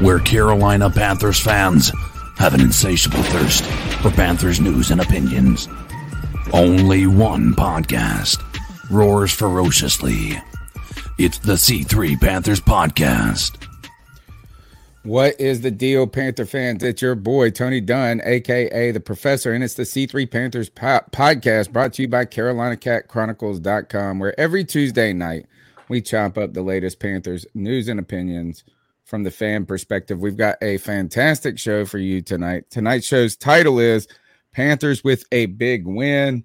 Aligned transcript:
where 0.00 0.18
Carolina 0.18 0.90
Panthers 0.90 1.40
fans 1.40 1.90
have 2.36 2.52
an 2.52 2.60
insatiable 2.60 3.22
thirst 3.22 3.64
for 4.02 4.10
Panthers 4.10 4.60
news 4.60 4.90
and 4.90 5.00
opinions. 5.00 5.68
Only 6.52 7.06
one 7.06 7.54
podcast 7.54 8.42
roars 8.90 9.32
ferociously. 9.32 10.40
It's 11.18 11.38
the 11.38 11.54
C3 11.54 12.20
Panthers 12.20 12.60
Podcast. 12.60 13.56
What 15.02 15.40
is 15.40 15.62
the 15.62 15.70
deal, 15.70 16.06
Panther 16.06 16.44
fans? 16.44 16.82
It's 16.82 17.00
your 17.00 17.14
boy, 17.14 17.50
Tony 17.50 17.80
Dunn, 17.80 18.20
aka 18.24 18.90
the 18.90 19.00
Professor, 19.00 19.52
and 19.52 19.64
it's 19.64 19.74
the 19.74 19.84
C3 19.84 20.30
Panthers 20.30 20.68
po- 20.68 21.04
podcast 21.12 21.72
brought 21.72 21.92
to 21.94 22.02
you 22.02 22.08
by 22.08 22.26
CarolinaCatChronicles.com, 22.26 24.18
where 24.18 24.38
every 24.38 24.64
Tuesday 24.64 25.12
night 25.12 25.46
we 25.88 26.02
chop 26.02 26.36
up 26.36 26.52
the 26.52 26.62
latest 26.62 26.98
Panthers 26.98 27.46
news 27.54 27.88
and 27.88 28.00
opinions 28.00 28.64
from 29.06 29.22
the 29.22 29.30
fan 29.30 29.64
perspective. 29.64 30.18
We've 30.18 30.36
got 30.36 30.56
a 30.60 30.76
fantastic 30.78 31.58
show 31.58 31.84
for 31.86 31.98
you 31.98 32.20
tonight. 32.20 32.64
Tonight's 32.70 33.06
show's 33.06 33.36
title 33.36 33.78
is 33.78 34.08
Panthers 34.52 35.04
with 35.04 35.24
a 35.30 35.46
big 35.46 35.86
win, 35.86 36.44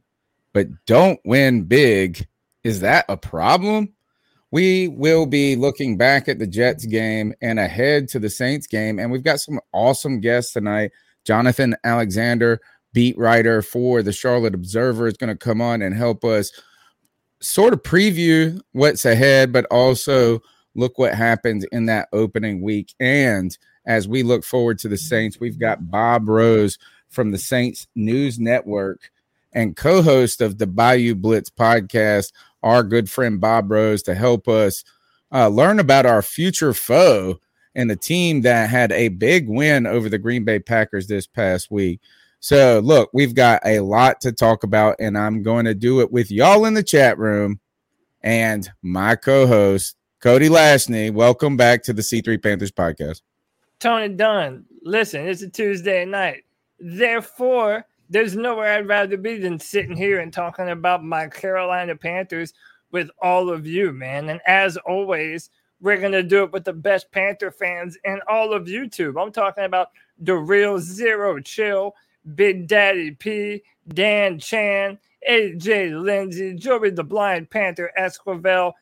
but 0.53 0.67
don't 0.85 1.19
win 1.25 1.63
big. 1.63 2.27
Is 2.63 2.79
that 2.81 3.05
a 3.09 3.17
problem? 3.17 3.93
We 4.51 4.89
will 4.89 5.25
be 5.25 5.55
looking 5.55 5.97
back 5.97 6.27
at 6.29 6.37
the 6.37 6.45
Jets 6.45 6.85
game 6.85 7.33
and 7.41 7.57
ahead 7.57 8.07
to 8.09 8.19
the 8.19 8.29
Saints 8.29 8.67
game. 8.67 8.99
And 8.99 9.11
we've 9.11 9.23
got 9.23 9.39
some 9.39 9.59
awesome 9.73 10.19
guests 10.19 10.53
tonight. 10.53 10.91
Jonathan 11.25 11.75
Alexander, 11.83 12.59
beat 12.93 13.17
writer 13.17 13.61
for 13.61 14.03
the 14.03 14.11
Charlotte 14.11 14.53
Observer, 14.53 15.07
is 15.07 15.17
going 15.17 15.29
to 15.29 15.37
come 15.37 15.61
on 15.61 15.81
and 15.81 15.95
help 15.95 16.23
us 16.23 16.51
sort 17.41 17.73
of 17.73 17.81
preview 17.81 18.59
what's 18.73 19.05
ahead, 19.05 19.51
but 19.51 19.65
also 19.71 20.41
look 20.75 20.97
what 20.97 21.13
happened 21.13 21.67
in 21.71 21.85
that 21.87 22.09
opening 22.13 22.61
week. 22.61 22.93
And 22.99 23.57
as 23.85 24.07
we 24.07 24.23
look 24.23 24.43
forward 24.43 24.79
to 24.79 24.87
the 24.87 24.97
Saints, 24.97 25.39
we've 25.39 25.59
got 25.59 25.89
Bob 25.89 26.29
Rose 26.29 26.77
from 27.09 27.31
the 27.31 27.37
Saints 27.37 27.87
News 27.95 28.39
Network 28.39 29.11
and 29.53 29.75
co 29.75 30.01
host 30.01 30.41
of 30.41 30.57
the 30.57 30.67
Bayou 30.67 31.15
Blitz 31.15 31.49
podcast, 31.49 32.31
our 32.63 32.83
good 32.83 33.09
friend 33.09 33.41
Bob 33.41 33.71
Rose, 33.71 34.03
to 34.03 34.15
help 34.15 34.47
us 34.47 34.83
uh, 35.33 35.47
learn 35.47 35.79
about 35.79 36.05
our 36.05 36.21
future 36.21 36.73
foe 36.73 37.39
and 37.75 37.89
the 37.89 37.95
team 37.95 38.41
that 38.41 38.69
had 38.69 38.91
a 38.91 39.09
big 39.09 39.47
win 39.47 39.87
over 39.87 40.09
the 40.09 40.17
Green 40.17 40.43
Bay 40.43 40.59
Packers 40.59 41.07
this 41.07 41.27
past 41.27 41.71
week. 41.71 42.01
So, 42.39 42.81
look, 42.83 43.09
we've 43.13 43.35
got 43.35 43.61
a 43.65 43.81
lot 43.81 44.19
to 44.21 44.31
talk 44.31 44.63
about, 44.63 44.95
and 44.99 45.17
I'm 45.17 45.43
going 45.43 45.65
to 45.65 45.75
do 45.75 46.01
it 46.01 46.11
with 46.11 46.31
y'all 46.31 46.65
in 46.65 46.73
the 46.73 46.83
chat 46.83 47.17
room 47.17 47.59
and 48.21 48.69
my 48.81 49.15
co 49.15 49.47
host, 49.47 49.95
Cody 50.21 50.49
Lashney, 50.49 51.11
welcome 51.11 51.57
back 51.57 51.81
to 51.81 51.93
the 51.93 52.03
C3 52.03 52.43
Panthers 52.43 52.71
podcast. 52.71 53.23
Tony 53.79 54.07
Dunn, 54.07 54.65
listen, 54.83 55.27
it's 55.27 55.41
a 55.41 55.49
Tuesday 55.49 56.05
night. 56.05 56.43
Therefore, 56.79 57.87
there's 58.07 58.35
nowhere 58.35 58.73
I'd 58.77 58.87
rather 58.87 59.17
be 59.17 59.39
than 59.39 59.59
sitting 59.59 59.95
here 59.95 60.19
and 60.19 60.31
talking 60.31 60.69
about 60.69 61.03
my 61.03 61.25
Carolina 61.25 61.95
Panthers 61.95 62.53
with 62.91 63.09
all 63.19 63.49
of 63.49 63.65
you, 63.65 63.93
man. 63.93 64.29
And 64.29 64.39
as 64.45 64.77
always, 64.77 65.49
we're 65.79 65.99
going 65.99 66.11
to 66.11 66.21
do 66.21 66.43
it 66.43 66.51
with 66.51 66.65
the 66.65 66.73
best 66.73 67.11
Panther 67.11 67.49
fans 67.49 67.97
in 68.03 68.21
all 68.29 68.53
of 68.53 68.67
YouTube. 68.67 69.19
I'm 69.19 69.31
talking 69.31 69.63
about 69.63 69.87
the 70.19 70.35
real 70.35 70.77
Zero 70.77 71.39
Chill, 71.39 71.95
Big 72.35 72.67
Daddy 72.67 73.09
P, 73.09 73.63
Dan 73.87 74.37
Chan, 74.37 74.99
AJ 75.27 75.99
Lindsay, 75.99 76.53
Joey 76.53 76.91
the 76.91 77.03
Blind 77.03 77.49
Panther 77.49 77.91
Esquivel, 77.99 78.73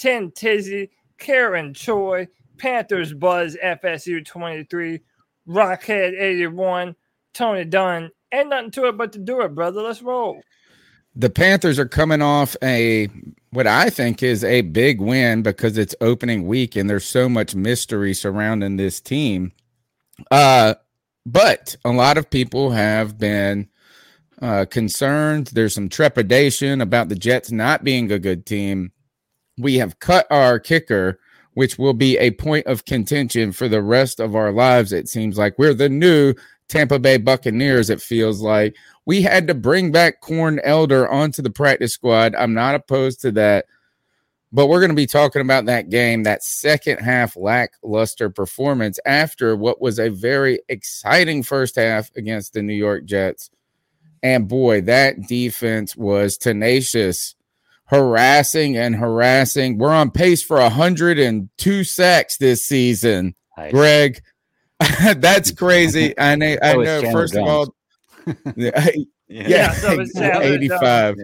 Tim 0.00 0.30
Tizzy, 0.30 0.90
Karen 1.18 1.74
Choi, 1.74 2.26
Panthers 2.56 3.12
Buzz 3.12 3.54
FSU 3.62 4.24
23, 4.24 4.98
Rockhead 5.46 6.18
81, 6.18 6.96
Tony 7.34 7.66
Dunn. 7.66 8.10
Ain't 8.32 8.48
nothing 8.48 8.70
to 8.70 8.88
it 8.88 8.96
but 8.96 9.12
to 9.12 9.18
do 9.18 9.42
it, 9.42 9.54
brother. 9.54 9.82
Let's 9.82 10.00
roll. 10.00 10.40
The 11.14 11.28
Panthers 11.28 11.78
are 11.78 11.88
coming 11.88 12.22
off 12.22 12.56
a 12.62 13.08
what 13.50 13.66
I 13.66 13.90
think 13.90 14.22
is 14.22 14.42
a 14.42 14.62
big 14.62 15.02
win 15.02 15.42
because 15.42 15.76
it's 15.76 15.94
opening 16.00 16.46
week 16.46 16.76
and 16.76 16.88
there's 16.88 17.04
so 17.04 17.28
much 17.28 17.54
mystery 17.54 18.14
surrounding 18.14 18.76
this 18.76 19.02
team. 19.02 19.52
Uh, 20.30 20.76
but 21.26 21.76
a 21.84 21.90
lot 21.90 22.16
of 22.16 22.30
people 22.30 22.70
have 22.70 23.18
been 23.18 23.68
uh, 24.40 24.64
concerned. 24.70 25.48
There's 25.48 25.74
some 25.74 25.90
trepidation 25.90 26.80
about 26.80 27.10
the 27.10 27.16
Jets 27.16 27.50
not 27.50 27.84
being 27.84 28.10
a 28.10 28.18
good 28.18 28.46
team 28.46 28.92
we 29.60 29.76
have 29.76 29.98
cut 30.00 30.26
our 30.30 30.58
kicker, 30.58 31.18
which 31.54 31.78
will 31.78 31.94
be 31.94 32.16
a 32.18 32.30
point 32.32 32.66
of 32.66 32.84
contention 32.84 33.52
for 33.52 33.68
the 33.68 33.82
rest 33.82 34.20
of 34.20 34.34
our 34.34 34.52
lives. 34.52 34.92
It 34.92 35.08
seems 35.08 35.38
like 35.38 35.58
we're 35.58 35.74
the 35.74 35.88
new 35.88 36.34
Tampa 36.68 36.98
Bay 36.98 37.18
Buccaneers. 37.18 37.90
It 37.90 38.00
feels 38.00 38.40
like 38.40 38.76
we 39.04 39.22
had 39.22 39.46
to 39.48 39.54
bring 39.54 39.92
back 39.92 40.20
Corn 40.20 40.60
Elder 40.62 41.08
onto 41.08 41.42
the 41.42 41.50
practice 41.50 41.92
squad. 41.92 42.34
I'm 42.34 42.54
not 42.54 42.74
opposed 42.74 43.20
to 43.22 43.32
that. 43.32 43.66
But 44.52 44.66
we're 44.66 44.80
going 44.80 44.90
to 44.90 44.96
be 44.96 45.06
talking 45.06 45.42
about 45.42 45.66
that 45.66 45.90
game, 45.90 46.24
that 46.24 46.42
second 46.42 46.98
half 46.98 47.36
lackluster 47.36 48.30
performance 48.30 48.98
after 49.06 49.54
what 49.54 49.80
was 49.80 50.00
a 50.00 50.08
very 50.08 50.60
exciting 50.68 51.44
first 51.44 51.76
half 51.76 52.10
against 52.16 52.52
the 52.52 52.62
New 52.62 52.74
York 52.74 53.04
Jets. 53.04 53.50
And 54.24 54.48
boy, 54.48 54.80
that 54.82 55.28
defense 55.28 55.96
was 55.96 56.36
tenacious 56.36 57.36
harassing 57.90 58.76
and 58.76 58.94
harassing. 58.94 59.76
We're 59.76 59.92
on 59.92 60.12
pace 60.12 60.42
for 60.42 60.58
102 60.58 61.84
sacks 61.84 62.36
this 62.36 62.64
season. 62.64 63.34
Nice. 63.58 63.72
Greg, 63.72 64.22
that's 65.16 65.50
crazy. 65.56 66.18
I 66.18 66.36
know. 66.36 66.56
I 66.62 66.74
know. 66.76 67.12
First 67.12 67.34
of 67.34 67.46
all, 67.46 67.74
yeah, 68.56 68.88
yeah, 69.28 69.74
yeah 70.14 70.40
85. 70.40 71.16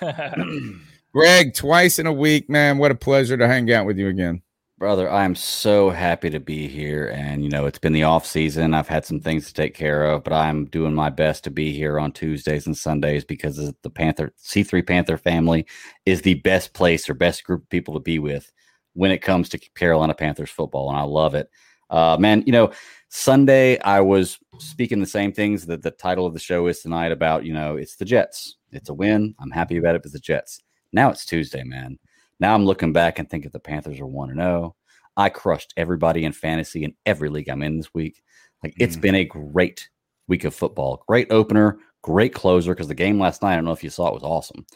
Yeah. 0.00 0.34
Greg, 1.12 1.54
twice 1.54 1.98
in 1.98 2.06
a 2.06 2.12
week, 2.12 2.48
man. 2.48 2.78
What 2.78 2.92
a 2.92 2.94
pleasure 2.94 3.36
to 3.36 3.48
hang 3.48 3.72
out 3.72 3.86
with 3.86 3.98
you 3.98 4.08
again. 4.08 4.42
Brother, 4.78 5.10
I 5.10 5.24
am 5.24 5.34
so 5.34 5.88
happy 5.88 6.28
to 6.28 6.38
be 6.38 6.68
here. 6.68 7.06
And, 7.08 7.42
you 7.42 7.48
know, 7.48 7.64
it's 7.64 7.78
been 7.78 7.94
the 7.94 8.02
off 8.02 8.26
season. 8.26 8.74
I've 8.74 8.88
had 8.88 9.06
some 9.06 9.20
things 9.20 9.46
to 9.46 9.54
take 9.54 9.72
care 9.72 10.04
of, 10.04 10.22
but 10.22 10.34
I'm 10.34 10.66
doing 10.66 10.92
my 10.94 11.08
best 11.08 11.44
to 11.44 11.50
be 11.50 11.72
here 11.72 11.98
on 11.98 12.12
Tuesdays 12.12 12.66
and 12.66 12.76
Sundays 12.76 13.24
because 13.24 13.56
the 13.56 13.90
Panther 13.90 14.34
C3 14.38 14.86
Panther 14.86 15.16
family 15.16 15.64
is 16.04 16.20
the 16.20 16.34
best 16.34 16.74
place 16.74 17.08
or 17.08 17.14
best 17.14 17.42
group 17.44 17.62
of 17.62 17.70
people 17.70 17.94
to 17.94 18.00
be 18.00 18.18
with 18.18 18.52
when 18.92 19.10
it 19.10 19.22
comes 19.22 19.48
to 19.48 19.58
Carolina 19.58 20.12
Panthers 20.12 20.50
football. 20.50 20.90
And 20.90 20.98
I 20.98 21.04
love 21.04 21.34
it. 21.34 21.48
Uh, 21.88 22.18
man, 22.20 22.42
you 22.44 22.52
know, 22.52 22.70
Sunday 23.08 23.78
I 23.80 24.00
was 24.00 24.38
speaking 24.58 25.00
the 25.00 25.06
same 25.06 25.32
things 25.32 25.64
that 25.66 25.80
the 25.82 25.90
title 25.90 26.26
of 26.26 26.34
the 26.34 26.38
show 26.38 26.66
is 26.66 26.80
tonight 26.80 27.12
about, 27.12 27.46
you 27.46 27.54
know, 27.54 27.76
it's 27.76 27.96
the 27.96 28.04
Jets. 28.04 28.56
It's 28.72 28.90
a 28.90 28.94
win. 28.94 29.36
I'm 29.40 29.52
happy 29.52 29.78
about 29.78 29.94
it. 29.94 30.02
It's 30.04 30.12
the 30.12 30.18
Jets. 30.18 30.60
Now 30.92 31.08
it's 31.08 31.24
Tuesday, 31.24 31.64
man. 31.64 31.98
Now 32.40 32.54
I'm 32.54 32.64
looking 32.64 32.92
back 32.92 33.18
and 33.18 33.28
thinking 33.28 33.50
the 33.52 33.60
Panthers 33.60 34.00
are 34.00 34.06
1 34.06 34.34
0. 34.34 34.74
I 35.16 35.28
crushed 35.28 35.72
everybody 35.76 36.24
in 36.24 36.32
fantasy 36.32 36.84
in 36.84 36.94
every 37.06 37.28
league 37.28 37.48
I'm 37.48 37.62
in 37.62 37.78
this 37.78 37.94
week. 37.94 38.22
Like 38.62 38.74
it's 38.78 38.96
mm. 38.96 39.00
been 39.00 39.14
a 39.14 39.24
great 39.24 39.88
week 40.28 40.44
of 40.44 40.54
football. 40.54 41.02
Great 41.08 41.30
opener, 41.30 41.78
great 42.02 42.34
closer 42.34 42.74
because 42.74 42.88
the 42.88 42.94
game 42.94 43.18
last 43.18 43.42
night, 43.42 43.52
I 43.52 43.56
don't 43.56 43.64
know 43.64 43.72
if 43.72 43.84
you 43.84 43.90
saw 43.90 44.08
it, 44.08 44.14
was 44.14 44.22
awesome. 44.22 44.66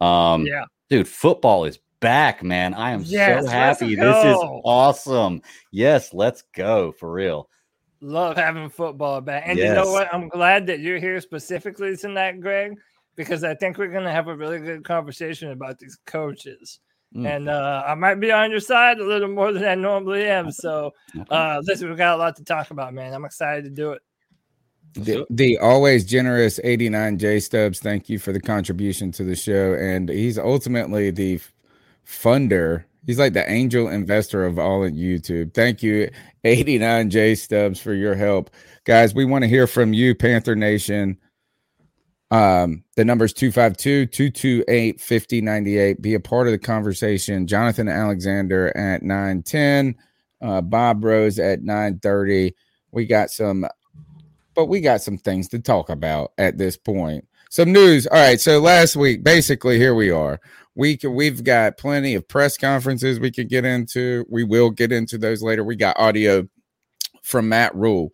Um, 0.00 0.46
yeah. 0.46 0.64
Dude, 0.90 1.08
football 1.08 1.64
is 1.64 1.78
back, 2.00 2.42
man. 2.42 2.74
I 2.74 2.90
am 2.90 3.02
yes, 3.04 3.44
so 3.44 3.50
happy. 3.50 3.94
This 3.94 4.24
is 4.24 4.36
awesome. 4.64 5.42
Yes, 5.72 6.12
let's 6.12 6.42
go 6.54 6.92
for 6.92 7.10
real. 7.10 7.48
Love 8.00 8.36
having 8.36 8.68
football 8.68 9.20
back. 9.20 9.44
And 9.46 9.58
yes. 9.58 9.68
you 9.68 9.74
know 9.74 9.90
what? 9.90 10.12
I'm 10.12 10.28
glad 10.28 10.66
that 10.66 10.80
you're 10.80 10.98
here 10.98 11.20
specifically 11.20 11.96
tonight, 11.96 12.40
Greg, 12.40 12.76
because 13.16 13.42
I 13.42 13.54
think 13.54 13.78
we're 13.78 13.90
going 13.90 14.04
to 14.04 14.12
have 14.12 14.28
a 14.28 14.36
really 14.36 14.60
good 14.60 14.84
conversation 14.84 15.50
about 15.50 15.78
these 15.78 15.98
coaches. 16.06 16.80
Mm. 17.16 17.36
And 17.36 17.48
uh, 17.48 17.82
I 17.86 17.94
might 17.94 18.16
be 18.16 18.30
on 18.30 18.50
your 18.50 18.60
side 18.60 18.98
a 18.98 19.04
little 19.04 19.28
more 19.28 19.52
than 19.52 19.64
I 19.64 19.74
normally 19.74 20.26
am. 20.26 20.50
So, 20.52 20.92
uh, 21.30 21.62
listen, 21.64 21.88
we've 21.88 21.96
got 21.96 22.14
a 22.14 22.18
lot 22.18 22.36
to 22.36 22.44
talk 22.44 22.70
about, 22.70 22.92
man. 22.92 23.14
I'm 23.14 23.24
excited 23.24 23.64
to 23.64 23.70
do 23.70 23.92
it. 23.92 24.02
The, 24.94 25.26
the 25.28 25.58
always 25.58 26.04
generous 26.04 26.58
89 26.64 27.18
J 27.18 27.40
Stubbs, 27.40 27.80
thank 27.80 28.08
you 28.08 28.18
for 28.18 28.32
the 28.32 28.40
contribution 28.40 29.12
to 29.12 29.24
the 29.24 29.36
show. 29.36 29.74
And 29.74 30.08
he's 30.08 30.38
ultimately 30.38 31.10
the 31.10 31.40
funder. 32.06 32.84
He's 33.06 33.18
like 33.18 33.34
the 33.34 33.48
angel 33.50 33.88
investor 33.88 34.44
of 34.44 34.58
all 34.58 34.84
at 34.84 34.94
YouTube. 34.94 35.54
Thank 35.54 35.82
you, 35.82 36.10
89 36.44 37.10
J 37.10 37.34
Stubbs, 37.34 37.80
for 37.80 37.94
your 37.94 38.14
help. 38.14 38.50
Guys, 38.84 39.14
we 39.14 39.24
want 39.24 39.42
to 39.42 39.48
hear 39.48 39.66
from 39.66 39.92
you, 39.92 40.14
Panther 40.14 40.56
Nation. 40.56 41.18
Um, 42.30 42.82
the 42.96 43.04
number 43.04 43.24
is 43.24 43.32
252 43.32 44.06
228 44.06 45.00
5098. 45.00 46.02
Be 46.02 46.14
a 46.14 46.20
part 46.20 46.48
of 46.48 46.52
the 46.52 46.58
conversation. 46.58 47.46
Jonathan 47.46 47.88
Alexander 47.88 48.76
at 48.76 49.02
910, 49.02 49.94
uh, 50.42 50.60
Bob 50.60 51.04
Rose 51.04 51.38
at 51.38 51.62
930. 51.62 52.54
We 52.90 53.06
got 53.06 53.30
some, 53.30 53.66
but 54.54 54.66
we 54.66 54.80
got 54.80 55.02
some 55.02 55.18
things 55.18 55.48
to 55.48 55.60
talk 55.60 55.88
about 55.88 56.32
at 56.38 56.58
this 56.58 56.76
point. 56.76 57.26
Some 57.48 57.72
news. 57.72 58.06
All 58.08 58.18
right. 58.18 58.40
So 58.40 58.58
last 58.58 58.96
week, 58.96 59.22
basically, 59.22 59.78
here 59.78 59.94
we 59.94 60.10
are. 60.10 60.40
We 60.74 60.96
can, 60.96 61.14
we've 61.14 61.44
got 61.44 61.78
plenty 61.78 62.14
of 62.14 62.26
press 62.26 62.58
conferences 62.58 63.20
we 63.20 63.30
could 63.30 63.48
get 63.48 63.64
into. 63.64 64.26
We 64.28 64.44
will 64.44 64.70
get 64.70 64.92
into 64.92 65.16
those 65.16 65.42
later. 65.42 65.64
We 65.64 65.76
got 65.76 65.98
audio 65.98 66.46
from 67.22 67.48
Matt 67.48 67.74
Rhule, 67.74 68.10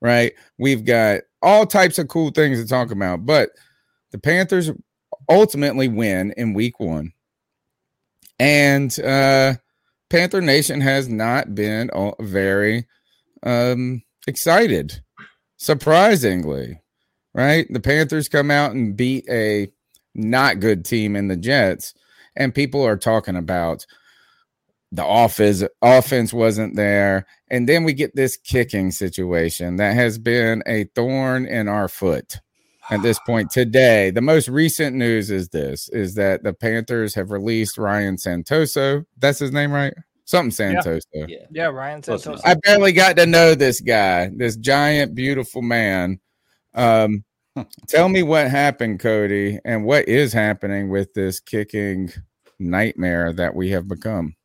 right? 0.00 0.32
We've 0.56 0.84
got 0.84 1.22
all 1.46 1.64
types 1.64 1.98
of 1.98 2.08
cool 2.08 2.30
things 2.30 2.60
to 2.60 2.68
talk 2.68 2.90
about. 2.90 3.24
But 3.24 3.50
the 4.10 4.18
Panthers 4.18 4.72
ultimately 5.28 5.88
win 5.88 6.34
in 6.36 6.52
week 6.52 6.80
one. 6.80 7.12
And 8.38 8.98
uh, 9.00 9.54
Panther 10.10 10.40
Nation 10.40 10.80
has 10.80 11.08
not 11.08 11.54
been 11.54 11.88
very 12.20 12.86
um, 13.44 14.02
excited, 14.26 15.00
surprisingly, 15.56 16.80
right? 17.32 17.66
The 17.70 17.80
Panthers 17.80 18.28
come 18.28 18.50
out 18.50 18.72
and 18.72 18.96
beat 18.96 19.24
a 19.30 19.72
not 20.14 20.60
good 20.60 20.84
team 20.84 21.14
in 21.14 21.28
the 21.28 21.36
Jets, 21.36 21.94
and 22.34 22.54
people 22.54 22.84
are 22.84 22.96
talking 22.96 23.36
about 23.36 23.86
the 24.92 25.06
offense 25.06 25.62
offense 25.82 26.32
wasn't 26.32 26.76
there. 26.76 27.26
And 27.50 27.68
then 27.68 27.84
we 27.84 27.92
get 27.92 28.14
this 28.14 28.36
kicking 28.36 28.90
situation 28.90 29.76
that 29.76 29.94
has 29.94 30.18
been 30.18 30.62
a 30.66 30.84
thorn 30.94 31.46
in 31.46 31.68
our 31.68 31.88
foot 31.88 32.38
at 32.90 33.02
this 33.02 33.18
point 33.26 33.50
today. 33.50 34.10
The 34.10 34.20
most 34.20 34.48
recent 34.48 34.96
news 34.96 35.30
is 35.30 35.48
this 35.48 35.88
is 35.88 36.14
that 36.14 36.42
the 36.44 36.52
panthers 36.52 37.14
have 37.14 37.30
released 37.30 37.78
ryan 37.78 38.16
santoso. 38.16 39.04
That's 39.18 39.38
his 39.38 39.52
name 39.52 39.72
right? 39.72 39.94
Something 40.24 40.76
santoso. 40.76 41.02
Yeah, 41.12 41.46
yeah 41.50 41.66
ryan 41.66 42.02
santoso. 42.02 42.40
i 42.44 42.54
barely 42.54 42.92
got 42.92 43.16
to 43.16 43.26
know 43.26 43.54
this 43.54 43.80
guy 43.80 44.30
this 44.34 44.56
giant 44.56 45.14
beautiful 45.14 45.62
man. 45.62 46.20
Um 46.74 47.24
tell 47.88 48.08
me 48.08 48.22
what 48.22 48.50
happened 48.50 49.00
cody 49.00 49.58
and 49.64 49.84
what 49.84 50.08
is 50.08 50.32
happening 50.32 50.90
with 50.90 51.12
this 51.14 51.40
kicking 51.40 52.12
nightmare 52.58 53.32
that 53.32 53.54
we 53.54 53.70
have 53.70 53.88
become 53.88 54.35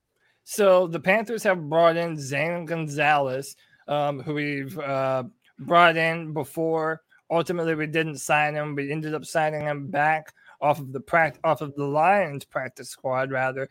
so 0.51 0.85
the 0.85 0.99
Panthers 0.99 1.43
have 1.43 1.69
brought 1.69 1.95
in 1.95 2.19
Zane 2.19 2.65
Gonzalez, 2.65 3.55
um, 3.87 4.19
who 4.19 4.33
we've 4.33 4.77
uh, 4.77 5.23
brought 5.59 5.95
in 5.95 6.33
before. 6.33 7.03
Ultimately, 7.29 7.73
we 7.73 7.87
didn't 7.87 8.17
sign 8.17 8.55
him. 8.55 8.75
We 8.75 8.91
ended 8.91 9.13
up 9.13 9.23
signing 9.23 9.61
him 9.61 9.87
back 9.87 10.33
off 10.59 10.77
of 10.79 10.91
the 10.91 10.99
pract- 10.99 11.39
off 11.45 11.61
of 11.61 11.73
the 11.75 11.85
Lions 11.85 12.43
practice 12.43 12.89
squad, 12.89 13.31
rather. 13.31 13.69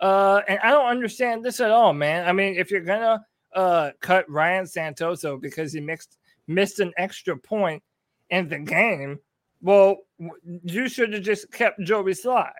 Uh, 0.00 0.40
and 0.48 0.58
I 0.64 0.70
don't 0.70 0.88
understand 0.88 1.44
this 1.44 1.60
at 1.60 1.70
all, 1.70 1.92
man. 1.92 2.28
I 2.28 2.32
mean, 2.32 2.56
if 2.56 2.72
you're 2.72 2.80
gonna 2.80 3.24
uh, 3.54 3.92
cut 4.00 4.28
Ryan 4.28 4.64
Santoso 4.64 5.40
because 5.40 5.72
he 5.72 5.80
mixed 5.80 6.18
missed 6.48 6.80
an 6.80 6.92
extra 6.96 7.36
point 7.36 7.84
in 8.30 8.48
the 8.48 8.58
game, 8.58 9.20
well, 9.62 9.98
you 10.64 10.88
should 10.88 11.12
have 11.12 11.22
just 11.22 11.52
kept 11.52 11.80
Joey 11.84 12.14
Slye. 12.14 12.50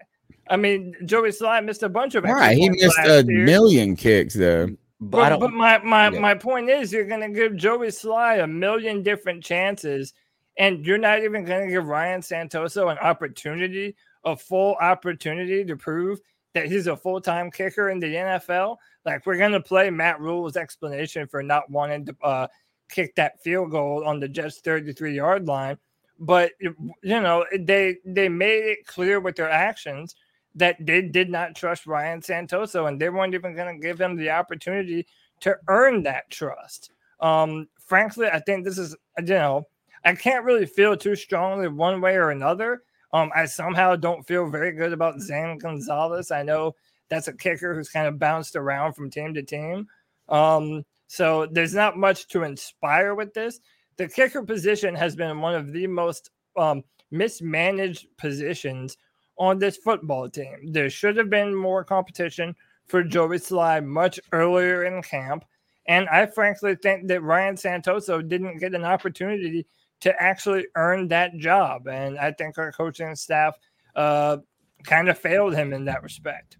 I 0.48 0.56
mean, 0.56 0.94
Joey 1.04 1.30
Slye 1.30 1.64
missed 1.64 1.82
a 1.82 1.88
bunch 1.88 2.14
of. 2.14 2.24
Right, 2.24 2.56
he 2.56 2.70
missed 2.70 2.98
a 2.98 3.24
year. 3.24 3.44
million 3.44 3.96
kicks 3.96 4.34
though. 4.34 4.68
But, 5.00 5.30
but, 5.30 5.40
but 5.40 5.52
my 5.52 5.78
my 5.78 6.10
yeah. 6.10 6.20
my 6.20 6.34
point 6.34 6.70
is, 6.70 6.92
you're 6.92 7.04
going 7.04 7.20
to 7.20 7.28
give 7.28 7.56
Joey 7.56 7.88
Slye 7.88 8.42
a 8.42 8.46
million 8.46 9.02
different 9.02 9.44
chances, 9.44 10.14
and 10.58 10.86
you're 10.86 10.98
not 10.98 11.22
even 11.22 11.44
going 11.44 11.66
to 11.66 11.72
give 11.72 11.86
Ryan 11.86 12.20
Santoso 12.20 12.90
an 12.90 12.98
opportunity, 12.98 13.94
a 14.24 14.36
full 14.36 14.74
opportunity 14.80 15.64
to 15.64 15.76
prove 15.76 16.20
that 16.54 16.66
he's 16.66 16.86
a 16.86 16.96
full 16.96 17.20
time 17.20 17.50
kicker 17.50 17.90
in 17.90 18.00
the 18.00 18.06
NFL. 18.06 18.76
Like 19.04 19.26
we're 19.26 19.36
going 19.36 19.52
to 19.52 19.60
play 19.60 19.90
Matt 19.90 20.20
Rhule's 20.20 20.56
explanation 20.56 21.26
for 21.28 21.42
not 21.42 21.70
wanting 21.70 22.06
to 22.06 22.16
uh, 22.22 22.46
kick 22.88 23.14
that 23.16 23.42
field 23.42 23.70
goal 23.70 24.02
on 24.06 24.18
the 24.18 24.28
Jets 24.28 24.60
33 24.60 25.14
yard 25.14 25.46
line, 25.46 25.76
but 26.18 26.52
you 26.60 26.74
know 27.02 27.44
they 27.58 27.98
they 28.06 28.30
made 28.30 28.64
it 28.64 28.86
clear 28.86 29.20
with 29.20 29.36
their 29.36 29.50
actions 29.50 30.16
that 30.56 30.76
they 30.80 31.02
did 31.02 31.30
not 31.30 31.54
trust 31.54 31.86
Ryan 31.86 32.20
Santoso 32.20 32.88
and 32.88 33.00
they 33.00 33.10
weren't 33.10 33.34
even 33.34 33.54
going 33.54 33.74
to 33.74 33.86
give 33.86 34.00
him 34.00 34.16
the 34.16 34.30
opportunity 34.30 35.06
to 35.40 35.56
earn 35.68 36.02
that 36.04 36.28
trust. 36.30 36.90
Um, 37.20 37.68
frankly, 37.78 38.26
I 38.26 38.40
think 38.40 38.64
this 38.64 38.78
is, 38.78 38.96
you 39.18 39.24
know, 39.26 39.66
I 40.04 40.14
can't 40.14 40.44
really 40.44 40.66
feel 40.66 40.96
too 40.96 41.14
strongly 41.14 41.68
one 41.68 42.00
way 42.00 42.16
or 42.16 42.30
another. 42.30 42.82
Um, 43.12 43.30
I 43.34 43.44
somehow 43.46 43.96
don't 43.96 44.26
feel 44.26 44.48
very 44.48 44.72
good 44.72 44.92
about 44.92 45.20
Zane 45.20 45.58
Gonzalez. 45.58 46.30
I 46.30 46.42
know 46.42 46.74
that's 47.08 47.28
a 47.28 47.32
kicker 47.32 47.74
who's 47.74 47.88
kind 47.88 48.08
of 48.08 48.18
bounced 48.18 48.56
around 48.56 48.94
from 48.94 49.10
team 49.10 49.34
to 49.34 49.42
team. 49.42 49.86
Um, 50.28 50.84
so 51.06 51.46
there's 51.46 51.74
not 51.74 51.96
much 51.96 52.28
to 52.28 52.42
inspire 52.42 53.14
with 53.14 53.32
this. 53.34 53.60
The 53.96 54.08
kicker 54.08 54.42
position 54.42 54.94
has 54.94 55.14
been 55.16 55.40
one 55.40 55.54
of 55.54 55.72
the 55.72 55.86
most 55.86 56.30
um, 56.56 56.82
mismanaged 57.10 58.08
positions 58.18 58.96
on 59.38 59.58
this 59.58 59.76
football 59.76 60.28
team. 60.28 60.72
There 60.72 60.90
should 60.90 61.16
have 61.16 61.30
been 61.30 61.54
more 61.54 61.84
competition 61.84 62.54
for 62.86 63.02
Joey 63.02 63.38
Slye 63.38 63.84
much 63.84 64.18
earlier 64.32 64.84
in 64.84 65.02
camp. 65.02 65.44
And 65.88 66.08
I 66.08 66.26
frankly 66.26 66.76
think 66.76 67.06
that 67.08 67.22
Ryan 67.22 67.56
Santoso 67.56 68.26
didn't 68.26 68.58
get 68.58 68.74
an 68.74 68.84
opportunity 68.84 69.66
to 70.00 70.22
actually 70.22 70.66
earn 70.74 71.08
that 71.08 71.36
job. 71.36 71.86
And 71.86 72.18
I 72.18 72.32
think 72.32 72.58
our 72.58 72.72
coaching 72.72 73.14
staff 73.14 73.56
uh, 73.94 74.38
kind 74.84 75.08
of 75.08 75.18
failed 75.18 75.54
him 75.54 75.72
in 75.72 75.84
that 75.86 76.02
respect. 76.02 76.58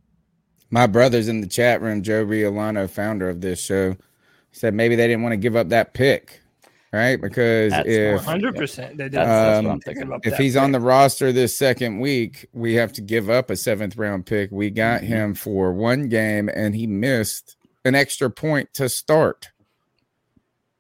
My 0.70 0.86
brother's 0.86 1.28
in 1.28 1.40
the 1.40 1.46
chat 1.46 1.80
room, 1.80 2.02
Joe 2.02 2.24
Riolano, 2.24 2.88
founder 2.90 3.28
of 3.28 3.40
this 3.40 3.62
show, 3.62 3.96
said 4.52 4.74
maybe 4.74 4.96
they 4.96 5.06
didn't 5.06 5.22
want 5.22 5.32
to 5.32 5.38
give 5.38 5.54
up 5.54 5.68
that 5.68 5.94
pick 5.94 6.40
right? 6.96 7.20
Because 7.20 7.70
that's 7.72 7.88
if 7.88 8.14
100 8.14 8.56
percent 8.56 9.00
um, 9.16 9.80
if 10.24 10.36
he's 10.36 10.54
pick. 10.54 10.62
on 10.62 10.72
the 10.72 10.80
roster 10.80 11.32
this 11.32 11.56
second 11.56 12.00
week, 12.00 12.46
we 12.52 12.74
have 12.74 12.92
to 12.94 13.02
give 13.02 13.28
up 13.28 13.50
a 13.50 13.56
seventh 13.56 13.96
round 13.96 14.26
pick. 14.26 14.50
We 14.50 14.70
got 14.70 15.02
mm-hmm. 15.02 15.12
him 15.12 15.34
for 15.34 15.72
one 15.72 16.08
game, 16.08 16.48
and 16.48 16.74
he 16.74 16.86
missed 16.86 17.56
an 17.84 17.94
extra 17.94 18.30
point 18.30 18.72
to 18.74 18.88
start. 18.88 19.50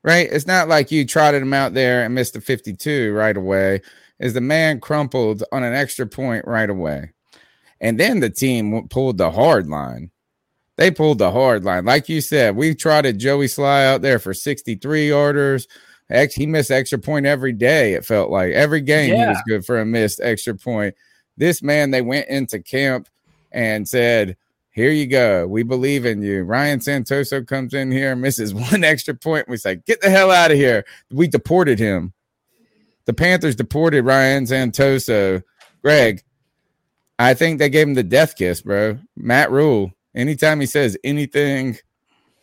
Right? 0.02 0.28
It's 0.30 0.46
not 0.46 0.68
like 0.68 0.90
you 0.90 1.04
trotted 1.04 1.42
him 1.42 1.52
out 1.52 1.74
there 1.74 2.04
and 2.04 2.14
missed 2.14 2.36
a 2.36 2.40
52 2.40 3.12
right 3.12 3.36
away. 3.36 3.82
Is 4.18 4.34
the 4.34 4.40
man 4.40 4.80
crumpled 4.80 5.42
on 5.52 5.62
an 5.62 5.74
extra 5.74 6.06
point 6.06 6.46
right 6.46 6.70
away, 6.70 7.10
and 7.80 8.00
then 8.00 8.20
the 8.20 8.30
team 8.30 8.88
pulled 8.88 9.18
the 9.18 9.30
hard 9.30 9.68
line 9.68 10.10
they 10.76 10.90
pulled 10.90 11.18
the 11.18 11.32
hard 11.32 11.64
line. 11.64 11.84
Like 11.84 12.08
you 12.08 12.20
said, 12.20 12.54
we 12.54 12.74
trotted 12.74 13.18
Joey 13.18 13.46
Slye 13.46 13.86
out 13.86 14.02
there 14.02 14.18
for 14.18 14.34
63 14.34 15.08
yarders. 15.08 15.66
Ex- 16.08 16.34
he 16.34 16.46
missed 16.46 16.70
extra 16.70 16.98
point 16.98 17.26
every 17.26 17.52
day. 17.52 17.94
It 17.94 18.04
felt 18.04 18.30
like 18.30 18.52
every 18.52 18.80
game 18.80 19.14
he 19.14 19.26
was 19.26 19.42
good 19.46 19.64
for 19.64 19.80
a 19.80 19.86
missed 19.86 20.20
extra 20.22 20.54
point. 20.54 20.94
This 21.36 21.62
man, 21.62 21.90
they 21.90 22.02
went 22.02 22.28
into 22.28 22.60
camp 22.60 23.08
and 23.50 23.88
said, 23.88 24.36
"Here 24.70 24.90
you 24.90 25.06
go. 25.06 25.46
We 25.46 25.64
believe 25.64 26.06
in 26.06 26.22
you." 26.22 26.44
Ryan 26.44 26.78
Santoso 26.78 27.46
comes 27.46 27.74
in 27.74 27.90
here, 27.90 28.14
misses 28.14 28.54
one 28.54 28.84
extra 28.84 29.14
point. 29.14 29.48
We 29.48 29.56
say, 29.56 29.76
"Get 29.76 30.00
the 30.00 30.10
hell 30.10 30.30
out 30.30 30.52
of 30.52 30.56
here." 30.56 30.84
We 31.10 31.26
deported 31.26 31.78
him. 31.78 32.12
The 33.06 33.12
Panthers 33.12 33.56
deported 33.56 34.04
Ryan 34.04 34.44
Santoso. 34.44 35.42
Greg, 35.82 36.22
I 37.18 37.34
think 37.34 37.58
they 37.58 37.68
gave 37.68 37.88
him 37.88 37.94
the 37.94 38.02
death 38.02 38.36
kiss, 38.36 38.62
bro. 38.62 38.98
Matt 39.16 39.50
Rhule. 39.50 39.92
Anytime 40.14 40.60
he 40.60 40.66
says 40.66 40.96
anything 41.04 41.78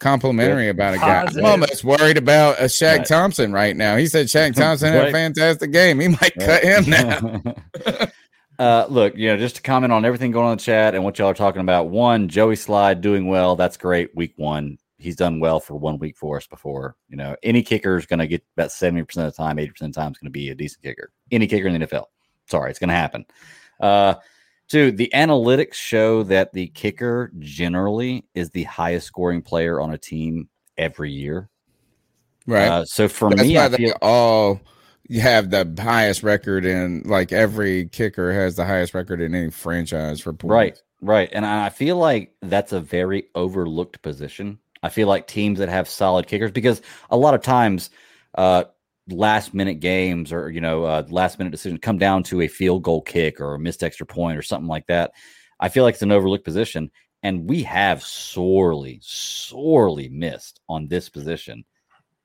complimentary 0.04 0.68
about 0.68 0.94
a 0.94 0.98
guy, 0.98 1.26
I'm 1.26 1.46
almost 1.46 1.84
worried 1.84 2.18
about 2.18 2.60
a 2.60 2.66
Shaq 2.66 2.98
Right. 3.00 3.08
Thompson 3.08 3.54
right 3.54 3.76
now. 3.76 3.96
He 3.96 4.08
said 4.08 4.28
Shaq 4.28 4.54
Thompson 4.56 4.94
had 4.94 5.08
a 5.08 5.12
fantastic 5.12 5.72
game. 5.72 6.00
He 6.00 6.10
might 6.10 6.34
cut 6.38 6.64
him 6.64 6.90
now. 6.90 7.42
uh, 8.60 8.86
look, 8.90 9.16
you 9.16 9.30
know, 9.30 9.38
just 9.38 9.56
to 9.56 9.62
comment 9.62 9.94
on 9.94 10.06
everything 10.06 10.32
going 10.32 10.46
on 10.46 10.52
in 10.52 10.58
the 10.58 10.64
chat 10.64 10.94
and 10.94 11.04
what 11.04 11.18
y'all 11.18 11.30
are 11.30 11.34
talking 11.34 11.62
about. 11.62 11.90
One, 11.90 12.28
Joey 12.28 12.56
Slye 12.56 13.00
doing 13.00 13.28
well. 13.28 13.56
That's 13.56 13.78
great. 13.78 14.16
Week 14.16 14.34
one, 14.36 14.78
he's 14.98 15.16
done 15.16 15.40
well 15.40 15.60
for 15.60 15.76
one 15.76 15.98
week 15.98 16.18
for 16.18 16.38
us 16.38 16.46
before. 16.46 16.96
You 17.08 17.18
know, 17.18 17.36
any 17.42 17.64
kicker 17.64 17.98
is 17.98 18.06
going 18.06 18.20
to 18.20 18.28
get 18.28 18.44
about 18.58 18.70
70% 18.70 19.02
of 19.02 19.16
the 19.16 19.32
time, 19.32 19.58
80% 19.58 19.70
of 19.70 19.76
the 19.76 19.92
time 19.94 20.12
is 20.12 20.18
going 20.18 20.26
to 20.26 20.30
be 20.30 20.50
a 20.50 20.56
decent 20.56 20.84
kicker. 20.84 21.12
Any 21.32 21.48
kicker 21.48 21.68
in 21.68 21.80
the 21.80 21.88
NFL. 21.88 22.06
Sorry, 22.48 22.70
it's 22.70 22.80
going 22.80 22.90
to 22.90 22.96
happen. 22.96 23.26
Uh, 23.80 24.16
two, 24.70 24.92
the 24.92 25.12
analytics 25.14 25.76
show 25.76 26.24
that 26.24 26.54
the 26.54 26.68
kicker 26.68 27.32
generally 27.40 28.26
is 28.34 28.50
the 28.50 28.64
highest 28.64 29.08
scoring 29.08 29.42
player 29.42 29.80
on 29.80 29.94
a 29.94 29.98
team 29.98 30.50
every 30.78 31.12
year. 31.12 31.50
Right. 32.46 32.68
Uh, 32.68 32.86
so 32.86 33.08
for 33.08 33.30
That's 33.30 33.44
me, 33.44 33.58
I 33.58 33.68
they 33.70 33.94
all 34.02 34.60
you 35.08 35.22
have 35.22 35.50
the 35.50 35.74
highest 35.80 36.24
record 36.24 36.66
in 36.66 37.04
like 37.06 37.32
every 37.32 37.88
kicker 37.90 38.34
has 38.34 38.56
the 38.56 38.66
highest 38.66 38.94
record 38.94 39.22
in 39.22 39.36
any 39.36 39.50
franchise 39.50 40.20
for 40.20 40.34
points. 40.34 40.52
Right, 40.52 40.82
right. 41.02 41.30
And 41.32 41.46
I 41.46 41.68
I 41.68 41.70
feel 41.70 41.98
like 41.98 42.34
that's 42.42 42.72
a 42.74 42.82
very 42.82 43.28
overlooked 43.36 44.02
position. 44.02 44.60
I 44.82 44.90
feel 44.90 45.08
like 45.08 45.28
teams 45.28 45.60
that 45.60 45.70
have 45.70 45.88
solid 45.88 46.28
kickers, 46.28 46.52
because 46.52 46.82
a 47.10 47.16
lot 47.16 47.34
of 47.34 47.42
times, 47.42 47.90
uh, 48.36 48.66
last 49.10 49.54
minute 49.54 49.80
games 49.82 50.32
or 50.32 50.50
you 50.50 50.62
know 50.62 50.84
uh, 50.86 51.04
last 51.10 51.38
minute 51.38 51.52
decisions 51.52 51.80
come 51.82 51.98
down 51.98 52.24
to 52.24 52.42
a 52.42 52.48
field 52.48 52.84
goal 52.84 53.02
kick 53.02 53.42
or 53.42 53.56
a 53.56 53.60
missed 53.60 53.84
extra 53.84 54.06
point 54.06 54.38
or 54.38 54.42
something 54.42 54.68
like 54.68 54.88
that. 54.88 55.12
I 55.60 55.70
feel 55.70 55.84
like 55.84 55.94
it's 55.96 56.02
an 56.04 56.12
overlooked 56.12 56.46
position, 56.46 56.90
and 57.22 57.48
we 57.50 57.64
have 57.64 58.04
sorely, 58.04 59.00
sorely 59.02 60.10
missed 60.10 60.60
on 60.70 60.88
this 60.88 61.10
position 61.10 61.64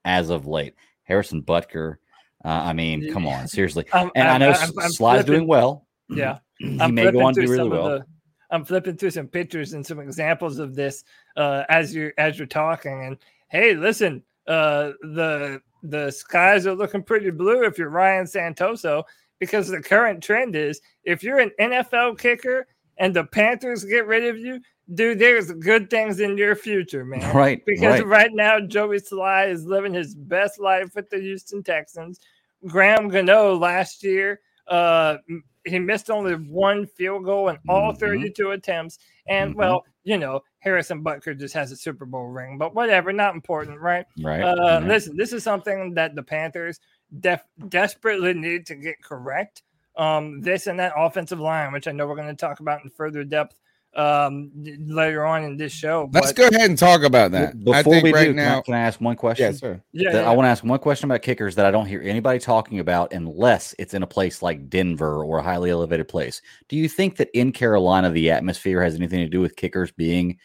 as 0.05 0.31
of 0.31 0.47
late. 0.47 0.75
Harrison 1.05 1.43
Butker. 1.43 1.97
Uh, 2.45 2.49
I 2.49 2.73
mean, 2.73 3.13
come 3.13 3.27
on, 3.27 3.49
seriously. 3.49 3.85
I'm- 3.93 4.11
And 4.15 4.29
I 4.29 4.33
I'm- 4.33 4.41
know 4.41 4.51
I'm- 4.51 4.73
I'm 4.81 4.91
Slye's 4.91 5.25
flipping- 5.25 5.25
doing 5.35 5.47
well. 5.49 5.87
Yeah. 6.11 6.39
he 6.59 6.79
I'm 6.81 6.95
may 6.95 7.03
go 7.05 7.11
flipping 7.11 7.23
on 7.27 7.35
to 7.35 7.41
do 7.43 7.47
through 7.49 7.57
really 7.57 7.69
well. 7.71 7.89
the- 7.91 8.07
I'm 8.51 8.65
flipping 8.65 8.97
through 8.97 9.11
some 9.11 9.27
pictures 9.29 9.75
and 9.75 9.85
some 9.85 10.01
examples 10.01 10.59
of 10.59 10.75
this 10.75 11.05
uh, 11.37 11.65
as 11.69 11.95
you're 11.95 12.15
as 12.17 12.39
you're 12.39 12.47
talking. 12.47 13.05
And 13.05 13.19
hey, 13.51 13.75
listen, 13.75 14.23
uh, 14.47 14.93
the 15.03 15.61
the 15.83 16.11
skies 16.11 16.67
are 16.67 16.75
looking 16.75 17.03
pretty 17.03 17.31
blue 17.31 17.65
if 17.65 17.79
you're 17.79 17.91
Ryan 17.91 18.27
Santoso 18.27 19.05
because 19.39 19.69
the 19.69 19.81
current 19.81 20.23
trend 20.23 20.57
is 20.57 20.81
if 21.05 21.23
you're 21.23 21.39
an 21.39 21.51
NFL 21.61 22.19
kicker 22.19 22.67
and 22.97 23.15
the 23.15 23.25
Panthers 23.25 23.85
get 23.85 24.07
rid 24.07 24.25
of 24.25 24.37
you, 24.39 24.61
dude, 24.95 25.19
there's 25.19 25.53
good 25.53 25.89
things 25.89 26.19
in 26.21 26.37
your 26.37 26.57
future, 26.57 27.05
man. 27.05 27.21
Right, 27.35 27.63
Because 27.65 28.01
right. 28.01 28.07
right 28.07 28.33
now, 28.33 28.59
Joey 28.59 28.99
Slye 28.99 29.51
is 29.51 29.65
living 29.65 29.95
his 29.95 30.15
best 30.15 30.59
life 30.59 30.95
with 30.97 31.09
the 31.11 31.21
Houston 31.21 31.63
Texans. 31.63 32.19
Graham 32.67 33.09
Gano 33.09 33.55
last 33.55 34.03
year, 34.03 34.41
uh, 34.67 35.19
he 35.65 35.79
missed 35.79 36.11
only 36.11 36.35
one 36.35 36.87
field 36.87 37.25
goal 37.25 37.51
in 37.51 37.59
all 37.69 37.93
Mhm. 37.93 37.99
32 38.01 38.51
attempts. 38.51 38.99
And 39.29 39.53
Mhm. 39.53 39.57
well, 39.57 39.85
you 40.03 40.19
know, 40.19 40.43
Harrison 40.61 41.05
Butker 41.05 41.38
just 41.38 41.55
has 41.55 41.71
a 41.73 41.77
Super 41.77 42.05
Bowl 42.05 42.27
ring, 42.27 42.59
but 42.59 42.75
whatever, 42.75 43.12
not 43.12 43.35
important, 43.35 43.81
right? 43.81 44.05
Right. 44.21 44.43
Uh, 44.43 44.55
right. 44.55 44.85
Listen, 44.85 45.17
this 45.17 45.33
is 45.33 45.45
something 45.45 45.95
that 45.95 46.15
the 46.15 46.23
Panthers 46.23 46.81
def- 47.21 47.45
desperately 47.69 48.35
need 48.35 48.67
to 48.67 48.75
get 48.75 49.03
correct. 49.03 49.62
Um, 49.97 50.41
this 50.41 50.67
and 50.67 50.79
that 50.79 50.93
offensive 50.97 51.41
line, 51.41 51.73
which 51.73 51.88
I 51.88 51.93
know 51.93 52.07
we're 52.07 52.17
going 52.17 52.29
to 52.29 52.35
talk 52.35 52.61
about 52.61 52.85
in 52.85 52.91
further 52.91 53.25
depth 53.25 53.57
um, 53.99 54.50
later 54.55 55.25
on 55.26 55.45
in 55.45 55.57
this 55.57 55.73
show. 55.73 56.09
Let's 56.12 56.33
go 56.33 56.47
ahead 56.49 56.69
and 56.71 56.78
talk 56.78 57.02
about 57.02 57.33
that. 57.33 57.59
Before 57.59 57.75
I 57.75 57.83
think 57.83 58.05
we 58.05 58.12
right 58.12 58.25
do, 58.26 58.31
can 58.35 58.38
I- 58.38 58.45
now. 58.45 58.61
can 58.62 58.75
I, 58.75 58.81
ask 58.81 59.00
one 59.00 59.17
question? 59.17 59.47
Yes, 59.47 59.59
sir. 59.59 59.83
Yeah, 59.93 60.12
That 60.12 60.23
yeah. 60.23 60.31
I 60.31 60.35
want 60.35 60.47
to 60.47 60.50
ask 60.50 60.62
one 60.64 60.78
question 60.78 61.11
about 61.11 61.23
kickers 61.23 61.55
that 61.57 61.67
I 61.67 61.71
don't 61.71 61.87
hear 61.87 62.00
anybody 62.02 62.38
talking 62.38 62.78
about 62.78 63.12
unless 63.12 63.75
it's 63.78 63.95
in 63.95 64.02
a 64.02 64.07
place 64.07 64.40
like 64.40 64.71
Denver 64.71 65.25
or 65.25 65.38
a 65.38 65.43
highly 65.43 65.71
elevated 65.71 66.07
place. 66.09 66.40
Do 66.69 66.76
you 66.76 66.88
think 66.88 67.17
that 67.17 67.28
in 67.35 67.50
Carolina 67.52 68.11
the 68.11 68.31
atmosphere 68.31 68.83
has 68.83 68.95
anything 68.95 69.21
to 69.21 69.28
do 69.28 69.40
with 69.40 69.57
kickers 69.57 69.90
being 69.90 70.38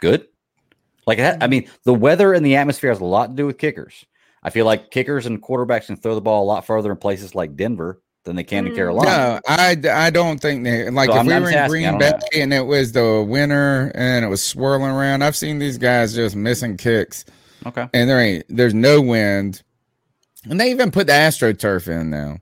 good? 0.00 0.26
Like, 1.06 1.18
it 1.18 1.24
ha- 1.24 1.38
I 1.40 1.48
mean, 1.48 1.68
the 1.84 1.94
weather 1.94 2.32
and 2.32 2.44
the 2.46 2.56
atmosphere 2.56 2.90
has 2.90 3.00
a 3.00 3.04
lot 3.04 3.26
to 3.28 3.34
do 3.34 3.46
with 3.46 3.58
kickers. 3.58 4.04
I 4.42 4.50
feel 4.50 4.66
like 4.66 4.90
kickers 4.90 5.26
and 5.26 5.42
quarterbacks 5.42 5.86
can 5.86 5.96
throw 5.96 6.14
the 6.14 6.20
ball 6.20 6.42
a 6.42 6.46
lot 6.46 6.64
farther 6.66 6.90
in 6.90 6.96
places 6.96 7.34
like 7.34 7.54
Denver 7.56 8.00
than 8.24 8.36
they 8.36 8.44
can 8.44 8.66
in 8.66 8.72
Mm, 8.72 8.76
Carolina. 8.76 9.10
No, 9.10 9.40
I, 9.48 9.76
I 10.06 10.10
don't 10.10 10.38
think 10.40 10.64
they 10.64 10.88
like 10.90 11.08
So 11.08 11.12
if 11.14 11.18
I'm- 11.18 11.26
we 11.26 11.34
I'm 11.34 11.42
were 11.42 11.46
just 11.48 11.54
in 11.56 11.58
asking, 11.58 11.70
Green 11.70 11.98
don't 11.98 12.22
Bay 12.30 12.40
and 12.42 12.54
it 12.54 12.66
was 12.66 12.92
the 12.92 13.24
winter 13.26 13.90
and 13.94 14.24
it 14.24 14.28
was 14.28 14.42
swirling 14.42 14.90
around. 14.92 15.22
I've 15.22 15.36
seen 15.36 15.58
these 15.58 15.78
guys 15.78 16.14
just 16.14 16.36
missing 16.36 16.76
kicks 16.76 17.24
Okay. 17.66 17.88
and 17.92 18.08
there 18.08 18.20
ain't 18.20 18.44
there's 18.48 18.74
no 18.74 19.00
wind. 19.00 19.62
And 20.48 20.60
they 20.60 20.70
even 20.70 20.90
put 20.90 21.06
the 21.06 21.12
AstroTurf 21.12 21.88
in 21.88 22.10
now. 22.10 22.38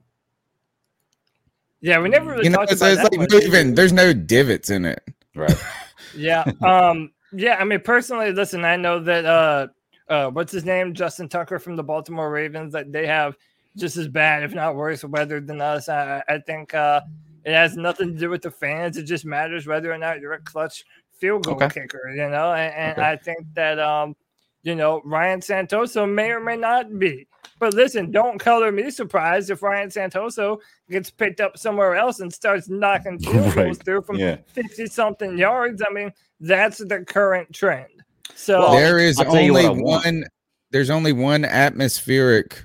Yeah, 1.81 1.99
we 1.99 2.09
never 2.09 2.31
really 2.31 2.43
You 2.43 2.49
know, 2.51 2.57
talked 2.57 2.71
it's, 2.73 2.81
about 2.81 2.91
it's 2.93 3.01
that 3.01 3.11
like 3.11 3.19
much 3.21 3.31
no 3.31 3.37
either. 3.39 3.71
there's 3.71 3.93
no 3.93 4.13
divots 4.13 4.69
in 4.69 4.85
it. 4.85 5.03
Right. 5.35 5.55
Yeah. 6.13 6.43
Um. 6.61 7.11
Yeah. 7.31 7.55
I 7.57 7.63
mean, 7.63 7.79
personally, 7.79 8.33
listen. 8.33 8.65
I 8.65 8.75
know 8.75 8.99
that. 8.99 9.23
Uh. 9.25 9.67
Uh. 10.09 10.29
What's 10.29 10.51
his 10.51 10.65
name? 10.65 10.93
Justin 10.93 11.29
Tucker 11.29 11.57
from 11.57 11.77
the 11.77 11.83
Baltimore 11.83 12.29
Ravens. 12.29 12.73
That 12.73 12.91
they 12.91 13.07
have 13.07 13.37
just 13.77 13.97
as 13.97 14.07
bad, 14.07 14.43
if 14.43 14.53
not 14.53 14.75
worse, 14.75 15.03
weather 15.03 15.39
than 15.39 15.61
us. 15.61 15.89
I. 15.89 16.23
I 16.27 16.39
think. 16.39 16.73
Uh. 16.73 17.01
It 17.43 17.53
has 17.53 17.75
nothing 17.75 18.13
to 18.13 18.19
do 18.19 18.29
with 18.29 18.43
the 18.43 18.51
fans. 18.51 18.97
It 18.97 19.03
just 19.05 19.25
matters 19.25 19.65
whether 19.65 19.91
or 19.91 19.97
not 19.97 20.19
you're 20.19 20.33
a 20.33 20.41
clutch 20.41 20.83
field 21.17 21.43
goal 21.43 21.55
Okay. 21.55 21.69
kicker. 21.81 22.09
You 22.13 22.29
know, 22.29 22.53
and, 22.53 22.73
and 22.75 22.91
Okay. 22.99 23.09
I 23.09 23.15
think 23.17 23.45
that. 23.55 23.79
Um. 23.79 24.15
You 24.63 24.75
know, 24.75 25.01
Ryan 25.05 25.39
Santoso 25.39 26.07
may 26.07 26.29
or 26.29 26.39
may 26.39 26.55
not 26.55 26.99
be. 26.99 27.25
But 27.57 27.73
listen, 27.73 28.11
don't 28.11 28.37
color 28.37 28.71
me 28.71 28.91
surprised 28.91 29.49
if 29.49 29.63
Ryan 29.63 29.89
Santoso 29.89 30.59
gets 30.87 31.09
picked 31.09 31.41
up 31.41 31.57
somewhere 31.57 31.95
else 31.95 32.19
and 32.19 32.31
starts 32.31 32.69
knocking 32.69 33.17
field 33.23 33.33
goals 33.33 33.55
Right. 33.55 33.83
through 33.83 34.03
from 34.03 34.17
Yeah. 34.17 34.37
50 34.53 34.85
something 34.85 35.35
yards. 35.35 35.81
I 35.81 35.91
mean, 35.91 36.11
that's 36.41 36.77
the 36.77 37.03
current 37.03 37.51
trend. 37.51 37.87
So 38.35 38.59
Well, 38.59 38.73
there 38.73 38.99
is 38.99 39.17
I'll 39.17 39.25
tell 39.25 39.41
you 39.41 39.53
what 39.53 39.65
only 39.65 39.79
I 39.81 39.81
want. 39.83 40.05
one 40.05 40.25
there's 40.69 40.91
only 40.91 41.11
one 41.13 41.43
atmospheric 41.43 42.63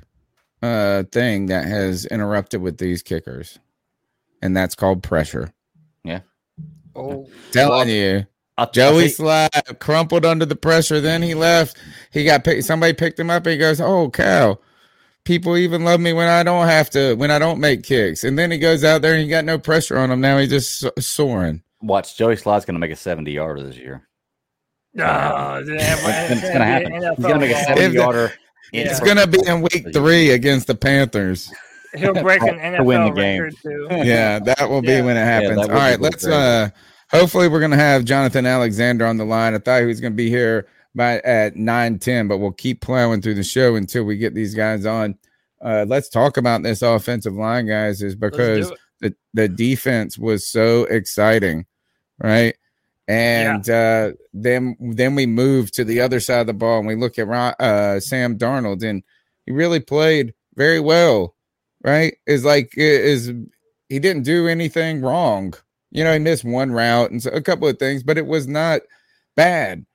uh 0.63 1.05
thing 1.13 1.47
that 1.47 1.67
has 1.67 2.07
interrupted 2.07 2.61
with 2.63 2.79
these 2.79 3.03
kickers. 3.03 3.59
And 4.43 4.57
that's 4.57 4.75
called 4.75 5.03
pressure. 5.03 5.53
Yeah. 6.05 6.21
Oh, 6.95 7.29
Telling 7.53 7.89
you. 7.89 8.27
I'll, 8.59 8.65
I'll 8.67 8.71
Joey 8.73 9.11
tell 9.11 9.51
crumpled 9.81 10.25
under 10.25 10.47
the 10.47 10.57
pressure. 10.57 11.01
Then 11.01 11.23
he 11.23 11.35
left. 11.35 11.77
He 12.11 12.25
got 12.25 12.45
picked. 12.45 12.65
Somebody 12.65 12.95
picked 12.95 13.19
him 13.19 13.29
up. 13.29 13.45
And 13.47 13.53
he 13.53 13.59
goes, 13.59 13.81
"Oh 13.83 14.09
cow! 14.11 14.59
People 15.25 15.57
even 15.59 15.85
love 15.85 16.01
me 16.01 16.13
when 16.15 16.29
I 16.29 16.43
don't 16.43 16.67
have 16.67 16.89
to. 16.91 17.15
When 17.15 17.31
I 17.31 17.39
don't 17.39 17.61
make 17.61 17.83
kicks." 17.83 18.25
And 18.25 18.39
then 18.39 18.51
he 18.51 18.57
goes 18.59 18.83
out 18.83 19.03
there 19.03 19.13
and 19.13 19.23
he 19.23 19.29
got 19.29 19.45
no 19.45 19.59
pressure 19.59 19.99
on 19.99 20.11
him. 20.11 20.21
Now 20.23 20.39
he's 20.39 20.49
just 20.49 20.79
so- 20.79 20.93
soaring. 20.99 21.63
watch 21.83 22.17
Joey 22.17 22.37
Slye's 22.37 22.65
going 22.65 22.77
to 22.77 22.81
make 22.81 22.91
a 22.93 22.97
70 22.97 23.31
yarder 23.31 23.63
this 23.63 23.77
year. 23.77 24.09
no, 24.95 25.61
It's, 25.63 25.69
it's 25.71 26.41
going 26.43 26.59
to 26.59 26.65
happen. 26.65 26.93
He's 27.17 27.27
going 27.27 27.35
to 27.35 27.39
make 27.39 27.51
a 27.51 27.61
If 27.73 27.93
70 27.93 27.99
the- 28.73 28.79
Yeah. 28.79 28.91
It's 28.91 29.01
gonna 29.01 29.27
be 29.27 29.39
in 29.47 29.63
week 29.63 29.87
three 29.93 30.31
against 30.31 30.67
the 30.67 30.75
Panthers. 30.75 31.51
He'll 31.95 32.13
break 32.15 32.43
an 32.43 32.75
To 32.77 32.83
win 32.85 33.03
the 33.05 33.11
NFL 33.11 33.17
game. 33.17 33.43
record 33.43 33.55
too. 33.63 33.87
Yeah, 34.05 34.39
that 34.41 34.69
will 34.69 34.83
be 34.83 34.89
Yeah. 34.89 35.03
when 35.03 35.17
it 35.17 35.25
happens. 35.25 35.51
would 35.57 35.61
All 35.61 35.67
be 35.69 35.73
right, 35.75 35.91
really 35.93 36.03
let's. 36.03 36.25
crazy. 36.25 36.37
uh 36.37 36.69
Hopefully, 37.13 37.47
we're 37.49 37.61
gonna 37.61 37.77
have 37.77 38.05
Jonathan 38.05 38.47
Alexander 38.47 39.07
on 39.07 39.17
the 39.17 39.25
line. 39.25 39.55
I 39.55 39.59
thought 39.59 39.81
he 39.81 39.87
was 39.87 40.01
gonna 40.01 40.15
be 40.17 40.29
here 40.29 40.67
by 40.95 41.21
at 41.21 41.55
nine 41.57 41.99
ten, 42.01 42.27
but 42.27 42.39
we'll 42.39 42.51
keep 42.53 42.81
plowing 42.81 43.23
through 43.23 43.35
the 43.35 43.45
show 43.45 43.77
until 43.77 44.03
we 44.05 44.17
get 44.17 44.35
these 44.35 44.55
guys 44.55 44.85
on. 44.87 45.17
Uh 45.65 45.85
Let's 45.89 46.09
talk 46.09 46.37
about 46.37 46.63
this 46.65 46.83
offensive 46.83 47.35
line, 47.35 47.67
guys, 47.69 48.03
is 48.03 48.17
because 48.17 48.73
the 49.01 49.15
the 49.35 49.47
defense 49.49 50.19
was 50.19 50.49
so 50.49 50.85
exciting, 50.87 51.67
right? 52.19 52.57
And 53.09 53.69
uh, 53.71 54.13
then 54.35 54.77
then 54.81 55.15
we 55.15 55.27
move 55.27 55.71
to 55.73 55.85
the 55.85 56.01
other 56.01 56.19
side 56.21 56.41
of 56.41 56.47
the 56.49 56.53
ball 56.55 56.79
and 56.79 56.89
we 56.89 56.97
look 56.97 57.19
at 57.19 57.29
uh, 57.29 58.01
Sam 58.01 58.37
Darnold 58.37 58.83
and 58.83 59.03
he 59.45 59.53
really 59.53 59.79
played 59.81 60.35
very 60.57 60.81
well, 60.81 61.37
right? 61.85 62.17
Is 62.27 62.45
like 62.45 62.73
is 62.77 63.33
he 63.89 63.99
didn't 64.01 64.25
do 64.25 64.49
anything 64.49 65.03
wrong. 65.03 65.55
You 65.93 66.03
know, 66.03 66.13
he 66.13 66.19
missed 66.19 66.45
one 66.45 66.73
route 66.73 67.13
and 67.13 67.23
so, 67.23 67.31
a 67.31 67.41
couple 67.41 67.69
of 67.69 67.79
things, 67.79 68.03
but 68.03 68.19
it 68.19 68.27
was 68.27 68.49
not 68.49 68.81
bad. 69.37 69.87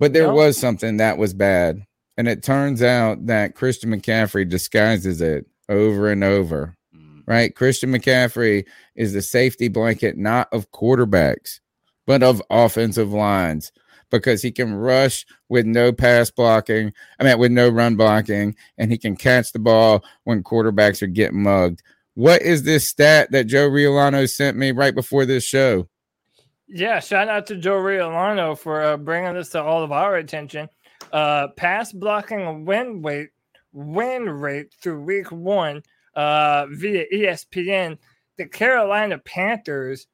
But 0.00 0.12
there 0.12 0.26
No. 0.26 0.34
was 0.34 0.58
something 0.58 0.96
that 0.96 1.18
was 1.18 1.32
bad. 1.32 1.86
And 2.18 2.26
it 2.28 2.42
turns 2.42 2.82
out 2.82 3.26
that 3.26 3.54
Christian 3.54 3.90
McCaffrey 3.90 4.48
disguises 4.48 5.20
it 5.20 5.46
over 5.68 6.10
and 6.10 6.24
over, 6.24 6.76
Mm. 6.94 7.22
right? 7.26 7.54
Christian 7.54 7.92
McCaffrey 7.92 8.64
is 8.96 9.12
the 9.12 9.22
safety 9.22 9.68
blanket, 9.68 10.16
not 10.16 10.48
of 10.52 10.70
quarterbacks, 10.72 11.60
but 12.06 12.22
of 12.22 12.42
offensive 12.50 13.12
lines 13.12 13.72
because 14.10 14.42
he 14.42 14.52
can 14.52 14.74
rush 14.74 15.26
with 15.48 15.66
no 15.66 15.92
pass 15.92 16.30
blocking. 16.30 16.92
I 17.18 17.24
mean, 17.24 17.38
with 17.38 17.52
no 17.52 17.68
run 17.68 17.96
blocking, 17.96 18.54
and 18.78 18.90
he 18.90 18.98
can 18.98 19.16
catch 19.16 19.52
the 19.52 19.58
ball 19.58 20.04
when 20.24 20.42
quarterbacks 20.42 21.02
are 21.02 21.08
getting 21.08 21.42
mugged. 21.42 21.82
What 22.14 22.42
is 22.42 22.62
this 22.62 22.88
stat 22.88 23.30
that 23.32 23.46
Joe 23.46 23.68
Riolano 23.68 24.28
sent 24.28 24.56
me 24.56 24.72
right 24.72 24.94
before 24.94 25.26
this 25.26 25.44
show? 25.44 25.88
Yeah, 26.68 26.98
shout 27.00 27.28
out 27.28 27.46
to 27.48 27.56
Joe 27.56 27.76
Riolano 27.76 28.58
for 28.58 28.82
uh, 28.82 28.96
bringing 28.96 29.34
this 29.34 29.50
to 29.50 29.62
all 29.62 29.82
of 29.82 29.92
our 29.92 30.16
attention. 30.16 30.68
Uh, 31.12 31.48
pass 31.48 31.92
blocking 31.92 32.64
win 32.64 33.02
rate, 33.02 33.30
win 33.72 34.28
rate 34.28 34.74
through 34.80 35.02
week 35.02 35.30
one 35.30 35.82
uh, 36.14 36.66
via 36.70 37.04
ESPN. 37.12 37.98
The 38.38 38.46
Carolina 38.46 39.18
Panthers 39.18 40.06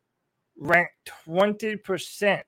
ranked 0.57 1.11
20%. 1.27 2.43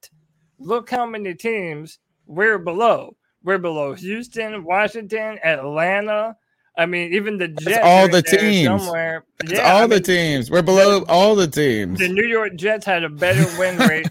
Look 0.59 0.91
how 0.91 1.07
many 1.07 1.35
teams 1.35 1.99
we're 2.27 2.59
below. 2.59 3.17
We're 3.43 3.59
below 3.59 3.95
Houston, 3.95 4.65
Washington, 4.65 5.39
Atlanta. 5.45 6.37
I 6.77 6.87
mean, 6.87 7.13
even 7.13 7.39
the 7.39 7.49
Jets. 7.49 7.81
all 7.85 8.09
the 8.09 8.23
teams. 8.23 8.83
Somewhere. 8.83 9.25
It's 9.41 9.53
Yeah, 9.53 9.73
all 9.75 9.83
I 9.85 9.87
the 9.87 9.95
mean, 9.97 10.03
teams. 10.03 10.51
We're 10.51 10.63
below 10.63 11.05
all 11.09 11.35
the 11.35 11.47
teams. 11.47 11.99
the 11.99 12.09
New 12.09 12.27
York 12.27 12.57
Jets 12.57 12.87
had 12.87 13.05
a 13.05 13.09
better 13.09 13.45
win 13.59 13.77
rate 13.89 14.09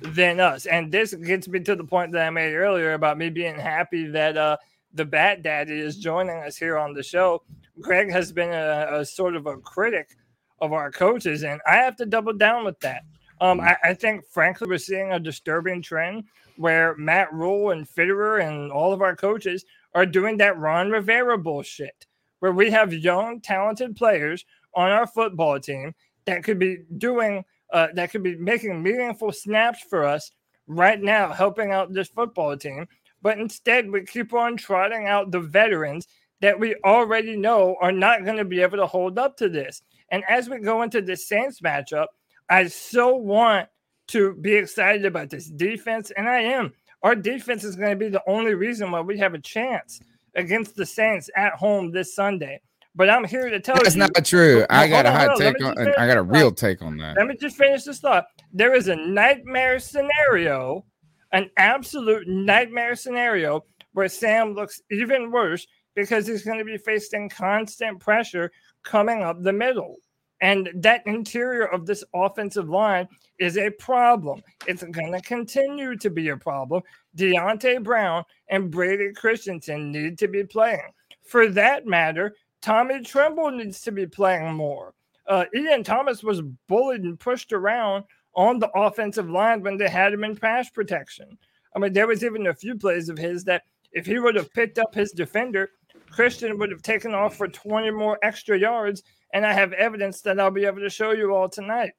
than 0.00 0.40
us. 0.40 0.66
And 0.66 0.90
this 0.90 1.14
gets 1.14 1.46
me 1.48 1.60
to 1.60 1.76
the 1.76 1.84
point 1.84 2.12
that 2.12 2.26
I 2.26 2.30
made 2.30 2.54
earlier 2.54 2.94
about 2.94 3.18
me 3.18 3.28
being 3.30 3.56
happy 3.56 4.06
that 4.08 4.36
uh, 4.36 4.56
the 4.94 5.04
Bat 5.04 5.42
Daddy 5.42 5.78
is 5.78 5.96
joining 5.98 6.36
us 6.38 6.56
here 6.56 6.76
on 6.78 6.92
the 6.94 7.02
show. 7.02 7.42
Greg 7.80 8.10
has 8.10 8.32
been 8.32 8.52
a, 8.52 9.00
a 9.00 9.04
sort 9.04 9.36
of 9.36 9.46
a 9.46 9.56
critic 9.58 10.16
of 10.60 10.72
our 10.72 10.90
coaches, 10.90 11.44
and 11.44 11.60
I 11.66 11.76
have 11.76 11.96
to 11.96 12.06
double 12.06 12.32
down 12.32 12.64
with 12.64 12.78
that. 12.80 13.02
Um, 13.42 13.60
I, 13.60 13.76
I 13.82 13.94
think, 13.94 14.24
frankly, 14.24 14.68
we're 14.68 14.78
seeing 14.78 15.10
a 15.10 15.18
disturbing 15.18 15.82
trend 15.82 16.24
where 16.58 16.94
Matt 16.96 17.32
Rhule 17.32 17.72
and 17.72 17.88
Fitterer 17.88 18.46
and 18.46 18.70
all 18.70 18.92
of 18.92 19.02
our 19.02 19.16
coaches 19.16 19.64
are 19.96 20.06
doing 20.06 20.36
that 20.36 20.58
Ron 20.58 20.92
Rivera 20.92 21.36
bullshit, 21.36 22.06
where 22.38 22.52
we 22.52 22.70
have 22.70 22.94
young, 22.94 23.40
talented 23.40 23.96
players 23.96 24.44
on 24.76 24.90
our 24.90 25.08
football 25.08 25.58
team 25.58 25.92
that 26.24 26.44
could 26.44 26.60
be 26.60 26.78
doing 26.98 27.44
uh, 27.72 27.88
that 27.94 28.12
could 28.12 28.22
be 28.22 28.36
making 28.36 28.80
meaningful 28.80 29.32
snaps 29.32 29.80
for 29.90 30.04
us 30.04 30.30
right 30.68 31.02
now, 31.02 31.32
helping 31.32 31.72
out 31.72 31.92
this 31.92 32.10
football 32.10 32.56
team. 32.56 32.86
But 33.22 33.40
instead, 33.40 33.90
we 33.90 34.04
keep 34.04 34.32
on 34.34 34.56
trotting 34.56 35.08
out 35.08 35.32
the 35.32 35.40
veterans 35.40 36.06
that 36.42 36.60
we 36.60 36.76
already 36.84 37.34
know 37.34 37.74
are 37.80 37.90
not 37.90 38.24
going 38.24 38.36
to 38.36 38.44
be 38.44 38.62
able 38.62 38.78
to 38.78 38.86
hold 38.86 39.18
up 39.18 39.36
to 39.38 39.48
this. 39.48 39.82
And 40.10 40.22
as 40.28 40.48
we 40.48 40.60
go 40.60 40.82
into 40.82 41.02
the 41.02 41.16
Saints 41.16 41.60
matchup, 41.60 42.06
I 42.52 42.66
so 42.66 43.16
want 43.16 43.70
to 44.08 44.34
be 44.34 44.52
excited 44.52 45.06
about 45.06 45.30
this 45.30 45.46
defense, 45.46 46.12
and 46.18 46.28
I 46.28 46.40
am. 46.40 46.74
Our 47.02 47.14
defense 47.14 47.64
is 47.64 47.76
going 47.76 47.92
to 47.92 47.96
be 47.96 48.10
the 48.10 48.22
only 48.26 48.52
reason 48.52 48.90
why 48.90 49.00
we 49.00 49.16
have 49.18 49.32
a 49.32 49.38
chance 49.38 50.00
against 50.34 50.76
the 50.76 50.84
Saints 50.84 51.30
at 51.34 51.54
home 51.54 51.92
this 51.92 52.14
Sunday. 52.14 52.60
But 52.94 53.08
I'm 53.08 53.24
here 53.24 53.48
to 53.48 53.58
tell 53.58 53.76
That's 53.76 53.94
you 53.94 54.00
That's 54.00 54.12
not 54.18 54.26
true. 54.26 54.66
I 54.68 54.86
got 54.86 55.06
a 55.06 55.10
hot. 55.10 55.38
Take 55.38 55.64
on. 55.64 55.78
I 55.78 56.06
got 56.06 56.18
a 56.18 56.22
real 56.22 56.52
take 56.52 56.82
on 56.82 56.98
that. 56.98 57.16
let 57.16 57.26
me 57.26 57.36
just 57.40 57.56
finish 57.56 57.84
this 57.84 58.00
thought. 58.00 58.26
There 58.52 58.74
is 58.74 58.88
a 58.88 58.96
nightmare 58.96 59.78
scenario, 59.78 60.84
an 61.32 61.48
absolute 61.56 62.28
nightmare 62.28 62.96
scenario 62.96 63.64
where 63.94 64.10
Sam 64.10 64.52
looks 64.52 64.78
even 64.90 65.30
worse 65.30 65.66
because 65.94 66.26
he's 66.26 66.44
going 66.44 66.58
to 66.58 66.66
be 66.66 66.76
facing 66.76 67.30
constant 67.30 67.98
pressure 67.98 68.52
coming 68.82 69.22
up 69.22 69.40
the 69.40 69.54
middle. 69.54 69.96
And 70.42 70.70
that 70.74 71.06
interior 71.06 71.66
of 71.66 71.86
this 71.86 72.02
offensive 72.12 72.68
line 72.68 73.08
is 73.38 73.56
a 73.56 73.70
problem. 73.70 74.42
It's 74.66 74.82
going 74.82 75.12
to 75.12 75.20
continue 75.20 75.96
to 75.96 76.10
be 76.10 76.28
a 76.28 76.36
problem. 76.36 76.82
Deonte 77.16 77.82
Brown 77.82 78.24
and 78.48 78.70
Brady 78.70 79.12
Christensen 79.14 79.92
need 79.92 80.18
to 80.18 80.26
be 80.26 80.42
playing. 80.42 80.90
For 81.24 81.48
that 81.50 81.86
matter, 81.86 82.34
Tommy 82.60 83.02
Tremble 83.02 83.52
needs 83.52 83.80
to 83.82 83.92
be 83.92 84.06
playing 84.06 84.52
more. 84.54 84.94
Uh, 85.28 85.44
Ian 85.54 85.84
Thomas 85.84 86.24
was 86.24 86.42
bullied 86.68 87.02
and 87.02 87.18
pushed 87.18 87.52
around 87.52 88.04
on 88.34 88.58
the 88.58 88.70
offensive 88.74 89.30
line 89.30 89.62
when 89.62 89.76
they 89.76 89.88
had 89.88 90.12
him 90.12 90.24
in 90.24 90.36
pass 90.36 90.68
protection. 90.68 91.38
I 91.76 91.78
mean, 91.78 91.92
there 91.92 92.08
was 92.08 92.24
even 92.24 92.48
a 92.48 92.54
few 92.54 92.76
plays 92.76 93.08
of 93.08 93.16
his 93.16 93.44
that 93.44 93.62
if 93.92 94.06
he 94.06 94.18
would 94.18 94.34
have 94.34 94.52
picked 94.52 94.78
up 94.78 94.92
his 94.92 95.12
defender, 95.12 95.70
Christian 96.10 96.58
would 96.58 96.70
have 96.70 96.82
taken 96.82 97.14
off 97.14 97.36
for 97.36 97.48
20 97.48 97.90
more 97.90 98.18
extra 98.22 98.58
yards. 98.58 99.02
And 99.32 99.46
I 99.46 99.52
have 99.52 99.72
evidence 99.72 100.20
that 100.22 100.38
I'll 100.38 100.50
be 100.50 100.66
able 100.66 100.80
to 100.80 100.90
show 100.90 101.12
you 101.12 101.34
all 101.34 101.48
tonight. 101.48 101.92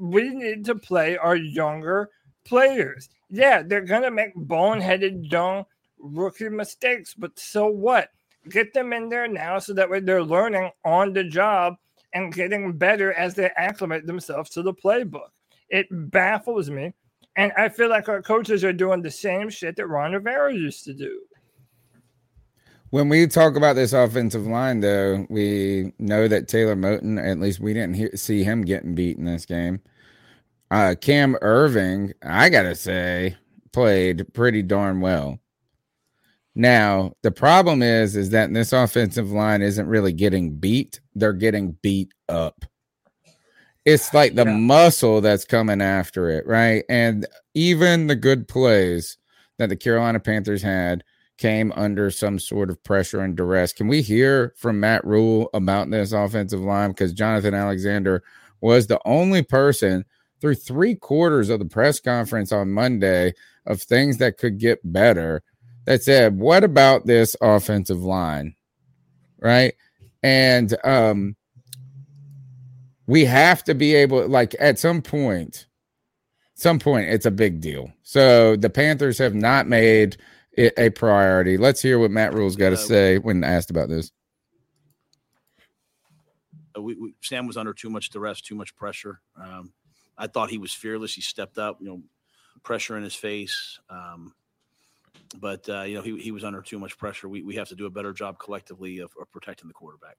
We 0.00 0.30
need 0.30 0.64
to 0.66 0.74
play 0.74 1.16
our 1.16 1.36
younger 1.36 2.10
players. 2.44 3.08
Yeah, 3.28 3.62
they're 3.62 3.82
going 3.82 4.02
to 4.02 4.10
make 4.10 4.34
boneheaded, 4.34 5.28
dumb 5.28 5.64
rookie 5.98 6.48
mistakes, 6.48 7.14
but 7.14 7.38
so 7.38 7.66
what? 7.66 8.08
Get 8.48 8.72
them 8.72 8.92
in 8.92 9.08
there 9.08 9.28
now 9.28 9.58
so 9.58 9.74
that 9.74 9.90
way 9.90 10.00
they're 10.00 10.22
learning 10.22 10.70
on 10.84 11.12
the 11.12 11.24
job 11.24 11.74
and 12.14 12.32
getting 12.32 12.72
better 12.72 13.12
as 13.12 13.34
they 13.34 13.50
acclimate 13.56 14.06
themselves 14.06 14.50
to 14.50 14.62
the 14.62 14.72
playbook. 14.72 15.28
It 15.68 15.86
baffles 15.90 16.70
me. 16.70 16.94
And 17.36 17.52
I 17.56 17.68
feel 17.68 17.88
like 17.88 18.08
our 18.08 18.22
coaches 18.22 18.64
are 18.64 18.72
doing 18.72 19.02
the 19.02 19.10
same 19.10 19.50
shit 19.50 19.76
that 19.76 19.86
Ron 19.86 20.12
Rivera 20.12 20.54
used 20.54 20.84
to 20.86 20.94
do. 20.94 21.20
When 22.90 23.08
we 23.10 23.26
talk 23.26 23.56
about 23.56 23.76
this 23.76 23.92
offensive 23.92 24.46
line, 24.46 24.80
though, 24.80 25.26
we 25.28 25.92
know 25.98 26.26
that 26.26 26.48
Taylor 26.48 26.74
Moton, 26.74 27.22
at 27.22 27.38
least 27.38 27.60
we 27.60 27.74
didn't 27.74 27.94
hear, 27.94 28.10
see 28.14 28.42
him 28.42 28.62
getting 28.62 28.94
beat 28.94 29.18
in 29.18 29.24
this 29.24 29.44
game. 29.44 29.80
Uh, 30.70 30.94
Cam 31.00 31.34
Erving, 31.42 32.12
I 32.22 32.48
gotta 32.48 32.74
say, 32.74 33.36
played 33.72 34.32
pretty 34.32 34.62
darn 34.62 35.00
well. 35.00 35.38
Now, 36.54 37.12
the 37.22 37.30
problem 37.30 37.82
is, 37.82 38.16
is 38.16 38.30
that 38.30 38.52
this 38.52 38.72
offensive 38.72 39.30
line 39.30 39.62
isn't 39.62 39.86
really 39.86 40.12
getting 40.12 40.56
beat; 40.56 41.00
they're 41.14 41.32
getting 41.32 41.72
beat 41.82 42.12
up. 42.28 42.64
It's 43.84 44.12
like 44.12 44.34
the 44.34 44.44
Yeah. 44.44 44.56
muscle 44.56 45.20
that's 45.20 45.44
coming 45.44 45.80
after 45.80 46.28
it, 46.30 46.46
right? 46.46 46.84
And 46.88 47.26
even 47.54 48.06
the 48.06 48.16
good 48.16 48.48
plays 48.48 49.18
that 49.58 49.68
the 49.68 49.76
Carolina 49.76 50.20
Panthers 50.20 50.62
had 50.62 51.04
came 51.38 51.72
under 51.76 52.10
some 52.10 52.38
sort 52.38 52.68
of 52.68 52.82
pressure 52.84 53.20
and 53.20 53.36
duress. 53.36 53.72
Can 53.72 53.88
we 53.88 54.02
hear 54.02 54.52
from 54.56 54.80
Matt 54.80 55.04
Rhule 55.04 55.48
about 55.54 55.90
this 55.90 56.12
offensive 56.12 56.60
line? 56.60 56.90
Because 56.90 57.12
Jonathan 57.12 57.54
Alexander 57.54 58.22
was 58.60 58.86
the 58.86 59.00
only 59.04 59.42
person 59.42 60.04
through 60.40 60.56
three 60.56 60.94
quarters 60.94 61.48
of 61.48 61.58
the 61.58 61.64
press 61.64 62.00
conference 62.00 62.52
on 62.52 62.72
Monday 62.72 63.32
of 63.66 63.80
things 63.80 64.18
that 64.18 64.36
could 64.36 64.58
get 64.58 64.80
better 64.84 65.42
that 65.84 66.02
said, 66.02 66.38
What 66.38 66.64
about 66.64 67.06
this 67.06 67.34
offensive 67.40 68.02
line? 68.02 68.54
Right. 69.40 69.74
And 70.22 70.76
um 70.84 71.36
we 73.08 73.24
have 73.24 73.64
to 73.64 73.74
be 73.74 73.94
able 73.94 74.28
like 74.28 74.54
at 74.60 74.78
some 74.78 75.02
point 75.02 75.66
some 76.54 76.78
point 76.78 77.08
it's 77.08 77.26
a 77.26 77.30
big 77.30 77.60
deal 77.60 77.90
so 78.02 78.54
the 78.54 78.68
panthers 78.70 79.18
have 79.18 79.34
not 79.34 79.66
made 79.66 80.16
a 80.58 80.90
priority 80.90 81.56
let's 81.56 81.80
hear 81.80 81.98
what 81.98 82.10
matt 82.10 82.34
rhule's 82.34 82.56
got 82.56 82.70
to 82.70 82.74
Uh, 82.74 82.78
say 82.78 83.18
when 83.18 83.44
asked 83.44 83.70
about 83.70 83.88
this 83.88 84.12
Uh, 86.76 86.82
we, 86.82 86.94
we, 86.94 87.14
Sam 87.22 87.46
was 87.46 87.56
under 87.56 87.72
too 87.72 87.90
much 87.90 88.10
duress, 88.10 88.40
too 88.40 88.54
much 88.54 88.76
pressure. 88.76 89.20
Um, 89.36 89.72
I 90.16 90.26
thought 90.26 90.50
he 90.50 90.58
was 90.58 90.72
fearless. 90.72 91.14
He 91.14 91.20
stepped 91.22 91.58
up, 91.58 91.78
you 91.80 91.88
know, 91.88 92.02
pressure 92.62 92.96
in 92.96 93.02
his 93.02 93.14
face. 93.14 93.78
Um, 93.88 94.34
but 95.40 95.68
uh, 95.68 95.82
you 95.82 95.94
know, 95.94 96.02
he, 96.02 96.18
he 96.18 96.30
was 96.30 96.44
under 96.44 96.62
too 96.62 96.78
much 96.78 96.96
pressure. 96.98 97.28
We, 97.28 97.42
we 97.42 97.54
have 97.56 97.68
to 97.68 97.74
do 97.74 97.86
a 97.86 97.90
better 97.90 98.12
job 98.12 98.38
collectively 98.38 98.98
of, 98.98 99.10
of 99.20 99.30
protecting 99.30 99.68
the 99.68 99.74
quarterback. 99.74 100.16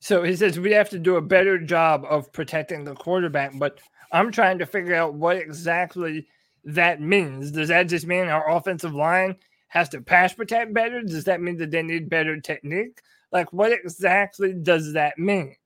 So 0.00 0.22
he 0.22 0.36
says 0.36 0.58
we 0.60 0.72
have 0.72 0.90
to 0.90 0.98
do 0.98 1.16
a 1.16 1.22
better 1.22 1.58
job 1.58 2.04
of 2.08 2.32
protecting 2.32 2.84
the 2.84 2.94
quarterback, 2.94 3.52
but 3.58 3.80
I'm 4.12 4.30
trying 4.30 4.58
to 4.58 4.66
figure 4.66 4.94
out 4.94 5.14
what 5.14 5.36
exactly 5.36 6.28
that 6.68 7.00
means. 7.00 7.50
Does 7.50 7.68
that 7.68 7.84
just 7.84 8.06
mean 8.06 8.28
our 8.28 8.50
offensive 8.50 8.94
line 8.94 9.36
has 9.68 9.88
to 9.90 10.00
pass 10.02 10.34
protect 10.34 10.74
better? 10.74 11.02
Does 11.02 11.24
that 11.24 11.40
mean 11.40 11.56
that 11.56 11.70
they 11.70 11.82
need 11.82 12.10
better 12.10 12.38
technique? 12.40 13.00
Like, 13.32 13.52
what 13.52 13.72
exactly 13.72 14.52
does 14.52 14.92
that 14.92 15.18
mean? 15.18 15.56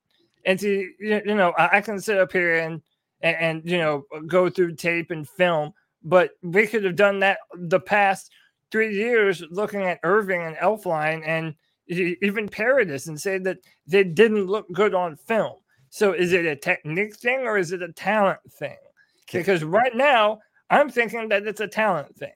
And 0.45 0.61
see, 0.61 0.91
you 1.01 1.23
you 1.25 1.35
know, 1.35 1.53
I 1.59 1.81
can 1.81 2.01
sit 2.01 2.19
up 2.19 2.33
here 2.33 2.59
and, 2.59 2.83
and, 3.21 3.37
and 3.37 3.71
you 3.71 3.79
know, 3.79 4.05
go 4.27 4.49
through 4.49 4.77
tape 4.77 5.11
and 5.11 5.29
film, 5.29 5.73
but 6.05 6.31
we 6.43 6.67
could 6.67 6.85
have 6.85 6.97
done 6.97 7.19
that 7.21 7.39
the 7.55 7.81
past 7.81 8.31
three 8.71 8.95
years 8.95 9.43
looking 9.51 9.83
at 9.83 10.03
Erving 10.03 10.47
and 10.47 10.57
Elflein 10.57 11.23
and 11.27 11.55
even 11.89 12.49
Paradis 12.49 13.09
and 13.09 13.21
say 13.21 13.39
that 13.39 13.59
they 13.87 14.05
didn't 14.05 14.47
look 14.47 14.67
good 14.73 14.95
on 14.95 15.17
film. 15.17 15.57
So 15.91 16.13
is 16.13 16.33
it 16.33 16.47
a 16.47 16.57
technique 16.57 17.17
thing 17.17 17.41
or 17.41 17.59
is 17.59 17.73
it 17.73 17.83
a 17.83 17.93
talent 17.93 18.41
thing? 18.53 18.79
Because 19.33 19.63
right 19.63 19.95
now 19.95 20.41
I'm 20.73 20.89
thinking 20.89 21.29
that 21.29 21.47
it's 21.47 21.61
a 21.61 21.69
talent 21.69 22.17
thing. 22.17 22.33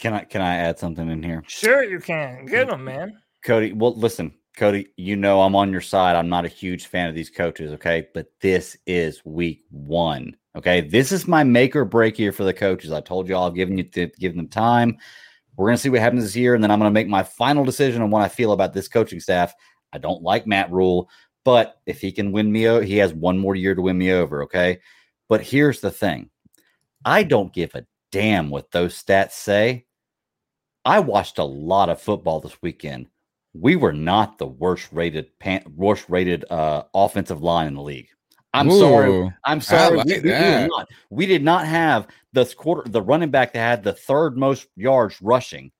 Can 0.00 0.14
I 0.14 0.24
can 0.24 0.42
I 0.42 0.56
add 0.56 0.80
something 0.80 1.08
in 1.08 1.22
here? 1.22 1.44
Sure, 1.46 1.84
you 1.84 2.00
can 2.00 2.44
get 2.44 2.68
them, 2.68 2.84
man. 2.84 3.20
Cody, 3.44 3.72
well, 3.72 3.94
listen, 3.94 4.34
Cody, 4.56 4.88
you 4.96 5.14
know 5.14 5.42
I'm 5.42 5.54
on 5.54 5.70
your 5.70 5.80
side. 5.80 6.16
I'm 6.16 6.28
not 6.28 6.44
a 6.44 6.48
huge 6.48 6.86
fan 6.86 7.08
of 7.08 7.14
these 7.14 7.30
coaches, 7.30 7.70
okay? 7.72 8.08
But 8.12 8.32
this 8.40 8.76
is 8.84 9.24
week 9.24 9.64
one. 9.70 10.36
Okay. 10.56 10.80
This 10.80 11.12
is 11.12 11.28
my 11.28 11.44
make 11.44 11.76
or 11.76 11.84
break 11.84 12.18
year 12.18 12.32
for 12.32 12.42
the 12.42 12.52
coaches. 12.52 12.90
I 12.90 13.00
told 13.00 13.28
you 13.28 13.36
all 13.36 13.46
I've 13.46 13.54
given 13.54 13.78
you 13.78 13.84
to 13.84 14.08
give 14.18 14.34
them 14.34 14.48
time. 14.48 14.98
We're 15.56 15.68
gonna 15.68 15.78
see 15.78 15.88
what 15.88 16.00
happens 16.00 16.24
this 16.24 16.36
year, 16.36 16.56
and 16.56 16.64
then 16.64 16.72
I'm 16.72 16.80
gonna 16.80 16.90
make 16.90 17.08
my 17.08 17.22
final 17.22 17.64
decision 17.64 18.02
on 18.02 18.10
what 18.10 18.22
I 18.22 18.28
feel 18.28 18.50
about 18.50 18.72
this 18.72 18.88
coaching 18.88 19.20
staff. 19.20 19.54
I 19.92 19.98
don't 19.98 20.22
like 20.22 20.48
Matt 20.48 20.72
Rhule, 20.72 21.08
but 21.44 21.76
if 21.86 22.00
he 22.00 22.10
can 22.10 22.32
win 22.32 22.50
me 22.50 22.66
over, 22.66 22.82
he 22.82 22.96
has 22.96 23.14
one 23.14 23.38
more 23.38 23.54
year 23.54 23.76
to 23.76 23.82
win 23.82 23.98
me 23.98 24.10
over. 24.10 24.42
Okay. 24.42 24.80
But 25.28 25.42
here's 25.42 25.80
the 25.80 25.90
thing 25.92 26.28
I 27.04 27.22
don't 27.22 27.52
give 27.52 27.74
a 27.74 27.86
damn 28.10 28.50
what 28.50 28.70
those 28.70 29.00
stats 29.02 29.32
say. 29.32 29.86
I 30.84 31.00
watched 31.00 31.38
a 31.38 31.44
lot 31.44 31.88
of 31.88 32.00
football 32.00 32.40
this 32.40 32.56
weekend. 32.62 33.08
We 33.54 33.76
were 33.76 33.92
not 33.92 34.38
the 34.38 34.46
worst 34.46 34.88
rated 34.92 35.38
pan, 35.38 35.62
worst 35.76 36.06
rated 36.08 36.44
uh, 36.50 36.84
offensive 36.94 37.42
line 37.42 37.68
in 37.68 37.74
the 37.74 37.82
league. 37.82 38.08
I'm 38.54 38.70
Ooh, 38.70 38.78
sorry. 38.78 39.34
I'm 39.44 39.60
sorry. 39.60 39.96
like 39.96 40.06
we, 40.06 40.14
we 40.16 40.20
did 40.22 40.70
not. 40.70 40.88
We 41.10 41.26
did 41.26 41.42
not 41.42 41.66
have 41.66 42.08
the 42.32 42.44
quarter 42.46 42.88
the 42.88 43.02
running 43.02 43.30
back 43.30 43.52
that 43.52 43.58
had 43.58 43.82
the 43.82 43.92
third 43.92 44.36
most 44.36 44.66
yards 44.76 45.20
rushing 45.22 45.70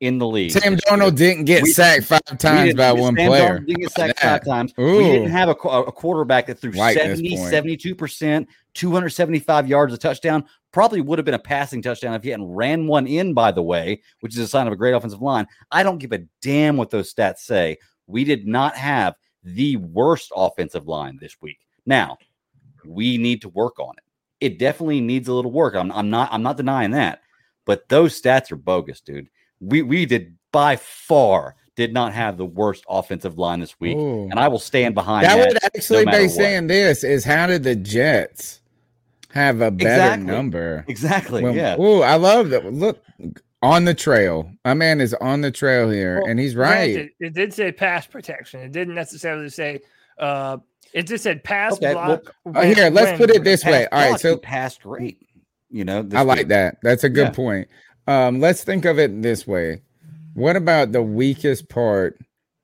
in 0.00 0.18
the 0.18 0.26
league. 0.26 0.50
Sam. 0.50 0.76
Darnold 0.76 1.14
didn't 1.16 1.44
get 1.44 1.62
We- 1.62 1.70
sacked 1.70 2.04
five 2.04 2.38
times 2.38 2.74
by 2.74 2.92
Sam 2.92 2.98
one 2.98 3.14
Darnold 3.14 3.26
player. 3.26 3.58
Didn't 3.60 3.80
get 3.80 3.92
sacked 3.92 4.20
five 4.20 4.44
times. 4.44 4.74
Ooh. 4.78 4.96
We 4.98 5.04
didn't 5.04 5.30
have 5.30 5.48
a, 5.48 5.52
a 5.52 5.92
quarterback 5.92 6.46
that 6.46 6.58
threw 6.58 6.72
Like 6.72 6.96
70, 6.96 7.36
72%, 7.36 8.46
275 8.74 9.68
yards 9.68 9.94
a 9.94 9.98
touchdown. 9.98 10.44
Probably 10.72 11.00
would 11.00 11.18
have 11.18 11.26
been 11.26 11.34
a 11.34 11.38
passing 11.38 11.82
touchdown 11.82 12.14
if 12.14 12.22
he 12.22 12.30
hadn't 12.30 12.50
ran 12.50 12.86
one 12.86 13.06
in, 13.06 13.34
by 13.34 13.52
the 13.52 13.62
way, 13.62 14.00
which 14.20 14.34
is 14.34 14.40
a 14.40 14.48
sign 14.48 14.66
of 14.66 14.72
a 14.72 14.76
great 14.76 14.92
offensive 14.92 15.20
line. 15.20 15.46
I 15.70 15.82
don't 15.82 15.98
give 15.98 16.12
a 16.12 16.22
damn 16.40 16.76
what 16.76 16.90
those 16.90 17.12
stats 17.12 17.38
say. 17.38 17.76
We 18.06 18.24
did 18.24 18.46
not 18.46 18.76
have 18.76 19.14
the 19.42 19.76
worst 19.76 20.32
offensive 20.34 20.86
line 20.86 21.18
this 21.20 21.36
week. 21.40 21.58
Now, 21.86 22.18
we 22.86 23.18
need 23.18 23.42
to 23.42 23.48
work 23.50 23.78
on 23.78 23.94
it. 23.98 24.04
It 24.40 24.58
definitely 24.58 25.00
needs 25.00 25.28
a 25.28 25.34
little 25.34 25.50
work. 25.52 25.74
I'm, 25.74 25.92
I'm 25.92 26.08
not 26.08 26.32
I'm 26.32 26.42
not 26.42 26.56
denying 26.56 26.92
that. 26.92 27.20
But 27.66 27.88
those 27.88 28.20
stats 28.20 28.50
are 28.50 28.56
bogus, 28.56 29.00
dude. 29.00 29.28
We 29.60 29.82
we 29.82 30.06
did 30.06 30.36
by 30.52 30.76
far 30.76 31.54
did 31.76 31.92
not 31.94 32.12
have 32.12 32.36
the 32.36 32.44
worst 32.44 32.84
offensive 32.88 33.38
line 33.38 33.60
this 33.60 33.78
week. 33.80 33.96
Ooh. 33.96 34.28
And 34.30 34.38
I 34.38 34.48
will 34.48 34.58
stand 34.58 34.94
behind 34.94 35.24
That 35.26 35.36
that. 35.36 35.48
would 35.48 35.64
actually 35.64 36.04
matter 36.04 36.18
be 36.18 36.24
what. 36.24 36.32
saying 36.32 36.66
this 36.66 37.04
is 37.04 37.24
how 37.24 37.46
did 37.46 37.62
the 37.62 37.76
Jets 37.76 38.60
have 39.30 39.60
a 39.60 39.70
better 39.70 39.90
Exactly. 39.90 40.26
number? 40.26 40.84
Exactly. 40.88 41.42
When- 41.42 41.54
yeah. 41.54 41.80
Ooh, 41.80 42.02
I 42.02 42.16
love 42.16 42.50
that. 42.50 42.70
Look 42.72 43.02
on 43.62 43.84
the 43.84 43.94
trail. 43.94 44.50
My 44.64 44.74
man 44.74 45.00
is 45.00 45.14
on 45.14 45.40
the 45.42 45.50
trail 45.50 45.88
here, 45.90 46.20
Well, 46.20 46.30
and 46.30 46.40
he's 46.40 46.56
right. 46.56 46.92
Granted, 46.94 47.10
it 47.20 47.34
did 47.34 47.54
say 47.54 47.70
pass 47.72 48.06
protection. 48.06 48.60
It 48.60 48.72
didn't 48.72 48.94
necessarily 48.94 49.48
say. 49.50 49.80
uh 50.18 50.58
It 50.92 51.06
just 51.06 51.22
said 51.22 51.44
pass 51.44 51.74
Okay, 51.74 51.94
well, 51.94 52.18
block. 52.18 52.34
Oh, 52.46 52.60
here, 52.62 52.90
let's 52.90 53.16
put 53.16 53.30
it 53.30 53.44
this 53.44 53.64
way. 53.64 53.86
All 53.92 54.10
right, 54.10 54.20
so 54.20 54.40
he 54.44 54.68
rate. 54.84 55.26
You 55.70 55.84
know, 55.84 56.02
this 56.02 56.18
I 56.18 56.22
like 56.22 56.38
week. 56.38 56.48
that. 56.48 56.78
That's 56.82 57.04
a 57.04 57.08
good 57.08 57.28
Yeah. 57.28 57.30
point. 57.30 57.68
Um, 58.06 58.40
let's 58.40 58.64
think 58.64 58.84
of 58.84 58.98
it 58.98 59.22
this 59.22 59.46
way. 59.46 59.82
What 60.34 60.56
about 60.56 60.92
the 60.92 61.02
weakest 61.02 61.68
part 61.68 62.18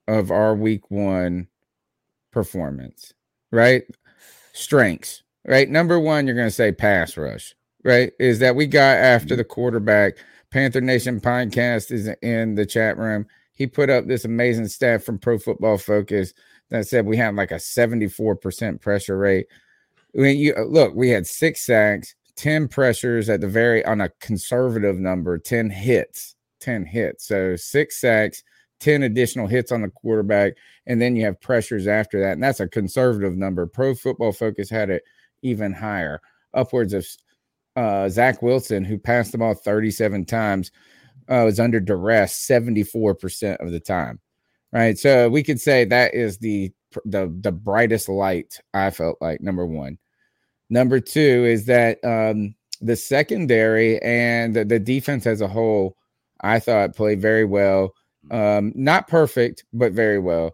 of 0.09 0.31
our 0.31 0.55
week 0.55 0.91
one 0.91 1.49
performance? 2.33 3.13
Right? 3.53 3.85
Strengths. 4.53 5.23
Right. 5.47 5.69
Number 5.69 6.01
one, 6.01 6.27
you're 6.27 6.37
gonna 6.37 6.51
say 6.51 6.73
pass 6.73 7.17
rush, 7.17 7.55
right? 7.85 8.13
Is 8.19 8.41
that 8.41 8.57
we 8.57 8.67
got 8.67 8.97
after 8.99 9.29
Mm-hmm. 9.35 9.37
the 9.39 9.45
quarterback. 9.45 10.15
Panther 10.51 10.81
Nation 10.81 11.21
Pinecast 11.21 11.91
is 11.91 12.09
in 12.23 12.55
the 12.55 12.65
chat 12.67 12.97
room. 12.99 13.27
He 13.53 13.67
put 13.67 13.91
up 13.91 14.07
this 14.07 14.25
amazing 14.25 14.69
stat 14.69 15.05
from 15.05 15.19
Pro 15.19 15.39
Football 15.39 15.79
Focus 15.79 16.33
that 16.71 16.87
said 16.89 17.05
we 17.07 17.17
had 17.17 17.35
like 17.37 17.51
a 17.51 17.57
74% 17.57 18.81
pressure 18.81 19.19
rate. 19.19 19.47
When 20.13 20.37
you 20.37 20.55
uh, 20.57 20.63
look, 20.65 20.95
we 20.95 21.11
had 21.11 21.27
six 21.27 21.65
sacks, 21.67 22.15
10 22.37 22.69
pressures 22.69 23.29
at 23.29 23.41
the 23.41 23.49
very 23.49 23.85
on 23.85 24.01
a 24.01 24.11
conservative 24.21 24.99
number, 24.99 25.39
10 25.39 25.71
hits, 25.71 26.35
10 26.61 26.85
hits. 26.85 27.27
So 27.27 27.57
six 27.57 28.01
sacks, 28.01 28.43
10 28.81 29.03
additional 29.03 29.47
hits 29.47 29.73
on 29.73 29.83
the 29.83 29.89
quarterback, 29.89 30.55
and 30.87 31.01
then 31.01 31.17
you 31.17 31.25
have 31.25 31.41
pressures 31.41 31.87
after 31.87 32.21
that. 32.21 32.33
And 32.33 32.43
that's 32.43 32.61
a 32.61 32.69
conservative 32.69 33.37
number. 33.37 33.67
Pro 33.67 33.95
Football 33.95 34.33
Focus 34.33 34.69
had 34.69 34.91
it 34.91 35.03
even 35.43 35.73
higher, 35.73 36.21
upwards 36.55 36.93
of 36.93 37.07
uh, 37.77 38.09
Zach 38.09 38.43
Wilson, 38.43 38.85
who 38.85 38.99
passed 38.99 39.33
the 39.33 39.39
ball 39.39 39.55
37 39.55 40.25
times, 40.25 40.71
uh, 41.29 41.43
was 41.45 41.61
under 41.61 41.81
duress 41.81 42.35
74% 42.49 43.57
of 43.65 43.71
the 43.71 43.81
time. 43.81 44.21
Right. 44.73 44.99
So 44.99 45.29
we 45.29 45.43
could 45.43 45.61
say 45.61 45.85
that 45.85 46.15
is 46.15 46.39
the 46.39 46.73
the 47.05 47.35
the 47.41 47.53
brightest 47.53 48.09
light 48.09 48.61
I 48.75 48.91
felt 48.91 49.17
like 49.21 49.41
number 49.41 49.65
one. 49.65 49.99
Number 50.69 51.01
two 51.01 51.45
is 51.45 51.67
that 51.67 52.05
um 52.05 52.55
the 52.81 52.97
secondary 52.97 54.01
and 54.03 54.55
the, 54.55 54.65
the 54.65 54.79
defense 54.79 55.27
as 55.27 55.41
a 55.41 55.49
whole, 55.49 55.97
I 56.41 56.59
thought 56.59 56.97
played 56.97 57.21
very 57.21 57.45
well. 57.45 57.95
Um, 58.31 58.73
not 58.75 59.09
perfect, 59.09 59.65
but 59.73 59.93
very 59.93 60.19
well. 60.19 60.53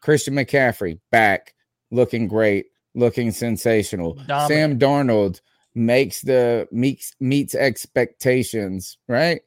Christian 0.00 0.34
McCaffrey 0.34 0.98
back, 1.10 1.54
looking 1.90 2.26
great, 2.26 2.66
looking 2.94 3.30
sensational. 3.30 4.18
Sam 4.48 4.78
Darnold 4.78 5.40
makes 5.74 6.22
the 6.22 6.66
meets 6.72 7.14
meets 7.20 7.54
expectations, 7.54 8.96
right? 9.06 9.42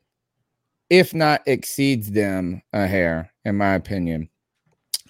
If 0.89 1.13
not 1.13 1.41
exceeds 1.47 2.12
them 2.12 2.62
a 2.71 2.88
hair, 2.88 3.32
in 3.45 3.58
my 3.58 3.73
opinion. 3.73 4.30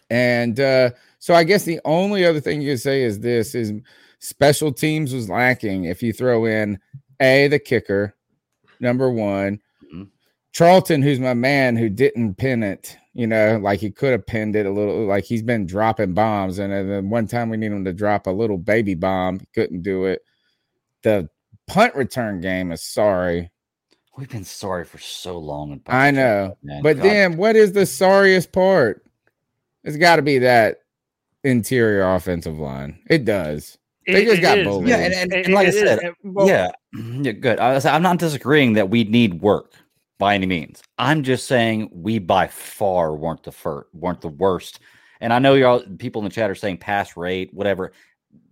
And 0.09 0.59
uh, 0.59 0.91
so 1.19 1.33
I 1.33 1.43
guess 1.43 1.65
the 1.65 1.81
only 1.85 2.25
other 2.25 2.39
thing 2.39 2.61
you 2.61 2.71
can 2.71 2.77
say 2.77 3.03
is 3.03 3.19
this 3.19 3.53
is 3.55 3.73
special 4.23 4.71
teams 4.71 5.13
was 5.13 5.29
lacking. 5.29 5.85
If 5.85 6.01
you 6.01 6.13
throw 6.13 6.45
in 6.45 6.79
a 7.19 7.47
the 7.47 7.59
kicker, 7.59 8.15
number 8.79 9.09
one, 9.09 9.59
Mhm. 9.93 10.09
Charlton, 10.53 11.01
who's 11.01 11.19
my 11.19 11.33
man, 11.33 11.75
who 11.75 11.89
didn't 11.89 12.35
pin 12.35 12.63
it, 12.63 12.97
you 13.13 13.27
know, 13.27 13.59
like 13.61 13.79
he 13.79 13.91
could 13.91 14.11
have 14.11 14.25
pinned 14.25 14.55
it 14.55 14.65
a 14.65 14.71
little, 14.71 15.05
like 15.05 15.25
he's 15.25 15.43
been 15.43 15.65
dropping 15.65 16.13
bombs. 16.13 16.57
And 16.59 16.71
then 16.71 17.09
one 17.09 17.27
time 17.27 17.49
we 17.49 17.57
need 17.57 17.71
him 17.71 17.85
to 17.85 17.93
drop 17.93 18.25
a 18.25 18.31
little 18.31 18.57
baby 18.57 18.95
bomb, 18.95 19.39
he 19.39 19.45
couldn't 19.53 19.81
do 19.81 20.05
it. 20.05 20.21
The 21.03 21.29
punt 21.67 21.93
return 21.95 22.39
game 22.39 22.71
is 22.71 22.83
sorry. 22.83 23.51
We've 24.17 24.29
been 24.29 24.45
sorry 24.45 24.85
for 24.85 24.99
so 24.99 25.37
long. 25.37 25.81
I 25.87 26.11
know. 26.11 26.55
But 26.81 26.97
God. 26.97 27.03
then 27.05 27.37
what 27.37 27.55
is 27.55 27.71
the 27.73 27.85
sorriest 27.85 28.51
part? 28.51 29.03
It's 29.83 29.97
got 29.97 30.15
to 30.15 30.21
be 30.21 30.37
that 30.39 30.77
interior 31.43 32.03
offensive 32.13 32.57
line. 32.57 32.99
It 33.09 33.25
does. 33.25 33.77
They 34.07 34.25
just 34.25 34.41
got 34.41 34.63
bullied. 34.63 34.89
Yeah, 34.89 34.97
and- 34.97 35.13
and- 35.13 35.33
It- 35.33 35.45
and 35.45 35.53
like 35.55 35.67
I 35.67 35.71
said, 35.71 35.99
well, 36.23 36.47
yeah, 36.47 36.69
yeah, 36.93 37.31
good. 37.33 37.59
I 37.59 37.73
was, 37.73 37.85
I'm 37.85 38.01
not 38.03 38.17
disagreeing 38.19 38.73
that 38.73 38.89
we 38.89 39.03
need 39.05 39.41
work 39.41 39.73
by 40.19 40.35
any 40.35 40.45
means. 40.45 40.81
I'm 40.97 41.23
just 41.23 41.47
saying 41.47 41.89
we 41.91 42.19
by 42.19 42.47
far 42.47 43.15
weren't 43.15 43.43
the 43.43 43.51
first, 43.51 43.87
weren't 43.93 44.21
the 44.21 44.27
worst. 44.29 44.79
And 45.21 45.31
I 45.33 45.39
know 45.39 45.53
y'all 45.53 45.81
people 45.99 46.21
in 46.21 46.25
the 46.25 46.33
chat 46.33 46.49
are 46.49 46.55
saying 46.55 46.77
pass 46.77 47.15
rate, 47.15 47.53
whatever. 47.53 47.93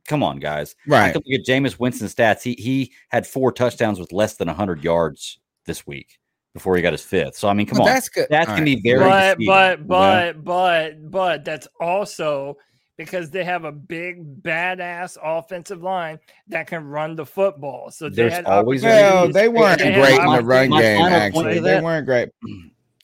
Come 0.08 0.24
on, 0.24 0.40
guys. 0.40 0.76
I 0.88 0.90
Right. 0.90 1.14
can 1.14 1.22
look 1.26 1.40
at 1.40 1.46
Jameis 1.46 1.78
Winston's 1.80 2.16
stats. 2.16 2.42
He 2.42 2.54
he 2.54 2.92
had 3.10 3.28
four 3.28 3.52
touchdowns 3.52 4.00
with 4.00 4.12
less 4.12 4.36
than 4.36 4.48
100 4.48 4.84
yards 4.84 5.40
this 5.66 5.86
week 5.86 6.18
before 6.54 6.76
he 6.76 6.82
got 6.82 6.92
his 6.94 7.04
fifth. 7.04 7.36
So 7.36 7.48
I 7.50 7.54
mean, 7.54 7.66
come 7.68 7.78
Well, 7.80 7.88
on, 7.88 7.94
that's 7.94 8.10
good. 8.10 8.28
that 8.30 8.48
All 8.50 8.56
can 8.56 8.64
right. 8.64 8.82
be 8.82 8.82
very. 8.90 9.00
but 9.00 9.38
deceiving, 9.38 9.46
but 9.48 9.80
you 9.80 9.86
know? 9.86 10.34
but 10.34 10.44
but 10.44 11.12
but 11.12 11.46
that's 11.46 11.68
also 11.80 12.58
because 13.06 13.30
they 13.30 13.44
have 13.44 13.66
a 13.66 13.72
big 13.72 14.42
badass 14.44 15.18
offensive 15.24 15.82
line 15.82 16.20
that 16.48 16.68
can 16.68 16.86
run 16.88 17.16
the 17.16 17.26
football. 17.26 17.92
So 17.92 18.10
they 18.10 18.16
There's 18.16 18.34
had 18.34 18.46
always 18.46 18.84
a- 18.84 18.88
Well, 18.88 19.32
they 19.32 19.50
weren't 19.50 19.80
they 19.80 19.94
great 19.94 20.20
in 20.20 20.32
the 20.32 20.44
run 20.44 20.70
my 20.70 20.82
game, 20.82 21.02
actually. 21.02 21.60
They 21.60 21.82
weren't 21.82 22.06
great. 22.06 22.30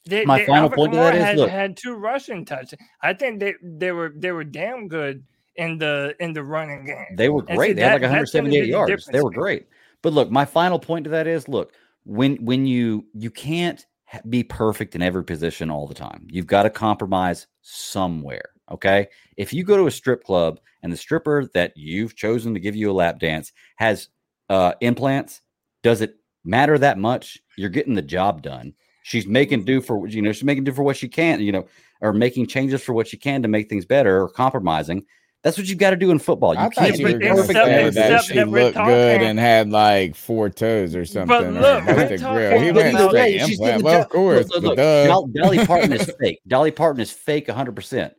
They, 0.06 0.24
My 0.26 0.40
they- 0.40 0.46
final 0.46 0.64
Alfred 0.66 0.78
point 0.78 0.94
to 0.94 0.98
that 1.00 1.16
is, 1.16 1.24
had, 1.24 1.38
look- 1.38 1.50
had 1.50 1.78
two 1.78 1.96
rushing 1.96 2.46
touches. 2.46 2.80
I 3.02 3.14
think 3.14 3.40
they 3.40 3.56
they 3.62 3.92
were 3.92 4.14
they 4.16 4.32
were 4.32 4.46
damn 4.46 4.88
good 4.88 5.24
in 5.56 5.78
the 5.78 6.16
in 6.20 6.34
the 6.34 6.44
running 6.44 6.86
game. 6.86 7.16
They 7.16 7.30
were 7.30 7.42
And 7.42 7.50
see, 7.50 7.56
great. 7.56 7.76
They 7.76 7.82
had 7.82 7.94
like 7.94 8.04
178 8.04 8.52
be 8.60 8.62
the 8.62 8.68
yards. 8.70 9.06
They 9.08 9.22
were 9.22 9.32
great. 9.32 9.68
But 10.02 10.14
look, 10.14 10.32
my 10.32 10.46
final 10.46 10.80
point 10.80 11.04
to 11.06 11.10
that 11.10 11.28
is 11.28 11.48
look, 11.50 11.74
when 12.06 12.38
when 12.38 12.66
you 12.66 13.06
you 13.14 13.30
can't 13.30 13.86
be 14.30 14.44
perfect 14.44 14.96
in 14.96 15.02
every 15.02 15.24
position 15.26 15.70
all 15.70 15.88
the 15.88 15.94
time. 15.94 16.26
You've 16.32 16.48
got 16.48 16.64
to 16.64 16.70
compromise 16.70 17.48
somewhere, 17.62 18.52
okay? 18.72 19.08
If 19.38 19.54
you 19.54 19.64
go 19.64 19.78
to 19.78 19.88
a 19.88 19.92
strip 19.92 20.24
club 20.24 20.60
and 20.84 20.92
the 20.92 20.98
stripper 20.98 21.50
that 21.54 21.74
you've 21.76 22.16
chosen 22.16 22.54
to 22.54 22.60
give 22.60 22.76
you 22.76 22.92
a 22.92 22.94
lap 22.94 23.20
dance 23.20 23.52
has 23.78 24.10
uh 24.50 24.74
implants, 24.82 25.42
does 25.84 26.02
it 26.02 26.16
matter 26.46 26.78
that 26.78 26.98
much? 26.98 27.40
You're 27.58 27.70
getting 27.70 27.94
the 27.96 28.02
job 28.02 28.42
done. 28.42 28.74
She's 29.04 29.26
making 29.28 29.64
do 29.66 29.82
for 29.82 30.08
you 30.08 30.22
know, 30.22 30.32
she's 30.32 30.44
making 30.44 30.66
do 30.66 30.74
for 30.74 30.84
what 30.84 30.98
she 30.98 31.08
can, 31.08 31.40
you 31.42 31.52
know, 31.52 31.66
or 32.02 32.14
making 32.14 32.48
changes 32.48 32.84
for 32.84 32.94
what 32.94 33.08
she 33.08 33.18
can 33.18 33.42
to 33.42 33.48
make 33.48 33.70
things 33.70 33.86
better 33.86 34.22
or 34.22 34.30
compromising 34.30 35.06
That's 35.44 35.58
what 35.58 35.68
you've 35.68 35.78
got 35.78 35.92
to 35.92 35.96
do 35.96 36.12
in 36.12 36.20
football. 36.20 36.54
You 36.54 36.60
I 36.60 36.64
can't 36.70 36.76
thought 36.76 37.00
you 37.00 37.06
be 37.08 37.14
were 37.14 37.20
going 37.20 37.36
to 37.36 37.42
perfect 37.42 37.50
except- 37.60 37.96
say 37.96 38.10
that 38.10 38.24
she 38.26 38.44
looked 38.44 38.76
good 38.76 39.22
and 39.22 39.40
had 39.40 39.70
like 39.70 40.16
four 40.16 40.50
toes 40.50 40.94
or 40.96 41.06
something. 41.06 41.28
But 41.28 41.54
look, 41.54 41.84
or 41.84 41.86
we're 41.86 41.96
busted 41.96 42.20
talking 42.20 42.36
grill. 42.36 42.60
He 42.60 42.68
about- 42.70 42.84
went 42.84 42.96
either 42.96 43.08
straight 43.10 43.14
way, 43.42 43.48
she's 43.48 43.60
implant. 43.60 43.84
Well, 43.84 43.94
the 43.94 44.02
of 44.02 44.10
course. 44.10 44.50
Look, 44.50 44.76
but 44.76 45.08
look, 45.10 45.34
Dolly 45.34 45.66
Parton 45.66 45.94
is 45.94 46.12
fake. 46.20 46.40
Dolly 46.48 46.72
Parton 46.72 47.02
is 47.02 47.12
fake 47.12 47.48
100. 47.48 48.12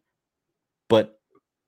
Percent 0.88 1.10
But 1.10 1.14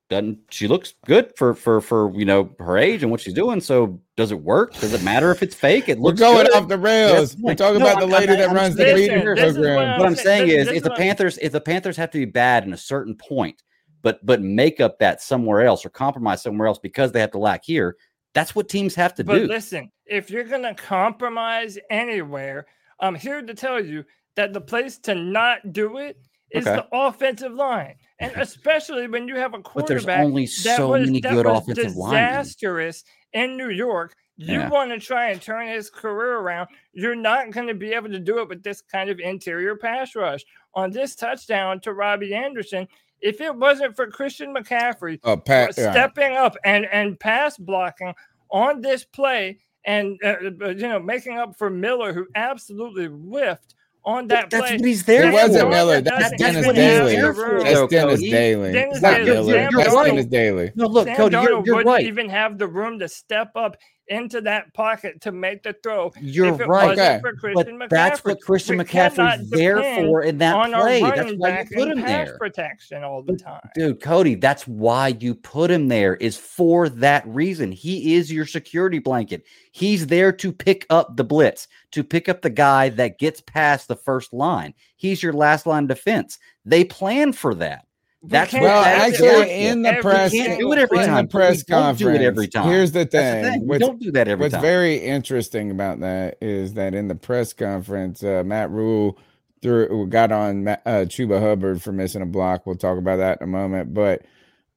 doesn't 0.09 0.39
she 0.51 0.67
looks 0.67 0.95
good 1.07 1.33
for 1.37 1.55
for 1.55 1.81
for 1.81 2.13
you 2.19 2.25
know 2.25 2.53
her 2.59 2.77
age 2.77 3.03
and 3.03 3.11
what 3.13 3.21
she's 3.21 3.35
doing? 3.35 3.61
So 3.61 4.01
does 4.17 4.33
it 4.33 4.41
work? 4.43 4.75
Does 4.75 4.93
it 4.93 5.03
matter 5.05 5.31
if 5.31 5.41
it's 5.43 5.55
fake? 5.55 5.89
It 5.89 5.99
We're 5.99 6.09
looks 6.11 6.21
going 6.21 6.47
good. 6.47 6.55
off 6.57 6.69
the 6.69 6.79
rails. 6.79 7.31
That's 7.33 7.41
We're 7.43 7.55
talking 7.55 7.79
No, 7.79 7.87
about 7.87 7.97
the 8.01 8.07
I'm- 8.07 8.11
lady 8.11 8.33
I'm- 8.33 8.39
that 8.41 8.49
I'm 8.51 8.57
runs 8.57 8.75
the 8.77 8.83
saying- 8.83 8.95
breeding 8.97 9.17
Listen, 9.19 9.35
this 9.37 9.45
is 9.51 9.57
program. 9.57 9.89
what 9.91 9.99
what 10.01 10.07
I'm 10.09 10.15
saying- 10.17 10.25
saying 10.25 10.49
this- 10.49 10.59
is, 10.59 10.67
this 10.69 10.77
if 10.79 10.83
the 10.83 10.91
Panthers, 10.91 11.39
if 11.39 11.53
the 11.53 11.61
Panthers 11.61 11.97
have 11.97 12.11
to 12.11 12.19
be 12.19 12.25
bad 12.25 12.65
in 12.65 12.73
a 12.73 12.77
certain 12.77 13.15
point, 13.15 13.63
but 14.03 14.25
but 14.27 14.43
make 14.43 14.81
up 14.81 14.99
that 14.99 15.23
somewhere 15.23 15.63
else 15.63 15.85
or 15.87 15.91
compromise 15.91 16.43
somewhere 16.43 16.67
else 16.67 16.79
because 16.81 17.13
they 17.13 17.21
have 17.21 17.31
to 17.33 17.39
lack 17.39 17.65
here, 17.65 17.97
that's 18.35 18.55
what 18.57 18.69
teams 18.69 18.97
have 18.97 19.15
to 19.15 19.23
do. 19.23 19.27
But 19.29 19.39
do. 19.39 19.47
listen, 19.47 19.93
if 20.07 20.29
you're 20.29 20.43
gonna 20.45 20.75
compromise 20.75 21.79
anywhere, 21.89 22.67
I'm 22.99 23.15
here 23.15 23.43
to 23.43 23.55
tell 23.55 23.83
you 23.85 24.05
that 24.35 24.53
the 24.53 24.61
place 24.61 24.99
to 25.01 25.15
not 25.15 25.73
do 25.73 25.99
it 25.99 26.17
is 26.51 26.67
Okay. 26.67 26.77
the 26.77 26.87
offensive 26.93 27.53
line, 27.53 27.95
and 28.21 28.33
especially 28.37 29.09
when 29.09 29.27
you 29.27 29.37
have 29.37 29.55
a 29.55 29.61
quarterback. 29.61 30.05
But 30.05 30.07
there's 30.17 30.27
only 30.27 30.47
so 30.47 30.91
was, 30.91 31.07
many 31.07 31.21
good 31.21 31.47
offensive 31.47 31.97
linemen. 31.97 32.39
disastrous 32.39 33.05
in 33.33 33.57
New 33.57 33.71
York. 33.71 34.15
You 34.37 34.61
Yeah. 34.61 34.69
want 34.71 34.91
to 34.91 34.99
try 34.99 35.31
and 35.31 35.43
turn 35.43 35.69
his 35.69 35.91
career 35.91 36.37
around. 36.39 36.69
You're 36.93 37.15
not 37.15 37.51
going 37.51 37.67
to 37.67 37.75
be 37.75 37.93
able 37.93 38.09
to 38.11 38.19
do 38.19 38.39
it 38.41 38.49
with 38.49 38.63
this 38.63 38.81
kind 38.81 39.11
of 39.11 39.19
interior 39.21 39.77
pass 39.77 40.15
rush. 40.15 40.41
On 40.75 40.91
this 40.91 41.15
touchdown 41.17 41.81
to 41.81 41.93
Robbie 41.93 42.35
Anderson, 42.35 42.87
if 43.21 43.41
it 43.41 43.55
wasn't 43.55 43.97
for 43.97 44.07
Christian 44.07 44.55
McCaffrey 44.55 45.19
Oh, 45.25 45.37
Pat, 45.37 45.75
yeah. 45.77 45.91
stepping 45.91 46.33
up 46.37 46.57
and 46.65 46.87
and 46.87 47.19
pass 47.21 47.59
blocking 47.59 48.15
on 48.51 48.81
this 48.81 49.05
play 49.05 49.59
and 49.85 50.19
uh, 50.25 50.37
uh, 50.63 50.69
you 50.71 50.89
know 50.89 50.99
making 51.01 51.37
up 51.39 51.57
for 51.59 51.69
Miller 51.71 52.13
who 52.15 52.27
absolutely 52.35 53.07
whiffed 53.09 53.75
on 54.05 54.27
that 54.29 54.51
that's 54.51 54.69
play. 54.69 54.77
what 54.77 54.85
he's 54.85 55.05
there 55.05 55.29
It 55.29 55.33
wasn't. 55.33 55.71
Miller. 55.71 56.01
That's 56.01 56.31
That's 56.31 56.43
Dennis 56.43 56.67
Daley. 56.73 57.17
That's 57.17 57.75
though, 57.75 57.87
Dennis 57.89 58.21
Daley. 58.21 58.73
Dennis 58.73 58.95
It's 58.95 59.03
not 59.03 59.19
Daley- 59.19 59.53
Miller. 59.53 59.69
That's 59.77 59.95
Dennis 59.95 60.27
Daley. 60.27 60.73
No, 60.75 60.87
look, 60.87 61.07
Sam 61.07 61.17
Cody, 61.17 61.37
you're, 61.37 61.51
you're 61.51 61.61
wouldn't 61.77 61.87
right. 61.87 62.07
even 62.07 62.29
have 62.29 62.59
the 62.59 62.67
room 62.67 62.99
to 62.99 63.09
step 63.09 63.51
up 63.57 63.77
into 64.11 64.41
that 64.43 64.75
pocket 64.75 65.21
to 65.23 65.33
make 65.33 65.63
the 65.63 65.75
throw. 65.83 66.13
You're 66.21 66.55
if 66.55 66.61
it 66.61 66.67
right. 66.67 66.99
Okay. 66.99 67.21
for 67.21 67.33
But 67.33 67.39
Christian 67.39 67.83
that's 67.89 68.25
what 68.25 68.41
Christian 68.41 68.77
We 68.77 68.85
McCaffrey's 68.85 69.49
there 69.51 69.77
for 69.97 70.23
in 70.23 70.39
that 70.39 70.71
play. 70.71 71.01
That's 71.01 71.33
why 71.37 71.61
you 71.61 71.77
put 71.77 71.89
him 71.89 72.01
there. 72.03 72.37
protection 72.37 73.05
all 73.05 73.23
the 73.23 73.37
time. 73.37 73.61
Dude, 73.75 74.01
Cody, 74.01 74.35
that's 74.35 74.67
why 74.67 75.09
you 75.21 75.35
put 75.35 75.71
him 75.71 75.89
there 75.89 76.17
is 76.17 76.37
for 76.37 76.89
that 76.89 77.27
reason. 77.27 77.73
He 77.73 78.17
is 78.17 78.33
your 78.33 78.47
security 78.47 78.99
blanket. 78.99 79.45
He's 79.73 80.09
there 80.09 80.33
to 80.33 80.53
pick 80.53 80.87
up 80.91 81.17
the 81.17 81.25
blitz, 81.25 81.69
to 81.93 82.03
pick 82.03 82.29
up 82.29 82.43
the 82.43 82.51
guy 82.51 82.89
that 82.91 83.19
gets 83.19 83.41
past 83.41 83.87
the 83.89 83.97
first 83.97 84.33
line. 84.33 84.75
He's 84.97 85.23
your 85.23 85.33
last 85.33 85.67
line 85.67 85.85
of 85.85 85.89
defense. 85.89 86.39
They 86.65 86.85
plan 86.85 87.33
for 87.33 87.55
that. 87.55 87.87
We 88.23 88.29
That's 88.29 88.51
can't 88.51 88.63
what 88.63 88.69
Well, 88.71 88.83
that 88.85 88.99
have 88.99 89.13
is 89.15 89.21
it 89.21 89.27
actually, 89.27 89.65
in 89.67 89.83
the 89.83 89.89
every 89.89 90.03
press, 90.03 90.33
can't 90.33 90.59
do 90.61 90.73
it 90.73 90.79
every 90.79 90.99
in 90.99 91.07
time. 91.07 91.25
the 91.25 91.31
press 91.31 91.57
We 91.59 91.63
don't 91.73 91.97
do 91.97 92.09
it 92.09 92.13
conference, 92.13 92.21
every 92.27 92.49
time. 92.49 92.69
here's 92.69 92.93
the 92.93 92.99
That's 93.01 93.13
the 93.13 93.19
thing. 93.21 93.45
thing. 93.45 93.61
We 93.63 93.67
What's- 93.69 93.87
don't 93.87 93.99
do 94.01 94.11
that 94.13 94.29
every 94.29 94.45
What's 94.45 94.53
time. 94.55 94.63
very 94.63 94.97
interesting 94.97 95.71
about 95.71 96.01
that 96.01 96.37
is 96.43 96.75
that 96.75 96.95
in 96.95 97.09
the 97.09 97.15
press 97.15 97.53
conference, 97.55 98.23
uh, 98.23 98.43
Matt 98.45 98.71
Rhule 98.71 99.17
threw 99.63 100.07
got 100.09 100.33
on 100.33 100.65
Ma- 100.65 100.77
uh, 100.85 101.05
Chuba 101.07 101.41
Hubbard 101.41 101.81
for 101.83 101.93
missing 101.93 102.21
a 102.21 102.27
block. 102.27 102.67
We'll 102.67 102.77
talk 102.77 102.99
about 102.99 103.17
that 103.17 103.41
in 103.41 103.45
a 103.45 103.51
moment, 103.51 103.95
but 103.95 104.23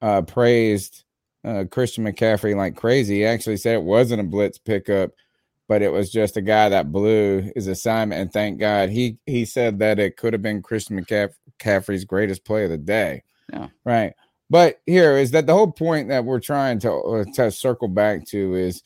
uh, 0.01 0.21
praised 0.21 1.03
uh, 1.43 1.65
Christian 1.69 2.05
McCaffrey 2.05 2.55
like 2.55 2.77
crazy. 2.77 3.15
He 3.17 3.25
actually 3.25 3.57
said 3.57 3.75
it 3.75 3.83
wasn't 3.83 4.21
a 4.21 4.25
blitz 4.25 4.57
pickup, 4.57 5.11
but 5.67 5.81
it 5.81 5.91
was 5.91 6.09
just 6.09 6.37
a 6.37 6.41
guy 6.41 6.69
that 6.69 6.93
blew 6.93 7.51
his 7.55 7.67
assignment. 7.67 8.21
And 8.21 8.31
thank 8.31 8.59
God 8.59 8.89
he 8.89 9.17
he 9.25 9.43
said 9.43 9.79
that 9.79 9.99
it 9.99 10.15
could 10.15 10.31
have 10.31 10.41
been 10.41 10.61
Christian 10.61 10.97
McCaff- 11.01 11.33
McCaffrey's 11.59 12.05
greatest 12.05 12.45
play 12.45 12.63
of 12.63 12.69
the 12.69 12.77
day. 12.77 13.23
Yeah. 13.51 13.67
Right. 13.85 14.13
But 14.49 14.81
here 14.85 15.17
is 15.17 15.31
that 15.31 15.47
the 15.47 15.53
whole 15.53 15.71
point 15.71 16.09
that 16.09 16.25
we're 16.25 16.39
trying 16.39 16.79
to 16.79 16.91
uh, 16.93 17.25
to 17.35 17.51
circle 17.51 17.87
back 17.87 18.25
to 18.27 18.55
is 18.55 18.83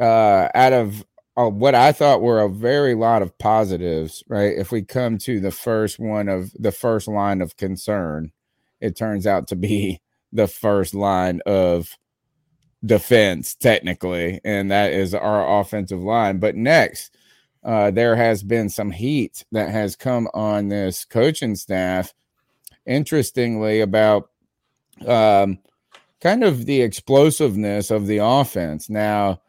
uh 0.00 0.48
out 0.54 0.72
of 0.72 1.04
uh, 1.36 1.48
what 1.48 1.74
I 1.74 1.92
thought 1.92 2.22
were 2.22 2.40
a 2.40 2.48
very 2.48 2.94
lot 2.94 3.22
of 3.22 3.36
positives, 3.38 4.22
right? 4.28 4.56
If 4.56 4.70
we 4.70 4.82
come 4.82 5.18
to 5.18 5.40
the 5.40 5.50
first 5.50 5.98
one 5.98 6.28
of 6.28 6.52
the 6.58 6.72
first 6.72 7.08
line 7.08 7.40
of 7.40 7.56
concern, 7.56 8.30
it 8.80 8.96
turns 8.96 9.26
out 9.26 9.48
to 9.48 9.56
be 9.56 10.00
the 10.32 10.46
first 10.46 10.94
line 10.94 11.40
of 11.46 11.96
defense, 12.84 13.54
technically, 13.54 14.40
and 14.44 14.70
that 14.70 14.92
is 14.92 15.14
our 15.14 15.60
offensive 15.60 16.02
line. 16.02 16.38
But 16.38 16.54
next, 16.54 17.16
uh, 17.64 17.90
there 17.90 18.14
has 18.14 18.42
been 18.42 18.68
some 18.68 18.90
heat 18.90 19.44
that 19.52 19.70
has 19.70 19.96
come 19.96 20.28
on 20.34 20.68
this 20.68 21.04
coaching 21.04 21.56
staff. 21.56 22.12
Interestingly, 22.86 23.80
about 23.80 24.30
um, 25.06 25.58
kind 26.20 26.44
of 26.44 26.66
the 26.66 26.82
explosiveness 26.82 27.90
of 27.90 28.06
the 28.06 28.18
offense. 28.18 28.88
Now, 28.88 29.40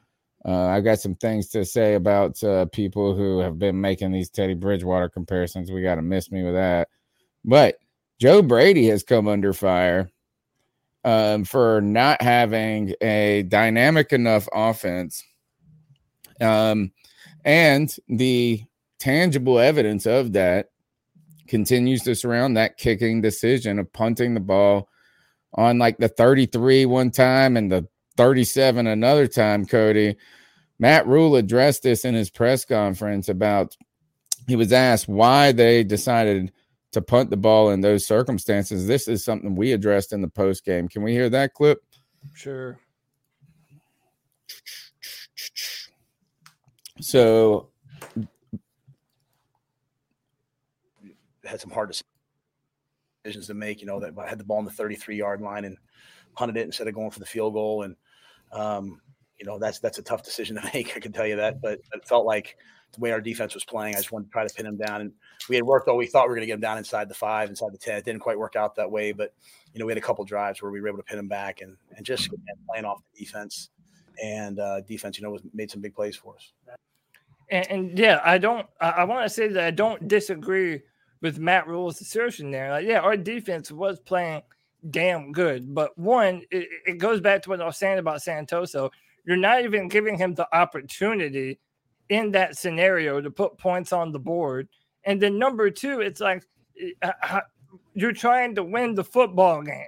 uh, 0.45 0.67
I 0.67 0.81
got 0.81 0.99
some 0.99 1.15
things 1.15 1.49
to 1.49 1.65
say 1.65 1.95
about 1.95 2.43
uh, 2.43 2.65
people 2.67 3.15
who 3.15 3.39
have 3.39 3.57
been 3.57 3.81
making 3.81 4.11
these 4.11 4.29
Teddy 4.29 4.53
Bridgewater 4.53 5.09
comparisons. 5.09 5.71
We 5.71 5.81
got 5.81 5.95
to 5.95 6.01
miss 6.01 6.31
me 6.31 6.43
with 6.43 6.53
that. 6.53 6.89
But 7.43 7.77
Joe 8.19 8.41
Brady 8.41 8.87
has 8.87 9.03
come 9.03 9.27
under 9.27 9.53
fire 9.53 10.09
um, 11.03 11.45
for 11.45 11.81
not 11.81 12.21
having 12.21 12.93
a 13.01 13.43
dynamic 13.43 14.13
enough 14.13 14.47
offense. 14.53 15.23
Um, 16.39 16.91
and 17.43 17.95
the 18.07 18.63
tangible 18.99 19.59
evidence 19.59 20.05
of 20.05 20.33
that 20.33 20.69
continues 21.47 22.03
to 22.03 22.15
surround 22.15 22.57
that 22.57 22.77
kicking 22.77 23.21
decision 23.21 23.79
of 23.79 23.91
punting 23.93 24.33
the 24.33 24.39
ball 24.39 24.89
on 25.53 25.77
like 25.77 25.97
the 25.97 26.07
33 26.07 26.85
one 26.85 27.11
time 27.11 27.57
and 27.57 27.71
the 27.71 27.87
37 28.17 28.87
another 28.87 29.27
time, 29.27 29.65
Cody. 29.65 30.15
Matt 30.79 31.07
Rhule 31.07 31.35
addressed 31.35 31.83
this 31.83 32.05
in 32.05 32.13
his 32.13 32.29
press 32.29 32.65
conference 32.65 33.29
about 33.29 33.75
he 34.47 34.55
was 34.55 34.73
asked 34.73 35.07
why 35.07 35.51
they 35.51 35.83
decided 35.83 36.51
to 36.91 37.01
punt 37.01 37.29
the 37.29 37.37
ball 37.37 37.71
in 37.71 37.81
those 37.81 38.05
circumstances. 38.05 38.87
This 38.87 39.07
is 39.07 39.23
something 39.23 39.55
we 39.55 39.71
addressed 39.71 40.13
in 40.13 40.21
the 40.21 40.27
post 40.27 40.65
game. 40.65 40.87
Can 40.87 41.03
we 41.03 41.11
hear 41.11 41.29
that 41.29 41.53
clip? 41.53 41.79
Sure. 42.33 42.79
So 47.01 47.69
had 51.55 51.61
some 51.61 51.71
hard 51.71 51.95
decisions 53.23 53.47
to 53.47 53.53
make. 53.53 53.81
You 53.81 53.87
know, 53.87 53.99
that 53.99 54.13
I 54.17 54.27
had 54.27 54.39
the 54.39 54.43
ball 54.43 54.57
on 54.57 54.65
the 54.65 54.71
33 54.71 55.15
yard 55.15 55.41
line 55.41 55.65
and 55.65 55.77
punted 56.35 56.57
it 56.57 56.65
instead 56.65 56.87
of 56.87 56.93
going 56.93 57.11
for 57.11 57.19
the 57.19 57.25
field 57.25 57.53
goal. 57.53 57.83
And 57.83 57.95
um, 58.51 59.01
you 59.39 59.45
know, 59.45 59.57
that's 59.57 59.79
that's 59.79 59.97
a 59.97 60.03
tough 60.03 60.23
decision 60.23 60.55
to 60.57 60.69
make. 60.73 60.95
I 60.95 60.99
can 60.99 61.11
tell 61.11 61.27
you 61.27 61.35
that. 61.37 61.61
But 61.61 61.79
it 61.93 62.07
felt 62.07 62.25
like 62.25 62.57
the 62.93 62.99
way 62.99 63.11
our 63.11 63.21
defense 63.21 63.53
was 63.53 63.65
playing, 63.65 63.95
I 63.95 63.97
just 63.97 64.11
wanted 64.11 64.25
to 64.25 64.31
try 64.31 64.47
to 64.47 64.53
pin 64.53 64.65
him 64.65 64.77
down. 64.77 65.01
And 65.01 65.11
we 65.49 65.55
had 65.55 65.65
worked 65.65 65.87
all 65.87 65.97
we 65.97 66.07
thought 66.07 66.25
we 66.25 66.29
were 66.29 66.35
going 66.35 66.43
to 66.43 66.47
get 66.47 66.55
him 66.55 66.61
down 66.61 66.77
inside 66.77 67.09
the 67.09 67.15
five, 67.15 67.49
inside 67.49 67.73
the 67.73 67.77
10. 67.77 67.97
It 67.97 68.05
didn't 68.05 68.21
quite 68.21 68.39
work 68.39 68.55
out 68.55 68.75
that 68.75 68.89
way. 68.89 69.11
But 69.11 69.33
you 69.73 69.79
know, 69.79 69.85
we 69.85 69.91
had 69.91 69.97
a 69.97 70.01
couple 70.01 70.23
drives 70.23 70.61
where 70.61 70.71
we 70.71 70.79
were 70.79 70.87
able 70.87 70.99
to 70.99 71.03
pin 71.03 71.19
him 71.19 71.27
back 71.27 71.61
and 71.61 71.77
and 71.95 72.05
just 72.05 72.27
again, 72.27 72.55
playing 72.69 72.85
off 72.85 73.01
the 73.13 73.23
defense. 73.23 73.69
And 74.23 74.59
uh, 74.59 74.79
defense, 74.81 75.17
you 75.17 75.25
know, 75.25 75.31
was 75.31 75.41
made 75.53 75.69
some 75.69 75.81
big 75.81 75.93
plays 75.93 76.15
for 76.15 76.35
us. 76.35 76.53
And, 77.49 77.67
and 77.69 77.99
yeah, 77.99 78.21
I 78.23 78.37
don't. 78.37 78.65
I, 78.79 78.89
I 78.89 79.03
want 79.03 79.25
to 79.25 79.29
say 79.29 79.49
that 79.49 79.63
I 79.63 79.71
don't 79.71 80.07
disagree 80.07 80.81
with 81.21 81.39
Matt 81.39 81.67
Rhule's 81.67 82.01
assertion 82.01 82.51
there. 82.51 82.71
Like, 82.71 82.85
yeah, 82.85 82.99
our 82.99 83.17
defense 83.17 83.71
was 83.71 83.99
playing 83.99 84.41
damn 84.91 85.31
good, 85.31 85.73
but 85.73 85.97
one, 85.97 86.43
it, 86.51 86.67
it 86.85 86.97
goes 86.99 87.19
back 87.21 87.41
to 87.43 87.49
what 87.49 87.61
I 87.61 87.65
was 87.65 87.77
saying 87.77 87.97
about 87.99 88.21
Santoso. 88.21 88.91
You're 89.25 89.37
not 89.37 89.63
even 89.63 89.87
giving 89.87 90.17
him 90.17 90.35
the 90.35 90.47
opportunity 90.55 91.59
in 92.09 92.31
that 92.31 92.57
scenario 92.57 93.19
to 93.21 93.31
put 93.31 93.57
points 93.57 93.91
on 93.91 94.11
the 94.11 94.19
board. 94.19 94.67
And 95.05 95.19
then 95.21 95.39
number 95.39 95.71
two, 95.71 96.01
it's 96.01 96.21
like 96.21 96.43
uh, 97.01 97.11
uh, 97.23 97.41
you're 97.93 98.11
trying 98.13 98.53
to 98.55 98.63
win 98.63 98.93
the 98.93 99.03
football 99.03 99.61
game, 99.63 99.85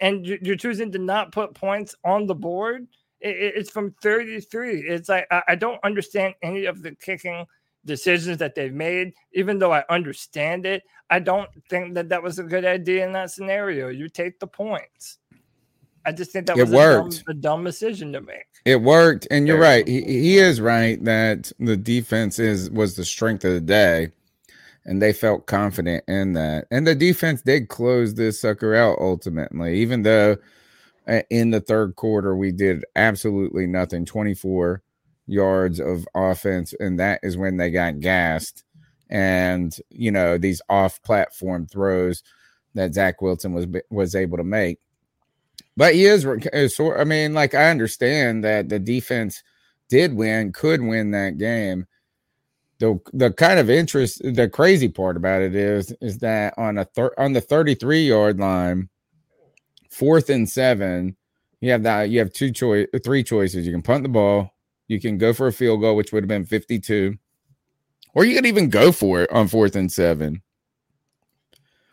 and 0.00 0.24
you- 0.26 0.38
you're 0.42 0.56
choosing 0.56 0.92
to 0.92 0.98
not 0.98 1.32
put 1.32 1.54
points 1.54 1.94
on 2.04 2.26
the 2.26 2.34
board. 2.34 2.86
It- 3.20 3.36
it- 3.36 3.54
It's 3.56 3.70
from 3.70 3.92
33. 4.02 4.80
It's 4.88 5.08
like 5.08 5.26
I 5.48 5.54
don't 5.56 5.82
understand 5.82 6.34
any 6.42 6.66
of 6.66 6.82
the 6.82 6.94
kicking 6.94 7.46
decisions 7.86 8.38
that 8.38 8.54
they've 8.54 8.74
made, 8.74 9.14
even 9.32 9.58
though 9.58 9.72
I 9.72 9.84
understand 9.88 10.66
it. 10.66 10.82
I 11.08 11.20
don't 11.20 11.48
think 11.70 11.94
that 11.94 12.08
that 12.10 12.22
was 12.22 12.38
a 12.38 12.42
good 12.42 12.64
idea 12.64 13.06
in 13.06 13.12
that 13.12 13.30
scenario. 13.30 13.88
You 13.88 14.08
take 14.08 14.38
the 14.40 14.46
points. 14.46 15.18
I 16.04 16.12
just 16.12 16.30
think 16.30 16.46
that 16.46 16.56
It 16.58 16.62
was 16.62 16.70
a 16.70 16.74
dumb, 16.74 17.04
worked. 17.04 17.24
a 17.28 17.34
dumb 17.34 17.64
decision 17.64 18.12
to 18.12 18.20
make. 18.20 18.46
It 18.64 18.80
worked, 18.82 19.26
and 19.30 19.46
you're 19.46 19.58
Very 19.58 19.78
right. 19.78 19.88
He, 19.88 20.02
he 20.02 20.38
is 20.38 20.60
right 20.60 21.02
that 21.04 21.50
the 21.58 21.76
defense 21.76 22.38
is 22.38 22.70
was 22.70 22.94
the 22.96 23.04
strength 23.04 23.44
of 23.44 23.52
the 23.54 23.60
day, 23.60 24.10
and 24.84 25.02
they 25.02 25.12
felt 25.12 25.46
confident 25.46 26.04
in 26.06 26.32
that. 26.34 26.66
And 26.70 26.86
the 26.86 26.94
defense 26.94 27.42
did 27.42 27.68
close 27.68 28.14
this 28.14 28.40
sucker 28.40 28.74
out 28.74 28.98
ultimately, 29.00 29.80
even 29.80 30.02
though 30.02 30.36
uh, 31.08 31.22
in 31.30 31.50
the 31.50 31.60
third 31.60 31.96
quarter, 31.96 32.36
we 32.36 32.52
did 32.52 32.84
absolutely 32.94 33.66
nothing 33.66 34.04
24 34.04 34.82
yards 35.26 35.80
of 35.80 36.06
offense. 36.14 36.74
And 36.78 36.98
that 37.00 37.20
is 37.22 37.36
when 37.36 37.56
they 37.56 37.70
got 37.70 38.00
gassed. 38.00 38.64
And, 39.08 39.76
you 39.90 40.10
know, 40.10 40.38
these 40.38 40.60
off 40.68 41.02
platform 41.02 41.66
throws 41.66 42.22
that 42.74 42.94
Zach 42.94 43.22
Wilson 43.22 43.52
was 43.52 43.66
was 43.90 44.14
able 44.14 44.36
to 44.36 44.44
make. 44.44 44.78
But 45.76 45.94
he 45.94 46.06
is, 46.06 46.26
I 46.26 47.04
mean, 47.04 47.34
like 47.34 47.54
I 47.54 47.70
understand 47.70 48.44
that 48.44 48.68
the 48.68 48.78
defense 48.78 49.42
did 49.88 50.14
win, 50.14 50.52
could 50.52 50.82
win 50.82 51.10
that 51.10 51.38
game. 51.38 51.86
The 52.78 52.98
the 53.12 53.32
kind 53.32 53.58
of 53.58 53.70
interest, 53.70 54.20
the 54.22 54.48
crazy 54.48 54.88
part 54.88 55.16
about 55.16 55.42
it 55.42 55.54
is, 55.54 55.94
is 56.00 56.18
that 56.18 56.54
on 56.58 56.78
a 56.78 56.84
thir- 56.84 57.14
on 57.16 57.32
the 57.32 57.40
33 57.40 58.06
yard 58.06 58.38
line, 58.38 58.90
fourth 59.90 60.28
and 60.28 60.48
seven, 60.48 61.16
you 61.60 61.70
have 61.70 61.82
that 61.84 62.10
you 62.10 62.18
have 62.18 62.32
two 62.32 62.52
choice, 62.52 62.86
three 63.02 63.22
choices. 63.22 63.66
You 63.66 63.72
can 63.72 63.82
punt 63.82 64.02
the 64.02 64.10
ball, 64.10 64.52
you 64.88 65.00
can 65.00 65.18
go 65.18 65.32
for 65.32 65.46
a 65.46 65.52
field 65.52 65.80
goal, 65.80 65.96
which 65.96 66.12
would 66.12 66.22
have 66.22 66.28
been 66.28 66.44
52, 66.44 67.16
or 68.14 68.24
you 68.24 68.34
could 68.34 68.46
even 68.46 68.70
go 68.70 68.92
for 68.92 69.22
it 69.22 69.32
on 69.32 69.48
fourth 69.48 69.76
and 69.76 69.90
seven. 69.90 70.42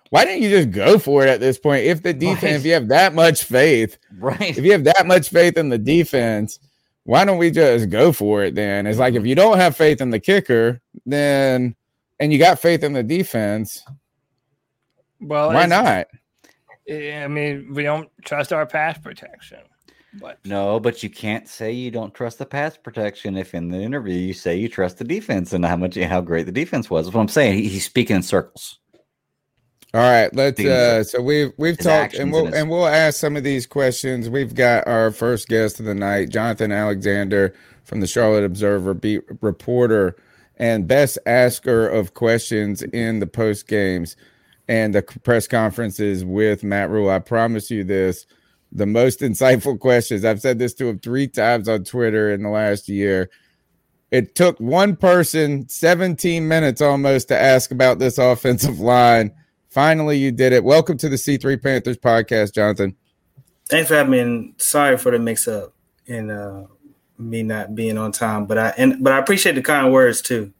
Why 0.10 0.25
didn't 0.25 0.43
you 0.43 0.49
just 0.49 0.69
go 0.69 0.99
for 0.99 1.23
it 1.23 1.29
at 1.29 1.39
this 1.39 1.58
point? 1.58 1.86
If 1.86 2.03
the 2.03 2.13
defense, 2.13 2.43
right. 2.43 2.53
if 2.53 2.65
you 2.65 2.73
have 2.73 2.89
that 2.89 3.15
much 3.15 3.45
faith, 3.45 3.97
right? 4.19 4.56
If 4.56 4.63
you 4.63 4.71
have 4.71 4.84
that 4.84 5.08
much 5.08 5.29
faith 5.29 5.58
in 5.58 5.69
the 5.69 5.79
defense, 5.79 6.60
why 7.03 7.25
don't 7.25 7.39
we 7.39 7.49
just 7.49 7.89
go 7.89 8.12
for 8.12 8.43
it 8.43 8.53
then? 8.53 8.86
It's 8.86 8.99
like 8.99 9.15
if 9.15 9.25
you 9.25 9.34
don't 9.34 9.58
have 9.58 9.75
faith 9.75 10.01
in 10.01 10.12
the 10.12 10.19
kicker, 10.19 10.79
then 11.06 11.75
and 12.19 12.32
you 12.32 12.38
got 12.38 12.60
faith 12.60 12.84
in 12.84 12.93
the 12.93 13.01
defense, 13.01 13.84
well, 15.19 15.47
why 15.49 15.65
not? 15.65 16.08
I 16.89 17.27
mean, 17.27 17.73
we 17.73 17.84
don't 17.84 18.10
trust 18.23 18.53
our 18.53 18.65
pass 18.65 18.97
protection. 18.97 19.60
But 20.19 20.39
no, 20.45 20.80
but 20.80 21.02
you 21.02 21.10
can't 21.10 21.47
say 21.47 21.71
you 21.71 21.89
don't 21.89 22.13
trust 22.13 22.38
the 22.38 22.45
pass 22.45 22.78
protection 22.78 23.36
if 23.36 23.56
in 23.56 23.69
the 23.69 23.80
interview 23.80 24.13
you 24.13 24.34
say 24.34 24.56
you 24.56 24.69
trust 24.69 24.99
the 24.99 25.04
defense 25.04 25.54
and 25.54 25.65
how 25.65 25.76
much 25.76 25.95
how 25.95 26.21
great 26.21 26.45
the 26.45 26.52
defense 26.52 26.89
was. 26.89 27.06
That's 27.06 27.15
what 27.15 27.21
I'm 27.21 27.28
saying. 27.28 27.63
he's 27.63 27.86
speaking 27.86 28.17
in 28.17 28.23
circles. 28.23 28.80
All 29.95 30.02
right, 30.02 30.34
let's. 30.36 30.60
Uh, 30.60 31.04
so 31.04 31.21
we've 31.21 31.52
we've 31.58 31.78
talked, 31.78 32.15
and 32.15 32.32
we'll 32.32 32.52
and 32.52 32.67
we'll 32.67 32.88
ask 32.88 33.19
some 33.19 33.38
of 33.38 33.43
these 33.43 33.67
questions. 33.67 34.28
We've 34.28 34.56
got 34.56 34.88
our 34.88 35.12
first 35.12 35.47
guest 35.47 35.80
of 35.80 35.86
the 35.86 35.93
night, 35.93 36.30
Jonathan 36.30 36.71
Alexander 36.71 37.54
from 37.84 37.99
the 37.99 38.08
Charlotte 38.08 38.43
Observer, 38.43 38.95
beat 38.95 39.21
reporter 39.41 40.15
and 40.58 40.88
best 40.88 41.19
asker 41.28 41.88
of 41.88 42.15
questions 42.15 42.82
in 42.82 43.19
the 43.19 43.28
post 43.28 43.67
games 43.67 44.15
and 44.67 44.95
the 44.95 45.04
press 45.04 45.47
conferences 45.47 46.26
with 46.26 46.63
Matt 46.63 46.89
Rhule. 46.89 47.12
I 47.12 47.19
promise 47.19 47.69
you 47.69 47.84
this: 47.84 48.26
the 48.73 48.86
most 48.86 49.19
insightful 49.21 49.79
questions. 49.79 50.25
I've 50.25 50.41
said 50.41 50.59
this 50.59 50.73
to 50.75 50.88
him 50.88 50.99
three 50.99 51.27
times 51.27 51.69
on 51.69 51.83
Twitter 51.83 52.31
in 52.31 52.43
the 52.43 52.49
last 52.49 52.89
year. 52.89 53.29
It 54.12 54.36
took 54.36 54.59
one 54.59 54.95
person 54.95 55.67
17 55.69 56.47
minutes 56.47 56.81
almost 56.81 57.29
to 57.29 57.39
ask 57.39 57.71
about 57.71 57.99
this 57.99 58.17
offensive 58.19 58.79
line 58.79 59.33
Finally, 59.73 60.19
you 60.19 60.31
did 60.31 60.53
it. 60.53 60.63
Welcome 60.63 60.99
to 60.99 61.09
the 61.09 61.15
C3 61.15 61.59
Panthers 61.59 61.97
podcast, 61.97 62.53
Jonathan. 62.53 62.95
Thanks 63.67 63.88
for 63.88 63.95
having 63.95 64.12
me. 64.12 64.19
And 64.19 64.53
sorry 64.62 64.99
for 64.99 65.09
the 65.09 65.17
mix 65.17 65.47
up 65.47 65.73
and 66.07 66.29
uh, 66.29 66.65
me 67.17 67.41
not 67.41 67.73
being 67.73 67.97
on 67.97 68.12
time, 68.12 68.45
but 68.45 68.59
I 68.59 68.73
and 68.77 69.03
but 69.03 69.13
I 69.13 69.17
appreciate 69.17 69.55
the 69.55 69.63
kind 69.63 69.91
words 69.91 70.21
too. 70.21 70.53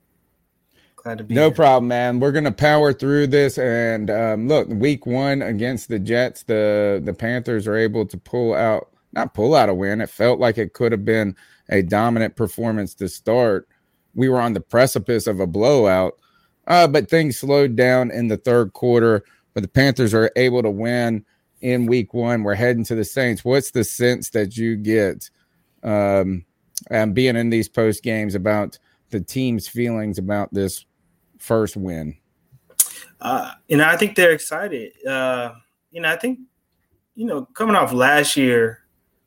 Glad 1.04 1.18
to 1.20 1.24
be 1.24 1.36
no 1.36 1.48
here. 1.48 1.52
problem, 1.52 1.88
man. 1.90 2.20
We're 2.20 2.32
gonna 2.32 2.52
power 2.52 2.94
through 2.94 3.28
this. 3.28 3.58
And 3.58 4.10
um, 4.10 4.48
look, 4.48 4.68
week 4.70 5.06
one 5.06 5.42
against 5.42 5.90
the 5.90 6.00
Jets, 6.00 6.44
the 6.44 7.02
the 7.04 7.14
Panthers 7.14 7.68
are 7.68 7.76
able 7.76 8.06
to 8.06 8.18
pull 8.18 8.54
out 8.54 8.90
not 9.12 9.34
pull 9.34 9.56
out 9.56 9.70
a 9.70 9.74
win. 9.74 10.02
It 10.02 10.10
felt 10.10 10.40
like 10.40 10.58
it 10.58 10.74
could 10.74 10.92
have 10.92 11.06
been 11.06 11.36
a 11.70 11.82
dominant 11.82 12.36
performance 12.36 12.96
to 12.96 13.10
start. 13.10 13.68
We 14.16 14.30
were 14.30 14.40
on 14.40 14.54
the 14.54 14.62
precipice 14.62 15.28
of 15.28 15.40
a 15.40 15.48
blowout 15.48 16.18
uh, 16.68 16.88
but 16.88 17.10
things 17.10 17.38
slowed 17.38 17.76
down 17.76 18.12
in 18.12 18.28
the 18.28 18.38
third 18.38 18.74
quarter, 18.74 19.24
but 19.54 19.64
the 19.64 19.70
Panthers 19.70 20.14
are 20.14 20.32
able 20.36 20.64
to 20.64 20.72
win 20.72 21.26
in 21.62 21.86
week 21.86 22.14
one. 22.14 22.44
We're 22.44 22.56
heading 22.56 22.86
to 22.86 22.96
the 22.96 23.06
Saints. 23.06 23.44
What's 23.44 23.72
the 23.72 23.84
sense 23.84 24.30
that 24.32 24.58
you 24.58 24.76
get 24.76 25.30
um, 25.84 26.46
and 26.90 27.14
being 27.14 27.36
in 27.36 27.50
these 27.50 27.68
post 27.68 28.04
games 28.04 28.36
about 28.36 28.80
the 29.10 29.20
team's 29.20 29.68
feelings 29.68 30.18
about 30.18 30.54
this 30.54 30.86
first 31.44 31.76
win? 31.76 32.16
Uh, 33.20 33.52
you 33.68 33.78
know, 33.78 33.88
I 33.88 33.98
think 33.98 34.16
they're 34.16 34.32
excited. 34.32 34.94
Uh, 35.06 35.54
you 35.92 36.02
know, 36.02 36.10
I 36.10 36.16
think, 36.16 36.40
you 37.16 37.26
know, 37.26 37.46
coming 37.46 37.76
off 37.76 37.94
last 37.94 38.36
year, 38.36 38.80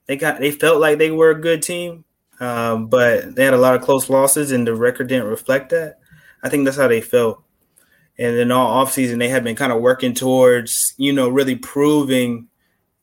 they 0.07 0.17
got 0.17 0.41
they 0.41 0.51
felt 0.51 0.81
like 0.81 0.99
they 0.99 1.11
were 1.11 1.31
a 1.31 1.41
good 1.41 1.63
team, 1.63 2.05
um, 2.41 2.89
but 2.89 3.35
they 3.35 3.45
had 3.45 3.55
a 3.55 3.59
lot 3.59 3.75
of 3.75 3.83
close 3.83 4.09
losses, 4.09 4.53
and 4.53 4.67
the 4.67 4.75
record 4.75 5.09
didn't 5.09 5.29
reflect 5.29 5.71
that. 5.71 5.99
I 6.43 6.49
think 6.49 6.65
that's 6.65 6.77
how 6.77 6.89
they 6.89 7.01
felt. 7.01 7.43
And 8.19 8.37
then 8.37 8.51
all 8.51 8.85
offseason, 8.85 9.19
they 9.19 9.29
had 9.29 9.45
been 9.45 9.57
kind 9.57 9.73
of 9.73 9.83
working 9.83 10.15
towards, 10.15 10.95
you 10.97 11.13
know, 11.13 11.29
really 11.29 11.57
proving 11.57 12.49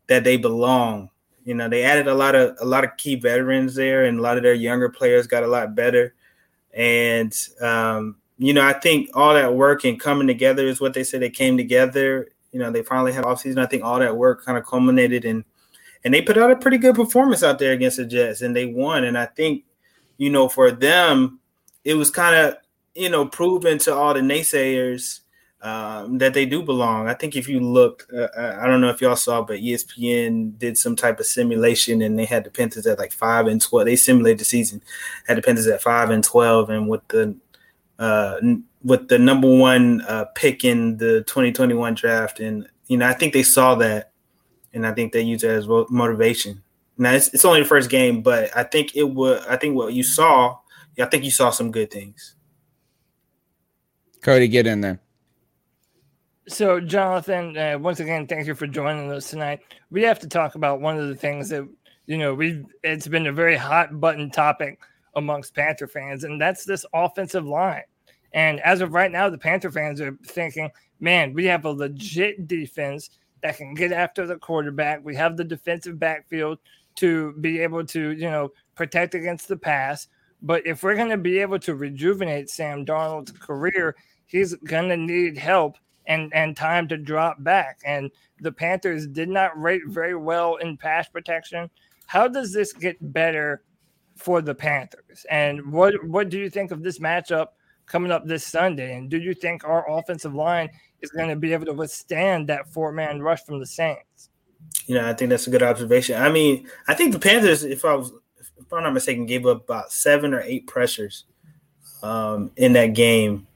that 0.07 0.23
they 0.23 0.37
belong. 0.37 1.09
You 1.43 1.53
know, 1.53 1.69
they 1.69 1.83
added 1.83 2.07
a 2.07 2.15
lot 2.15 2.35
of 2.35 2.55
a 2.59 2.65
lot 2.65 2.83
of 2.83 2.97
key 2.97 3.15
veterans 3.15 3.75
there, 3.75 4.05
and 4.05 4.19
a 4.19 4.21
lot 4.21 4.37
of 4.37 4.43
their 4.43 4.53
younger 4.53 4.89
players 4.89 5.27
got 5.27 5.43
a 5.43 5.47
lot 5.47 5.75
better. 5.75 6.15
And 6.73 7.33
um, 7.61 8.17
you 8.37 8.53
know, 8.53 8.65
I 8.65 8.73
think 8.73 9.09
all 9.13 9.33
that 9.33 9.53
work 9.53 9.85
and 9.85 9.99
coming 9.99 10.27
together 10.27 10.65
is 10.67 10.81
what 10.81 10.93
they 10.93 11.03
said. 11.03 11.21
They 11.21 11.29
came 11.29 11.57
together. 11.57 12.29
You 12.51 12.59
know, 12.59 12.71
they 12.71 12.83
finally 12.83 13.13
had 13.13 13.25
offseason. 13.25 13.57
I 13.57 13.65
think 13.65 13.83
all 13.83 13.99
that 13.99 14.15
work 14.15 14.45
kind 14.45 14.57
of 14.57 14.65
culminated 14.65 15.25
in, 15.25 15.43
and 16.03 16.13
they 16.13 16.21
put 16.21 16.37
out 16.37 16.51
a 16.51 16.55
pretty 16.55 16.77
good 16.77 16.95
performance 16.95 17.43
out 17.43 17.59
there 17.59 17.73
against 17.73 17.97
the 17.97 18.05
Jets, 18.05 18.41
and 18.41 18.55
they 18.55 18.65
won. 18.65 19.05
And 19.05 19.17
I 19.17 19.25
think, 19.25 19.63
you 20.17 20.29
know, 20.29 20.47
for 20.47 20.71
them, 20.71 21.39
it 21.83 21.95
was 21.95 22.09
kind 22.09 22.35
of 22.35 22.57
you 22.95 23.09
know, 23.09 23.25
proven 23.25 23.77
to 23.79 23.93
all 23.93 24.13
the 24.13 24.19
naysayers 24.19 25.21
um, 25.61 26.17
that 26.17 26.33
they 26.33 26.45
do 26.45 26.61
belong. 26.61 27.07
I 27.07 27.13
think 27.13 27.35
if 27.35 27.47
you 27.47 27.59
look, 27.59 28.05
uh, 28.13 28.27
uh 28.37 28.59
I 28.61 28.67
don't 28.67 28.81
know 28.81 28.89
if 28.89 29.01
y'all 29.01 29.15
saw, 29.15 29.41
but 29.41 29.59
ESPN 29.59 30.57
did 30.57 30.77
some 30.77 30.95
type 30.95 31.19
of 31.19 31.25
simulation 31.25 32.01
and 32.01 32.19
they 32.19 32.25
had 32.25 32.43
the 32.43 32.51
Panthers 32.51 32.85
at 32.85 32.99
like 32.99 33.11
five 33.11 33.47
and 33.47 33.61
twelve. 33.61 33.85
They 33.85 33.95
simulated 33.95 34.39
the 34.39 34.45
season, 34.45 34.81
had 35.27 35.37
the 35.37 35.41
Panthers 35.41 35.67
at 35.67 35.81
five 35.81 36.09
and 36.09 36.23
twelve, 36.23 36.69
and 36.69 36.89
with 36.89 37.07
the 37.07 37.35
uh, 37.99 38.39
with 38.83 39.07
the 39.07 39.19
number 39.19 39.47
one 39.47 40.01
uh, 40.01 40.25
pick 40.35 40.63
in 40.63 40.97
the 40.97 41.23
2021 41.27 41.93
draft, 41.93 42.39
and 42.39 42.67
you 42.87 42.97
know, 42.97 43.07
I 43.07 43.13
think 43.13 43.33
they 43.33 43.43
saw 43.43 43.75
that, 43.75 44.11
and 44.73 44.85
I 44.85 44.93
think 44.93 45.13
they 45.13 45.21
use 45.21 45.43
it 45.43 45.51
as 45.51 45.67
motivation. 45.67 46.63
Now 46.97 47.13
it's, 47.13 47.33
it's 47.33 47.45
only 47.45 47.61
the 47.61 47.67
first 47.67 47.89
game, 47.89 48.21
but 48.21 48.55
I 48.55 48.63
think 48.63 48.95
it 48.95 49.03
would. 49.03 49.43
I 49.47 49.57
think 49.57 49.75
what 49.75 49.93
you 49.93 50.03
saw, 50.03 50.57
I 50.99 51.05
think 51.05 51.23
you 51.23 51.31
saw 51.31 51.49
some 51.49 51.71
good 51.71 51.91
things. 51.91 52.35
Cody, 54.21 54.47
get 54.47 54.67
in 54.67 54.81
there. 54.81 54.99
So, 56.47 56.79
Jonathan, 56.79 57.57
uh, 57.57 57.77
once 57.79 57.99
again, 57.99 58.27
thank 58.27 58.47
you 58.47 58.55
for 58.55 58.67
joining 58.67 59.09
us 59.11 59.29
tonight. 59.29 59.61
We 59.91 60.01
have 60.03 60.19
to 60.19 60.27
talk 60.27 60.55
about 60.55 60.81
one 60.81 60.99
of 60.99 61.07
the 61.07 61.15
things 61.15 61.49
that 61.49 61.67
you 62.05 62.17
know 62.17 62.33
we 62.33 62.65
it's 62.83 63.07
been 63.07 63.27
a 63.27 63.33
very 63.33 63.55
hot 63.55 63.99
button 63.99 64.29
topic 64.29 64.79
amongst 65.15 65.55
Panther 65.55 65.87
fans, 65.87 66.23
and 66.23 66.39
that's 66.39 66.65
this 66.65 66.85
offensive 66.93 67.45
line. 67.45 67.83
And 68.33 68.59
as 68.61 68.81
of 68.81 68.93
right 68.93 69.11
now, 69.11 69.29
the 69.29 69.37
Panther 69.37 69.71
fans 69.71 70.01
are 70.01 70.17
thinking, 70.25 70.69
man, 70.99 71.33
we 71.33 71.45
have 71.45 71.65
a 71.65 71.71
legit 71.71 72.47
defense 72.47 73.09
that 73.41 73.57
can 73.57 73.73
get 73.73 73.91
after 73.91 74.25
the 74.25 74.37
quarterback. 74.37 75.03
We 75.03 75.15
have 75.15 75.37
the 75.37 75.43
defensive 75.43 75.99
backfield 75.99 76.59
to 76.95 77.33
be 77.41 77.59
able 77.59 77.85
to, 77.87 78.11
you 78.11 78.29
know, 78.29 78.49
protect 78.75 79.13
against 79.13 79.47
the 79.47 79.57
pass. 79.57 80.07
But 80.41 80.65
if 80.65 80.83
we're 80.83 80.95
going 80.95 81.09
to 81.09 81.17
be 81.17 81.39
able 81.39 81.59
to 81.59 81.75
rejuvenate 81.75 82.49
Sam 82.49 82.85
Darnold's 82.85 83.31
career, 83.31 83.95
he's 84.33 84.55
gonna 84.55 84.97
need 84.97 85.37
help 85.37 85.77
and 86.07 86.33
and 86.33 86.57
time 86.57 86.87
to 86.89 86.97
drop 86.97 87.41
back. 87.43 87.79
And 87.85 88.11
the 88.41 88.51
Panthers 88.51 89.07
did 89.07 89.29
not 89.29 89.59
rate 89.59 89.83
very 89.85 90.15
well 90.15 90.55
in 90.55 90.75
pass 90.75 91.07
protection. 91.07 91.69
How 92.07 92.27
does 92.27 92.51
this 92.51 92.73
get 92.73 92.97
better 93.13 93.63
for 94.15 94.41
the 94.41 94.55
Panthers? 94.55 95.25
And 95.29 95.71
what 95.71 95.93
what 96.05 96.29
do 96.29 96.39
you 96.39 96.49
think 96.49 96.71
of 96.71 96.83
this 96.83 96.99
matchup 96.99 97.47
coming 97.85 98.11
up 98.11 98.25
this 98.25 98.45
Sunday? 98.45 98.95
And 98.95 99.09
do 99.09 99.17
you 99.17 99.33
think 99.33 99.63
our 99.63 99.89
offensive 99.89 100.33
line 100.33 100.69
is 101.01 101.11
going 101.11 101.29
to 101.29 101.35
be 101.35 101.53
able 101.53 101.65
to 101.65 101.73
withstand 101.73 102.47
that 102.49 102.71
four 102.71 102.91
man 102.91 103.21
rush 103.21 103.43
from 103.43 103.59
the 103.59 103.65
Saints? 103.65 104.29
You 104.85 104.95
know, 104.95 105.07
I 105.07 105.13
think 105.13 105.29
that's 105.29 105.47
a 105.47 105.49
good 105.51 105.63
observation. 105.63 106.21
I 106.21 106.29
mean, 106.29 106.67
I 106.87 106.93
think 106.93 107.13
the 107.13 107.19
Panthers, 107.19 107.63
if 107.63 107.85
I 107.85 107.95
was 107.95 108.11
if 108.39 108.71
I'm 108.71 108.83
not 108.83 108.93
mistaken, 108.93 109.25
gave 109.25 109.45
up 109.45 109.63
about 109.63 109.91
seven 109.91 110.33
or 110.33 110.41
eight 110.41 110.67
pressures 110.67 111.25
um, 112.01 112.51
in 112.55 112.73
that 112.73 112.87
game 112.87 113.47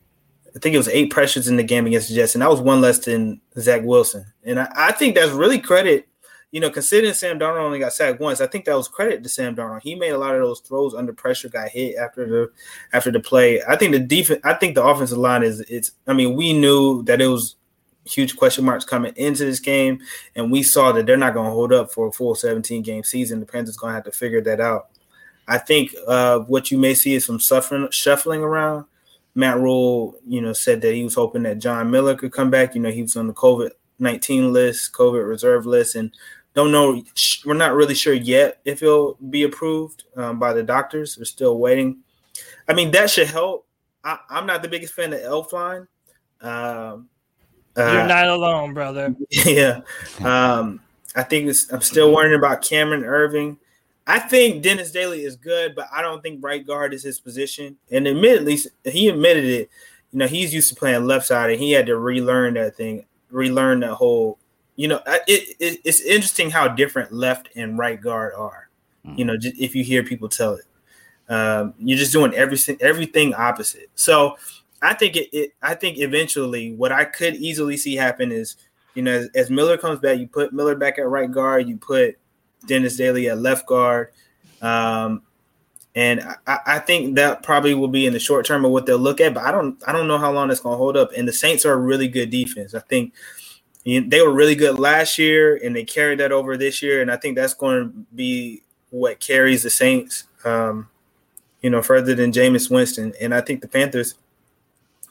I 0.57 0.59
think 0.59 0.73
it 0.73 0.79
was 0.79 0.88
eight 0.88 1.11
pressures 1.11 1.47
in 1.47 1.55
the 1.55 1.63
game 1.63 1.86
against 1.86 2.09
the 2.09 2.15
Jets, 2.15 2.34
and 2.34 2.41
that 2.41 2.49
was 2.49 2.61
one 2.61 2.82
less 2.82 2.97
than 2.97 3.39
Zach 3.59 3.84
Wilson. 3.84 4.25
And 4.43 4.59
I, 4.59 4.67
I 4.75 4.91
think 4.91 5.13
that's 5.13 5.32
really 5.32 5.59
credit, 5.59 6.07
you 6.51 6.61
know, 6.61 6.69
considering 6.69 7.13
Sam 7.13 7.39
Darnold 7.39 7.65
only 7.65 7.79
got 7.79 7.93
sacked 7.93 8.21
once. 8.21 8.39
I 8.39 8.47
think 8.47 8.65
that 8.65 8.75
was 8.75 8.87
credit 8.87 9.21
to 9.23 9.29
Sam 9.29 9.55
Darnold. 9.55 9.81
He 9.81 9.95
made 9.95 10.11
a 10.11 10.17
lot 10.17 10.35
of 10.35 10.41
those 10.41 10.61
throws 10.61 10.93
under 10.93 11.11
pressure, 11.11 11.49
got 11.49 11.69
hit 11.69 11.97
after 11.97 12.25
the 12.25 12.51
after 12.93 13.11
the 13.11 13.19
play. 13.19 13.61
I 13.63 13.75
think 13.75 13.91
the 13.91 13.99
defense, 13.99 14.39
I 14.43 14.53
think 14.53 14.75
the 14.75 14.83
offensive 14.83 15.17
line 15.17 15.43
is 15.43 15.59
it's. 15.61 15.91
I 16.07 16.13
mean, 16.13 16.35
we 16.35 16.53
knew 16.53 17.03
that 17.03 17.21
it 17.21 17.27
was 17.27 17.55
huge 18.05 18.37
question 18.37 18.63
marks 18.63 18.85
coming 18.85 19.13
into 19.17 19.43
this 19.43 19.59
game, 19.59 19.99
and 20.35 20.51
we 20.51 20.63
saw 20.63 20.93
that 20.93 21.05
they're 21.05 21.17
not 21.17 21.33
going 21.33 21.47
to 21.47 21.53
hold 21.53 21.73
up 21.73 21.91
for 21.91 22.07
a 22.07 22.11
full 22.11 22.35
17 22.35 22.81
game 22.81 23.03
season. 23.03 23.41
The 23.41 23.45
Panthers 23.45 23.75
going 23.75 23.91
to 23.91 23.95
have 23.95 24.05
to 24.05 24.11
figure 24.11 24.41
that 24.41 24.61
out. 24.61 24.87
I 25.49 25.57
think 25.57 25.95
uh, 26.07 26.39
what 26.39 26.71
you 26.71 26.77
may 26.77 26.93
see 26.93 27.15
is 27.15 27.25
some 27.25 27.39
suffering, 27.39 27.87
shuffling 27.91 28.41
around. 28.41 28.85
Matt 29.35 29.59
Rhule, 29.59 30.15
you 30.25 30.41
know, 30.41 30.51
said 30.51 30.81
that 30.81 30.95
he 30.95 31.03
was 31.03 31.13
hoping 31.13 31.43
that 31.43 31.59
John 31.59 31.91
Miller 31.91 32.15
could 32.15 32.31
come 32.31 32.49
back. 32.49 32.73
You 32.73 32.81
know, 32.81 32.89
he 32.89 33.03
was 33.03 33.15
on 33.15 33.27
the 33.27 33.33
COVID 33.33 33.69
19 33.99 34.53
list, 34.53 34.93
COVID 34.93 35.27
reserve 35.27 35.65
list, 35.65 35.95
and 35.95 36.11
don't 36.58 36.72
know. 36.72 37.03
We're 37.45 37.53
not 37.53 37.76
really 37.76 37.93
sure 37.93 38.16
yet 38.16 38.62
if 38.66 38.82
it'll 38.82 39.14
be 39.30 39.43
approved 39.43 40.05
um, 40.16 40.39
by 40.39 40.53
the 40.53 40.64
doctors. 40.64 41.16
We're 41.16 41.26
still 41.26 41.60
waiting. 41.60 41.99
I 42.68 42.74
mean, 42.74 42.89
that 42.91 43.12
should 43.12 43.28
help. 43.28 43.68
I, 44.03 44.18
am 44.32 44.47
not 44.47 44.64
the 44.64 44.68
biggest 44.68 44.95
fan 44.95 45.14
of 45.14 45.20
Elflein. 45.20 45.88
Um, 46.41 47.10
uh, 47.78 47.91
You're 47.93 48.08
not 48.08 48.28
alone, 48.28 48.74
brother. 48.74 49.16
Yeah. 49.30 49.82
Um, 50.24 50.82
I 51.16 51.22
think 51.22 51.55
I'm 51.72 51.82
still 51.82 52.12
worrying 52.12 52.36
about 52.36 52.64
Cameron 52.64 53.03
Erving. 53.03 53.58
I 54.08 54.18
think 54.18 54.64
Dennis 54.64 54.91
Daley 54.91 55.26
is 55.26 55.36
good, 55.36 55.76
but 55.76 55.88
I 55.93 56.01
don't 56.01 56.24
think 56.24 56.43
right 56.43 56.66
guard 56.66 56.91
is 56.91 57.03
his 57.03 57.20
position. 57.20 57.78
And 57.91 58.08
admittedly, 58.08 58.58
he 58.84 59.10
admitted 59.10 59.45
it. 59.45 59.70
You 60.12 60.20
know, 60.20 60.28
he's 60.28 60.55
used 60.55 60.70
to 60.70 60.76
playing 60.76 61.05
left 61.05 61.28
side, 61.28 61.51
and 61.51 61.60
he 61.60 61.72
had 61.72 61.86
to 61.86 61.97
relearn 61.99 62.55
that 62.55 62.76
thing, 62.76 63.05
relearn 63.30 63.82
that 63.82 63.93
whole. 63.93 64.39
You 64.78 64.88
know, 64.88 65.01
it, 65.28 65.55
it 65.59 65.82
it's 65.84 66.01
interesting 66.01 66.49
how 66.49 66.69
different 66.69 67.11
left 67.11 67.49
and 67.55 67.78
right 67.78 67.99
guard 67.99 68.34
are. 68.38 68.69
Mm-hmm. 69.05 69.19
You 69.19 69.25
know, 69.25 69.38
just, 69.38 69.57
if 69.59 69.75
you 69.75 69.84
hear 69.84 70.03
people 70.03 70.30
tell 70.30 70.53
it, 70.53 70.65
um, 71.30 71.73
you're 71.80 71.97
just 71.97 72.13
doing 72.13 72.34
everything 72.34 72.78
everything 72.80 73.34
opposite. 73.34 73.89
So, 73.95 74.38
I 74.82 74.93
think 74.93 75.15
it, 75.15 75.30
it, 75.36 75.53
I 75.61 75.73
think 75.73 75.97
eventually, 75.97 76.73
what 76.73 76.91
I 76.91 77.05
could 77.05 77.36
easily 77.36 77.75
see 77.75 77.95
happen 77.95 78.32
is, 78.32 78.55
you 78.93 79.01
know, 79.01 79.11
as, 79.11 79.30
as 79.36 79.49
Miller 79.49 79.78
comes 79.78 79.99
back, 79.99 80.19
you 80.19 80.28
put 80.28 80.53
Miller 80.53 80.75
back 80.75 80.99
at 80.99 81.07
right 81.07 81.32
guard, 81.32 81.67
you 81.67 81.78
put 81.78 82.17
Dennis 82.67 82.95
Daley 82.97 83.30
at 83.30 83.39
left 83.39 83.65
guard. 83.65 84.09
Um, 84.61 85.23
and 85.95 86.21
I, 86.45 86.59
I, 86.65 86.80
think 86.80 87.15
that 87.15 87.41
probably 87.41 87.73
will 87.73 87.88
be 87.88 88.05
in 88.05 88.13
the 88.13 88.19
short 88.19 88.45
term 88.45 88.63
of 88.65 88.71
what 88.71 88.86
they'll 88.86 88.99
look 88.99 89.19
at, 89.19 89.34
but 89.34 89.43
I 89.43 89.51
don't 89.51 89.82
I 89.88 89.91
don't 89.91 90.07
know 90.07 90.19
how 90.19 90.32
long 90.32 90.51
it's 90.51 90.59
going 90.59 90.73
to 90.73 90.78
hold 90.78 90.95
up. 90.95 91.11
And 91.17 91.28
the 91.28 91.34
Saints 91.34 91.65
are 91.65 91.73
a 91.73 91.78
really 91.78 92.07
good 92.07 92.30
defense. 92.30 92.75
I 92.75 92.80
think 92.82 93.13
they 93.88 94.21
were 94.21 94.33
really 94.33 94.55
good 94.55 94.77
last 94.77 95.17
year, 95.17 95.55
and 95.63 95.73
they 95.73 95.85
carried 95.85 96.19
that 96.19 96.33
over 96.33 96.57
this 96.57 96.81
year. 96.81 97.01
And 97.01 97.09
I 97.09 97.15
think 97.15 97.38
that's 97.38 97.53
going 97.53 97.83
to 97.83 98.05
be 98.13 98.61
what 98.89 99.21
carries 99.21 99.63
the 99.63 99.69
Saints, 99.69 100.25
um, 100.43 100.89
you 101.61 101.69
know, 101.69 101.81
further 101.81 102.13
than 102.13 102.33
Jameis 102.33 102.69
Winston. 102.69 103.13
And 103.21 103.33
I 103.33 103.41
think 103.41 103.61
the 103.61 103.67
Panthers 103.67 104.15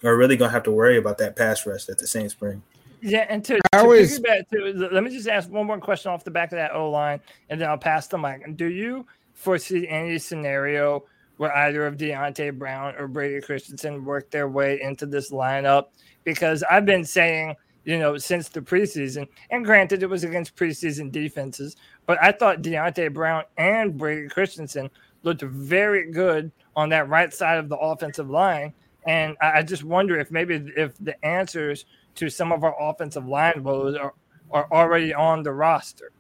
are 0.05 0.17
really 0.17 0.37
going 0.37 0.51
to 0.51 0.53
have 0.53 0.65
to 0.65 0.71
worry 0.71 0.99
about 0.99 1.17
that 1.19 1.37
pass 1.37 1.67
rush 1.67 1.87
that 1.87 1.99
the 1.99 2.07
Saints 2.07 2.35
bring. 2.35 2.63
Yeah, 3.01 3.27
and 3.29 3.45
to, 3.45 3.59
to 3.73 3.91
is, 3.93 4.19
to, 4.19 4.89
let 4.93 5.05
me 5.05 5.11
just 5.11 5.29
ask 5.29 5.51
one 5.51 5.67
more 5.67 5.79
question 5.79 6.11
off 6.11 6.25
the 6.25 6.31
back 6.31 6.53
of 6.53 6.57
that 6.57 6.75
O 6.75 6.91
line, 6.91 7.21
and 7.49 7.61
then 7.61 7.69
I'll 7.69 7.79
pass 7.79 8.09
the 8.09 8.19
mic. 8.19 8.57
Do 8.57 8.67
you 8.67 9.07
foresee 9.35 9.87
any 9.89 10.19
scenario 10.19 11.05
where 11.37 11.55
either 11.55 11.87
of 11.87 11.97
Deonte 11.97 12.59
Brown 12.59 12.95
or 12.97 13.07
Brady 13.07 13.41
Christensen 13.41 14.05
work 14.05 14.31
their 14.31 14.49
way 14.49 14.81
into 14.83 15.07
this 15.07 15.31
lineup? 15.31 15.89
Because 16.25 16.63
I've 16.71 16.87
been 16.87 17.05
saying, 17.05 17.55
you 17.87 17.99
know, 17.99 18.19
since 18.19 18.49
the 18.49 18.61
preseason, 18.61 19.29
and 19.51 19.65
granted 19.65 20.03
it 20.03 20.11
was 20.11 20.25
against 20.25 20.57
preseason 20.57 21.11
defenses, 21.11 21.77
but 22.05 22.21
I 22.21 22.33
thought 22.33 22.61
Deonte 22.61 23.15
Brown 23.15 23.45
and 23.57 23.97
Brady 23.97 24.29
Christensen 24.29 24.91
looked 25.23 25.43
very 25.43 26.11
good 26.11 26.51
on 26.75 26.89
that 26.89 27.09
right 27.09 27.33
side 27.33 27.59
of 27.59 27.69
the 27.69 27.77
offensive 27.77 28.29
line. 28.29 28.75
And 29.07 29.37
I 29.41 29.63
just 29.63 29.85
wonder 29.85 30.19
if 30.19 30.33
maybe 30.33 30.73
if 30.77 30.97
the 30.99 31.25
answers 31.25 31.87
to 32.17 32.29
some 32.29 32.51
of 32.51 32.65
our 32.65 32.75
offensive 32.81 33.29
line 33.29 33.63
woes 33.63 33.95
are, 33.97 34.15
are 34.51 34.67
already 34.73 35.15
on 35.15 35.45
the 35.45 35.53
roster? 35.53 36.11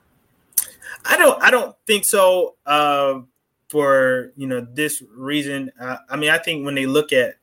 I 1.04 1.16
don't 1.16 1.42
I 1.42 1.50
don't 1.50 1.74
think 1.86 2.04
so. 2.04 2.54
Uh, 2.64 3.20
for 3.68 4.32
you 4.36 4.46
know 4.46 4.60
this 4.60 5.02
reason, 5.12 5.72
uh, 5.80 5.96
I 6.08 6.14
mean 6.14 6.30
I 6.30 6.38
think 6.38 6.64
when 6.64 6.76
they 6.76 6.86
look 6.86 7.12
at 7.12 7.34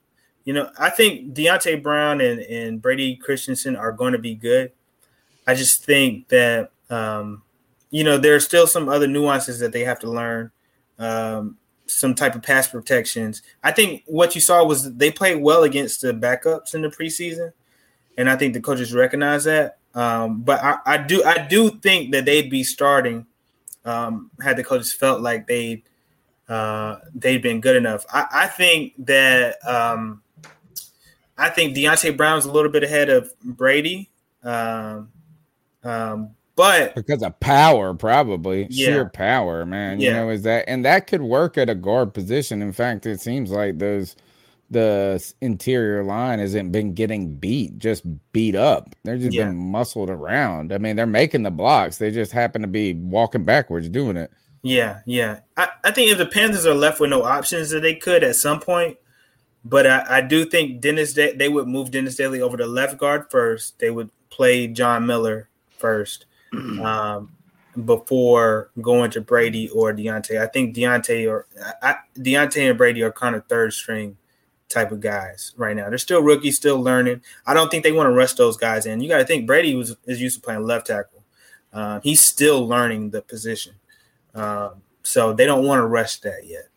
you 0.45 0.53
know 0.53 0.69
I 0.77 0.89
think 0.89 1.33
Deonte 1.33 1.81
Brown 1.81 2.21
and, 2.21 2.39
and 2.41 2.81
Brady 2.81 3.15
Christensen 3.15 3.75
are 3.75 3.91
going 3.91 4.13
to 4.13 4.19
be 4.19 4.35
good. 4.35 4.71
I 5.47 5.55
just 5.55 5.83
think 5.83 6.27
that 6.29 6.71
um, 6.89 7.43
you 7.89 8.03
know 8.03 8.17
there 8.17 8.35
are 8.35 8.39
still 8.39 8.67
some 8.67 8.89
other 8.89 9.07
nuances 9.07 9.59
that 9.59 9.71
they 9.71 9.81
have 9.81 9.99
to 9.99 10.09
learn. 10.09 10.51
Um, 10.99 11.57
some 11.85 12.15
type 12.15 12.33
of 12.33 12.41
pass 12.41 12.67
protections. 12.67 13.41
I 13.61 13.71
think 13.71 14.03
what 14.05 14.35
you 14.35 14.41
saw 14.41 14.63
was 14.63 14.95
they 14.95 15.11
played 15.11 15.41
well 15.41 15.63
against 15.63 16.01
the 16.01 16.13
backups 16.13 16.73
in 16.75 16.81
the 16.81 16.87
preseason 16.87 17.51
and 18.17 18.29
I 18.29 18.35
think 18.35 18.53
the 18.53 18.61
coaches 18.61 18.93
recognize 18.93 19.43
that. 19.45 19.77
Um, 19.95 20.41
but 20.41 20.63
I, 20.63 20.77
I, 20.85 20.97
do 20.97 21.23
I 21.23 21.45
do 21.47 21.69
think 21.69 22.11
that 22.13 22.25
they'd 22.25 22.49
be 22.49 22.63
starting 22.63 23.25
um, 23.85 24.31
had 24.41 24.57
the 24.57 24.63
coaches 24.63 24.91
felt 24.91 25.21
like 25.21 25.45
they 25.45 25.83
uh, 26.49 26.97
they'd 27.13 27.41
been 27.41 27.61
good 27.61 27.75
enough. 27.75 28.05
I, 28.11 28.25
I 28.31 28.47
think 28.47 28.93
that 29.05 29.63
um, 29.67 30.22
I 31.37 31.49
think 31.49 31.75
Deonte 31.75 32.15
Brown's 32.15 32.45
a 32.45 32.51
little 32.51 32.71
bit 32.71 32.83
ahead 32.83 33.09
of 33.09 33.33
Brady, 33.41 34.11
um, 34.43 35.09
um, 35.83 36.31
but 36.55 36.93
because 36.95 37.23
of 37.23 37.39
power, 37.39 37.93
probably 37.93 38.67
yeah. 38.69 38.85
sheer 38.85 39.09
power, 39.09 39.65
man. 39.65 39.99
Yeah. 39.99 40.09
You 40.09 40.15
know, 40.15 40.29
is 40.29 40.43
that 40.43 40.65
and 40.67 40.85
that 40.85 41.07
could 41.07 41.21
work 41.21 41.57
at 41.57 41.69
a 41.69 41.75
guard 41.75 42.13
position. 42.13 42.61
In 42.61 42.71
fact, 42.71 43.05
it 43.05 43.19
seems 43.19 43.49
like 43.49 43.79
those 43.79 44.15
the 44.69 45.33
interior 45.41 46.03
line 46.03 46.39
hasn't 46.39 46.71
been 46.71 46.93
getting 46.93 47.35
beat, 47.35 47.77
just 47.77 48.03
beat 48.33 48.55
up. 48.55 48.95
They're 49.03 49.17
just 49.17 49.33
yeah. 49.33 49.45
been 49.45 49.55
muscled 49.55 50.09
around. 50.09 50.73
I 50.73 50.77
mean, 50.77 50.95
they're 50.95 51.05
making 51.05 51.43
the 51.43 51.51
blocks. 51.51 51.97
They 51.97 52.11
just 52.11 52.31
happen 52.31 52.61
to 52.61 52.67
be 52.67 52.93
walking 52.93 53.45
backwards 53.45 53.89
doing 53.89 54.17
it. 54.17 54.31
Yeah, 54.63 55.01
yeah. 55.05 55.39
I, 55.57 55.69
I 55.83 55.91
think 55.91 56.11
if 56.11 56.17
the 56.17 56.25
Panthers 56.25 56.65
are 56.65 56.73
left 56.73 56.99
with 56.99 57.09
no 57.09 57.23
options 57.23 57.69
that 57.71 57.81
they 57.81 57.95
could 57.95 58.23
at 58.23 58.35
some 58.35 58.59
point, 58.59 58.97
but 59.65 59.87
I, 59.87 60.17
I 60.17 60.21
do 60.21 60.45
think 60.45 60.81
Dennis 60.81 61.13
they 61.13 61.49
would 61.49 61.67
move 61.67 61.91
Dennis 61.91 62.15
Daley 62.15 62.41
over 62.41 62.57
to 62.57 62.65
left 62.65 62.97
guard 62.97 63.29
first. 63.29 63.79
They 63.79 63.89
would 63.89 64.09
play 64.29 64.67
John 64.67 65.05
Miller 65.05 65.49
first. 65.77 66.25
um, 66.53 67.31
before 67.85 68.69
going 68.81 69.11
to 69.11 69.21
Brady 69.21 69.69
or 69.69 69.93
Deonte. 69.93 70.39
I 70.39 70.47
think 70.47 70.75
Deonte 70.75 71.29
or 71.29 71.47
I, 71.81 71.95
Deonte 72.17 72.69
and 72.69 72.77
Brady 72.77 73.01
are 73.01 73.11
kind 73.11 73.35
of 73.35 73.45
third 73.47 73.73
string 73.73 74.17
type 74.69 74.91
of 74.91 74.99
guys 74.99 75.53
right 75.57 75.75
now. 75.75 75.89
They're 75.89 75.97
still 75.97 76.21
rookies, 76.21 76.55
still 76.55 76.81
learning. 76.81 77.21
I 77.45 77.53
don't 77.53 77.69
think 77.69 77.83
they 77.83 77.91
want 77.91 78.07
to 78.07 78.13
rush 78.13 78.33
those 78.33 78.57
guys 78.57 78.85
in. 78.85 79.01
You 79.01 79.09
got 79.09 79.17
to 79.17 79.25
think 79.25 79.47
Brady 79.47 79.75
was 79.75 79.95
is 80.05 80.21
used 80.21 80.35
to 80.35 80.41
playing 80.41 80.63
left 80.63 80.87
tackle. 80.87 81.23
Uh, 81.71 81.99
he's 82.01 82.21
still 82.21 82.67
learning 82.67 83.09
the 83.09 83.21
position, 83.21 83.73
um, 84.35 84.81
so 85.01 85.33
they 85.33 85.45
don't 85.45 85.65
want 85.65 85.79
to 85.79 85.87
rush 85.87 86.17
that 86.17 86.45
yet. 86.45 86.67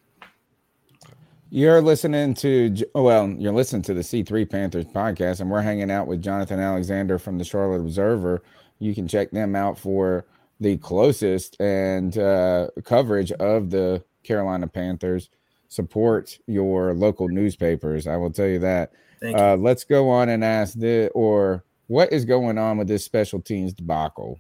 You're 1.56 1.80
listening 1.80 2.34
to 2.34 2.74
well, 2.94 3.30
you're 3.30 3.50
listening 3.50 3.80
to 3.84 3.94
the 3.94 4.02
C3 4.02 4.50
Panthers 4.50 4.84
podcast, 4.84 5.40
and 5.40 5.50
we're 5.50 5.62
hanging 5.62 5.90
out 5.90 6.06
with 6.06 6.20
Jonathan 6.20 6.60
Alexander 6.60 7.18
from 7.18 7.38
the 7.38 7.44
Charlotte 7.44 7.80
Observer. 7.80 8.42
You 8.78 8.94
can 8.94 9.08
check 9.08 9.30
them 9.30 9.56
out 9.56 9.78
for 9.78 10.26
the 10.60 10.76
closest 10.76 11.58
and 11.58 12.18
uh, 12.18 12.68
coverage 12.84 13.32
of 13.32 13.70
the 13.70 14.04
Carolina 14.22 14.66
Panthers 14.66 15.30
support 15.68 16.38
your 16.46 16.92
local 16.92 17.26
newspapers. 17.26 18.06
I 18.06 18.18
will 18.18 18.30
tell 18.30 18.48
you 18.48 18.58
that. 18.58 18.92
Uh, 19.24 19.56
let's 19.56 19.84
go 19.84 20.10
on 20.10 20.28
and 20.28 20.44
ask 20.44 20.78
the 20.78 21.08
or 21.14 21.64
what 21.86 22.12
is 22.12 22.26
going 22.26 22.58
on 22.58 22.76
with 22.76 22.88
this 22.88 23.02
special 23.02 23.40
teams 23.40 23.72
debacle? 23.72 24.38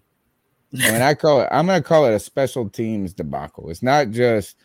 and 0.84 1.02
I 1.02 1.14
call 1.14 1.40
it, 1.40 1.48
I'm 1.50 1.64
going 1.64 1.82
to 1.82 1.88
call 1.88 2.04
it 2.04 2.12
a 2.12 2.20
special 2.20 2.68
teams 2.68 3.14
debacle. 3.14 3.70
It's 3.70 3.82
not 3.82 4.10
just 4.10 4.56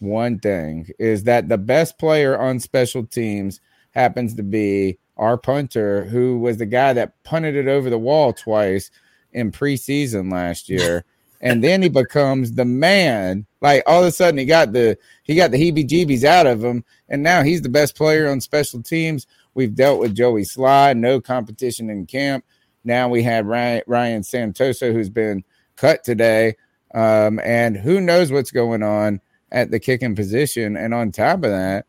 one 0.00 0.38
thing. 0.38 0.88
Is 0.98 1.24
that 1.24 1.48
the 1.48 1.58
best 1.58 1.98
player 1.98 2.38
on 2.38 2.60
special 2.60 3.06
teams 3.06 3.60
happens 3.92 4.34
to 4.34 4.42
be 4.42 4.98
our 5.16 5.36
punter, 5.36 6.04
who 6.06 6.38
was 6.38 6.56
the 6.56 6.66
guy 6.66 6.92
that 6.94 7.22
punted 7.24 7.54
it 7.54 7.68
over 7.68 7.90
the 7.90 7.98
wall 7.98 8.32
twice 8.32 8.90
in 9.32 9.52
preseason 9.52 10.32
last 10.32 10.68
year 10.68 11.04
and 11.40 11.64
then 11.64 11.82
he 11.82 11.88
becomes 11.88 12.52
the 12.52 12.64
man. 12.64 13.46
Like 13.60 13.82
all 13.86 14.02
of 14.02 14.08
a 14.08 14.12
sudden, 14.12 14.38
he 14.38 14.44
got 14.44 14.72
the 14.72 14.98
he 15.22 15.34
got 15.34 15.50
the 15.50 15.58
heebie-jeebies 15.58 16.24
out 16.24 16.46
of 16.46 16.62
him, 16.62 16.84
and 17.08 17.22
now 17.22 17.42
he's 17.42 17.62
the 17.62 17.68
best 17.68 17.96
player 17.96 18.28
on 18.28 18.40
special 18.40 18.82
teams. 18.82 19.26
We've 19.54 19.74
dealt 19.74 20.00
with 20.00 20.14
Joey 20.14 20.42
Slye, 20.42 20.96
no 20.96 21.20
competition 21.20 21.90
in 21.90 22.06
camp. 22.06 22.44
Now 22.84 23.08
we 23.08 23.22
had 23.22 23.46
Ryan, 23.46 23.82
Ryan 23.86 24.22
Santoso, 24.22 24.92
who's 24.92 25.10
been 25.10 25.44
cut 25.76 26.04
today, 26.04 26.56
um, 26.94 27.40
and 27.40 27.76
who 27.76 28.00
knows 28.00 28.32
what's 28.32 28.50
going 28.50 28.82
on 28.82 29.20
at 29.52 29.70
the 29.70 29.80
kicking 29.80 30.14
position. 30.14 30.76
And 30.76 30.94
on 30.94 31.12
top 31.12 31.36
of 31.44 31.50
that, 31.50 31.86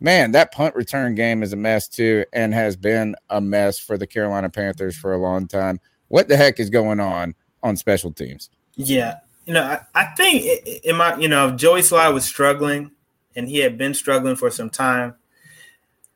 man, 0.00 0.32
that 0.32 0.52
punt 0.52 0.74
return 0.74 1.14
game 1.14 1.42
is 1.42 1.52
a 1.52 1.56
mess 1.56 1.88
too, 1.88 2.24
and 2.32 2.54
has 2.54 2.76
been 2.76 3.16
a 3.30 3.40
mess 3.40 3.78
for 3.78 3.96
the 3.96 4.06
Carolina 4.06 4.50
Panthers 4.50 4.96
for 4.96 5.12
a 5.12 5.18
long 5.18 5.46
time. 5.46 5.80
What 6.08 6.28
the 6.28 6.36
heck 6.36 6.60
is 6.60 6.70
going 6.70 7.00
on 7.00 7.34
on 7.62 7.76
special 7.76 8.12
teams? 8.12 8.50
Yeah, 8.76 9.18
you 9.46 9.54
know, 9.54 9.62
I, 9.62 9.80
I 9.94 10.14
think 10.14 10.44
in 10.84 10.96
my, 10.96 11.16
you 11.16 11.28
know, 11.28 11.52
Joey 11.52 11.80
Slye 11.80 12.12
was 12.12 12.24
struggling, 12.24 12.90
and 13.34 13.48
he 13.48 13.58
had 13.58 13.78
been 13.78 13.94
struggling 13.94 14.36
for 14.36 14.50
some 14.50 14.70
time. 14.70 15.14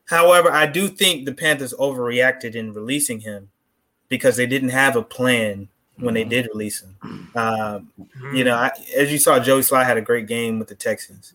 However, 0.05 0.51
I 0.51 0.65
do 0.65 0.87
think 0.87 1.25
the 1.25 1.33
Panthers 1.33 1.73
overreacted 1.73 2.55
in 2.55 2.73
releasing 2.73 3.21
him 3.21 3.49
because 4.07 4.37
they 4.37 4.47
didn't 4.47 4.69
have 4.69 4.95
a 4.95 5.03
plan 5.03 5.69
when 5.99 6.13
they 6.13 6.23
did 6.23 6.47
release 6.53 6.81
him. 6.81 7.29
Um, 7.35 7.91
you 8.33 8.43
know, 8.43 8.55
I, 8.55 8.71
as 8.95 9.11
you 9.11 9.17
saw, 9.17 9.39
Joey 9.39 9.61
Slye 9.61 9.85
had 9.85 9.97
a 9.97 10.01
great 10.01 10.27
game 10.27 10.59
with 10.59 10.67
the 10.67 10.75
Texans, 10.75 11.33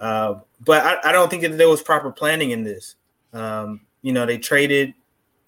uh, 0.00 0.36
but 0.64 0.84
I, 0.84 1.10
I, 1.10 1.12
don't 1.12 1.28
think 1.30 1.42
that 1.42 1.56
there 1.56 1.68
was 1.68 1.82
proper 1.82 2.10
planning 2.10 2.50
in 2.50 2.64
this. 2.64 2.96
Um, 3.32 3.80
you 4.02 4.12
know, 4.12 4.26
they 4.26 4.38
traded, 4.38 4.94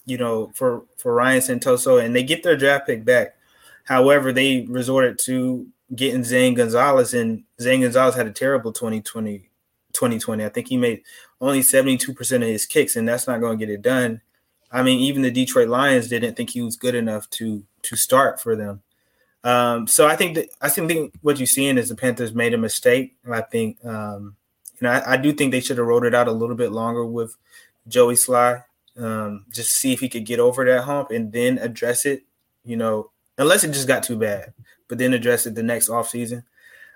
you 0.07 0.19
know, 0.19 0.51
for 0.55 0.85
for 0.97 1.15
Ryan 1.15 1.41
Santoso, 1.41 2.03
and 2.03 2.15
they 2.15 2.23
get 2.23 2.43
their 2.43 2.57
draft 2.57 2.87
pick 2.87 3.05
back. 3.05 3.37
However, 3.85 4.33
they 4.33 4.67
resorted 4.69 5.19
to 5.21 5.67
getting 5.95 6.25
Zane 6.25 6.55
Gonzalez, 6.55 7.15
and 7.15 7.45
Zane 7.61 7.83
Gonzalez 7.83 8.15
had 8.15 8.27
a 8.27 8.33
terrible 8.33 8.73
2020. 8.73 9.49
2020. 9.95 10.45
I 10.45 10.49
think 10.49 10.69
he 10.69 10.77
made 10.77 11.03
only 11.41 11.61
72% 11.61 12.37
of 12.37 12.43
his 12.43 12.67
kicks, 12.67 12.97
and 12.97 13.09
that's 13.09 13.27
not 13.27 13.41
going 13.41 13.59
to 13.59 13.67
get 13.67 13.73
it 13.73 13.83
done. 13.83 14.21
I 14.71 14.83
mean, 14.83 15.01
even 15.01 15.23
the 15.23 15.31
Detroit 15.31 15.69
Lions 15.69 16.09
didn't 16.09 16.35
think 16.37 16.51
he 16.51 16.63
was 16.63 16.77
good 16.77 16.95
enough 16.95 17.29
to 17.31 17.65
to 17.83 17.97
start 17.97 18.41
for 18.41 18.57
them. 18.57 18.83
Um, 19.45 19.87
so 19.87 20.07
I 20.07 20.17
think 20.17 20.35
that 20.35 20.49
I 20.61 20.69
think 20.69 21.15
what 21.23 21.39
you're 21.39 21.47
seeing 21.47 21.79
is 21.79 21.89
the 21.89 21.95
Panthers 21.95 22.35
made 22.35 22.55
a 22.55 22.59
mistake. 22.59 23.17
I 23.31 23.41
think 23.41 23.85
um, 23.85 24.37
you 24.81 24.87
know 24.87 24.91
I, 24.91 25.15
I, 25.15 25.17
do 25.17 25.33
think 25.33 25.53
they 25.53 25.61
should 25.61 25.79
have 25.79 25.87
rolled 25.87 26.05
it 26.05 26.15
out 26.15 26.29
a 26.29 26.33
little 26.33 26.57
bit 26.57 26.73
longer 26.73 27.05
with 27.07 27.37
Joey 27.87 28.15
Slye, 28.15 28.65
um, 28.99 29.47
just 29.51 29.73
see 29.73 29.93
if 29.93 30.01
he 30.01 30.09
could 30.09 30.27
get 30.27 30.41
over 30.41 30.65
that 30.65 30.85
hump 30.85 31.11
and 31.11 31.33
then 31.33 31.59
address 31.59 32.05
it. 32.05 32.25
You 32.65 32.77
know, 32.77 33.11
unless 33.39 33.65
it 33.65 33.73
just 33.73 33.89
got 33.89 34.03
too 34.03 34.17
bad, 34.17 34.53
but 34.89 34.99
then 34.99 35.15
address 35.15 35.47
it 35.47 35.55
the 35.55 35.63
next 35.63 35.89
offseason. 35.89 36.43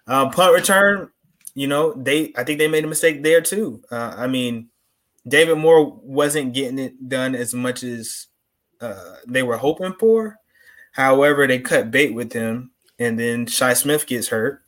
Um, 0.08 0.30
punt 0.30 0.52
return, 0.52 1.10
you 1.54 1.68
know, 1.68 1.92
they 1.92 2.32
I 2.36 2.44
think 2.44 2.58
they 2.58 2.68
made 2.68 2.84
a 2.84 2.88
mistake 2.88 3.22
there 3.22 3.40
too. 3.40 3.82
Uh, 3.90 4.14
I 4.16 4.26
mean, 4.26 4.68
David 5.26 5.58
Moore 5.58 6.00
wasn't 6.02 6.52
getting 6.52 6.78
it 6.78 7.08
done 7.08 7.34
as 7.34 7.54
much 7.54 7.82
as 7.82 8.26
uh, 8.80 9.16
they 9.26 9.42
were 9.42 9.56
hoping 9.56 9.94
for. 9.98 10.36
However, 10.92 11.46
they 11.46 11.58
cut 11.58 11.90
bait 11.90 12.12
with 12.12 12.32
him, 12.32 12.72
and 12.98 13.18
then 13.18 13.46
Shi 13.46 13.74
Smith 13.74 14.06
gets 14.06 14.28
hurt, 14.28 14.62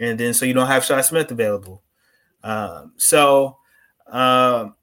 and 0.00 0.18
then 0.18 0.34
so 0.34 0.46
you 0.46 0.54
don't 0.54 0.66
have 0.66 0.84
Shi 0.84 1.02
Smith 1.02 1.30
available. 1.30 1.82
Um, 2.42 2.92
so, 2.96 3.58
um, 4.06 4.74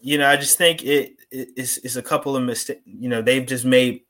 you 0.00 0.18
know, 0.18 0.28
I 0.28 0.36
just 0.36 0.56
think 0.56 0.82
it, 0.82 1.16
it 1.30 1.48
it's, 1.56 1.78
it's 1.78 1.96
a 1.96 2.02
couple 2.02 2.36
of 2.36 2.42
mistakes. 2.42 2.80
You 2.86 3.08
know, 3.08 3.22
they've 3.22 3.44
just 3.44 3.64
made 3.64 4.02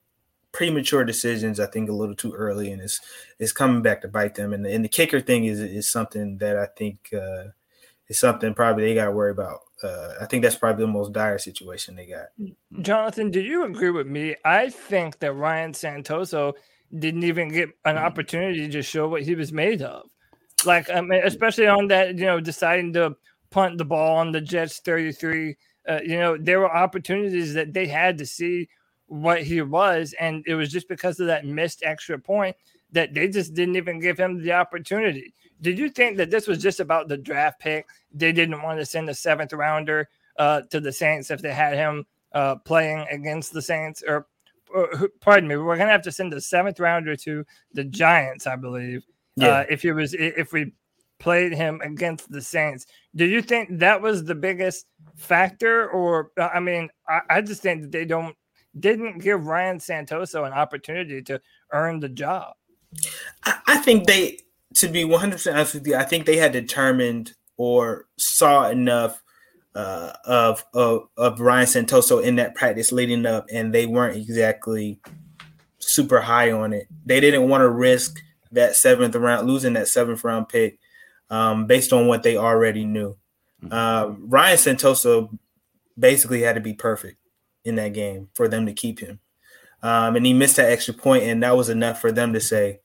premature 0.52 1.04
decisions. 1.04 1.58
I 1.58 1.66
think 1.66 1.88
a 1.88 1.92
little 1.92 2.14
too 2.14 2.32
early, 2.32 2.70
and 2.70 2.80
it's 2.80 3.00
it's 3.38 3.52
coming 3.52 3.82
back 3.82 4.02
to 4.02 4.08
bite 4.08 4.34
them. 4.34 4.52
And 4.52 4.64
the, 4.64 4.72
and 4.72 4.84
the 4.84 4.88
kicker 4.88 5.20
thing 5.20 5.46
is 5.46 5.60
is 5.60 5.90
something 5.90 6.38
that 6.38 6.56
I 6.56 6.66
think 6.66 7.08
uh, 7.12 7.48
is 8.08 8.18
something 8.18 8.54
probably 8.54 8.84
they 8.84 8.94
got 8.94 9.06
to 9.06 9.10
worry 9.10 9.32
about 9.32 9.60
uh, 9.84 10.14
I 10.20 10.26
think 10.26 10.42
that's 10.42 10.56
probably 10.56 10.84
the 10.84 10.92
most 10.92 11.12
dire 11.12 11.38
situation 11.38 11.96
they 11.96 12.06
got. 12.06 12.28
Jonathan, 12.82 13.30
do 13.30 13.40
you 13.40 13.64
agree 13.64 13.90
with 13.90 14.06
me? 14.06 14.36
I 14.44 14.70
think 14.70 15.18
that 15.20 15.32
Ryan 15.32 15.72
Santoso 15.72 16.54
didn't 16.98 17.24
even 17.24 17.48
get 17.48 17.70
an 17.84 17.96
opportunity 17.96 18.68
to 18.68 18.82
show 18.82 19.08
what 19.08 19.22
he 19.22 19.34
was 19.34 19.52
made 19.52 19.82
of. 19.82 20.06
Like, 20.64 20.90
I 20.90 21.00
mean, 21.00 21.22
especially 21.24 21.66
on 21.66 21.88
that, 21.88 22.18
you 22.18 22.26
know, 22.26 22.40
deciding 22.40 22.92
to 22.94 23.16
punt 23.50 23.78
the 23.78 23.84
ball 23.84 24.18
on 24.18 24.32
the 24.32 24.40
Jets 24.40 24.80
33. 24.80 25.56
Uh, 25.88 25.98
you 26.04 26.18
know, 26.18 26.36
there 26.38 26.60
were 26.60 26.74
opportunities 26.74 27.54
that 27.54 27.72
they 27.72 27.86
had 27.86 28.18
to 28.18 28.26
see 28.26 28.68
what 29.06 29.42
he 29.42 29.60
was, 29.62 30.14
and 30.18 30.44
it 30.46 30.54
was 30.54 30.70
just 30.70 30.88
because 30.88 31.20
of 31.20 31.26
that 31.26 31.44
missed 31.44 31.82
extra 31.84 32.18
point 32.18 32.56
that 32.92 33.14
they 33.14 33.28
just 33.28 33.54
didn't 33.54 33.76
even 33.76 33.98
give 34.00 34.18
him 34.18 34.42
the 34.42 34.52
opportunity. 34.52 35.34
Did 35.62 35.78
you 35.78 35.88
think 35.88 36.16
that 36.16 36.30
this 36.30 36.46
was 36.46 36.58
just 36.58 36.80
about 36.80 37.08
the 37.08 37.16
draft 37.16 37.60
pick? 37.60 37.86
They 38.12 38.32
didn't 38.32 38.62
want 38.62 38.80
to 38.80 38.86
send 38.86 39.08
a 39.08 39.14
seventh 39.14 39.52
rounder 39.52 40.08
uh, 40.38 40.62
to 40.70 40.80
the 40.80 40.92
Saints 40.92 41.30
if 41.30 41.40
they 41.40 41.52
had 41.52 41.74
him 41.74 42.04
uh, 42.32 42.56
playing 42.56 43.06
against 43.10 43.52
the 43.52 43.62
Saints, 43.62 44.02
or, 44.06 44.26
or, 44.74 45.08
pardon 45.20 45.48
me, 45.48 45.56
we're 45.56 45.76
gonna 45.76 45.90
have 45.90 46.02
to 46.02 46.12
send 46.12 46.32
a 46.34 46.40
seventh 46.40 46.80
rounder 46.80 47.16
to 47.16 47.44
the 47.72 47.84
Giants, 47.84 48.46
I 48.46 48.56
believe. 48.56 49.04
Yeah. 49.36 49.48
Uh, 49.48 49.64
if 49.70 49.84
it 49.84 49.92
was 49.92 50.14
if 50.14 50.52
we 50.52 50.72
played 51.18 51.52
him 51.52 51.80
against 51.82 52.30
the 52.30 52.42
Saints, 52.42 52.86
do 53.14 53.24
you 53.24 53.40
think 53.42 53.78
that 53.78 54.00
was 54.00 54.24
the 54.24 54.34
biggest 54.34 54.86
factor? 55.14 55.90
Or 55.90 56.30
I 56.36 56.60
mean, 56.60 56.90
I, 57.08 57.20
I 57.30 57.40
just 57.40 57.62
think 57.62 57.82
that 57.82 57.92
they 57.92 58.04
don't 58.04 58.36
didn't 58.78 59.18
give 59.18 59.46
Ryan 59.46 59.78
Santoso 59.78 60.46
an 60.46 60.52
opportunity 60.52 61.22
to 61.22 61.40
earn 61.72 62.00
the 62.00 62.08
job. 62.08 62.54
I, 63.44 63.58
I 63.66 63.76
think 63.78 64.06
they 64.06 64.38
to 64.74 64.88
be 64.88 65.04
100% 65.04 65.52
honest 65.52 65.74
with 65.74 65.86
you, 65.86 65.96
I 65.96 66.04
think 66.04 66.26
they 66.26 66.36
had 66.36 66.52
determined 66.52 67.34
or 67.56 68.06
saw 68.16 68.68
enough 68.68 69.22
uh, 69.74 70.12
of, 70.24 70.64
of 70.74 71.08
of 71.16 71.40
Ryan 71.40 71.66
Santoso 71.66 72.22
in 72.22 72.36
that 72.36 72.54
practice 72.54 72.92
leading 72.92 73.24
up, 73.26 73.46
and 73.52 73.72
they 73.72 73.86
weren't 73.86 74.16
exactly 74.16 75.00
super 75.78 76.20
high 76.20 76.52
on 76.52 76.72
it. 76.72 76.86
They 77.06 77.20
didn't 77.20 77.48
want 77.48 77.62
to 77.62 77.70
risk 77.70 78.20
that 78.52 78.76
seventh 78.76 79.14
round, 79.14 79.46
losing 79.46 79.72
that 79.74 79.88
seventh 79.88 80.24
round 80.24 80.48
pick, 80.48 80.78
um, 81.30 81.66
based 81.66 81.92
on 81.92 82.06
what 82.06 82.22
they 82.22 82.36
already 82.36 82.84
knew. 82.84 83.16
Mm-hmm. 83.62 83.72
Uh, 83.72 84.14
Ryan 84.26 84.58
Santoso 84.58 85.38
basically 85.98 86.42
had 86.42 86.56
to 86.56 86.60
be 86.60 86.74
perfect 86.74 87.18
in 87.64 87.76
that 87.76 87.94
game 87.94 88.28
for 88.34 88.48
them 88.48 88.66
to 88.66 88.74
keep 88.74 88.98
him, 88.98 89.20
um, 89.82 90.16
and 90.16 90.26
he 90.26 90.34
missed 90.34 90.56
that 90.56 90.70
extra 90.70 90.92
point, 90.92 91.24
and 91.24 91.42
that 91.42 91.56
was 91.56 91.70
enough 91.70 92.00
for 92.00 92.12
them 92.12 92.34
to 92.34 92.40
say, 92.40 92.80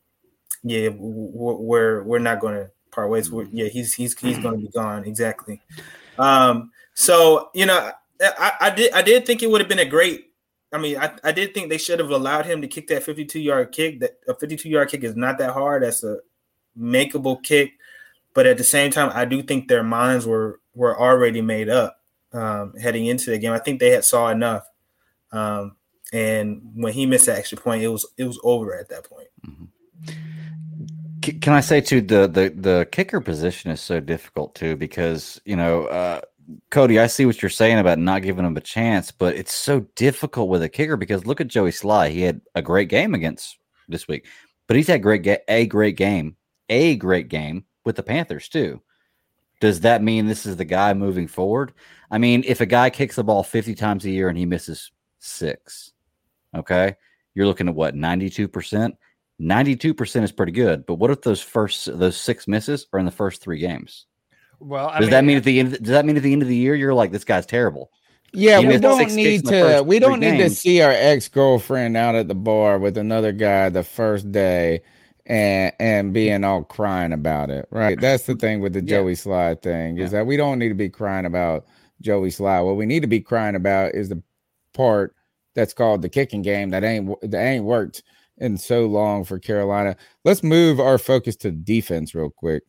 yeah, 0.69 0.89
we're 0.97 2.03
we're 2.03 2.19
not 2.19 2.39
going 2.39 2.55
to 2.55 2.71
part 2.91 3.09
ways. 3.09 3.31
We're, 3.31 3.47
yeah, 3.51 3.67
he's 3.67 3.93
he's 3.93 4.17
he's 4.17 4.39
going 4.39 4.59
to 4.59 4.65
be 4.65 4.71
gone 4.71 5.05
exactly. 5.05 5.61
Um, 6.17 6.71
so 6.93 7.49
you 7.53 7.65
know, 7.65 7.91
I, 8.21 8.51
I 8.59 8.69
did 8.69 8.93
I 8.93 9.01
did 9.01 9.25
think 9.25 9.43
it 9.43 9.49
would 9.49 9.61
have 9.61 9.69
been 9.69 9.79
a 9.79 9.85
great. 9.85 10.25
I 10.73 10.79
mean, 10.79 10.97
I, 10.97 11.13
I 11.23 11.31
did 11.31 11.53
think 11.53 11.69
they 11.69 11.77
should 11.77 11.99
have 11.99 12.09
allowed 12.09 12.45
him 12.45 12.61
to 12.61 12.67
kick 12.67 12.87
that 12.87 13.03
52 13.03 13.39
yard 13.39 13.71
kick. 13.71 13.99
That 14.01 14.19
a 14.27 14.33
52 14.33 14.67
yard 14.67 14.89
kick 14.89 15.03
is 15.03 15.15
not 15.15 15.37
that 15.37 15.53
hard. 15.53 15.83
That's 15.83 16.03
a 16.03 16.17
makeable 16.77 17.41
kick, 17.41 17.73
but 18.33 18.45
at 18.45 18.57
the 18.57 18.63
same 18.63 18.91
time, 18.91 19.11
I 19.13 19.25
do 19.25 19.41
think 19.41 19.67
their 19.67 19.83
minds 19.83 20.25
were 20.25 20.59
were 20.73 20.99
already 20.99 21.41
made 21.41 21.69
up 21.69 22.01
um, 22.33 22.73
heading 22.75 23.05
into 23.05 23.31
the 23.31 23.37
game. 23.37 23.53
I 23.53 23.59
think 23.59 23.79
they 23.79 23.91
had 23.91 24.03
saw 24.03 24.29
enough. 24.29 24.67
Um, 25.31 25.75
and 26.13 26.61
when 26.73 26.93
he 26.93 27.05
missed 27.05 27.25
that 27.25 27.37
extra 27.37 27.57
point, 27.57 27.83
it 27.83 27.87
was 27.89 28.05
it 28.17 28.23
was 28.23 28.39
over 28.43 28.77
at 28.77 28.89
that 28.89 29.09
point. 29.09 29.27
Mm-hmm. 29.45 29.65
Can 31.33 31.53
I 31.53 31.59
say 31.59 31.81
too 31.81 32.01
the 32.01 32.27
the 32.27 32.53
the 32.55 32.87
kicker 32.91 33.21
position 33.21 33.71
is 33.71 33.81
so 33.81 33.99
difficult 33.99 34.55
too 34.55 34.75
because 34.75 35.41
you 35.45 35.55
know 35.55 35.85
uh, 35.85 36.21
Cody, 36.69 36.99
I 36.99 37.07
see 37.07 37.25
what 37.25 37.41
you're 37.41 37.49
saying 37.49 37.77
about 37.77 37.99
not 37.99 38.21
giving 38.21 38.45
him 38.45 38.55
a 38.55 38.61
chance, 38.61 39.11
but 39.11 39.35
it's 39.35 39.53
so 39.53 39.81
difficult 39.95 40.49
with 40.49 40.63
a 40.63 40.69
kicker 40.69 40.95
because 40.95 41.25
look 41.25 41.41
at 41.41 41.47
Joey 41.47 41.71
Slye 41.71 42.09
He 42.09 42.21
had 42.21 42.41
a 42.55 42.61
great 42.61 42.87
game 42.89 43.13
against 43.13 43.57
this 43.89 44.07
week, 44.07 44.27
but 44.67 44.77
he's 44.77 44.87
had 44.87 45.03
great 45.03 45.27
a 45.47 45.65
great 45.65 45.97
game, 45.97 46.37
a 46.69 46.95
great 46.95 47.27
game 47.27 47.65
with 47.83 47.97
the 47.97 48.03
Panthers 48.03 48.47
too. 48.47 48.81
Does 49.59 49.81
that 49.81 50.03
mean 50.03 50.27
this 50.27 50.45
is 50.45 50.55
the 50.55 50.65
guy 50.65 50.93
moving 50.93 51.27
forward? 51.27 51.73
I 52.11 52.17
mean, 52.17 52.43
if 52.45 52.61
a 52.61 52.65
guy 52.65 52.89
kicks 52.89 53.15
the 53.15 53.23
ball 53.23 53.43
50 53.43 53.75
times 53.75 54.05
a 54.05 54.11
year 54.11 54.29
and 54.29 54.37
he 54.37 54.45
misses 54.45 54.91
six, 55.19 55.93
okay, 56.55 56.95
you're 57.33 57.47
looking 57.47 57.67
at 57.67 57.75
what 57.75 57.95
92 57.95 58.47
percent 58.47 58.95
92% 59.41 60.23
is 60.23 60.31
pretty 60.31 60.51
good. 60.51 60.85
But 60.85 60.95
what 60.95 61.11
if 61.11 61.21
those 61.21 61.41
first 61.41 61.85
those 61.85 62.17
six 62.17 62.47
misses 62.47 62.87
are 62.93 62.99
in 62.99 63.05
the 63.05 63.11
first 63.11 63.41
three 63.41 63.59
games? 63.59 64.05
Well, 64.59 64.87
I 64.87 64.99
does 64.99 65.01
mean, 65.01 65.11
that 65.11 65.23
mean 65.23 65.35
eh 65.35 65.39
at 65.39 65.43
the 65.43 65.59
end 65.59 65.71
does 65.71 65.91
that 65.91 66.05
mean 66.05 66.17
at 66.17 66.23
the 66.23 66.33
end 66.33 66.41
of 66.41 66.47
the 66.47 66.55
year 66.55 66.75
you're 66.75 66.93
like 66.93 67.11
this 67.11 67.23
guy's 67.23 67.45
terrible? 67.45 67.91
Yeah, 68.33 68.59
we 68.59 68.77
don't 68.77 69.13
need 69.13 69.45
to 69.45 69.83
we 69.85 69.99
don't 69.99 70.19
need 70.19 70.37
games. 70.37 70.55
to 70.55 70.59
see 70.59 70.81
our 70.81 70.91
ex-girlfriend 70.91 71.95
out 71.95 72.15
at 72.15 72.27
the 72.27 72.35
bar 72.35 72.77
with 72.77 72.97
another 72.97 73.31
guy 73.31 73.69
the 73.69 73.83
first 73.83 74.31
day 74.31 74.81
and 75.27 75.73
and 75.79 76.13
being 76.13 76.43
all 76.43 76.63
crying 76.63 77.13
about 77.13 77.49
it. 77.49 77.67
Right. 77.69 77.99
That's 77.99 78.23
the 78.25 78.35
thing 78.35 78.61
with 78.61 78.73
the 78.73 78.81
yeah. 78.81 78.97
Joey 78.97 79.13
Slye 79.13 79.61
thing, 79.61 79.97
is 79.97 80.11
yeah. 80.11 80.19
that 80.19 80.27
we 80.27 80.37
don't 80.37 80.57
need 80.57 80.69
to 80.69 80.75
be 80.75 80.89
crying 80.89 81.25
about 81.25 81.65
Joey 82.01 82.29
Slye. 82.29 82.65
What 82.65 82.77
we 82.77 82.85
need 82.85 83.01
to 83.01 83.07
be 83.07 83.21
crying 83.21 83.55
about 83.55 83.93
is 83.93 84.09
the 84.09 84.21
part 84.73 85.15
that's 85.53 85.73
called 85.73 86.01
the 86.01 86.09
kicking 86.09 86.41
game 86.41 86.69
that 86.69 86.83
ain't 86.83 87.19
that 87.21 87.43
ain't 87.43 87.65
worked 87.65 88.03
in 88.37 88.57
so 88.57 88.85
long 88.85 89.23
for 89.23 89.39
Carolina. 89.39 89.95
Let's 90.23 90.43
move 90.43 90.79
our 90.79 90.97
focus 90.97 91.35
to 91.37 91.51
defense 91.51 92.13
real 92.13 92.29
quick. 92.29 92.63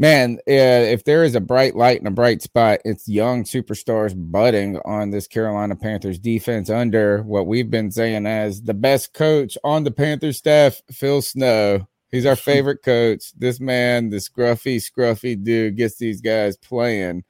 Man, 0.00 0.38
uh, 0.48 0.88
if 0.88 1.04
there 1.04 1.24
is 1.24 1.34
a 1.34 1.42
bright 1.42 1.76
light 1.76 1.98
and 1.98 2.08
a 2.08 2.10
bright 2.10 2.40
spot, 2.40 2.80
it's 2.86 3.06
young 3.06 3.44
superstars 3.44 4.14
budding 4.16 4.78
on 4.86 5.10
this 5.10 5.26
Carolina 5.26 5.76
Panthers 5.76 6.18
defense 6.18 6.70
under 6.70 7.22
what 7.24 7.46
we've 7.46 7.70
been 7.70 7.90
saying 7.90 8.26
as 8.26 8.62
the 8.62 8.72
best 8.72 9.12
coach 9.12 9.58
on 9.62 9.84
the 9.84 9.90
Panthers 9.90 10.38
staff, 10.38 10.80
Phil 10.90 11.20
Snow. 11.20 11.86
He's 12.10 12.24
our 12.24 12.36
favorite 12.36 12.82
coach. 12.82 13.32
This 13.36 13.60
man, 13.60 14.08
the 14.08 14.16
scruffy, 14.16 14.76
scruffy 14.76 15.42
dude, 15.44 15.76
gets 15.76 15.96
these 15.98 16.22
guys 16.22 16.56
playing. 16.56 17.22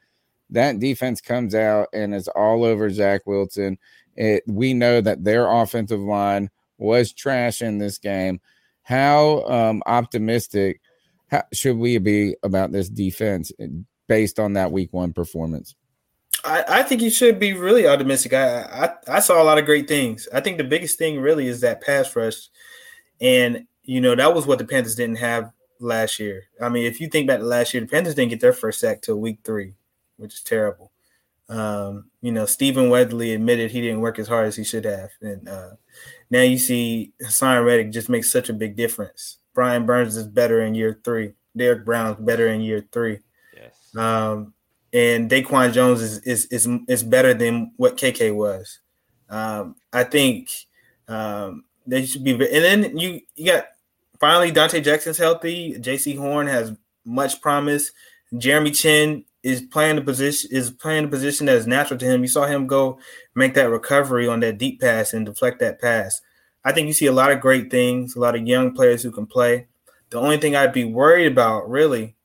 That 0.50 0.78
defense 0.78 1.20
comes 1.20 1.56
out 1.56 1.88
and 1.92 2.14
is 2.14 2.28
all 2.28 2.62
over 2.62 2.88
Zach 2.88 3.26
Wilson. 3.26 3.78
It, 4.14 4.44
we 4.46 4.74
know 4.74 5.00
that 5.00 5.24
their 5.24 5.50
offensive 5.50 5.98
line 5.98 6.50
was 6.80 7.12
trash 7.12 7.62
in 7.62 7.78
this 7.78 7.98
game. 7.98 8.40
How 8.82 9.44
um, 9.46 9.82
optimistic 9.86 10.80
how, 11.30 11.44
should 11.52 11.76
we 11.76 11.98
be 11.98 12.36
about 12.42 12.72
this 12.72 12.88
defense 12.88 13.52
based 14.08 14.40
on 14.40 14.54
that 14.54 14.72
week 14.72 14.92
one 14.92 15.12
performance? 15.12 15.74
I, 16.44 16.64
I 16.68 16.82
think 16.82 17.02
you 17.02 17.10
should 17.10 17.38
be 17.38 17.52
really 17.52 17.86
optimistic. 17.86 18.32
I, 18.32 18.62
I 18.62 19.16
I 19.16 19.20
saw 19.20 19.42
a 19.42 19.44
lot 19.44 19.58
of 19.58 19.66
great 19.66 19.88
things. 19.88 20.26
I 20.32 20.40
think 20.40 20.58
the 20.58 20.64
biggest 20.64 20.98
thing 20.98 21.20
really 21.20 21.46
is 21.46 21.60
that 21.60 21.82
pass 21.82 22.14
rush, 22.16 22.48
and 23.20 23.66
you 23.82 24.00
know 24.00 24.14
that 24.14 24.34
was 24.34 24.46
what 24.46 24.58
the 24.58 24.64
Panthers 24.64 24.94
didn't 24.94 25.18
have 25.18 25.52
last 25.80 26.18
year. 26.18 26.44
I 26.60 26.68
mean, 26.68 26.86
if 26.86 27.00
you 27.00 27.08
think 27.08 27.26
back 27.26 27.40
to 27.40 27.44
last 27.44 27.74
year, 27.74 27.82
the 27.82 27.88
Panthers 27.88 28.14
didn't 28.14 28.30
get 28.30 28.40
their 28.40 28.52
first 28.52 28.80
sack 28.80 29.02
till 29.02 29.20
week 29.20 29.40
three, 29.44 29.74
which 30.16 30.34
is 30.34 30.42
terrible. 30.42 30.92
Um, 31.48 32.10
you 32.22 32.32
know, 32.32 32.46
Stephen 32.46 32.90
Weatherly 32.90 33.34
admitted 33.34 33.70
he 33.70 33.80
didn't 33.80 34.00
work 34.00 34.18
as 34.18 34.28
hard 34.28 34.46
as 34.46 34.56
he 34.56 34.64
should 34.64 34.84
have, 34.84 35.10
and 35.20 35.48
uh, 35.48 35.70
now 36.30 36.42
you 36.42 36.58
see 36.58 37.12
Haason 37.22 37.64
Reddick 37.64 37.90
just 37.90 38.08
makes 38.08 38.30
such 38.30 38.48
a 38.48 38.54
big 38.54 38.76
difference. 38.76 39.38
Brian 39.54 39.84
Burns 39.84 40.16
is 40.16 40.26
better 40.26 40.62
in 40.62 40.74
year 40.74 41.00
three. 41.04 41.32
Derrick 41.56 41.84
Brown's 41.84 42.20
better 42.20 42.48
in 42.48 42.60
year 42.60 42.86
three. 42.92 43.18
Yes. 43.56 43.96
Um, 43.96 44.54
and 44.92 45.30
Daquan 45.30 45.72
Jones 45.72 46.00
is 46.00 46.18
is 46.20 46.46
is 46.46 46.68
is 46.88 47.02
better 47.02 47.34
than 47.34 47.72
what 47.76 47.96
KK 47.96 48.34
was. 48.34 48.80
Um, 49.28 49.76
I 49.92 50.04
think 50.04 50.50
um, 51.08 51.64
they 51.86 52.06
should 52.06 52.24
be. 52.24 52.32
And 52.32 52.40
then 52.40 52.98
you 52.98 53.20
you 53.34 53.52
got 53.52 53.66
finally 54.18 54.52
Donte 54.52 54.82
Jackson's 54.82 55.18
healthy. 55.18 55.74
Jaycee 55.74 56.18
Horn 56.18 56.46
has 56.46 56.72
much 57.04 57.40
promise. 57.40 57.90
Jeremy 58.36 58.70
Chinn 58.70 59.24
is 59.43 59.62
playing 59.62 59.97
the 59.97 60.03
position 60.03 60.51
is 60.53 60.70
playing 60.70 61.05
the 61.05 61.09
position 61.09 61.47
that 61.47 61.57
is 61.57 61.66
natural 61.66 61.99
to 61.99 62.07
him. 62.07 62.22
You 62.22 62.28
saw 62.28 62.47
him 62.47 62.66
go 62.66 62.99
make 63.34 63.55
that 63.55 63.70
recovery 63.70 64.28
on 64.28 64.41
that 64.41 64.59
deep 64.59 64.80
pass 64.80 65.12
and 65.14 65.24
deflect 65.24 65.61
that 65.61 65.80
pass. 65.80 66.20
I 66.64 66.72
think 66.72 66.86
you 66.86 66.93
see 66.93 67.07
a 67.07 67.12
lot 67.12 67.32
of 67.32 67.41
great 67.41 67.70
things, 67.70 68.14
a 68.14 68.20
lot 68.20 68.34
of 68.36 68.47
young 68.47 68.74
players 68.74 69.03
who 69.03 69.11
can 69.11 69.26
play. 69.26 69.66
The 70.11 70.18
only 70.18 70.36
thing 70.36 70.57
I'd 70.57 70.72
be 70.72 70.84
worried 70.84 71.32
about 71.32 71.70
really 71.70 72.16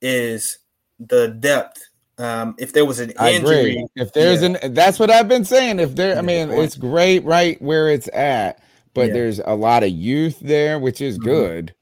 is 0.00 0.58
the 0.98 1.28
depth 1.28 1.82
um, 2.18 2.54
if 2.58 2.72
there 2.72 2.86
was 2.86 3.00
an 3.00 3.10
injury. 3.10 3.84
If 3.94 4.14
there's 4.14 4.40
yeah. 4.42 4.56
an, 4.62 4.72
that's 4.72 4.98
what 4.98 5.10
I've 5.10 5.28
been 5.28 5.44
saying. 5.44 5.80
If 5.80 5.94
there, 5.96 6.16
I 6.16 6.22
mean, 6.22 6.50
it's 6.50 6.76
great 6.76 7.22
right 7.24 7.60
where 7.60 7.90
it's 7.90 8.08
at, 8.14 8.62
but 8.94 9.08
Yeah. 9.08 9.12
there's 9.12 9.38
a 9.40 9.54
lot 9.54 9.82
of 9.82 9.90
youth 9.90 10.40
there, 10.40 10.78
which 10.78 11.02
is 11.02 11.18
Mhm. 11.18 11.24
good. 11.24 11.74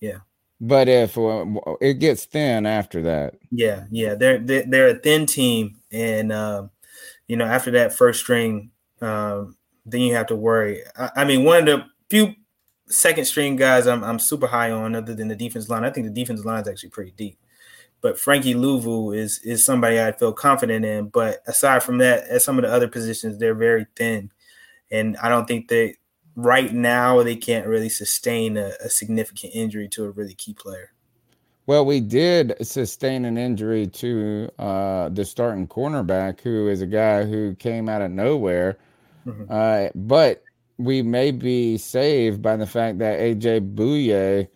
Yeah. 0.00 0.18
But 0.64 0.88
if 0.88 1.18
uh, 1.18 1.44
it 1.80 1.94
gets 1.94 2.24
thin 2.24 2.66
after 2.66 3.02
that, 3.02 3.34
Yeah, 3.50 3.84
yeah, 3.90 4.14
they're 4.14 4.38
they're, 4.38 4.88
a 4.90 4.94
thin 4.94 5.26
team, 5.26 5.80
and 5.90 6.30
um, 6.30 6.70
you 7.26 7.36
know 7.36 7.44
after 7.44 7.72
that 7.72 7.92
first 7.92 8.20
string, 8.20 8.70
um, 9.00 9.56
then 9.84 10.02
you 10.02 10.14
have 10.14 10.28
to 10.28 10.36
worry. 10.36 10.82
I, 10.96 11.10
I 11.16 11.24
mean, 11.24 11.42
one 11.42 11.58
of 11.58 11.66
the 11.66 11.84
few 12.08 12.36
second 12.86 13.24
string 13.24 13.56
guys 13.56 13.88
I'm 13.88 14.04
I'm 14.04 14.20
super 14.20 14.46
high 14.46 14.70
on, 14.70 14.94
other 14.94 15.16
than 15.16 15.26
the 15.26 15.34
defense 15.34 15.68
line. 15.68 15.82
I 15.82 15.90
think 15.90 16.06
the 16.06 16.12
defense 16.12 16.44
line 16.44 16.62
is 16.62 16.68
actually 16.68 16.90
pretty 16.90 17.12
deep. 17.16 17.40
But 18.00 18.16
Frankie 18.16 18.54
Luvu 18.54 19.16
is 19.16 19.40
is 19.42 19.64
somebody 19.64 20.00
I 20.00 20.12
feel 20.12 20.32
confident 20.32 20.84
in. 20.84 21.08
But 21.08 21.42
aside 21.48 21.82
from 21.82 21.98
that, 21.98 22.28
at 22.28 22.42
some 22.42 22.56
of 22.56 22.62
the 22.62 22.72
other 22.72 22.86
positions, 22.86 23.36
they're 23.36 23.56
very 23.56 23.86
thin, 23.96 24.30
and 24.92 25.16
I 25.16 25.28
don't 25.28 25.48
think 25.48 25.66
they 25.66 25.96
right 26.36 26.72
now 26.72 27.22
they 27.22 27.36
can't 27.36 27.66
really 27.66 27.88
sustain 27.88 28.56
a, 28.56 28.72
a 28.84 28.88
significant 28.88 29.54
injury 29.54 29.88
to 29.88 30.04
a 30.04 30.10
really 30.10 30.34
key 30.34 30.54
player. 30.54 30.92
well, 31.66 31.84
we 31.84 32.00
did 32.00 32.54
sustain 32.60 33.24
an 33.24 33.38
injury 33.38 33.86
to 33.86 34.50
uh, 34.58 35.08
the 35.10 35.24
starting 35.24 35.68
cornerback, 35.68 36.40
who 36.40 36.68
is 36.68 36.82
a 36.82 36.86
guy 36.86 37.24
who 37.24 37.54
came 37.54 37.88
out 37.88 38.02
of 38.02 38.10
nowhere. 38.10 38.78
Mhm. 39.26 39.46
Uh, 39.48 39.90
but 39.94 40.42
we 40.78 41.02
may 41.02 41.30
be 41.30 41.78
saved 41.78 42.42
by 42.42 42.56
the 42.56 42.66
fact 42.66 42.98
that 42.98 43.20
AJ 43.20 43.60
Bouye 43.74 44.48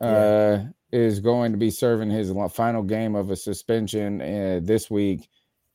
uh, 0.00 0.64
is 0.92 1.18
going 1.18 1.50
to 1.50 1.58
be 1.58 1.70
serving 1.70 2.10
his 2.10 2.32
final 2.52 2.82
game 2.82 3.16
of 3.16 3.30
a 3.30 3.36
suspension 3.36 4.20
uh, 4.20 4.60
this 4.62 4.88
week. 4.90 5.28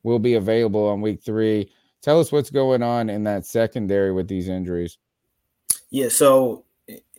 Will 0.04 0.20
be 0.20 0.36
available 0.36 0.88
on 0.88 1.02
week 1.02 1.22
three. 1.22 1.70
Tell 2.02 2.22
us 2.22 2.32
what's 2.32 2.50
going 2.50 2.82
on 2.82 3.10
in 3.10 3.26
that 3.26 3.46
secondary 3.46 4.14
with 4.14 4.30
these 4.30 4.48
injuries. 4.48 4.98
Yeah, 5.92 6.10
so 6.10 6.66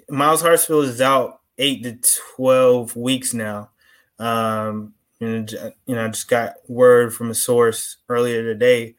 Myles 0.08 0.42
Hartsfield 0.42 0.84
is 0.84 1.00
out 1.00 1.40
eight 1.58 1.82
to 1.82 1.98
twelve 2.36 2.96
weeks 2.96 3.34
now. 3.34 3.70
Um, 4.18 4.94
and 5.20 5.50
you 5.86 5.94
know, 5.94 6.04
I 6.04 6.08
just 6.08 6.28
got 6.28 6.54
word 6.68 7.14
from 7.14 7.30
a 7.30 7.34
source 7.34 7.98
earlier 8.08 8.42
today 8.42 8.96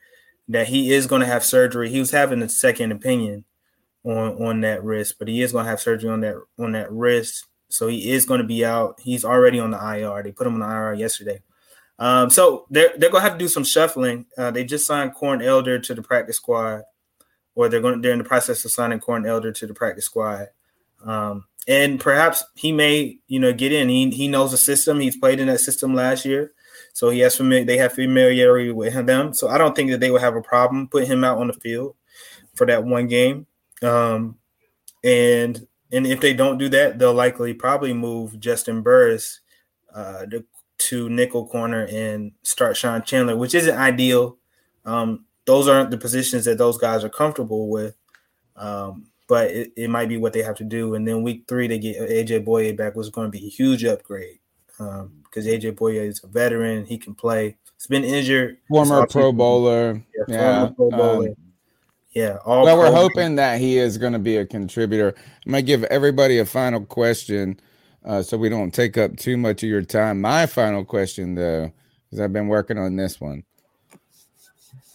that 0.49 0.67
he 0.67 0.93
is 0.93 1.07
going 1.07 1.22
to 1.22 1.28
have 1.28 1.43
surgery. 1.43 1.89
He 1.89 1.99
was 1.99 2.11
having 2.11 2.41
a 2.41 2.49
second 2.49 2.91
opinion 2.91 3.45
on 4.03 4.43
on 4.43 4.61
that 4.61 4.84
wrist, 4.84 5.15
but 5.19 5.28
he 5.28 5.41
is 5.41 5.51
going 5.51 5.65
to 5.65 5.69
have 5.69 5.80
surgery 5.80 6.09
on 6.09 6.22
that 6.22 6.36
on 6.59 6.74
that 6.74 6.91
wrist. 6.91 7.45
So 7.69 7.88
he 7.88 8.11
is 8.11 8.26
going 8.26 8.41
to 8.41 8.47
be 8.47 8.65
out. 8.65 8.99
He's 8.99 9.24
already 9.24 9.59
on 9.59 9.72
the 9.72 9.78
IR. 9.78 10.24
They 10.24 10.34
put 10.34 10.47
him 10.47 10.61
on 10.61 10.69
the 10.69 10.76
IR 10.76 10.93
yesterday. 10.93 11.41
Um, 11.97 12.30
so 12.30 12.65
they're 12.69 12.91
they're 12.97 13.09
going 13.09 13.24
to 13.24 13.30
have 13.30 13.38
to 13.38 13.43
do 13.43 13.47
some 13.47 13.63
shuffling. 13.63 14.26
Uh, 14.38 14.51
they 14.51 14.65
just 14.65 14.86
signed 14.86 15.13
Corn 15.13 15.41
Elder 15.41 15.80
to 15.80 15.93
the 15.93 16.01
practice 16.01 16.38
squad 16.38 16.84
or 17.56 17.70
they're 17.70 17.82
going 17.82 18.02
they're 18.02 18.12
in 18.12 18.20
the 18.20 18.24
process 18.24 18.64
of 18.66 18.72
signing 18.72 18.99
Corn 18.99 19.26
Elder 19.26 19.52
to 19.52 19.68
the 19.68 19.74
practice 19.74 20.06
squad. 20.06 20.47
Um, 21.06 21.45
and 21.68 21.99
perhaps 21.99 22.43
he 22.56 22.72
may, 22.72 23.20
you 23.28 23.39
know, 23.39 23.54
get 23.54 23.72
in. 23.72 23.89
He 23.89 24.10
he 24.10 24.28
knows 24.28 24.52
the 24.52 24.58
system. 24.58 24.99
He's 24.99 25.18
played 25.18 25.39
in 25.39 25.47
that 25.47 25.60
system 25.60 25.93
last 25.93 26.26
year, 26.26 26.54
so 26.93 27.10
he 27.10 27.20
has 27.20 27.36
familiar. 27.36 27.66
They 27.66 27.78
have 27.78 27.93
familiarity 27.93 28.72
with 28.72 28.93
him. 28.93 29.34
So 29.34 29.47
I 29.47 29.58
don't 29.58 29.76
think 29.76 29.91
that 29.91 29.99
they 29.99 30.12
would 30.12 30.22
have 30.22 30.36
a 30.36 30.41
problem 30.41 30.88
putting 30.88 31.10
him 31.10 31.24
out 31.24 31.38
on 31.38 31.47
the 31.47 31.54
field 31.54 31.95
for 32.56 32.66
that 32.68 32.84
one 32.84 33.08
game. 33.08 33.45
Um, 33.82 34.38
and 35.04 35.68
and 35.91 36.08
if 36.08 36.22
they 36.22 36.34
don't 36.34 36.58
do 36.58 36.70
that, 36.70 36.99
they'll 36.99 37.14
likely 37.14 37.54
probably 37.54 37.93
move 37.93 38.34
Juston 38.34 38.82
Burris 38.84 39.41
uh, 39.93 40.26
to, 40.28 40.45
to 40.78 41.10
nickel 41.10 41.47
corner 41.47 41.86
and 41.91 42.32
start 42.43 42.78
Sean 42.78 43.04
Chandler, 43.04 43.36
which 43.36 43.54
isn't 43.54 43.78
ideal. 43.78 44.38
Um, 44.86 45.26
those 45.46 45.68
aren't 45.68 45.92
the 45.92 45.98
positions 45.98 46.46
that 46.46 46.58
those 46.58 46.78
guys 46.78 47.04
are 47.04 47.10
comfortable 47.10 47.70
with. 47.70 47.96
Um, 48.56 49.08
but 49.28 49.50
it, 49.52 49.72
it 49.78 49.89
might 49.89 50.10
be 50.10 50.18
what 50.18 50.34
they 50.34 50.44
have 50.44 50.58
to 50.58 50.64
do. 50.64 50.94
And 50.96 51.08
then 51.08 51.24
week 51.24 51.46
three, 51.48 51.68
they 51.68 51.80
get 51.80 51.98
AJ 51.98 52.46
Bouye 52.46 52.76
back, 52.76 52.96
was 52.96 53.10
going 53.10 53.32
to 53.32 53.38
be 53.38 53.46
a 53.46 53.50
huge 53.50 53.86
upgrade 53.86 54.39
because 54.78 55.46
AJ 55.46 55.74
Bouye 55.78 56.08
is 56.08 56.22
a 56.24 56.28
veteran. 56.28 56.86
He 56.86 56.98
can 56.98 57.16
play. 57.16 57.58
He's 57.78 57.88
been 57.88 58.04
injured. 58.04 58.58
Former 58.68 59.08
Pro 59.08 59.32
Bowler. 59.32 60.04
Yeah, 60.16 60.24
Yeah. 60.28 60.70
Pro 60.76 60.89
Bowler. 60.89 61.30
um, 61.30 61.36
yeah. 62.12 62.39
All 62.46 62.66
well, 62.66 62.78
we're 62.78 62.92
hoping 62.92 63.36
that 63.36 63.60
he 63.60 63.78
is 63.78 63.98
going 63.98 64.14
to 64.14 64.20
be 64.20 64.38
a 64.38 64.46
contributor. 64.46 65.16
I'm 65.46 65.52
going 65.54 65.64
to 65.64 65.66
give 65.66 65.86
everybody 65.86 66.39
a 66.39 66.46
final 66.46 66.84
question 66.84 67.60
uh, 68.04 68.22
so 68.22 68.38
we 68.38 68.50
don't 68.50 68.74
take 68.74 68.98
up 68.98 69.16
too 69.16 69.38
much 69.38 69.64
of 69.64 69.70
your 69.70 69.82
time. 69.82 70.20
My 70.20 70.46
final 70.46 70.84
question, 70.84 71.36
though, 71.36 71.72
because 72.10 72.20
I've 72.20 72.34
been 72.34 72.48
working 72.48 72.78
on 72.78 72.96
this 72.96 73.22
one. 73.22 73.44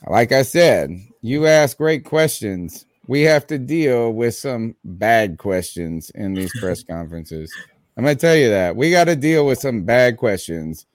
Like 0.08 0.30
I 0.30 0.42
said, 0.42 1.00
you 1.20 1.46
ask 1.46 1.76
great 1.76 2.04
questions. 2.04 2.86
We 3.08 3.22
have 3.22 3.46
to 3.48 3.58
deal 3.58 4.12
with 4.12 4.34
some 4.34 4.76
bad 4.84 5.38
questions 5.38 6.10
in 6.14 6.34
these 6.34 6.52
press 6.60 6.82
conferences. 6.84 7.52
I'm 7.96 8.04
going 8.04 8.16
to 8.16 8.20
tell 8.20 8.36
you 8.36 8.50
that. 8.50 8.76
We 8.76 8.90
got 8.90 9.04
to 9.04 9.16
deal 9.16 9.46
with 9.46 9.58
some 9.58 9.82
bad 9.82 10.16
questions 10.16 10.86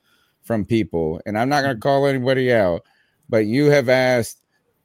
from 0.44 0.66
people. 0.66 1.20
And 1.26 1.38
I'm 1.38 1.50
not 1.50 1.62
going 1.62 1.76
to 1.76 1.80
mm. 1.80 1.84
call 1.84 2.08
anybody 2.08 2.54
out, 2.54 2.84
but 3.28 3.46
you 3.46 3.66
have 3.66 3.90
asked 3.90 4.42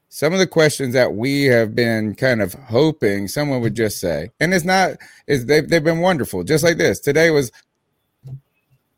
some 0.09 0.33
of 0.33 0.39
the 0.39 0.47
questions 0.47 0.95
that 0.95 1.15
we 1.15 1.45
have 1.45 1.75
been 1.75 2.15
kind 2.15 2.41
of 2.41 2.55
hoping 2.55 3.29
someone 3.29 3.61
would 3.61 3.75
just 3.77 4.01
say. 4.01 4.31
And 4.41 4.55
it's 4.55 4.65
not, 4.65 4.93
is 5.27 5.47
they've, 5.47 5.69
they've 5.69 5.85
been 5.85 6.01
wonderful. 6.01 6.43
Just 6.43 6.65
like 6.65 6.79
this. 6.79 7.01
Today 7.01 7.31
was 7.31 7.53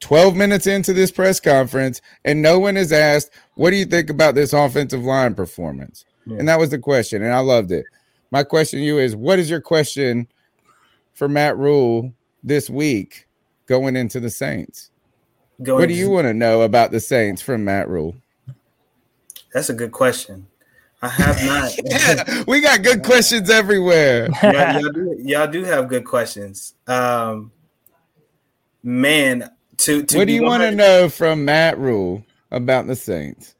12 0.01 0.37
minutes 0.37 0.67
into 0.67 0.93
this 0.93 1.11
press 1.11 1.41
conference, 1.41 2.01
and 2.25 2.41
no 2.41 2.59
one 2.59 2.77
has 2.77 2.93
asked, 2.93 3.31
What 3.55 3.71
do 3.71 3.77
you 3.77 3.85
think 3.85 4.11
about 4.11 4.35
this 4.35 4.53
offensive 4.53 5.03
line 5.03 5.35
performance? 5.35 6.05
Yeah. 6.27 6.39
And 6.39 6.49
that 6.49 6.59
was 6.59 6.71
the 6.71 6.79
question, 6.79 7.23
and 7.23 7.33
I 7.33 7.41
loved 7.41 7.73
it. 7.73 7.85
My 8.31 8.43
question 8.43 8.79
to 8.79 8.85
you 8.85 8.99
is 8.99 9.17
What 9.17 9.39
is 9.39 9.51
your 9.51 9.61
question 9.61 10.29
for 11.15 11.29
Matt 11.29 11.57
Rhule 11.57 12.13
this 12.43 12.71
week 12.71 13.27
going 13.67 13.97
into 13.97 14.21
the 14.21 14.31
Saints? 14.31 14.91
Going 15.63 15.81
What 15.81 15.89
do 15.89 15.95
you 15.95 16.11
want 16.11 16.27
to 16.27 16.35
know 16.35 16.63
about 16.63 16.93
the 16.93 17.01
Saints 17.01 17.43
from 17.43 17.65
Matt 17.65 17.89
Rhule? 17.89 18.15
That's 19.53 19.71
a 19.71 19.75
good 19.75 19.93
question. 19.93 20.47
I 21.01 21.09
have 21.09 21.45
not. 21.45 21.73
Yeah, 21.85 22.45
we 22.47 22.61
got 22.61 22.83
good 22.83 23.03
questions 23.03 23.51
everywhere. 23.51 24.29
y'all, 24.43 24.53
y'all 24.53 24.93
do, 24.93 25.17
y'all 25.19 25.47
do 25.47 25.65
have 25.65 25.89
good 25.89 26.05
questions. 26.05 26.75
Um, 26.87 27.53
man, 28.83 29.51
to, 29.79 30.03
to 30.03 30.19
what 30.19 30.27
do 30.27 30.33
you 30.33 30.43
want 30.43 30.63
to 30.63 30.71
know 30.71 31.09
from 31.09 31.45
Matt 31.45 31.79
Rhule 31.79 32.25
about 32.51 32.87
the 32.87 32.97
Saints 32.97 33.55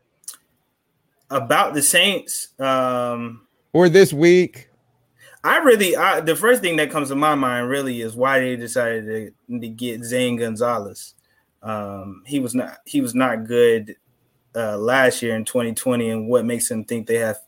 about 1.31 1.75
the 1.75 1.83
Saints? 1.83 2.49
Um, 2.59 3.47
or 3.73 3.89
this 3.89 4.13
week? 4.13 4.69
I 5.45 5.59
really, 5.59 5.97
I, 5.97 6.21
the 6.21 6.37
first 6.37 6.63
thing 6.63 6.77
that 6.77 6.91
comes 6.91 7.09
to 7.09 7.15
my 7.15 7.35
mind 7.35 7.69
really 7.69 8.01
is 8.01 8.17
why 8.17 8.41
they 8.41 8.57
decided 8.57 9.35
to, 9.49 9.61
to 9.61 9.69
get 9.69 10.05
Zane 10.05 10.37
Gonzalez. 10.37 11.15
Um, 11.63 12.23
he 12.27 12.41
was 12.41 12.55
not, 12.55 12.79
he 12.85 13.01
was 13.01 13.15
not 13.15 13.47
good 13.47 13.97
uh, 14.55 14.77
last 14.77 15.23
year 15.23 15.37
in 15.37 15.45
2020, 15.45 16.11
and 16.11 16.29
what 16.29 16.45
makes 16.45 16.71
him 16.71 16.85
think 16.85 17.07
they 17.07 17.17
have 17.17 17.39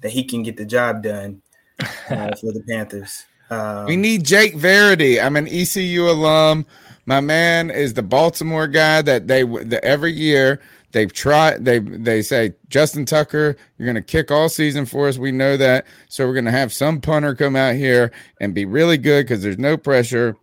that 0.00 0.10
he 0.10 0.24
can 0.24 0.42
get 0.42 0.56
the 0.56 0.64
job 0.64 1.02
done 1.02 1.42
uh, 1.80 2.34
for 2.36 2.52
the 2.52 2.62
Panthers? 2.68 3.24
Um, 3.50 3.86
We 3.86 3.96
need 3.96 4.24
Jake 4.24 4.54
Verity. 4.54 5.20
I'm 5.20 5.36
an 5.36 5.48
ECU 5.48 6.08
alum. 6.08 6.66
My 7.06 7.20
man 7.20 7.70
is 7.70 7.94
the 7.94 8.02
Baltimore 8.02 8.68
guy 8.68 9.02
that 9.02 9.26
they 9.26 9.42
that 9.42 9.84
every 9.84 10.12
year 10.12 10.60
They've 10.92 11.12
tried. 11.12 11.64
They 11.64 11.78
they 11.78 12.20
say 12.22 12.54
Justin 12.68 13.04
Tucker, 13.04 13.56
you're 13.78 13.86
going 13.86 13.94
to 13.94 14.02
kick 14.02 14.30
all 14.30 14.48
season 14.48 14.86
for 14.86 15.06
us. 15.06 15.18
We 15.18 15.30
know 15.30 15.56
that. 15.56 15.86
So 16.08 16.26
we're 16.26 16.34
going 16.34 16.46
to 16.46 16.50
have 16.50 16.72
some 16.72 17.00
punter 17.00 17.34
come 17.34 17.54
out 17.54 17.76
here 17.76 18.10
and 18.40 18.54
be 18.54 18.64
really 18.64 18.98
good 18.98 19.24
because 19.24 19.42
there's 19.42 19.58
no 19.58 19.76
pressure. 19.76 20.36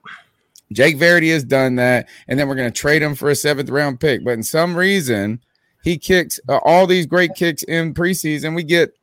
Jake 0.71 0.97
Verity 0.97 1.31
has 1.31 1.43
done 1.43 1.75
that, 1.75 2.07
and 2.27 2.39
then 2.39 2.47
we're 2.47 2.55
going 2.55 2.71
to 2.71 2.77
trade 2.77 3.01
him 3.01 3.15
for 3.15 3.29
a 3.29 3.35
seventh 3.35 3.69
round 3.69 3.99
pick. 3.99 4.23
But 4.23 4.31
in 4.31 4.43
some 4.43 4.75
reason, 4.75 5.41
he 5.83 5.97
kicks 5.97 6.39
uh, 6.47 6.59
all 6.63 6.87
these 6.87 7.05
great 7.05 7.31
kicks 7.35 7.63
in 7.63 7.93
preseason. 7.93 8.55
We 8.55 8.63
get 8.63 8.93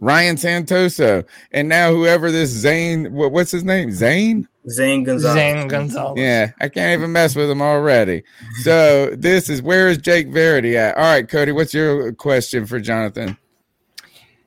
Ryan 0.00 0.36
Santoso, 0.36 1.26
and 1.52 1.68
now 1.68 1.92
whoever 1.92 2.30
this 2.30 2.48
Zane, 2.48 3.12
what, 3.12 3.32
what's 3.32 3.50
his 3.50 3.64
name? 3.64 3.92
Zane. 3.92 4.48
Zane 4.68 5.04
Gonzalez. 5.04 5.34
Zane 5.34 5.68
Gonzalez. 5.68 6.18
Yeah, 6.18 6.52
I 6.60 6.68
can't 6.68 6.98
even 6.98 7.12
mess 7.12 7.36
with 7.36 7.50
him 7.50 7.60
already. 7.60 8.22
So 8.62 9.10
this 9.16 9.48
is 9.48 9.62
where 9.62 9.88
is 9.88 9.98
Jake 9.98 10.28
Verity 10.28 10.76
at? 10.76 10.96
All 10.96 11.02
right, 11.02 11.28
Cody, 11.28 11.52
what's 11.52 11.74
your 11.74 12.12
question 12.14 12.66
for 12.66 12.80
Jonathan? 12.80 13.36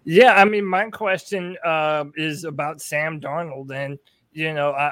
Yeah, 0.06 0.34
I 0.34 0.46
mean, 0.46 0.66
my 0.66 0.90
question 0.90 1.56
uh, 1.64 2.06
is 2.16 2.44
about 2.44 2.82
Sam 2.82 3.22
Darnold, 3.22 3.72
and 3.72 3.98
you 4.32 4.54
know, 4.54 4.72
I 4.72 4.92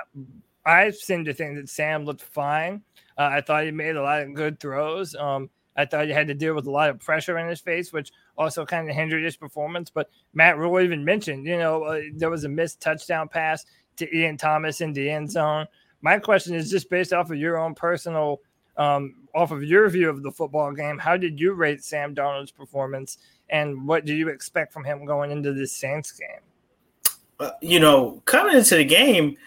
I 0.65 0.91
seem 0.91 1.25
to 1.25 1.33
think 1.33 1.55
that 1.55 1.69
Sam 1.69 2.05
looked 2.05 2.21
fine. 2.21 2.83
Uh, 3.17 3.29
I 3.33 3.41
thought 3.41 3.65
he 3.65 3.71
made 3.71 3.95
a 3.95 4.01
lot 4.01 4.21
of 4.21 4.33
good 4.33 4.59
throws. 4.59 5.15
Um, 5.15 5.49
I 5.75 5.85
thought 5.85 6.07
he 6.07 6.11
had 6.11 6.27
to 6.27 6.33
deal 6.33 6.53
with 6.53 6.67
a 6.67 6.71
lot 6.71 6.89
of 6.89 6.99
pressure 6.99 7.37
in 7.37 7.47
his 7.47 7.61
face, 7.61 7.93
which 7.93 8.11
also 8.37 8.65
kind 8.65 8.89
of 8.89 8.95
hindered 8.95 9.23
his 9.23 9.37
performance. 9.37 9.89
But 9.89 10.09
Matt 10.33 10.57
Rhule 10.57 10.81
even 10.81 11.05
mentioned, 11.05 11.45
you 11.45 11.57
know, 11.57 11.83
uh, 11.83 12.01
there 12.15 12.29
was 12.29 12.43
a 12.43 12.49
missed 12.49 12.81
touchdown 12.81 13.29
pass 13.29 13.65
to 13.97 14.15
Ian 14.15 14.37
Thomas 14.37 14.81
in 14.81 14.93
the 14.93 15.09
end 15.09 15.31
zone. 15.31 15.67
My 16.01 16.17
question 16.17 16.55
is 16.55 16.69
just 16.69 16.89
based 16.89 17.13
off 17.13 17.31
of 17.31 17.37
your 17.37 17.57
own 17.57 17.75
personal, 17.75 18.41
um, 18.77 19.15
off 19.33 19.51
of 19.51 19.63
your 19.63 19.87
view 19.89 20.09
of 20.09 20.23
the 20.23 20.31
football 20.31 20.73
game. 20.73 20.97
How 20.97 21.15
did 21.15 21.39
you 21.39 21.53
rate 21.53 21.83
Sam 21.83 22.15
Darnold's 22.15 22.51
performance, 22.51 23.17
and 23.49 23.87
what 23.87 24.05
do 24.05 24.13
you 24.13 24.29
expect 24.29 24.73
from 24.73 24.83
him 24.83 25.05
going 25.05 25.31
into 25.31 25.53
this 25.53 25.71
Saints 25.71 26.11
game? 26.11 27.09
Uh, 27.39 27.51
you 27.61 27.79
know, 27.79 28.21
coming 28.25 28.57
into 28.57 28.75
the 28.75 28.83
game, 28.83 29.37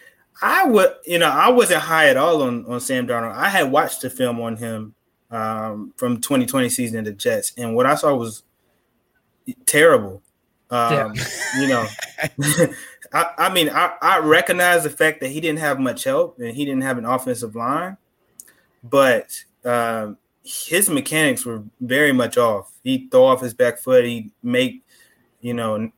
I 0.41 0.65
would, 0.65 0.95
you 1.05 1.19
know, 1.19 1.29
I 1.29 1.49
wasn't 1.49 1.83
high 1.83 2.09
at 2.09 2.17
all 2.17 2.43
on 2.43 2.65
on 2.67 2.81
Sam 2.81 3.07
Darnold. 3.07 3.35
I 3.35 3.49
had 3.49 3.71
watched 3.71 4.03
the 4.03 4.11
film 4.11 4.41
on 4.41 4.57
him 4.57 4.95
um, 5.35 5.93
from 5.97 6.21
2020 6.21 6.69
season 6.69 6.99
in 6.99 7.05
the 7.05 7.13
Jets, 7.13 7.53
and 7.57 7.75
what 7.75 7.87
I 7.87 7.95
saw 7.95 8.15
was 8.15 8.45
terrible. 9.67 10.23
Um, 10.71 11.15
yeah. 11.15 11.25
you 11.61 11.69
know, 11.69 11.87
I, 13.13 13.31
I, 13.39 13.53
mean, 13.53 13.69
I, 13.69 13.95
I 14.01 14.19
recognize 14.19 14.85
the 14.85 14.91
fact 14.91 15.21
that 15.21 15.29
he 15.29 15.41
didn't 15.41 15.61
have 15.61 15.79
much 15.79 16.05
help 16.05 16.39
and 16.39 16.55
he 16.55 16.65
didn't 16.65 16.83
have 16.83 16.99
an 16.99 17.05
offensive 17.05 17.55
line, 17.55 17.97
but 18.83 19.45
um, 19.65 20.19
his 20.45 20.89
mechanics 20.89 21.45
were 21.45 21.63
very 21.81 22.13
much 22.13 22.37
off. 22.37 22.73
He 22.83 23.09
throw 23.11 23.25
off 23.25 23.41
his 23.41 23.55
back 23.55 23.79
foot. 23.79 24.05
He 24.05 24.31
make, 24.43 24.85
you 25.41 25.55
know, 25.55 25.91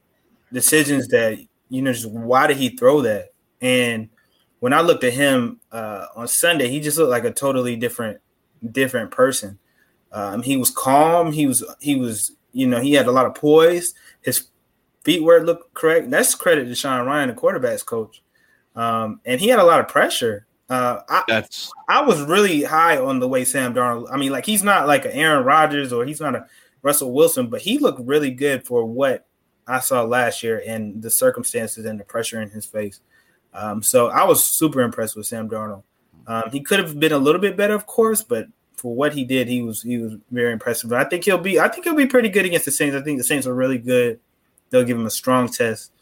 decisions 0.52 1.08
that 1.08 1.38
you 1.68 1.82
know, 1.82 1.92
just 1.92 2.10
why 2.10 2.46
did 2.46 2.56
he 2.56 2.70
throw 2.70 3.00
that? 3.02 3.32
And 3.60 4.08
when 4.60 4.72
I 4.72 4.80
looked 4.80 5.04
at 5.04 5.12
him 5.12 5.60
uh, 5.72 6.06
on 6.14 6.28
Sunday, 6.28 6.68
he 6.68 6.80
just 6.80 6.98
looked 6.98 7.10
like 7.10 7.24
a 7.24 7.32
totally 7.32 7.76
different 7.76 8.20
different 8.72 9.10
person. 9.10 9.58
Um, 10.12 10.42
he 10.42 10.56
was 10.56 10.70
calm. 10.70 11.32
He 11.32 11.46
was 11.46 11.64
he 11.80 11.96
was 11.96 12.32
you 12.52 12.66
know 12.66 12.80
he 12.80 12.92
had 12.94 13.06
a 13.06 13.12
lot 13.12 13.26
of 13.26 13.34
poise. 13.34 13.94
His 14.22 14.48
feet 15.04 15.22
were 15.22 15.44
looked 15.44 15.74
correct. 15.74 16.10
That's 16.10 16.34
credit 16.34 16.64
to 16.66 16.74
Sean 16.74 17.06
Ryan, 17.06 17.28
the 17.28 17.34
quarterbacks 17.34 17.84
coach. 17.84 18.22
Um, 18.74 19.20
and 19.24 19.40
he 19.40 19.48
had 19.48 19.58
a 19.58 19.64
lot 19.64 19.80
of 19.80 19.88
pressure. 19.88 20.46
Uh, 20.68 21.00
I, 21.08 21.22
That's 21.28 21.72
I 21.88 22.02
was 22.02 22.20
really 22.22 22.64
high 22.64 22.98
on 22.98 23.20
the 23.20 23.28
way 23.28 23.44
Sam 23.44 23.72
Darnold. 23.72 24.08
I 24.10 24.16
mean, 24.16 24.32
like 24.32 24.44
he's 24.44 24.64
not 24.64 24.86
like 24.86 25.04
an 25.04 25.12
Aaron 25.12 25.44
Rodgers 25.44 25.92
or 25.92 26.04
he's 26.04 26.20
not 26.20 26.34
a 26.34 26.46
Russell 26.82 27.12
Wilson, 27.12 27.48
but 27.48 27.60
he 27.62 27.78
looked 27.78 28.00
really 28.00 28.30
good 28.30 28.66
for 28.66 28.84
what 28.84 29.26
I 29.66 29.80
saw 29.80 30.02
last 30.02 30.42
year 30.42 30.62
and 30.66 31.02
the 31.02 31.10
circumstances 31.10 31.84
and 31.84 31.98
the 31.98 32.04
pressure 32.04 32.40
in 32.40 32.50
his 32.50 32.66
face. 32.66 33.00
Um, 33.54 33.82
so 33.82 34.08
I 34.08 34.24
was 34.24 34.44
super 34.44 34.82
impressed 34.82 35.16
with 35.16 35.26
Sam 35.26 35.48
Darnold. 35.48 35.84
Um, 36.26 36.50
he 36.50 36.60
could 36.60 36.78
have 36.78 36.98
been 36.98 37.12
a 37.12 37.18
little 37.18 37.40
bit 37.40 37.56
better, 37.56 37.74
of 37.74 37.86
course, 37.86 38.22
but 38.22 38.48
for 38.74 38.94
what 38.94 39.14
he 39.14 39.24
did, 39.24 39.48
he 39.48 39.62
was 39.62 39.82
he 39.82 39.98
was 39.98 40.14
very 40.30 40.52
impressive. 40.52 40.90
But 40.90 41.04
I 41.04 41.08
think 41.08 41.24
he'll 41.24 41.38
be 41.38 41.58
I 41.58 41.68
think 41.68 41.84
he'll 41.84 41.94
be 41.94 42.06
pretty 42.06 42.28
good 42.28 42.44
against 42.44 42.66
the 42.66 42.72
Saints. 42.72 42.96
I 42.96 43.02
think 43.02 43.18
the 43.18 43.24
Saints 43.24 43.46
are 43.46 43.54
really 43.54 43.78
good. 43.78 44.20
They'll 44.70 44.84
give 44.84 44.98
him 44.98 45.06
a 45.06 45.10
strong 45.10 45.48
test. 45.48 45.92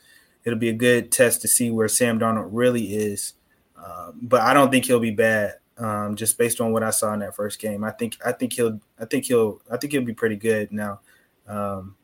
It'll 0.45 0.59
be 0.59 0.69
a 0.69 0.75
good 0.75 1.13
test 1.13 1.41
to 1.43 1.49
see 1.49 1.71
where 1.71 1.89
Sam 1.89 2.19
Darnold 2.19 2.49
really 2.51 2.95
is. 2.95 3.35
Um, 3.77 4.19
but 4.23 4.43
I 4.43 4.55
don't 4.55 4.71
think 4.71 4.87
he'll 4.87 5.01
be 5.01 5.11
bad. 5.11 5.55
Um, 5.77 6.15
just 6.15 6.39
based 6.39 6.61
on 6.61 6.73
what 6.73 6.83
I 6.83 6.91
saw 6.91 7.13
in 7.15 7.21
that 7.21 7.35
first 7.35 7.59
game, 7.59 7.83
I 7.85 7.91
think 7.91 8.17
I 8.25 8.33
think 8.33 8.53
he'll 8.53 8.81
I 8.99 9.05
think 9.05 9.27
he'll 9.27 9.61
I 9.71 9.77
think 9.77 9.93
he'll 9.93 10.03
be 10.03 10.15
pretty 10.15 10.37
good. 10.37 10.73
Now, 10.73 11.01
um, 11.47 11.97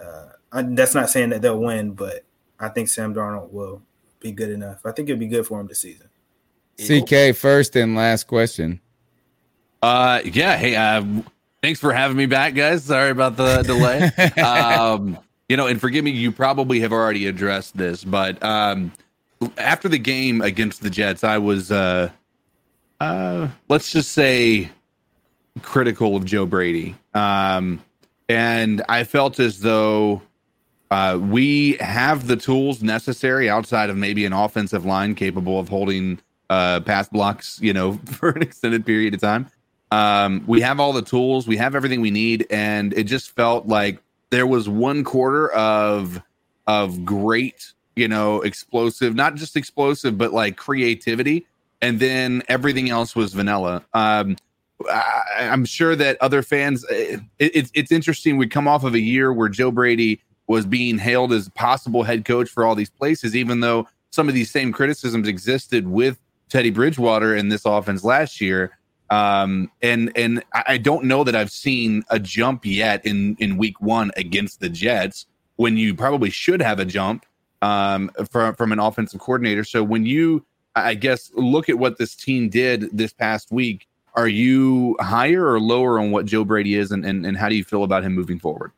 uh, 0.00 0.26
I, 0.52 0.62
that's 0.62 0.94
not 0.94 1.10
saying 1.10 1.30
that 1.30 1.42
they'll 1.42 1.60
win, 1.60 1.92
but 1.92 2.24
I 2.60 2.68
think 2.68 2.88
Sam 2.88 3.14
Darnold 3.14 3.50
will 3.50 3.82
be 4.20 4.32
good 4.32 4.50
enough. 4.50 4.80
I 4.84 4.92
think 4.92 5.08
it'll 5.08 5.18
be 5.18 5.26
good 5.28 5.46
for 5.46 5.60
him 5.60 5.66
this 5.66 5.80
season. 5.80 6.07
CK 6.78 7.36
first 7.36 7.76
and 7.76 7.94
last 7.94 8.24
question. 8.26 8.80
Uh, 9.82 10.20
yeah. 10.24 10.56
Hey, 10.56 10.76
uh, 10.76 11.04
thanks 11.62 11.80
for 11.80 11.92
having 11.92 12.16
me 12.16 12.26
back, 12.26 12.54
guys. 12.54 12.84
Sorry 12.84 13.10
about 13.10 13.36
the 13.36 13.62
delay. 13.62 14.10
um, 14.42 15.18
you 15.48 15.56
know, 15.56 15.66
and 15.66 15.80
forgive 15.80 16.04
me, 16.04 16.10
you 16.10 16.30
probably 16.30 16.80
have 16.80 16.92
already 16.92 17.26
addressed 17.26 17.76
this, 17.76 18.04
but 18.04 18.42
um, 18.42 18.92
after 19.56 19.88
the 19.88 19.98
game 19.98 20.42
against 20.42 20.82
the 20.82 20.90
Jets, 20.90 21.24
I 21.24 21.38
was, 21.38 21.72
uh, 21.72 22.10
uh, 23.00 23.48
let's 23.68 23.90
just 23.90 24.12
say, 24.12 24.68
critical 25.62 26.16
of 26.16 26.24
Joe 26.24 26.44
Brady. 26.44 26.96
Um, 27.14 27.82
and 28.28 28.82
I 28.88 29.04
felt 29.04 29.40
as 29.40 29.60
though 29.60 30.20
uh, 30.90 31.18
we 31.20 31.72
have 31.80 32.26
the 32.26 32.36
tools 32.36 32.82
necessary 32.82 33.48
outside 33.48 33.90
of 33.90 33.96
maybe 33.96 34.26
an 34.26 34.32
offensive 34.32 34.84
line 34.84 35.14
capable 35.14 35.58
of 35.58 35.68
holding 35.68 36.20
uh, 36.50 36.80
pass 36.80 37.08
blocks, 37.08 37.58
you 37.60 37.72
know, 37.72 37.92
for 38.06 38.30
an 38.30 38.42
extended 38.42 38.84
period 38.84 39.14
of 39.14 39.20
time. 39.20 39.50
Um, 39.90 40.44
we 40.46 40.60
have 40.60 40.80
all 40.80 40.92
the 40.92 41.02
tools, 41.02 41.46
we 41.46 41.56
have 41.56 41.74
everything 41.74 42.00
we 42.00 42.10
need, 42.10 42.46
and 42.50 42.92
it 42.92 43.04
just 43.04 43.34
felt 43.34 43.66
like 43.66 44.00
there 44.30 44.46
was 44.46 44.68
one 44.68 45.04
quarter 45.04 45.50
of 45.52 46.22
of 46.66 47.02
great, 47.06 47.72
you 47.96 48.06
know, 48.06 48.42
explosive, 48.42 49.14
not 49.14 49.34
just 49.34 49.56
explosive, 49.56 50.18
but 50.18 50.34
like 50.34 50.56
creativity, 50.56 51.46
and 51.80 51.98
then 51.98 52.42
everything 52.48 52.90
else 52.90 53.16
was 53.16 53.32
vanilla. 53.32 53.82
Um, 53.94 54.36
I, 54.90 55.22
am 55.38 55.64
sure 55.64 55.96
that 55.96 56.18
other 56.20 56.42
fans, 56.42 56.84
it, 56.90 57.20
it, 57.38 57.70
it's 57.74 57.90
interesting. 57.90 58.36
We 58.36 58.46
come 58.46 58.68
off 58.68 58.84
of 58.84 58.94
a 58.94 59.00
year 59.00 59.32
where 59.32 59.48
Joe 59.48 59.70
Brady 59.70 60.20
was 60.46 60.66
being 60.66 60.98
hailed 60.98 61.32
as 61.32 61.48
possible 61.50 62.02
head 62.02 62.24
coach 62.24 62.48
for 62.48 62.64
all 62.64 62.74
these 62.74 62.90
places, 62.90 63.34
even 63.34 63.60
though 63.60 63.88
some 64.10 64.28
of 64.28 64.34
these 64.34 64.50
same 64.50 64.72
criticisms 64.72 65.28
existed 65.28 65.88
with 65.88 66.18
Teddy 66.48 66.70
Bridgewater 66.70 67.34
in 67.36 67.48
this 67.48 67.64
offense 67.64 68.04
last 68.04 68.40
year. 68.40 68.78
Um, 69.10 69.70
and 69.80 70.12
and 70.16 70.42
I 70.52 70.76
don't 70.76 71.04
know 71.04 71.24
that 71.24 71.34
I've 71.34 71.50
seen 71.50 72.04
a 72.10 72.18
jump 72.18 72.66
yet 72.66 73.04
in 73.06 73.36
in 73.38 73.56
week 73.56 73.80
one 73.80 74.10
against 74.16 74.60
the 74.60 74.68
Jets 74.68 75.26
when 75.56 75.76
you 75.76 75.94
probably 75.94 76.30
should 76.30 76.60
have 76.60 76.78
a 76.78 76.84
jump 76.84 77.24
um, 77.62 78.10
from 78.30 78.54
from 78.54 78.72
an 78.72 78.78
offensive 78.78 79.20
coordinator. 79.20 79.64
So 79.64 79.82
when 79.82 80.04
you, 80.04 80.44
I 80.76 80.94
guess, 80.94 81.30
look 81.34 81.70
at 81.70 81.78
what 81.78 81.96
this 81.96 82.14
team 82.14 82.50
did 82.50 82.90
this 82.92 83.14
past 83.14 83.50
week, 83.50 83.88
are 84.14 84.28
you 84.28 84.96
higher 85.00 85.46
or 85.46 85.58
lower 85.58 85.98
on 85.98 86.10
what 86.10 86.26
Joe 86.26 86.44
Brady 86.44 86.74
is, 86.74 86.90
and 86.90 87.06
and, 87.06 87.24
and 87.24 87.36
how 87.36 87.48
do 87.48 87.54
you 87.54 87.64
feel 87.64 87.84
about 87.84 88.04
him 88.04 88.14
moving 88.14 88.38
forward? 88.38 88.72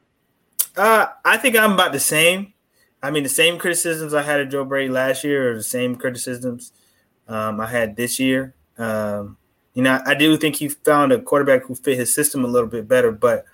Uh, 0.77 1.07
I 1.25 1.39
think 1.39 1.57
I'm 1.57 1.73
about 1.73 1.93
the 1.93 2.01
same. 2.01 2.53
I 3.03 3.11
mean, 3.11 3.25
the 3.25 3.29
same 3.29 3.59
criticisms 3.59 4.15
I 4.15 4.23
had 4.23 4.41
of 4.41 4.51
Joe 4.51 4.65
Brady 4.65 4.91
last 4.91 5.25
year 5.25 5.51
are 5.51 5.57
the 5.57 5.63
same 5.65 5.97
criticisms 5.97 6.73
um, 7.31 7.61
I 7.61 7.67
had 7.67 7.97
this 7.97 8.19
year. 8.19 8.55
Um, 8.77 9.37
you 9.75 9.83
know, 9.83 10.03
I 10.05 10.15
do 10.15 10.37
think 10.37 10.57
he 10.57 10.69
found 10.69 11.13
a 11.13 11.23
quarterback 11.23 11.63
who 11.63 11.75
fit 11.75 11.97
his 11.97 12.13
system 12.13 12.45
a 12.45 12.49
little 12.49 12.69
bit 12.69 12.89
better, 12.89 13.13
but 13.13 13.45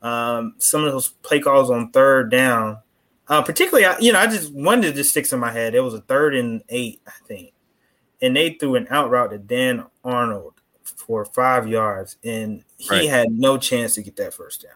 um, 0.00 0.54
some 0.58 0.84
of 0.84 0.92
those 0.92 1.08
play 1.08 1.40
calls 1.40 1.70
on 1.70 1.90
third 1.90 2.30
down, 2.30 2.78
uh, 3.28 3.42
particularly, 3.42 3.86
you 4.00 4.12
know, 4.12 4.20
I 4.20 4.26
just 4.28 4.52
one 4.52 4.80
that 4.82 4.94
just 4.94 5.10
sticks 5.10 5.32
in 5.32 5.40
my 5.40 5.50
head. 5.50 5.74
It 5.74 5.80
was 5.80 5.94
a 5.94 6.00
third 6.02 6.36
and 6.36 6.62
eight, 6.68 7.00
I 7.06 7.12
think, 7.26 7.52
and 8.22 8.36
they 8.36 8.50
threw 8.50 8.76
an 8.76 8.86
out 8.90 9.10
route 9.10 9.30
to 9.30 9.38
Dan 9.38 9.84
Arnold 10.04 10.54
for 10.84 11.24
five 11.24 11.66
yards, 11.66 12.16
and 12.22 12.62
he 12.78 12.90
right. 12.90 13.08
had 13.08 13.32
no 13.32 13.58
chance 13.58 13.96
to 13.96 14.02
get 14.02 14.16
that 14.16 14.34
first 14.34 14.62
down. 14.62 14.72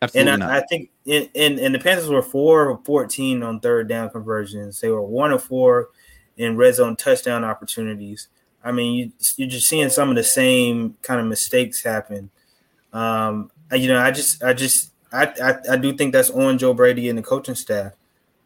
Absolutely 0.00 0.32
and 0.32 0.44
I, 0.44 0.58
I 0.58 0.60
think, 0.66 0.90
in, 1.04 1.28
in, 1.34 1.58
and 1.58 1.74
the 1.74 1.78
Panthers 1.78 2.08
were 2.08 2.22
four 2.22 2.70
of 2.70 2.84
fourteen 2.84 3.42
on 3.42 3.60
third 3.60 3.88
down 3.88 4.08
conversions. 4.08 4.80
They 4.80 4.90
were 4.90 5.02
one 5.02 5.32
of 5.32 5.42
four 5.42 5.90
in 6.36 6.56
red 6.56 6.74
zone 6.74 6.96
touchdown 6.96 7.44
opportunities. 7.44 8.28
I 8.64 8.72
mean, 8.72 8.94
you, 8.94 9.12
you're 9.36 9.48
just 9.48 9.68
seeing 9.68 9.88
some 9.88 10.10
of 10.10 10.16
the 10.16 10.24
same 10.24 10.96
kind 11.02 11.20
of 11.20 11.26
mistakes 11.26 11.82
happen. 11.82 12.30
Um, 12.92 13.50
you 13.72 13.88
know, 13.88 13.98
I 13.98 14.10
just, 14.10 14.42
I 14.42 14.52
just, 14.52 14.92
I, 15.12 15.26
I, 15.42 15.74
I, 15.74 15.76
do 15.76 15.92
think 15.96 16.12
that's 16.12 16.30
on 16.30 16.58
Joe 16.58 16.74
Brady 16.74 17.08
and 17.08 17.18
the 17.18 17.22
coaching 17.22 17.54
staff. 17.54 17.92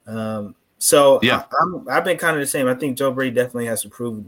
Um, 0.06 0.54
so 0.78 1.20
yeah, 1.22 1.44
I, 1.88 1.94
have 1.94 2.04
been 2.04 2.16
kind 2.16 2.36
of 2.36 2.40
the 2.40 2.46
same. 2.46 2.66
I 2.66 2.74
think 2.74 2.96
Joe 2.96 3.12
Brady 3.12 3.34
definitely 3.34 3.66
has 3.66 3.82
to 3.82 3.88
prove, 3.88 4.24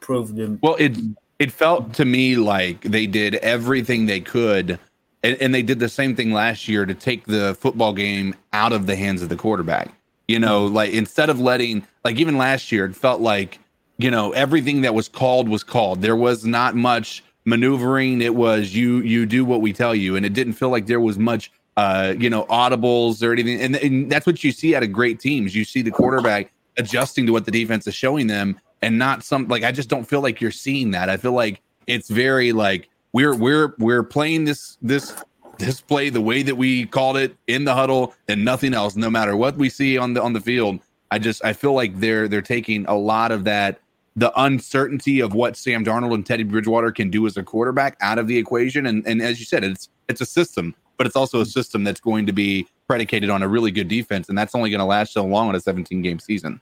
prove 0.00 0.34
them. 0.34 0.58
Well, 0.62 0.76
it 0.78 0.96
it 1.38 1.50
felt 1.50 1.94
to 1.94 2.04
me 2.04 2.36
like 2.36 2.82
they 2.82 3.06
did 3.06 3.36
everything 3.36 4.06
they 4.06 4.20
could 4.20 4.78
and, 5.24 5.40
and 5.40 5.54
they 5.54 5.62
did 5.62 5.80
the 5.80 5.88
same 5.88 6.14
thing 6.14 6.32
last 6.32 6.68
year 6.68 6.84
to 6.84 6.94
take 6.94 7.24
the 7.24 7.56
football 7.58 7.94
game 7.94 8.34
out 8.52 8.72
of 8.72 8.86
the 8.86 8.94
hands 8.94 9.22
of 9.22 9.30
the 9.30 9.36
quarterback. 9.36 9.90
You 10.26 10.38
know, 10.38 10.64
like 10.66 10.92
instead 10.92 11.28
of 11.28 11.38
letting, 11.38 11.86
like 12.02 12.16
even 12.16 12.38
last 12.38 12.72
year, 12.72 12.86
it 12.86 12.96
felt 12.96 13.20
like, 13.20 13.58
you 13.98 14.10
know, 14.10 14.32
everything 14.32 14.80
that 14.80 14.94
was 14.94 15.06
called 15.06 15.48
was 15.48 15.62
called. 15.62 16.00
There 16.00 16.16
was 16.16 16.46
not 16.46 16.74
much 16.74 17.22
maneuvering. 17.44 18.22
It 18.22 18.34
was 18.34 18.74
you, 18.74 19.00
you 19.00 19.26
do 19.26 19.44
what 19.44 19.60
we 19.60 19.72
tell 19.74 19.94
you. 19.94 20.16
And 20.16 20.24
it 20.24 20.32
didn't 20.32 20.54
feel 20.54 20.70
like 20.70 20.86
there 20.86 21.00
was 21.00 21.18
much, 21.18 21.52
uh, 21.76 22.14
you 22.18 22.30
know, 22.30 22.44
audibles 22.44 23.22
or 23.22 23.32
anything. 23.32 23.60
And, 23.60 23.76
and 23.76 24.10
that's 24.10 24.26
what 24.26 24.42
you 24.42 24.50
see 24.50 24.74
out 24.74 24.82
of 24.82 24.92
great 24.92 25.20
teams. 25.20 25.54
You 25.54 25.62
see 25.62 25.82
the 25.82 25.90
quarterback 25.90 26.50
adjusting 26.78 27.26
to 27.26 27.32
what 27.32 27.44
the 27.44 27.50
defense 27.50 27.86
is 27.86 27.94
showing 27.94 28.26
them 28.26 28.58
and 28.80 28.98
not 28.98 29.24
some, 29.24 29.46
like, 29.48 29.62
I 29.62 29.72
just 29.72 29.90
don't 29.90 30.04
feel 30.04 30.22
like 30.22 30.40
you're 30.40 30.50
seeing 30.50 30.90
that. 30.92 31.10
I 31.10 31.18
feel 31.18 31.32
like 31.32 31.60
it's 31.86 32.08
very 32.08 32.52
like, 32.52 32.88
we're, 33.12 33.34
we're, 33.34 33.74
we're 33.78 34.02
playing 34.02 34.44
this, 34.44 34.78
this 34.80 35.14
this 35.58 35.80
play 35.80 36.10
the 36.10 36.20
way 36.20 36.42
that 36.42 36.56
we 36.56 36.86
called 36.86 37.16
it 37.16 37.36
in 37.46 37.64
the 37.64 37.74
huddle 37.74 38.14
and 38.28 38.44
nothing 38.44 38.74
else. 38.74 38.96
No 38.96 39.10
matter 39.10 39.36
what 39.36 39.56
we 39.56 39.68
see 39.68 39.98
on 39.98 40.14
the 40.14 40.22
on 40.22 40.32
the 40.32 40.40
field 40.40 40.80
i 41.14 41.18
just 41.18 41.44
i 41.44 41.52
feel 41.52 41.72
like 41.72 41.98
they're 42.00 42.26
they're 42.26 42.42
taking 42.42 42.84
a 42.86 42.94
lot 42.94 43.30
of 43.30 43.44
that 43.44 43.80
the 44.16 44.32
uncertainty 44.40 45.20
of 45.20 45.32
what 45.32 45.56
sam 45.56 45.84
darnold 45.84 46.14
and 46.14 46.26
teddy 46.26 46.42
bridgewater 46.42 46.90
can 46.90 47.08
do 47.08 47.26
as 47.26 47.36
a 47.36 47.42
quarterback 47.42 47.96
out 48.00 48.18
of 48.18 48.26
the 48.26 48.36
equation. 48.36 48.86
And 48.86 49.06
and 49.06 49.22
as 49.22 49.38
you 49.38 49.46
said 49.46 49.64
it's 49.64 49.88
it's 50.08 50.20
a 50.20 50.26
system 50.26 50.74
but 50.96 51.06
it's 51.06 51.16
also 51.16 51.40
a 51.40 51.46
system 51.46 51.82
that's 51.82 52.00
going 52.00 52.26
to 52.26 52.32
be 52.32 52.68
predicated 52.86 53.28
on 53.28 53.42
a 53.42 53.48
really 53.48 53.72
good 53.72 53.88
defense. 53.88 54.28
And 54.28 54.38
that's 54.38 54.54
only 54.54 54.70
going 54.70 54.78
to 54.78 54.84
last 54.84 55.12
so 55.12 55.24
long 55.24 55.48
on 55.48 55.56
a 55.56 55.60
17 55.60 56.02
game 56.02 56.18
season. 56.18 56.60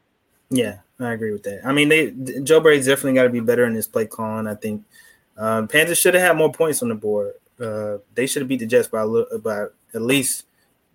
Yeah 0.50 0.78
i 1.00 1.12
agree 1.12 1.32
with 1.32 1.42
that. 1.44 1.62
I 1.64 1.72
mean 1.72 1.88
they 1.88 2.10
joe 2.42 2.60
brady's 2.60 2.86
definitely 2.86 3.14
got 3.14 3.24
to 3.24 3.30
be 3.30 3.40
better 3.40 3.64
in 3.64 3.74
his 3.74 3.88
play 3.88 4.06
calling 4.06 4.46
i 4.46 4.54
think. 4.54 4.84
Um, 5.38 5.66
panthers 5.66 5.98
should 5.98 6.12
have 6.12 6.22
had 6.22 6.36
more 6.36 6.52
points 6.52 6.82
on 6.82 6.90
the 6.90 6.94
board 6.94 7.32
uh, 7.62 7.98
they 8.14 8.26
should 8.26 8.42
have 8.42 8.48
beat 8.48 8.60
the 8.60 8.66
Jets 8.66 8.88
by 8.88 9.02
a 9.02 9.38
by 9.38 9.66
at 9.94 10.02
least 10.02 10.44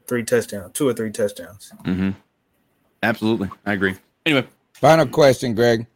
three 0.07 0.23
touchdowns, 0.23 0.73
two 0.73 0.87
or 0.87 0.93
three 0.93 1.11
touchdowns. 1.11 1.71
Mm-hmm. 1.83 2.11
Absolutely, 3.03 3.49
I 3.65 3.73
agree. 3.73 3.95
Anyway, 4.25 4.47
final 4.73 5.07
question, 5.07 5.55
Greg. 5.55 5.87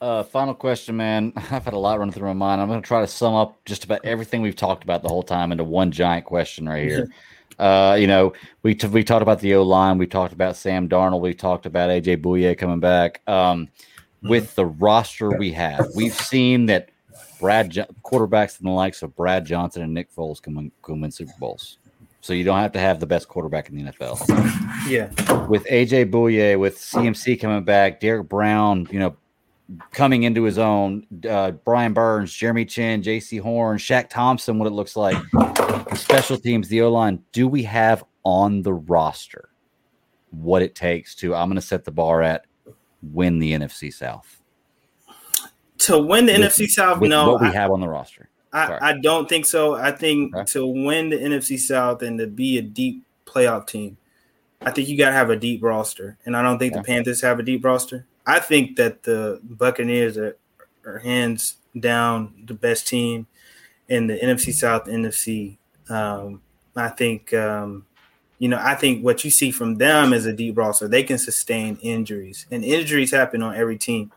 Uh, 0.00 0.24
final 0.24 0.54
question, 0.54 0.96
man. 0.96 1.32
I've 1.36 1.64
had 1.64 1.74
a 1.74 1.78
lot 1.78 1.98
running 1.98 2.12
through 2.12 2.26
my 2.26 2.32
mind. 2.32 2.60
I'm 2.60 2.68
going 2.68 2.82
to 2.82 2.86
try 2.86 3.02
to 3.02 3.06
sum 3.06 3.34
up 3.34 3.64
just 3.64 3.84
about 3.84 4.04
everything 4.04 4.42
we've 4.42 4.56
talked 4.56 4.82
about 4.82 5.02
the 5.02 5.08
whole 5.08 5.22
time 5.22 5.52
into 5.52 5.62
one 5.62 5.92
giant 5.92 6.24
question 6.24 6.68
right 6.68 6.88
here. 6.88 7.08
uh, 7.58 7.96
you 7.98 8.08
know, 8.08 8.32
we 8.62 8.74
t- 8.74 8.88
we 8.88 9.04
talked 9.04 9.22
about 9.22 9.40
the 9.40 9.54
O 9.54 9.62
line. 9.62 9.98
We 9.98 10.06
talked 10.06 10.32
about 10.32 10.56
Sam 10.56 10.88
Darnold. 10.88 11.20
We 11.20 11.34
talked 11.34 11.66
about 11.66 11.90
AJ 11.90 12.20
Bouye 12.22 12.58
coming 12.58 12.80
back. 12.80 13.20
Um, 13.28 13.68
with 14.22 14.54
the 14.54 14.66
roster 14.66 15.30
we 15.30 15.52
have, 15.52 15.84
we've 15.96 16.14
seen 16.14 16.66
that 16.66 16.90
Brad 17.42 17.72
quarterbacks 18.04 18.58
and 18.58 18.68
the 18.68 18.72
likes 18.72 19.02
of 19.02 19.14
Brad 19.16 19.44
Johnson 19.44 19.82
and 19.82 19.92
Nick 19.92 20.14
Foles 20.14 20.40
can 20.40 20.54
win, 20.54 20.72
can 20.80 21.00
win 21.00 21.10
Super 21.10 21.32
Bowls. 21.40 21.78
So 22.20 22.32
you 22.32 22.44
don't 22.44 22.60
have 22.60 22.70
to 22.72 22.78
have 22.78 23.00
the 23.00 23.06
best 23.06 23.26
quarterback 23.26 23.68
in 23.68 23.76
the 23.76 23.92
NFL. 23.92 24.58
Yeah. 24.88 25.10
With 25.46 25.64
AJ 25.66 26.10
Bouye, 26.10 26.58
with 26.58 26.76
CMC 26.76 27.40
coming 27.40 27.62
back, 27.62 28.00
Derrick 28.00 28.28
Brown, 28.28 28.88
you 28.90 28.98
know, 28.98 29.16
coming 29.92 30.24
into 30.24 30.42
his 30.42 30.58
own, 30.58 31.06
uh, 31.28 31.52
Brian 31.52 31.92
Burns, 31.92 32.32
Jeremy 32.32 32.64
Chinn, 32.64 33.00
Jaycee 33.00 33.40
Horn, 33.40 33.78
Shaq 33.78 34.10
Thompson, 34.10 34.58
what 34.58 34.66
it 34.66 34.72
looks 34.72 34.96
like, 34.96 35.16
the 35.32 35.94
special 35.94 36.36
teams, 36.36 36.68
the 36.68 36.82
O 36.82 36.90
line. 36.90 37.22
Do 37.30 37.46
we 37.46 37.62
have 37.62 38.04
on 38.24 38.62
the 38.62 38.74
roster 38.74 39.50
what 40.30 40.62
it 40.62 40.74
takes 40.74 41.14
to, 41.16 41.32
I'm 41.32 41.48
going 41.48 41.56
to 41.56 41.62
set 41.62 41.84
the 41.84 41.92
bar 41.92 42.22
at, 42.22 42.44
win 43.02 43.38
the 43.38 43.52
NFC 43.52 43.92
South? 43.94 44.41
To 45.82 45.98
win 45.98 46.26
the 46.26 46.32
with, 46.32 46.52
NFC 46.52 46.68
South, 46.68 47.00
no, 47.00 47.32
what 47.32 47.42
we 47.42 47.48
I, 47.48 47.52
have 47.52 47.70
on 47.70 47.80
the 47.80 47.88
roster. 47.88 48.28
I, 48.52 48.90
I, 48.90 48.98
don't 49.00 49.28
think 49.28 49.46
so. 49.46 49.74
I 49.74 49.90
think 49.92 50.34
okay. 50.34 50.44
to 50.52 50.66
win 50.66 51.08
the 51.08 51.16
NFC 51.16 51.58
South 51.58 52.02
and 52.02 52.18
to 52.18 52.26
be 52.26 52.58
a 52.58 52.62
deep 52.62 53.02
playoff 53.24 53.66
team, 53.66 53.96
I 54.60 54.70
think 54.70 54.88
you 54.88 54.96
got 54.96 55.08
to 55.08 55.14
have 55.14 55.30
a 55.30 55.36
deep 55.36 55.62
roster, 55.62 56.18
and 56.24 56.36
I 56.36 56.42
don't 56.42 56.58
think 56.58 56.74
the 56.74 56.82
Panthers 56.82 57.20
have 57.22 57.38
a 57.38 57.42
deep 57.42 57.64
roster. 57.64 58.06
I 58.26 58.38
think 58.38 58.76
that 58.76 59.02
the 59.02 59.40
Buccaneers 59.42 60.16
are, 60.16 60.36
are 60.86 60.98
hands 60.98 61.56
down 61.78 62.44
the 62.46 62.54
best 62.54 62.86
team 62.86 63.26
in 63.88 64.06
the 64.06 64.18
NFC 64.18 64.52
South, 64.52 64.84
NFC. 64.84 65.56
Um, 65.88 66.42
I 66.76 66.88
think, 66.88 67.34
um, 67.34 67.86
you 68.38 68.48
know, 68.48 68.58
I 68.60 68.74
think 68.74 69.04
what 69.04 69.24
you 69.24 69.30
see 69.30 69.50
from 69.50 69.76
them 69.76 70.12
is 70.12 70.26
a 70.26 70.32
deep 70.32 70.56
roster. 70.56 70.86
They 70.86 71.02
can 71.02 71.18
sustain 71.18 71.78
injuries, 71.82 72.46
and 72.50 72.64
injuries 72.64 73.10
happen 73.10 73.42
on 73.42 73.56
every 73.56 73.78
team. 73.78 74.12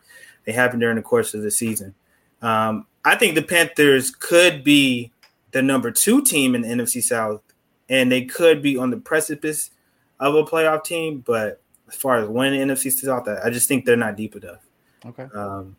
They 0.46 0.52
happen 0.52 0.80
during 0.80 0.96
the 0.96 1.02
course 1.02 1.34
of 1.34 1.41
the 1.41 1.52
season. 1.52 1.96
Um, 2.41 2.86
I 3.04 3.16
think 3.16 3.36
the 3.36 3.41
Panthers 3.41 4.12
could 4.12 4.64
be 4.64 5.12
the 5.52 5.62
number 5.62 5.91
two 5.91 6.22
team 6.22 6.56
in 6.56 6.62
the 6.62 6.68
NFC 6.68 7.02
South, 7.02 7.41
and 7.89 8.12
they 8.12 8.26
could 8.26 8.62
be 8.62 8.78
on 8.78 8.89
the 8.89 8.98
precipice 8.98 9.72
of 10.20 10.36
a 10.36 10.43
playoff 10.43 10.84
team. 10.84 11.24
But 11.26 11.62
as 11.88 11.96
far 11.96 12.18
as 12.18 12.28
winning 12.28 12.68
the 12.68 12.74
NFC 12.74 12.91
South, 12.91 13.28
I 13.28 13.50
just 13.50 13.68
think 13.68 13.86
they're 13.86 13.96
not 13.96 14.16
deep 14.16 14.36
enough. 14.36 14.60
Okay. 15.06 15.28
Um, 15.34 15.76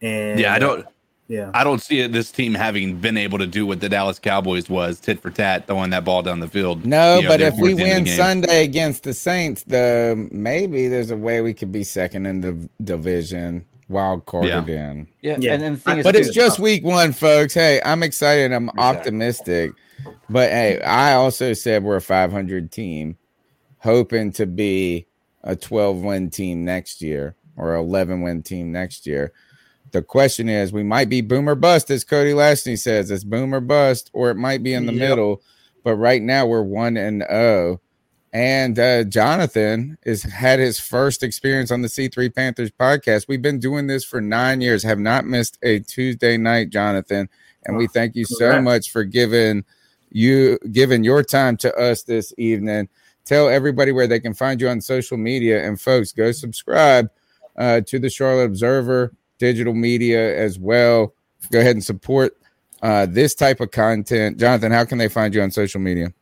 and 0.00 0.38
yeah, 0.38 0.54
I 0.54 0.58
don't. 0.58 0.86
Yeah, 1.26 1.50
I 1.52 1.62
don't 1.62 1.82
see 1.82 2.06
this 2.06 2.30
team 2.30 2.54
having 2.54 2.96
been 3.00 3.18
able 3.18 3.36
to 3.36 3.46
do 3.46 3.66
what 3.66 3.80
the 3.80 3.88
Dallas 3.90 4.18
Cowboys 4.18 4.70
was 4.70 4.98
tit 4.98 5.20
for 5.20 5.28
tat, 5.30 5.66
throwing 5.66 5.90
that 5.90 6.02
ball 6.02 6.22
down 6.22 6.40
the 6.40 6.48
field. 6.48 6.86
No, 6.86 7.16
you 7.16 7.22
know, 7.22 7.28
but 7.28 7.42
if 7.42 7.54
we 7.56 7.74
win 7.74 8.06
Sunday 8.06 8.64
against 8.64 9.02
the 9.02 9.12
Saints, 9.12 9.62
the 9.64 10.28
maybe 10.32 10.88
there's 10.88 11.10
a 11.10 11.18
way 11.18 11.42
we 11.42 11.52
could 11.52 11.70
be 11.70 11.84
second 11.84 12.24
in 12.24 12.40
the 12.40 12.68
division 12.82 13.66
wild 13.88 14.26
carded 14.26 14.68
yeah. 14.68 14.90
in. 14.90 15.08
Yeah, 15.20 15.36
yeah. 15.40 15.54
And, 15.54 15.62
and 15.62 16.02
but 16.02 16.16
it's 16.16 16.34
just 16.34 16.60
uh, 16.60 16.62
week 16.62 16.84
one, 16.84 17.12
folks. 17.12 17.54
Hey, 17.54 17.80
I'm 17.84 18.02
excited. 18.02 18.52
I'm 18.52 18.68
exactly. 18.68 18.84
optimistic. 18.84 19.72
But 20.28 20.50
hey, 20.50 20.80
I 20.82 21.14
also 21.14 21.52
said 21.54 21.82
we're 21.82 21.96
a 21.96 22.02
500 22.02 22.70
team, 22.70 23.16
hoping 23.78 24.32
to 24.32 24.46
be 24.46 25.06
a 25.42 25.56
12 25.56 25.98
win 25.98 26.30
team 26.30 26.64
next 26.64 27.00
year 27.02 27.34
or 27.56 27.74
11 27.74 28.22
win 28.22 28.42
team 28.42 28.72
next 28.72 29.06
year. 29.06 29.32
The 29.90 30.02
question 30.02 30.48
is, 30.48 30.72
we 30.72 30.82
might 30.82 31.08
be 31.08 31.22
boomer 31.22 31.54
bust, 31.54 31.90
as 31.90 32.04
Cody 32.04 32.32
Lashney 32.32 32.78
says. 32.78 33.10
It's 33.10 33.24
boomer 33.24 33.60
bust, 33.60 34.10
or 34.12 34.30
it 34.30 34.36
might 34.36 34.62
be 34.62 34.74
in 34.74 34.84
the 34.84 34.92
yep. 34.92 35.08
middle. 35.08 35.42
But 35.82 35.96
right 35.96 36.20
now, 36.20 36.46
we're 36.46 36.62
one 36.62 36.96
and 36.98 37.22
oh. 37.22 37.80
And 38.32 38.78
uh, 38.78 39.04
Jonathan 39.04 39.96
is 40.04 40.22
had 40.22 40.58
his 40.58 40.78
first 40.78 41.22
experience 41.22 41.70
on 41.70 41.82
the 41.82 41.88
C3 41.88 42.34
Panthers 42.34 42.70
podcast. 42.70 43.26
We've 43.26 43.40
been 43.40 43.58
doing 43.58 43.86
this 43.86 44.04
for 44.04 44.20
nine 44.20 44.60
years, 44.60 44.82
have 44.82 44.98
not 44.98 45.24
missed 45.24 45.58
a 45.62 45.80
Tuesday 45.80 46.36
night, 46.36 46.70
Jonathan. 46.70 47.28
And 47.64 47.76
we 47.76 47.86
thank 47.86 48.16
you 48.16 48.24
so 48.24 48.60
much 48.60 48.90
for 48.90 49.04
giving 49.04 49.64
you 50.10 50.58
giving 50.72 51.04
your 51.04 51.22
time 51.22 51.56
to 51.58 51.74
us 51.76 52.02
this 52.02 52.32
evening. 52.38 52.88
Tell 53.24 53.48
everybody 53.48 53.92
where 53.92 54.06
they 54.06 54.20
can 54.20 54.34
find 54.34 54.60
you 54.60 54.68
on 54.68 54.80
social 54.80 55.18
media. 55.18 55.66
And 55.66 55.80
folks, 55.80 56.12
go 56.12 56.32
subscribe 56.32 57.10
uh, 57.56 57.82
to 57.82 57.98
the 57.98 58.08
Charlotte 58.08 58.44
Observer 58.44 59.14
digital 59.38 59.74
media 59.74 60.36
as 60.36 60.58
well. 60.58 61.14
Go 61.50 61.60
ahead 61.60 61.76
and 61.76 61.84
support 61.84 62.36
uh, 62.82 63.06
this 63.06 63.34
type 63.34 63.60
of 63.60 63.70
content. 63.70 64.38
Jonathan, 64.38 64.72
how 64.72 64.84
can 64.84 64.98
they 64.98 65.08
find 65.08 65.34
you 65.34 65.42
on 65.42 65.50
social 65.50 65.80
media? 65.80 66.12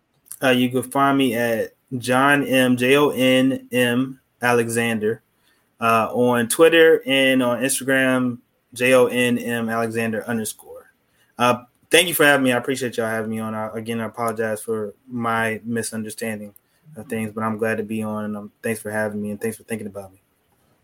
Uh, 0.42 0.50
you 0.50 0.68
can 0.68 0.82
find 0.82 1.16
me 1.16 1.34
at 1.34 1.75
John 1.98 2.46
M 2.46 2.76
J 2.76 2.96
O 2.96 3.10
N 3.10 3.68
M 3.72 4.20
Alexander 4.42 5.22
uh, 5.80 6.08
on 6.12 6.48
Twitter 6.48 7.02
and 7.06 7.42
on 7.42 7.60
Instagram 7.62 8.38
J 8.74 8.94
O 8.94 9.06
N 9.06 9.38
M 9.38 9.68
Alexander 9.68 10.24
underscore. 10.26 10.92
Uh, 11.38 11.64
thank 11.90 12.08
you 12.08 12.14
for 12.14 12.24
having 12.24 12.44
me. 12.44 12.52
I 12.52 12.56
appreciate 12.56 12.96
y'all 12.96 13.06
having 13.06 13.30
me 13.30 13.38
on. 13.38 13.54
I, 13.54 13.70
again, 13.74 14.00
I 14.00 14.06
apologize 14.06 14.62
for 14.62 14.94
my 15.08 15.60
misunderstanding 15.64 16.54
of 16.96 17.06
things, 17.06 17.32
but 17.32 17.44
I'm 17.44 17.58
glad 17.58 17.76
to 17.78 17.84
be 17.84 18.02
on. 18.02 18.24
And 18.24 18.36
um, 18.36 18.52
thanks 18.62 18.80
for 18.80 18.90
having 18.90 19.20
me 19.22 19.30
and 19.30 19.40
thanks 19.40 19.56
for 19.56 19.64
thinking 19.64 19.86
about 19.86 20.12
me. 20.12 20.22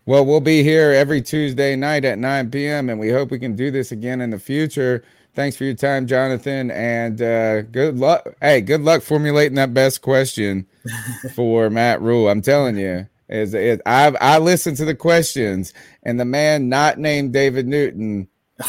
Well, 0.05 0.25
we'll 0.25 0.41
be 0.41 0.63
here 0.63 0.91
every 0.91 1.21
Tuesday 1.21 1.77
night 1.77 2.03
at 2.03 2.19
9 2.19 2.51
p.m. 2.51 2.89
and 2.89 2.99
we 2.99 3.09
hope 3.09 3.31
we 3.31 3.39
can 3.39 3.55
do 3.55 3.71
this 3.71 3.93
again 3.93 4.19
in 4.19 4.31
the 4.31 4.39
future. 4.39 5.03
Thanks 5.35 5.57
for 5.57 5.63
your 5.63 5.73
time, 5.73 6.05
Jonathan, 6.05 6.69
and 6.69 7.19
uh, 7.19 7.63
good 7.63 7.97
luck. 7.97 8.27
Hey, 8.39 8.61
good 8.61 8.81
luck 8.81 9.01
formulating 9.01 9.55
that 9.55 9.73
best 9.73 10.01
question 10.03 10.67
for 11.35 11.71
Matt 11.71 12.01
Rhule. 12.01 12.29
I'm 12.29 12.41
telling 12.41 12.77
you, 12.77 13.07
is 13.29 13.55
it? 13.55 13.81
I 13.87 14.15
I 14.21 14.37
listened 14.37 14.77
to 14.77 14.85
the 14.85 14.93
questions, 14.93 15.73
and 16.03 16.19
the 16.19 16.25
man 16.25 16.69
not 16.69 16.99
named 16.99 17.33
David 17.33 17.67
Newton 17.67 18.27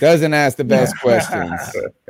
doesn't 0.00 0.32
ask 0.32 0.56
the 0.56 0.64
best 0.64 0.98
questions. 1.02 1.52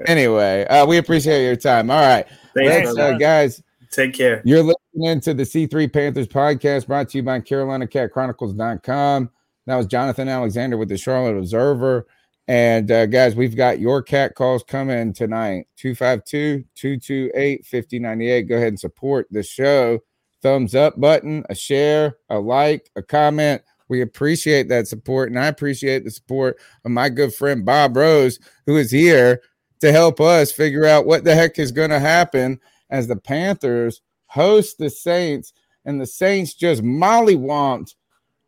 anyway, 0.07 0.65
uh, 0.67 0.87
we 0.87 0.99
appreciate 0.99 1.45
your 1.45 1.57
time. 1.57 1.91
All 1.91 2.01
right, 2.01 2.27
Thanks, 2.55 2.97
uh, 2.97 3.15
guys. 3.15 3.61
Take 3.91 4.15
care. 4.15 4.41
You're 4.45 4.63
listening 4.63 5.21
to 5.21 5.35
the 5.35 5.43
C3 5.43 5.93
Panthers 5.93 6.29
podcast 6.29 6.87
brought 6.87 7.09
to 7.11 7.19
you 7.19 7.25
by 7.25 7.41
CarolinaCatChronicles.com. 7.41 9.31
That 9.67 9.77
was 9.77 9.87
Jonathan 9.87 10.29
Alexander 10.29 10.77
with 10.77 10.89
the 10.89 10.97
Charlotte 10.97 11.37
Observer. 11.37 12.07
And 12.49 12.91
uh, 12.91 13.07
guys, 13.07 13.37
we've 13.37 13.57
got 13.57 13.79
your 13.79 14.03
cat 14.03 14.35
calls 14.35 14.65
coming 14.65 15.13
tonight 15.13 15.67
252 15.77 16.65
228 16.75 17.65
5098. 17.65 18.43
Go 18.43 18.57
ahead 18.57 18.69
and 18.69 18.81
support 18.81 19.27
the 19.31 19.43
show. 19.43 20.01
Thumbs 20.43 20.75
up 20.75 21.01
button, 21.01 21.45
a 21.49 21.55
share, 21.55 22.17
a 22.29 22.39
like, 22.39 22.91
a 22.97 23.03
comment. 23.03 23.63
We 23.89 24.01
appreciate 24.01 24.69
that 24.69 24.89
support. 24.89 25.31
And 25.31 25.39
I 25.39 25.47
appreciate 25.47 26.05
the 26.05 26.11
support 26.11 26.59
of 26.85 26.91
my 26.91 27.09
good 27.09 27.33
friend 27.33 27.65
Bob 27.65 27.97
Rose, 27.97 28.41
who 28.67 28.77
is 28.77 28.91
here 28.91 29.41
to 29.81 29.93
help 29.93 30.21
us 30.21 30.51
figure 30.51 30.85
out 30.85 31.07
what 31.07 31.25
the 31.25 31.35
heck 31.35 31.59
is 31.59 31.71
going 31.71 31.91
to 31.91 32.01
happen 32.01 32.59
as 32.91 33.07
the 33.07 33.17
Panthers 33.17 34.01
host 34.27 34.79
the 34.79 34.91
Saints 34.91 35.53
and 35.85 36.01
the 36.01 36.07
Saints 36.07 36.55
just 36.55 36.83
mollywomped 36.83 37.95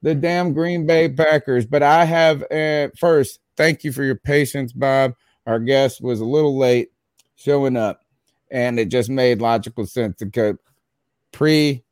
the 0.03 0.14
damn 0.14 0.53
Green 0.53 0.86
Bay 0.86 1.09
Packers. 1.09 1.66
But 1.66 1.82
I 1.82 2.05
have 2.05 2.42
uh, 2.51 2.88
first, 2.99 3.40
thank 3.57 3.85
you 3.85 3.93
for 3.93 4.05
your 4.05 4.17
patience, 4.17 4.73
Bob. 4.73 5.15
Our 5.47 5.59
guest 5.59 6.01
was 6.01 6.21
a 6.21 6.25
little 6.25 6.57
late 6.57 6.91
showing 7.37 7.77
up, 7.77 8.01
and 8.51 8.79
it 8.79 8.87
just 8.87 9.11
made 9.11 9.41
logical 9.41 9.87
sense 9.87 10.17
to 10.19 10.27
go 10.27 10.57
pre. 11.33 11.85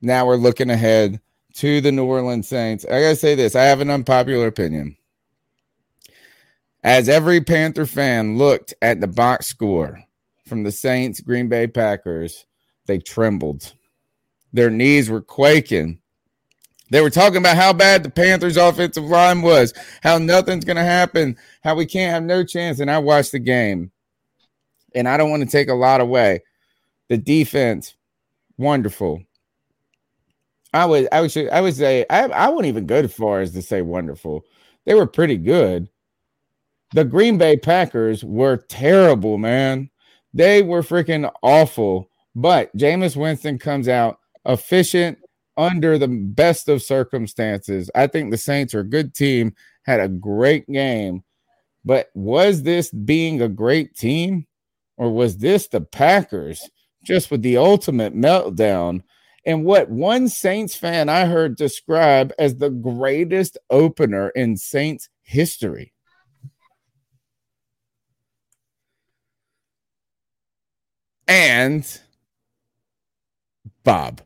Now 0.00 0.26
we're 0.26 0.36
looking 0.36 0.70
ahead 0.70 1.20
to 1.54 1.80
the 1.80 1.92
New 1.92 2.04
Orleans 2.04 2.48
Saints. 2.48 2.84
I 2.84 3.00
gotta 3.00 3.16
say 3.16 3.34
this: 3.34 3.54
I 3.54 3.64
have 3.64 3.80
an 3.80 3.90
unpopular 3.90 4.46
opinion. 4.46 4.96
As 6.84 7.08
every 7.08 7.40
Panther 7.40 7.86
fan 7.86 8.38
looked 8.38 8.74
at 8.82 9.00
the 9.00 9.06
box 9.06 9.46
score 9.46 10.02
from 10.46 10.64
the 10.64 10.72
Saints 10.72 11.20
Green 11.20 11.48
Bay 11.48 11.68
Packers, 11.68 12.44
they 12.86 12.98
trembled. 12.98 13.74
Their 14.52 14.70
knees 14.70 15.08
were 15.08 15.20
quaking. 15.22 16.00
They 16.92 17.00
were 17.00 17.08
talking 17.08 17.38
about 17.38 17.56
how 17.56 17.72
bad 17.72 18.02
the 18.02 18.10
Panthers' 18.10 18.58
offensive 18.58 19.04
line 19.04 19.40
was, 19.40 19.72
how 20.02 20.18
nothing's 20.18 20.66
going 20.66 20.76
to 20.76 20.82
happen, 20.82 21.38
how 21.64 21.74
we 21.74 21.86
can't 21.86 22.12
have 22.12 22.22
no 22.22 22.44
chance. 22.44 22.80
And 22.80 22.90
I 22.90 22.98
watched 22.98 23.32
the 23.32 23.38
game, 23.38 23.90
and 24.94 25.08
I 25.08 25.16
don't 25.16 25.30
want 25.30 25.42
to 25.42 25.48
take 25.48 25.70
a 25.70 25.74
lot 25.74 26.02
away. 26.02 26.42
The 27.08 27.16
defense, 27.16 27.94
wonderful. 28.58 29.22
I 30.74 30.84
would, 30.84 31.08
I 31.10 31.22
would, 31.22 31.34
I 31.48 31.62
would 31.62 31.74
say, 31.74 32.04
I, 32.10 32.24
I 32.26 32.50
wouldn't 32.50 32.66
even 32.66 32.84
go 32.84 32.96
as 32.96 33.14
far 33.14 33.40
as 33.40 33.52
to 33.52 33.62
say 33.62 33.80
wonderful. 33.80 34.44
They 34.84 34.92
were 34.92 35.06
pretty 35.06 35.38
good. 35.38 35.88
The 36.92 37.06
Green 37.06 37.38
Bay 37.38 37.56
Packers 37.56 38.22
were 38.22 38.58
terrible, 38.58 39.38
man. 39.38 39.88
They 40.34 40.60
were 40.60 40.82
freaking 40.82 41.32
awful. 41.42 42.10
But 42.34 42.76
Jameis 42.76 43.16
Winston 43.16 43.58
comes 43.58 43.88
out 43.88 44.18
efficient 44.44 45.16
under 45.56 45.98
the 45.98 46.08
best 46.08 46.68
of 46.68 46.82
circumstances. 46.82 47.90
I 47.94 48.06
think 48.06 48.30
the 48.30 48.38
Saints 48.38 48.74
are 48.74 48.80
a 48.80 48.88
good 48.88 49.14
team, 49.14 49.54
had 49.84 50.00
a 50.00 50.08
great 50.08 50.66
game. 50.66 51.24
But 51.84 52.10
was 52.14 52.62
this 52.62 52.90
being 52.90 53.42
a 53.42 53.48
great 53.48 53.96
team 53.96 54.46
or 54.96 55.12
was 55.12 55.38
this 55.38 55.68
the 55.68 55.80
Packers 55.80 56.68
just 57.04 57.30
with 57.30 57.42
the 57.42 57.56
ultimate 57.56 58.14
meltdown? 58.14 59.02
And 59.44 59.64
what 59.64 59.90
one 59.90 60.28
Saints 60.28 60.76
fan 60.76 61.08
I 61.08 61.26
heard 61.26 61.56
describe 61.56 62.32
as 62.38 62.56
the 62.56 62.70
greatest 62.70 63.58
opener 63.70 64.28
in 64.30 64.56
Saints 64.56 65.08
history. 65.22 65.92
And 71.26 72.00
Bob. 73.84 74.22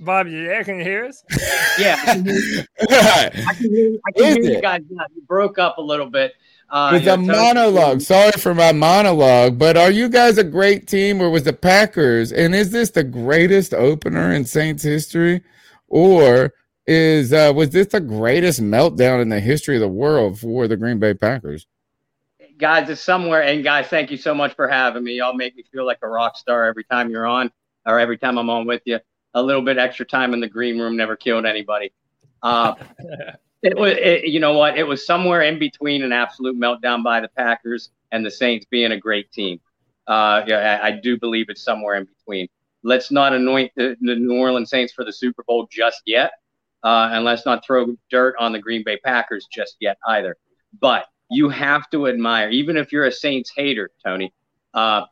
Bob, 0.00 0.26
you 0.26 0.44
there? 0.44 0.62
Can 0.64 0.78
you 0.78 0.84
hear 0.84 1.04
us? 1.06 1.24
Yeah, 1.78 1.96
I 2.00 2.14
can 2.14 2.24
hear, 2.24 2.66
I 2.78 3.52
can 3.52 3.70
hear, 3.74 3.98
I 4.06 4.12
can 4.12 4.42
hear 4.42 4.54
you 4.54 4.60
guys 4.62 4.80
now. 4.88 5.04
You 5.14 5.20
broke 5.28 5.58
up 5.58 5.76
a 5.76 5.82
little 5.82 6.08
bit. 6.08 6.32
Uh, 6.70 6.92
it's 6.94 7.06
a 7.06 7.18
monologue. 7.18 8.00
Sorry 8.00 8.32
for 8.32 8.54
my 8.54 8.72
monologue, 8.72 9.58
but 9.58 9.76
are 9.76 9.90
you 9.90 10.08
guys 10.08 10.38
a 10.38 10.44
great 10.44 10.88
team, 10.88 11.20
or 11.20 11.28
was 11.28 11.42
the 11.42 11.52
Packers? 11.52 12.32
And 12.32 12.54
is 12.54 12.70
this 12.70 12.90
the 12.90 13.04
greatest 13.04 13.74
opener 13.74 14.32
in 14.32 14.46
Saints 14.46 14.82
history, 14.82 15.42
or 15.88 16.54
is 16.86 17.34
uh, 17.34 17.52
was 17.54 17.70
this 17.70 17.88
the 17.88 18.00
greatest 18.00 18.62
meltdown 18.62 19.20
in 19.20 19.28
the 19.28 19.40
history 19.40 19.76
of 19.76 19.82
the 19.82 19.88
world 19.88 20.40
for 20.40 20.66
the 20.66 20.78
Green 20.78 20.98
Bay 20.98 21.12
Packers? 21.12 21.66
Guys, 22.56 22.88
it's 22.88 23.02
somewhere. 23.02 23.42
And 23.42 23.62
guys, 23.62 23.88
thank 23.88 24.10
you 24.10 24.16
so 24.16 24.34
much 24.34 24.54
for 24.54 24.66
having 24.66 25.04
me. 25.04 25.18
Y'all 25.18 25.34
make 25.34 25.54
me 25.56 25.64
feel 25.70 25.84
like 25.84 25.98
a 26.02 26.08
rock 26.08 26.38
star 26.38 26.64
every 26.64 26.84
time 26.84 27.10
you're 27.10 27.26
on, 27.26 27.52
or 27.84 28.00
every 28.00 28.16
time 28.16 28.38
I'm 28.38 28.48
on 28.48 28.66
with 28.66 28.80
you 28.86 28.98
a 29.36 29.42
little 29.42 29.62
bit 29.62 29.78
extra 29.78 30.04
time 30.04 30.32
in 30.34 30.40
the 30.40 30.48
green 30.48 30.78
room 30.80 30.96
never 30.96 31.14
killed 31.14 31.44
anybody. 31.44 31.92
Uh, 32.42 32.74
it 33.62 33.76
was, 33.76 33.92
it, 33.98 34.24
you 34.24 34.40
know 34.40 34.54
what? 34.54 34.78
It 34.78 34.82
was 34.82 35.06
somewhere 35.06 35.42
in 35.42 35.58
between 35.58 36.02
an 36.02 36.12
absolute 36.12 36.58
meltdown 36.58 37.04
by 37.04 37.20
the 37.20 37.28
Packers 37.28 37.90
and 38.12 38.24
the 38.24 38.30
Saints 38.30 38.66
being 38.70 38.92
a 38.92 38.98
great 38.98 39.30
team. 39.30 39.60
Uh, 40.06 40.42
yeah, 40.46 40.80
I, 40.82 40.86
I, 40.86 40.90
do 40.92 41.18
believe 41.18 41.46
it's 41.48 41.62
somewhere 41.62 41.96
in 41.96 42.04
between. 42.04 42.48
Let's 42.82 43.10
not 43.10 43.34
anoint 43.34 43.72
the, 43.76 43.96
the 44.00 44.14
New 44.14 44.38
Orleans 44.38 44.70
Saints 44.70 44.92
for 44.92 45.04
the 45.04 45.12
Super 45.12 45.42
Bowl 45.42 45.68
just 45.70 46.02
yet, 46.06 46.30
uh, 46.84 47.10
and 47.10 47.24
let's 47.24 47.44
not 47.44 47.66
throw 47.66 47.96
dirt 48.08 48.36
on 48.38 48.52
the 48.52 48.60
Green 48.60 48.84
Bay 48.84 48.98
Packers 49.04 49.48
just 49.52 49.76
yet 49.80 49.98
either. 50.06 50.36
But 50.80 51.06
you 51.28 51.48
have 51.48 51.90
to 51.90 52.06
admire, 52.06 52.50
even 52.50 52.76
if 52.76 52.92
you're 52.92 53.06
a 53.06 53.12
Saints 53.12 53.52
hater, 53.54 53.90
Tony. 54.04 54.32
Uh, 54.72 55.06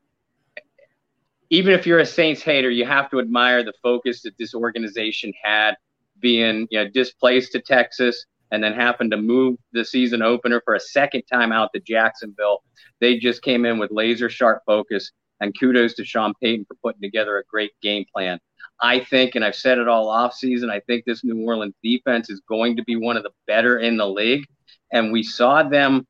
even 1.54 1.72
if 1.72 1.86
you're 1.86 2.00
a 2.00 2.06
Saints 2.06 2.42
hater, 2.42 2.68
you 2.68 2.84
have 2.84 3.08
to 3.10 3.20
admire 3.20 3.62
the 3.62 3.72
focus 3.80 4.22
that 4.22 4.36
this 4.38 4.54
organization 4.54 5.32
had 5.40 5.76
being 6.18 6.66
you 6.70 6.82
know, 6.82 6.90
displaced 6.90 7.52
to 7.52 7.60
Texas 7.60 8.26
and 8.50 8.62
then 8.62 8.72
happened 8.72 9.12
to 9.12 9.16
move 9.16 9.56
the 9.72 9.84
season 9.84 10.20
opener 10.20 10.60
for 10.64 10.74
a 10.74 10.80
second 10.80 11.22
time 11.32 11.52
out 11.52 11.70
to 11.72 11.80
Jacksonville. 11.80 12.64
They 13.00 13.18
just 13.18 13.42
came 13.42 13.64
in 13.64 13.78
with 13.78 13.92
laser 13.92 14.28
sharp 14.28 14.62
focus 14.66 15.12
and 15.40 15.54
kudos 15.58 15.94
to 15.94 16.04
Sean 16.04 16.32
Payton 16.42 16.64
for 16.66 16.74
putting 16.82 17.02
together 17.02 17.38
a 17.38 17.44
great 17.44 17.70
game 17.80 18.04
plan. 18.12 18.40
I 18.80 18.98
think, 18.98 19.36
and 19.36 19.44
I've 19.44 19.54
said 19.54 19.78
it 19.78 19.86
all 19.86 20.08
off 20.08 20.34
season, 20.34 20.70
I 20.70 20.80
think 20.80 21.04
this 21.04 21.22
New 21.22 21.44
Orleans 21.44 21.74
defense 21.84 22.30
is 22.30 22.42
going 22.48 22.76
to 22.76 22.82
be 22.82 22.96
one 22.96 23.16
of 23.16 23.22
the 23.22 23.30
better 23.46 23.78
in 23.78 23.96
the 23.96 24.08
league. 24.08 24.44
And 24.92 25.12
we 25.12 25.22
saw 25.22 25.62
them 25.62 26.04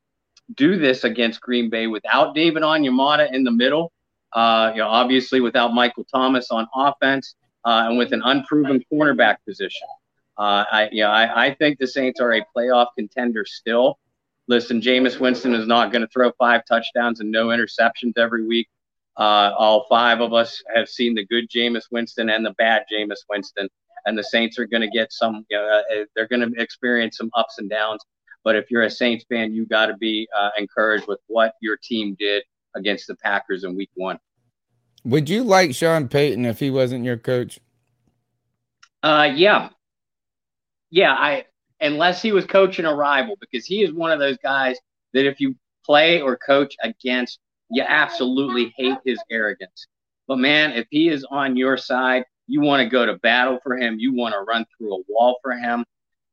do 0.55 0.77
this 0.79 1.03
against 1.03 1.41
Green 1.41 1.69
Bay 1.69 1.85
without 1.85 2.33
David 2.33 2.63
Onyemata 2.63 3.31
in 3.31 3.43
the 3.43 3.51
middle 3.51 3.91
uh, 4.33 4.71
you 4.73 4.81
know, 4.81 4.87
obviously 4.87 5.41
without 5.41 5.73
Michael 5.73 6.05
Thomas 6.05 6.51
on 6.51 6.67
offense 6.75 7.35
uh, 7.65 7.85
and 7.87 7.97
with 7.97 8.13
an 8.13 8.21
unproven 8.23 8.83
cornerback 8.91 9.37
position. 9.47 9.87
Uh, 10.37 10.65
I, 10.71 10.89
you 10.91 11.03
know, 11.03 11.09
I, 11.09 11.47
I 11.47 11.53
think 11.55 11.79
the 11.79 11.87
Saints 11.87 12.19
are 12.19 12.33
a 12.33 12.45
playoff 12.55 12.87
contender 12.97 13.45
still. 13.45 13.97
Listen, 14.47 14.81
Jameis 14.81 15.19
Winston 15.19 15.55
is 15.55 15.65
not 15.65 15.91
going 15.91 16.01
to 16.01 16.07
throw 16.09 16.31
five 16.37 16.61
touchdowns 16.67 17.19
and 17.19 17.31
no 17.31 17.47
interceptions 17.47 18.17
every 18.17 18.45
week. 18.45 18.67
Uh, 19.17 19.53
all 19.57 19.85
five 19.89 20.19
of 20.19 20.33
us 20.33 20.61
have 20.75 20.89
seen 20.89 21.15
the 21.15 21.25
good 21.25 21.49
Jameis 21.49 21.85
Winston 21.89 22.29
and 22.29 22.45
the 22.45 22.53
bad 22.57 22.83
Jameis 22.91 23.23
Winston, 23.29 23.69
and 24.05 24.17
the 24.17 24.23
Saints 24.23 24.59
are 24.59 24.67
going 24.67 24.81
to 24.81 24.89
get 24.89 25.13
some. 25.13 25.45
You 25.49 25.57
know, 25.57 25.81
uh, 25.89 26.03
they're 26.15 26.27
going 26.27 26.41
to 26.41 26.61
experience 26.61 27.17
some 27.17 27.31
ups 27.33 27.57
and 27.57 27.69
downs. 27.69 28.01
But 28.43 28.57
if 28.57 28.69
you're 28.69 28.83
a 28.83 28.89
Saints 28.89 29.25
fan, 29.29 29.53
you 29.53 29.65
got 29.65 29.87
to 29.87 29.95
be 29.95 30.27
uh, 30.37 30.49
encouraged 30.57 31.07
with 31.07 31.19
what 31.27 31.53
your 31.61 31.77
team 31.77 32.15
did 32.19 32.43
against 32.75 33.07
the 33.07 33.15
Packers 33.15 33.63
in 33.63 33.75
Week 33.75 33.89
One. 33.95 34.19
Would 35.03 35.29
you 35.29 35.43
like 35.43 35.73
Sean 35.73 36.07
Payton 36.07 36.45
if 36.45 36.59
he 36.59 36.69
wasn't 36.69 37.05
your 37.05 37.17
coach? 37.17 37.59
Uh, 39.03 39.29
yeah, 39.35 39.69
yeah. 40.89 41.13
I 41.13 41.45
unless 41.79 42.21
he 42.21 42.31
was 42.31 42.45
coaching 42.45 42.85
a 42.85 42.95
rival, 42.95 43.35
because 43.39 43.65
he 43.65 43.83
is 43.83 43.93
one 43.93 44.11
of 44.11 44.19
those 44.19 44.37
guys 44.37 44.77
that 45.13 45.27
if 45.27 45.39
you 45.39 45.55
play 45.85 46.21
or 46.21 46.37
coach 46.37 46.75
against, 46.81 47.39
you 47.69 47.83
absolutely 47.87 48.73
hate 48.77 48.97
his 49.05 49.19
arrogance. 49.29 49.87
But 50.27 50.37
man, 50.37 50.71
if 50.71 50.87
he 50.89 51.09
is 51.09 51.25
on 51.29 51.55
your 51.55 51.77
side, 51.77 52.23
you 52.47 52.61
want 52.61 52.81
to 52.81 52.89
go 52.89 53.05
to 53.05 53.15
battle 53.19 53.59
for 53.61 53.77
him. 53.77 53.99
You 53.99 54.13
want 54.13 54.33
to 54.33 54.41
run 54.41 54.65
through 54.77 54.95
a 54.95 55.01
wall 55.07 55.37
for 55.43 55.53
him. 55.53 55.85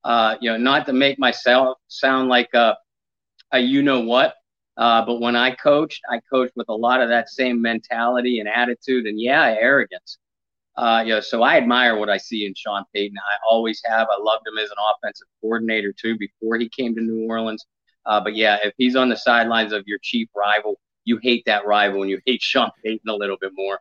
Uh, 0.04 0.36
you 0.40 0.50
know, 0.50 0.56
not 0.56 0.86
to 0.86 0.92
make 0.92 1.18
myself 1.18 1.78
sound 1.88 2.28
like 2.28 2.48
a, 2.54 2.76
a 3.52 3.58
you 3.58 3.82
know 3.82 4.00
what, 4.00 4.34
uh, 4.82 5.06
but 5.06 5.20
when 5.20 5.36
I 5.36 5.54
coached, 5.54 6.02
I 6.10 6.18
coached 6.28 6.54
with 6.56 6.68
a 6.68 6.74
lot 6.74 7.00
of 7.00 7.08
that 7.08 7.28
same 7.28 7.62
mentality 7.62 8.40
and 8.40 8.48
attitude, 8.48 9.06
and 9.06 9.20
yeah, 9.20 9.54
arrogance. 9.60 10.18
Uh, 10.76 11.04
you 11.06 11.12
know, 11.12 11.20
so 11.20 11.44
I 11.44 11.56
admire 11.56 11.96
what 11.96 12.10
I 12.10 12.16
see 12.16 12.46
in 12.46 12.54
Sean 12.56 12.82
Payton. 12.92 13.16
I 13.16 13.36
always 13.48 13.80
have. 13.84 14.08
I 14.10 14.20
loved 14.20 14.44
him 14.44 14.58
as 14.58 14.70
an 14.70 14.76
offensive 14.90 15.28
coordinator 15.40 15.94
too 15.96 16.18
before 16.18 16.56
he 16.58 16.68
came 16.68 16.96
to 16.96 17.00
New 17.00 17.28
Orleans. 17.28 17.64
Uh, 18.06 18.20
but 18.20 18.34
yeah, 18.34 18.58
if 18.64 18.74
he's 18.76 18.96
on 18.96 19.08
the 19.08 19.16
sidelines 19.16 19.72
of 19.72 19.84
your 19.86 20.00
chief 20.02 20.28
rival, 20.34 20.80
you 21.04 21.20
hate 21.22 21.44
that 21.46 21.64
rival 21.64 22.02
and 22.02 22.10
you 22.10 22.18
hate 22.26 22.42
Sean 22.42 22.72
Payton 22.84 23.08
a 23.08 23.14
little 23.14 23.36
bit 23.40 23.52
more. 23.54 23.78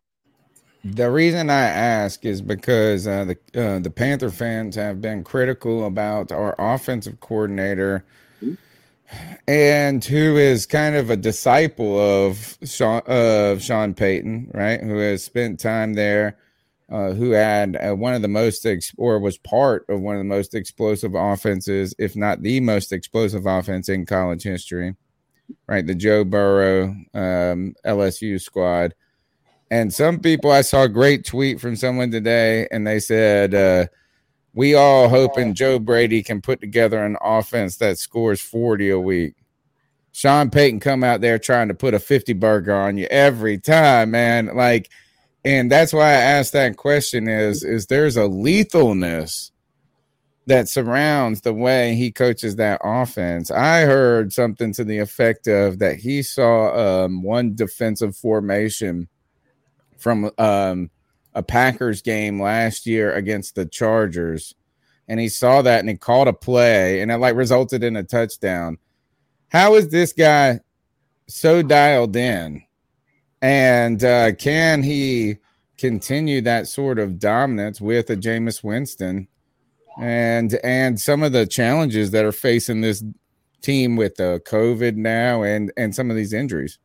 The 0.84 1.10
reason 1.10 1.50
I 1.50 1.62
ask 1.62 2.24
is 2.28 2.44
because 2.44 3.08
uh, 3.08 3.26
the 3.26 3.38
uh, 3.60 3.80
the 3.80 3.90
Panther 3.90 4.30
fans 4.30 4.76
have 4.76 5.02
been 5.02 5.24
critical 5.24 5.88
about 5.88 6.32
our 6.32 6.54
offensive 6.60 7.20
coordinator 7.20 8.06
and 9.48 10.04
who 10.04 10.38
is 10.38 10.66
kind 10.66 10.96
of 10.96 11.10
a 11.10 11.18
disciple 11.18 12.00
of 12.00 12.58
Sean 12.64 13.02
of 13.06 13.62
Sean 13.62 13.94
Payton, 13.94 14.52
right? 14.54 14.82
Who 14.82 14.98
has 14.98 15.24
spent 15.24 15.60
time 15.60 15.94
there, 15.94 16.38
uh, 16.90 17.12
who 17.12 17.32
had 17.32 17.76
uh, 17.76 17.96
one 17.96 18.14
of 18.14 18.22
the 18.22 18.28
most 18.28 18.66
ex- 18.66 18.94
or 18.98 19.20
was 19.20 19.38
part 19.38 19.86
of 19.90 20.02
one 20.02 20.16
of 20.16 20.20
the 20.20 20.26
most 20.26 20.56
explosive 20.56 21.16
offenses, 21.16 21.94
if 21.98 22.16
not 22.16 22.42
the 22.42 22.60
most 22.60 22.92
explosive 22.94 23.46
offense 23.46 23.90
in 23.90 24.06
college 24.06 24.44
history, 24.44 24.96
right? 25.68 25.86
The 25.86 25.96
Joe 25.96 26.24
Burrow 26.24 26.96
um, 27.14 27.76
LSU 27.86 28.40
squad. 28.40 28.94
And 29.70 29.94
some 29.94 30.20
people, 30.20 30.52
I 30.52 30.62
saw 30.62 30.84
a 30.84 30.90
great 30.90 31.26
tweet 31.26 31.62
from 31.62 31.76
someone 31.78 32.12
today, 32.12 32.68
and 32.72 32.86
they 32.86 33.00
said. 33.00 33.54
Uh, 33.54 33.86
we 34.54 34.76
all 34.76 35.08
hoping 35.08 35.54
Joe 35.54 35.80
Brady 35.80 36.24
can 36.24 36.42
put 36.42 36.60
together 36.60 37.04
an 37.04 37.18
offense 37.22 37.78
that 37.78 37.98
scores 37.98 38.42
40 38.42 38.90
a 38.90 39.00
week. 39.00 39.36
Sean 40.12 40.50
Payton 40.50 40.82
come 40.82 41.04
out 41.04 41.22
there 41.22 41.40
trying 41.40 41.70
to 41.70 41.74
put 41.74 41.94
a 41.94 42.00
50 42.00 42.34
burger 42.34 42.76
on 42.76 42.98
you 42.98 43.08
every 43.10 43.58
time, 43.58 44.12
man. 44.12 44.48
Like, 44.56 44.90
and 45.46 45.72
that's 45.72 45.94
why 45.94 46.10
I 46.10 46.14
asked 46.14 46.54
that 46.54 46.78
question 46.78 47.28
is 47.28 47.64
is 47.64 47.88
there's 47.88 48.18
a 48.18 48.22
lethalness 48.22 49.52
that 50.48 50.68
surrounds 50.68 51.42
the 51.42 51.54
way 51.54 51.96
he 51.96 52.12
coaches 52.12 52.58
that 52.58 52.82
offense. 52.84 53.50
I 53.50 53.82
heard 53.82 54.34
something 54.34 54.74
to 54.74 54.84
the 54.84 54.98
effect 54.98 55.48
of 55.48 55.80
that 55.80 55.98
he 55.98 56.24
saw 56.24 57.06
um, 57.06 57.24
one 57.24 57.56
defensive 57.56 58.16
formation 58.16 59.08
from 59.98 60.32
um, 60.38 60.90
a 61.34 61.44
Packers 61.44 62.02
game 62.02 62.42
last 62.42 62.86
year 62.86 63.14
against 63.14 63.56
the 63.56 63.66
Chargers, 63.66 64.56
and 65.08 65.20
he 65.20 65.30
saw 65.30 65.62
that 65.62 65.80
and 65.80 65.90
he 65.90 65.96
called 65.96 66.28
a 66.28 66.34
play, 66.34 67.02
and 67.02 67.12
it 67.12 67.18
like 67.18 67.36
resulted 67.36 67.84
in 67.84 67.96
a 67.96 68.04
touchdown. 68.04 68.78
How 69.50 69.76
is 69.76 69.90
this 69.90 70.14
guy 70.14 70.60
so 71.28 71.62
dialed 71.62 72.16
in? 72.16 72.64
And 73.42 74.04
uh, 74.04 74.34
can 74.34 74.84
he 74.84 75.38
continue 75.78 76.42
that 76.42 76.68
sort 76.68 77.00
of 77.00 77.20
dominance 77.20 77.82
with 77.82 78.10
a 78.10 78.16
Jameis 78.16 78.64
Winston? 78.64 79.28
and 80.00 80.60
and 80.64 81.00
some 81.00 81.24
of 81.24 81.32
the 81.32 81.46
challenges 81.46 82.12
that 82.12 82.26
are 82.26 82.32
facing 82.32 82.82
this 82.82 83.04
team 83.62 83.96
with 83.96 84.16
the 84.16 84.42
COVID 84.46 84.96
now 84.96 85.44
and 85.44 85.72
and 85.78 85.94
some 85.94 86.10
of 86.10 86.16
these 86.16 86.34
injuries. 86.34 86.80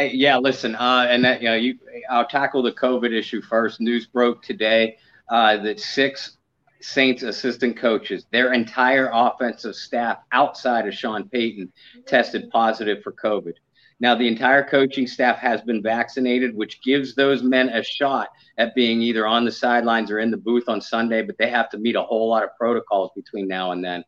Hey, 0.00 0.12
yeah, 0.14 0.38
listen, 0.38 0.74
uh, 0.76 1.08
and 1.10 1.22
that 1.26 1.42
you 1.42 1.48
know, 1.50 1.56
you 1.56 1.78
I'll 2.08 2.26
tackle 2.26 2.62
the 2.62 2.72
COVID 2.72 3.12
issue 3.12 3.42
first. 3.42 3.82
News 3.82 4.06
broke 4.06 4.42
today 4.42 4.96
uh, 5.28 5.58
that 5.58 5.78
six 5.78 6.38
Saints 6.80 7.22
assistant 7.22 7.76
coaches, 7.76 8.24
their 8.32 8.54
entire 8.54 9.10
offensive 9.12 9.74
staff 9.74 10.20
outside 10.32 10.88
of 10.88 10.94
Sean 10.94 11.28
Payton, 11.28 11.70
tested 12.06 12.48
positive 12.48 13.02
for 13.02 13.12
COVID. 13.12 13.52
Now, 14.00 14.14
the 14.14 14.26
entire 14.26 14.64
coaching 14.64 15.06
staff 15.06 15.36
has 15.36 15.60
been 15.60 15.82
vaccinated, 15.82 16.56
which 16.56 16.82
gives 16.82 17.14
those 17.14 17.42
men 17.42 17.68
a 17.68 17.82
shot 17.82 18.28
at 18.56 18.74
being 18.74 19.02
either 19.02 19.26
on 19.26 19.44
the 19.44 19.52
sidelines 19.52 20.10
or 20.10 20.18
in 20.20 20.30
the 20.30 20.38
booth 20.38 20.66
on 20.70 20.80
Sunday, 20.80 21.20
but 21.20 21.36
they 21.36 21.50
have 21.50 21.68
to 21.72 21.78
meet 21.78 21.94
a 21.94 22.02
whole 22.02 22.30
lot 22.30 22.42
of 22.42 22.48
protocols 22.58 23.10
between 23.14 23.46
now 23.46 23.72
and 23.72 23.84
then. 23.84 24.02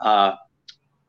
Uh, 0.00 0.32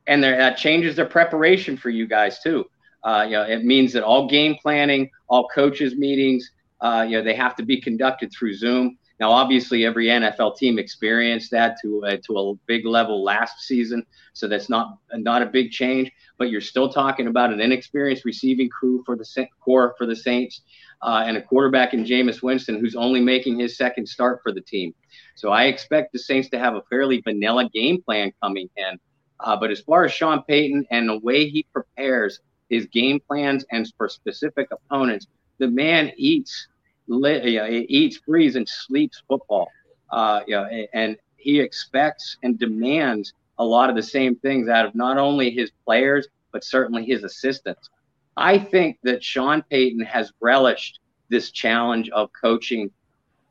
and 0.07 0.23
that 0.23 0.55
changes 0.55 0.95
their 0.95 1.05
preparation 1.05 1.75
for 1.75 1.89
you 1.89 2.07
guys, 2.07 2.39
too. 2.39 2.65
Uh, 3.03 3.25
you 3.25 3.31
know, 3.31 3.43
it 3.43 3.63
means 3.63 3.93
that 3.93 4.03
all 4.03 4.27
game 4.27 4.55
planning, 4.61 5.09
all 5.27 5.47
coaches' 5.47 5.95
meetings, 5.95 6.51
uh, 6.81 7.05
you 7.07 7.17
know, 7.17 7.23
they 7.23 7.35
have 7.35 7.55
to 7.55 7.63
be 7.63 7.79
conducted 7.79 8.31
through 8.31 8.53
Zoom. 8.53 8.97
Now, 9.19 9.29
obviously, 9.29 9.85
every 9.85 10.07
NFL 10.07 10.57
team 10.57 10.79
experienced 10.79 11.51
that 11.51 11.77
to 11.83 12.03
uh, 12.05 12.17
to 12.25 12.37
a 12.39 12.53
big 12.65 12.87
level 12.87 13.23
last 13.23 13.61
season, 13.61 14.03
so 14.33 14.47
that's 14.47 14.67
not 14.67 14.97
not 15.13 15.43
a 15.43 15.45
big 15.45 15.69
change. 15.69 16.11
But 16.39 16.49
you're 16.49 16.59
still 16.59 16.91
talking 16.91 17.27
about 17.27 17.53
an 17.53 17.61
inexperienced 17.61 18.25
receiving 18.25 18.67
crew 18.67 19.03
for 19.05 19.15
the 19.15 19.47
core 19.63 19.93
for 19.99 20.07
the 20.07 20.15
Saints, 20.15 20.61
uh, 21.03 21.23
and 21.25 21.37
a 21.37 21.41
quarterback 21.41 21.93
in 21.93 22.03
Jameis 22.03 22.41
Winston 22.41 22.79
who's 22.79 22.95
only 22.95 23.21
making 23.21 23.59
his 23.59 23.77
second 23.77 24.07
start 24.07 24.39
for 24.41 24.51
the 24.51 24.61
team. 24.61 24.93
So 25.35 25.51
I 25.51 25.65
expect 25.65 26.13
the 26.13 26.19
Saints 26.19 26.49
to 26.49 26.59
have 26.59 26.75
a 26.75 26.81
fairly 26.89 27.21
vanilla 27.21 27.69
game 27.69 28.01
plan 28.01 28.31
coming 28.41 28.69
in. 28.75 28.99
Uh, 29.39 29.55
but 29.55 29.71
as 29.71 29.81
far 29.81 30.05
as 30.05 30.11
Sean 30.11 30.43
Payton 30.47 30.85
and 30.91 31.09
the 31.09 31.19
way 31.19 31.49
he 31.49 31.65
prepares 31.73 32.39
his 32.71 32.87
game 32.87 33.19
plans 33.19 33.65
and 33.71 33.91
for 33.97 34.09
specific 34.09 34.69
opponents, 34.71 35.27
the 35.59 35.67
man 35.67 36.11
eats 36.17 36.67
li- 37.07 37.85
eats, 37.87 38.17
breathes, 38.19 38.55
and 38.55 38.67
sleeps 38.67 39.21
football. 39.27 39.69
Uh, 40.11 40.41
you 40.47 40.55
know, 40.55 40.65
and 40.93 41.17
he 41.37 41.59
expects 41.59 42.37
and 42.43 42.57
demands 42.57 43.33
a 43.59 43.63
lot 43.63 43.89
of 43.89 43.95
the 43.95 44.03
same 44.03 44.35
things 44.37 44.69
out 44.69 44.85
of 44.85 44.95
not 44.95 45.17
only 45.17 45.51
his 45.51 45.71
players 45.85 46.27
but 46.51 46.63
certainly 46.63 47.05
his 47.05 47.23
assistants. 47.23 47.89
I 48.35 48.57
think 48.57 48.97
that 49.03 49.23
Sean 49.23 49.63
Payton 49.69 50.01
has 50.01 50.31
relished 50.41 50.99
this 51.29 51.51
challenge 51.51 52.09
of 52.09 52.29
coaching 52.39 52.91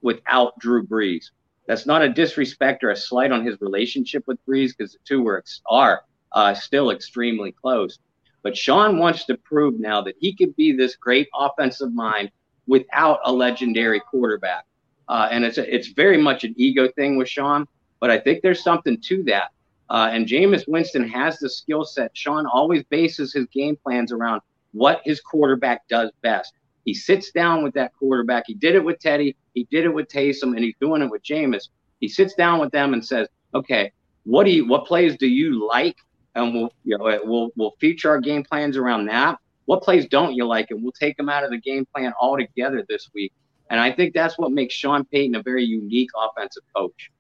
without 0.03 0.59
Drew 0.59 0.87
Brees. 0.87 1.31
That's 1.67 1.87
not 1.87 2.03
a 2.03 2.09
disrespect 2.09 2.83
or 2.85 2.91
a 2.91 2.97
slight 2.97 3.33
on 3.33 3.45
his 3.45 3.61
relationship 3.61 4.25
with 4.27 4.39
Brees 4.47 4.77
because 4.77 4.93
the 4.93 4.99
two 5.05 5.23
were, 5.23 5.43
are 5.67 6.03
uh, 6.33 6.55
still 6.55 6.91
extremely 6.91 7.53
close. 7.53 7.99
But 8.43 8.57
Sean 8.57 8.99
wants 8.99 9.25
to 9.27 9.37
prove 9.37 9.79
now 9.79 10.01
that 10.03 10.15
he 10.19 10.35
can 10.35 10.53
be 10.53 10.73
this 10.73 10.97
great 10.97 11.29
offensive 11.35 11.93
mind 11.93 12.31
without 12.67 13.21
a 13.25 13.33
legendary 13.33 14.01
quarterback. 14.01 14.65
Uh, 15.09 15.29
and 15.31 15.45
it's 15.45 15.59
a, 15.59 15.75
it's 15.75 15.89
very 15.89 16.17
much 16.17 16.45
an 16.45 16.55
ego 16.57 16.89
thing 16.97 17.17
with 17.17 17.29
Sean, 17.29 17.67
but 17.99 18.11
I 18.11 18.19
think 18.19 18.43
there's 18.43 18.63
something 18.63 19.01
to 19.03 19.23
that. 19.25 19.51
Uh, 19.91 20.09
and 20.13 20.27
Jameis 20.27 20.69
Winston 20.69 21.07
has 21.09 21.39
the 21.39 21.51
skill 21.51 21.85
set. 21.85 22.17
Sean 22.17 22.47
always 22.47 22.85
bases 22.85 23.33
his 23.33 23.47
game 23.47 23.77
plans 23.77 24.13
around 24.13 24.41
what 24.73 25.01
his 25.05 25.21
quarterback 25.21 25.87
does 25.89 26.11
best. 26.23 26.55
He 26.85 26.95
sits 26.95 27.33
down 27.33 27.65
with 27.65 27.75
that 27.75 27.93
quarterback. 27.99 28.45
He 28.47 28.55
did 28.55 28.77
it 28.77 28.85
with 28.85 29.01
Teddy. 29.01 29.37
He 29.55 29.65
did 29.65 29.85
it 29.85 29.93
with 29.93 30.09
Taysom, 30.09 30.55
and 30.55 30.61
he's 30.61 30.77
doing 30.81 31.03
it 31.03 31.11
with 31.11 31.23
Jameis. 31.23 31.69
He 31.99 32.09
sits 32.09 32.35
down 32.35 32.61
with 32.61 32.71
them 32.71 32.95
and 32.95 33.05
says, 33.05 33.29
"Okay, 33.55 33.93
what 34.25 34.45
do 34.45 34.51
you? 34.51 34.67
What 34.67 34.87
plays 34.87 35.17
do 35.17 35.27
you 35.27 35.67
like? 35.67 35.97
And 36.35 36.55
we'll 36.55 36.73
you 36.85 36.97
know 36.97 37.21
we'll 37.25 37.51
we'll 37.57 37.75
feature 37.81 38.11
our 38.11 38.21
game 38.21 38.45
plans 38.45 38.77
around 38.77 39.07
that. 39.07 39.39
What 39.67 39.83
plays 39.83 40.07
don't 40.07 40.35
you 40.35 40.47
like? 40.47 40.71
And 40.71 40.83
we'll 40.83 40.93
take 40.93 41.17
them 41.17 41.29
out 41.29 41.45
of 41.45 41.51
the 41.51 41.59
game 41.59 41.87
plan 41.95 42.13
altogether 42.21 42.85
this 42.89 43.09
week. 43.15 43.33
And 43.71 43.79
I 43.79 43.93
think 43.93 44.15
that's 44.15 44.37
what 44.37 44.51
makes 44.51 44.75
Sean 44.75 45.05
Payton 45.05 45.37
a 45.37 45.43
very 45.43 45.65
unique 45.65 46.11
offensive 46.17 46.65
coach. 46.75 47.11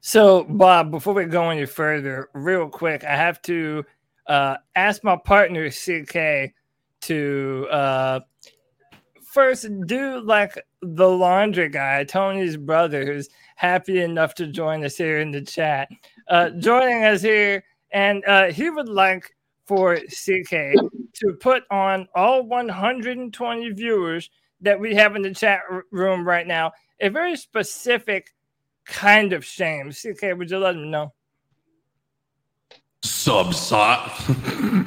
So, 0.00 0.44
Bob, 0.44 0.90
before 0.90 1.12
we 1.12 1.24
go 1.24 1.50
any 1.50 1.66
further, 1.66 2.30
real 2.32 2.68
quick, 2.68 3.04
I 3.04 3.16
have 3.16 3.42
to 3.42 3.84
uh, 4.26 4.56
ask 4.74 5.04
my 5.04 5.16
partner, 5.16 5.68
CK, 5.68 6.54
to 7.02 7.66
uh, 7.70 8.20
first 9.30 9.66
do 9.86 10.20
like 10.20 10.64
the 10.80 11.08
laundry 11.08 11.68
guy, 11.68 12.04
Tony's 12.04 12.56
brother, 12.56 13.04
who's 13.04 13.28
happy 13.56 14.00
enough 14.00 14.34
to 14.36 14.46
join 14.46 14.84
us 14.84 14.96
here 14.96 15.18
in 15.18 15.32
the 15.32 15.42
chat. 15.42 15.88
Uh, 16.30 16.50
joining 16.50 17.04
us 17.04 17.22
here, 17.22 17.62
and 17.90 18.24
uh, 18.24 18.52
he 18.52 18.70
would 18.70 18.88
like 18.88 19.34
for 19.66 19.96
CK 19.96 20.74
to 21.14 21.32
put 21.40 21.64
on 21.70 22.08
all 22.14 22.44
120 22.44 23.70
viewers 23.72 24.30
that 24.60 24.78
we 24.78 24.94
have 24.94 25.16
in 25.16 25.22
the 25.22 25.34
chat 25.34 25.60
room 25.90 26.26
right 26.26 26.46
now 26.46 26.70
a 27.00 27.08
very 27.08 27.36
specific 27.36 28.28
kind 28.84 29.32
of 29.32 29.44
shame. 29.44 29.90
CK, 29.90 30.36
would 30.36 30.50
you 30.50 30.58
let 30.58 30.72
them 30.72 30.90
know? 30.90 31.12
Subside. 33.02 34.10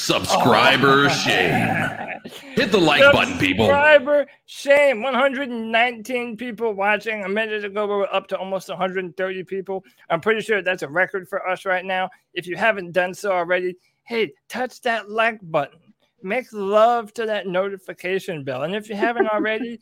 Subscriber 0.00 1.06
oh. 1.06 1.08
shame. 1.08 2.22
Hit 2.54 2.72
the 2.72 2.80
like 2.80 3.12
button, 3.12 3.38
people. 3.38 3.66
Subscriber 3.66 4.26
shame. 4.46 5.02
119 5.02 6.38
people 6.38 6.72
watching. 6.72 7.24
A 7.24 7.28
minute 7.28 7.66
ago, 7.66 7.86
we 7.86 7.94
were 7.94 8.14
up 8.14 8.26
to 8.28 8.38
almost 8.38 8.70
130 8.70 9.44
people. 9.44 9.84
I'm 10.08 10.20
pretty 10.20 10.40
sure 10.40 10.62
that's 10.62 10.82
a 10.82 10.88
record 10.88 11.28
for 11.28 11.46
us 11.46 11.66
right 11.66 11.84
now. 11.84 12.08
If 12.32 12.46
you 12.46 12.56
haven't 12.56 12.92
done 12.92 13.12
so 13.12 13.30
already, 13.30 13.76
hey, 14.04 14.32
touch 14.48 14.80
that 14.82 15.10
like 15.10 15.38
button. 15.42 15.80
Make 16.22 16.46
love 16.52 17.12
to 17.14 17.26
that 17.26 17.46
notification 17.46 18.42
bell. 18.42 18.62
And 18.62 18.74
if 18.74 18.88
you 18.88 18.96
haven't 18.96 19.28
already, 19.32 19.80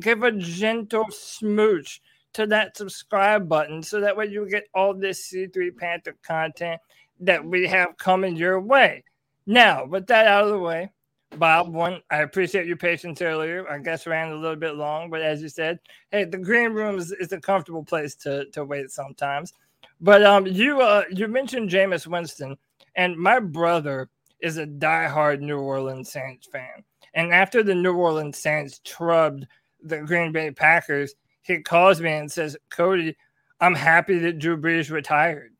give 0.00 0.24
a 0.24 0.32
gentle 0.32 1.06
smooch 1.10 2.00
to 2.34 2.46
that 2.48 2.76
subscribe 2.76 3.48
button 3.48 3.80
so 3.82 4.00
that 4.00 4.16
way 4.16 4.26
you 4.26 4.48
get 4.50 4.64
all 4.74 4.92
this 4.92 5.32
C3 5.32 5.76
Panther 5.76 6.16
content 6.26 6.80
that 7.20 7.44
we 7.44 7.68
have 7.68 7.96
coming 7.98 8.36
your 8.36 8.60
way. 8.60 9.04
Now, 9.46 9.84
with 9.84 10.06
that 10.08 10.26
out 10.26 10.44
of 10.44 10.50
the 10.50 10.58
way, 10.58 10.90
Bob, 11.38 11.72
one, 11.72 12.00
I 12.10 12.18
appreciate 12.18 12.66
your 12.66 12.76
patience 12.76 13.22
earlier. 13.22 13.68
I 13.68 13.78
guess 13.78 14.06
ran 14.06 14.32
a 14.32 14.36
little 14.36 14.56
bit 14.56 14.76
long, 14.76 15.10
but 15.10 15.22
as 15.22 15.42
you 15.42 15.48
said, 15.48 15.80
hey, 16.10 16.24
the 16.24 16.38
green 16.38 16.72
room 16.72 16.98
is, 16.98 17.10
is 17.12 17.32
a 17.32 17.40
comfortable 17.40 17.84
place 17.84 18.14
to, 18.16 18.44
to 18.50 18.64
wait 18.64 18.90
sometimes. 18.90 19.52
But 20.00 20.22
um, 20.24 20.46
you 20.46 20.80
uh, 20.80 21.04
you 21.10 21.28
mentioned 21.28 21.70
Jameis 21.70 22.06
Winston, 22.06 22.56
and 22.96 23.16
my 23.16 23.38
brother 23.38 24.10
is 24.40 24.58
a 24.58 24.66
diehard 24.66 25.40
New 25.40 25.60
Orleans 25.60 26.10
Saints 26.10 26.48
fan. 26.48 26.82
And 27.14 27.32
after 27.32 27.62
the 27.62 27.74
New 27.74 27.94
Orleans 27.94 28.36
Saints 28.36 28.80
trubbed 28.84 29.46
the 29.82 29.98
Green 29.98 30.32
Bay 30.32 30.50
Packers, 30.50 31.14
he 31.42 31.60
calls 31.60 32.00
me 32.00 32.10
and 32.10 32.30
says, 32.30 32.56
Cody, 32.70 33.16
I'm 33.60 33.74
happy 33.74 34.18
that 34.18 34.38
Drew 34.38 34.56
Brees 34.56 34.90
retired. 34.90 35.51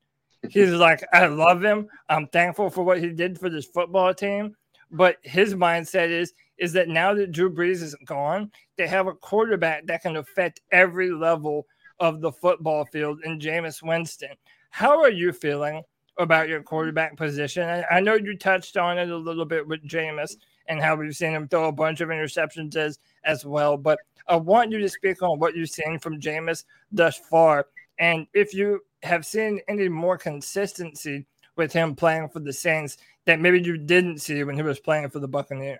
He's 0.48 0.70
like, 0.70 1.05
I 1.12 1.27
love 1.27 1.62
him. 1.62 1.89
I'm 2.09 2.27
thankful 2.28 2.70
for 2.70 2.82
what 2.82 3.01
he 3.01 3.10
did 3.10 3.39
for 3.39 3.48
this 3.48 3.66
football 3.66 4.12
team. 4.12 4.56
But 4.90 5.19
his 5.23 5.55
mindset 5.55 6.10
is 6.10 6.35
is 6.59 6.73
that 6.74 6.89
now 6.89 7.14
that 7.14 7.32
Drew 7.32 7.52
Brees 7.52 7.82
is 7.82 7.97
gone, 8.05 8.51
they 8.77 8.86
have 8.86 9.06
a 9.06 9.14
quarterback 9.14 9.86
that 9.86 10.02
can 10.02 10.16
affect 10.16 10.60
every 10.70 11.10
level 11.10 11.66
of 11.98 12.20
the 12.20 12.31
football 12.31 12.85
field 12.85 13.20
in 13.24 13.40
Jameis 13.40 13.82
Winston. 13.82 14.31
How 14.70 15.01
are 15.01 15.10
you 15.10 15.32
feeling 15.32 15.82
about 16.19 16.48
your 16.48 16.62
quarterback 16.62 17.16
position. 17.16 17.69
I, 17.69 17.85
I 17.90 18.01
know 18.01 18.14
you 18.14 18.36
touched 18.36 18.77
on 18.77 18.98
it 18.98 19.10
a 19.10 19.16
little 19.16 19.44
bit 19.44 19.66
with 19.66 19.86
Jameis 19.86 20.36
and 20.69 20.81
how 20.81 20.94
we've 20.94 21.14
seen 21.16 21.32
him 21.32 21.48
throw 21.48 21.69
a 21.69 21.73
bunch 21.73 22.01
of 22.01 22.09
interceptions 22.09 22.77
as, 22.77 22.98
as 23.24 23.44
well. 23.44 23.77
But 23.77 23.98
I 24.28 24.36
want 24.36 24.70
you 24.70 24.78
to 24.78 24.89
speak 24.89 25.23
on 25.23 25.39
what 25.39 25.56
you've 25.56 25.70
seen 25.70 25.98
from 25.98 26.20
Jameis 26.20 26.64
thus 26.90 27.16
far. 27.16 27.66
And 28.03 28.27
if 28.35 28.53
you 28.53 28.81
have 29.05 29.24
seen 29.24 29.61
any 29.69 29.89
more 29.89 30.19
consistency 30.19 31.24
with 31.57 31.73
him 31.73 31.95
playing 31.95 32.31
for 32.31 32.41
the 32.41 32.53
Saints 32.53 32.97
that 33.27 33.41
maybe 33.41 33.61
you 33.61 33.79
didn't 33.79 34.19
see 34.19 34.43
when 34.43 34.57
he 34.57 34.62
was 34.62 34.81
playing 34.81 35.09
for 35.11 35.20
the 35.20 35.29
Buccaneers? 35.29 35.79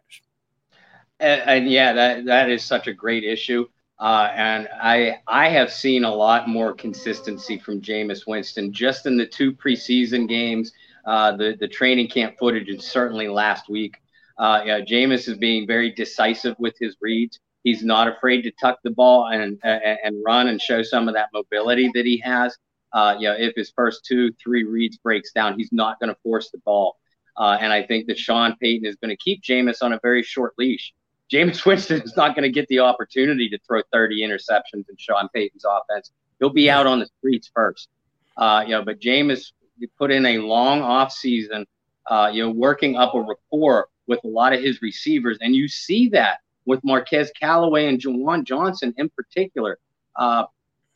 And, 1.19 1.43
and 1.43 1.70
yeah, 1.70 1.93
that 1.93 2.24
that 2.27 2.49
is 2.49 2.62
such 2.62 2.86
a 2.86 2.94
great 2.94 3.24
issue. 3.24 3.66
Uh, 3.99 4.31
and 4.36 4.69
I 4.81 5.16
I 5.27 5.49
have 5.49 5.73
seen 5.73 6.05
a 6.05 6.15
lot 6.15 6.49
more 6.49 6.73
consistency 6.73 7.59
from 7.59 7.81
Jameis 7.81 8.24
Winston 8.24 8.73
just 8.73 9.07
in 9.07 9.16
the 9.16 9.27
two 9.27 9.53
preseason 9.53 10.28
games, 10.28 10.70
uh, 11.05 11.36
the 11.36 11.57
the 11.59 11.66
training 11.66 12.07
camp 12.07 12.36
footage, 12.39 12.69
and 12.69 12.81
certainly 12.81 13.27
last 13.27 13.69
week. 13.69 13.97
Uh, 14.39 14.62
yeah, 14.65 14.81
Jameis 14.81 15.28
is 15.28 15.39
being 15.39 15.66
very 15.66 15.90
decisive 15.90 16.55
with 16.61 16.77
his 16.78 16.97
reads. 17.01 17.40
He's 17.64 17.84
not 17.84 18.09
afraid 18.09 18.43
to 18.43 18.52
tuck 18.60 18.80
the 18.82 18.90
ball 18.90 19.28
and 19.28 19.59
and, 19.62 19.98
and 20.05 20.16
run 20.24 20.48
and 20.48 20.60
show 20.60 20.82
some 20.82 21.09
of 21.09 21.14
that 21.14 21.28
mobility 21.32 21.90
that 21.94 22.06
he 22.06 22.18
has. 22.18 22.56
Uh, 22.93 23.16
you 23.18 23.28
know, 23.28 23.34
if 23.39 23.55
his 23.55 23.72
first 23.74 24.05
two, 24.05 24.32
three 24.43 24.64
reads 24.64 24.98
breaks 24.98 25.32
down, 25.32 25.56
he's 25.56 25.72
not 25.72 25.98
going 25.98 26.10
to 26.10 26.20
force 26.22 26.51
the 26.51 26.59
ball. 26.59 26.98
Uh, 27.36 27.56
and 27.60 27.72
I 27.72 27.82
think 27.82 28.06
that 28.09 28.18
Sean 28.18 28.56
Payton 28.60 28.86
is 28.86 28.97
going 28.97 29.09
to 29.09 29.16
keep 29.16 29.43
Jameis 29.43 29.82
on 29.82 29.94
a 29.94 30.01
very 30.02 30.22
short 30.22 30.52
leash. 30.59 30.93
Jameis 31.32 31.64
Winston 31.66 32.02
is 32.02 32.16
not 32.16 32.34
going 32.34 32.43
to 32.43 32.52
get 32.52 32.68
the 32.68 32.80
opportunity 32.80 33.48
to 33.48 33.59
throw 33.66 33.80
30 33.93 34.20
interceptions 34.20 34.89
in 34.89 34.97
Sean 34.98 35.28
Payton's 35.34 35.64
offense. 35.64 36.10
He'll 36.39 36.51
be 36.51 36.68
out 36.68 36.86
on 36.86 36.98
the 36.98 37.06
streets 37.18 37.51
first. 37.55 37.89
Uh, 38.36 38.64
you 38.66 38.72
know, 38.72 38.84
but 38.84 39.01
Jameis 39.01 39.52
put 39.98 40.10
in 40.10 40.26
a 40.26 40.39
long 40.39 40.80
offseason, 40.80 41.64
uh, 42.10 42.30
you 42.32 42.43
know, 42.43 42.51
working 42.51 42.97
up 42.97 43.14
a 43.14 43.20
rapport 43.20 43.89
with 44.06 44.20
a 44.24 44.28
lot 44.28 44.52
of 44.52 44.60
his 44.60 44.82
receivers, 44.82 45.39
and 45.40 45.55
you 45.55 45.68
see 45.68 46.09
that 46.10 46.39
with 46.66 46.80
Marquez 46.84 47.30
Callaway 47.39 47.86
and 47.86 48.01
Juwan 48.01 48.44
Johnson 48.44 48.94
in 48.97 49.10
particular. 49.10 49.78
Uh, 50.16 50.44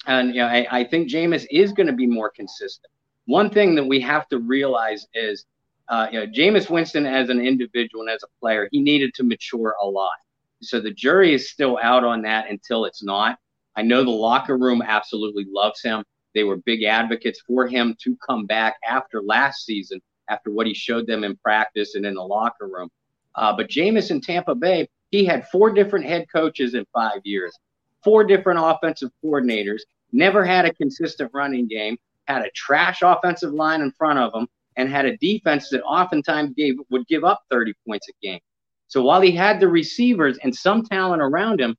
and 0.07 0.35
you 0.35 0.41
know, 0.41 0.47
I, 0.47 0.67
I 0.71 0.85
think 0.85 1.09
Jameis 1.11 1.47
is 1.51 1.73
going 1.73 1.89
to 1.89 1.93
be 1.93 2.07
more 2.07 2.31
consistent. 2.31 2.93
One 3.27 3.51
thing 3.51 3.75
that 3.75 3.85
we 3.85 4.01
have 4.01 4.29
to 4.29 4.39
realize 4.39 5.07
is, 5.15 5.47
uh, 5.89 6.07
you 6.11 6.21
know, 6.21 6.27
Jameis 6.27 6.71
Winston 6.71 7.07
as 7.07 7.29
an 7.29 7.41
individual 7.41 8.03
and 8.03 8.11
as 8.11 8.23
a 8.23 8.41
player, 8.41 8.69
he 8.71 8.81
needed 8.81 9.15
to 9.15 9.25
mature 9.25 9.75
a 9.83 9.87
lot. 9.87 10.15
So 10.63 10.81
the 10.81 10.93
jury 10.93 11.35
is 11.35 11.51
still 11.51 11.79
out 11.83 12.05
on 12.05 12.23
that 12.23 12.49
until 12.51 12.85
it's 12.85 13.03
not. 13.03 13.39
I 13.77 13.83
know 13.83 14.05
the 14.05 14.11
locker 14.11 14.57
room 14.57 14.81
absolutely 14.81 15.45
loves 15.49 15.83
him. 15.83 16.05
They 16.35 16.45
were 16.45 16.57
big 16.59 16.85
advocates 16.85 17.41
for 17.47 17.67
him 17.67 17.97
to 18.03 18.17
come 18.27 18.47
back 18.47 18.77
after 18.87 19.23
last 19.23 19.65
season, 19.65 20.01
after 20.29 20.51
what 20.51 20.67
he 20.67 20.75
showed 20.75 21.07
them 21.07 21.25
in 21.25 21.37
practice 21.37 21.95
and 21.95 22.07
in 22.07 22.15
the 22.15 22.23
locker 22.23 22.69
room. 22.69 22.89
Uh, 23.35 23.55
but 23.55 23.69
Jameis 23.69 24.11
in 24.11 24.21
Tampa 24.21 24.55
Bay, 24.55 24.89
he 25.17 25.25
had 25.25 25.49
four 25.49 25.71
different 25.71 26.05
head 26.05 26.27
coaches 26.31 26.75
in 26.75 26.85
five 26.93 27.21
years, 27.25 27.57
four 28.05 28.25
different 28.25 28.61
offensive 28.63 29.11
coordinators, 29.25 29.81
never 30.13 30.45
had 30.45 30.65
a 30.67 30.75
consistent 30.75 31.31
running 31.33 31.67
game, 31.67 31.97
had 32.27 32.43
a 32.43 32.51
trash 32.51 33.01
offensive 33.03 33.53
line 33.53 33.81
in 33.81 33.91
front 33.93 34.19
of 34.19 34.35
him, 34.35 34.47
and 34.77 34.91
had 34.91 35.07
a 35.07 35.17
defense 35.17 35.71
that 35.71 35.83
oftentimes 35.85 36.53
gave 36.55 36.75
would 36.91 37.07
give 37.07 37.25
up 37.25 37.43
30 37.51 37.73
points 37.87 38.09
a 38.09 38.13
game. 38.23 38.41
So 38.89 39.03
while 39.03 39.21
he 39.23 39.33
had 39.33 39.59
the 39.59 39.69
receivers 39.69 40.39
and 40.43 40.55
some 40.55 40.85
talent 40.85 41.23
around 41.23 41.61
him, 41.61 41.77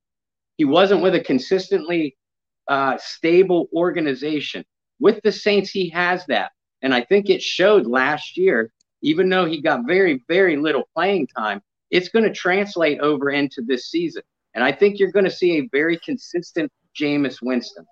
he 0.58 0.66
wasn't 0.66 1.04
with 1.04 1.14
a 1.14 1.20
consistently 1.20 2.18
uh, 2.68 2.98
stable 2.98 3.68
organization. 3.74 4.66
With 5.00 5.22
the 5.24 5.32
Saints, 5.32 5.70
he 5.70 5.90
has 5.90 6.26
that. 6.26 6.52
And 6.82 6.94
I 6.94 7.04
think 7.04 7.30
it 7.30 7.42
showed 7.42 7.86
last 7.86 8.36
year, 8.36 8.72
even 9.04 9.30
though 9.30 9.46
he 9.46 9.62
got 9.62 9.86
very, 9.86 10.24
very 10.28 10.58
little 10.58 10.90
playing 10.96 11.28
time, 11.28 11.62
it's 11.92 12.10
going 12.10 12.26
to 12.26 12.34
translate 12.34 13.00
over 13.00 13.30
into 13.30 13.62
this 13.62 13.90
season. 13.90 14.24
And 14.54 14.64
I 14.64 14.72
think 14.72 15.00
you're 15.00 15.12
going 15.12 15.26
to 15.26 15.32
see 15.32 15.58
a 15.58 15.70
very 15.72 16.00
consistent 16.00 16.72
Jameis 17.00 17.40
Winston. 17.42 17.86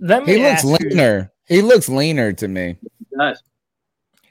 Let 0.00 0.26
me 0.26 0.34
he 0.34 0.42
looks 0.42 0.64
leaner. 0.64 1.32
You, 1.48 1.56
he 1.56 1.62
looks 1.62 1.88
leaner 1.88 2.32
to 2.32 2.48
me. 2.48 2.76
He 2.80 3.16
does. 3.16 3.42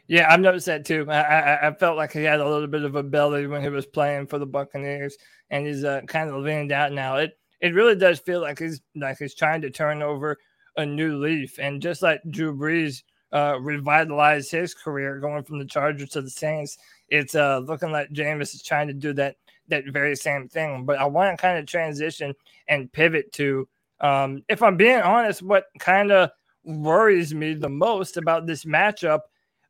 Yeah, 0.08 0.32
I've 0.32 0.40
noticed 0.40 0.68
that 0.68 0.86
too. 0.86 1.06
I, 1.10 1.20
I, 1.22 1.68
I, 1.68 1.74
felt 1.74 1.98
like 1.98 2.14
he 2.14 2.24
had 2.24 2.40
a 2.40 2.50
little 2.50 2.68
bit 2.68 2.84
of 2.84 2.96
a 2.96 3.04
belly 3.04 3.46
when 3.46 3.62
he 3.62 3.70
was 3.70 3.86
playing 3.86 4.28
for 4.28 4.40
the 4.40 4.46
Buccaneers, 4.46 5.18
and 5.50 5.68
he's 5.68 5.84
uh, 5.84 6.02
kind 6.08 6.30
of 6.30 6.42
leaned 6.42 6.72
out 6.72 6.94
now. 6.94 7.18
It 7.18 7.38
it 7.60 7.74
really 7.74 7.96
does 7.96 8.20
feel 8.20 8.40
like 8.40 8.60
he's 8.60 8.82
like 8.96 9.18
he's 9.18 9.36
trying 9.36 9.62
to 9.62 9.70
turn 9.70 10.02
over 10.02 10.38
a 10.78 10.86
new 10.86 11.18
leaf, 11.18 11.60
and 11.60 11.82
just 11.82 12.02
like 12.02 12.22
Drew 12.30 12.56
Brees 12.56 13.04
uh, 13.32 13.58
revitalized 13.60 14.52
his 14.52 14.74
career 14.74 15.20
going 15.20 15.44
from 15.44 15.60
the 15.60 15.66
Chargers 15.66 16.10
to 16.10 16.22
the 16.22 16.30
Saints, 16.30 16.78
it's 17.10 17.36
uh, 17.36 17.60
looking 17.60 17.92
like 17.92 18.10
Jameis 18.12 18.54
is 18.54 18.64
trying 18.64 18.88
to 18.88 18.94
do 18.94 19.14
that 19.14 19.36
that 19.70 19.86
very 19.88 20.16
same 20.16 20.48
thing. 20.48 20.86
But 20.86 20.98
I 20.98 21.06
want 21.06 21.38
to 21.38 21.42
kind 21.42 21.58
of 21.58 21.66
transition 21.66 22.34
and 22.70 22.92
pivot 22.92 23.32
to, 23.34 23.68
um, 24.00 24.44
if 24.48 24.64
I'm 24.64 24.78
being 24.78 25.02
honest, 25.02 25.42
what 25.42 25.66
kind 25.80 26.12
of 26.12 26.32
worries 26.64 27.34
me 27.34 27.54
the 27.54 27.70
most 27.70 28.18
about 28.18 28.46
this 28.46 28.66
matchup 28.66 29.22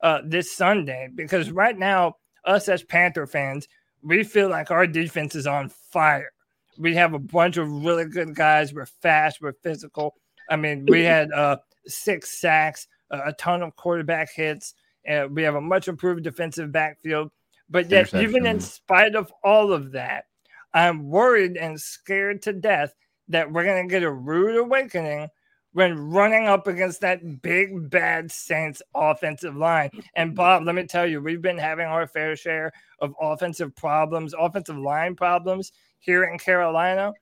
uh, 0.01 0.21
this 0.25 0.55
Sunday 0.55 1.09
because 1.13 1.51
right 1.51 1.77
now, 1.77 2.17
us 2.45 2.69
as 2.69 2.83
Panther 2.83 3.27
fans, 3.27 3.67
we 4.01 4.23
feel 4.23 4.49
like 4.49 4.71
our 4.71 4.87
defense 4.87 5.35
is 5.35 5.47
on 5.47 5.69
fire. 5.69 6.31
We 6.77 6.95
have 6.95 7.13
a 7.13 7.19
bunch 7.19 7.57
of 7.57 7.69
really 7.83 8.05
good 8.05 8.35
guys. 8.35 8.73
We're 8.73 8.85
fast. 8.85 9.41
We're 9.41 9.53
physical. 9.53 10.15
I 10.49 10.55
mean, 10.55 10.85
we 10.87 11.03
had 11.03 11.31
uh, 11.31 11.57
six 11.87 12.39
sacks, 12.39 12.87
a 13.09 13.33
ton 13.33 13.61
of 13.61 13.75
quarterback 13.75 14.31
hits. 14.33 14.73
and 15.05 15.35
we 15.35 15.43
have 15.43 15.55
a 15.55 15.61
much 15.61 15.87
improved 15.87 16.23
defensive 16.23 16.71
backfield. 16.71 17.31
But 17.69 17.89
yet, 17.89 18.13
even 18.13 18.45
in 18.45 18.59
spite 18.59 19.15
of 19.15 19.31
all 19.43 19.73
of 19.73 19.91
that, 19.91 20.25
I'm 20.73 21.09
worried 21.09 21.57
and 21.57 21.79
scared 21.79 22.41
to 22.43 22.53
death 22.53 22.93
that 23.29 23.51
we're 23.51 23.65
going 23.65 23.87
to 23.87 23.91
get 23.91 24.03
a 24.03 24.11
rude 24.11 24.57
awakening 24.57 25.27
when 25.73 26.09
running 26.09 26.47
up 26.47 26.67
against 26.67 27.01
that 27.01 27.41
big 27.41 27.89
bad 27.89 28.31
Saints 28.31 28.81
offensive 28.95 29.55
line. 29.55 29.91
And 30.15 30.33
Bob, 30.33 30.63
let 30.65 30.75
me 30.75 30.85
tell 30.85 31.05
you, 31.05 31.21
we've 31.21 31.41
been 31.41 31.57
having 31.57 31.85
our 31.85 32.07
fair 32.07 32.35
share 32.35 32.71
of 32.99 33.13
offensive 33.19 33.75
problems, 33.75 34.33
offensive 34.37 34.77
line 34.77 35.15
problems 35.15 35.71
here 35.99 36.23
in 36.23 36.39
Carolina. 36.39 37.13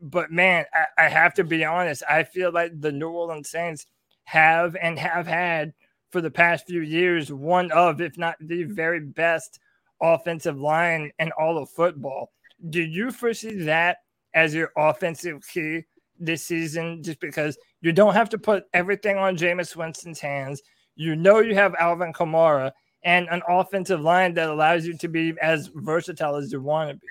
But 0.00 0.32
man, 0.32 0.64
I, 0.72 1.04
I 1.04 1.08
have 1.08 1.34
to 1.34 1.44
be 1.44 1.64
honest. 1.64 2.02
I 2.08 2.22
feel 2.24 2.52
like 2.52 2.80
the 2.80 2.92
New 2.92 3.10
Orleans 3.10 3.50
Saints 3.50 3.86
have 4.30 4.76
and 4.80 4.96
have 4.96 5.26
had 5.26 5.72
for 6.12 6.20
the 6.20 6.30
past 6.30 6.66
few 6.68 6.82
years 6.82 7.32
one 7.32 7.72
of, 7.72 8.00
if 8.00 8.16
not 8.16 8.36
the 8.40 8.62
very 8.62 9.00
best 9.00 9.58
offensive 10.00 10.56
line 10.56 11.10
in 11.18 11.32
all 11.32 11.58
of 11.58 11.68
football. 11.68 12.30
Do 12.68 12.80
you 12.80 13.10
foresee 13.10 13.64
that 13.64 13.98
as 14.34 14.54
your 14.54 14.70
offensive 14.76 15.42
key 15.52 15.82
this 16.20 16.44
season 16.44 17.02
just 17.02 17.18
because 17.18 17.58
you 17.80 17.92
don't 17.92 18.14
have 18.14 18.28
to 18.30 18.38
put 18.38 18.64
everything 18.72 19.16
on 19.16 19.36
Jameis 19.36 19.74
Winston's 19.74 20.20
hands. 20.20 20.62
You 20.94 21.16
know 21.16 21.40
you 21.40 21.54
have 21.56 21.74
Alvin 21.80 22.12
Kamara 22.12 22.70
and 23.02 23.26
an 23.30 23.42
offensive 23.48 24.00
line 24.00 24.34
that 24.34 24.50
allows 24.50 24.86
you 24.86 24.96
to 24.98 25.08
be 25.08 25.34
as 25.42 25.70
versatile 25.74 26.36
as 26.36 26.52
you 26.52 26.60
want 26.60 26.90
to 26.90 26.96
be. 26.96 27.06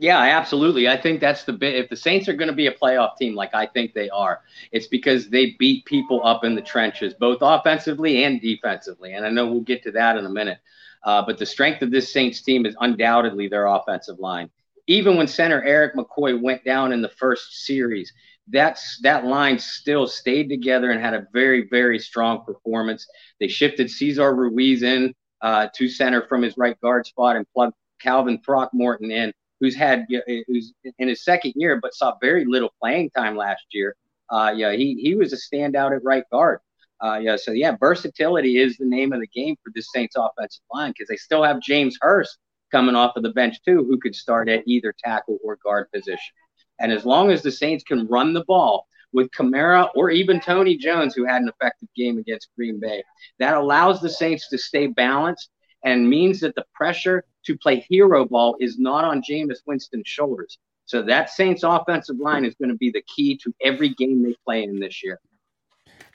Yeah, 0.00 0.18
absolutely. 0.20 0.88
I 0.88 0.96
think 0.96 1.20
that's 1.20 1.42
the 1.42 1.52
bit. 1.52 1.74
If 1.74 1.90
the 1.90 1.96
Saints 1.96 2.28
are 2.28 2.32
going 2.32 2.48
to 2.48 2.54
be 2.54 2.68
a 2.68 2.72
playoff 2.72 3.16
team, 3.16 3.34
like 3.34 3.52
I 3.52 3.66
think 3.66 3.94
they 3.94 4.08
are, 4.10 4.42
it's 4.70 4.86
because 4.86 5.28
they 5.28 5.56
beat 5.58 5.84
people 5.86 6.24
up 6.24 6.44
in 6.44 6.54
the 6.54 6.62
trenches, 6.62 7.14
both 7.14 7.38
offensively 7.40 8.22
and 8.22 8.40
defensively. 8.40 9.14
And 9.14 9.26
I 9.26 9.30
know 9.30 9.46
we'll 9.50 9.62
get 9.62 9.82
to 9.82 9.90
that 9.92 10.16
in 10.16 10.24
a 10.24 10.30
minute. 10.30 10.58
Uh, 11.02 11.22
but 11.26 11.38
the 11.38 11.46
strength 11.46 11.82
of 11.82 11.90
this 11.90 12.12
Saints 12.12 12.42
team 12.42 12.64
is 12.64 12.76
undoubtedly 12.80 13.48
their 13.48 13.66
offensive 13.66 14.20
line 14.20 14.50
even 14.88 15.16
when 15.16 15.28
center 15.28 15.62
Erik 15.62 15.94
McCoy 15.94 16.40
went 16.40 16.64
down 16.64 16.92
in 16.92 17.02
the 17.02 17.10
first 17.10 17.66
series, 17.66 18.12
that's 18.50 18.98
that 19.02 19.26
line 19.26 19.58
still 19.58 20.06
stayed 20.06 20.48
together 20.48 20.90
and 20.90 21.00
had 21.00 21.12
a 21.12 21.26
very, 21.32 21.68
very 21.68 21.98
strong 21.98 22.42
performance. 22.44 23.06
They 23.38 23.48
shifted 23.48 23.90
Cesar 23.90 24.34
Ruiz 24.34 24.82
in 24.82 25.14
uh, 25.42 25.68
to 25.76 25.88
center 25.88 26.26
from 26.26 26.42
his 26.42 26.56
right 26.56 26.80
guard 26.80 27.06
spot 27.06 27.36
and 27.36 27.46
plugged 27.54 27.74
Calvin 28.00 28.40
Throckmorton 28.44 29.10
in, 29.10 29.32
who's 29.60 29.74
had 29.74 30.06
who's 30.46 30.72
in 30.98 31.08
his 31.08 31.24
second 31.24 31.52
year 31.56 31.78
but 31.80 31.94
saw 31.94 32.14
very 32.20 32.44
little 32.44 32.72
playing 32.80 33.10
time 33.10 33.36
last 33.36 33.64
year. 33.72 33.96
Uh, 34.30 34.52
yeah, 34.54 34.72
he 34.72 34.94
he 35.00 35.14
was 35.14 35.32
a 35.32 35.36
standout 35.36 35.94
at 35.94 36.04
right 36.04 36.24
guard. 36.30 36.60
Uh, 37.00 37.18
yeah, 37.22 37.36
so 37.36 37.52
yeah, 37.52 37.76
versatility 37.78 38.58
is 38.58 38.76
the 38.76 38.84
name 38.84 39.12
of 39.12 39.20
the 39.20 39.26
game 39.28 39.56
for 39.62 39.70
this 39.74 39.88
Saints 39.92 40.16
offensive 40.16 40.62
line 40.72 40.90
because 40.90 41.08
they 41.08 41.16
still 41.16 41.44
have 41.44 41.60
James 41.60 41.96
Hurst 42.00 42.38
coming 42.72 42.96
off 42.96 43.16
of 43.16 43.22
the 43.22 43.30
bench 43.30 43.56
too, 43.64 43.84
who 43.84 43.98
could 43.98 44.14
start 44.14 44.48
at 44.48 44.66
either 44.66 44.94
tackle 44.98 45.38
or 45.44 45.58
guard 45.62 45.90
position. 45.92 46.34
And 46.80 46.92
as 46.92 47.04
long 47.04 47.30
as 47.30 47.42
the 47.42 47.50
Saints 47.52 47.84
can 47.84 48.06
run 48.08 48.32
the 48.32 48.44
ball 48.44 48.86
with 49.12 49.30
Kamara 49.30 49.88
or 49.94 50.10
even 50.10 50.40
Tony 50.40 50.76
Jones, 50.76 51.14
who 51.14 51.24
had 51.24 51.42
an 51.42 51.48
effective 51.48 51.88
game 51.96 52.18
against 52.18 52.50
Green 52.56 52.78
Bay, 52.78 53.02
that 53.38 53.56
allows 53.56 54.00
the 54.00 54.10
Saints 54.10 54.48
to 54.48 54.58
stay 54.58 54.86
balanced 54.88 55.50
and 55.84 56.08
means 56.08 56.40
that 56.40 56.54
the 56.54 56.64
pressure 56.74 57.24
to 57.48 57.56
play 57.56 57.84
hero 57.88 58.26
ball 58.26 58.56
is 58.60 58.78
not 58.78 59.04
on 59.04 59.22
Jameis 59.22 59.62
Winston's 59.66 60.06
shoulders. 60.06 60.58
So 60.84 61.02
that 61.02 61.30
Saints 61.30 61.62
offensive 61.64 62.18
line 62.18 62.44
is 62.44 62.54
going 62.54 62.68
to 62.68 62.76
be 62.76 62.90
the 62.90 63.02
key 63.14 63.36
to 63.38 63.54
every 63.62 63.90
game 63.90 64.22
they 64.22 64.34
play 64.44 64.62
in 64.62 64.78
this 64.78 65.02
year. 65.02 65.18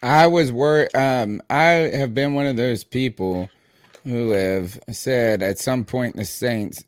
I 0.03 0.27
was 0.27 0.51
worried. 0.51 0.95
Um, 0.95 1.41
I 1.49 1.89
have 1.93 2.13
been 2.13 2.35
one 2.35 2.45
of 2.45 2.55
those 2.55 2.83
people 2.83 3.49
who 4.03 4.31
have 4.31 4.79
said 4.91 5.41
at 5.41 5.57
some 5.57 5.85
point 5.85 6.15
the 6.15 6.25
Saints 6.25 6.83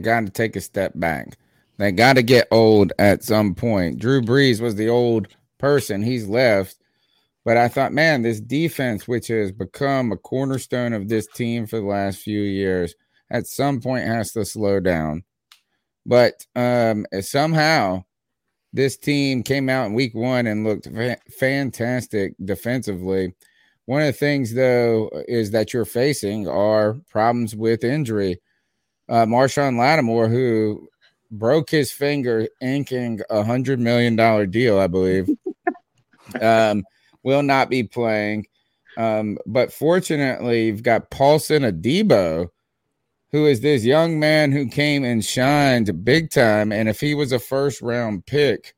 got 0.00 0.20
to 0.20 0.30
take 0.30 0.56
a 0.56 0.60
step 0.60 0.92
back. 0.94 1.36
They 1.76 1.92
got 1.92 2.14
to 2.14 2.22
get 2.22 2.48
old 2.50 2.92
at 2.98 3.22
some 3.22 3.54
point. 3.54 3.98
Drew 3.98 4.22
Brees 4.22 4.60
was 4.60 4.76
the 4.76 4.88
old 4.88 5.28
person. 5.58 6.02
He's 6.02 6.26
left. 6.26 6.76
But 7.44 7.56
I 7.56 7.68
thought, 7.68 7.92
man, 7.92 8.22
this 8.22 8.40
defense, 8.40 9.08
which 9.08 9.28
has 9.28 9.50
become 9.50 10.12
a 10.12 10.16
cornerstone 10.16 10.92
of 10.92 11.08
this 11.08 11.26
team 11.26 11.66
for 11.66 11.76
the 11.76 11.86
last 11.86 12.18
few 12.18 12.42
years, 12.42 12.94
at 13.30 13.46
some 13.46 13.80
point 13.80 14.06
has 14.06 14.32
to 14.32 14.44
slow 14.44 14.80
down. 14.80 15.24
But 16.06 16.46
um, 16.56 17.06
somehow 17.20 18.04
this 18.72 18.96
team 18.96 19.42
came 19.42 19.68
out 19.68 19.86
in 19.86 19.94
week 19.94 20.14
one 20.14 20.46
and 20.46 20.64
looked 20.64 20.86
fa- 20.86 21.18
fantastic 21.38 22.34
defensively. 22.44 23.34
One 23.86 24.02
of 24.02 24.06
the 24.06 24.12
things, 24.12 24.54
though, 24.54 25.10
is 25.26 25.50
that 25.50 25.72
you're 25.72 25.84
facing 25.84 26.46
are 26.46 26.94
problems 27.08 27.56
with 27.56 27.82
injury. 27.82 28.40
Uh, 29.08 29.26
Marshon 29.26 29.78
Lattimore, 29.78 30.28
who 30.28 30.88
broke 31.32 31.70
his 31.70 31.90
finger 31.90 32.46
inking 32.60 33.20
a 33.30 33.42
hundred 33.42 33.80
million 33.80 34.14
dollar 34.14 34.46
deal, 34.46 34.78
I 34.78 34.86
believe, 34.86 35.28
um, 36.40 36.84
will 37.24 37.42
not 37.42 37.68
be 37.68 37.82
playing. 37.82 38.46
Um, 38.96 39.38
but 39.46 39.72
fortunately, 39.72 40.66
you've 40.66 40.82
got 40.82 41.10
Paulson 41.10 41.62
Adebo, 41.62 42.48
who 43.32 43.46
is 43.46 43.60
this 43.60 43.84
young 43.84 44.18
man 44.18 44.50
who 44.52 44.66
came 44.68 45.04
and 45.04 45.24
shined 45.24 46.04
big 46.04 46.30
time. 46.30 46.72
And 46.72 46.88
if 46.88 47.00
he 47.00 47.14
was 47.14 47.32
a 47.32 47.38
first 47.38 47.80
round 47.80 48.26
pick, 48.26 48.74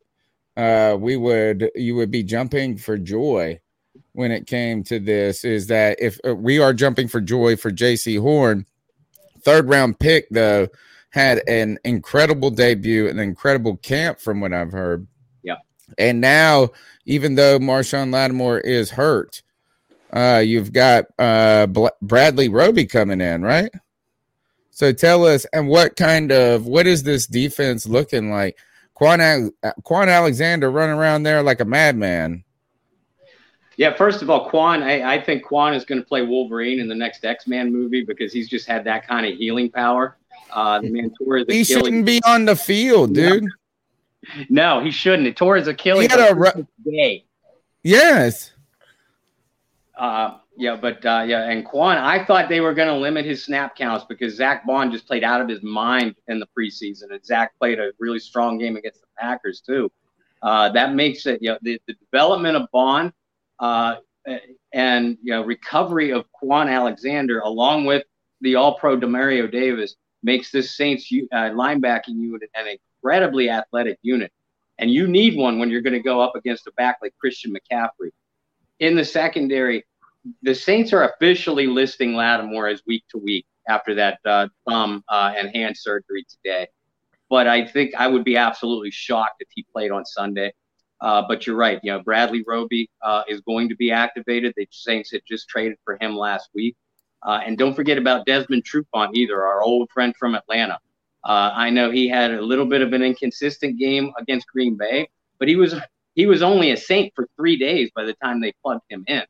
uh, 0.56 0.96
we 0.98 1.16
would 1.16 1.70
you 1.74 1.94
would 1.96 2.10
be 2.10 2.22
jumping 2.22 2.76
for 2.76 2.98
joy 2.98 3.58
when 4.12 4.30
it 4.30 4.46
came 4.46 4.82
to 4.84 4.98
this. 4.98 5.44
Is 5.44 5.66
that 5.68 5.96
if 6.00 6.18
uh, 6.26 6.34
we 6.34 6.58
are 6.58 6.74
jumping 6.74 7.08
for 7.08 7.20
joy 7.20 7.56
for 7.56 7.70
Jaycee 7.70 8.20
Horn, 8.20 8.66
third 9.40 9.68
round 9.68 9.98
pick 9.98 10.28
though 10.30 10.68
had 11.10 11.42
an 11.46 11.78
incredible 11.84 12.50
debut, 12.50 13.08
an 13.08 13.18
incredible 13.18 13.76
camp 13.78 14.18
from 14.18 14.40
what 14.40 14.52
I've 14.52 14.72
heard. 14.72 15.06
Yeah, 15.42 15.56
and 15.96 16.20
now 16.20 16.70
even 17.06 17.34
though 17.34 17.58
Marshon 17.58 18.12
Lattimore 18.12 18.60
is 18.60 18.90
hurt, 18.90 19.42
uh, 20.12 20.42
you've 20.44 20.74
got 20.74 21.06
uh, 21.18 21.66
Bradley 22.02 22.50
Roby 22.50 22.84
coming 22.84 23.22
in, 23.22 23.40
right? 23.40 23.70
So 24.72 24.90
tell 24.90 25.26
us, 25.26 25.44
and 25.52 25.68
what 25.68 25.96
kind 25.96 26.32
of 26.32 26.66
what 26.66 26.86
is 26.86 27.02
this 27.02 27.26
defense 27.26 27.86
looking 27.86 28.30
like? 28.30 28.56
Kwon, 28.98 29.50
Kwon 29.82 30.08
Alexander 30.08 30.70
running 30.70 30.96
around 30.96 31.24
there 31.24 31.42
like 31.42 31.60
a 31.60 31.64
madman. 31.64 32.42
Yeah, 33.76 33.94
first 33.94 34.22
of 34.22 34.30
all, 34.30 34.50
Kwon, 34.50 34.82
I, 34.82 35.14
I 35.14 35.20
think 35.20 35.44
Kwon 35.44 35.74
is 35.74 35.84
going 35.84 36.00
to 36.00 36.06
play 36.06 36.22
Wolverine 36.22 36.80
in 36.80 36.88
the 36.88 36.94
next 36.94 37.24
X 37.24 37.46
Men 37.46 37.70
movie 37.70 38.02
because 38.02 38.32
he's 38.32 38.48
just 38.48 38.66
had 38.66 38.84
that 38.84 39.06
kind 39.06 39.26
of 39.26 39.36
healing 39.36 39.70
power. 39.70 40.16
Uh, 40.50 40.80
the 40.80 40.90
man 40.90 41.12
tore 41.18 41.36
his 41.38 41.46
He 41.48 41.64
shouldn't 41.64 42.06
be 42.06 42.20
on 42.24 42.46
the 42.46 42.56
field, 42.56 43.14
dude. 43.14 43.46
No, 44.48 44.80
he 44.80 44.90
shouldn't. 44.90 45.26
He 45.26 45.32
tore 45.32 45.56
his 45.56 45.66
Achilles. 45.66 46.10
He 46.10 46.18
had 46.18 46.30
a 46.30 46.34
ru- 46.34 46.66
day. 46.84 47.24
Yes. 47.82 48.52
Uh, 49.96 50.38
yeah, 50.56 50.76
but 50.76 51.04
uh, 51.04 51.24
yeah, 51.26 51.48
and 51.48 51.66
Kwon, 51.66 51.96
I 51.96 52.24
thought 52.24 52.48
they 52.48 52.60
were 52.60 52.74
going 52.74 52.88
to 52.88 52.96
limit 52.96 53.24
his 53.24 53.44
snap 53.44 53.74
counts 53.74 54.04
because 54.08 54.36
Zach 54.36 54.66
Baun 54.66 54.92
just 54.92 55.06
played 55.06 55.24
out 55.24 55.40
of 55.40 55.48
his 55.48 55.62
mind 55.62 56.14
in 56.28 56.38
the 56.38 56.46
preseason, 56.56 57.10
and 57.10 57.24
Zach 57.24 57.52
played 57.58 57.78
a 57.78 57.92
really 57.98 58.18
strong 58.18 58.58
game 58.58 58.76
against 58.76 59.00
the 59.00 59.06
Packers 59.18 59.60
too. 59.60 59.90
Uh, 60.42 60.68
that 60.70 60.94
makes 60.94 61.24
it, 61.26 61.40
you 61.40 61.50
know, 61.50 61.58
the, 61.62 61.80
the 61.86 61.94
development 61.94 62.56
of 62.56 62.68
Baun 62.72 63.12
uh, 63.60 63.96
and 64.72 65.18
you 65.22 65.32
know 65.32 65.42
recovery 65.42 66.12
of 66.12 66.24
Kwon 66.42 66.70
Alexander, 66.70 67.40
along 67.40 67.84
with 67.84 68.04
the 68.40 68.56
All-Pro 68.56 68.98
Demario 68.98 69.50
Davis, 69.50 69.94
makes 70.22 70.50
this 70.50 70.76
Saints 70.76 71.08
uh, 71.32 71.36
linebacking 71.50 72.20
unit 72.20 72.50
an 72.54 72.76
incredibly 73.02 73.50
athletic 73.50 73.98
unit. 74.02 74.32
And 74.78 74.90
you 74.90 75.06
need 75.06 75.36
one 75.36 75.58
when 75.58 75.70
you're 75.70 75.80
going 75.80 75.92
to 75.92 76.02
go 76.02 76.20
up 76.20 76.34
against 76.34 76.66
a 76.66 76.72
back 76.72 76.98
like 77.02 77.14
Christian 77.18 77.54
McCaffrey. 77.54 78.10
In 78.80 78.96
the 78.96 79.04
secondary, 79.04 79.84
the 80.42 80.54
Saints 80.54 80.92
are 80.92 81.04
officially 81.04 81.66
listing 81.66 82.14
Lattimore 82.14 82.68
as 82.68 82.82
week 82.86 83.04
to 83.10 83.18
week 83.18 83.46
after 83.68 83.94
that 83.94 84.18
uh, 84.24 84.48
thumb 84.68 85.04
uh, 85.08 85.32
and 85.36 85.54
hand 85.54 85.76
surgery 85.76 86.24
today. 86.28 86.68
But 87.28 87.46
I 87.46 87.66
think 87.66 87.94
I 87.96 88.06
would 88.06 88.24
be 88.24 88.36
absolutely 88.36 88.90
shocked 88.90 89.36
if 89.40 89.48
he 89.54 89.64
played 89.72 89.90
on 89.90 90.04
Sunday. 90.04 90.52
Uh, 91.00 91.22
but 91.26 91.46
you're 91.46 91.56
right. 91.56 91.80
You 91.82 91.92
know, 91.92 92.02
Bradley 92.02 92.44
Roby 92.46 92.88
uh, 93.02 93.22
is 93.26 93.40
going 93.40 93.68
to 93.70 93.74
be 93.74 93.90
activated. 93.90 94.54
The 94.56 94.68
Saints 94.70 95.10
had 95.10 95.22
just 95.26 95.48
traded 95.48 95.78
for 95.84 95.98
him 96.00 96.16
last 96.16 96.50
week. 96.54 96.76
Uh, 97.24 97.40
and 97.44 97.58
don't 97.58 97.74
forget 97.74 97.98
about 97.98 98.26
Desmond 98.26 98.64
Trufant 98.64 99.14
either, 99.14 99.44
our 99.44 99.62
old 99.62 99.90
friend 99.90 100.14
from 100.16 100.34
Atlanta. 100.34 100.78
Uh, 101.24 101.50
I 101.54 101.70
know 101.70 101.90
he 101.90 102.08
had 102.08 102.32
a 102.32 102.42
little 102.42 102.66
bit 102.66 102.82
of 102.82 102.92
an 102.92 103.02
inconsistent 103.02 103.78
game 103.78 104.12
against 104.18 104.46
Green 104.48 104.76
Bay, 104.76 105.08
but 105.38 105.48
he 105.48 105.56
was 105.56 105.74
he 106.14 106.26
was 106.26 106.42
only 106.42 106.72
a 106.72 106.76
Saint 106.76 107.12
for 107.14 107.28
three 107.36 107.56
days 107.56 107.90
by 107.94 108.04
the 108.04 108.14
time 108.14 108.40
they 108.40 108.52
plugged 108.62 108.82
him 108.88 109.04
in. 109.06 109.22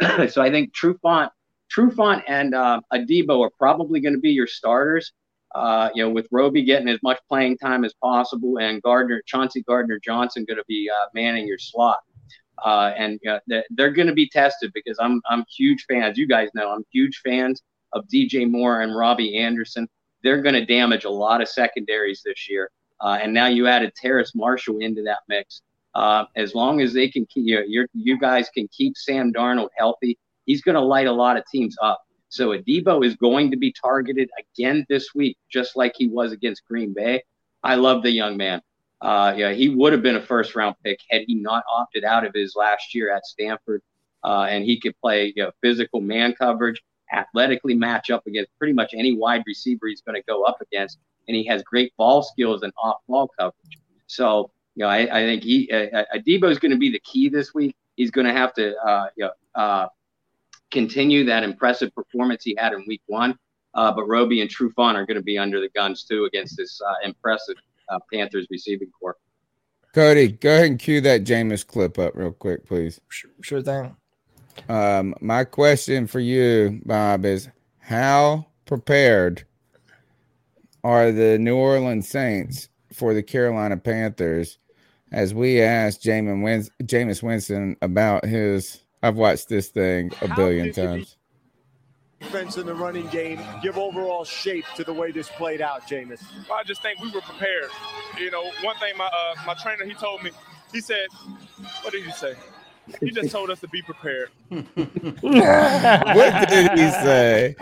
so 0.28 0.42
I 0.42 0.50
think 0.50 0.74
Trufant, 0.74 1.30
Trufant 1.74 2.22
and 2.28 2.54
uh, 2.54 2.80
are 2.90 3.50
probably 3.58 4.00
going 4.00 4.14
to 4.14 4.20
be 4.20 4.30
your 4.30 4.46
starters. 4.46 5.12
Uh, 5.54 5.88
you 5.94 6.04
know, 6.04 6.10
with 6.10 6.28
Roby 6.30 6.62
getting 6.62 6.88
as 6.88 7.02
much 7.02 7.18
playing 7.26 7.56
time 7.56 7.82
as 7.82 7.94
possible, 8.02 8.58
and 8.58 8.82
Gardner, 8.82 9.22
Chauncey 9.24 9.62
Gardner 9.62 9.98
Johnson, 9.98 10.44
going 10.44 10.58
to 10.58 10.64
be 10.68 10.90
uh, 10.90 11.06
manning 11.14 11.48
your 11.48 11.58
slot. 11.58 11.98
Uh, 12.64 12.92
and 12.96 13.18
uh, 13.26 13.38
they're 13.70 13.92
going 13.92 14.08
to 14.08 14.14
be 14.14 14.28
tested 14.28 14.72
because 14.74 14.98
I'm 15.00 15.22
I'm 15.30 15.44
huge 15.56 15.86
fans. 15.88 16.18
You 16.18 16.26
guys 16.26 16.50
know 16.54 16.70
I'm 16.70 16.84
huge 16.92 17.20
fans 17.24 17.62
of 17.92 18.04
DJ 18.12 18.48
Moore 18.48 18.82
and 18.82 18.94
Robbie 18.96 19.38
Anderson. 19.38 19.88
They're 20.22 20.42
going 20.42 20.54
to 20.54 20.66
damage 20.66 21.04
a 21.04 21.10
lot 21.10 21.40
of 21.40 21.48
secondaries 21.48 22.22
this 22.24 22.48
year. 22.48 22.70
Uh, 23.00 23.18
and 23.22 23.32
now 23.32 23.46
you 23.46 23.68
added 23.68 23.94
Terrace 23.94 24.32
Marshall 24.34 24.78
into 24.78 25.02
that 25.04 25.20
mix. 25.28 25.62
Uh, 25.98 26.24
as 26.36 26.54
long 26.54 26.80
as 26.80 26.92
they 26.92 27.08
can 27.08 27.26
keep 27.26 27.44
you, 27.44 27.88
you 27.92 28.18
guys 28.20 28.48
can 28.50 28.68
keep 28.68 28.96
Sam 28.96 29.32
Darnold 29.32 29.70
healthy, 29.76 30.16
he's 30.46 30.62
going 30.62 30.76
to 30.76 30.80
light 30.80 31.08
a 31.08 31.12
lot 31.12 31.36
of 31.36 31.42
teams 31.50 31.76
up. 31.82 32.00
So 32.28 32.56
Adebo 32.56 33.04
is 33.04 33.16
going 33.16 33.50
to 33.50 33.56
be 33.56 33.72
targeted 33.72 34.30
again 34.38 34.86
this 34.88 35.12
week, 35.12 35.36
just 35.50 35.74
like 35.74 35.94
he 35.96 36.06
was 36.06 36.30
against 36.30 36.64
Green 36.68 36.94
Bay. 36.94 37.24
I 37.64 37.74
love 37.74 38.04
the 38.04 38.12
young 38.12 38.36
man. 38.36 38.62
Uh, 39.00 39.34
yeah, 39.36 39.50
he 39.52 39.70
would 39.70 39.92
have 39.92 40.00
been 40.00 40.14
a 40.14 40.22
first 40.22 40.54
round 40.54 40.76
pick 40.84 41.00
had 41.10 41.22
he 41.26 41.34
not 41.34 41.64
opted 41.68 42.04
out 42.04 42.24
of 42.24 42.32
his 42.32 42.54
last 42.54 42.94
year 42.94 43.12
at 43.12 43.26
Stanford. 43.26 43.82
Uh, 44.22 44.46
and 44.48 44.64
he 44.64 44.78
could 44.78 44.94
play 45.00 45.32
you 45.34 45.42
know, 45.42 45.50
physical 45.62 46.00
man 46.00 46.32
coverage, 46.32 46.80
athletically 47.12 47.74
match 47.74 48.08
up 48.10 48.24
against 48.28 48.56
pretty 48.56 48.72
much 48.72 48.94
any 48.94 49.16
wide 49.16 49.42
receiver 49.48 49.88
he's 49.88 50.02
going 50.02 50.14
to 50.14 50.26
go 50.28 50.44
up 50.44 50.60
against. 50.60 50.98
And 51.26 51.36
he 51.36 51.44
has 51.46 51.64
great 51.64 51.92
ball 51.96 52.22
skills 52.22 52.62
and 52.62 52.72
off 52.80 52.98
ball 53.08 53.28
coverage. 53.36 53.80
So 54.06 54.52
you 54.78 54.84
know, 54.84 54.90
I, 54.90 54.98
I 54.98 55.22
think 55.24 55.42
he 55.42 55.68
uh, 55.72 56.04
Adebo 56.14 56.48
is 56.48 56.60
going 56.60 56.70
to 56.70 56.78
be 56.78 56.88
the 56.88 57.00
key 57.00 57.28
this 57.28 57.52
week. 57.52 57.74
He's 57.96 58.12
going 58.12 58.28
to 58.28 58.32
have 58.32 58.54
to 58.54 58.76
uh, 58.76 59.08
you 59.16 59.24
know, 59.24 59.60
uh, 59.60 59.88
continue 60.70 61.24
that 61.24 61.42
impressive 61.42 61.92
performance 61.96 62.44
he 62.44 62.56
had 62.56 62.72
in 62.72 62.84
Week 62.86 63.02
One. 63.06 63.36
Uh, 63.74 63.90
but 63.90 64.06
Roby 64.06 64.40
and 64.40 64.48
Trufant 64.48 64.94
are 64.94 65.04
going 65.04 65.16
to 65.16 65.22
be 65.22 65.36
under 65.36 65.60
the 65.60 65.68
guns 65.70 66.04
too 66.04 66.26
against 66.26 66.56
this 66.56 66.80
uh, 66.80 66.94
impressive 67.04 67.56
uh, 67.88 67.98
Panthers 68.12 68.46
receiving 68.50 68.88
corps. 68.92 69.16
Cody, 69.94 70.28
go 70.28 70.54
ahead 70.54 70.66
and 70.66 70.78
cue 70.78 71.00
that 71.00 71.24
Jameis 71.24 71.66
clip 71.66 71.98
up 71.98 72.14
real 72.14 72.30
quick, 72.30 72.64
please. 72.64 73.00
Sure, 73.08 73.30
sure 73.40 73.62
thing. 73.62 73.96
Um, 74.68 75.12
my 75.20 75.42
question 75.42 76.06
for 76.06 76.20
you, 76.20 76.80
Bob, 76.84 77.24
is 77.24 77.48
how 77.80 78.46
prepared 78.64 79.44
are 80.84 81.10
the 81.10 81.36
New 81.36 81.56
Orleans 81.56 82.08
Saints 82.08 82.68
for 82.92 83.12
the 83.12 83.24
Carolina 83.24 83.76
Panthers 83.76 84.58
as 85.12 85.34
we 85.34 85.60
asked 85.60 86.02
Jameis, 86.02 86.42
Wins- 86.42 86.70
Jameis 86.82 87.22
Winston 87.22 87.76
about 87.82 88.24
his. 88.24 88.80
I've 89.02 89.16
watched 89.16 89.48
this 89.48 89.68
thing 89.68 90.10
a 90.22 90.34
billion 90.34 90.72
times. 90.72 91.16
Defense 92.20 92.56
in 92.56 92.66
the 92.66 92.74
running 92.74 93.06
game 93.08 93.40
give 93.62 93.78
overall 93.78 94.24
shape 94.24 94.64
to 94.74 94.82
the 94.82 94.92
way 94.92 95.12
this 95.12 95.28
played 95.28 95.60
out, 95.60 95.86
Jameis. 95.86 96.20
Well, 96.48 96.58
I 96.58 96.64
just 96.64 96.82
think 96.82 97.00
we 97.00 97.10
were 97.12 97.20
prepared. 97.20 97.70
You 98.18 98.32
know, 98.32 98.50
one 98.62 98.76
thing 98.78 98.96
my 98.96 99.06
uh, 99.06 99.34
my 99.46 99.54
trainer 99.54 99.84
he 99.84 99.94
told 99.94 100.24
me, 100.24 100.32
he 100.72 100.80
said, 100.80 101.06
"What 101.82 101.92
did 101.92 102.04
he 102.04 102.10
say?" 102.10 102.34
He 103.00 103.10
just 103.10 103.30
told 103.30 103.50
us 103.50 103.60
to 103.60 103.68
be 103.68 103.82
prepared. 103.82 104.30
what 104.48 104.64
did 106.48 106.70
he 106.72 106.90
say? 106.90 107.54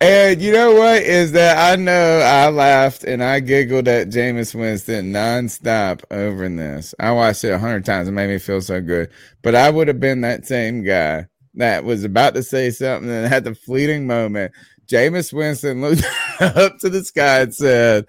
And 0.00 0.40
you 0.40 0.52
know 0.52 0.74
what 0.74 1.02
is 1.02 1.32
that 1.32 1.58
I 1.58 1.76
know 1.76 2.20
I 2.20 2.48
laughed 2.48 3.04
and 3.04 3.22
I 3.22 3.40
giggled 3.40 3.88
at 3.88 4.08
Jameis 4.08 4.54
Winston 4.54 5.12
nonstop 5.12 6.02
over 6.10 6.48
this. 6.48 6.94
I 6.98 7.12
watched 7.12 7.44
it 7.44 7.50
a 7.50 7.58
hundred 7.58 7.84
times. 7.84 8.08
It 8.08 8.12
made 8.12 8.28
me 8.28 8.38
feel 8.38 8.62
so 8.62 8.80
good. 8.80 9.10
But 9.42 9.54
I 9.54 9.70
would 9.70 9.88
have 9.88 10.00
been 10.00 10.22
that 10.22 10.46
same 10.46 10.82
guy 10.82 11.26
that 11.54 11.84
was 11.84 12.04
about 12.04 12.34
to 12.34 12.42
say 12.42 12.70
something 12.70 13.10
and 13.10 13.26
had 13.26 13.44
the 13.44 13.54
fleeting 13.54 14.06
moment. 14.06 14.52
Jameis 14.86 15.32
Winston 15.32 15.80
looked 15.80 16.04
up 16.40 16.78
to 16.78 16.88
the 16.88 17.04
sky 17.04 17.40
and 17.40 17.54
said, 17.54 18.06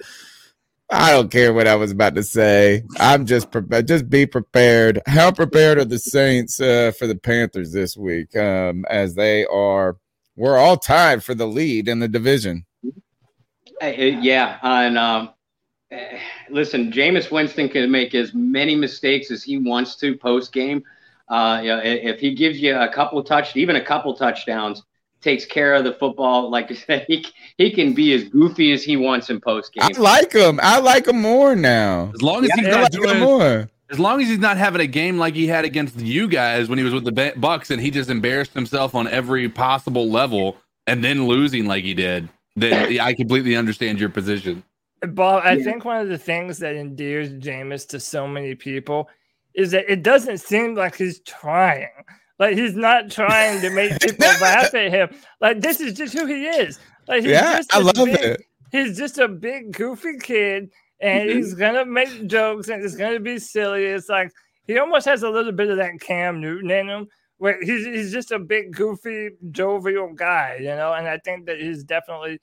I 0.92 1.12
don't 1.12 1.32
care 1.32 1.54
what 1.54 1.68
I 1.68 1.76
was 1.76 1.92
about 1.92 2.16
to 2.16 2.24
say. 2.24 2.84
I'm 3.00 3.26
just 3.26 3.50
prepared. 3.50 3.88
Just 3.88 4.10
be 4.10 4.26
prepared. 4.26 5.02
How 5.08 5.32
prepared 5.32 5.78
are 5.78 5.86
the 5.86 5.98
Saints 6.00 6.60
uh, 6.60 6.92
for 6.98 7.08
the 7.08 7.16
Panthers 7.16 7.72
this 7.72 7.96
week? 7.96 8.36
Um, 8.36 8.86
as 8.90 9.16
they 9.16 9.46
are, 9.46 9.98
we're 10.36 10.58
all 10.58 10.78
tied 10.78 11.24
for 11.24 11.34
the 11.34 11.48
lead 11.48 11.88
in 11.88 12.00
the 12.00 12.10
division. 12.10 12.66
Yeah, 13.82 14.60
and 14.62 14.98
um, 14.98 15.30
listen, 16.50 16.92
Jameis 16.92 17.32
Winston 17.32 17.70
can 17.70 17.90
make 17.90 18.14
as 18.14 18.34
many 18.34 18.76
mistakes 18.76 19.32
as 19.32 19.44
he 19.44 19.58
wants 19.58 19.96
to 19.98 20.16
post 20.18 20.52
game. 20.52 20.84
Uh, 21.30 21.62
if 21.64 22.20
he 22.20 22.36
gives 22.36 22.60
you 22.62 22.76
a 22.76 22.90
couple 22.90 23.24
touch, 23.24 23.56
even 23.56 23.78
a 23.78 23.84
couple 23.84 24.14
touchdowns, 24.14 24.84
takes 25.22 25.46
care 25.46 25.74
of 25.74 25.84
the 25.84 25.94
football. 25.94 26.50
Like 26.50 26.72
I 26.72 26.76
said, 26.76 27.06
he 27.08 27.26
he 27.58 27.72
can 27.72 27.94
be 27.94 28.14
as 28.14 28.26
goofy 28.26 28.72
as 28.72 28.84
he 28.84 28.98
wants 28.98 29.30
in 29.30 29.40
post 29.42 29.74
game. 29.74 29.84
I 29.84 30.00
like 30.00 30.34
him. 30.34 30.60
I 30.62 30.80
like 30.80 31.08
him 31.08 31.22
more 31.22 31.56
now. 31.56 32.12
As 32.14 32.22
long 32.22 32.44
as 32.44 32.50
Yeah, 32.50 32.56
he's 32.58 32.68
I 32.68 32.72
not 32.72 32.82
like 32.82 32.92
doing, 32.92 33.20
more. 33.20 33.70
as 33.90 34.00
long 34.00 34.22
as 34.22 34.28
he's 34.28 34.40
not 34.40 34.58
having 34.58 34.82
a 34.82 34.88
game 34.88 35.18
like 35.18 35.36
he 35.36 35.48
had 35.48 35.66
against 35.66 36.00
you 36.00 36.28
guys 36.28 36.70
when 36.70 36.78
he 36.78 36.84
was 36.84 36.94
with 36.94 37.04
the 37.06 37.34
Bucks 37.38 37.72
and 37.72 37.82
he 37.82 37.92
just 37.92 38.10
embarrassed 38.10 38.54
himself 38.54 38.96
on 38.96 39.08
every 39.08 39.48
possible 39.50 40.10
level 40.10 40.58
and 40.88 41.04
then 41.04 41.28
losing 41.28 41.66
like 41.66 41.84
he 41.84 41.94
did, 41.94 42.28
then 42.56 43.00
I 43.00 43.14
completely 43.14 43.56
understand 43.56 44.00
your 44.00 44.10
position. 44.10 44.64
Bob, 45.08 45.42
I 45.44 45.58
think 45.62 45.84
one 45.84 45.98
of 45.98 46.10
the 46.10 46.18
things 46.18 46.60
that 46.60 46.76
endears 46.76 47.32
Jameis 47.34 47.88
to 47.88 48.00
so 48.00 48.28
many 48.28 48.54
people 48.56 49.10
is 49.56 49.72
that 49.72 49.90
it 49.92 50.04
doesn't 50.04 50.38
seem 50.38 50.76
like 50.76 50.96
he's 50.96 51.20
trying. 51.22 51.88
Like 52.42 52.58
he's 52.58 52.76
not 52.76 53.12
trying 53.12 53.62
to 53.62 53.70
make 53.70 54.00
people 54.02 54.26
laugh 54.42 54.74
at 54.74 54.92
him. 54.92 55.10
Like 55.40 55.62
this 55.62 55.80
is 55.80 55.94
just 55.94 56.14
who 56.18 56.26
he 56.26 56.48
is. 56.48 56.80
Like 57.08 57.22
he's 57.22 57.32
Yeah, 57.32 57.58
just 57.58 57.74
I 57.74 57.80
a 57.80 57.84
love 57.84 57.96
big- 57.96 58.16
it. 58.20 58.42
He's 58.72 58.98
just 58.98 59.18
a 59.20 59.28
big 59.28 59.74
goofy 59.74 60.18
kid, 60.20 60.72
and 61.00 61.30
Mm-hmm. 61.30 61.38
he's 61.38 61.54
gonna 61.54 61.86
make 61.86 62.26
jokes, 62.28 62.68
and 62.70 62.84
it's 62.84 62.96
gonna 62.96 63.20
be 63.20 63.38
silly. 63.38 63.86
It's 63.86 64.10
like 64.10 64.32
he 64.66 64.80
almost 64.80 65.06
has 65.06 65.22
a 65.24 65.30
little 65.30 65.52
bit 65.52 65.70
of 65.70 65.78
that 65.78 66.00
Cam 66.02 66.42
Newton 66.42 66.72
in 66.72 66.90
him, 66.90 67.08
where 67.38 67.62
he's 67.62 67.86
he's 67.86 68.12
just 68.12 68.32
a 68.32 68.40
big 68.40 68.74
goofy 68.74 69.30
jovial 69.52 70.14
guy, 70.14 70.58
you 70.60 70.74
know. 70.76 70.94
And 70.94 71.08
I 71.08 71.20
think 71.24 71.46
that 71.46 71.60
he's 71.62 71.84
definitely 71.84 72.40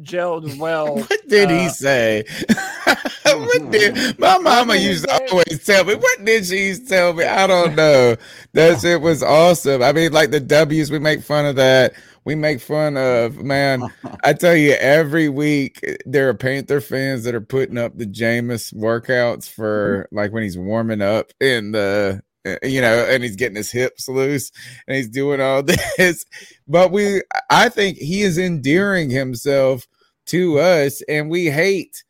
gelled 0.00 0.58
well. 0.58 0.96
What 1.12 1.28
did 1.28 1.50
he 1.50 1.66
uh, 1.66 1.70
say? 1.70 2.24
what 3.24 3.70
did 3.70 4.18
my 4.18 4.38
mama 4.38 4.76
used 4.76 5.04
to 5.04 5.28
always 5.30 5.64
tell 5.64 5.84
me? 5.84 5.94
What 5.94 6.24
did 6.24 6.46
she 6.46 6.68
used 6.68 6.84
to 6.84 6.88
tell 6.88 7.12
me? 7.12 7.24
I 7.24 7.46
don't 7.46 7.74
know. 7.74 8.16
That 8.52 8.80
shit 8.82 9.00
was 9.00 9.22
awesome. 9.22 9.82
I 9.82 9.92
mean, 9.92 10.12
like 10.12 10.30
the 10.30 10.40
W's, 10.40 10.90
we 10.90 10.98
make 10.98 11.22
fun 11.22 11.46
of 11.46 11.56
that. 11.56 11.94
We 12.24 12.34
make 12.34 12.60
fun 12.60 12.96
of 12.96 13.42
man. 13.42 13.82
I 14.22 14.32
tell 14.32 14.54
you, 14.54 14.72
every 14.74 15.28
week 15.28 15.80
eh, 15.82 15.96
there 16.06 16.28
are 16.28 16.34
Panther 16.34 16.80
fans 16.80 17.24
that 17.24 17.34
are 17.34 17.40
putting 17.40 17.78
up 17.78 17.98
the 17.98 18.06
Jameis 18.06 18.72
workouts 18.72 19.48
for 19.50 20.08
like 20.12 20.32
when 20.32 20.44
he's 20.44 20.58
warming 20.58 21.02
up 21.02 21.32
in 21.40 21.72
the 21.72 22.22
Eh, 22.44 22.58
you 22.64 22.80
know, 22.80 23.06
and 23.08 23.22
he's 23.22 23.36
getting 23.36 23.56
his 23.56 23.70
hips 23.70 24.08
loose 24.08 24.50
and 24.86 24.96
he's 24.96 25.08
doing 25.08 25.40
all 25.40 25.62
this. 25.98 26.24
But 26.66 26.90
we, 26.90 27.22
I 27.50 27.68
think 27.68 27.98
he 27.98 28.22
is 28.22 28.38
endearing 28.38 29.10
himself 29.10 29.86
to 30.26 30.58
us, 30.58 31.02
and 31.08 31.28
we 31.28 31.46
hate 31.46 32.04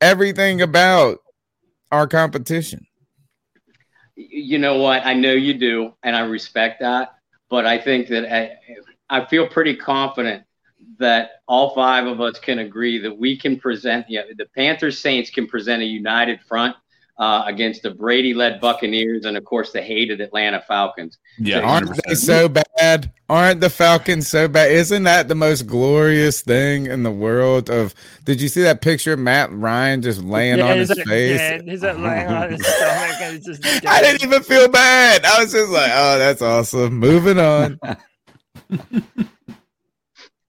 everything 0.00 0.60
about 0.62 1.18
our 1.92 2.06
competition. 2.06 2.86
you 4.16 4.58
know 4.58 4.78
what? 4.78 5.06
I 5.06 5.14
know 5.14 5.32
you 5.32 5.54
do, 5.54 5.94
and 6.02 6.16
I 6.16 6.20
respect 6.20 6.80
that. 6.80 7.14
But 7.48 7.66
I 7.66 7.78
think 7.78 8.08
that 8.08 8.32
I, 8.32 8.56
I 9.08 9.26
feel 9.26 9.46
pretty 9.46 9.76
confident 9.76 10.44
that 10.98 11.42
all 11.46 11.74
five 11.74 12.06
of 12.06 12.20
us 12.20 12.38
can 12.38 12.60
agree 12.60 12.98
that 12.98 13.16
we 13.16 13.36
can 13.36 13.58
present, 13.58 14.06
yeah, 14.08 14.22
the 14.36 14.46
Panthers 14.56 14.98
Saints 14.98 15.30
can 15.30 15.46
present 15.46 15.82
a 15.82 15.86
united 15.86 16.40
front 16.42 16.76
uh, 17.18 17.44
against 17.46 17.82
the 17.82 17.90
Brady 17.90 18.34
led 18.34 18.60
Buccaneers 18.60 19.24
and, 19.24 19.36
of 19.36 19.44
course, 19.44 19.72
the 19.72 19.80
hated 19.80 20.20
Atlanta 20.20 20.60
Falcons. 20.60 21.18
Yeah 21.38 21.60
aren't 21.60 22.00
they 22.06 22.14
so 22.14 22.48
bad? 22.48 23.12
Aren't 23.28 23.60
the 23.60 23.70
Falcons 23.70 24.28
so 24.28 24.48
bad? 24.48 24.70
Isn't 24.70 25.04
that 25.04 25.28
the 25.28 25.34
most 25.34 25.66
glorious 25.66 26.42
thing 26.42 26.86
in 26.86 27.02
the 27.02 27.10
world? 27.10 27.70
Of 27.70 27.94
did 28.24 28.40
you 28.40 28.48
see 28.48 28.62
that 28.62 28.82
picture 28.82 29.14
of 29.14 29.18
Matt 29.18 29.52
Ryan 29.52 30.02
just 30.02 30.22
laying 30.22 30.60
on 30.60 30.76
his 30.76 30.90
like 30.90 31.06
face? 31.06 31.38
dead. 31.38 31.62
He's 31.64 31.82
like 31.82 31.98
laying 31.98 32.28
on 32.28 32.52
his 32.52 32.66
stomach, 32.66 33.20
and 33.20 33.36
he's 33.36 33.46
just. 33.46 33.62
Dead. 33.62 33.86
I 33.88 34.00
didn't 34.02 34.24
even 34.24 34.42
feel 34.42 34.68
bad. 34.68 35.24
I 35.24 35.42
was 35.42 35.52
just 35.52 35.70
like, 35.70 35.90
oh, 35.94 36.18
that's 36.18 36.42
awesome. 36.42 36.98
Moving 36.98 37.38
on. 37.38 37.80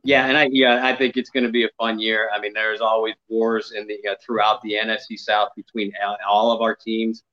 Yeah, 0.06 0.28
and 0.28 0.38
I 0.38 0.50
yeah 0.52 0.86
I 0.86 0.96
think 0.96 1.18
it's 1.18 1.32
going 1.32 1.46
to 1.46 1.52
be 1.52 1.66
a 1.66 1.70
fun 1.80 2.00
year. 2.00 2.30
I 2.34 2.40
mean, 2.40 2.54
there's 2.54 2.80
always 2.80 3.16
wars 3.28 3.72
in 3.76 3.88
the 3.88 3.98
uh, 4.08 4.16
throughout 4.24 4.62
the 4.62 4.74
NFC 4.74 5.18
South 5.18 5.50
between 5.56 5.92
all- 6.28 6.52
of 6.52 6.62
our 6.62 6.76
teams, 6.76 7.24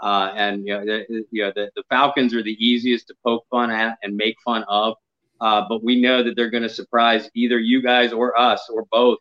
uh, 0.00 0.32
and 0.36 0.64
you 0.66 0.74
know, 0.74 0.84
the, 0.84 1.26
you 1.32 1.42
know 1.42 1.52
the, 1.54 1.70
the 1.74 1.82
Falcons 1.90 2.32
are 2.32 2.42
the 2.42 2.56
easiest 2.64 3.08
to 3.08 3.14
poke 3.24 3.44
fun 3.50 3.70
at 3.72 3.98
and 4.04 4.16
make 4.16 4.36
fun 4.44 4.64
of, 4.68 4.94
uh, 5.40 5.64
but 5.68 5.82
we 5.82 6.00
know 6.00 6.22
that 6.22 6.36
they're 6.36 6.50
going 6.50 6.62
to 6.62 6.68
surprise 6.68 7.28
either 7.34 7.58
you 7.58 7.82
guys 7.82 8.12
or 8.12 8.38
us 8.38 8.68
or 8.72 8.86
both, 8.92 9.18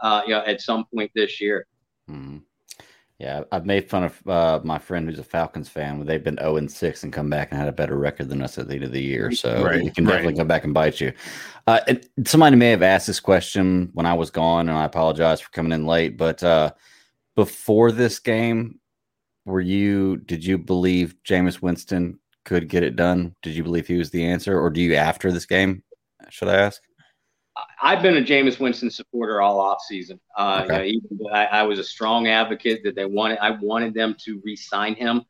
uh, 0.00 0.22
you 0.24 0.32
know, 0.32 0.44
at 0.46 0.60
some 0.60 0.84
point 0.94 1.10
this 1.16 1.40
year. 1.40 1.66
Yeah, 3.22 3.44
I've 3.52 3.66
made 3.66 3.88
fun 3.88 4.02
of 4.02 4.26
uh, 4.26 4.60
my 4.64 4.78
friend 4.78 5.08
who's 5.08 5.20
a 5.20 5.22
Falcons 5.22 5.68
fan. 5.68 5.96
when 5.96 6.08
They've 6.08 6.24
been 6.24 6.38
0 6.38 6.56
and 6.56 6.68
6 6.68 7.04
and 7.04 7.12
come 7.12 7.30
back 7.30 7.52
and 7.52 7.60
had 7.60 7.68
a 7.68 7.72
better 7.72 7.96
record 7.96 8.28
than 8.28 8.42
us 8.42 8.58
at 8.58 8.66
the 8.66 8.74
end 8.74 8.82
of 8.82 8.90
the 8.90 9.00
year. 9.00 9.30
So 9.30 9.62
Right, 9.62 9.86
it 9.86 9.94
can 9.94 10.02
definitely 10.02 10.32
right. 10.32 10.38
come 10.38 10.48
back 10.48 10.64
and 10.64 10.74
bite 10.74 11.00
you. 11.00 11.12
Uh, 11.68 11.78
and 11.86 12.04
somebody 12.26 12.56
may 12.56 12.70
have 12.70 12.82
asked 12.82 13.06
this 13.06 13.20
question 13.20 13.90
when 13.92 14.06
I 14.06 14.14
was 14.14 14.30
gone, 14.30 14.68
and 14.68 14.76
I 14.76 14.86
apologize 14.86 15.40
for 15.40 15.50
coming 15.50 15.70
in 15.70 15.86
late. 15.86 16.16
But 16.16 16.42
uh, 16.42 16.72
before 17.36 17.92
this 17.92 18.18
game, 18.18 18.80
were 19.44 19.60
you? 19.60 20.16
Did 20.16 20.44
you 20.44 20.58
believe 20.58 21.14
Jameis 21.24 21.62
Winston 21.62 22.18
could 22.44 22.68
get 22.68 22.82
it 22.82 22.96
done? 22.96 23.36
Did 23.42 23.54
you 23.54 23.62
believe 23.62 23.86
he 23.86 23.98
was 23.98 24.10
the 24.10 24.24
answer, 24.24 24.60
or 24.60 24.68
do 24.68 24.80
you 24.80 24.96
after 24.96 25.30
this 25.30 25.46
game? 25.46 25.84
Should 26.28 26.48
I 26.48 26.56
ask? 26.56 26.82
I've 27.82 28.02
been 28.02 28.16
a 28.16 28.22
Jameis 28.22 28.58
Winston 28.58 28.90
supporter 28.90 29.40
all 29.42 29.60
off 29.60 29.80
season. 29.86 30.18
Uh, 30.36 30.62
Okay. 30.64 30.86
you 30.88 31.02
know, 31.10 31.28
I, 31.30 31.44
I 31.44 31.62
was 31.64 31.78
a 31.78 31.84
strong 31.84 32.28
advocate 32.28 32.82
that 32.84 32.94
they 32.94 33.04
wanted. 33.04 33.38
I 33.38 33.50
wanted 33.50 33.94
them 33.94 34.16
to 34.24 34.40
re-sign 34.44 34.94
him 34.94 35.22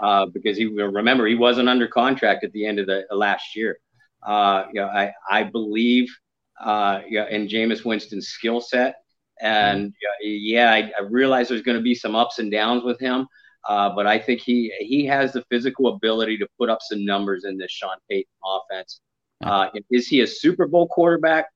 uh, 0.00 0.26
because 0.26 0.56
he 0.58 0.66
remember 0.66 1.26
he 1.26 1.34
wasn't 1.36 1.68
under 1.68 1.88
contract 1.88 2.44
at 2.44 2.52
the 2.52 2.66
end 2.66 2.78
of 2.80 2.86
the 2.86 3.04
uh, 3.10 3.16
last 3.16 3.56
year. 3.56 3.78
Uh, 4.22 4.66
you 4.72 4.80
know, 4.80 4.88
I 4.88 5.12
I 5.30 5.44
believe 5.44 6.14
uh, 6.60 7.00
you 7.08 7.18
know, 7.20 7.26
in 7.28 7.48
Jameis 7.48 7.84
Winston's 7.84 8.28
skill 8.28 8.60
set, 8.60 8.96
and 9.40 9.94
yeah, 10.22 10.72
I, 10.72 10.92
I 10.98 11.02
realize 11.08 11.48
there's 11.48 11.62
going 11.62 11.78
to 11.78 11.82
be 11.82 11.94
some 11.94 12.14
ups 12.14 12.38
and 12.38 12.50
downs 12.50 12.84
with 12.84 13.00
him. 13.00 13.26
Uh, 13.68 13.90
but 13.94 14.06
I 14.06 14.18
think 14.18 14.40
he 14.40 14.72
he 14.80 15.06
has 15.06 15.32
the 15.32 15.42
physical 15.50 15.88
ability 15.94 16.36
to 16.38 16.46
put 16.58 16.68
up 16.68 16.78
some 16.82 17.04
numbers 17.04 17.44
in 17.44 17.56
this 17.56 17.70
Sean 17.70 17.96
Payton 18.10 18.30
offense. 18.44 19.00
Uh, 19.42 19.68
is 19.90 20.06
he 20.08 20.20
a 20.20 20.26
Super 20.26 20.66
Bowl 20.66 20.86
quarterback? 20.88 21.46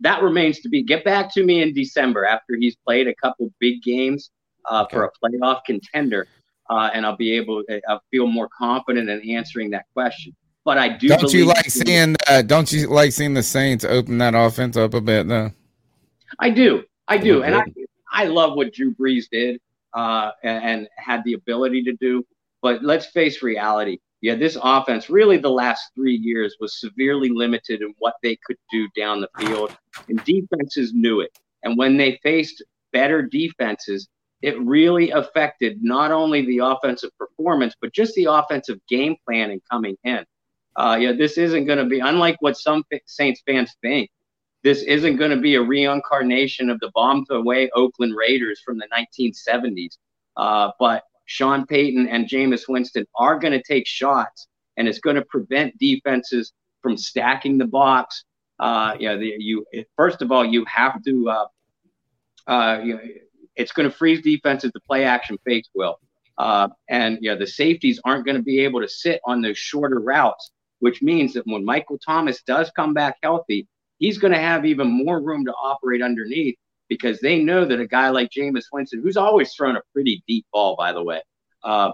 That 0.00 0.22
remains 0.22 0.60
to 0.60 0.68
be. 0.68 0.82
Get 0.82 1.04
back 1.04 1.32
to 1.34 1.44
me 1.44 1.62
in 1.62 1.74
December 1.74 2.24
after 2.24 2.56
he's 2.56 2.76
played 2.76 3.06
a 3.06 3.14
couple 3.14 3.52
big 3.58 3.82
games 3.82 4.30
uh, 4.66 4.86
for 4.86 5.04
a 5.04 5.10
playoff 5.22 5.60
contender, 5.66 6.26
uh, 6.68 6.90
and 6.94 7.04
I'll 7.04 7.16
be 7.16 7.32
able. 7.36 7.62
I'll 7.88 8.02
feel 8.10 8.26
more 8.26 8.48
confident 8.56 9.10
in 9.10 9.28
answering 9.30 9.70
that 9.70 9.86
question. 9.92 10.34
But 10.64 10.78
I 10.78 10.96
do. 10.96 11.08
Don't 11.08 11.32
you 11.32 11.46
like 11.46 11.70
seeing? 11.70 12.16
Uh, 12.28 12.42
don't 12.42 12.70
you 12.72 12.86
like 12.88 13.12
seeing 13.12 13.34
the 13.34 13.42
Saints 13.42 13.84
open 13.84 14.18
that 14.18 14.34
offense 14.34 14.76
up 14.76 14.94
a 14.94 15.00
bit 15.00 15.28
though? 15.28 15.52
I 16.38 16.50
do. 16.50 16.84
I 17.08 17.18
do. 17.18 17.42
And 17.42 17.54
I. 17.54 17.64
I 18.10 18.24
love 18.24 18.54
what 18.56 18.72
Drew 18.72 18.94
Brees 18.94 19.28
did 19.30 19.60
uh, 19.94 20.32
and, 20.42 20.64
and 20.64 20.88
had 20.96 21.22
the 21.24 21.34
ability 21.34 21.84
to 21.84 21.92
do. 21.94 22.26
But 22.62 22.82
let's 22.82 23.06
face 23.06 23.42
reality. 23.42 23.98
Yeah, 24.22 24.34
this 24.34 24.58
offense 24.62 25.08
really 25.08 25.38
the 25.38 25.50
last 25.50 25.92
three 25.94 26.16
years 26.16 26.56
was 26.60 26.78
severely 26.78 27.30
limited 27.30 27.80
in 27.80 27.94
what 27.98 28.14
they 28.22 28.36
could 28.44 28.58
do 28.70 28.86
down 28.96 29.20
the 29.20 29.28
field, 29.38 29.76
and 30.08 30.22
defenses 30.24 30.92
knew 30.92 31.20
it. 31.20 31.30
And 31.62 31.78
when 31.78 31.96
they 31.96 32.20
faced 32.22 32.62
better 32.92 33.22
defenses, 33.22 34.08
it 34.42 34.60
really 34.60 35.10
affected 35.10 35.82
not 35.82 36.12
only 36.12 36.44
the 36.44 36.58
offensive 36.58 37.10
performance, 37.18 37.74
but 37.80 37.92
just 37.92 38.14
the 38.14 38.26
offensive 38.26 38.78
game 38.88 39.16
plan 39.26 39.50
and 39.50 39.60
coming 39.70 39.96
in. 40.04 40.24
Uh, 40.76 40.96
yeah, 41.00 41.12
this 41.12 41.36
isn't 41.36 41.66
going 41.66 41.78
to 41.78 41.84
be 41.84 42.00
unlike 42.00 42.36
what 42.40 42.56
some 42.56 42.84
Saints 43.06 43.42
fans 43.46 43.74
think 43.82 44.10
this 44.62 44.82
isn't 44.82 45.16
going 45.16 45.30
to 45.30 45.36
be 45.36 45.54
a 45.54 45.62
reincarnation 45.62 46.68
of 46.68 46.78
the 46.80 46.90
bombed 46.94 47.26
away 47.30 47.70
Oakland 47.74 48.14
Raiders 48.14 48.60
from 48.60 48.78
the 48.78 48.86
1970s. 48.88 49.96
Uh, 50.36 50.70
but 50.78 51.04
Sean 51.30 51.64
Payton 51.64 52.08
and 52.08 52.26
Jameis 52.26 52.68
Winston 52.68 53.06
are 53.14 53.38
going 53.38 53.52
to 53.52 53.62
take 53.62 53.86
shots, 53.86 54.48
and 54.76 54.88
it's 54.88 54.98
going 54.98 55.14
to 55.14 55.22
prevent 55.22 55.78
defenses 55.78 56.52
from 56.82 56.96
stacking 56.96 57.56
the 57.56 57.68
box. 57.68 58.24
Uh, 58.58 58.96
you 58.98 59.08
know, 59.08 59.16
the, 59.16 59.36
you 59.38 59.64
first 59.96 60.22
of 60.22 60.32
all, 60.32 60.44
you 60.44 60.64
have 60.64 61.00
to. 61.04 61.30
Uh, 61.30 61.46
uh, 62.48 62.80
you 62.82 62.94
know, 62.94 63.00
it's 63.54 63.70
going 63.70 63.88
to 63.88 63.96
freeze 63.96 64.22
defenses 64.22 64.72
to 64.72 64.80
play 64.80 65.04
action 65.04 65.38
fakes 65.46 65.68
will, 65.72 66.00
uh, 66.36 66.66
and 66.88 67.18
you 67.20 67.30
know, 67.30 67.38
the 67.38 67.46
safeties 67.46 68.00
aren't 68.04 68.24
going 68.24 68.36
to 68.36 68.42
be 68.42 68.58
able 68.58 68.80
to 68.80 68.88
sit 68.88 69.20
on 69.24 69.40
those 69.40 69.56
shorter 69.56 70.00
routes, 70.00 70.50
which 70.80 71.00
means 71.00 71.34
that 71.34 71.46
when 71.46 71.64
Michael 71.64 71.98
Thomas 72.04 72.42
does 72.42 72.72
come 72.74 72.92
back 72.92 73.18
healthy, 73.22 73.68
he's 73.98 74.18
going 74.18 74.32
to 74.32 74.38
have 74.40 74.66
even 74.66 74.88
more 74.88 75.22
room 75.22 75.44
to 75.44 75.52
operate 75.52 76.02
underneath 76.02 76.56
because 76.90 77.20
they 77.20 77.42
know 77.42 77.64
that 77.64 77.80
a 77.80 77.86
guy 77.86 78.10
like 78.10 78.28
Jameis 78.30 78.64
Winston, 78.70 79.00
who's 79.02 79.16
always 79.16 79.54
thrown 79.54 79.76
a 79.76 79.82
pretty 79.94 80.22
deep 80.28 80.44
ball, 80.52 80.76
by 80.76 80.92
the 80.92 81.02
way, 81.02 81.22
uh, 81.64 81.92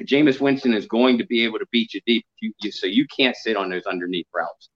Jameis 0.00 0.40
Winston 0.40 0.74
is 0.74 0.86
going 0.86 1.18
to 1.18 1.26
be 1.26 1.44
able 1.44 1.60
to 1.60 1.66
beat 1.70 1.94
you 1.94 2.00
deep. 2.06 2.26
You, 2.40 2.52
you, 2.60 2.72
so 2.72 2.86
you 2.86 3.06
can't 3.16 3.36
sit 3.36 3.56
on 3.56 3.68
those 3.70 3.86
underneath 3.86 4.26
routes. 4.34 4.70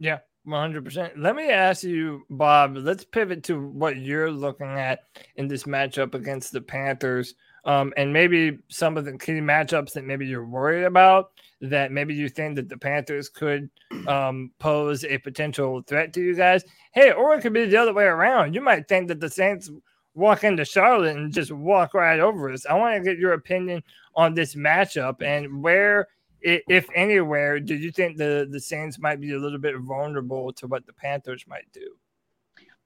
Yeah, 0.00 0.18
one 0.44 0.60
hundred 0.60 0.84
percent. 0.84 1.18
Let 1.18 1.36
me 1.36 1.50
ask 1.50 1.82
you, 1.82 2.22
Bob. 2.30 2.76
Let's 2.76 3.04
pivot 3.04 3.44
to 3.44 3.60
what 3.60 3.96
you're 3.96 4.30
looking 4.30 4.68
at 4.68 5.00
in 5.36 5.48
this 5.48 5.64
matchup 5.64 6.14
against 6.14 6.52
the 6.52 6.60
Panthers. 6.60 7.34
Um, 7.68 7.92
and 7.98 8.10
maybe 8.10 8.58
some 8.68 8.96
of 8.96 9.04
the 9.04 9.12
key 9.18 9.32
matchups 9.32 9.92
that 9.92 10.04
maybe 10.04 10.26
you're 10.26 10.46
worried 10.46 10.84
about 10.84 11.32
that 11.60 11.92
maybe 11.92 12.14
you 12.14 12.30
think 12.30 12.56
that 12.56 12.70
the 12.70 12.78
Panthers 12.78 13.28
could 13.28 13.68
um, 14.06 14.50
pose 14.58 15.04
a 15.04 15.18
potential 15.18 15.82
threat 15.86 16.14
to 16.14 16.22
you 16.22 16.34
guys. 16.34 16.64
Hey, 16.92 17.12
or 17.12 17.34
it 17.34 17.42
could 17.42 17.52
be 17.52 17.66
the 17.66 17.76
other 17.76 17.92
way 17.92 18.04
around. 18.04 18.54
You 18.54 18.62
might 18.62 18.88
think 18.88 19.08
that 19.08 19.20
the 19.20 19.28
Saints 19.28 19.70
walk 20.14 20.44
into 20.44 20.64
Charlotte 20.64 21.18
and 21.18 21.30
just 21.30 21.52
walk 21.52 21.92
right 21.92 22.20
over 22.20 22.50
us. 22.50 22.64
I 22.64 22.72
want 22.72 22.96
to 22.96 23.10
get 23.10 23.18
your 23.18 23.34
opinion 23.34 23.82
on 24.14 24.32
this 24.32 24.54
matchup 24.54 25.20
and 25.20 25.62
where, 25.62 26.08
if 26.40 26.86
anywhere, 26.94 27.60
do 27.60 27.74
you 27.74 27.92
think 27.92 28.16
the, 28.16 28.48
the 28.50 28.60
Saints 28.60 28.98
might 28.98 29.20
be 29.20 29.34
a 29.34 29.38
little 29.38 29.58
bit 29.58 29.76
vulnerable 29.80 30.54
to 30.54 30.66
what 30.68 30.86
the 30.86 30.94
Panthers 30.94 31.44
might 31.46 31.70
do? 31.74 31.86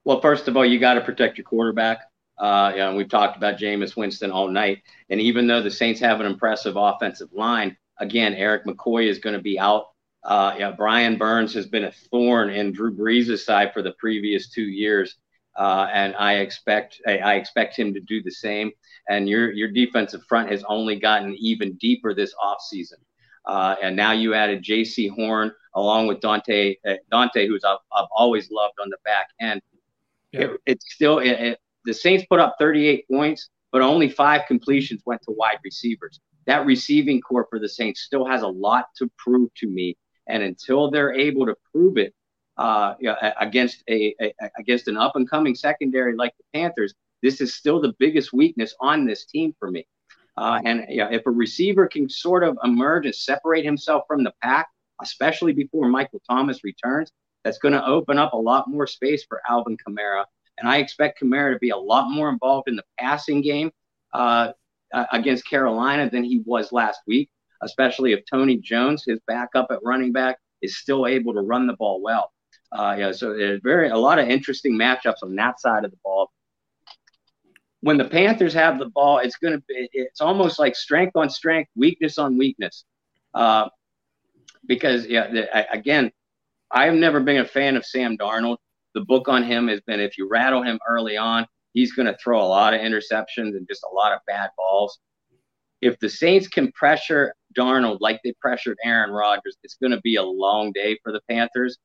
Well, 0.04 0.20
first 0.20 0.48
of 0.48 0.56
all, 0.56 0.66
you 0.66 0.80
got 0.80 0.94
to 0.94 1.02
protect 1.02 1.38
your 1.38 1.44
quarterback. 1.44 2.00
Uh, 2.42 2.92
we've 2.96 3.08
talked 3.08 3.36
about 3.36 3.56
Jameis 3.56 3.96
Winston 3.96 4.32
all 4.32 4.48
night. 4.48 4.82
And 5.10 5.20
even 5.20 5.46
though 5.46 5.62
the 5.62 5.70
Saints 5.70 6.00
have 6.00 6.18
an 6.20 6.26
impressive 6.26 6.74
offensive 6.76 7.32
line, 7.32 7.76
again, 7.98 8.34
Erik 8.34 8.64
McCoy 8.64 9.06
is 9.06 9.20
going 9.20 9.36
to 9.36 9.42
be 9.42 9.60
out. 9.60 9.86
Uh, 10.24 10.54
yeah, 10.58 10.72
Brian 10.72 11.16
Burns 11.16 11.54
has 11.54 11.66
been 11.66 11.84
a 11.84 11.92
thorn 12.10 12.50
in 12.50 12.72
Drew 12.72 12.94
Brees' 12.94 13.38
side 13.38 13.72
for 13.72 13.80
the 13.80 13.92
previous 13.92 14.50
two 14.50 14.64
years. 14.64 15.16
Uh, 15.56 15.86
and 15.92 16.16
I 16.16 16.36
expect 16.36 17.00
I, 17.06 17.18
I, 17.18 17.34
expect 17.34 17.78
him 17.78 17.92
to 17.94 18.00
do 18.00 18.22
the 18.22 18.30
same. 18.30 18.70
And 19.08 19.28
your 19.28 19.52
your 19.52 19.70
defensive 19.70 20.22
front 20.26 20.50
has 20.50 20.64
only 20.66 20.98
gotten 20.98 21.34
even 21.34 21.74
deeper 21.74 22.14
this 22.14 22.34
offseason. 22.42 22.98
Uh, 23.44 23.74
and 23.82 23.94
now 23.94 24.12
you 24.12 24.34
added 24.34 24.64
Jaycee 24.64 25.10
Horn 25.10 25.52
along 25.74 26.06
with 26.06 26.20
Donte 26.20 26.78
uh, 26.86 26.94
Donte, 27.12 27.46
who's 27.46 27.64
I've, 27.64 27.78
I've, 27.94 28.06
always 28.16 28.50
loved 28.50 28.74
on 28.80 28.88
the 28.88 28.96
back 29.04 29.26
end. 29.40 29.60
Yeah. 30.30 30.40
It, 30.42 30.60
it's 30.64 30.94
still 30.94 31.18
it, 31.18 31.32
it, 31.32 31.58
the 31.84 31.94
Saints 31.94 32.24
put 32.28 32.40
up 32.40 32.56
38 32.58 33.06
points, 33.10 33.48
but 33.70 33.82
only 33.82 34.08
five 34.08 34.42
completions 34.46 35.02
went 35.04 35.22
to 35.22 35.32
wide 35.32 35.58
receivers. 35.64 36.20
That 36.46 36.66
receiving 36.66 37.20
core 37.20 37.46
for 37.48 37.58
the 37.58 37.68
Saints 37.68 38.02
still 38.02 38.26
has 38.26 38.42
a 38.42 38.48
lot 38.48 38.86
to 38.98 39.10
prove 39.18 39.52
to 39.56 39.68
me. 39.68 39.96
And 40.28 40.42
until 40.42 40.90
they're 40.90 41.14
able 41.14 41.46
to 41.46 41.56
prove 41.72 41.98
it, 41.98 42.14
uh, 42.58 42.94
against 43.40 43.82
a, 43.88 44.14
a, 44.20 44.32
against 44.58 44.86
an 44.88 44.96
up 44.96 45.16
and 45.16 45.28
coming 45.28 45.54
secondary 45.54 46.14
like 46.14 46.32
the 46.36 46.58
Panthers, 46.58 46.94
this 47.22 47.40
is 47.40 47.54
still 47.54 47.80
the 47.80 47.94
biggest 47.98 48.32
weakness 48.32 48.74
on 48.80 49.06
this 49.06 49.24
team 49.24 49.54
for 49.58 49.70
me. 49.70 49.86
Uh, 50.36 50.60
and 50.64 50.84
if 50.88 51.22
a 51.26 51.30
receiver 51.30 51.86
can 51.86 52.08
sort 52.08 52.42
of 52.42 52.58
emerge 52.64 53.06
and 53.06 53.14
separate 53.14 53.64
himself 53.64 54.04
from 54.06 54.24
the 54.24 54.32
pack, 54.42 54.68
especially 55.00 55.52
before 55.52 55.88
Michael 55.88 56.22
Thomas 56.28 56.64
returns, 56.64 57.10
that's 57.44 57.58
going 57.58 57.74
to 57.74 57.84
open 57.84 58.18
up 58.18 58.32
a 58.32 58.36
lot 58.36 58.68
more 58.68 58.86
space 58.86 59.24
for 59.24 59.42
Alvin 59.48 59.76
Kamara. 59.76 60.24
And 60.58 60.68
I 60.68 60.78
expect 60.78 61.20
Kamara 61.20 61.54
to 61.54 61.58
be 61.58 61.70
a 61.70 61.76
lot 61.76 62.10
more 62.10 62.28
involved 62.28 62.68
in 62.68 62.76
the 62.76 62.84
passing 62.98 63.40
game 63.40 63.70
uh, 64.12 64.52
against 65.12 65.48
Carolina 65.48 66.10
than 66.10 66.24
he 66.24 66.42
was 66.44 66.72
last 66.72 67.00
week, 67.06 67.30
especially 67.62 68.12
if 68.12 68.20
Tony 68.30 68.58
Jones, 68.58 69.04
his 69.06 69.18
backup 69.26 69.68
at 69.70 69.78
running 69.82 70.12
back, 70.12 70.38
is 70.60 70.78
still 70.78 71.06
able 71.06 71.34
to 71.34 71.40
run 71.40 71.66
the 71.66 71.72
ball 71.74 72.00
well. 72.00 72.32
Uh, 72.70 72.96
yeah, 72.98 73.12
so 73.12 73.36
there's 73.36 73.60
very 73.62 73.90
a 73.90 73.96
lot 73.96 74.18
of 74.18 74.28
interesting 74.28 74.78
matchups 74.78 75.22
on 75.22 75.34
that 75.36 75.60
side 75.60 75.84
of 75.84 75.90
the 75.90 75.98
ball. 76.02 76.30
When 77.80 77.98
the 77.98 78.04
Panthers 78.04 78.54
have 78.54 78.78
the 78.78 78.88
ball, 78.88 79.18
it's 79.18 79.36
going 79.36 79.54
to 79.54 79.62
be 79.68 79.88
it's 79.92 80.20
almost 80.20 80.58
like 80.58 80.76
strength 80.76 81.16
on 81.16 81.28
strength, 81.28 81.70
weakness 81.76 82.16
on 82.18 82.38
weakness. 82.38 82.84
Uh, 83.34 83.68
because 84.66 85.06
yeah, 85.06 85.30
the, 85.30 85.72
again, 85.72 86.12
I've 86.70 86.94
never 86.94 87.20
been 87.20 87.38
a 87.38 87.44
fan 87.44 87.76
of 87.76 87.84
Sam 87.84 88.16
Darnold. 88.16 88.58
The 88.94 89.02
book 89.02 89.28
on 89.28 89.42
him 89.42 89.68
has 89.68 89.80
been 89.80 90.00
if 90.00 90.18
you 90.18 90.28
rattle 90.28 90.62
him 90.62 90.78
early 90.88 91.16
on, 91.16 91.46
he's 91.72 91.92
going 91.92 92.06
to 92.06 92.16
throw 92.22 92.40
a 92.40 92.46
lot 92.46 92.74
of 92.74 92.80
interceptions 92.80 93.56
and 93.56 93.66
just 93.68 93.84
a 93.84 93.94
lot 93.94 94.12
of 94.12 94.20
bad 94.26 94.50
balls. 94.56 94.98
If 95.80 95.98
the 95.98 96.08
Saints 96.08 96.46
can 96.46 96.70
pressure 96.72 97.34
Darnold 97.58 97.98
like 98.00 98.20
they 98.22 98.34
pressured 98.40 98.78
Aaron 98.84 99.10
Rodgers, 99.10 99.56
it's 99.62 99.74
going 99.74 99.92
to 99.92 100.00
be 100.02 100.16
a 100.16 100.22
long 100.22 100.72
day 100.72 100.98
for 101.02 101.12
the 101.12 101.20
Panthers. 101.28 101.78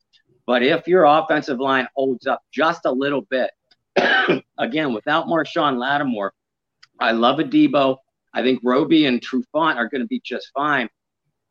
But 0.46 0.64
if 0.64 0.88
your 0.88 1.06
offensive 1.06 1.60
line 1.60 1.88
holds 1.96 2.28
up 2.28 2.42
just 2.54 2.82
a 2.86 2.92
little 2.92 3.22
bit, 3.30 3.52
again, 4.58 4.94
without 4.94 5.28
Marshon 5.28 5.78
Lattimore, 5.78 6.34
I 7.00 7.12
love 7.12 7.40
Adebo. 7.40 7.98
I 8.34 8.44
think 8.44 8.60
Roby 8.64 9.06
and 9.06 9.22
Trufant 9.22 9.76
are 9.78 9.90
going 9.90 10.02
to 10.02 10.08
be 10.08 10.22
just 10.24 10.52
fine. 10.54 10.90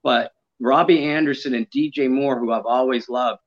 But 0.02 0.32
Robbie 0.60 1.04
Anderson 1.04 1.54
and 1.54 1.68
DJ 1.70 2.08
Moore, 2.08 2.38
who 2.38 2.52
I've 2.52 2.66
always 2.66 3.08
loved, 3.08 3.40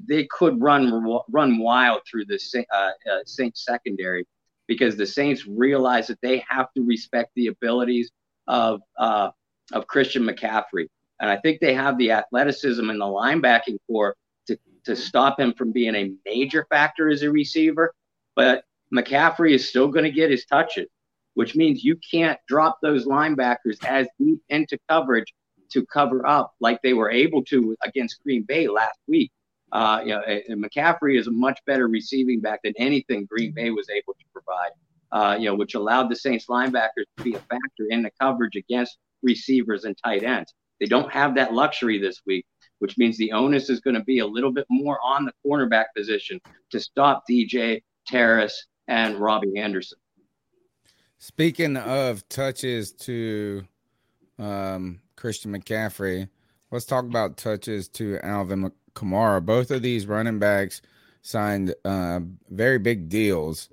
they 0.00 0.26
could 0.26 0.60
run 0.60 1.20
run 1.28 1.58
wild 1.58 2.02
through 2.10 2.24
the 2.26 2.38
uh, 2.72 2.76
uh, 2.76 3.18
Saints 3.24 3.64
secondary 3.64 4.26
because 4.66 4.96
the 4.96 5.06
Saints 5.06 5.46
realize 5.46 6.06
that 6.06 6.20
they 6.22 6.44
have 6.48 6.72
to 6.76 6.82
respect 6.82 7.30
the 7.36 7.48
abilities 7.48 8.10
of 8.46 8.80
uh, 8.98 9.30
of 9.72 9.86
Christian 9.86 10.24
McCaffrey, 10.24 10.88
and 11.20 11.30
I 11.30 11.36
think 11.38 11.60
they 11.60 11.74
have 11.74 11.98
the 11.98 12.12
athleticism 12.12 12.88
and 12.88 13.00
the 13.00 13.04
linebacking 13.04 13.78
core 13.86 14.16
to 14.46 14.58
to 14.84 14.96
stop 14.96 15.38
him 15.38 15.52
from 15.54 15.72
being 15.72 15.94
a 15.94 16.12
major 16.24 16.66
factor 16.70 17.08
as 17.08 17.22
a 17.22 17.30
receiver. 17.30 17.92
But 18.34 18.64
McCaffrey 18.94 19.52
is 19.52 19.68
still 19.68 19.88
going 19.88 20.04
to 20.04 20.10
get 20.10 20.30
his 20.30 20.44
touches, 20.46 20.88
which 21.34 21.54
means 21.54 21.84
you 21.84 21.96
can't 22.10 22.38
drop 22.48 22.78
those 22.82 23.06
linebackers 23.06 23.82
as 23.84 24.06
deep 24.18 24.40
into 24.48 24.78
coverage 24.88 25.32
to 25.72 25.84
cover 25.86 26.26
up 26.26 26.54
like 26.60 26.80
they 26.82 26.92
were 26.92 27.10
able 27.10 27.42
to 27.44 27.76
against 27.82 28.22
Green 28.22 28.42
Bay 28.42 28.68
last 28.68 28.98
week. 29.08 29.30
Uh, 29.72 30.00
you 30.04 30.10
know, 30.10 30.20
and 30.20 30.62
McCaffrey 30.62 31.18
is 31.18 31.26
a 31.26 31.30
much 31.30 31.58
better 31.66 31.88
receiving 31.88 32.40
back 32.40 32.60
than 32.62 32.74
anything 32.76 33.26
Green 33.26 33.52
Bay 33.52 33.70
was 33.70 33.88
able 33.88 34.14
to 34.14 34.24
provide. 34.32 34.70
Uh, 35.10 35.36
you 35.38 35.46
know, 35.46 35.54
which 35.54 35.74
allowed 35.74 36.08
the 36.08 36.16
Saints 36.16 36.46
linebackers 36.48 37.04
to 37.16 37.24
be 37.24 37.34
a 37.34 37.38
factor 37.38 37.86
in 37.90 38.02
the 38.02 38.10
coverage 38.20 38.56
against 38.56 38.96
receivers 39.22 39.84
and 39.84 39.96
tight 40.02 40.22
ends. 40.22 40.54
They 40.80 40.86
don't 40.86 41.12
have 41.12 41.34
that 41.34 41.52
luxury 41.52 41.98
this 41.98 42.22
week 42.26 42.46
which 42.82 42.98
means 42.98 43.16
the 43.16 43.30
onus 43.30 43.70
is 43.70 43.78
going 43.78 43.94
to 43.94 44.02
be 44.02 44.18
a 44.18 44.26
little 44.26 44.50
bit 44.50 44.66
more 44.68 44.98
on 45.04 45.24
the 45.24 45.32
cornerback 45.46 45.84
position 45.96 46.40
to 46.68 46.80
stop 46.80 47.22
DJ, 47.30 47.80
Terrace, 48.08 48.66
and 48.88 49.18
Robbie 49.18 49.56
Anderson. 49.56 49.98
Speaking 51.16 51.76
of 51.76 52.28
touches 52.28 52.90
to 52.90 53.62
um, 54.36 55.00
Christian 55.14 55.56
McCaffrey, 55.56 56.28
let's 56.72 56.84
talk 56.84 57.04
about 57.04 57.36
touches 57.36 57.86
to 57.90 58.18
Alvin 58.24 58.72
Kamara. 58.94 59.44
Both 59.44 59.70
of 59.70 59.82
these 59.82 60.06
running 60.06 60.38
backs 60.38 60.82
signed 61.22 61.74
uh, 61.84 62.20
very 62.50 62.78
big 62.78 63.08
deals 63.08 63.68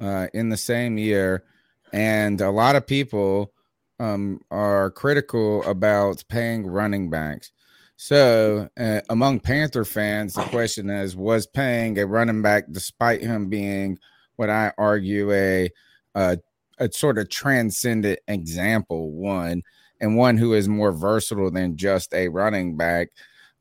uh, 0.00 0.28
in 0.32 0.48
the 0.48 0.56
same 0.56 0.98
year, 0.98 1.44
and 1.92 2.40
a 2.40 2.50
lot 2.50 2.76
of 2.76 2.86
people 2.86 3.52
um, 3.98 4.40
are 4.50 4.90
critical 4.90 5.62
about 5.64 6.24
paying 6.28 6.66
running 6.66 7.10
backs. 7.10 7.52
So, 7.96 8.68
uh, 8.78 9.00
among 9.08 9.40
Panther 9.40 9.84
fans, 9.84 10.34
the 10.34 10.42
question 10.42 10.90
is: 10.90 11.16
Was 11.16 11.46
paying 11.46 11.98
a 11.98 12.06
running 12.06 12.42
back, 12.42 12.64
despite 12.70 13.22
him 13.22 13.48
being 13.48 13.98
what 14.36 14.50
I 14.50 14.72
argue 14.76 15.32
a 15.32 15.70
a, 16.14 16.38
a 16.78 16.90
sort 16.92 17.18
of 17.18 17.28
transcendent 17.28 18.18
example, 18.26 19.12
one 19.12 19.62
and 20.00 20.16
one 20.16 20.36
who 20.36 20.54
is 20.54 20.68
more 20.68 20.92
versatile 20.92 21.50
than 21.50 21.76
just 21.76 22.12
a 22.12 22.28
running 22.28 22.76
back? 22.76 23.10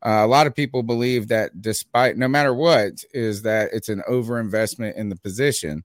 Uh, 0.06 0.22
a 0.24 0.28
lot 0.28 0.48
of 0.48 0.56
people 0.56 0.84
believe 0.84 1.30
that, 1.30 1.62
despite 1.62 2.18
no 2.18 2.28
matter 2.28 2.54
what, 2.54 3.04
is 3.14 3.42
that 3.44 3.70
it's 3.72 3.90
an 3.90 4.04
overinvestment 4.10 4.96
in 4.96 5.10
the 5.10 5.16
position. 5.16 5.84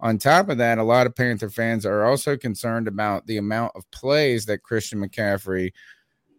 On 0.00 0.18
top 0.18 0.48
of 0.48 0.58
that, 0.58 0.78
a 0.78 0.82
lot 0.82 1.06
of 1.06 1.14
Panther 1.14 1.48
fans 1.48 1.86
are 1.86 2.04
also 2.04 2.36
concerned 2.36 2.88
about 2.88 3.26
the 3.26 3.36
amount 3.36 3.72
of 3.76 3.88
plays 3.92 4.46
that 4.46 4.64
Christian 4.64 4.98
McCaffrey 4.98 5.70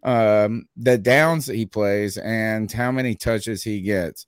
um, 0.03 0.67
the 0.75 0.97
downs 0.97 1.45
that 1.45 1.55
he 1.55 1.65
plays 1.65 2.17
and 2.17 2.71
how 2.71 2.91
many 2.91 3.15
touches 3.15 3.63
he 3.63 3.81
gets. 3.81 4.27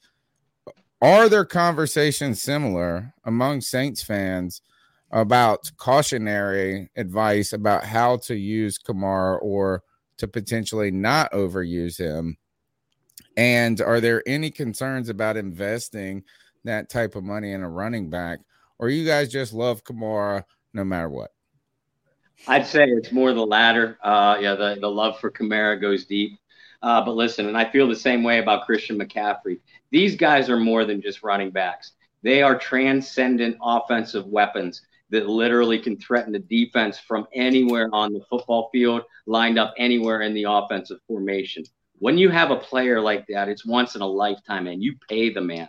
Are 1.02 1.30
there 1.30 1.46
conversations 1.46 2.42
similar 2.42 3.14
among 3.26 3.62
Saints 3.62 4.02
fans 4.02 4.62
about 5.12 5.72
cautionary 5.78 6.90
advice 6.96 7.54
about 7.54 7.84
how 7.84 8.18
to 8.18 8.36
use 8.36 8.80
Kamara 8.80 9.38
or 9.42 9.84
to 10.18 10.28
potentially 10.28 10.92
not 10.92 11.32
overuse 11.34 11.98
him? 11.98 12.38
And 13.38 13.82
are 13.82 14.00
there 14.00 14.24
any 14.26 14.50
concerns 14.50 15.10
about 15.10 15.38
investing 15.38 16.24
that 16.64 16.90
type 16.90 17.16
of 17.16 17.24
money 17.24 17.52
in 17.52 17.62
a 17.62 17.70
running 17.70 18.10
back? 18.10 18.40
Or 18.80 18.90
you 18.90 19.06
guys 19.06 19.30
just 19.30 19.54
love 19.54 19.84
Kamara 19.84 20.44
no 20.74 20.84
matter 20.84 21.10
what? 21.10 21.32
I'd 22.48 22.66
say 22.66 22.86
it's 22.86 23.12
more 23.12 23.34
the 23.34 23.46
latter. 23.46 23.98
Uh, 24.04 24.38
yeah, 24.40 24.56
the, 24.56 24.78
the 24.80 24.90
love 24.90 25.20
for 25.20 25.32
Kamara 25.32 25.80
goes 25.80 26.06
deep. 26.06 26.40
Uh, 26.82 27.04
but 27.04 27.16
listen, 27.16 27.48
and 27.48 27.58
I 27.58 27.70
feel 27.70 27.88
the 27.88 27.96
same 27.96 28.24
way 28.24 28.40
about 28.40 28.66
Christian 28.66 29.00
McCaffrey. 29.00 29.60
These 29.92 30.16
guys 30.16 30.50
are 30.50 30.60
more 30.60 30.86
than 30.86 31.02
just 31.02 31.24
running 31.24 31.50
backs. 31.50 31.94
They 32.22 32.42
are 32.42 32.58
transcendent 32.58 33.58
offensive 33.62 34.26
weapons 34.28 34.82
that 35.10 35.28
literally 35.28 35.80
can 35.80 35.98
threaten 35.98 36.34
the 36.34 36.40
defense 36.40 37.00
from 37.00 37.28
anywhere 37.34 37.90
on 37.94 38.14
the 38.14 38.22
football 38.30 38.70
field, 38.72 39.04
lined 39.26 39.58
up 39.58 39.74
anywhere 39.78 40.22
in 40.22 40.34
the 40.34 40.46
offensive 40.48 41.00
formation. 41.08 41.64
When 42.06 42.20
you 42.20 42.30
have 42.30 42.52
a 42.52 42.56
player 42.56 43.02
like 43.02 43.26
that, 43.30 43.50
it's 43.50 43.66
once 43.66 43.96
in 43.96 44.04
a 44.04 44.06
lifetime, 44.06 44.68
and 44.68 44.84
you 44.84 44.96
pay 45.10 45.34
the 45.34 45.42
man. 45.42 45.68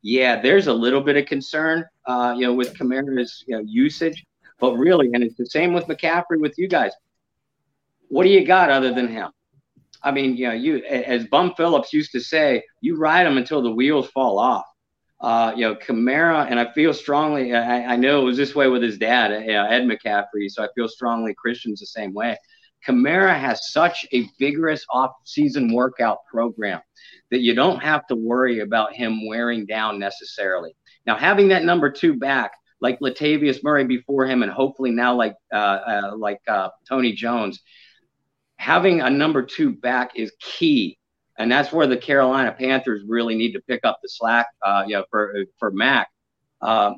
Yeah, 0.00 0.40
there's 0.40 0.66
a 0.66 0.72
little 0.72 1.02
bit 1.02 1.18
of 1.18 1.26
concern, 1.26 1.84
uh, 2.06 2.34
you 2.34 2.46
know, 2.46 2.54
with 2.54 2.72
Kamara's 2.72 3.44
you 3.46 3.54
know, 3.54 3.62
usage, 3.66 4.24
But 4.58 4.78
really, 4.78 5.10
and 5.12 5.22
it's 5.22 5.36
the 5.36 5.44
same 5.44 5.74
with 5.74 5.84
McCaffrey 5.84 6.40
with 6.40 6.54
you 6.56 6.68
guys. 6.68 6.92
What 8.08 8.22
do 8.22 8.30
you 8.30 8.46
got 8.46 8.70
other 8.70 8.94
than 8.94 9.08
him? 9.08 9.30
I 10.02 10.10
mean, 10.10 10.38
you 10.38 10.48
know, 10.48 10.54
you 10.54 10.78
as 10.86 11.26
Bum 11.26 11.52
Phillips 11.54 11.92
used 11.92 12.12
to 12.12 12.20
say, 12.20 12.62
you 12.80 12.96
ride 12.96 13.26
them 13.26 13.36
until 13.36 13.60
the 13.60 13.70
wheels 13.70 14.08
fall 14.08 14.38
off. 14.38 14.64
Uh, 15.20 15.52
you 15.54 15.66
know, 15.66 15.74
Kamara, 15.74 16.50
and 16.50 16.58
I 16.58 16.72
feel 16.72 16.94
strongly. 16.94 17.54
I, 17.54 17.92
I, 17.92 17.96
know 17.96 18.22
it 18.22 18.24
was 18.24 18.38
this 18.38 18.54
way 18.54 18.68
with 18.68 18.82
his 18.82 18.96
dad, 18.96 19.32
uh, 19.32 19.66
Ed 19.68 19.82
McCaffrey. 19.82 20.48
So 20.48 20.64
I 20.64 20.68
feel 20.74 20.88
strongly 20.88 21.34
Christian's 21.34 21.80
the 21.80 21.86
same 21.86 22.14
way. 22.14 22.38
Kamara 22.86 23.38
has 23.38 23.72
such 23.72 24.06
a 24.12 24.28
vigorous 24.38 24.84
off-season 24.90 25.72
workout 25.72 26.18
program 26.30 26.80
that 27.30 27.40
you 27.40 27.54
don't 27.54 27.82
have 27.82 28.06
to 28.08 28.16
worry 28.16 28.60
about 28.60 28.94
him 28.94 29.26
wearing 29.26 29.66
down 29.66 29.98
necessarily. 29.98 30.76
Now, 31.06 31.16
having 31.16 31.48
that 31.48 31.64
number 31.64 31.90
two 31.90 32.14
back, 32.14 32.52
like 32.80 33.00
Latavius 33.00 33.62
Murray 33.62 33.84
before 33.84 34.26
him, 34.26 34.42
and 34.42 34.52
hopefully 34.52 34.90
now 34.90 35.14
like 35.14 35.34
uh, 35.52 35.56
uh, 35.56 36.16
like 36.16 36.40
uh, 36.48 36.68
Tony 36.88 37.12
Jones, 37.12 37.60
having 38.56 39.00
a 39.00 39.10
number 39.10 39.42
two 39.42 39.74
back 39.74 40.12
is 40.16 40.32
key, 40.40 40.98
and 41.38 41.50
that's 41.50 41.72
where 41.72 41.86
the 41.86 41.96
Carolina 41.96 42.52
Panthers 42.52 43.02
really 43.06 43.34
need 43.34 43.52
to 43.52 43.60
pick 43.62 43.84
up 43.84 43.98
the 44.02 44.08
slack, 44.08 44.46
uh, 44.64 44.84
you 44.86 44.96
know, 44.96 45.04
for 45.10 45.34
for 45.58 45.70
Mac. 45.70 46.08
Um, 46.60 46.96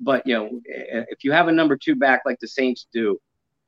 but 0.00 0.26
you 0.26 0.34
know, 0.34 0.60
if 0.64 1.22
you 1.22 1.32
have 1.32 1.48
a 1.48 1.52
number 1.52 1.76
two 1.76 1.94
back 1.94 2.22
like 2.24 2.38
the 2.40 2.48
Saints 2.48 2.86
do, 2.92 3.18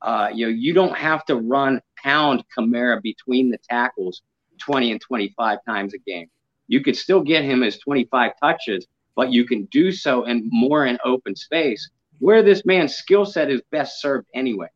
uh, 0.03 0.29
you 0.33 0.45
know, 0.45 0.51
you 0.51 0.73
don't 0.73 0.95
have 0.95 1.25
to 1.25 1.37
run 1.37 1.81
pound 1.97 2.43
Kamara 2.55 3.01
between 3.01 3.49
the 3.49 3.57
tackles 3.69 4.21
20 4.59 4.91
and 4.91 5.01
25 5.01 5.59
times 5.65 5.93
a 5.93 5.97
game. 5.97 6.29
You 6.67 6.81
could 6.81 6.95
still 6.95 7.21
get 7.21 7.43
him 7.43 7.61
his 7.61 7.77
25 7.79 8.31
touches, 8.41 8.85
but 9.15 9.31
you 9.31 9.45
can 9.45 9.65
do 9.65 9.91
so 9.91 10.25
in 10.25 10.49
more 10.51 10.85
in 10.85 10.97
open 11.05 11.35
space 11.35 11.89
where 12.19 12.43
this 12.43 12.65
man's 12.65 12.95
skill 12.95 13.25
set 13.25 13.49
is 13.49 13.61
best 13.71 14.01
served 14.01 14.27
anyway. 14.33 14.67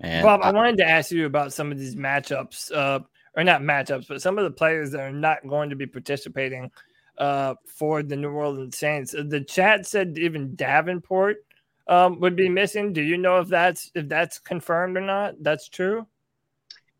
And 0.00 0.24
Bob, 0.24 0.40
I, 0.42 0.48
I 0.48 0.52
wanted 0.52 0.78
to 0.78 0.88
ask 0.88 1.10
you 1.10 1.26
about 1.26 1.52
some 1.52 1.72
of 1.72 1.78
these 1.78 1.94
matchups, 1.94 2.72
uh, 2.72 3.00
or 3.36 3.44
not 3.44 3.60
matchups, 3.60 4.08
but 4.08 4.22
some 4.22 4.38
of 4.38 4.44
the 4.44 4.50
players 4.50 4.90
that 4.92 5.00
are 5.00 5.12
not 5.12 5.46
going 5.46 5.70
to 5.70 5.76
be 5.76 5.86
participating 5.86 6.70
uh, 7.18 7.54
for 7.66 8.02
the 8.02 8.16
New 8.16 8.30
Orleans 8.30 8.78
Saints. 8.78 9.12
The 9.12 9.44
chat 9.46 9.86
said 9.86 10.16
even 10.16 10.54
Davenport 10.54 11.44
um, 11.90 12.20
would 12.20 12.36
be 12.36 12.48
missing. 12.48 12.92
Do 12.92 13.02
you 13.02 13.18
know 13.18 13.40
if 13.40 13.48
that's 13.48 13.90
if 13.94 14.08
that's 14.08 14.38
confirmed 14.38 14.96
or 14.96 15.02
not? 15.02 15.34
That's 15.42 15.68
true. 15.68 16.06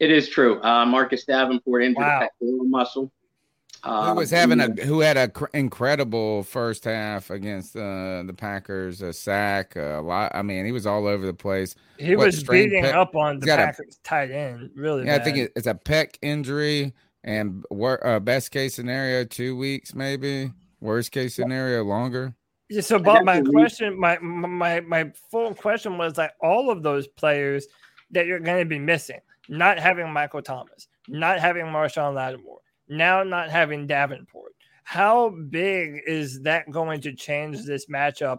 It 0.01 0.11
is 0.11 0.29
true. 0.29 0.61
Uh, 0.63 0.85
Marcus 0.85 1.25
Davenport 1.25 1.85
injured 1.85 2.03
wow. 2.03 2.21
pectoral 2.21 2.65
muscle. 2.65 3.13
Um, 3.83 4.09
who 4.09 4.15
was 4.17 4.31
having 4.31 4.61
a 4.61 4.69
who 4.85 5.01
had 5.01 5.17
an 5.17 5.31
cr- 5.31 5.47
incredible 5.55 6.43
first 6.43 6.85
half 6.85 7.31
against 7.31 7.77
uh, 7.77 8.23
the 8.25 8.35
Packers, 8.37 9.01
a 9.01 9.13
sack, 9.13 9.77
a 9.77 10.03
lot. 10.05 10.33
I 10.35 10.43
mean, 10.43 10.67
he 10.67 10.73
was 10.73 10.87
all 10.87 11.07
over 11.07 11.25
the 11.25 11.33
place. 11.33 11.75
He 11.99 12.17
what, 12.17 12.27
was 12.27 12.43
beating 12.43 12.83
pe- 12.83 12.91
up 12.91 13.15
on 13.17 13.39
the 13.39 13.47
Packers 13.47 13.99
a, 13.99 14.03
tight 14.07 14.31
end, 14.31 14.71
really. 14.75 15.07
Yeah, 15.07 15.17
bad. 15.17 15.21
I 15.21 15.25
think 15.25 15.53
it's 15.57 15.67
a 15.67 15.75
pec 15.75 16.17
injury, 16.21 16.93
and 17.25 17.65
wor- 17.71 18.07
uh, 18.07 18.21
best 18.21 18.51
case 18.51 18.75
scenario 18.75 19.25
two 19.25 19.57
weeks, 19.57 19.95
maybe. 19.95 20.53
Worst 20.81 21.13
case 21.13 21.35
scenario 21.35 21.85
longer. 21.85 22.35
Yeah, 22.71 22.83
so 22.83 22.99
Bob, 22.99 23.25
my 23.25 23.43
question, 23.43 23.99
my 23.99 24.19
my 24.21 24.81
my 24.81 25.13
full 25.31 25.55
question 25.55 25.99
was 25.99 26.17
like 26.17 26.33
all 26.41 26.71
of 26.71 26.83
those 26.83 27.09
players 27.09 27.67
that 28.13 28.27
you're 28.27 28.41
going 28.41 28.61
to 28.61 28.65
be 28.65 28.79
missing, 28.79 29.21
not 29.49 29.79
having 29.79 30.11
Michael 30.13 30.43
Thomas, 30.43 30.87
not 31.09 31.41
having 31.41 31.67
Marshon 31.67 32.15
Lattimore 32.15 32.61
now 32.91 33.23
not 33.23 33.49
having 33.49 33.87
Davenport. 33.87 34.53
How 34.83 35.31
big 35.31 36.03
is 36.07 36.43
that 36.43 36.71
going 36.71 37.01
to 37.03 37.15
change 37.15 37.65
this 37.65 37.87
matchup 37.87 38.39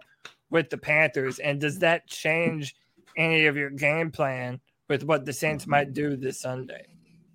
with 0.49 0.69
the 0.69 0.77
Panthers? 0.77 1.39
And 1.39 1.59
does 1.59 1.79
that 1.79 2.05
change 2.07 2.75
any 3.17 3.45
of 3.45 3.55
your 3.55 3.69
game 3.69 4.11
plan 4.11 4.59
with 4.89 5.03
what 5.03 5.25
the 5.25 5.33
Saints 5.33 5.65
might 5.65 5.93
do 5.93 6.17
this 6.17 6.41
Sunday? 6.41 6.85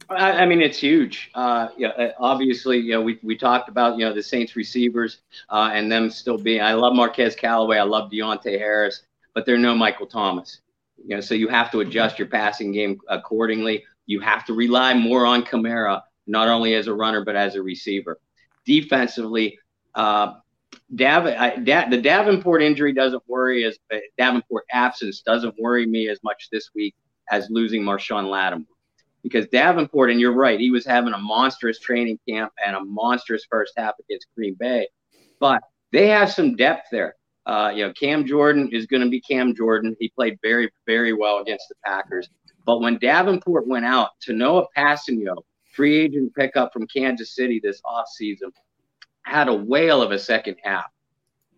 I, 0.08 0.32
I 0.42 0.46
mean, 0.46 0.62
it's 0.62 0.78
huge. 0.78 1.30
Uh, 1.34 1.68
yeah, 1.76 1.88
uh, 1.88 2.12
obviously, 2.18 2.78
you 2.78 2.92
know, 2.92 3.02
we, 3.02 3.18
we 3.22 3.36
talked 3.36 3.68
about, 3.68 3.98
you 3.98 4.04
know, 4.04 4.14
the 4.14 4.22
Saints 4.22 4.54
receivers 4.54 5.18
uh, 5.50 5.70
and 5.72 5.90
them 5.90 6.10
still 6.10 6.38
being, 6.38 6.60
I 6.60 6.74
love 6.74 6.94
Marquez 6.94 7.34
Callaway. 7.34 7.78
I 7.78 7.82
love 7.82 8.10
Deonte 8.10 8.58
Harris, 8.58 9.02
but 9.34 9.44
they're 9.44 9.58
no 9.58 9.74
Michael 9.74 10.06
Thomas. 10.06 10.60
You 11.04 11.16
know, 11.16 11.20
so 11.20 11.34
you 11.34 11.48
have 11.48 11.70
to 11.72 11.80
adjust 11.80 12.18
your 12.18 12.28
passing 12.28 12.72
game 12.72 13.00
accordingly. 13.08 13.84
You 14.06 14.20
have 14.20 14.44
to 14.46 14.54
rely 14.54 14.94
more 14.94 15.26
on 15.26 15.44
Kamara 15.44 16.02
not 16.26 16.48
only 16.48 16.74
as 16.74 16.86
a 16.86 16.94
runner 16.94 17.24
but 17.24 17.36
as 17.36 17.54
a 17.54 17.62
receiver. 17.62 18.18
Defensively, 18.64 19.58
uh, 19.94 20.34
Dav- 20.94 21.26
I, 21.26 21.56
da- 21.56 21.88
the 21.88 22.00
Davenport 22.00 22.62
injury 22.62 22.92
doesn't 22.92 23.22
worry 23.26 23.64
as 23.64 23.78
uh, 23.92 23.98
Davenport 24.18 24.64
absence 24.72 25.22
doesn't 25.22 25.54
worry 25.58 25.86
me 25.86 26.08
as 26.08 26.20
much 26.22 26.48
this 26.50 26.70
week 26.74 26.94
as 27.30 27.48
losing 27.50 27.82
Marshon 27.82 28.28
Lattimore. 28.28 28.75
Because 29.26 29.48
Davenport, 29.48 30.10
and 30.10 30.20
you're 30.20 30.32
right, 30.32 30.60
he 30.60 30.70
was 30.70 30.86
having 30.86 31.12
a 31.12 31.18
monstrous 31.18 31.80
training 31.80 32.20
camp 32.28 32.52
and 32.64 32.76
a 32.76 32.84
monstrous 32.84 33.44
first 33.50 33.72
half 33.76 33.94
against 33.98 34.28
Green 34.36 34.54
Bay, 34.54 34.86
but 35.40 35.60
they 35.90 36.06
have 36.08 36.30
some 36.30 36.54
depth 36.54 36.86
there. 36.92 37.16
Uh, 37.44 37.72
you 37.74 37.84
know, 37.84 37.92
Cam 37.92 38.24
Jordan 38.24 38.68
is 38.72 38.86
going 38.86 39.02
to 39.02 39.08
be 39.08 39.20
Cam 39.20 39.54
Jordan. 39.54 39.96
He 39.98 40.08
played 40.10 40.38
very, 40.42 40.70
very 40.86 41.12
well 41.12 41.38
against 41.38 41.68
the 41.68 41.74
Packers. 41.84 42.28
But 42.64 42.80
when 42.80 42.98
Davenport 42.98 43.66
went 43.66 43.84
out, 43.84 44.10
Tanoh 44.24 44.66
Kpassagnon 44.76 45.42
free 45.76 45.98
agent 45.98 46.34
pickup 46.34 46.72
from 46.72 46.86
Kansas 46.86 47.34
City 47.34 47.60
this 47.62 47.80
offseason, 47.82 48.50
had 49.22 49.48
a 49.48 49.54
whale 49.54 50.02
of 50.02 50.10
a 50.10 50.18
second 50.18 50.56
half. 50.64 50.90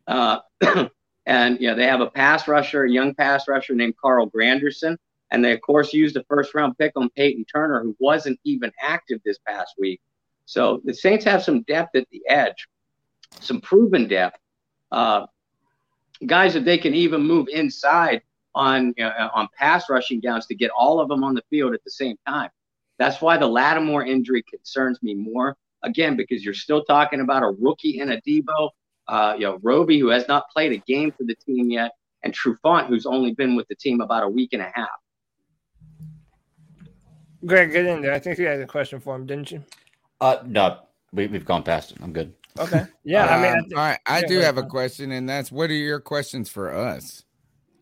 Uh, 0.06 0.40
and 1.26 1.60
you 1.60 1.68
know, 1.68 1.76
they 1.76 1.86
have 1.86 2.00
a 2.00 2.10
pass 2.10 2.48
rusher, 2.48 2.84
a 2.84 2.90
young 2.90 3.14
pass 3.14 3.46
rusher 3.46 3.74
named 3.74 3.94
Carl 3.96 4.28
Granderson. 4.28 4.96
And 5.30 5.44
they, 5.44 5.52
of 5.52 5.60
course, 5.60 5.92
used 5.92 6.16
a 6.16 6.24
first 6.24 6.54
round 6.54 6.78
pick 6.78 6.92
on 6.96 7.10
Peyton 7.10 7.44
Turner, 7.44 7.82
who 7.82 7.94
wasn't 7.98 8.40
even 8.44 8.72
active 8.80 9.20
this 9.24 9.38
past 9.46 9.74
week. 9.78 10.00
So 10.46 10.80
the 10.84 10.94
Saints 10.94 11.24
have 11.26 11.42
some 11.42 11.62
depth 11.62 11.94
at 11.94 12.06
the 12.10 12.22
edge, 12.28 12.66
some 13.40 13.60
proven 13.60 14.08
depth. 14.08 14.38
Uh, 14.90 15.26
guys 16.26 16.54
that 16.54 16.64
they 16.64 16.78
can 16.78 16.94
even 16.94 17.22
move 17.22 17.48
inside 17.48 18.22
on 18.54 18.94
you 18.96 19.04
know, 19.04 19.30
on 19.34 19.48
pass 19.56 19.88
rushing 19.90 20.20
downs 20.20 20.46
to 20.46 20.54
get 20.54 20.70
all 20.70 21.00
of 21.00 21.08
them 21.08 21.22
on 21.22 21.34
the 21.34 21.42
field 21.50 21.74
at 21.74 21.84
the 21.84 21.90
same 21.90 22.16
time. 22.26 22.50
That's 22.98 23.20
why 23.20 23.36
the 23.36 23.46
Lattimore 23.46 24.04
injury 24.04 24.42
concerns 24.42 25.02
me 25.02 25.14
more. 25.14 25.56
Again, 25.84 26.16
because 26.16 26.44
you're 26.44 26.54
still 26.54 26.82
talking 26.82 27.20
about 27.20 27.44
a 27.44 27.54
rookie 27.60 28.00
in 28.00 28.08
Adebo, 28.08 28.70
uh, 29.06 29.34
you 29.36 29.44
know, 29.44 29.58
Roby, 29.62 30.00
who 30.00 30.08
has 30.08 30.26
not 30.26 30.50
played 30.52 30.72
a 30.72 30.78
game 30.78 31.12
for 31.12 31.22
the 31.24 31.36
team 31.36 31.70
yet, 31.70 31.92
and 32.24 32.34
Trufant, 32.34 32.88
who's 32.88 33.06
only 33.06 33.32
been 33.32 33.54
with 33.54 33.68
the 33.68 33.76
team 33.76 34.00
about 34.00 34.24
a 34.24 34.28
week 34.28 34.54
and 34.54 34.62
a 34.62 34.72
half. 34.74 34.88
Greg, 37.46 37.72
get 37.72 37.86
in 37.86 38.02
there. 38.02 38.12
I 38.12 38.18
think 38.18 38.38
you 38.38 38.46
had 38.46 38.60
a 38.60 38.66
question 38.66 39.00
for 39.00 39.14
him, 39.14 39.26
didn't 39.26 39.52
you? 39.52 39.64
Uh, 40.20 40.38
no, 40.44 40.78
we, 41.12 41.28
have 41.28 41.44
gone 41.44 41.62
past 41.62 41.92
it. 41.92 41.98
I'm 42.02 42.12
good. 42.12 42.34
Okay. 42.58 42.86
Yeah. 43.04 43.26
I 43.26 43.42
mean, 43.42 43.52
I, 43.52 43.58
um, 43.58 43.64
all 43.72 43.76
right. 43.76 43.98
I 44.06 44.20
yeah, 44.20 44.26
do 44.26 44.38
have 44.40 44.58
a 44.58 44.64
question, 44.64 45.12
and 45.12 45.28
that's 45.28 45.52
what 45.52 45.70
are 45.70 45.74
your 45.74 46.00
questions 46.00 46.50
for 46.50 46.74
us? 46.74 47.24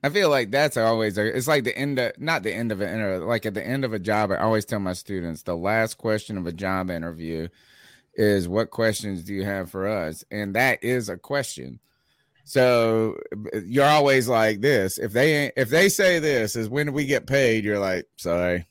I 0.02 0.08
feel 0.10 0.30
like 0.30 0.50
that's 0.50 0.76
always 0.76 1.18
a, 1.18 1.36
it's 1.36 1.48
like 1.48 1.64
the 1.64 1.76
end 1.76 1.98
of 1.98 2.12
not 2.18 2.42
the 2.42 2.52
end 2.52 2.70
of 2.70 2.80
an 2.80 2.94
interview, 2.94 3.26
like 3.26 3.46
at 3.46 3.54
the 3.54 3.66
end 3.66 3.84
of 3.84 3.92
a 3.92 3.98
job. 3.98 4.30
I 4.30 4.36
always 4.36 4.64
tell 4.64 4.78
my 4.78 4.92
students 4.92 5.42
the 5.42 5.56
last 5.56 5.98
question 5.98 6.36
of 6.38 6.46
a 6.46 6.52
job 6.52 6.90
interview 6.90 7.48
is 8.14 8.48
what 8.48 8.70
questions 8.70 9.24
do 9.24 9.34
you 9.34 9.44
have 9.44 9.70
for 9.70 9.86
us? 9.86 10.24
And 10.30 10.54
that 10.54 10.84
is 10.84 11.08
a 11.08 11.16
question. 11.16 11.80
So 12.44 13.18
you're 13.64 13.84
always 13.84 14.28
like 14.28 14.60
this. 14.60 14.98
If 14.98 15.12
they 15.12 15.50
if 15.56 15.70
they 15.70 15.88
say 15.88 16.20
this 16.20 16.54
is 16.54 16.68
when 16.68 16.86
do 16.86 16.92
we 16.92 17.06
get 17.06 17.26
paid, 17.26 17.64
you're 17.64 17.80
like, 17.80 18.06
sorry, 18.16 18.58
I 18.58 18.66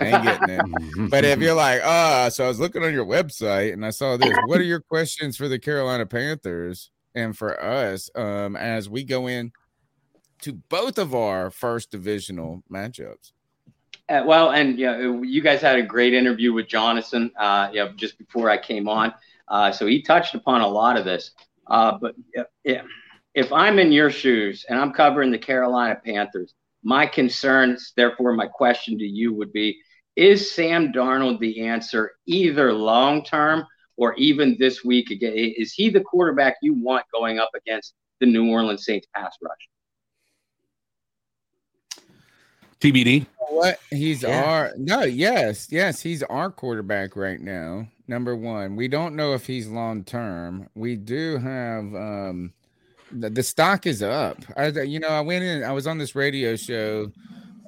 ain't 0.00 0.22
getting 0.22 0.48
it. 0.48 1.10
but 1.10 1.24
if 1.24 1.40
you're 1.40 1.54
like, 1.54 1.82
ah, 1.84 2.26
oh, 2.26 2.28
so 2.28 2.44
I 2.44 2.48
was 2.48 2.60
looking 2.60 2.82
on 2.82 2.92
your 2.92 3.06
website 3.06 3.72
and 3.72 3.84
I 3.84 3.90
saw 3.90 4.16
this. 4.16 4.36
What 4.46 4.60
are 4.60 4.64
your 4.64 4.80
questions 4.80 5.36
for 5.36 5.48
the 5.48 5.58
Carolina 5.58 6.06
Panthers 6.06 6.90
and 7.14 7.36
for 7.36 7.62
us 7.62 8.08
um 8.14 8.56
as 8.56 8.88
we 8.88 9.04
go 9.04 9.26
in 9.26 9.52
to 10.42 10.52
both 10.52 10.98
of 10.98 11.14
our 11.14 11.50
first 11.50 11.90
divisional 11.90 12.62
matchups. 12.70 13.32
Uh, 14.08 14.22
well, 14.26 14.50
and 14.50 14.78
yeah, 14.78 14.98
you 15.22 15.40
guys 15.40 15.62
had 15.62 15.78
a 15.78 15.82
great 15.82 16.12
interview 16.12 16.52
with 16.52 16.66
Jonathan, 16.66 17.30
uh, 17.38 17.70
you 17.72 17.78
know, 17.78 17.92
just 17.92 18.18
before 18.18 18.50
I 18.50 18.58
came 18.58 18.88
on. 18.88 19.14
Uh, 19.48 19.70
so 19.70 19.86
he 19.86 20.02
touched 20.02 20.34
upon 20.34 20.60
a 20.60 20.68
lot 20.68 20.98
of 20.98 21.04
this. 21.04 21.30
Uh, 21.68 21.96
but 21.98 22.14
if, 22.64 22.82
if 23.34 23.52
I'm 23.52 23.78
in 23.78 23.92
your 23.92 24.10
shoes 24.10 24.66
and 24.68 24.78
I'm 24.78 24.92
covering 24.92 25.30
the 25.30 25.38
Carolina 25.38 25.98
Panthers, 26.04 26.54
my 26.82 27.06
concerns, 27.06 27.92
therefore, 27.96 28.32
my 28.32 28.46
question 28.46 28.98
to 28.98 29.04
you 29.04 29.32
would 29.34 29.52
be: 29.52 29.78
Is 30.16 30.54
Sam 30.54 30.92
Darnold 30.92 31.38
the 31.38 31.66
answer, 31.66 32.12
either 32.26 32.72
long 32.72 33.24
term 33.24 33.64
or 33.96 34.14
even 34.14 34.56
this 34.58 34.84
week 34.84 35.10
again? 35.10 35.32
Is 35.34 35.72
he 35.72 35.90
the 35.90 36.00
quarterback 36.00 36.56
you 36.62 36.74
want 36.74 37.04
going 37.12 37.38
up 37.38 37.50
against 37.54 37.94
the 38.20 38.26
New 38.26 38.50
Orleans 38.50 38.84
Saints 38.84 39.06
pass 39.14 39.36
rush? 39.42 39.68
TBD. 42.80 43.26
What 43.50 43.78
he's 43.90 44.22
yeah. 44.22 44.42
our 44.42 44.72
no, 44.76 45.02
yes, 45.02 45.68
yes, 45.70 46.00
he's 46.00 46.22
our 46.24 46.50
quarterback 46.50 47.14
right 47.14 47.40
now. 47.40 47.86
Number 48.08 48.34
one, 48.34 48.74
we 48.74 48.88
don't 48.88 49.14
know 49.14 49.34
if 49.34 49.46
he's 49.46 49.68
long 49.68 50.02
term. 50.02 50.68
We 50.74 50.96
do 50.96 51.38
have 51.38 51.84
um 51.94 52.52
the, 53.12 53.30
the 53.30 53.42
stock 53.42 53.86
is 53.86 54.02
up. 54.02 54.38
I, 54.56 54.68
you 54.68 55.00
know, 55.00 55.08
I 55.08 55.20
went 55.20 55.44
in. 55.44 55.64
I 55.64 55.72
was 55.72 55.86
on 55.86 55.98
this 55.98 56.14
radio 56.14 56.56
show 56.56 57.12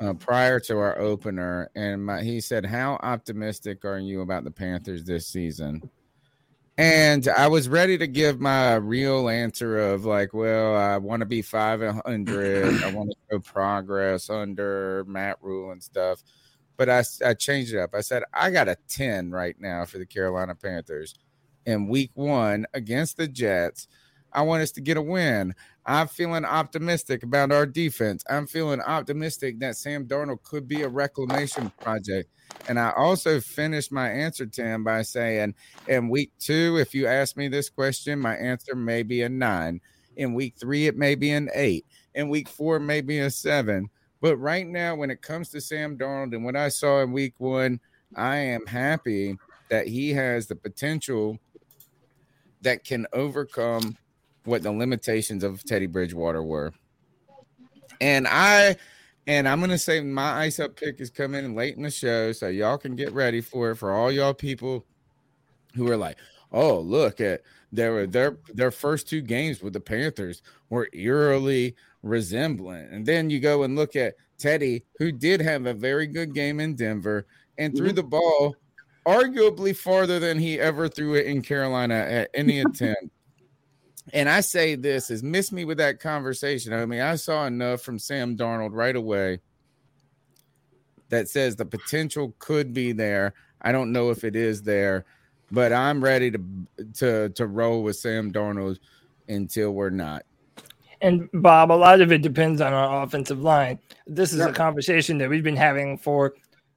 uh, 0.01 0.15
prior 0.15 0.59
to 0.61 0.79
our 0.79 0.99
opener, 0.99 1.71
and 1.75 2.05
my, 2.05 2.23
he 2.23 2.41
said, 2.41 2.67
"How 2.67 2.99
optimistic 3.03 3.85
are 3.85 3.99
you 3.99 4.21
about 4.21 4.45
the 4.45 4.51
Panthers 4.51 5.05
this 5.05 5.27
season?" 5.27 5.89
And 6.77 7.29
I 7.29 7.47
was 7.47 7.69
ready 7.69 7.97
to 7.99 8.07
give 8.09 8.41
my 8.41 8.75
real 8.75 9.29
answer 9.29 9.79
of 9.79 10.05
like, 10.05 10.35
well, 10.35 10.75
I 10.75 10.97
want 10.97 11.21
to 11.21 11.27
be 11.27 11.41
500. 11.41 12.83
I 12.83 12.91
want 12.91 13.11
to 13.11 13.17
show 13.31 13.39
progress 13.39 14.29
under 14.29 15.05
Matt 15.07 15.39
Rhule 15.41 15.71
and 15.71 15.81
stuff. 15.81 16.25
But 16.77 16.91
I, 16.91 17.05
I 17.25 17.35
changed 17.35 17.75
it 17.75 17.79
up. 17.79 17.95
I 17.95 18.01
said, 18.01 18.25
I 18.33 18.51
got 18.51 18.69
a 18.69 18.77
10 18.89 19.31
right 19.31 19.55
now 19.61 19.85
for 19.85 19.99
the 19.99 20.07
Carolina 20.07 20.57
Panthers 20.57 21.15
in 21.65 21.87
week 21.87 22.11
one 22.15 22.67
against 22.75 23.17
the 23.19 23.29
Jets. 23.29 23.87
I 24.35 24.43
want 24.43 24.63
us 24.63 24.73
to 24.73 24.81
get 24.81 24.97
a 24.97 25.03
win. 25.03 25.55
I'm 25.87 26.09
feeling 26.09 26.45
optimistic 26.45 27.23
about 27.23 27.53
our 27.53 27.67
defense. 27.67 28.25
I'm 28.29 28.47
feeling 28.47 28.81
optimistic 28.81 29.61
that 29.61 29.77
Sam 29.77 30.07
Darnold 30.07 30.43
could 30.43 30.67
be 30.67 30.83
a 30.83 30.89
reclamation 30.89 31.71
project. 31.81 32.31
And 32.69 32.79
I 32.79 32.93
also 32.97 33.41
finished 33.41 33.93
my 33.93 34.09
answer 34.09 34.47
to 34.47 34.63
him 34.63 34.83
by 34.83 35.03
saying, 35.03 35.55
in 35.87 36.09
week 36.09 36.33
two, 36.39 36.79
if 36.79 36.95
you 36.95 37.07
ask 37.07 37.37
me 37.37 37.49
this 37.49 37.69
question, 37.69 38.19
my 38.19 38.35
answer 38.37 38.75
may 38.75 39.03
be 39.03 39.23
a 39.23 39.29
nine. 39.29 39.81
In 40.17 40.35
week 40.35 40.55
three, 40.59 40.87
it 40.87 40.97
may 40.97 41.15
be 41.15 41.31
an 41.31 41.49
eight. 41.55 41.87
In 42.15 42.29
week 42.29 42.49
four, 42.49 42.79
maybe 42.81 43.19
a 43.19 43.31
seven. 43.31 43.89
But 44.21 44.37
right 44.37 44.67
now, 44.67 44.95
when 44.95 45.11
it 45.11 45.23
comes 45.23 45.51
to 45.51 45.61
Sam 45.61 45.99
Darnold 45.99 46.35
and 46.35 46.45
what 46.45 46.57
I 46.57 46.69
saw 46.69 47.03
in 47.03 47.13
week 47.13 47.35
one, 47.39 47.81
I 48.17 48.37
am 48.37 48.67
happy 48.67 49.37
that 49.69 49.87
he 49.87 50.11
has 50.11 50.47
the 50.47 50.57
potential 50.57 51.39
that 52.63 52.85
can 52.85 53.07
overcome 53.13 53.97
what 54.45 54.63
the 54.63 54.73
limitations 54.73 55.45
of 55.45 55.65
Teddy 55.65 55.87
Bridgewater 55.87 56.43
were. 56.43 56.73
And 58.01 58.27
I 58.29 58.77
and 59.27 59.49
I'm 59.49 59.61
gonna 59.61 59.79
say 59.79 60.01
my 60.01 60.41
ice 60.41 60.61
up 60.61 60.77
pick 60.77 61.01
is 61.01 61.11
coming 61.11 61.55
late 61.55 61.77
in 61.77 61.83
the 61.83 61.91
show, 61.91 62.33
so 62.33 62.49
y'all 62.49 62.79
can 62.79 62.97
get 62.97 63.13
ready 63.13 63.41
for 63.41 63.71
it 63.71 63.77
for 63.77 63.93
all 63.93 64.13
y'all 64.13 64.35
people 64.35 64.85
who 65.75 65.91
are 65.91 65.97
like, 65.97 66.19
oh, 66.53 66.81
look 66.81 67.21
at 67.21 67.43
their 67.73 68.07
their 68.07 68.39
their 68.53 68.71
first 68.71 69.09
two 69.09 69.21
games 69.21 69.63
with 69.63 69.73
the 69.73 69.81
Panthers 69.81 70.43
were 70.69 70.89
eerily 70.93 71.75
resembling. 72.03 72.87
And 72.91 73.07
then 73.07 73.31
you 73.31 73.41
go 73.41 73.63
and 73.63 73.77
look 73.77 73.97
at 73.97 74.15
Teddy, 74.39 74.85
who 74.99 75.11
did 75.11 75.41
have 75.41 75.67
a 75.67 75.75
very 75.75 76.07
good 76.07 76.35
game 76.35 76.61
in 76.61 76.75
Denver 76.75 77.27
and 77.59 77.75
threw 77.75 77.89
mm-hmm. 77.89 77.97
the 77.97 78.03
ball 78.03 78.57
arguably 79.07 79.77
farther 79.77 80.19
than 80.19 80.39
he 80.39 80.59
ever 80.59 80.89
threw 80.89 81.15
it 81.15 81.27
in 81.27 81.43
Carolina 81.43 81.95
at 81.95 82.31
any 82.35 82.61
attempt 82.67 83.14
and 84.13 84.29
I 84.29 84.41
say 84.41 84.75
this 84.75 85.11
is 85.11 85.23
miss 85.23 85.51
me 85.53 85.65
with 85.65 85.79
that 85.79 86.01
conversation. 86.01 86.73
I 86.73 86.85
mean, 86.87 87.01
I 87.01 87.17
saw 87.17 87.47
enough 87.47 87.81
from 87.81 87.99
Sam 87.99 88.37
Darnold 88.37 88.71
right 88.73 88.97
away 88.97 89.41
that 91.09 91.29
says 91.29 91.57
the 91.57 91.65
potential 91.65 92.35
could 92.39 92.75
be 92.75 92.93
there. 92.93 93.35
I 93.63 93.73
don't 93.73 93.93
know 93.93 94.11
if 94.11 94.25
it 94.25 94.37
is 94.37 94.63
there, 94.63 95.05
but 95.51 95.73
I'm 95.73 96.03
ready 96.03 96.31
to 96.31 96.41
to 96.95 97.29
to 97.31 97.47
roll 97.47 97.83
with 97.83 97.97
Sam 97.97 98.33
Darnold 98.33 98.79
until 99.29 99.73
we're 99.73 99.91
not. 99.91 100.25
And 101.01 101.29
Bob, 101.35 101.71
a 101.71 101.75
lot 101.75 102.01
of 102.01 102.13
it 102.13 102.23
depends 102.23 102.61
on 102.61 102.73
our 102.73 103.03
offensive 103.03 103.43
line. 103.43 103.79
This 104.07 104.33
is 104.33 104.41
a 104.41 104.53
conversation 104.53 105.19
that 105.19 105.29
we've 105.29 105.43
been 105.43 105.57
having 105.57 105.99
for 105.99 106.35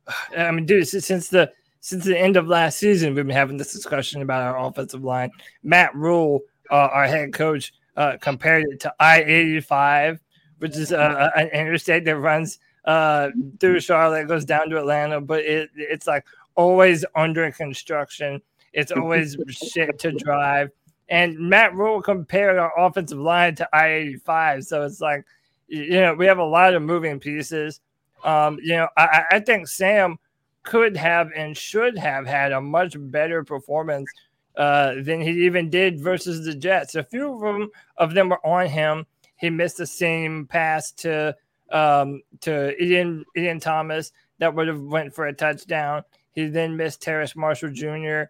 I 0.38 0.52
mean, 0.52 0.66
dude, 0.66 0.88
since 0.88 1.30
the 1.30 1.52
since 1.80 2.06
the 2.06 2.18
end 2.18 2.38
of 2.38 2.48
last 2.48 2.80
season, 2.80 3.14
we've 3.14 3.28
been 3.28 3.36
having 3.36 3.58
this 3.58 3.74
discussion 3.74 4.22
about 4.22 4.42
our 4.44 4.68
offensive 4.68 5.04
line. 5.04 5.32
Matt 5.64 5.96
Rhule 5.96 6.42
uh, 6.72 6.90
our 6.92 7.08
head 7.08 7.34
coach 7.34 7.74
uh, 7.96 8.18
compared 8.20 8.66
it 8.70 8.80
to 8.82 8.94
I 9.00 9.24
85, 9.24 10.20
which 10.60 10.78
is 10.78 10.92
uh, 10.92 11.30
an 11.36 11.48
interstate 11.50 12.06
that 12.06 12.18
runs 12.18 12.60
uh, 12.86 13.30
through 13.60 13.80
Charlotte, 13.82 14.28
goes 14.28 14.46
down 14.46 14.70
to 14.70 14.78
Atlanta, 14.78 15.20
but 15.20 15.44
it, 15.44 15.70
it's 15.76 16.08
like 16.08 16.26
always 16.56 17.04
under 17.16 17.52
construction. 17.52 18.42
It's 18.74 18.92
always 18.92 19.36
shit 19.50 20.00
to 20.00 20.12
drive. 20.12 20.70
And 21.10 21.38
Matt 21.38 21.74
Rhule 21.74 22.02
compared 22.02 22.58
our 22.58 22.78
offensive 22.78 23.20
line 23.20 23.56
to 23.56 23.70
I 23.74 23.88
85. 23.90 24.66
So 24.66 24.84
it's 24.84 25.02
like, 25.02 25.26
you 25.68 26.00
know, 26.02 26.14
we 26.14 26.26
have 26.26 26.38
a 26.38 26.44
lot 26.44 26.74
of 26.74 26.82
moving 26.82 27.20
pieces. 27.20 27.82
Um, 28.24 28.58
you 28.62 28.76
know, 28.76 28.88
I, 28.98 29.24
I 29.32 29.40
think 29.40 29.68
Sam 29.68 30.18
could 30.64 30.98
have 30.98 31.30
and 31.36 31.56
should 31.56 31.98
have 31.98 32.26
had 32.26 32.52
a 32.52 32.60
much 32.60 32.96
better 32.98 33.44
performance 33.44 34.10
uh, 34.58 34.96
than 35.04 35.22
he 35.22 35.46
even 35.46 35.70
did 35.70 36.02
versus 36.02 36.44
the 36.44 36.56
Jets. 36.56 36.96
A 36.96 37.04
few 37.04 37.34
of 37.34 37.42
them 37.42 37.70
of 37.98 38.14
them 38.14 38.30
were 38.30 38.46
on 38.46 38.68
him. 38.68 39.06
He 39.38 39.50
missed 39.50 39.78
the 39.78 39.86
same 39.86 40.48
pass 40.48 40.92
to 40.94 41.36
um, 41.72 42.22
to 42.42 42.82
Ian 42.84 43.24
Ian 43.38 43.60
Thomas 43.60 44.12
that 44.40 44.54
would 44.54 44.68
have 44.68 44.82
went 44.82 45.14
for 45.14 45.28
a 45.28 45.34
touchdown. 45.34 46.04
He 46.32 46.48
then 46.48 46.76
missed 46.76 47.02
Terrace 47.02 47.36
Marshall 47.36 47.72
Jr. 47.72 48.24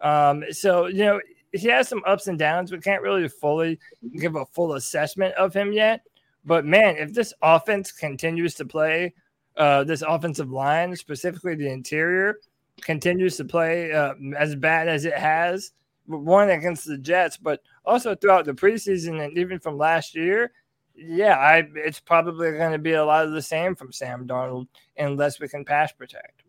Um, 0.00 0.44
so 0.50 0.86
you 0.86 1.04
know 1.04 1.20
he 1.52 1.68
has 1.68 1.88
some 1.88 2.02
ups 2.06 2.26
and 2.26 2.38
downs. 2.38 2.72
We 2.72 2.78
can't 2.78 3.02
really 3.02 3.28
fully 3.28 3.78
give 4.18 4.36
a 4.36 4.46
full 4.46 4.74
assessment 4.74 5.34
of 5.34 5.54
him 5.54 5.72
yet. 5.72 6.00
But 6.46 6.64
man, 6.64 6.96
if 6.96 7.12
this 7.12 7.32
offense 7.42 7.92
continues 7.92 8.54
to 8.54 8.64
play, 8.64 9.14
uh, 9.56 9.84
this 9.84 10.02
offensive 10.02 10.50
line, 10.50 10.96
specifically 10.96 11.54
the 11.54 11.70
interior, 11.70 12.38
continues 12.82 13.36
to 13.36 13.44
play 13.44 13.92
uh, 13.92 14.14
as 14.36 14.54
bad 14.54 14.88
as 14.88 15.04
it 15.04 15.16
has, 15.16 15.72
one 16.06 16.50
against 16.50 16.86
the 16.86 16.98
Jets, 16.98 17.36
but 17.36 17.60
also 17.84 18.14
throughout 18.14 18.44
the 18.44 18.52
preseason 18.52 19.24
and 19.24 19.36
even 19.38 19.58
from 19.58 19.78
last 19.78 20.14
year, 20.14 20.52
yeah, 20.96 21.36
I 21.36 21.64
it's 21.74 21.98
probably 21.98 22.52
going 22.52 22.72
to 22.72 22.78
be 22.78 22.92
a 22.92 23.04
lot 23.04 23.24
of 23.24 23.32
the 23.32 23.42
same 23.42 23.74
from 23.74 23.92
Sam 23.92 24.26
Darnold 24.26 24.68
unless 24.96 25.40
we 25.40 25.48
can 25.48 25.64
pass 25.64 25.92
protect. 25.92 26.44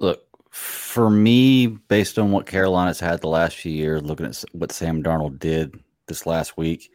Look, 0.00 0.24
for 0.50 1.10
me, 1.10 1.66
based 1.66 2.18
on 2.18 2.32
what 2.32 2.46
Carolina's 2.46 2.98
had 2.98 3.20
the 3.20 3.28
last 3.28 3.56
few 3.56 3.72
years, 3.72 4.02
looking 4.02 4.26
at 4.26 4.44
what 4.52 4.72
Sam 4.72 5.02
Darnold 5.02 5.38
did 5.38 5.78
this 6.06 6.26
last 6.26 6.56
week, 6.56 6.90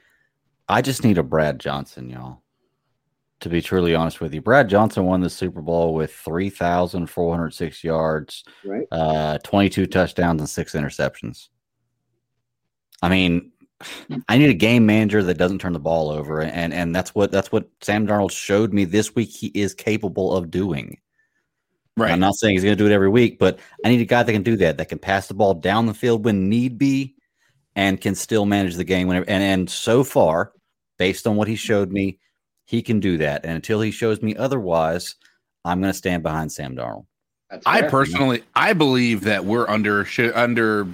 I 0.68 0.82
just 0.82 1.06
need 1.06 1.18
a 1.18 1.24
Brad 1.24 1.60
Johnson, 1.60 2.10
y'all 2.10 2.42
to 3.42 3.50
be 3.50 3.62
truly 3.62 3.96
honest 3.96 4.20
with 4.20 4.34
you. 4.34 4.42
Brad 4.42 4.70
Johnson 4.70 5.06
won 5.06 5.22
the 5.22 5.30
Super 5.30 5.62
Bowl 5.62 5.94
with 5.94 6.14
3,406 6.14 7.84
yards, 7.84 8.44
right. 8.66 8.86
uh, 8.92 9.38
22 9.40 9.86
touchdowns, 9.86 10.42
and 10.42 10.50
six 10.50 10.74
interceptions. 10.74 11.50
I 13.02 13.10
mean, 13.10 13.52
I 14.28 14.38
need 14.38 14.50
a 14.50 14.56
game 14.56 14.86
manager 14.86 15.24
that 15.24 15.38
doesn't 15.38 15.60
turn 15.60 15.74
the 15.74 15.80
ball 15.80 16.10
over, 16.10 16.42
and 16.42 16.74
and 16.74 16.94
that's 16.94 17.16
what 17.16 17.32
that's 17.32 17.52
what 17.52 17.70
Sam 17.82 18.06
Darnold 18.06 18.32
showed 18.32 18.74
me 18.74 18.84
this 18.84 19.16
week. 19.16 19.30
He 19.30 19.48
is 19.48 19.74
capable 19.74 20.36
of 20.36 20.52
doing. 20.52 20.98
Right. 21.96 22.12
I'm 22.12 22.20
not 22.20 22.36
saying 22.36 22.54
he's 22.54 22.64
going 22.64 22.78
to 22.78 22.82
do 22.82 22.90
it 22.90 22.94
every 22.94 23.10
week, 23.10 23.40
but 23.40 23.60
I 23.84 23.90
need 23.90 24.02
a 24.02 24.06
guy 24.06 24.24
that 24.24 24.32
can 24.32 24.44
do 24.44 24.56
that, 24.58 24.78
that 24.78 24.88
can 24.88 25.00
pass 25.00 25.28
the 25.28 25.34
ball 25.34 25.54
down 25.54 25.86
the 25.86 25.94
field 25.94 26.24
when 26.24 26.48
need 26.48 26.78
be, 26.78 27.16
and 27.76 28.00
can 28.00 28.16
still 28.16 28.46
manage 28.46 28.76
the 28.76 28.84
game 28.84 29.08
whenever. 29.08 29.30
And 29.30 29.44
and 29.44 29.70
so 29.70 30.04
far, 30.04 30.52
based 30.98 31.26
on 31.26 31.38
what 31.38 31.48
he 31.48 31.56
showed 31.56 31.92
me, 31.92 32.20
he 32.70 32.84
can 32.84 33.00
do 33.00 33.18
that. 33.18 33.44
And 33.44 33.54
until 33.54 33.82
he 33.82 33.90
shows 33.90 34.22
me 34.22 34.36
otherwise, 34.36 35.16
I'm 35.66 35.82
going 35.82 35.92
to 35.92 35.98
stand 35.98 36.22
behind 36.22 36.52
Sam 36.52 36.76
Darnold. 36.76 37.08
I 37.66 37.82
personally, 37.82 38.44
I 38.56 38.74
believe 38.74 39.22
that 39.22 39.44
we're 39.44 39.68
under 39.68 40.08
under 40.36 40.88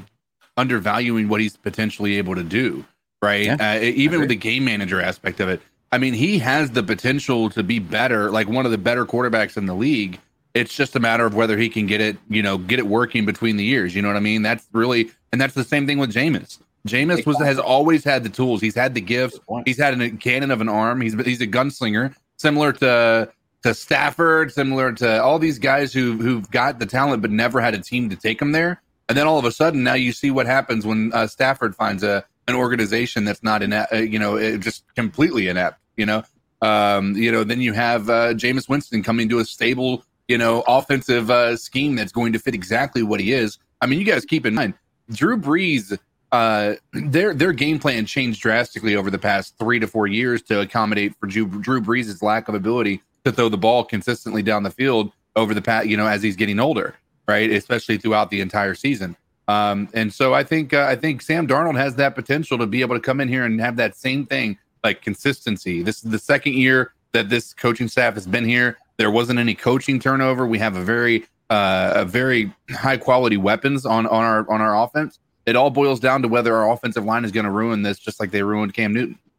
undervaluing 0.55 1.27
what 1.27 1.41
he's 1.41 1.57
potentially 1.57 2.17
able 2.17 2.33
to 2.35 2.43
do. 2.43 2.85
Right, 3.21 3.47
yeah, 3.47 3.57
uh, 3.59 3.81
even 3.81 4.21
with 4.21 4.29
the 4.29 4.37
game 4.37 4.63
manager 4.63 5.01
aspect 5.01 5.41
of 5.41 5.49
it. 5.49 5.61
I 5.91 5.97
mean, 5.97 6.13
he 6.13 6.39
has 6.39 6.71
the 6.71 6.81
potential 6.81 7.49
to 7.49 7.61
be 7.61 7.79
better, 7.79 8.31
like 8.31 8.47
one 8.47 8.65
of 8.65 8.71
the 8.71 8.77
better 8.77 9.05
quarterbacks 9.05 9.57
in 9.57 9.65
the 9.65 9.75
league. 9.75 10.17
It's 10.53 10.73
just 10.73 10.95
a 10.95 10.99
matter 11.01 11.25
of 11.25 11.35
whether 11.35 11.57
he 11.57 11.67
can 11.67 11.87
get 11.87 11.99
it, 11.99 12.15
you 12.29 12.41
know, 12.41 12.57
get 12.57 12.79
it 12.79 12.87
working 12.87 13.25
between 13.25 13.57
the 13.57 13.65
years. 13.65 13.93
You 13.93 14.01
know 14.01 14.07
what 14.07 14.15
I 14.15 14.21
mean? 14.21 14.43
That's 14.43 14.65
really, 14.71 15.11
and 15.33 15.41
that's 15.41 15.55
the 15.55 15.65
same 15.65 15.85
thing 15.85 15.97
with 15.97 16.13
Jameis. 16.13 16.59
Jameis 16.85 17.25
was 17.25 17.37
has 17.39 17.57
always 17.57 18.03
had 18.03 18.23
the 18.23 18.29
tools. 18.29 18.61
He's 18.61 18.75
had 18.75 18.93
the 18.93 19.01
gifts. 19.01 19.39
He's 19.65 19.77
had 19.77 19.99
a 19.99 20.11
cannon 20.11 20.51
of 20.51 20.61
an 20.61 20.69
arm. 20.69 21.01
He's 21.01 21.13
he's 21.13 21.41
a 21.41 21.47
gunslinger, 21.47 22.15
similar 22.37 22.71
to 22.73 23.29
to 23.63 23.73
Stafford, 23.73 24.53
similar 24.53 24.91
to 24.93 25.23
all 25.23 25.39
these 25.39 25.57
guys 25.57 25.91
who 25.93 26.17
who've 26.17 26.49
got 26.51 26.79
the 26.79 26.85
talent 26.85 27.21
but 27.21 27.31
never 27.31 27.59
had 27.59 27.73
a 27.73 27.79
team 27.79 28.09
to 28.11 28.15
take 28.15 28.39
them 28.39 28.51
there. 28.51 28.81
And 29.09 29.17
then 29.17 29.27
all 29.27 29.39
of 29.39 29.45
a 29.45 29.51
sudden, 29.51 29.83
now 29.83 29.93
you 29.93 30.11
see 30.11 30.31
what 30.31 30.45
happens 30.45 30.85
when 30.85 31.11
uh, 31.13 31.27
Stafford 31.27 31.75
finds 31.75 32.03
a 32.03 32.23
an 32.47 32.55
organization 32.55 33.25
that's 33.25 33.41
not 33.41 33.63
inept, 33.63 33.91
uh, 33.91 33.97
you 33.97 34.19
know, 34.19 34.57
just 34.57 34.83
completely 34.95 35.47
inept. 35.47 35.79
You 35.97 36.05
know, 36.05 36.23
um, 36.61 37.15
you 37.15 37.31
know, 37.31 37.43
then 37.43 37.61
you 37.61 37.73
have 37.73 38.09
uh, 38.09 38.33
Jameis 38.33 38.69
Winston 38.69 39.01
coming 39.01 39.27
to 39.29 39.39
a 39.39 39.45
stable, 39.45 40.03
you 40.27 40.37
know, 40.37 40.63
offensive 40.67 41.31
uh, 41.31 41.57
scheme 41.57 41.95
that's 41.95 42.11
going 42.11 42.33
to 42.33 42.39
fit 42.39 42.53
exactly 42.53 43.01
what 43.01 43.19
he 43.19 43.33
is. 43.33 43.57
I 43.81 43.87
mean, 43.87 43.99
you 43.99 44.05
guys 44.05 44.25
keep 44.25 44.45
in 44.45 44.53
mind, 44.53 44.75
Drew 45.11 45.37
Brees 45.37 45.97
uh, 46.31 46.73
their 46.93 47.33
their 47.33 47.53
game 47.53 47.79
plan 47.79 48.05
changed 48.05 48.41
drastically 48.41 48.95
over 48.95 49.09
the 49.09 49.19
past 49.19 49.57
three 49.57 49.79
to 49.79 49.87
four 49.87 50.07
years 50.07 50.41
to 50.43 50.61
accommodate 50.61 51.15
for 51.19 51.27
Drew, 51.27 51.47
Drew 51.47 51.81
Brees' 51.81 52.21
lack 52.21 52.47
of 52.47 52.55
ability 52.55 53.01
to 53.23 53.31
throw 53.31 53.49
the 53.49 53.57
ball 53.57 53.83
consistently 53.83 54.41
down 54.41 54.63
the 54.63 54.71
field 54.71 55.11
over 55.35 55.53
the 55.53 55.61
past, 55.61 55.87
you 55.87 55.97
know, 55.97 56.07
as 56.07 56.21
he's 56.23 56.35
getting 56.35 56.59
older, 56.59 56.95
right? 57.27 57.49
Especially 57.49 57.97
throughout 57.97 58.29
the 58.29 58.41
entire 58.41 58.75
season. 58.75 59.15
Um, 59.47 59.89
and 59.93 60.11
so 60.11 60.33
I 60.33 60.43
think 60.43 60.73
uh, 60.73 60.87
I 60.89 60.95
think 60.95 61.21
Sam 61.21 61.47
Darnold 61.47 61.77
has 61.77 61.95
that 61.95 62.15
potential 62.15 62.57
to 62.57 62.65
be 62.65 62.81
able 62.81 62.95
to 62.95 63.01
come 63.01 63.21
in 63.21 63.27
here 63.27 63.45
and 63.45 63.59
have 63.61 63.75
that 63.77 63.95
same 63.95 64.25
thing, 64.25 64.57
like 64.83 65.01
consistency. 65.01 65.83
This 65.83 66.03
is 66.03 66.11
the 66.11 66.19
second 66.19 66.53
year 66.53 66.93
that 67.11 67.29
this 67.29 67.53
coaching 67.53 67.87
staff 67.87 68.15
has 68.15 68.25
been 68.25 68.45
here. 68.45 68.77
There 68.97 69.11
wasn't 69.11 69.39
any 69.39 69.53
coaching 69.53 69.99
turnover. 69.99 70.47
We 70.47 70.57
have 70.59 70.75
a 70.75 70.83
very 70.83 71.25
uh, 71.49 71.93
a 71.95 72.05
very 72.05 72.51
high 72.71 72.97
quality 72.97 73.37
weapons 73.37 73.85
on 73.85 74.07
on 74.07 74.23
our 74.23 74.49
on 74.51 74.61
our 74.61 74.83
offense. 74.83 75.19
It 75.45 75.55
all 75.55 75.69
boils 75.69 75.99
down 75.99 76.21
to 76.23 76.27
whether 76.27 76.55
our 76.55 76.71
offensive 76.71 77.05
line 77.05 77.23
is 77.25 77.31
going 77.31 77.45
to 77.45 77.51
ruin 77.51 77.83
this, 77.83 77.99
just 77.99 78.19
like 78.19 78.31
they 78.31 78.41
ruined 78.43 78.73
Cam 78.73 78.93
Newton. 78.93 79.19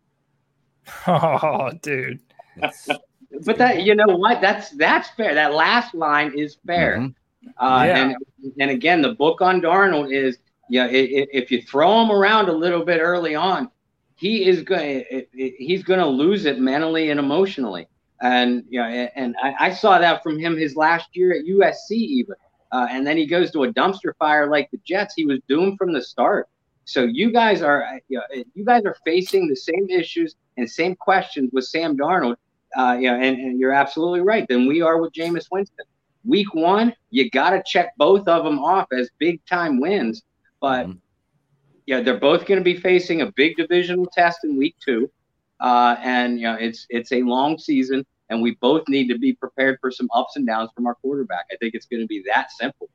Oh, 1.06 1.70
dude. 1.82 2.20
but 3.44 3.58
that 3.58 3.82
you 3.82 3.94
know 3.96 4.06
what? 4.16 4.40
That's 4.40 4.70
that's 4.70 5.10
fair. 5.10 5.34
That 5.34 5.52
last 5.52 5.94
line 5.94 6.32
is 6.38 6.58
fair. 6.66 6.98
Mm-hmm. 6.98 7.64
Uh, 7.64 7.84
Yeah. 7.84 8.04
and 8.42 8.52
and 8.60 8.70
again, 8.70 9.02
the 9.02 9.14
book 9.14 9.40
on 9.40 9.60
Darnold 9.60 10.12
is 10.12 10.38
yeah. 10.70 10.84
i- 10.84 10.86
i- 10.86 11.26
If 11.32 11.50
you 11.50 11.60
throw 11.62 12.02
him 12.02 12.10
around 12.12 12.48
a 12.48 12.52
little 12.52 12.84
bit 12.84 13.00
early 13.00 13.34
on, 13.34 13.68
he 14.14 14.46
is 14.46 14.62
going. 14.62 15.04
He's 15.34 15.82
going 15.82 16.00
to 16.00 16.06
lose 16.06 16.44
it 16.44 16.60
mentally 16.60 17.10
and 17.10 17.18
emotionally. 17.18 17.88
And 18.22 18.64
yeah, 18.70 18.86
and, 18.86 19.10
and 19.16 19.36
I, 19.42 19.66
I 19.66 19.72
saw 19.74 19.98
that 19.98 20.22
from 20.22 20.38
him 20.38 20.56
his 20.56 20.74
last 20.76 21.08
year 21.16 21.34
at 21.34 21.44
USC 21.44 21.90
even. 21.90 22.36
Uh, 22.76 22.86
and 22.90 23.06
then 23.06 23.16
he 23.16 23.24
goes 23.24 23.50
to 23.50 23.64
a 23.64 23.72
dumpster 23.72 24.14
fire 24.18 24.50
like 24.50 24.70
the 24.70 24.78
Jets. 24.84 25.14
He 25.16 25.24
was 25.24 25.38
doomed 25.48 25.78
from 25.78 25.94
the 25.94 26.02
start. 26.02 26.46
So 26.84 27.04
you 27.04 27.32
guys 27.32 27.62
are 27.62 27.82
you, 28.08 28.18
know, 28.18 28.44
you 28.54 28.66
guys 28.66 28.82
are 28.84 28.94
facing 29.02 29.48
the 29.48 29.56
same 29.56 29.88
issues 29.88 30.36
and 30.58 30.70
same 30.70 30.94
questions 30.94 31.48
with 31.54 31.64
Sam 31.64 31.96
Darnold. 31.96 32.36
Uh, 32.76 32.98
you 33.00 33.10
know, 33.10 33.16
and, 33.16 33.38
and 33.38 33.58
you're 33.58 33.72
absolutely 33.72 34.20
right. 34.20 34.46
Then 34.46 34.66
we 34.66 34.82
are 34.82 35.00
with 35.00 35.14
Jameis 35.14 35.46
Winston. 35.50 35.86
Week 36.26 36.52
one, 36.52 36.92
you 37.08 37.30
got 37.30 37.50
to 37.50 37.62
check 37.64 37.96
both 37.96 38.28
of 38.28 38.44
them 38.44 38.58
off 38.58 38.88
as 38.92 39.08
big 39.18 39.42
time 39.46 39.80
wins. 39.80 40.24
But 40.60 40.88
yeah, 41.86 42.02
they're 42.02 42.20
both 42.20 42.44
going 42.44 42.60
to 42.60 42.64
be 42.64 42.76
facing 42.76 43.22
a 43.22 43.32
big 43.32 43.56
divisional 43.56 44.06
test 44.06 44.44
in 44.44 44.58
week 44.58 44.76
two, 44.84 45.10
uh, 45.60 45.96
and 46.02 46.38
you 46.38 46.46
know 46.46 46.56
it's 46.60 46.86
it's 46.90 47.12
a 47.12 47.22
long 47.22 47.56
season, 47.56 48.04
and 48.30 48.42
we 48.42 48.56
both 48.60 48.82
need 48.88 49.08
to 49.08 49.18
be 49.18 49.32
prepared 49.32 49.78
for 49.80 49.90
some 49.90 50.08
ups 50.14 50.36
and 50.36 50.46
downs 50.46 50.70
from 50.74 50.86
our 50.86 50.94
quarterback. 50.96 51.46
I 51.52 51.56
think 51.56 51.74
it's 51.74 51.86
going 51.86 52.02
to 52.02 52.06
be 52.06 52.22
that 52.26 52.50
simple. 52.52 52.88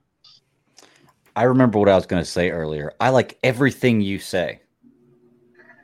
I 1.36 1.44
remember 1.44 1.80
what 1.80 1.90
I 1.90 1.96
was 1.96 2.06
going 2.06 2.22
to 2.22 2.30
say 2.30 2.50
earlier. 2.50 2.94
I 3.00 3.10
like 3.10 3.38
everything 3.44 4.02
you 4.02 4.20
say. 4.20 4.62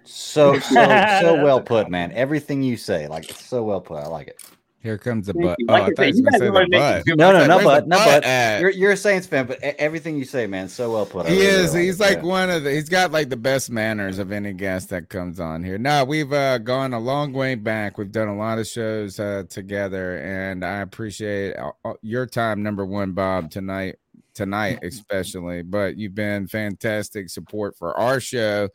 So 0.03 0.59
so 0.59 1.05
so 1.21 1.35
well 1.43 1.61
put, 1.61 1.89
man. 1.89 2.11
Everything 2.13 2.63
you 2.63 2.77
say, 2.77 3.07
like 3.07 3.29
it's 3.29 3.45
so 3.45 3.63
well 3.63 3.81
put. 3.81 3.97
I 3.97 4.07
like 4.07 4.27
it. 4.27 4.41
Here 4.87 4.97
comes 4.97 5.27
the 5.27 5.33
Thank 5.33 5.45
butt. 5.45 5.55
you. 5.59 5.65
Oh, 5.67 5.73
Like 5.73 5.81
I 5.83 5.85
I 5.85 5.89
thought 5.93 6.07
you 6.07 6.13
said, 6.13 6.15
was 6.15 6.17
you 6.17 6.23
gonna 6.23 6.37
say 6.37 6.45
the 6.45 6.47
are 6.47 6.67
butt. 7.03 7.07
No, 7.07 7.15
no, 7.15 7.33
Where's 7.33 7.47
no, 7.49 7.57
the 7.57 7.63
but 7.65 7.87
no, 7.89 7.97
but 7.97 8.61
you're 8.61 8.69
you're 8.69 8.91
a 8.93 8.97
Saints 8.97 9.27
fan, 9.27 9.45
but 9.45 9.59
everything 9.61 10.17
you 10.17 10.23
say, 10.23 10.47
man, 10.47 10.69
so 10.69 10.91
well 10.93 11.05
put. 11.05 11.25
I 11.25 11.29
He 11.29 11.35
really, 11.35 11.47
really 11.47 11.63
is. 11.65 11.73
like 11.73 11.83
He's 11.83 11.99
it. 11.99 12.03
like 12.03 12.17
Yeah. 12.17 12.23
one 12.23 12.49
of 12.49 12.63
the. 12.63 12.71
He's 12.71 12.87
got 12.87 13.11
like 13.11 13.27
the 13.29 13.35
best 13.35 13.69
manners 13.69 14.17
of 14.17 14.31
any 14.31 14.53
guest 14.53 14.89
that 14.89 15.09
comes 15.09 15.39
on 15.41 15.63
here. 15.63 15.77
No, 15.77 16.05
we've 16.05 16.31
uh, 16.31 16.59
gone 16.59 16.93
a 16.93 16.99
long 16.99 17.33
way 17.33 17.55
back. 17.55 17.97
We've 17.97 18.11
done 18.11 18.29
a 18.29 18.37
lot 18.37 18.59
of 18.59 18.67
shows 18.67 19.19
uh, 19.19 19.43
together, 19.49 20.17
and 20.19 20.63
I 20.63 20.77
appreciate 20.79 21.57
uh, 21.57 21.71
uh, 21.83 21.93
your 22.01 22.25
time. 22.25 22.63
Number 22.63 22.85
one, 22.85 23.11
Bob, 23.11 23.51
tonight, 23.51 23.97
tonight 24.33 24.79
especially. 24.83 25.63
But 25.63 25.97
you've 25.97 26.15
been 26.15 26.47
fantastic 26.47 27.29
support 27.29 27.75
for 27.77 27.97
our 27.99 28.21
show, 28.21 28.69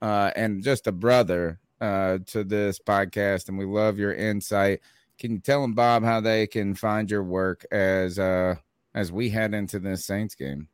uh, 0.00 0.30
and 0.36 0.62
just 0.62 0.86
a 0.86 0.92
brother 0.92 1.58
uh, 1.80 2.18
to 2.26 2.44
this 2.44 2.78
podcast, 2.78 3.48
and 3.48 3.58
we 3.58 3.64
love 3.64 3.98
your 3.98 4.14
insight. 4.14 4.80
Can 5.18 5.32
you 5.32 5.38
tell 5.38 5.62
them, 5.62 5.72
Bob, 5.72 6.04
how 6.04 6.20
they 6.20 6.46
can 6.46 6.74
find 6.74 7.10
your 7.10 7.22
work 7.22 7.64
as 7.70 8.18
uh, 8.18 8.56
as 8.94 9.10
we 9.10 9.30
head 9.30 9.54
into 9.54 9.78
this 9.78 10.04
Saints 10.04 10.34
game? 10.34 10.68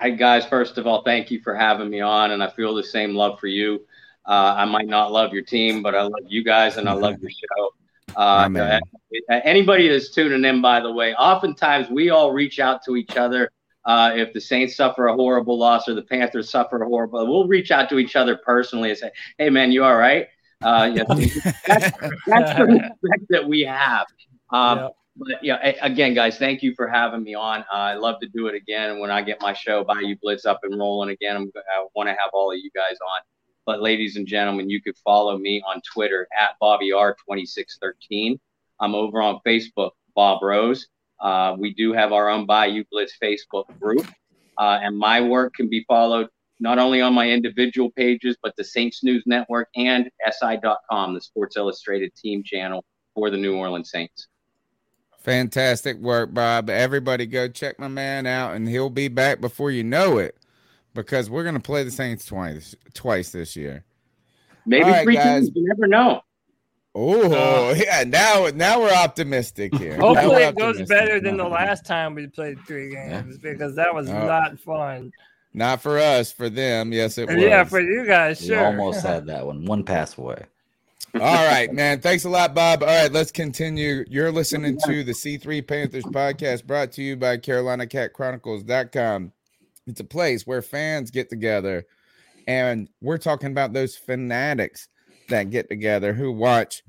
Hi, 0.00 0.10
guys. 0.10 0.46
First 0.46 0.78
of 0.78 0.86
all, 0.86 1.02
thank 1.02 1.30
you 1.30 1.40
for 1.42 1.54
having 1.54 1.90
me 1.90 2.00
on, 2.00 2.30
and 2.30 2.42
I 2.42 2.50
feel 2.50 2.74
the 2.74 2.84
same 2.84 3.14
love 3.14 3.40
for 3.40 3.48
you. 3.48 3.80
Uh, 4.26 4.54
I 4.56 4.64
might 4.64 4.86
not 4.86 5.10
love 5.10 5.32
your 5.32 5.42
team, 5.42 5.82
but 5.82 5.96
I 5.96 6.02
love 6.02 6.22
you 6.28 6.44
guys, 6.44 6.76
and 6.76 6.88
I 6.88 6.92
love 6.92 7.16
your 7.20 7.30
show. 7.30 7.70
Uh, 8.16 8.48
uh, 8.56 8.80
anybody 9.44 9.88
that's 9.88 10.10
tuning 10.10 10.44
in, 10.44 10.62
by 10.62 10.80
the 10.80 10.92
way, 10.92 11.14
oftentimes 11.14 11.88
we 11.90 12.10
all 12.10 12.32
reach 12.32 12.60
out 12.60 12.84
to 12.84 12.96
each 12.96 13.16
other. 13.16 13.50
Uh, 13.84 14.12
if 14.14 14.32
the 14.32 14.40
Saints 14.40 14.76
suffer 14.76 15.06
a 15.06 15.14
horrible 15.14 15.58
loss 15.58 15.88
or 15.88 15.94
the 15.94 16.02
Panthers 16.02 16.50
suffer 16.50 16.82
a 16.82 16.86
horrible, 16.86 17.26
we'll 17.26 17.48
reach 17.48 17.70
out 17.70 17.88
to 17.88 17.98
each 17.98 18.14
other 18.14 18.36
personally 18.36 18.90
and 18.90 18.98
say, 18.98 19.10
"Hey, 19.38 19.50
man, 19.50 19.72
you 19.72 19.84
all 19.84 19.96
right?" 19.96 20.28
Uh, 20.62 20.90
yeah, 20.94 21.04
that's, 21.66 21.90
that's 22.26 22.58
the 22.58 22.64
respect 22.66 23.24
that 23.30 23.46
we 23.48 23.62
have. 23.62 24.06
Um, 24.50 24.90
But 25.16 25.42
yeah, 25.42 25.56
again, 25.82 26.14
guys, 26.14 26.38
thank 26.38 26.62
you 26.62 26.74
for 26.74 26.88
having 26.88 27.22
me 27.22 27.34
on. 27.34 27.60
Uh, 27.62 27.76
I 27.76 27.94
love 27.94 28.20
to 28.20 28.28
do 28.28 28.46
it 28.46 28.54
again. 28.54 28.90
And 28.90 29.00
when 29.00 29.10
I 29.10 29.22
get 29.22 29.40
my 29.40 29.52
show 29.52 29.84
Bayou 29.84 30.16
Blitz 30.22 30.46
up 30.46 30.60
and 30.62 30.78
rolling 30.78 31.10
again, 31.10 31.36
I'm, 31.36 31.50
I 31.56 31.84
want 31.94 32.08
to 32.08 32.12
have 32.12 32.30
all 32.32 32.52
of 32.52 32.58
you 32.58 32.70
guys 32.74 32.96
on. 33.02 33.20
But 33.66 33.82
ladies 33.82 34.16
and 34.16 34.26
gentlemen, 34.26 34.70
you 34.70 34.80
could 34.80 34.96
follow 35.04 35.36
me 35.36 35.62
on 35.66 35.82
Twitter 35.92 36.26
at 36.38 36.50
Bobby 36.60 36.92
R 36.92 37.12
2613. 37.28 38.40
I'm 38.80 38.94
over 38.94 39.20
on 39.20 39.40
Facebook, 39.46 39.90
Bob 40.14 40.42
Rose. 40.42 40.86
Uh, 41.20 41.54
we 41.58 41.74
do 41.74 41.92
have 41.92 42.12
our 42.12 42.30
own 42.30 42.46
Bayou 42.46 42.84
Blitz 42.90 43.12
Facebook 43.22 43.66
group, 43.78 44.06
uh, 44.56 44.78
and 44.82 44.96
my 44.96 45.20
work 45.20 45.52
can 45.54 45.68
be 45.68 45.84
followed 45.86 46.28
not 46.60 46.78
only 46.78 47.00
on 47.00 47.14
my 47.14 47.28
individual 47.28 47.90
pages, 47.90 48.36
but 48.42 48.54
the 48.56 48.64
Saints 48.64 49.02
News 49.02 49.22
Network 49.26 49.68
and 49.76 50.08
SI.com, 50.30 51.14
the 51.14 51.20
Sports 51.20 51.56
Illustrated 51.56 52.14
team 52.14 52.42
channel 52.44 52.84
for 53.14 53.30
the 53.30 53.36
New 53.36 53.56
Orleans 53.56 53.90
Saints. 53.90 54.28
Fantastic 55.18 55.96
work, 55.98 56.32
Bob. 56.32 56.70
Everybody 56.70 57.26
go 57.26 57.48
check 57.48 57.78
my 57.78 57.88
man 57.88 58.26
out, 58.26 58.54
and 58.54 58.68
he'll 58.68 58.88
be 58.90 59.08
back 59.08 59.40
before 59.40 59.70
you 59.70 59.84
know 59.84 60.18
it 60.18 60.36
because 60.94 61.28
we're 61.28 61.42
going 61.42 61.54
to 61.54 61.60
play 61.60 61.82
the 61.84 61.90
Saints 61.90 62.24
twice 62.24 62.74
twice 62.94 63.30
this 63.30 63.54
year. 63.56 63.84
Maybe 64.64 64.84
All 64.84 64.90
right, 64.90 65.04
three 65.04 65.14
guys. 65.16 65.44
teams. 65.44 65.52
You 65.56 65.66
never 65.68 65.86
know. 65.86 66.22
Oh, 66.94 67.72
yeah. 67.76 68.02
Now, 68.06 68.48
now 68.54 68.80
we're 68.80 68.92
optimistic 68.92 69.74
here. 69.76 69.96
Hopefully, 70.00 70.28
we're 70.36 70.48
it 70.48 70.56
goes 70.56 70.82
better 70.88 71.20
than 71.20 71.36
the 71.36 71.48
last 71.48 71.84
time 71.86 72.14
we 72.14 72.26
played 72.26 72.58
three 72.66 72.90
games 72.90 73.38
because 73.38 73.76
that 73.76 73.94
was 73.94 74.08
Oh. 74.08 74.26
not 74.26 74.58
fun. 74.58 75.12
Not 75.52 75.82
for 75.82 75.98
us, 75.98 76.30
for 76.30 76.48
them. 76.48 76.92
Yes, 76.92 77.18
it 77.18 77.28
was. 77.28 77.36
Yeah, 77.36 77.64
for 77.64 77.80
you 77.80 78.06
guys, 78.06 78.38
sure. 78.38 78.48
We 78.48 78.54
sure. 78.54 78.66
almost 78.66 79.02
had 79.06 79.26
that 79.26 79.44
one, 79.46 79.64
one 79.64 79.84
pass 79.84 80.16
away. 80.16 80.44
All 81.14 81.20
right, 81.20 81.72
man. 81.72 82.00
Thanks 82.00 82.24
a 82.24 82.28
lot, 82.28 82.54
Bob. 82.54 82.84
All 82.84 82.88
right, 82.88 83.10
let's 83.10 83.32
continue. 83.32 84.04
You're 84.08 84.30
listening 84.30 84.78
to 84.86 85.02
the 85.02 85.10
C3 85.10 85.66
Panthers 85.66 86.04
podcast 86.04 86.64
brought 86.64 86.92
to 86.92 87.02
you 87.02 87.16
by 87.16 87.36
CarolinaCatChronicles.com. 87.36 89.32
It's 89.88 90.00
a 90.00 90.04
place 90.04 90.46
where 90.46 90.62
fans 90.62 91.10
get 91.10 91.28
together, 91.28 91.84
and 92.46 92.88
we're 93.00 93.18
talking 93.18 93.50
about 93.50 93.72
those 93.72 93.96
fanatics 93.96 94.88
that 95.30 95.50
get 95.50 95.68
together 95.68 96.12
who 96.12 96.30
watch 96.30 96.84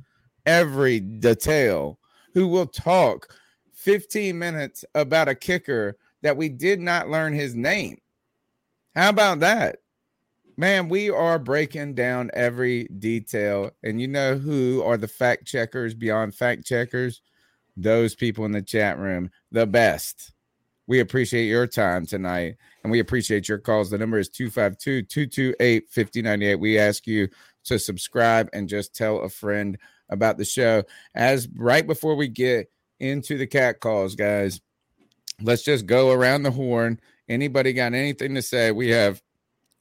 every 0.46 1.00
detail, 1.00 1.98
who 2.36 2.48
will 2.48 2.68
talk 2.68 3.34
15 3.74 4.38
minutes 4.38 4.86
about 4.94 5.30
a 5.30 5.36
kicker 5.36 5.98
that 6.22 6.38
we 6.38 6.48
did 6.48 6.80
not 6.80 7.10
learn 7.10 7.34
his 7.34 7.56
name. 7.56 7.98
How 8.96 9.10
about 9.10 9.40
that? 9.40 9.78
Man, 10.58 10.90
we 10.90 11.10
are 11.10 11.40
breaking 11.40 11.96
down 11.96 12.30
every 12.34 12.86
detail. 12.86 13.72
And 13.84 14.02
you 14.02 14.08
know 14.08 14.38
who 14.38 14.84
are 14.84 14.98
the 14.98 15.08
fact 15.08 15.46
checkers 15.46 15.94
beyond 15.94 16.36
fact 16.36 16.66
checkers? 16.66 17.22
Those 17.78 18.16
people 18.16 18.46
in 18.46 18.52
the 18.52 18.62
chat 18.62 19.00
room, 19.00 19.32
the 19.52 19.66
best. 19.66 20.34
We 20.88 21.00
appreciate 21.00 21.46
your 21.46 21.68
time 21.68 22.06
tonight 22.06 22.58
and 22.84 22.92
we 22.92 23.00
appreciate 23.00 23.48
your 23.48 23.60
calls. 23.60 23.90
The 23.90 23.98
number 23.98 24.20
is 24.20 24.28
252 24.30 25.04
228 25.04 25.90
5098. 25.90 26.56
We 26.56 26.78
ask 26.78 27.08
you 27.08 27.30
to 27.64 27.80
subscribe 27.80 28.50
and 28.52 28.68
just 28.68 28.94
tell 28.94 29.22
a 29.22 29.30
friend 29.30 29.78
about 30.10 30.38
the 30.38 30.44
show. 30.44 30.84
As 31.16 31.48
right 31.56 31.88
before 31.88 32.16
we 32.16 32.28
get 32.28 32.70
into 33.00 33.38
the 33.38 33.48
cat 33.48 33.80
calls, 33.80 34.16
guys, 34.16 34.60
let's 35.42 35.64
just 35.64 35.86
go 35.86 36.12
around 36.12 36.44
the 36.44 36.52
horn. 36.52 37.00
Anybody 37.32 37.72
got 37.72 37.94
anything 37.94 38.36
to 38.36 38.42
say? 38.42 38.72
We 38.72 38.90
have 38.90 39.22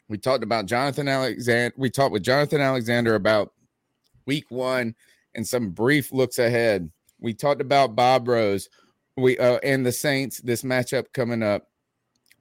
we 0.08 0.18
talked 0.18 0.44
about 0.44 0.66
Jonathan 0.66 1.08
Alexander. 1.08 1.74
We 1.76 1.90
talked 1.90 2.12
with 2.12 2.22
Jonathan 2.22 2.60
Alexander 2.60 3.16
about 3.16 3.52
week 4.24 4.44
one 4.50 4.94
and 5.34 5.46
some 5.46 5.70
brief 5.70 6.12
looks 6.12 6.38
ahead. 6.38 6.90
We 7.18 7.34
talked 7.34 7.60
about 7.60 7.96
Bob 7.96 8.28
Rose. 8.28 8.68
We 9.16 9.36
uh, 9.36 9.58
and 9.64 9.84
the 9.84 9.90
Saints. 9.90 10.40
This 10.40 10.62
matchup 10.62 11.06
coming 11.12 11.42
up. 11.42 11.66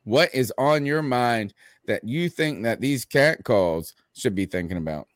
What 0.03 0.33
is 0.33 0.53
on 0.59 0.85
your 0.85 1.01
mind 1.01 1.55
that 1.87 2.03
you 2.03 2.29
think 2.29 2.63
that 2.63 2.79
these 2.79 3.03
cat 3.03 3.43
calls 3.43 3.95
should 4.13 4.35
be 4.35 4.45
thinking 4.45 4.77
about? 4.77 5.07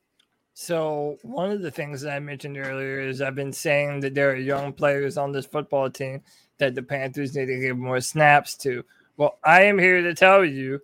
So 0.55 1.17
one 1.21 1.51
of 1.51 1.61
the 1.61 1.71
things 1.71 2.01
that 2.01 2.13
I 2.13 2.19
mentioned 2.19 2.57
earlier 2.57 2.99
is 2.99 3.21
I've 3.21 3.35
been 3.35 3.53
saying 3.53 3.99
that 3.99 4.15
there 4.15 4.31
are 4.31 4.35
young 4.35 4.73
players 4.73 5.17
on 5.17 5.31
this 5.31 5.45
football 5.45 5.89
team 5.89 6.21
that 6.57 6.73
the 6.73 6.83
Panthers 6.83 7.35
need 7.35 7.45
to 7.45 7.59
give 7.59 7.77
more 7.77 8.01
snaps 8.01 8.57
to. 8.57 8.83
Well, 9.17 9.39
I 9.43 9.63
am 9.63 9.77
here 9.77 10.01
to 10.01 10.13
tell 10.13 10.43
you 10.43 10.79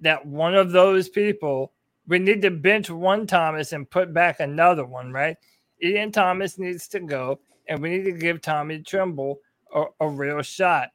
that 0.00 0.24
one 0.26 0.54
of 0.54 0.72
those 0.72 1.08
people 1.08 1.72
we 2.08 2.18
need 2.18 2.40
to 2.42 2.50
bench 2.50 2.88
one 2.88 3.26
Thomas 3.26 3.72
and 3.72 3.88
put 3.88 4.14
back 4.14 4.40
another 4.40 4.84
one, 4.84 5.12
right? 5.12 5.36
Ian 5.82 6.10
Thomas 6.10 6.58
needs 6.58 6.88
to 6.88 7.00
go, 7.00 7.38
and 7.68 7.80
we 7.80 7.90
need 7.90 8.04
to 8.04 8.12
give 8.12 8.40
Tommy 8.40 8.82
Tremble 8.82 9.38
a, 9.74 9.84
a 10.00 10.08
real 10.08 10.42
shot. 10.42 10.88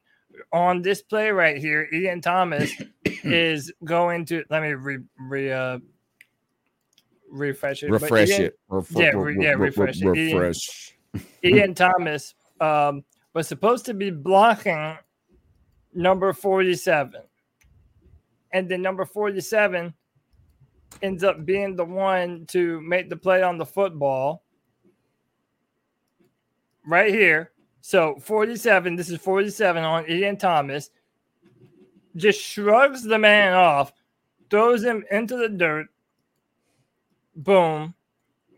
on 0.52 0.82
this 0.82 1.00
play 1.00 1.30
right 1.30 1.56
here, 1.56 1.88
Ian 1.92 2.20
Thomas 2.20 2.70
is 3.04 3.72
going 3.84 4.26
to 4.26 4.44
let 4.50 4.62
me 4.62 4.70
re, 4.70 4.98
re 5.18 5.52
uh, 5.52 5.78
refresh 7.30 7.84
it. 7.84 7.90
Refresh 7.90 8.30
Ian- 8.30 8.42
it. 8.42 8.58
Ref- 8.68 8.90
yeah, 8.90 9.10
re- 9.10 9.36
yeah, 9.40 9.50
re- 9.50 9.68
refresh 9.68 10.02
it. 10.02 10.16
Ian- 10.16 10.36
refresh. 10.36 10.96
Ian 11.44 11.74
Thomas 11.74 12.34
um, 12.60 13.04
was 13.34 13.46
supposed 13.46 13.86
to 13.86 13.94
be 13.94 14.10
blocking 14.10 14.96
number 15.94 16.32
47. 16.32 17.22
And 18.52 18.68
then 18.68 18.82
number 18.82 19.04
47 19.04 19.94
ends 21.02 21.24
up 21.24 21.44
being 21.44 21.76
the 21.76 21.84
one 21.84 22.46
to 22.46 22.80
make 22.80 23.10
the 23.10 23.16
play 23.16 23.42
on 23.42 23.58
the 23.58 23.66
football. 23.66 24.44
Right 26.86 27.12
here. 27.12 27.52
So 27.80 28.16
47, 28.18 28.96
this 28.96 29.10
is 29.10 29.20
47 29.20 29.84
on 29.84 30.10
Ian 30.10 30.38
Thomas, 30.38 30.88
just 32.16 32.40
shrugs 32.40 33.02
the 33.02 33.18
man 33.18 33.52
off, 33.52 33.92
throws 34.48 34.82
him 34.82 35.04
into 35.10 35.36
the 35.36 35.50
dirt, 35.50 35.88
boom, 37.36 37.94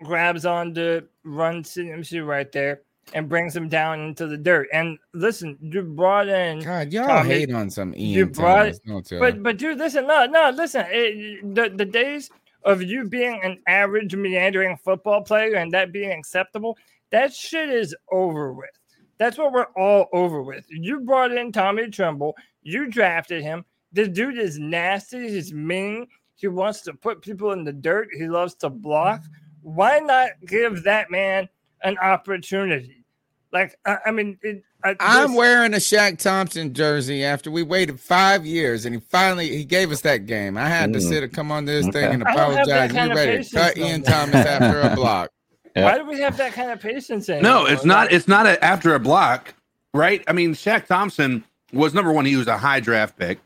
grabs 0.05 0.47
on 0.47 0.73
the 0.73 1.09
run 1.25 1.65
CMC 1.65 2.25
right 2.25 2.53
there, 2.53 2.83
and 3.15 3.29
brings 3.29 3.55
him 3.55 3.69
down 3.69 4.01
into 4.01 4.27
the 4.27 4.37
dirt. 4.37 4.69
And 4.73 4.99
listen, 5.15 5.57
you 5.61 5.83
brought 5.83 6.29
in 6.29 6.61
God, 6.61 6.93
y'all 6.93 7.07
Tommy- 7.07 7.31
hate 7.31 7.53
on 7.53 7.71
some 7.71 7.95
you 7.95 8.21
Ian 8.21 8.33
brought 8.33 8.75
Thomas, 8.87 9.09
but 9.11 9.43
but 9.43 9.59
dude, 9.59 9.79
listen, 9.79 10.07
no, 10.07 10.27
no, 10.27 10.51
listen. 10.51 10.85
It, 10.89 11.55
the 11.55 11.71
the 11.75 11.85
days 11.85 12.31
of 12.65 12.83
you 12.83 13.09
being 13.09 13.41
an 13.45 13.59
average 13.69 14.15
meandering 14.17 14.77
football 14.77 15.23
player 15.23 15.55
and 15.55 15.73
that 15.73 15.93
being 15.93 16.11
acceptable, 16.11 16.77
that 17.11 17.33
shit 17.33 17.71
is 17.71 17.95
over 18.11 18.53
with. 18.53 18.71
That's 19.19 19.39
what 19.39 19.53
we're 19.53 19.69
all 19.77 20.09
over 20.13 20.43
with. 20.43 20.67
You 20.69 21.01
brought 21.01 21.33
in 21.33 21.53
Tommy 21.53 21.89
Tremble, 21.89 22.35
you 22.63 22.91
drafted 22.91 23.43
him. 23.43 23.65
This 23.93 24.09
dude 24.09 24.37
is 24.37 24.59
nasty. 24.59 25.29
He's 25.29 25.55
mean. 25.55 26.07
He 26.35 26.49
wants 26.49 26.83
to 26.83 26.93
put 26.93 27.23
people 27.23 27.53
in 27.53 27.65
the 27.65 27.73
dirt. 27.73 28.09
He 28.13 28.29
loves 28.29 28.55
to 28.57 28.69
block. 28.69 29.23
Why 29.63 30.01
not 30.01 30.31
give 30.47 30.83
that 30.83 31.11
man 31.11 31.49
an 31.83 31.99
opportunity? 31.99 33.05
Like, 33.53 33.79
I, 33.87 33.99
I 34.07 34.11
mean, 34.11 34.39
it, 34.43 34.63
I, 34.85 34.97
I'm 35.01 35.35
wearing 35.35 35.73
a 35.73 35.79
Shaq 35.79 36.19
Thompson 36.19 36.75
jersey 36.75 37.25
after 37.25 37.51
we 37.51 37.63
waited 37.63 37.99
five 37.99 38.45
years, 38.45 38.85
and 38.85 38.95
he 38.95 39.01
finally 39.01 39.49
he 39.57 39.65
gave 39.65 39.91
us 39.91 40.03
that 40.03 40.27
game. 40.27 40.57
I 40.59 40.69
had 40.69 40.93
to 40.93 40.99
Mm. 40.99 41.09
sit 41.09 41.23
and 41.23 41.33
come 41.33 41.51
on 41.51 41.65
this 41.65 41.87
thing 41.89 42.05
and 42.13 42.25
I 42.25 42.35
don't 42.35 42.55
have 42.57 42.67
that 42.67 42.91
apologize. 42.91 42.93
kind 42.93 43.11
You 43.11 43.17
ready 43.17 43.45
to 43.45 43.51
cut 43.55 43.75
though. 43.77 43.83
Ian 43.83 44.03
Thomas 44.03 44.35
after 44.35 44.81
a 44.81 44.95
block? 44.95 45.31
Why 45.75 45.99
do 45.99 46.05
we 46.07 46.21
have 46.21 46.37
that 46.39 46.53
kind 46.53 46.71
of 46.71 46.81
patience 46.81 47.29
anymore? 47.29 47.51
No, 47.51 47.67
it's 47.67 47.85
not. 47.85 48.13
It's 48.13 48.29
not 48.29 48.47
a, 48.47 48.63
after 48.65 48.95
a 48.95 49.01
block, 49.01 49.55
right? 49.95 50.23
I 50.29 50.33
mean, 50.33 50.55
Shaq 50.55 50.87
Thompson 50.87 51.45
was 51.73 51.95
number 51.95 52.13
one. 52.13 52.25
He 52.27 52.37
was 52.37 52.47
a 52.49 52.57
high 52.59 52.81
draft 52.81 53.19
pick, 53.19 53.39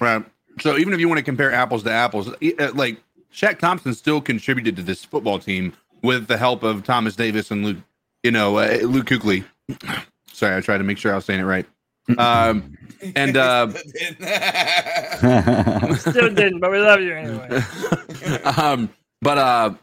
right? 0.00 0.24
So 0.60 0.76
even 0.78 0.92
if 0.94 1.00
you 1.00 1.08
want 1.08 1.18
to 1.18 1.24
compare 1.24 1.52
apples 1.52 1.82
to 1.84 1.90
apples, 1.90 2.28
uh, 2.28 2.70
like 2.74 2.98
Shaq 3.32 3.58
Thompson 3.58 3.92
still 3.94 4.20
contributed 4.20 4.76
to 4.76 4.82
this 4.82 5.04
football 5.04 5.38
team 5.38 5.74
with 6.06 6.28
the 6.28 6.38
help 6.38 6.62
of 6.62 6.84
Thomas 6.84 7.16
Davis 7.16 7.50
and 7.50 7.64
Luke, 7.64 7.78
you 8.22 8.30
know, 8.30 8.58
uh, 8.58 8.78
Luke 8.82 9.06
Kuechly. 9.06 9.44
Sorry, 10.32 10.56
I 10.56 10.60
tried 10.60 10.78
to 10.78 10.84
make 10.84 10.98
sure 10.98 11.12
I 11.12 11.16
was 11.16 11.24
saying 11.24 11.40
it 11.40 11.44
right. 11.44 11.66
Um, 12.16 12.78
and 13.16 13.36
uh, 13.36 13.68
Still 15.96 16.32
didn't, 16.32 16.60
but 16.60 16.70
we 16.70 16.78
love 16.78 17.00
you 17.00 17.14
anyway. 17.14 17.60
um, 18.56 18.88
but 19.20 19.38
uh, 19.38 19.74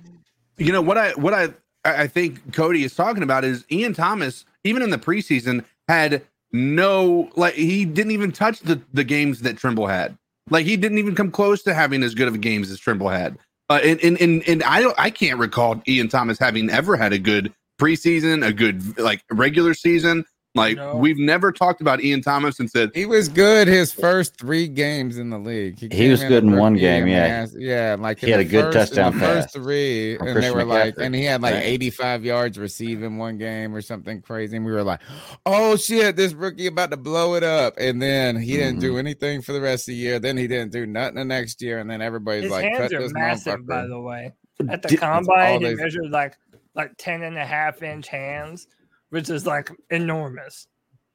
you 0.58 0.72
know 0.72 0.82
what 0.82 0.98
I 0.98 1.12
what 1.12 1.34
I 1.34 1.50
I 1.84 2.04
I 2.04 2.08
think 2.08 2.54
Cody 2.54 2.84
is 2.84 2.96
talking 2.96 3.24
about 3.24 3.44
is 3.44 3.66
Ian 3.72 3.94
Thomas. 3.94 4.46
Even 4.64 4.82
in 4.82 4.92
the 4.92 4.98
preseason, 4.98 5.66
had 5.90 6.24
no 6.54 7.30
like 7.36 7.56
he 7.56 7.84
didn't 7.84 8.12
even 8.12 8.32
touch 8.32 8.62
the 8.62 8.82
the 8.94 9.04
games 9.04 9.42
that 9.42 9.58
Tremble 9.58 9.88
had. 9.88 10.18
Like 10.50 10.66
he 10.66 10.78
didn't 10.78 11.00
even 11.00 11.16
come 11.16 11.32
close 11.32 11.64
to 11.64 11.74
having 11.74 12.04
as 12.04 12.16
good 12.16 12.30
of 12.30 12.36
a 12.36 12.38
games 12.38 12.72
as 12.72 12.80
Tremble 12.80 13.10
had. 13.10 13.38
Uh, 13.74 13.78
and, 13.78 14.04
and 14.04 14.22
and 14.22 14.48
and 14.48 14.64
I 14.64 14.82
don't 14.82 14.94
I 15.00 15.10
can't 15.10 15.40
recall 15.40 15.82
Ian 15.88 16.08
Thomas 16.08 16.38
having 16.38 16.70
ever 16.70 16.96
had 16.96 17.12
a 17.12 17.18
good 17.18 17.52
preseason, 17.82 18.46
a 18.46 18.54
good 18.54 19.00
like 19.00 19.24
regular 19.32 19.74
season. 19.74 20.26
Like 20.56 20.78
No. 20.78 20.96
we've 20.96 21.18
never 21.18 21.52
talked 21.52 21.82
about 21.82 22.04
Ian 22.04 22.22
Thomas 22.22 22.60
and 22.60 22.70
said 22.70 22.92
He 22.94 23.08
was 23.08 23.28
good 23.28 23.68
his 23.68 23.92
first 23.92 24.38
three 24.38 24.68
games 24.68 25.18
in 25.18 25.32
the 25.32 25.40
league. 25.40 25.80
He 25.80 25.90
came 25.90 26.12
was 26.12 26.22
in 26.22 26.28
good 26.30 26.44
in 26.44 26.56
one 26.58 26.76
game, 26.76 27.08
yeah. 27.08 27.26
asked- 27.26 27.56
yeah, 27.60 27.96
like 28.00 28.20
He 28.20 28.30
had 28.30 28.40
a 28.40 28.46
good 28.46 28.72
first- 28.72 28.92
in 28.92 28.98
touchdown 28.98 29.20
the 29.20 29.26
first 29.26 29.54
three, 29.54 30.16
from 30.18 30.28
and 30.28 30.38
they 30.38 30.42
Christian 30.42 30.58
were 30.58 30.66
like, 30.66 30.96
and 31.00 31.16
he 31.16 31.24
had 31.24 31.42
like 31.42 31.56
Right. 31.56 31.64
85 31.66 32.24
yards 32.24 32.60
receiving 32.60 33.18
one 33.18 33.40
game 33.40 33.74
or 33.76 33.82
something 33.82 34.22
crazy, 34.22 34.58
and 34.58 34.66
we 34.66 34.72
were 34.72 34.84
like, 34.84 35.00
oh 35.48 35.76
shit, 35.76 36.16
this 36.16 36.34
rookie 36.34 36.68
about 36.68 36.92
to 36.92 36.98
blow 36.98 37.34
it 37.34 37.44
up, 37.44 37.74
and 37.80 38.00
then 38.00 38.36
he 38.36 38.58
didn't 38.58 38.74
Mm-hmm. 38.74 38.80
do 38.82 38.98
anything 39.00 39.42
for 39.42 39.54
the 39.54 39.62
rest 39.62 39.84
of 39.90 39.94
the 39.94 39.96
year. 39.96 40.20
Then 40.20 40.38
he 40.38 40.48
didn't 40.48 40.72
do 40.72 40.86
nothing 40.86 41.16
the 41.16 41.26
next 41.26 41.64
year, 41.64 41.80
and 41.80 41.90
then 41.90 42.02
everybody's 42.02 42.44
His 42.44 42.52
like, 42.52 42.64
hands 42.66 42.78
cut 42.78 42.94
are 42.94 43.02
this 43.02 43.14
massive, 43.14 43.66
by 43.68 43.88
the 43.88 44.00
way. 44.00 44.34
At 44.70 44.84
the 44.84 44.88
That's 44.90 45.00
combine, 45.00 45.62
he 45.62 45.68
they- 45.70 45.76
measured 45.76 46.12
like 46.12 46.38
like 46.76 46.92
10 46.98 47.24
and 47.24 47.38
a 47.38 47.46
half 47.46 47.82
inch 47.84 48.08
hands, 48.08 48.68
which 49.14 49.30
is 49.30 49.46
like 49.46 49.70
enormous. 49.92 50.68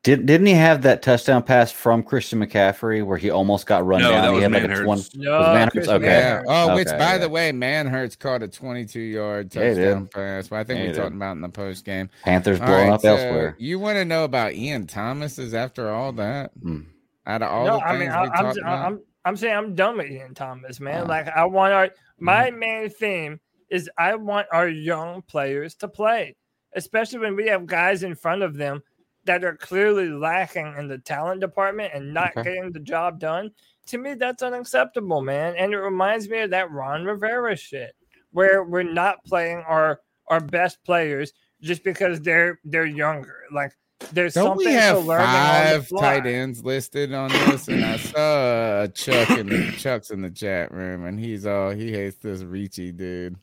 Did, 0.04 0.26
didn't 0.26 0.46
he 0.46 0.52
have 0.54 0.82
that 0.82 1.02
touchdown 1.02 1.42
pass 1.42 1.72
from 1.72 2.04
Christian 2.04 2.38
McCaffrey 2.38 3.04
where 3.04 3.18
he 3.18 3.30
almost 3.30 3.66
got 3.66 3.84
run 3.84 4.00
No, 4.00 4.10
down? 4.12 4.22
that 4.22 4.34
he 4.36 4.42
had 4.42 4.52
like 4.52 4.62
a 4.62 4.68
Manhurts. 4.68 5.08
20 5.08 5.18
No, 5.18 5.38
was 5.40 5.48
Manhurts? 5.48 5.88
Okay. 5.88 6.06
Yeah. 6.06 6.42
Oh, 6.46 6.74
which 6.76 6.86
by 6.86 6.94
yeah. 6.98 7.18
the 7.18 7.28
way, 7.28 7.50
Manhurts 7.50 8.14
caught 8.16 8.42
a 8.44 8.48
22 8.48 9.00
yard 9.00 9.52
Yeah, 9.54 9.74
touchdown 9.74 10.06
pass. 10.06 10.48
But 10.48 10.56
I 10.60 10.64
think 10.64 10.76
Yeah, 10.78 10.82
we 10.84 10.86
he 10.86 10.92
did. 10.94 11.00
talked 11.00 11.14
about 11.16 11.32
in 11.32 11.40
the 11.42 11.48
post 11.48 11.84
game. 11.84 12.08
Panthers 12.22 12.60
blowing 12.60 12.86
right, 12.88 12.92
up 12.94 13.00
so 13.00 13.16
elsewhere. 13.16 13.56
You 13.58 13.80
want 13.80 13.96
to 13.96 14.04
know 14.04 14.22
about 14.22 14.54
Ian 14.54 14.86
Thomas? 14.86 15.36
Is 15.38 15.52
after 15.52 15.90
all 15.90 16.12
that? 16.12 16.52
Mm. 16.60 16.86
Out 17.26 17.42
of 17.42 17.50
all 17.50 17.66
no, 17.66 17.76
the 17.78 17.84
I 17.84 17.88
things 17.88 18.00
mean, 18.00 18.08
we 18.08 18.14
I, 18.14 18.22
I'm, 18.22 18.32
talked 18.44 18.58
about, 18.58 18.86
I'm, 18.86 19.00
I'm 19.24 19.36
saying 19.36 19.54
I'm 19.56 19.74
done 19.74 19.98
with 19.98 20.10
Ian 20.10 20.34
Thomas, 20.34 20.78
man. 20.80 21.02
Uh, 21.02 21.06
like, 21.06 21.28
I 21.28 21.44
want 21.44 21.72
our, 21.74 21.90
my 22.20 22.50
Mm-hmm. 22.50 22.58
main 22.60 22.88
theme 22.90 23.40
is 23.68 23.90
I 23.98 24.14
want 24.14 24.46
our 24.52 24.68
young 24.68 25.22
players 25.22 25.74
to 25.76 25.88
play, 25.88 26.36
especially 26.74 27.18
when 27.18 27.36
we 27.36 27.46
have 27.46 27.66
guys 27.66 28.02
in 28.02 28.14
front 28.14 28.42
of 28.42 28.56
them 28.56 28.82
that 29.24 29.44
are 29.44 29.56
clearly 29.56 30.08
lacking 30.08 30.74
in 30.78 30.88
the 30.88 30.98
talent 30.98 31.40
department 31.40 31.92
and 31.94 32.14
not 32.14 32.30
Okay. 32.36 32.44
getting 32.54 32.72
the 32.72 32.80
job 32.80 33.18
done. 33.20 33.50
To 33.88 33.98
me, 33.98 34.14
that's 34.14 34.42
unacceptable, 34.42 35.22
man. 35.22 35.54
And 35.56 35.72
it 35.72 35.78
reminds 35.78 36.28
me 36.28 36.40
of 36.40 36.50
that 36.50 36.70
Ron 36.70 37.04
Rivera 37.04 37.56
shit, 37.56 37.92
where 38.32 38.64
we're 38.64 38.82
not 38.82 39.24
playing 39.24 39.58
our 39.66 40.00
our 40.28 40.40
best 40.40 40.78
players 40.84 41.32
just 41.62 41.82
because 41.84 42.20
they're 42.20 42.60
they're 42.64 42.86
younger. 42.86 43.36
Like 43.52 43.72
there's 44.12 44.34
don't 44.34 44.48
something 44.48 44.66
we 44.66 44.72
have 44.74 44.96
to 44.96 45.00
learn 45.00 45.20
five 45.20 45.88
tight 45.98 46.26
ends 46.26 46.64
listed 46.64 47.12
on 47.12 47.28
this? 47.28 47.68
And 47.68 47.84
I 47.84 47.96
saw 47.96 48.86
Chuck 48.88 49.30
in 49.30 49.46
the 49.48 49.72
Chuck's 49.78 50.10
in 50.10 50.22
the 50.22 50.30
chat 50.30 50.72
room, 50.72 51.04
and 51.04 51.18
he's 51.18 51.46
all 51.46 51.70
he 51.70 51.92
hates 51.92 52.18
this 52.18 52.42
Ricci 52.42 52.92
dude. 52.92 53.36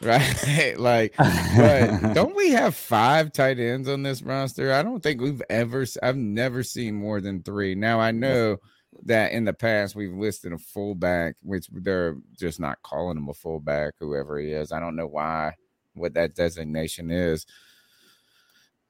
Right, 0.00 0.74
like, 0.78 1.14
but 1.16 2.14
don't 2.14 2.36
we 2.36 2.50
have 2.50 2.76
five 2.76 3.32
tight 3.32 3.58
ends 3.58 3.88
on 3.88 4.02
this 4.02 4.22
roster? 4.22 4.72
I 4.72 4.82
don't 4.82 5.02
think 5.02 5.20
we've 5.20 5.42
ever. 5.50 5.84
I've 6.02 6.16
never 6.16 6.62
seen 6.62 6.94
more 6.94 7.20
than 7.20 7.42
three. 7.42 7.74
Now 7.74 7.98
I 7.98 8.12
know 8.12 8.58
that 9.04 9.32
in 9.32 9.44
the 9.44 9.52
past 9.52 9.96
we've 9.96 10.14
listed 10.14 10.52
a 10.52 10.58
fullback, 10.58 11.34
which 11.42 11.68
they're 11.72 12.16
just 12.38 12.60
not 12.60 12.82
calling 12.82 13.16
him 13.16 13.28
a 13.28 13.34
fullback, 13.34 13.94
whoever 13.98 14.38
he 14.38 14.52
is. 14.52 14.70
I 14.70 14.80
don't 14.80 14.96
know 14.96 15.06
why, 15.06 15.54
what 15.94 16.14
that 16.14 16.34
designation 16.34 17.10
is. 17.10 17.44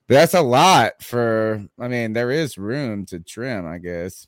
But 0.08 0.14
that's 0.14 0.34
a 0.34 0.42
lot 0.42 1.02
for. 1.02 1.66
I 1.78 1.88
mean, 1.88 2.12
there 2.12 2.30
is 2.30 2.58
room 2.58 3.06
to 3.06 3.18
trim, 3.20 3.66
I 3.66 3.78
guess. 3.78 4.26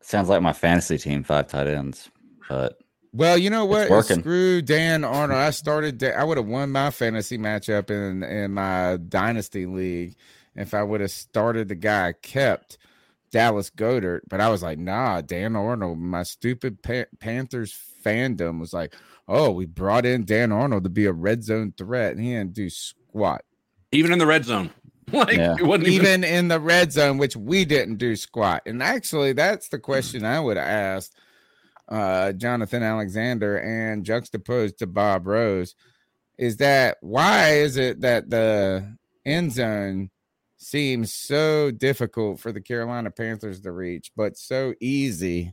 Sounds 0.00 0.28
like 0.28 0.42
my 0.42 0.52
fantasy 0.52 0.98
team, 0.98 1.22
five 1.22 1.48
tight 1.48 1.66
ends. 1.66 2.10
But 2.48 2.78
Well, 3.14 3.38
you 3.38 3.48
know 3.48 3.64
what? 3.64 3.88
Screw 4.04 4.60
Dan 4.60 5.04
Arnold. 5.04 5.38
I 5.38 5.50
started. 5.50 5.98
Da- 5.98 6.12
I 6.18 6.24
would 6.24 6.36
have 6.36 6.46
won 6.48 6.72
my 6.72 6.90
fantasy 6.90 7.38
matchup 7.38 7.88
in 7.90 8.22
in 8.24 8.52
my 8.52 8.96
dynasty 9.08 9.66
league 9.66 10.16
if 10.56 10.74
I 10.74 10.82
would 10.82 11.00
have 11.00 11.12
started 11.12 11.68
the 11.68 11.76
guy 11.76 12.08
I 12.08 12.12
kept, 12.12 12.76
Dallas 13.30 13.70
Goedert. 13.70 14.22
But 14.28 14.40
I 14.40 14.48
was 14.48 14.62
like, 14.64 14.78
nah, 14.78 15.20
Dan 15.20 15.54
Arnold. 15.54 15.98
My 15.98 16.24
stupid 16.24 16.82
pa- 16.82 17.04
Panthers 17.20 17.72
fandom 18.04 18.58
was 18.58 18.72
like, 18.72 18.94
oh, 19.28 19.52
we 19.52 19.64
brought 19.66 20.04
in 20.04 20.24
Dan 20.24 20.50
Arnold 20.50 20.82
to 20.82 20.90
be 20.90 21.06
a 21.06 21.12
red 21.12 21.44
zone 21.44 21.72
threat, 21.78 22.16
and 22.16 22.20
he 22.24 22.32
didn't 22.32 22.54
do 22.54 22.68
squat. 22.68 23.44
even 23.92 24.12
in 24.12 24.18
the 24.18 24.26
red 24.26 24.44
zone, 24.44 24.70
like 25.12 25.36
Yeah. 25.36 25.54
it 25.56 25.64
wasn't 25.64 25.86
even. 25.86 26.06
Even 26.06 26.24
in 26.24 26.48
the 26.48 26.58
red 26.58 26.90
zone, 26.92 27.18
which 27.18 27.36
we 27.36 27.64
didn't 27.64 27.96
do 27.98 28.16
squat. 28.16 28.62
And 28.66 28.82
actually, 28.82 29.34
that's 29.34 29.68
the 29.68 29.78
question 29.78 30.24
I 30.24 30.40
would 30.40 30.56
have 30.56 30.66
asked 30.66 31.14
uh, 31.88 32.32
Jonathan 32.32 32.82
Alexander 32.82 33.58
and 33.58 34.04
juxtaposed 34.04 34.78
to 34.78 34.86
Bob 34.86 35.26
Rose 35.26 35.74
is 36.38 36.56
that 36.58 36.96
why 37.00 37.54
is 37.58 37.76
it 37.76 38.00
that 38.00 38.28
the 38.30 38.96
end 39.24 39.52
zone 39.52 40.10
seems 40.56 41.14
so 41.14 41.70
difficult 41.70 42.40
for 42.40 42.50
the 42.52 42.60
Carolina 42.60 43.10
Panthers 43.10 43.60
to 43.60 43.70
reach, 43.72 44.10
but 44.16 44.36
so 44.36 44.74
easy 44.80 45.52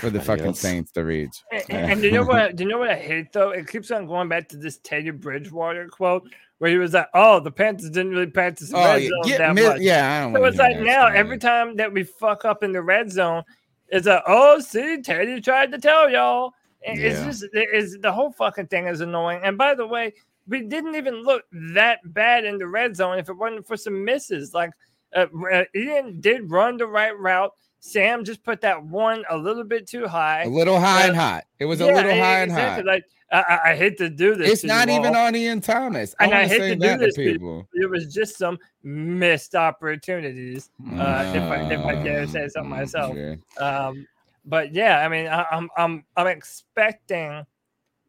for 0.00 0.10
the 0.10 0.20
fucking 0.20 0.42
Adios. 0.44 0.58
Saints 0.60 0.92
to 0.92 1.04
reach. 1.04 1.42
And, 1.52 1.64
and- 1.70 1.92
and 1.92 2.02
you 2.02 2.10
know 2.10 2.24
what? 2.24 2.56
Do 2.56 2.64
you 2.64 2.68
know 2.70 2.78
what 2.78 2.90
I 2.90 2.96
hate 2.96 3.32
though? 3.32 3.50
It 3.50 3.68
keeps 3.68 3.90
on 3.90 4.06
going 4.06 4.28
back 4.28 4.48
to 4.50 4.56
this 4.56 4.78
Teddy 4.78 5.10
Bridgewater 5.10 5.88
quote 5.88 6.28
where 6.58 6.70
he 6.70 6.76
was 6.76 6.92
like, 6.92 7.06
"Oh, 7.14 7.38
the 7.40 7.52
Panthers 7.52 7.88
didn't 7.90 8.10
really 8.10 8.26
practice 8.26 8.68
the 8.70 8.76
Oh, 8.76 8.84
red 8.84 9.02
yeah, 9.02 9.08
zone 9.08 9.22
get 9.24 9.38
that 9.38 9.54
mi- 9.54 9.62
much." 9.62 9.80
yeah, 9.80 10.18
I 10.18 10.20
don't 10.24 10.34
So 10.34 10.44
it's 10.44 10.58
like 10.58 10.80
now 10.80 11.06
shit. 11.08 11.16
every 11.16 11.38
time 11.38 11.76
that 11.76 11.92
we 11.92 12.02
fuck 12.02 12.44
up 12.44 12.62
in 12.64 12.72
the 12.72 12.82
red 12.82 13.10
zone, 13.12 13.44
it's 13.88 14.06
like, 14.06 14.22
"Oh, 14.26 14.60
see, 14.60 15.00
Teddy 15.02 15.40
tried 15.40 15.72
to 15.72 15.78
tell 15.78 16.10
y'all." 16.10 16.52
And 16.86 16.98
It's 16.98 17.18
Yeah. 17.18 17.24
just 17.26 17.44
it 17.52 17.68
is 17.72 17.98
the 18.00 18.12
whole 18.12 18.32
fucking 18.32 18.68
thing 18.68 18.86
is 18.86 19.00
annoying. 19.00 19.40
And 19.42 19.58
by 19.58 19.74
the 19.74 19.86
way, 19.86 20.12
we 20.46 20.62
didn't 20.62 20.94
even 20.94 21.22
look 21.22 21.44
that 21.52 22.00
bad 22.04 22.44
in 22.44 22.58
the 22.58 22.66
red 22.66 22.96
zone 22.96 23.18
if 23.18 23.28
it 23.28 23.34
wasn't 23.34 23.66
for 23.66 23.76
some 23.76 24.04
misses. 24.04 24.54
Like 24.54 24.70
uh, 25.14 25.26
uh, 25.52 25.64
Ian 25.74 26.20
did 26.20 26.50
run 26.50 26.76
the 26.76 26.86
right 26.86 27.18
route. 27.18 27.52
Sam 27.80 28.24
just 28.24 28.42
put 28.44 28.60
that 28.60 28.82
one 28.82 29.24
a 29.30 29.36
little 29.36 29.64
bit 29.64 29.86
too 29.86 30.06
high. 30.06 30.42
A 30.42 30.48
little 30.48 30.78
high 30.80 31.06
and 31.06 31.16
Uh, 31.16 31.20
hot. 31.20 31.44
It 31.58 31.64
was 31.64 31.80
a 31.80 31.86
little 31.86 32.14
high 32.14 32.42
and 32.42 32.52
hot. 32.52 32.84
Like 32.84 33.04
I, 33.30 33.60
I- 33.66 33.76
hate 33.76 33.98
to 33.98 34.08
do 34.08 34.34
this. 34.34 34.50
It's 34.50 34.64
not 34.64 34.88
even 34.88 35.14
all, 35.14 35.26
on 35.26 35.36
Ian 35.36 35.60
Thomas. 35.60 36.14
I 36.18 36.24
and 36.24 36.34
I 36.34 36.46
hate 36.46 36.58
to 36.58 36.76
do 36.76 36.96
this 36.96 37.14
to 37.14 37.32
people. 37.32 37.68
It 37.74 37.88
was 37.88 38.12
just 38.12 38.36
some 38.38 38.58
missed 38.82 39.54
opportunities. 39.54 40.70
Uh, 40.92 41.32
if 41.34 41.42
I 41.42 41.72
if 41.72 41.84
I 41.84 41.94
dare 42.02 42.26
say 42.26 42.48
so 42.48 42.62
myself. 42.62 43.16
Okay. 43.16 43.38
Um, 43.58 44.06
but 44.44 44.74
yeah, 44.74 45.04
I 45.04 45.08
mean, 45.08 45.26
I, 45.26 45.44
I'm 45.50 45.68
I'm 45.76 46.04
I'm 46.16 46.26
expecting 46.26 47.44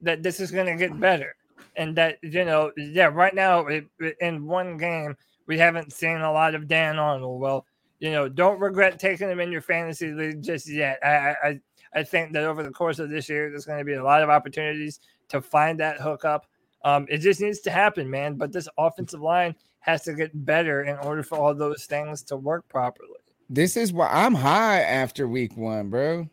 that 0.01 0.23
this 0.23 0.39
is 0.39 0.51
going 0.51 0.67
to 0.67 0.75
get 0.75 0.97
better, 0.97 1.35
and 1.75 1.95
that 1.97 2.17
you 2.21 2.45
know, 2.45 2.71
yeah, 2.77 3.07
right 3.07 3.35
now 3.35 3.67
it- 3.67 3.87
in 4.21 4.45
one 4.45 4.77
game 4.77 5.15
we 5.47 5.57
haven't 5.57 5.91
seen 5.91 6.17
a 6.21 6.31
lot 6.31 6.55
of 6.55 6.67
Dan 6.67 6.97
Arnold. 6.97 7.41
Well, 7.41 7.65
you 7.99 8.11
know, 8.11 8.29
don't 8.29 8.59
regret 8.61 8.99
taking 8.99 9.29
him 9.29 9.41
in 9.41 9.51
your 9.51 9.61
fantasy 9.61 10.13
league 10.13 10.41
just 10.41 10.69
yet. 10.69 10.99
I 11.03 11.35
I 11.43 11.59
I- 11.93 11.99
I 11.99 12.03
think 12.03 12.33
that 12.33 12.43
over 12.43 12.63
the 12.63 12.71
course 12.71 12.99
of 12.99 13.09
this 13.09 13.29
year, 13.29 13.49
there's 13.49 13.65
going 13.65 13.79
to 13.79 13.85
be 13.85 13.93
a 13.93 14.03
lot 14.03 14.23
of 14.23 14.29
opportunities 14.29 14.99
to 15.29 15.41
find 15.41 15.79
that 15.79 15.99
hookup. 15.99 16.45
Um, 16.83 17.05
it 17.09 17.17
just 17.19 17.41
needs 17.41 17.59
to 17.61 17.71
happen, 17.71 18.09
man. 18.09 18.35
But 18.35 18.51
this 18.51 18.67
offensive 18.77 19.21
line 19.21 19.55
has 19.79 20.03
to 20.03 20.13
get 20.13 20.45
better 20.45 20.83
in 20.83 20.97
order 20.99 21.23
for 21.23 21.37
all 21.37 21.53
those 21.53 21.85
things 21.85 22.23
to 22.23 22.37
work 22.37 22.67
properly. 22.67 23.09
This 23.49 23.75
is 23.75 23.91
why 23.91 24.07
I'm 24.11 24.35
high 24.35 24.81
after 24.81 25.27
week 25.27 25.57
one, 25.57 25.89
bro. 25.89 26.29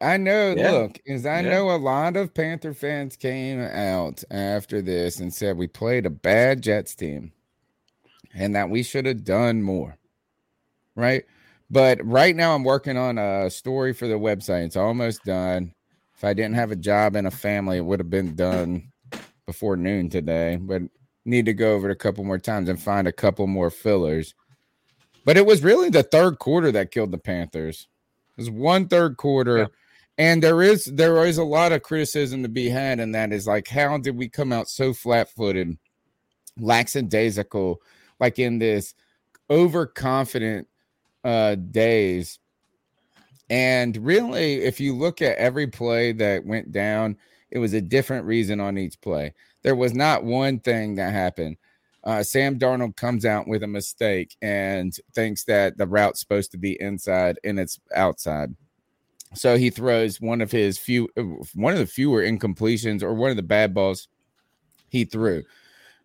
I 0.00 0.18
know, 0.18 0.54
Yeah. 0.56 0.70
look, 0.72 1.00
is 1.06 1.24
I 1.26 1.40
Yeah. 1.40 1.50
know 1.50 1.70
a 1.70 1.78
lot 1.78 2.16
of 2.16 2.34
Panther 2.34 2.74
fans 2.74 3.16
came 3.16 3.60
out 3.60 4.22
after 4.30 4.82
this 4.82 5.18
and 5.20 5.32
said 5.32 5.56
we 5.56 5.66
played 5.66 6.04
a 6.06 6.10
bad 6.10 6.62
Jets 6.62 6.94
team 6.94 7.32
and 8.34 8.54
that 8.54 8.68
we 8.70 8.82
should 8.82 9.06
have 9.06 9.24
done 9.24 9.62
more. 9.62 9.96
Right. 10.94 11.24
But 11.70 12.04
right 12.04 12.34
now 12.34 12.54
I'm 12.54 12.64
working 12.64 12.96
on 12.96 13.18
a 13.18 13.50
story 13.50 13.92
for 13.92 14.06
the 14.06 14.14
website. 14.14 14.66
It's 14.66 14.76
almost 14.76 15.24
done. 15.24 15.74
If 16.14 16.24
I 16.24 16.32
didn't 16.32 16.54
have 16.54 16.70
a 16.70 16.76
job 16.76 17.16
and 17.16 17.26
a 17.26 17.30
family, 17.30 17.78
it 17.78 17.84
would 17.84 18.00
have 18.00 18.10
been 18.10 18.34
done 18.36 18.92
before 19.46 19.76
noon 19.76 20.08
today. 20.08 20.56
But 20.56 20.82
need 21.24 21.46
to 21.46 21.54
go 21.54 21.74
over 21.74 21.90
it 21.90 21.92
a 21.92 21.96
couple 21.96 22.24
more 22.24 22.38
times 22.38 22.68
and 22.68 22.80
find 22.80 23.08
a 23.08 23.12
couple 23.12 23.46
more 23.46 23.70
fillers. 23.70 24.34
But 25.24 25.36
it 25.36 25.44
was 25.44 25.64
really 25.64 25.90
the 25.90 26.04
third 26.04 26.38
quarter 26.38 26.70
that 26.72 26.92
killed 26.92 27.10
the 27.10 27.18
Panthers. 27.18 27.88
It 28.36 28.42
was 28.42 28.50
one 28.50 28.86
third 28.86 29.16
quarter. 29.16 29.68
And 30.18 30.42
there 30.42 30.62
is 30.62 30.86
there 30.86 31.26
is 31.26 31.36
a 31.36 31.44
lot 31.44 31.72
of 31.72 31.82
criticism 31.82 32.42
to 32.42 32.48
be 32.48 32.70
had, 32.70 33.00
and 33.00 33.14
that 33.14 33.32
is 33.32 33.46
like, 33.46 33.68
how 33.68 33.98
did 33.98 34.16
we 34.16 34.30
come 34.30 34.50
out 34.50 34.68
so 34.68 34.94
flat 34.94 35.28
footed, 35.28 35.76
lackadaisical, 36.58 37.82
like 38.18 38.38
in 38.38 38.58
this 38.58 38.94
overconfident 39.50 40.68
uh 41.26 41.56
days? 41.56 42.38
And 43.50 43.96
really, 43.98 44.62
if 44.62 44.80
you 44.80 44.94
look 44.94 45.22
at 45.22 45.38
every 45.38 45.66
play 45.66 46.12
that 46.12 46.44
went 46.44 46.72
down, 46.72 47.16
it 47.50 47.58
was 47.58 47.74
a 47.74 47.80
different 47.80 48.26
reason 48.26 48.60
on 48.60 48.78
each 48.78 49.00
play. 49.00 49.34
There 49.62 49.76
was 49.76 49.94
not 49.94 50.24
one 50.24 50.58
thing 50.60 50.96
that 50.96 51.12
happened. 51.12 51.56
Uh, 52.02 52.22
Sam 52.22 52.58
Darnold 52.58 52.96
comes 52.96 53.24
out 53.24 53.48
with 53.48 53.62
a 53.62 53.68
mistake 53.68 54.36
and 54.40 54.94
thinks 55.14 55.44
that 55.44 55.76
the 55.76 55.86
route's 55.86 56.20
supposed 56.20 56.52
to 56.52 56.58
be 56.58 56.80
inside 56.80 57.38
and 57.42 57.58
it's 57.58 57.80
outside. 57.94 58.54
So 59.34 59.56
he 59.56 59.70
throws 59.70 60.20
one 60.20 60.40
of 60.40 60.52
his 60.52 60.78
few, 60.78 61.08
one 61.54 61.72
of 61.72 61.80
the 61.80 61.86
fewer 61.86 62.22
incompletions 62.22 63.02
or 63.02 63.12
one 63.12 63.30
of 63.30 63.36
the 63.36 63.42
bad 63.42 63.74
balls 63.74 64.08
he 64.88 65.04
threw. 65.04 65.42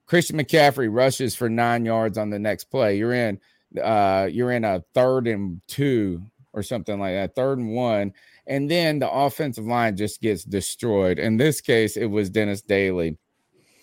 Christian 0.08 0.38
McCaffrey 0.38 0.90
rushes 0.92 1.36
for 1.36 1.50
nine 1.50 1.86
yards 1.86 2.18
on 2.18 2.32
the 2.32 2.40
next 2.40 2.66
play. 2.66 2.98
You're 2.98 3.14
in, 3.14 3.40
uh, 3.82 4.28
you're 4.32 4.52
in 4.52 4.64
a 4.64 4.84
third 4.94 5.28
and 5.28 5.62
two 5.68 6.22
or 6.54 6.64
something 6.64 7.00
like 7.00 7.14
that, 7.14 7.36
third 7.36 7.60
and 7.60 7.74
one, 7.74 8.14
and 8.48 8.70
then 8.70 9.00
the 9.00 9.10
offensive 9.10 9.66
line 9.66 9.96
just 9.96 10.22
gets 10.22 10.44
destroyed. 10.44 11.20
In 11.20 11.38
this 11.38 11.62
case, 11.62 11.96
it 11.96 12.08
was 12.08 12.30
Dennis 12.30 12.62
Daley 12.62 13.18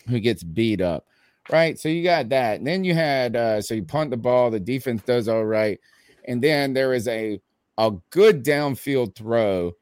who 0.09 0.21
gets 0.21 0.43
beat 0.43 0.81
up, 0.81 1.07
right? 1.51 1.79
So 1.79 1.89
you 1.89 2.03
got 2.03 2.29
that. 2.31 2.59
And 2.59 2.67
then 2.67 2.85
you 2.85 2.95
had 2.95 3.37
uh, 3.37 3.61
so 3.63 3.75
you 3.75 3.85
punt 3.85 4.11
the 4.11 4.17
ball, 4.17 4.51
the 4.51 4.61
defense 4.61 5.03
does 5.03 5.29
all 5.29 5.45
right, 5.45 5.79
and 6.27 6.43
then 6.43 6.73
there 6.73 6.93
is 6.95 7.09
a 7.09 7.41
a 7.79 7.93
good 8.11 8.45
downfield 8.45 9.15
throw 9.15 9.73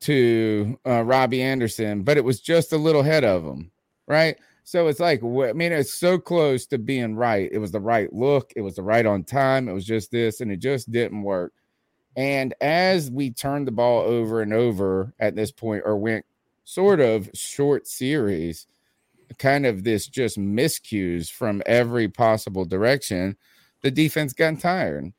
to 0.00 0.78
uh, 0.86 1.02
Robbie 1.02 1.42
Anderson, 1.42 2.02
but 2.02 2.16
it 2.16 2.24
was 2.24 2.40
just 2.40 2.72
a 2.72 2.76
little 2.76 3.00
ahead 3.00 3.24
of 3.24 3.44
him, 3.44 3.70
right? 4.06 4.36
So 4.64 4.86
it's 4.86 5.00
like, 5.00 5.22
I 5.22 5.52
mean, 5.52 5.72
it's 5.72 5.92
so 5.92 6.18
close 6.18 6.66
to 6.66 6.78
being 6.78 7.16
right. 7.16 7.50
It 7.52 7.58
was 7.58 7.72
the 7.72 7.80
right 7.80 8.12
look, 8.12 8.52
it 8.54 8.60
was 8.60 8.76
the 8.76 8.82
right 8.82 9.04
on 9.04 9.24
time, 9.24 9.68
it 9.68 9.72
was 9.72 9.84
just 9.84 10.10
this, 10.10 10.40
and 10.40 10.52
it 10.52 10.58
just 10.58 10.90
didn't 10.90 11.22
work. 11.22 11.52
And 12.16 12.54
as 12.60 13.10
we 13.10 13.30
turned 13.30 13.66
the 13.66 13.72
ball 13.72 14.02
over 14.02 14.42
and 14.42 14.52
over 14.52 15.14
at 15.18 15.34
this 15.34 15.50
point, 15.50 15.82
or 15.84 15.96
went 15.96 16.24
sort 16.64 17.00
of 17.00 17.30
short 17.34 17.86
series, 17.86 18.66
kind 19.38 19.66
of 19.66 19.82
this 19.82 20.06
just 20.06 20.38
miscues 20.38 21.30
from 21.30 21.62
every 21.66 22.08
possible 22.08 22.64
direction, 22.64 23.36
the 23.80 23.90
defense 23.90 24.32
got 24.32 24.60
tired. 24.60 25.12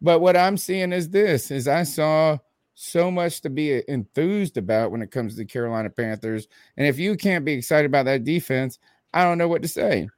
But 0.00 0.20
what 0.20 0.36
I'm 0.36 0.56
seeing 0.56 0.92
is 0.92 1.08
this 1.08 1.50
is 1.50 1.66
I 1.68 1.84
saw 1.84 2.38
so 2.78 3.10
much 3.10 3.40
to 3.40 3.50
be 3.50 3.82
enthused 3.88 4.58
about 4.58 4.90
when 4.90 5.00
it 5.00 5.10
comes 5.10 5.32
to 5.32 5.38
the 5.38 5.46
Carolina 5.46 5.88
Panthers. 5.88 6.46
And 6.76 6.86
if 6.86 6.98
you 6.98 7.16
can't 7.16 7.44
be 7.44 7.54
excited 7.54 7.86
about 7.86 8.04
that 8.04 8.22
defense, 8.22 8.78
I 9.14 9.24
don't 9.24 9.38
know 9.38 9.48
what 9.48 9.62
to 9.62 9.68
say. 9.68 10.08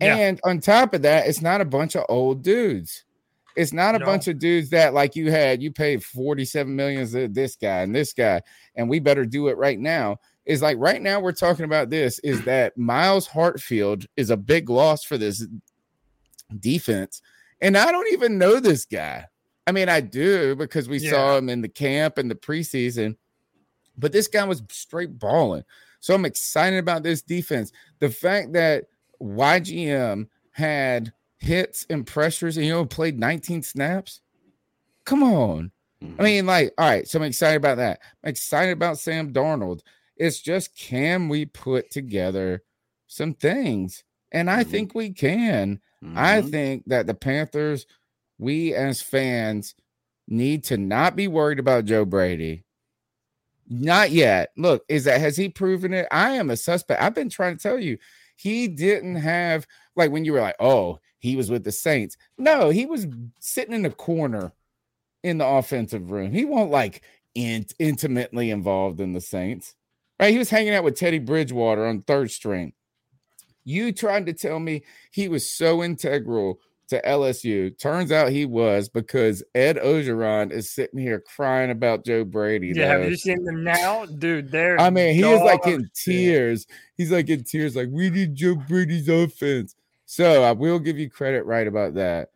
Yeah. 0.00 0.16
And 0.16 0.40
on 0.44 0.60
top 0.60 0.94
of 0.94 1.02
that, 1.02 1.26
it's 1.26 1.42
not 1.42 1.60
a 1.60 1.66
bunch 1.66 1.96
of 1.96 2.06
old 2.08 2.42
dudes. 2.42 3.04
It's 3.56 3.74
not 3.74 3.94
a 3.94 3.98
No. 3.98 4.06
bunch 4.06 4.26
of 4.26 4.38
dudes 4.38 4.70
that 4.70 4.94
like 4.94 5.16
you 5.16 5.30
had, 5.30 5.62
you 5.62 5.70
paid 5.70 6.02
47 6.02 6.74
millions 6.74 7.12
to 7.12 7.28
this 7.28 7.56
guy 7.56 7.82
and 7.82 7.94
this 7.94 8.14
guy, 8.14 8.40
and 8.74 8.88
we 8.88 9.00
better 9.00 9.26
do 9.26 9.48
it 9.48 9.58
right 9.58 9.78
now. 9.78 10.16
Is 10.46 10.62
like 10.62 10.78
right 10.78 11.02
now 11.02 11.20
we're 11.20 11.32
talking 11.32 11.66
about 11.66 11.90
this 11.90 12.20
is 12.20 12.42
that 12.44 12.78
Myles 12.78 13.28
Hartsfield 13.28 14.06
is 14.16 14.30
a 14.30 14.36
big 14.36 14.70
loss 14.70 15.04
for 15.04 15.18
this 15.18 15.46
defense. 16.58 17.20
And 17.60 17.76
I 17.76 17.92
don't 17.92 18.10
even 18.14 18.38
know 18.38 18.60
this 18.60 18.86
guy. 18.86 19.26
I 19.68 19.72
mean, 19.72 19.90
I 19.90 20.00
do 20.00 20.56
because 20.56 20.88
we 20.88 20.98
saw 21.10 21.36
him 21.36 21.50
in 21.50 21.60
the 21.60 21.68
camp 21.68 22.16
and 22.16 22.30
the 22.30 22.34
preseason, 22.34 23.16
but 23.98 24.12
this 24.12 24.26
guy 24.26 24.42
was 24.44 24.62
straight 24.70 25.18
balling. 25.18 25.62
So 26.00 26.14
I'm 26.14 26.24
excited 26.24 26.78
about 26.78 27.02
this 27.02 27.20
defense. 27.20 27.70
The 27.98 28.08
fact 28.08 28.54
that 28.54 28.84
YGM 29.20 30.26
had 30.52 31.12
hits 31.36 31.84
and 31.90 32.06
pressures 32.06 32.56
and 32.56 32.64
you 32.64 32.72
know 32.72 32.86
played 32.86 33.18
19 33.18 33.62
snaps. 33.62 34.22
Come 35.04 35.22
on. 35.22 35.70
I 36.18 36.22
mean, 36.22 36.46
like, 36.46 36.72
all 36.78 36.88
right, 36.88 37.06
so 37.06 37.18
I'm 37.18 37.24
excited 37.24 37.56
about 37.56 37.76
that. 37.76 38.00
I'm 38.24 38.30
excited 38.30 38.72
about 38.72 38.98
Sam 38.98 39.32
Darnold. 39.34 39.80
It's 40.16 40.40
just 40.40 40.74
can 40.76 41.28
we 41.28 41.44
put 41.44 41.90
together 41.90 42.62
some 43.06 43.34
things? 43.34 44.02
And 44.32 44.48
I 44.50 44.64
think 44.64 44.94
we 44.94 45.10
can. 45.10 45.80
I 46.14 46.40
Mhm. 46.40 46.50
think 46.50 46.84
that 46.86 47.06
the 47.06 47.14
Panthers, 47.14 47.86
we 48.38 48.74
as 48.74 49.02
fans, 49.02 49.74
need 50.28 50.64
to 50.64 50.76
not 50.76 51.16
be 51.16 51.28
worried 51.28 51.58
about 51.58 51.84
Joe 51.84 52.04
Brady. 52.04 52.64
Not 53.68 54.10
yet. 54.10 54.50
Look, 54.56 54.84
is 54.88 55.04
that 55.04 55.20
has 55.20 55.36
he 55.36 55.48
proven 55.48 55.92
it? 55.92 56.06
I 56.10 56.32
am 56.32 56.50
a 56.50 56.56
suspect. 56.56 57.02
I've 57.02 57.14
been 57.14 57.28
trying 57.28 57.56
to 57.56 57.62
tell 57.62 57.78
you, 57.78 57.98
he 58.36 58.68
didn't 58.68 59.16
have 59.16 59.66
like 59.96 60.10
when 60.10 60.24
you 60.24 60.32
were 60.32 60.40
like, 60.40 60.56
oh, 60.60 61.00
he 61.18 61.36
was 61.36 61.50
with 61.50 61.64
the 61.64 61.72
Saints. 61.72 62.16
No, 62.38 62.70
he 62.70 62.86
was 62.86 63.06
sitting 63.40 63.74
in 63.74 63.82
the 63.82 63.90
corner 63.90 64.52
in 65.22 65.38
the 65.38 65.46
offensive 65.46 66.10
room. 66.10 66.32
He 66.32 66.44
won't 66.44 66.70
like 66.70 67.02
int- 67.34 67.74
intimately 67.78 68.50
involved 68.50 69.00
in 69.00 69.12
the 69.12 69.20
Saints, 69.20 69.74
right? 70.20 70.32
He 70.32 70.38
was 70.38 70.50
hanging 70.50 70.74
out 70.74 70.84
with 70.84 70.96
Teddy 70.96 71.18
Bridgewater 71.18 71.86
on 71.86 72.02
third 72.02 72.30
string. 72.30 72.72
You 73.64 73.92
trying 73.92 74.24
to 74.26 74.32
tell 74.32 74.58
me 74.60 74.84
he 75.10 75.28
was 75.28 75.54
so 75.54 75.82
integral 75.82 76.60
to 76.88 77.00
LSU. 77.02 77.76
Turns 77.78 78.10
out 78.10 78.30
he 78.30 78.46
was 78.46 78.88
because 78.88 79.42
Ed 79.54 79.76
Orgeron 79.76 80.50
is 80.50 80.70
sitting 80.70 80.98
here 80.98 81.20
crying 81.20 81.70
about 81.70 82.04
Joe 82.04 82.24
Brady. 82.24 82.72
Yeah, 82.74 82.98
have 82.98 83.08
you 83.08 83.16
seen 83.16 83.44
them 83.44 83.62
now, 83.62 84.06
dude? 84.06 84.50
They're 84.50 84.80
I 84.80 84.90
mean, 84.90 85.14
he 85.14 85.22
is 85.22 85.40
like 85.40 85.66
in 85.66 85.90
tears. 85.94 86.66
He's 86.96 87.12
like 87.12 87.28
in 87.28 87.44
tears, 87.44 87.76
like 87.76 87.88
we 87.90 88.10
need 88.10 88.34
Joe 88.34 88.54
Brady's 88.54 89.08
offense. 89.08 89.74
So 90.06 90.42
I 90.42 90.52
will 90.52 90.78
give 90.78 90.98
you 90.98 91.10
credit 91.10 91.44
right 91.44 91.66
about 91.66 91.94
that. 91.94 92.30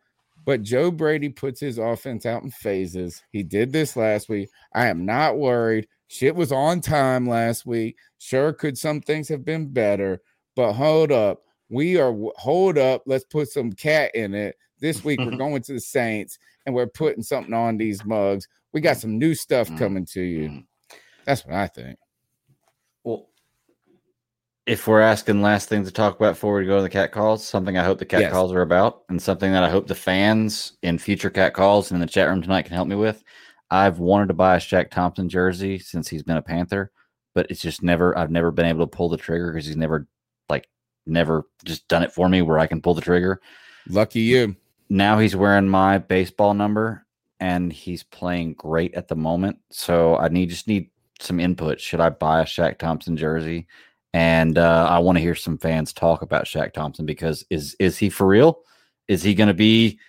But 0.45 0.61
Joe 0.61 0.91
Brady 0.91 1.29
puts 1.29 1.59
his 1.59 1.77
offense 1.77 2.25
out 2.25 2.43
in 2.43 2.51
phases. 2.51 3.23
He 3.31 3.43
did 3.43 3.71
this 3.71 3.95
last 3.95 4.29
week. 4.29 4.49
I 4.73 4.87
am 4.87 5.05
not 5.05 5.37
worried. 5.37 5.87
Shit 6.07 6.35
was 6.35 6.51
on 6.51 6.81
time 6.81 7.27
last 7.27 7.65
week. 7.65 7.97
Sure, 8.19 8.53
could 8.53 8.77
some 8.77 9.01
things 9.01 9.27
have 9.29 9.43
been 9.43 9.69
better, 9.69 10.21
but 10.55 10.73
hold 10.73 11.11
up. 11.11 11.41
We 11.73 11.99
are 11.99 12.15
hold 12.35 12.77
up. 12.77 13.01
Let's 13.07 13.25
put 13.25 13.49
some 13.49 13.71
cat 13.71 14.13
in 14.13 14.35
it. 14.35 14.55
This 14.79 15.03
week 15.03 15.19
we're 15.19 15.31
going 15.37 15.63
to 15.63 15.73
the 15.73 15.79
Saints 15.79 16.37
and 16.65 16.75
we're 16.75 16.85
putting 16.87 17.23
something 17.23 17.53
on 17.53 17.77
these 17.77 18.05
mugs. 18.05 18.47
We 18.73 18.79
got 18.81 18.97
some 18.97 19.17
new 19.17 19.33
stuff 19.33 19.69
Mm. 19.69 19.77
coming 19.79 20.05
to 20.07 20.21
you. 20.21 20.63
That's 21.25 21.43
what 21.45 21.55
I 21.55 21.65
think. 21.67 21.97
Well, 23.03 23.29
if 24.67 24.87
we're 24.87 25.01
asking 25.01 25.41
last 25.41 25.67
thing 25.67 25.83
to 25.83 25.91
talk 25.91 26.15
about 26.15 26.33
before 26.35 26.55
we 26.55 26.65
go 26.65 26.77
to 26.77 26.83
the 26.83 26.89
cat 26.89 27.11
calls, 27.11 27.43
something 27.43 27.75
I 27.77 27.83
hope 27.83 27.97
the 27.97 28.05
cat 28.05 28.21
Yes. 28.21 28.31
calls 28.31 28.53
are 28.53 28.61
about, 28.61 29.03
and 29.09 29.21
something 29.21 29.51
that 29.51 29.63
I 29.63 29.69
hope 29.69 29.87
the 29.87 29.95
fans 29.95 30.77
in 30.83 30.99
future 30.99 31.29
cat 31.31 31.53
calls 31.53 31.89
and 31.91 31.95
in 32.01 32.05
the 32.05 32.11
chat 32.11 32.29
room 32.29 32.41
tonight 32.41 32.63
can 32.63 32.75
help 32.75 32.87
me 32.87 32.95
with. 32.95 33.23
I've 33.71 33.97
wanted 33.99 34.27
to 34.27 34.33
buy 34.35 34.55
a 34.55 34.59
Shaq 34.59 34.91
Thompson 34.91 35.27
jersey 35.27 35.79
since 35.79 36.07
he's 36.07 36.23
been 36.23 36.37
a 36.37 36.41
Panther, 36.41 36.91
but 37.33 37.47
it's 37.49 37.61
just 37.61 37.81
never. 37.81 38.15
I've 38.17 38.31
never 38.31 38.51
been 38.51 38.67
able 38.67 38.85
to 38.85 38.95
pull 38.95 39.09
the 39.09 39.17
trigger 39.17 39.51
because 39.51 39.65
he's 39.65 39.75
never, 39.75 40.07
like, 40.49 40.67
never 41.05 41.47
just 41.63 41.87
done 41.87 42.03
it 42.03 42.11
for 42.11 42.29
me 42.29 42.41
where 42.41 42.59
I 42.59 42.67
can 42.67 42.81
pull 42.81 42.93
the 42.93 43.01
trigger. 43.01 43.41
Lucky 43.89 44.21
you. 44.21 44.55
Now 44.89 45.19
he's 45.19 45.35
wearing 45.35 45.67
my 45.67 45.97
baseball 45.97 46.53
number, 46.53 47.05
and 47.39 47.73
he's 47.73 48.03
playing 48.03 48.53
great 48.53 48.93
at 48.93 49.07
the 49.07 49.15
moment. 49.15 49.57
So 49.71 50.15
I 50.17 50.29
need 50.29 50.49
just 50.49 50.67
need 50.67 50.89
some 51.19 51.39
input. 51.39 51.79
Should 51.79 51.99
I 51.99 52.09
buy 52.09 52.41
a 52.41 52.45
Shaq 52.45 52.77
Thompson 52.77 53.17
jersey? 53.17 53.67
And 54.13 54.57
uh, 54.57 54.87
I 54.89 54.99
want 54.99 55.17
to 55.17 55.21
hear 55.21 55.35
some 55.35 55.57
fans 55.57 55.91
talk 55.91 56.21
about 56.21 56.45
Shaq 56.45 56.73
Thompson 56.73 57.05
because 57.05 57.43
is 57.49 57.75
is 57.79 57.97
he 57.97 58.09
for 58.09 58.27
real? 58.27 58.59
Is 59.07 59.23
he 59.23 59.33
going 59.33 59.47
to 59.47 59.53
be, 59.53 59.99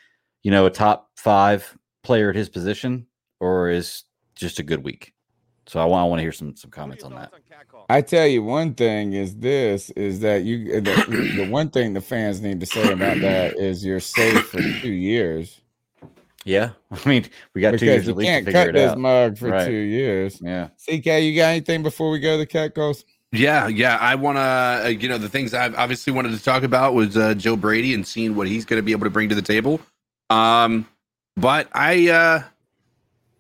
you 0.43 0.51
know, 0.51 0.67
a 0.67 0.71
top 0.71 1.11
five 1.17 1.77
player 2.03 2.31
at 2.31 2.37
his 2.37 2.49
position, 2.49 3.07
or 3.41 3.71
is 3.71 4.05
just 4.37 4.59
a 4.59 4.63
good 4.63 4.85
week? 4.85 5.14
So 5.67 5.81
I 5.81 5.85
want 5.87 6.03
I 6.03 6.05
want 6.09 6.19
to 6.19 6.23
hear 6.23 6.33
some 6.33 6.55
some 6.57 6.71
comments 6.71 7.05
on 7.05 7.15
that. 7.15 7.33
I 7.89 8.01
tell 8.03 8.27
you 8.27 8.43
one 8.43 8.75
thing 8.75 9.13
is 9.15 9.37
this 9.37 9.91
is 9.91 10.21
that 10.21 10.45
you 10.45 10.81
the, 10.81 11.35
the 11.37 11.49
one 11.49 11.71
thing 11.71 11.95
the 11.95 12.01
fans 12.01 12.41
need 12.41 12.61
to 12.61 12.67
say 12.67 12.93
about 12.93 13.19
that 13.21 13.57
is 13.57 13.85
you're 13.85 14.01
safe 14.01 14.47
for 14.49 14.61
two 14.61 14.93
years. 14.93 15.61
Yeah, 16.45 16.71
I 16.91 17.09
mean 17.09 17.27
we 17.55 17.61
got 17.63 17.73
two 17.73 17.87
because 17.87 17.87
years 17.87 18.07
you 18.07 18.11
at 18.13 18.17
least 18.19 18.29
can't 18.29 18.45
to 18.47 18.53
figure 18.53 18.61
cut 18.61 18.69
it 18.71 18.73
this 18.75 18.91
out. 18.93 18.99
mug 18.99 19.39
for 19.39 19.49
Right. 19.49 19.67
two 19.67 19.73
years. 19.73 20.39
Yeah. 20.43 20.69
CK, 20.87 21.07
you 21.23 21.35
got 21.35 21.49
anything 21.51 21.83
before 21.83 22.11
we 22.11 22.21
go 22.21 22.33
to 22.33 22.39
the 22.39 22.47
cat 22.47 22.75
calls? 22.75 23.05
Yeah, 23.33 23.67
yeah. 23.67 23.97
I 24.01 24.15
want 24.15 24.37
to, 24.37 24.41
uh, 24.41 24.89
you 24.89 25.09
know, 25.09 25.19
the 25.19 25.29
things 25.29 25.55
I've 25.55 25.75
obviously 25.75 26.13
wanted 26.13 26.37
to 26.39 26.45
talk 26.45 26.63
about 26.63 26.95
was 26.95 27.17
uh, 27.17 27.35
Joe 27.35 27.57
Brady 27.57 27.93
and 27.93 28.07
seeing 28.07 28.37
what 28.37 28.47
he's 28.47 28.65
going 28.65 28.79
to 28.79 28.83
be 28.83 28.93
able 28.93 29.05
to 29.05 29.11
bring 29.11 29.29
to 29.31 29.35
the 29.35 29.43
table. 29.43 29.81
Um, 30.31 30.87
but 31.37 31.69
I, 31.75 32.11
uh, 32.11 32.43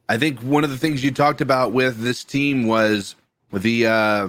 I 0.08 0.18
think 0.18 0.40
one 0.40 0.64
of 0.64 0.70
the 0.70 0.78
things 0.78 1.02
you 1.02 1.10
talked 1.10 1.40
about 1.40 1.72
with 1.72 1.98
this 2.00 2.24
team 2.24 2.66
was 2.66 3.16
the 3.52 3.86
uh, 3.86 4.28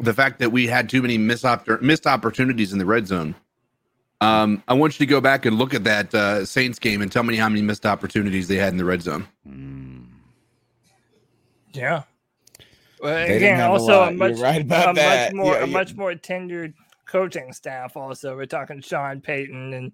the 0.00 0.14
fact 0.14 0.38
that 0.38 0.50
we 0.50 0.66
had 0.66 0.88
too 0.88 1.02
many 1.02 1.18
missed, 1.18 1.44
oppor- 1.44 1.80
missed 1.82 2.06
opportunities 2.06 2.72
in 2.72 2.78
the 2.78 2.86
red 2.86 3.06
zone. 3.06 3.34
Um, 4.20 4.62
I 4.68 4.74
want 4.74 4.98
you 4.98 5.04
to 5.06 5.10
go 5.10 5.20
back 5.20 5.44
and 5.44 5.58
look 5.58 5.74
at 5.74 5.84
that 5.84 6.14
uh, 6.14 6.44
Saints 6.46 6.78
game 6.78 7.02
and 7.02 7.12
tell 7.12 7.22
me 7.22 7.36
how 7.36 7.48
many 7.48 7.60
missed 7.62 7.84
opportunities 7.84 8.48
they 8.48 8.56
had 8.56 8.72
in 8.72 8.78
the 8.78 8.84
red 8.84 9.02
zone. 9.02 9.26
Yeah. 11.74 12.04
Well, 13.00 13.22
again, 13.22 13.56
have 13.58 13.70
a 13.70 13.72
also 13.72 14.02
a 14.04 14.10
much, 14.12 14.38
right 14.38 14.62
about 14.62 14.92
a 14.92 14.94
that. 14.94 15.34
much 15.34 15.44
more, 15.44 15.54
Yeah, 15.54 15.64
a 15.64 15.66
yeah. 15.66 15.72
much 15.72 15.94
more 15.94 16.14
tenured 16.14 16.72
coaching 17.06 17.52
staff. 17.52 17.96
Also, 17.96 18.34
we're 18.36 18.46
talking 18.46 18.80
Sean 18.80 19.20
Payton 19.20 19.74
and 19.74 19.92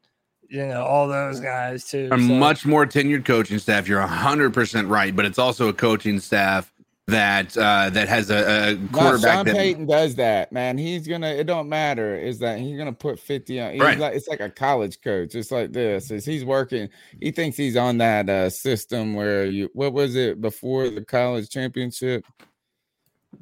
you 0.51 0.67
know 0.67 0.83
all 0.85 1.09
those 1.09 1.41
guys 1.41 1.85
too. 1.89 2.09
a 2.13 2.17
so- 2.19 2.23
much 2.23 2.67
more 2.67 2.85
tenured 2.87 3.25
coaching 3.25 3.59
staff. 3.59 3.89
You're 3.89 4.01
hundred 4.03 4.53
percent 4.53 4.89
right, 4.89 5.15
but 5.15 5.25
it's 5.25 5.39
also 5.39 5.69
a 5.69 5.73
coaching 5.73 6.21
staff 6.21 6.73
that 7.07 7.57
uh, 7.57 7.91
that 7.91 8.09
has 8.09 8.31
a, 8.31 8.37
a 8.71 8.75
No, 8.77 8.89
quarterback 8.93 9.35
Sean 9.39 9.47
that 9.47 9.57
Payton 9.57 9.87
does 9.87 10.15
that, 10.17 10.53
man. 10.53 10.79
He's 10.79 11.09
gonna. 11.09 11.29
It 11.29 11.45
don't 11.49 11.69
matter. 11.69 12.17
Is 12.17 12.39
that 12.39 12.61
he's 12.61 12.77
gonna 12.79 12.93
put 12.93 13.19
fifty 13.19 13.61
on? 13.61 13.73
He's 13.73 13.81
Right. 13.81 13.99
like 13.99 14.15
it's 14.15 14.29
like 14.29 14.41
a 14.41 14.49
college 14.51 15.01
coach. 15.01 15.35
It's 15.35 15.51
like 15.51 15.73
this. 15.73 16.11
Is 16.13 16.25
he's 16.25 16.45
working? 16.45 16.89
He 17.21 17.33
thinks 17.33 17.57
he's 17.57 17.77
on 17.77 17.99
that 17.99 18.29
uh, 18.29 18.51
system 18.51 19.15
where 19.15 19.45
you. 19.47 19.71
What 19.73 19.93
was 19.93 20.15
it 20.15 20.41
before 20.41 20.89
the 20.89 21.05
college 21.05 21.49
championship? 21.51 22.25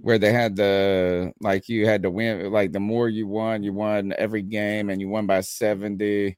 Where 0.00 0.18
they 0.18 0.32
had 0.32 0.54
the 0.56 1.32
like 1.40 1.68
you 1.68 1.86
had 1.86 2.02
to 2.04 2.10
win 2.10 2.50
like 2.52 2.72
the 2.72 2.80
more 2.80 3.08
you 3.08 3.26
won, 3.26 3.62
you 3.62 3.72
won 3.72 4.14
every 4.16 4.42
game 4.42 4.90
and 4.90 5.00
you 5.00 5.08
won 5.08 5.26
by 5.26 5.40
seventy, 5.40 6.36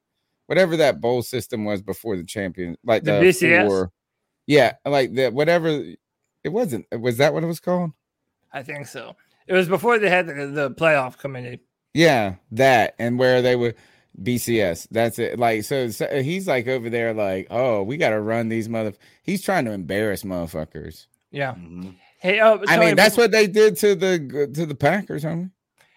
whatever 0.51 0.75
that 0.75 0.99
bowl 0.99 1.21
system 1.21 1.63
was 1.63 1.81
before 1.81 2.17
the 2.17 2.25
champion, 2.25 2.75
like 2.83 3.03
The 3.05 3.13
the, 3.13 3.19
BCS? 3.21 3.67
four- 3.67 3.91
yeah, 4.47 4.73
like 4.85 5.13
that 5.15 5.31
whatever. 5.33 5.69
It 6.43 6.49
wasn't. 6.49 6.85
Was 6.91 7.17
that 7.17 7.33
what 7.33 7.43
it 7.43 7.47
was 7.47 7.61
called? 7.61 7.91
I 8.51 8.63
think 8.63 8.85
so. 8.87 9.15
It 9.47 9.53
was 9.53 9.69
before 9.69 9.97
they 9.97 10.09
had 10.09 10.27
the, 10.27 10.47
the 10.47 10.71
playoff 10.71 11.17
committee. 11.17 11.61
Yeah, 11.93 12.35
that 12.51 12.95
and 12.99 13.17
where 13.17 13.41
they 13.41 13.55
would 13.55 13.75
BCS. 14.21 14.87
That's 14.91 15.19
it. 15.19 15.39
Like 15.39 15.63
so, 15.63 15.89
so 15.89 16.21
he's 16.21 16.47
like 16.47 16.67
over 16.67 16.89
there, 16.89 17.13
like, 17.13 17.47
oh, 17.49 17.83
we 17.83 17.95
got 17.97 18.09
to 18.09 18.19
run 18.19 18.49
these 18.49 18.67
mother. 18.67 18.93
He's 19.23 19.41
trying 19.41 19.65
to 19.65 19.71
embarrass 19.71 20.23
motherfuckers. 20.23 21.05
Yeah. 21.31 21.53
Mm-hmm. 21.53 21.91
Hey, 22.19 22.39
oh, 22.41 22.61
I 22.67 22.75
Tony, 22.75 22.85
mean, 22.87 22.95
that's 22.97 23.15
what 23.17 23.31
they 23.31 23.47
did 23.47 23.77
to 23.77 23.95
the 23.95 24.49
to 24.53 24.65
the 24.65 24.75
Packers, 24.75 25.23
homie. 25.23 25.51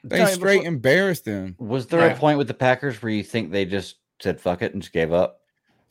They 0.04 0.24
straight 0.26 0.58
before- 0.58 0.68
embarrassed 0.68 1.24
them. 1.24 1.56
Was 1.58 1.86
there 1.86 2.00
Yeah. 2.06 2.12
a 2.14 2.16
point 2.16 2.38
with 2.38 2.46
the 2.48 2.54
Packers 2.54 3.02
where 3.02 3.10
you 3.10 3.22
think 3.24 3.50
they 3.50 3.64
just 3.64 3.96
said 4.20 4.40
fuck 4.40 4.62
it 4.62 4.72
and 4.72 4.82
just 4.82 4.92
gave 4.92 5.12
up? 5.12 5.40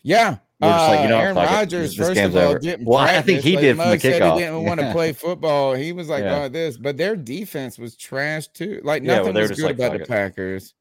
Yeah. 0.02 0.38
We're 0.62 0.70
just 0.70 0.88
like, 0.90 1.00
you 1.00 1.06
Uh, 1.06 1.10
know 1.10 1.16
what, 1.18 1.24
Aaron. 1.24 1.36
Rodgers, 1.36 1.72
This- 1.72 1.98
this 1.98 2.08
first 2.08 2.16
game's 2.16 2.36
of 2.36 2.44
all, 2.44 2.58
didn't 2.60 2.86
Well, 2.86 2.98
I 3.00 3.22
think 3.22 3.42
he 3.42 3.56
Like, 3.56 3.62
did 3.62 3.76
from 3.78 3.90
the 3.90 3.98
kickoff. 3.98 4.34
He 4.36 4.40
didn't 4.40 4.64
want 4.64 4.80
to 4.80 4.92
play 4.94 5.12
football. 5.14 5.74
He 5.74 5.92
was 5.92 6.10
like, 6.10 6.24
Yeah. 6.24 6.44
oh, 6.44 6.50
this, 6.50 6.78
but 6.78 6.98
their 6.98 7.16
defense 7.16 7.78
was 7.78 7.96
trash 7.96 8.48
too. 8.48 8.80
Like 8.84 9.04
Yeah, 9.04 9.22
well, 9.22 9.34
nothing 9.34 9.42
was 9.50 9.52
good 9.52 9.66
like, 9.66 9.76
about 9.76 9.94
the 9.94 10.02
it. 10.04 10.08
Packers. 10.08 10.74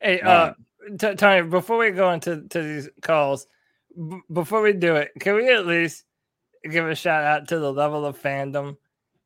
Hey, 0.00 0.20
uh, 0.20 0.54
T- 0.98 1.14
Tony, 1.14 1.48
before 1.48 1.78
we 1.78 1.90
go 1.90 2.10
into 2.12 2.42
to 2.48 2.62
these 2.62 2.88
calls, 3.00 3.46
b- 3.96 4.20
before 4.32 4.60
we 4.60 4.72
do 4.72 4.96
it, 4.96 5.12
can 5.20 5.34
we 5.36 5.48
at 5.50 5.66
least 5.66 6.04
give 6.70 6.86
a 6.86 6.94
shout 6.94 7.24
out 7.24 7.48
to 7.48 7.58
the 7.58 7.72
level 7.72 8.04
of 8.04 8.20
fandom 8.20 8.76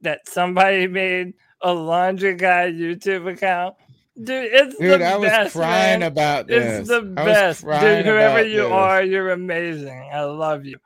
that 0.02 0.28
somebody 0.28 0.86
made 0.86 1.34
a 1.62 1.72
laundry 1.72 2.34
guy 2.34 2.70
YouTube 2.70 3.30
account? 3.32 3.74
Dude, 4.22 4.48
it's 4.52 4.76
Dude, 4.78 5.00
the 5.00 5.04
I 5.04 5.16
was 5.16 5.28
best, 5.30 5.54
crying 5.54 6.00
man. 6.00 6.10
about 6.10 6.46
this. 6.48 6.80
It's 6.80 6.88
the 6.88 7.14
I 7.16 7.24
best, 7.24 7.60
dude. 7.62 8.04
Whoever 8.06 8.42
you 8.46 8.62
this. 8.62 8.72
are, 8.72 9.02
you're 9.02 9.30
amazing. 9.30 10.10
I 10.12 10.24
love 10.24 10.64
you. 10.64 10.76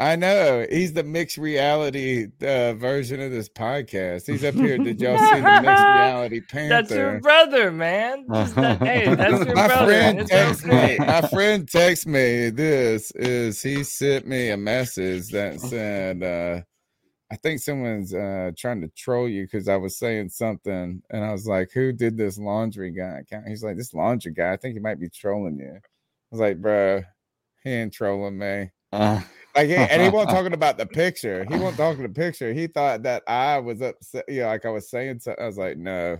I 0.00 0.16
know 0.16 0.66
he's 0.68 0.94
the 0.94 1.04
mixed 1.04 1.38
reality 1.38 2.26
uh, 2.40 2.72
version 2.74 3.20
of 3.20 3.30
this 3.30 3.48
podcast. 3.48 4.26
He's 4.26 4.42
up 4.42 4.54
here. 4.54 4.76
Did 4.78 5.00
y'all 5.00 5.16
see 5.16 5.40
the 5.40 5.60
mixed 5.62 5.64
reality 5.84 6.40
Panther? 6.40 6.68
That's 6.68 6.90
your 6.90 7.20
brother, 7.20 7.70
man. 7.70 8.26
Just 8.32 8.54
that- 8.56 8.78
hey, 8.82 9.14
that's 9.14 9.44
your 9.46 9.54
my 9.54 9.68
brother. 9.68 9.86
friend 9.86 10.18
It's 10.20 10.30
text 10.30 10.66
okay. 10.66 10.96
me. 10.98 11.06
My 11.06 11.20
friend 11.20 11.68
text 11.70 12.06
me. 12.08 12.50
This 12.50 13.12
is 13.12 13.62
he 13.62 13.84
sent 13.84 14.26
me 14.26 14.48
a 14.50 14.56
message 14.56 15.28
that 15.28 15.60
said, 15.60 16.22
uh, 16.24 16.62
"I 17.32 17.36
think 17.36 17.60
someone's 17.60 18.14
uh, 18.14 18.52
trying 18.56 18.82
to 18.82 18.88
troll 18.88 19.28
you 19.28 19.44
because 19.44 19.68
I 19.68 19.76
was 19.76 19.96
saying 19.96 20.28
something." 20.30 21.02
And 21.10 21.24
I 21.24 21.32
was 21.32 21.46
like, 21.46 21.72
"Who 21.72 21.92
did 21.92 22.16
this 22.16 22.38
laundry 22.38 22.92
guy 22.92 23.20
account?" 23.20 23.48
He's 23.48 23.64
like, 23.64 23.76
"This 23.76 23.94
laundry 23.94 24.32
guy. 24.32 24.52
I 24.52 24.56
think 24.56 24.74
he 24.74 24.80
might 24.80 25.00
be 25.00 25.08
trolling 25.08 25.58
you." 25.58 25.76
I 25.76 25.80
was 26.30 26.40
like, 26.40 26.60
"Bro, 26.60 27.02
he 27.64 27.70
ain't 27.70 27.92
trolling 27.92 28.38
me." 28.38 28.70
Uh, 28.92 29.22
Like, 29.54 29.68
and 29.70 30.02
he 30.02 30.08
wasn't 30.08 30.30
talking 30.36 30.54
about 30.54 30.78
the 30.78 30.86
picture. 30.86 31.44
He 31.44 31.54
wasn't 31.56 31.76
talking 31.76 32.02
the 32.02 32.08
picture. 32.08 32.52
He 32.52 32.66
thought 32.68 33.02
that 33.04 33.22
I 33.26 33.58
was 33.58 33.80
upset. 33.82 34.24
You 34.28 34.42
know, 34.42 34.46
like 34.48 34.64
I 34.66 34.70
was 34.70 34.90
saying 34.90 35.20
something. 35.20 35.42
I 35.42 35.46
was 35.46 35.58
like, 35.58 35.76
no, 35.78 36.18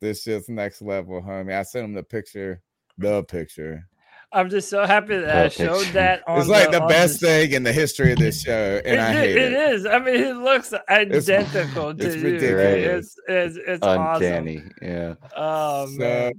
this 0.00 0.24
just 0.24 0.48
next 0.48 0.82
level, 0.82 1.20
homie. 1.22 1.54
I 1.54 1.62
sent 1.62 1.84
him 1.84 1.94
the 1.94 2.02
picture, 2.02 2.62
the 2.98 3.22
picture. 3.24 3.88
I'm 4.32 4.48
just 4.50 4.68
so 4.68 4.86
happy 4.86 5.16
that 5.18 5.36
I 5.46 5.48
showed 5.48 5.86
that 5.88 6.22
on 6.28 6.38
It's 6.40 6.48
like 6.48 6.70
the 6.70 6.82
on 6.82 6.88
best 6.88 7.20
thing 7.20 7.52
in 7.52 7.62
the 7.64 7.72
history 7.72 8.12
of 8.12 8.18
this 8.18 8.42
show, 8.42 8.80
and 8.84 8.94
It, 8.94 8.98
I 9.00 9.12
hate 9.12 9.36
it. 9.36 9.52
it 9.52 9.52
is. 9.72 9.86
I 9.86 9.98
mean, 9.98 10.14
it 10.22 10.36
looks 10.36 10.72
identical 10.88 11.94
to 11.94 12.06
it's 12.06 12.16
you. 12.16 12.22
ridiculous. 12.22 13.16
It's 13.26 13.56
it's 13.56 13.68
it's 13.68 13.86
Uncanny. 13.86 14.58
awesome. 14.58 14.72
Yeah. 14.82 15.14
Oh 15.36 15.86
so 15.86 15.98
man, 15.98 16.32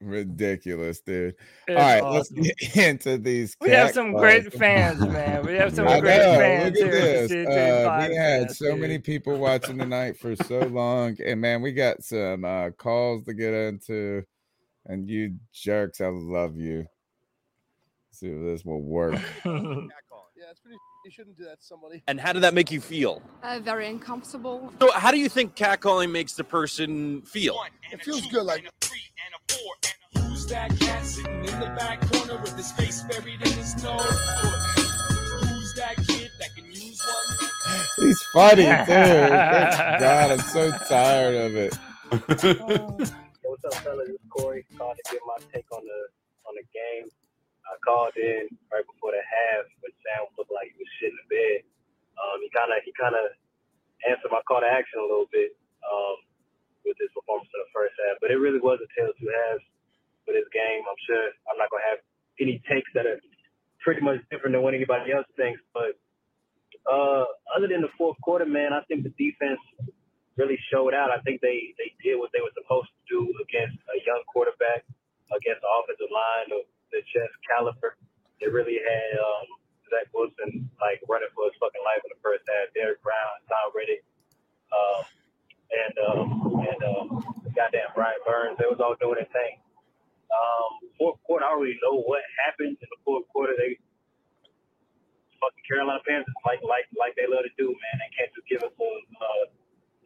ridiculous, 0.00 1.00
dude. 1.00 1.34
It's 1.68 1.76
All 1.76 1.76
right, 1.76 2.02
awesome. 2.02 2.36
let's 2.42 2.74
get 2.74 2.76
into 2.76 3.18
these. 3.18 3.54
we 3.60 3.70
have 3.70 3.92
some 3.92 4.12
calls. 4.12 4.22
great 4.22 4.52
fans, 4.54 5.00
man. 5.00 5.46
We 5.46 5.54
have 5.54 5.74
some 5.74 5.86
I 5.86 6.00
great 6.00 6.18
know. 6.18 6.38
fans 6.38 6.78
Look 6.80 6.88
at 6.88 6.94
here 6.94 7.28
this. 7.28 7.32
Uh, 7.32 8.06
we 8.08 8.14
had 8.16 8.48
Podcast, 8.48 8.56
so 8.56 8.76
many 8.76 8.98
people 8.98 9.38
watching 9.38 9.78
tonight 9.78 10.18
for 10.18 10.34
so 10.36 10.60
long, 10.60 11.16
and 11.24 11.40
man, 11.40 11.62
we 11.62 11.72
got 11.72 12.02
some 12.02 12.44
uh, 12.44 12.70
calls 12.70 13.24
to 13.24 13.34
get 13.34 13.54
into. 13.54 14.24
And 14.86 15.08
you 15.08 15.36
jerks, 15.52 16.00
I 16.00 16.06
love 16.08 16.56
you. 16.56 16.86
See 18.18 18.26
if 18.26 18.42
this 18.42 18.64
will 18.64 18.82
work. 18.82 19.14
Yeah, 20.40 20.52
it's 20.52 20.60
pretty. 20.60 20.78
You 21.04 21.10
shouldn't 21.10 21.36
do 21.36 21.44
that 21.46 21.58
to 21.60 21.66
somebody. 21.66 22.00
And 22.06 22.20
how 22.20 22.32
did 22.32 22.44
that 22.44 22.54
make 22.54 22.70
you 22.70 22.80
feel? 22.80 23.20
Uh, 23.42 23.58
very 23.58 23.88
uncomfortable. 23.88 24.72
So, 24.80 24.92
how 24.92 25.10
do 25.10 25.18
you 25.18 25.28
think 25.28 25.56
catcalling 25.56 26.12
makes 26.12 26.34
the 26.34 26.44
person 26.44 27.22
feel? 27.22 27.60
It 27.90 28.04
feels 28.04 28.24
good. 28.26 28.44
Like 28.44 28.64
Who's 30.16 30.46
that 30.46 30.78
cat 30.78 31.04
sitting 31.04 31.44
in 31.44 31.58
the 31.58 31.74
back 31.76 32.00
corner 32.12 32.40
with 32.40 32.56
his 32.56 32.70
face 32.70 33.02
buried 33.02 33.40
in 33.42 33.50
his 33.52 33.82
nose? 33.82 34.00
Who's 34.00 35.74
that 35.74 35.96
kid 36.06 36.30
that 36.38 36.54
can 36.54 36.66
use 36.66 37.02
one? 37.04 37.50
He's 38.06 38.22
funny 38.32 38.62
too. 38.62 38.92
Good 38.92 39.98
God, 40.00 40.30
I'm 40.30 40.38
so 40.40 40.70
tired 40.88 41.34
of 41.34 41.56
it. 41.56 41.74
What's 43.42 43.64
up, 43.64 43.74
fellas? 43.82 44.08
It's 44.08 44.22
Corey. 44.30 44.64
Called 44.76 44.96
to 45.04 45.12
get 45.12 45.20
my 45.26 45.36
take 45.52 45.66
on 45.72 45.82
the 45.82 46.48
on 46.48 46.54
the 46.54 46.62
game. 46.72 47.10
Called 47.88 48.12
in 48.20 48.52
right 48.68 48.84
before 48.84 49.16
the 49.16 49.24
half 49.24 49.64
when 49.80 49.96
Sam 50.04 50.28
looked 50.36 50.52
like 50.52 50.68
he 50.68 50.76
was 50.76 50.92
shitting 51.00 51.16
the 51.24 51.28
bed. 51.32 51.64
Um, 52.20 52.36
he 52.44 52.52
kind 52.52 52.68
of 52.68 52.84
he 52.84 52.92
kind 52.92 53.16
of 53.16 53.32
answered 54.04 54.28
my 54.28 54.44
call 54.44 54.60
to 54.60 54.68
action 54.68 55.00
a 55.00 55.08
little 55.08 55.30
bit 55.32 55.56
um, 55.88 56.20
with 56.84 57.00
his 57.00 57.08
performance 57.16 57.48
in 57.48 57.64
the 57.64 57.72
first 57.72 57.96
half, 57.96 58.20
but 58.20 58.28
it 58.28 58.36
really 58.36 58.60
was 58.60 58.76
a 58.84 58.88
tale 58.92 59.08
of 59.08 59.16
two 59.16 59.32
halves 59.32 59.64
for 60.28 60.36
this 60.36 60.44
game. 60.52 60.84
I'm 60.84 61.00
sure 61.08 61.32
I'm 61.48 61.56
not 61.56 61.72
gonna 61.72 61.88
have 61.88 62.04
any 62.36 62.60
takes 62.68 62.92
that 62.92 63.08
are 63.08 63.24
pretty 63.80 64.04
much 64.04 64.20
different 64.28 64.52
than 64.52 64.60
what 64.60 64.76
anybody 64.76 65.16
else 65.16 65.24
thinks, 65.40 65.64
but 65.72 65.96
uh, 66.84 67.24
other 67.56 67.72
than 67.72 67.80
the 67.80 67.92
fourth 67.96 68.20
quarter, 68.20 68.44
man, 68.44 68.76
I 68.76 68.84
think 68.84 69.08
the 69.08 69.16
defense 69.16 69.64
really 70.36 70.60
showed 70.68 70.92
out. 70.92 71.08
I 71.08 71.24
think 71.24 71.40
they 71.40 71.72
they 71.80 71.96
did 72.04 72.20
what 72.20 72.36
they 72.36 72.44
were 72.44 72.52
supposed 72.52 72.92
to 72.92 73.00
do 73.08 73.20
against 73.40 73.80
a 73.88 73.98
young 74.04 74.20
quarterback, 74.28 74.84
against 75.32 75.64
the 75.64 75.70
offensive 75.72 76.12
line 76.12 76.52
of 76.52 76.68
chess 77.12 77.30
caliber. 77.48 77.96
They 78.40 78.48
really 78.48 78.78
had 78.80 79.10
um, 79.20 79.46
Zach 79.90 80.08
Wilson 80.14 80.68
like 80.80 81.02
running 81.08 81.30
for 81.36 81.46
his 81.50 81.56
fucking 81.60 81.82
life 81.84 82.02
in 82.06 82.10
the 82.14 82.20
first 82.24 82.44
half. 82.48 82.72
Derrick 82.74 83.00
Brown, 83.04 83.34
Tom 83.50 83.68
Riddick, 83.76 84.04
um, 84.72 85.02
and 85.72 85.94
um, 86.06 86.28
and 86.64 86.80
um, 86.84 87.06
goddamn 87.56 87.92
Brian 87.96 88.20
Burns. 88.26 88.56
They 88.60 88.68
was 88.70 88.80
all 88.82 88.96
doing 89.00 89.20
their 89.22 89.30
thing. 89.32 89.60
Um, 90.30 90.90
fourth 90.98 91.18
quarter, 91.24 91.44
I 91.46 91.54
don't 91.56 91.62
really 91.64 91.80
know 91.82 92.00
what 92.04 92.22
happened 92.46 92.76
in 92.80 92.88
the 92.90 93.00
fourth 93.04 93.26
quarter. 93.32 93.54
They 93.56 93.78
fucking 95.40 95.64
Carolina 95.68 96.02
Panthers 96.06 96.34
like 96.46 96.62
like 96.66 96.86
like 96.98 97.14
they 97.16 97.28
love 97.28 97.44
to 97.46 97.54
do, 97.58 97.70
man. 97.70 97.96
They 98.02 98.10
can't 98.16 98.32
just 98.34 98.46
give 98.48 98.62
us 98.64 98.74
a 98.74 98.90
uh, 99.20 99.44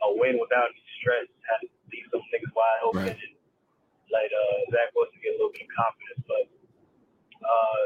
a 0.06 0.18
win 0.18 0.38
without 0.40 0.70
any 0.72 0.84
stress. 1.00 1.26
Had 1.48 1.64
to 1.64 1.68
leave 1.92 2.06
some 2.12 2.22
niggas 2.32 2.52
wide 2.56 2.80
open 2.86 3.04
Right. 3.08 3.16
and 3.18 3.34
let 4.12 4.28
uh, 4.30 4.56
Zach 4.72 4.92
Wilson 4.96 5.18
get 5.22 5.34
a 5.34 5.38
little 5.40 5.54
bit 5.54 5.66
of 5.68 5.72
confidence. 5.74 6.22
But 6.28 6.44
uh, 7.42 7.84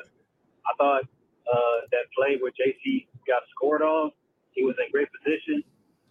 I 0.68 0.72
thought 0.78 1.04
uh, 1.48 1.78
that 1.90 2.10
play 2.16 2.38
where 2.40 2.52
Jaycee 2.52 3.06
got 3.26 3.42
scored 3.54 3.82
on, 3.82 4.12
he 4.52 4.64
was 4.64 4.74
in 4.80 4.90
great 4.92 5.08
position. 5.12 5.62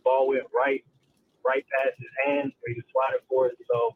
Ball 0.03 0.29
went 0.29 0.45
right 0.53 0.83
right 1.45 1.65
past 1.77 1.93
his 2.01 2.09
hand 2.25 2.49
where 2.61 2.73
he 2.73 2.81
was 2.81 2.89
sliding 2.89 3.21
for 3.29 3.53
it. 3.53 3.57
So 3.69 3.93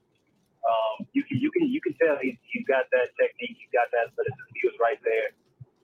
um, 0.65 1.07
you 1.13 1.23
can 1.25 1.37
you 1.41 1.49
can 1.49 1.65
you 1.69 1.81
can 1.81 1.93
tell 1.97 2.17
he's, 2.21 2.37
he's 2.49 2.65
got 2.65 2.89
that 2.93 3.13
technique, 3.17 3.57
he's 3.57 3.73
got 3.73 3.89
that 3.93 4.13
athleticism. 4.13 4.53
He 4.57 4.65
was 4.69 4.77
right 4.81 4.99
there. 5.01 5.33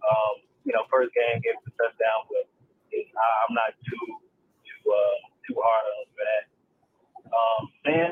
Um, 0.06 0.46
you 0.66 0.74
know, 0.74 0.86
first 0.90 1.14
game 1.14 1.42
gave 1.42 1.58
a 1.62 1.72
touchdown, 1.78 2.26
but 2.30 2.46
it, 2.94 3.06
I, 3.14 3.28
I'm 3.46 3.54
not 3.54 3.74
too 3.86 4.06
too 4.66 4.82
uh, 4.90 5.18
too 5.46 5.58
hard 5.58 5.84
on 5.86 5.96
him 6.02 6.10
for 6.14 6.24
that. 6.26 6.44
Um, 7.26 7.62
man, 7.86 8.12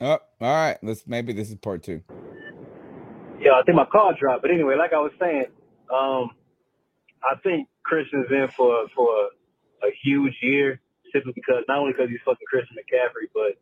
Oh, 0.00 0.08
all 0.10 0.20
right. 0.40 0.78
Let's 0.82 1.06
maybe 1.06 1.32
this 1.32 1.50
is 1.50 1.56
part 1.56 1.82
two. 1.84 2.02
yeah, 3.40 3.52
I 3.58 3.62
think 3.64 3.76
my 3.76 3.86
call 3.86 4.14
dropped. 4.18 4.42
But 4.42 4.50
anyway, 4.52 4.76
like 4.78 4.92
I 4.92 5.00
was 5.00 5.12
saying, 5.20 5.46
um, 5.92 6.30
I 7.24 7.36
think 7.42 7.68
Christian's 7.84 8.28
in 8.30 8.48
for 8.56 8.86
for 8.94 9.08
a, 9.84 9.88
a 9.88 9.90
huge 10.04 10.34
year 10.42 10.80
simply 11.12 11.32
because 11.34 11.64
not 11.68 11.78
only 11.80 11.92
because 11.92 12.10
he's 12.10 12.22
fucking 12.24 12.46
Christian 12.50 12.76
McCaffrey, 12.78 13.28
but 13.34 13.58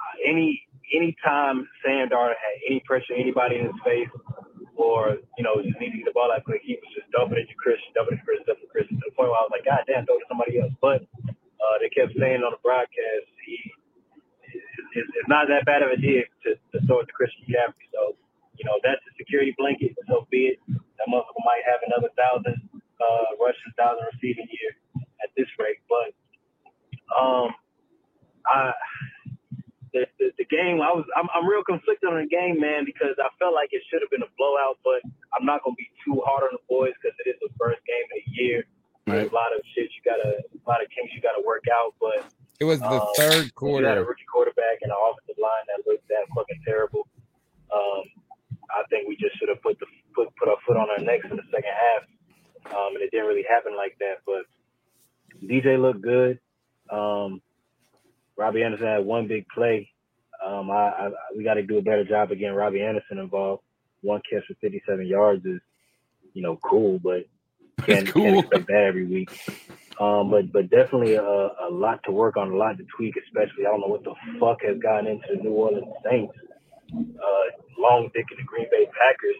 uh, 0.00 0.14
any 0.26 0.62
any 0.94 1.16
time 1.24 1.68
Sam 1.84 2.08
Darnold 2.08 2.38
had 2.38 2.56
any 2.68 2.80
pressure, 2.86 3.14
anybody 3.16 3.58
in 3.58 3.66
his 3.66 3.80
face, 3.84 4.10
or 4.76 5.18
you 5.38 5.44
know 5.44 5.60
just 5.62 5.80
needing 5.80 6.04
the 6.04 6.12
ball 6.14 6.32
out 6.32 6.44
quick, 6.44 6.62
he 6.64 6.78
was 6.80 6.90
just 6.94 7.10
dumping 7.12 7.38
it 7.38 7.48
to 7.48 7.56
Christian, 7.56 7.92
dumping 7.94 8.18
it 8.18 8.22
to 8.22 8.26
Christian, 8.26 8.46
dumping 8.48 8.64
it 8.64 8.68
to 8.68 8.72
Christian 8.72 8.96
to 9.00 9.06
the 9.10 9.16
point 9.16 9.30
where 9.30 9.40
I 9.40 9.46
was 9.46 9.54
like, 9.54 9.66
God 9.66 9.84
damn, 9.88 10.06
throw 10.06 10.18
to 10.18 10.28
somebody 10.30 10.60
else. 10.60 10.74
But 10.80 11.04
uh, 11.60 11.76
they 11.80 11.90
kept 11.90 12.14
saying 12.18 12.42
on 12.44 12.52
the 12.54 12.62
broadcast, 12.62 13.28
he 13.46 13.58
it's, 14.54 15.10
it's 15.14 15.28
not 15.28 15.48
that 15.48 15.64
bad 15.64 15.82
of 15.82 15.90
a 15.90 15.98
deal 15.98 16.24
to, 16.44 16.56
to 16.56 16.76
throw 16.86 17.00
it 17.00 17.06
to 17.06 17.14
Christian 17.14 17.44
McCaffrey. 17.48 17.86
So, 17.92 18.16
you 18.56 18.64
know, 18.64 18.80
that's 18.82 19.00
a 19.04 19.12
security 19.16 19.54
blanket. 19.56 19.94
So 20.08 20.26
be 20.30 20.56
it. 20.56 20.58
That 20.68 21.06
motherfucker 21.06 21.44
might 21.46 21.62
have 21.68 21.80
another 21.86 22.10
thousand 22.18 22.58
uh, 22.98 23.28
rushing, 23.38 23.72
thousand 23.78 24.06
receiving 24.12 24.48
year 24.50 24.74
at 25.22 25.30
this 25.36 25.46
rate. 25.58 25.78
But 25.86 26.10
um, 27.14 27.54
I 28.46 28.72
the, 29.92 30.04
the, 30.18 30.26
the 30.36 30.46
game, 30.48 30.80
I 30.84 30.92
was 30.92 31.06
I'm, 31.16 31.28
I'm 31.32 31.46
real 31.48 31.64
conflicted 31.64 32.08
on 32.10 32.20
the 32.20 32.28
game, 32.28 32.60
man, 32.60 32.84
because 32.84 33.16
I 33.16 33.28
felt 33.38 33.54
like 33.54 33.72
it 33.72 33.82
should 33.88 34.04
have 34.04 34.12
been 34.12 34.24
a 34.24 34.32
blowout. 34.36 34.78
But 34.84 35.00
I'm 35.32 35.46
not 35.46 35.64
gonna 35.64 35.78
be 35.78 35.88
too 36.04 36.20
hard 36.26 36.44
on 36.44 36.52
the 36.52 36.64
boys 36.68 36.92
because 37.00 37.16
it 37.24 37.30
is 37.30 37.38
the 37.40 37.52
first 37.56 37.80
game 37.88 38.06
of 38.10 38.18
the 38.20 38.26
year. 38.36 38.58
There's 39.08 39.32
a 39.32 39.34
lot 39.34 39.56
of 39.56 39.64
shit 39.72 39.88
you 39.88 40.04
gotta, 40.04 40.44
a 40.44 40.66
lot 40.68 40.84
of 40.84 40.92
kinks 40.92 41.16
you 41.16 41.24
gotta 41.24 41.40
work 41.40 41.64
out. 41.72 41.96
But 41.96 42.28
It 42.60 42.64
was 42.64 42.80
the 42.80 42.86
um, 42.86 43.08
third 43.16 43.28
You 43.28 43.34
had 43.34 43.44
a 43.46 43.50
quarter. 43.52 44.04
rookie 44.04 44.24
quarterback 44.32 44.78
and 44.82 44.90
an 44.90 44.98
offensive 45.10 45.40
line 45.40 45.64
that 45.68 45.86
looked 45.90 46.06
that 46.08 46.26
fucking 46.34 46.60
terrible. 46.66 47.06
Um, 47.72 48.02
I 48.70 48.82
think 48.90 49.08
we 49.08 49.16
just 49.16 49.38
should 49.38 49.48
have 49.48 49.62
put 49.62 49.78
the 49.78 49.86
put 50.14 50.28
put 50.36 50.48
our 50.48 50.56
foot 50.66 50.76
on 50.76 50.90
our 50.90 50.98
necks 50.98 51.26
in 51.30 51.36
the 51.36 51.42
second 51.50 51.70
half, 51.70 52.74
um, 52.74 52.94
and 52.94 53.02
it 53.02 53.10
didn't 53.10 53.26
really 53.26 53.44
happen 53.48 53.76
like 53.76 53.96
that. 54.00 54.16
But 54.26 54.42
DJ 55.46 55.80
looked 55.80 56.02
good. 56.02 56.38
Um, 56.90 57.40
Robbie 58.36 58.62
Anderson 58.62 58.86
had 58.86 59.04
one 59.04 59.28
big 59.28 59.46
play. 59.54 59.90
Um, 60.44 60.70
I, 60.70 60.74
I 60.88 61.10
we 61.36 61.44
got 61.44 61.54
to 61.54 61.62
do 61.62 61.78
a 61.78 61.82
better 61.82 62.04
job 62.04 62.32
of 62.32 62.38
getting 62.38 62.54
Robbie 62.54 62.82
Anderson 62.82 63.18
involved. 63.18 63.62
One 64.02 64.20
catch 64.30 64.44
for 64.46 64.54
57 64.60 65.06
yards 65.06 65.44
is, 65.44 65.60
you 66.32 66.42
know, 66.42 66.56
cool, 66.64 66.98
but 67.00 67.26
can't, 67.86 68.12
can't 68.12 68.38
expect 68.38 68.66
that 68.68 68.84
every 68.88 69.06
week. 69.06 69.30
Um, 70.00 70.30
but 70.30 70.52
but 70.52 70.70
definitely 70.70 71.14
a, 71.14 71.22
a 71.22 71.70
lot 71.70 72.00
to 72.04 72.12
work 72.12 72.36
on, 72.36 72.52
a 72.52 72.56
lot 72.56 72.78
to 72.78 72.84
tweak, 72.96 73.16
especially. 73.16 73.66
I 73.66 73.70
don't 73.70 73.80
know 73.80 73.88
what 73.88 74.04
the 74.04 74.14
fuck 74.38 74.62
has 74.62 74.78
gotten 74.78 75.06
into 75.06 75.26
the 75.34 75.42
New 75.42 75.50
Orleans 75.50 75.92
Saints. 76.08 76.34
Uh, 76.94 77.46
long 77.78 78.10
dick 78.14 78.26
in 78.30 78.36
the 78.38 78.44
Green 78.44 78.66
Bay 78.70 78.86
Packers. 78.86 79.36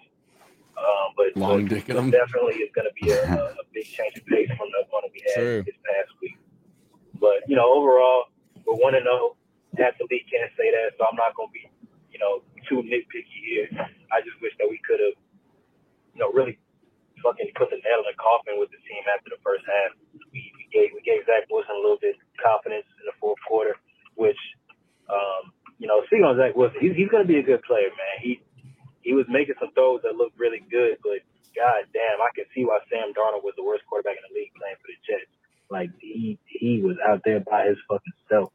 Um, 0.78 1.10
but, 1.16 1.34
Long 1.34 1.66
but 1.66 1.74
dick 1.74 1.86
definitely 1.86 2.62
is 2.62 2.70
going 2.74 2.86
to 2.86 2.94
be 2.94 3.10
a, 3.10 3.22
a 3.34 3.44
a 3.58 3.64
big 3.74 3.84
change 3.84 4.14
of 4.16 4.26
pace 4.26 4.48
from 4.48 4.70
the 4.70 4.86
one 4.90 5.02
we 5.12 5.22
had 5.34 5.42
True. 5.42 5.62
this 5.66 5.74
past 5.86 6.10
week. 6.22 6.38
But 7.18 7.46
you 7.46 7.56
know, 7.56 7.66
overall, 7.66 8.30
we're 8.64 8.78
one 8.78 8.94
and 8.94 9.04
zero. 9.04 9.34
Half 9.76 9.98
the 9.98 10.06
league 10.10 10.26
can't 10.30 10.50
say 10.56 10.70
that, 10.70 10.96
so 10.98 11.06
I'm 11.06 11.14
not 11.14 11.34
going 11.36 11.50
to 11.50 11.54
be, 11.54 11.70
you 12.10 12.18
know, 12.18 12.42
too 12.66 12.82
nitpicky 12.82 13.38
here. 13.46 13.68
I 14.10 14.20
just 14.22 14.40
wish 14.42 14.52
that 14.58 14.66
we 14.66 14.80
could 14.82 14.98
have, 14.98 15.14
you 16.14 16.20
know, 16.20 16.32
really 16.32 16.58
fucking 17.22 17.50
put 17.54 17.70
the 17.70 17.80
nail 17.82 18.02
in 18.02 18.08
the 18.08 18.18
coffin 18.18 18.58
with 18.58 18.70
the 18.70 18.80
team 18.86 19.02
after 19.10 19.30
the 19.30 19.40
first 19.42 19.64
half. 19.66 19.94
We, 20.32 20.52
we 20.56 20.64
gave 20.70 20.94
we 20.94 21.02
gave 21.02 21.26
Zach 21.26 21.46
Wilson 21.50 21.76
a 21.76 21.82
little 21.82 22.00
bit 22.00 22.16
confidence 22.38 22.86
in 22.98 23.04
the 23.06 23.16
fourth 23.18 23.40
quarter, 23.46 23.76
which, 24.14 24.38
um, 25.08 25.52
you 25.78 25.86
know, 25.86 26.02
speaking 26.06 26.26
on 26.26 26.38
Zach 26.38 26.54
Wilson, 26.54 26.78
he's, 26.80 26.94
he's 26.94 27.10
to 27.10 27.24
be 27.24 27.38
a 27.38 27.46
good 27.46 27.62
player, 27.64 27.90
man. 27.92 28.16
He 28.22 28.40
he 29.02 29.14
was 29.14 29.26
making 29.28 29.56
some 29.58 29.72
throws 29.72 30.02
that 30.04 30.16
looked 30.16 30.38
really 30.38 30.60
good, 30.70 30.98
but 31.02 31.24
god 31.56 31.88
damn, 31.92 32.20
I 32.20 32.30
can 32.34 32.44
see 32.54 32.64
why 32.64 32.78
Sam 32.90 33.14
Darnold 33.16 33.42
was 33.42 33.54
the 33.56 33.64
worst 33.64 33.84
quarterback 33.88 34.20
in 34.20 34.24
the 34.28 34.34
league 34.36 34.54
playing 34.54 34.78
for 34.78 34.88
the 34.92 34.98
Jets. 35.06 35.32
Like 35.70 35.90
he 36.00 36.38
he 36.46 36.80
was 36.82 36.96
out 37.04 37.22
there 37.24 37.40
by 37.40 37.66
his 37.66 37.78
fucking 37.88 38.18
self. 38.28 38.52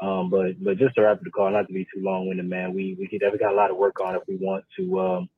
Um, 0.00 0.30
but 0.30 0.58
but 0.62 0.78
just 0.78 0.96
to 0.96 1.02
wrap 1.02 1.18
up 1.18 1.22
the 1.22 1.30
call, 1.30 1.50
not 1.50 1.68
to 1.68 1.72
be 1.72 1.86
too 1.94 2.02
long 2.02 2.26
winded, 2.26 2.48
man. 2.48 2.74
We 2.74 2.96
we 2.98 3.06
definitely 3.06 3.38
got 3.38 3.52
a 3.52 3.56
lot 3.56 3.70
of 3.70 3.76
work 3.76 4.00
on 4.00 4.16
if 4.16 4.22
we 4.26 4.36
want 4.36 4.64
to 4.76 5.00
um, 5.00 5.28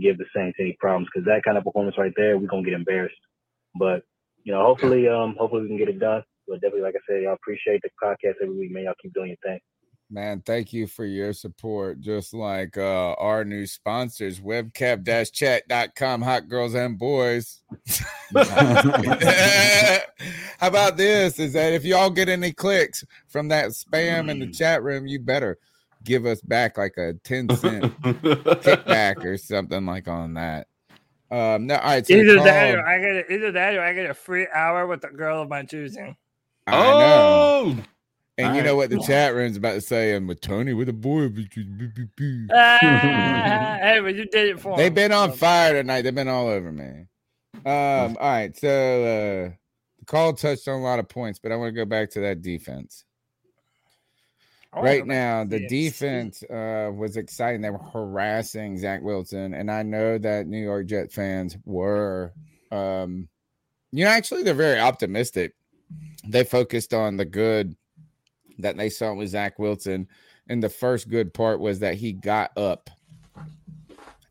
give 0.00 0.18
the 0.18 0.24
Saints 0.34 0.56
any 0.60 0.76
problems 0.80 1.08
because 1.12 1.26
that 1.26 1.42
kind 1.44 1.58
of 1.58 1.64
performance 1.64 1.98
right 1.98 2.12
there, 2.16 2.38
we're 2.38 2.46
gonna 2.46 2.62
get 2.62 2.74
embarrassed. 2.74 3.16
But 3.74 4.02
you 4.44 4.52
know, 4.52 4.64
hopefully, 4.64 5.08
um, 5.08 5.34
hopefully 5.38 5.62
we 5.62 5.68
can 5.68 5.78
get 5.78 5.88
it 5.88 5.98
done. 5.98 6.22
But 6.48 6.60
definitely, 6.60 6.82
like 6.82 6.96
I 6.96 7.00
said, 7.08 7.22
y'all 7.22 7.34
appreciate 7.34 7.80
the 7.82 7.90
podcast 8.02 8.34
every 8.42 8.56
week, 8.56 8.72
man. 8.72 8.84
Y'all 8.84 8.94
keep 9.00 9.14
doing 9.14 9.28
your 9.28 9.36
thing. 9.42 9.60
Man, 10.10 10.42
thank 10.44 10.74
you 10.74 10.86
for 10.86 11.06
your 11.06 11.32
support. 11.32 12.00
Just 12.00 12.34
like 12.34 12.76
uh, 12.76 13.14
our 13.14 13.46
new 13.46 13.66
sponsors, 13.66 14.40
webcap-chat.com, 14.40 16.20
hot 16.20 16.48
girls 16.48 16.74
and 16.74 16.98
boys. 16.98 17.62
How 18.36 20.02
about 20.60 20.98
this? 20.98 21.38
Is 21.38 21.54
that 21.54 21.72
if 21.72 21.86
y'all 21.86 22.10
get 22.10 22.28
any 22.28 22.52
clicks 22.52 23.04
from 23.28 23.48
that 23.48 23.68
spam 23.68 24.30
in 24.30 24.38
the 24.38 24.50
chat 24.50 24.82
room, 24.82 25.06
you 25.06 25.18
better 25.18 25.58
give 26.04 26.26
us 26.26 26.40
back 26.40 26.78
like 26.78 26.96
a 26.96 27.14
10 27.24 27.48
cent 27.56 28.00
kickback 28.02 29.24
or 29.24 29.36
something 29.36 29.86
like 29.86 30.08
on 30.08 30.34
that. 30.34 30.66
Um, 31.30 31.66
no, 31.66 31.76
all 31.76 31.82
right. 31.84 32.06
So 32.06 32.14
the 32.14 32.20
Either 32.20 32.34
that, 32.42 32.74
or 32.74 32.86
I 32.86 32.98
get 33.00 33.10
a, 33.16 33.32
either 33.32 33.52
that, 33.52 33.74
or 33.74 33.80
I 33.82 33.92
get 33.94 34.10
a 34.10 34.14
free 34.14 34.46
hour 34.52 34.86
with 34.86 35.02
a 35.04 35.08
girl 35.10 35.42
of 35.42 35.48
my 35.48 35.62
choosing. 35.62 36.16
I 36.66 36.72
know. 36.98 37.76
And 38.38 38.48
All 38.48 38.54
you 38.54 38.62
know 38.62 38.70
right. 38.76 38.90
what 38.90 38.90
the 38.90 39.00
chat 39.06 39.34
room's 39.34 39.56
about 39.56 39.74
to 39.74 39.80
say? 39.80 40.14
And 40.14 40.26
with 40.26 40.40
Tony, 40.40 40.72
with 40.72 40.88
a 40.88 40.92
boy. 40.92 41.30
Ah, 42.52 42.78
hey, 43.80 44.00
but 44.02 44.14
you 44.14 44.24
did 44.26 44.48
it 44.48 44.60
for 44.60 44.76
They've 44.76 44.88
him. 44.88 44.94
been 44.94 45.12
on 45.12 45.32
fire 45.32 45.74
tonight. 45.74 46.02
They've 46.02 46.14
been 46.14 46.28
all 46.28 46.48
over 46.48 46.72
me. 46.72 47.06
Um, 47.64 48.16
all 48.18 48.30
right. 48.30 48.56
So 48.56 48.68
uh 48.68 49.52
the 49.98 50.04
call 50.06 50.32
touched 50.32 50.66
on 50.66 50.80
a 50.80 50.82
lot 50.82 50.98
of 50.98 51.08
points, 51.08 51.38
but 51.38 51.52
I 51.52 51.56
want 51.56 51.68
to 51.68 51.76
go 51.80 51.84
back 51.84 52.10
to 52.10 52.20
that 52.20 52.42
defense. 52.42 53.04
Right 54.74 55.06
now 55.06 55.44
the 55.44 55.66
defense 55.68 56.42
uh, 56.44 56.90
was 56.94 57.16
exciting. 57.16 57.60
They 57.60 57.70
were 57.70 57.78
harassing 57.78 58.78
Zach 58.78 59.02
Wilson, 59.02 59.52
and 59.52 59.70
I 59.70 59.82
know 59.82 60.16
that 60.18 60.46
New 60.46 60.62
York 60.62 60.86
Jet 60.86 61.12
fans 61.12 61.56
were. 61.64 62.32
Um, 62.70 63.28
you 63.90 64.04
know, 64.04 64.10
actually, 64.10 64.42
they're 64.42 64.54
very 64.54 64.80
optimistic. 64.80 65.54
They 66.26 66.44
focused 66.44 66.94
on 66.94 67.18
the 67.18 67.26
good 67.26 67.76
that 68.58 68.78
they 68.78 68.88
saw 68.88 69.12
with 69.12 69.28
Zach 69.28 69.58
Wilson, 69.58 70.08
and 70.48 70.62
the 70.62 70.70
first 70.70 71.10
good 71.10 71.34
part 71.34 71.60
was 71.60 71.80
that 71.80 71.96
he 71.96 72.12
got 72.12 72.56
up 72.56 72.88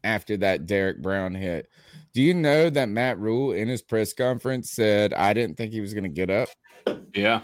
after 0.04 0.38
that 0.38 0.66
Derrick 0.66 1.02
Brown 1.02 1.36
hit. 1.36 1.70
Do 2.14 2.22
you 2.22 2.34
know 2.34 2.70
that 2.70 2.90
Matt 2.90 3.20
Rhule 3.20 3.54
in 3.54 3.68
his 3.68 3.82
press 3.82 4.14
conference 4.14 4.72
said, 4.72 5.14
I 5.14 5.34
didn't 5.34 5.56
think 5.56 5.72
he 5.72 5.82
was 5.82 5.94
going 5.94 6.04
to 6.04 6.10
get 6.10 6.30
up? 6.30 6.50
Yeah. 7.14 7.44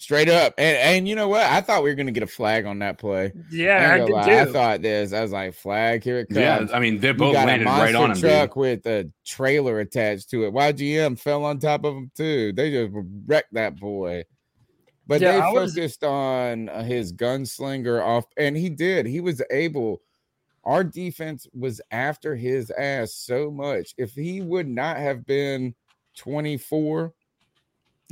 Straight 0.00 0.28
up. 0.28 0.54
And, 0.58 0.76
and 0.78 1.08
you 1.08 1.16
know 1.16 1.28
what? 1.28 1.42
I 1.42 1.60
thought 1.60 1.82
we 1.82 1.90
were 1.90 1.96
going 1.96 2.06
to 2.06 2.12
get 2.12 2.22
a 2.22 2.26
flag 2.28 2.66
on 2.66 2.78
that 2.78 2.98
play. 2.98 3.32
Yeah, 3.50 3.90
I, 3.90 3.94
I 3.94 3.98
did 3.98 4.08
gonna. 4.08 4.32
I 4.32 4.44
thought 4.44 4.80
this. 4.82 5.12
I 5.12 5.22
was 5.22 5.32
like, 5.32 5.54
flag, 5.54 6.04
here 6.04 6.20
it 6.20 6.28
comes. 6.28 6.38
Yeah, 6.38 6.66
I 6.72 6.78
mean, 6.78 7.00
they 7.00 7.08
You 7.08 7.14
both 7.14 7.32
got 7.34 7.44
a 7.44 7.46
landed 7.48 7.66
right 7.66 7.94
on 7.96 8.08
monster 8.10 8.28
him, 8.28 8.32
dude. 8.32 8.38
truck 8.38 8.56
with 8.56 8.86
a 8.86 9.10
trailer 9.26 9.80
attached 9.80 10.30
to 10.30 10.44
it. 10.44 10.54
YGM 10.54 11.18
fell 11.18 11.44
on 11.44 11.58
top 11.58 11.84
of 11.84 11.96
him 11.96 12.10
too. 12.16 12.52
They 12.52 12.70
just 12.70 12.92
wrecked 13.26 13.52
that 13.54 13.76
boy. 13.80 14.22
But 15.08 15.20
Yeah, 15.20 15.32
they 15.32 15.38
I 15.40 15.50
was- 15.50 15.74
focused 15.74 16.04
on 16.04 16.68
uh, 16.68 16.84
his 16.84 17.12
gunslinger 17.12 18.00
off, 18.00 18.24
and 18.36 18.56
he 18.56 18.68
did. 18.70 19.04
He 19.06 19.20
was 19.20 19.42
able. 19.50 20.00
Our 20.64 20.84
defense 20.84 21.46
was 21.52 21.80
after 21.90 22.36
his 22.36 22.70
ass 22.70 23.14
so 23.14 23.50
much. 23.50 23.94
If 23.96 24.12
he 24.12 24.42
would 24.42 24.68
not 24.68 24.98
have 24.98 25.24
been 25.26 25.74
24, 26.18 27.14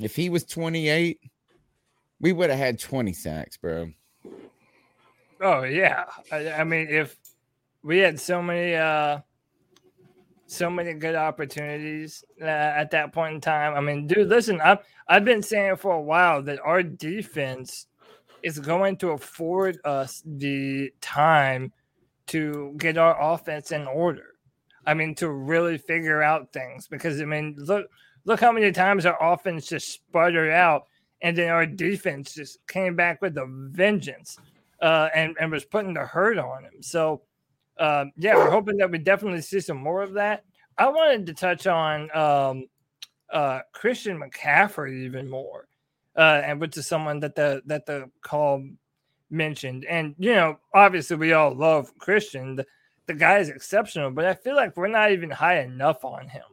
if 0.01 0.17
he 0.17 0.31
was 0.31 0.45
28, 0.45 1.21
we 2.21 2.33
would 2.33 2.51
have 2.51 2.59
had 2.59 2.79
20 2.79 3.13
sacks, 3.13 3.57
bro. 3.57 3.91
Oh 5.41 5.65
yeah, 5.65 6.05
I, 6.33 6.51
I 6.51 6.65
mean, 6.65 6.89
if 6.89 7.17
we 7.83 7.99
had 7.99 8.19
so 8.19 8.43
many, 8.43 8.75
uh 8.75 9.21
so 10.47 10.71
many 10.71 10.95
good 10.95 11.15
opportunities 11.15 12.25
uh, 12.41 12.45
at 12.45 12.91
that 12.93 13.13
point 13.13 13.35
in 13.35 13.41
time. 13.41 13.75
I 13.75 13.81
mean, 13.81 14.07
dude, 14.07 14.29
listen, 14.29 14.61
I've 14.61 14.79
I've 15.09 15.25
been 15.25 15.43
saying 15.43 15.77
for 15.77 15.93
a 15.93 16.01
while 16.01 16.43
that 16.43 16.61
our 16.65 16.83
defense 16.83 17.87
is 18.43 18.59
going 18.59 18.97
to 18.99 19.11
afford 19.11 19.79
us 19.85 20.23
the 20.25 20.93
time 21.01 21.73
to 22.29 22.75
get 22.77 22.99
our 22.99 23.21
offense 23.21 23.73
in 23.73 23.87
order. 23.87 24.35
I 24.87 24.95
mean, 24.95 25.15
to 25.17 25.31
really 25.31 25.79
figure 25.79 26.23
out 26.23 26.53
things 26.53 26.87
because 26.87 27.21
I 27.21 27.25
mean, 27.25 27.57
look 27.59 27.87
look 28.25 28.41
how 28.41 28.53
many 28.53 28.71
times 28.73 29.05
our 29.05 29.21
offense 29.21 29.67
just 29.67 29.93
sputtered 29.93 30.53
out, 30.53 30.87
and 31.27 31.37
then 31.37 31.51
our 31.51 31.67
defense 31.67 32.35
just 32.35 32.65
came 32.69 32.95
back 32.95 33.21
with 33.21 33.37
a 33.37 33.47
vengeance 33.73 34.39
uh, 34.81 35.09
and 35.13 35.35
and 35.41 35.51
was 35.51 35.65
putting 35.65 35.93
the 35.93 36.07
hurt 36.07 36.39
on 36.39 36.63
him. 36.63 36.81
So, 36.83 37.23
uh, 37.79 38.05
yeah, 38.17 38.37
we're 38.37 38.49
hoping 38.49 38.77
that 38.77 38.93
we 38.93 38.99
definitely 38.99 39.41
see 39.41 39.59
some 39.59 39.77
more 39.77 40.03
of 40.03 40.13
that. 40.13 40.45
I 40.79 40.89
wanted 40.89 41.27
to 41.27 41.35
touch 41.35 41.67
on 41.67 42.17
um, 42.17 42.67
uh, 43.29 43.63
Christian 43.73 44.21
McCaffrey 44.21 45.03
even 45.05 45.29
more, 45.29 45.67
uh, 46.17 46.43
and 46.45 46.61
which 46.61 46.77
is 46.77 46.87
someone 46.87 47.19
that 47.19 47.35
the 47.35 47.61
that 47.67 47.87
the 47.87 48.09
call 48.23 48.63
mentioned. 49.29 49.85
And 49.85 50.15
you 50.19 50.33
know, 50.33 50.61
obviously, 50.75 51.17
we 51.17 51.33
all 51.33 51.53
love 51.53 51.91
Christian. 51.99 52.55
The, 52.55 52.67
the 53.07 53.15
guy 53.15 53.39
is 53.39 53.49
exceptional, 53.49 54.13
but 54.13 54.27
I 54.27 54.35
feel 54.35 54.55
like 54.55 54.77
we're 54.77 54.87
not 54.87 55.11
even 55.11 55.33
high 55.33 55.59
enough 55.59 56.05
on 56.05 56.29
him. 56.29 56.45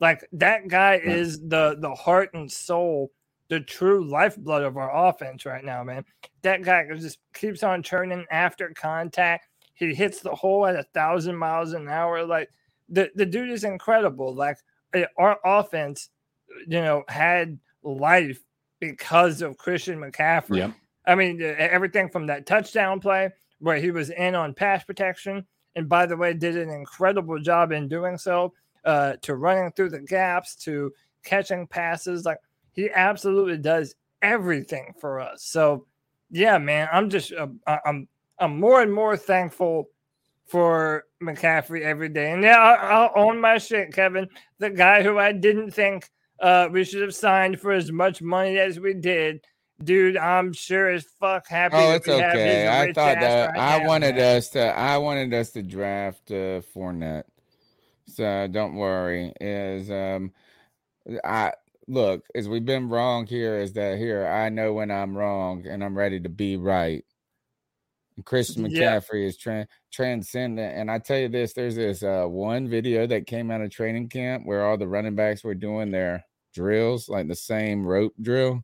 Like 0.00 0.26
that 0.32 0.66
guy 0.66 0.96
is 0.96 1.38
the 1.38 1.76
the 1.78 1.94
heart 1.94 2.30
and 2.34 2.50
soul, 2.50 3.12
the 3.48 3.60
true 3.60 4.08
lifeblood 4.08 4.62
of 4.62 4.76
our 4.76 5.08
offense 5.08 5.46
right 5.46 5.64
now, 5.64 5.82
man. 5.82 6.04
That 6.42 6.62
guy 6.62 6.86
just 6.94 7.18
keeps 7.34 7.62
on 7.62 7.82
turning 7.82 8.26
after 8.30 8.70
contact. 8.74 9.48
He 9.74 9.94
hits 9.94 10.20
the 10.20 10.34
hole 10.34 10.66
at 10.66 10.76
a 10.76 10.84
thousand 10.94 11.36
miles 11.36 11.72
an 11.72 11.88
hour. 11.88 12.24
Like 12.24 12.50
the, 12.88 13.10
the 13.14 13.26
dude 13.26 13.50
is 13.50 13.64
incredible. 13.64 14.34
Like 14.34 14.58
eh, 14.94 15.04
our 15.16 15.38
offense, 15.44 16.10
you 16.66 16.80
know, 16.80 17.04
had 17.08 17.58
life 17.82 18.40
because 18.80 19.42
of 19.42 19.56
Christian 19.56 19.98
McCaffrey. 19.98 20.58
Yep. 20.58 20.72
I 21.06 21.14
mean, 21.14 21.40
everything 21.40 22.10
from 22.10 22.26
that 22.26 22.46
touchdown 22.46 23.00
play 23.00 23.30
where 23.60 23.78
he 23.78 23.90
was 23.90 24.10
in 24.10 24.34
on 24.34 24.52
pass 24.52 24.84
protection, 24.84 25.46
and 25.74 25.88
by 25.88 26.04
the 26.04 26.16
way, 26.16 26.34
did 26.34 26.56
an 26.56 26.68
incredible 26.68 27.38
job 27.40 27.72
in 27.72 27.88
doing 27.88 28.18
so. 28.18 28.52
Uh, 28.84 29.14
to 29.22 29.34
running 29.34 29.72
through 29.72 29.90
the 29.90 30.00
gaps, 30.00 30.54
to 30.54 30.90
catching 31.24 31.66
passes, 31.66 32.24
like 32.24 32.38
he 32.78 32.88
absolutely 32.94 33.56
does 33.56 33.96
everything 34.22 34.94
for 35.00 35.18
us. 35.18 35.42
So, 35.42 35.86
yeah, 36.30 36.58
man, 36.58 36.88
I'm 36.92 37.10
just 37.10 37.32
uh, 37.32 37.48
I'm 37.84 38.06
I'm 38.38 38.60
more 38.60 38.82
and 38.82 38.94
more 38.94 39.16
thankful 39.16 39.88
for 40.46 41.02
McCaffrey 41.20 41.82
every 41.82 42.08
day. 42.08 42.30
And 42.30 42.40
yeah, 42.40 42.56
I'll, 42.56 43.10
I'll 43.16 43.26
own 43.26 43.40
my 43.40 43.58
shit, 43.58 43.92
Kevin. 43.92 44.28
The 44.60 44.70
guy 44.70 45.02
who 45.02 45.18
I 45.18 45.32
didn't 45.32 45.72
think 45.72 46.08
uh, 46.38 46.68
we 46.70 46.84
should 46.84 47.02
have 47.02 47.16
signed 47.16 47.58
for 47.58 47.72
as 47.72 47.90
much 47.90 48.22
money 48.22 48.58
as 48.58 48.78
we 48.78 48.94
did. 48.94 49.44
Dude, 49.82 50.16
I'm 50.16 50.52
sure 50.52 50.88
as 50.88 51.04
fuck 51.18 51.48
happy. 51.48 51.74
Oh, 51.76 51.94
it's 51.94 52.06
we 52.06 52.12
have 52.12 52.32
his 52.34 52.42
okay. 52.42 52.68
I 52.68 52.92
thought 52.92 53.18
that 53.18 53.50
right 53.50 53.58
I 53.58 53.78
now, 53.80 53.88
wanted 53.88 54.14
man. 54.14 54.36
us 54.36 54.50
to 54.50 54.64
I 54.64 54.98
wanted 54.98 55.34
us 55.34 55.50
to 55.50 55.64
draft 55.64 56.30
uh 56.30 56.62
Fournette. 56.72 57.24
So 58.06 58.46
don't 58.46 58.76
worry. 58.76 59.32
Is 59.40 59.90
um 59.90 60.30
I 61.24 61.54
look, 61.88 62.24
as 62.34 62.48
we've 62.48 62.64
been 62.64 62.88
wrong 62.88 63.26
here, 63.26 63.58
is 63.58 63.72
that 63.74 63.98
here 63.98 64.26
I 64.26 64.48
know 64.50 64.72
when 64.74 64.90
I'm 64.90 65.16
wrong 65.16 65.66
and 65.66 65.82
I'm 65.82 65.96
ready 65.96 66.20
to 66.20 66.28
be 66.28 66.56
right. 66.56 67.04
And 68.16 68.24
Christian 68.24 68.66
Yeah. 68.70 68.98
McCaffrey 69.00 69.24
is 69.26 69.38
tran 69.38 69.66
transcendent. 69.92 70.76
And 70.76 70.90
I 70.90 70.98
tell 70.98 71.18
you 71.18 71.28
this, 71.28 71.52
there's 71.54 71.76
this 71.76 72.02
uh 72.02 72.26
one 72.26 72.68
video 72.68 73.06
that 73.06 73.26
came 73.26 73.50
out 73.50 73.60
of 73.62 73.70
training 73.70 74.08
camp 74.08 74.46
where 74.46 74.64
all 74.66 74.76
the 74.76 74.88
running 74.88 75.14
backs 75.16 75.42
were 75.42 75.54
doing 75.54 75.90
their 75.90 76.24
drills, 76.54 77.08
like 77.08 77.28
the 77.28 77.36
same 77.36 77.86
rope 77.86 78.14
drill 78.20 78.62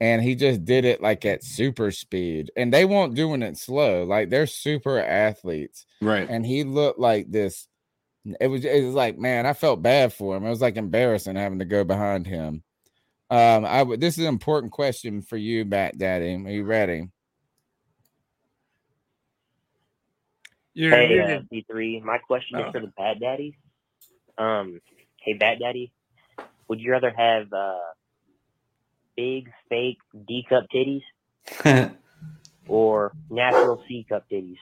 and 0.00 0.22
he 0.22 0.34
just 0.34 0.64
did 0.64 0.84
it 0.84 1.00
like 1.00 1.24
at 1.24 1.42
super 1.42 1.90
speed 1.90 2.50
and 2.56 2.72
they 2.72 2.84
weren't 2.84 3.14
doing 3.14 3.42
it 3.42 3.56
slow 3.56 4.04
like 4.04 4.28
they're 4.28 4.46
super 4.46 4.98
athletes 4.98 5.86
Right. 6.02 6.28
and 6.28 6.44
he 6.44 6.64
looked 6.64 6.98
like 6.98 7.30
this 7.30 7.66
it 8.40 8.48
was 8.48 8.64
it 8.64 8.84
was 8.84 8.94
like 8.94 9.18
man 9.18 9.46
i 9.46 9.52
felt 9.52 9.82
bad 9.82 10.12
for 10.12 10.36
him 10.36 10.44
it 10.44 10.50
was 10.50 10.60
like 10.60 10.76
embarrassing 10.76 11.36
having 11.36 11.58
to 11.60 11.64
go 11.64 11.84
behind 11.84 12.26
him 12.26 12.62
um 13.30 13.64
i 13.64 13.82
would 13.82 14.00
this 14.00 14.18
is 14.18 14.24
an 14.24 14.28
important 14.28 14.72
question 14.72 15.22
for 15.22 15.36
you 15.36 15.64
bat 15.64 15.96
daddy 15.98 16.34
are 16.34 16.50
you 16.50 16.64
ready 16.64 17.08
You're 20.74 20.90
hey, 20.90 21.08
muted. 21.08 21.36
uh, 21.38 21.40
B3. 21.50 22.02
My 22.04 22.18
question 22.18 22.58
Oh. 22.58 22.66
is 22.66 22.72
for 22.72 22.80
the 22.80 22.92
Bat 22.98 23.20
Daddies. 23.20 23.54
Um, 24.36 24.78
hey, 25.22 25.32
Bat 25.32 25.58
Daddy, 25.60 25.90
would 26.68 26.80
you 26.80 26.92
rather 26.92 27.10
have 27.10 27.50
uh, 27.50 27.78
big, 29.16 29.50
fake 29.70 29.96
D 30.28 30.44
cup 30.46 30.66
titties 30.74 31.02
or 32.68 33.14
natural 33.30 33.82
C 33.88 34.04
cup 34.06 34.24
titties? 34.30 34.58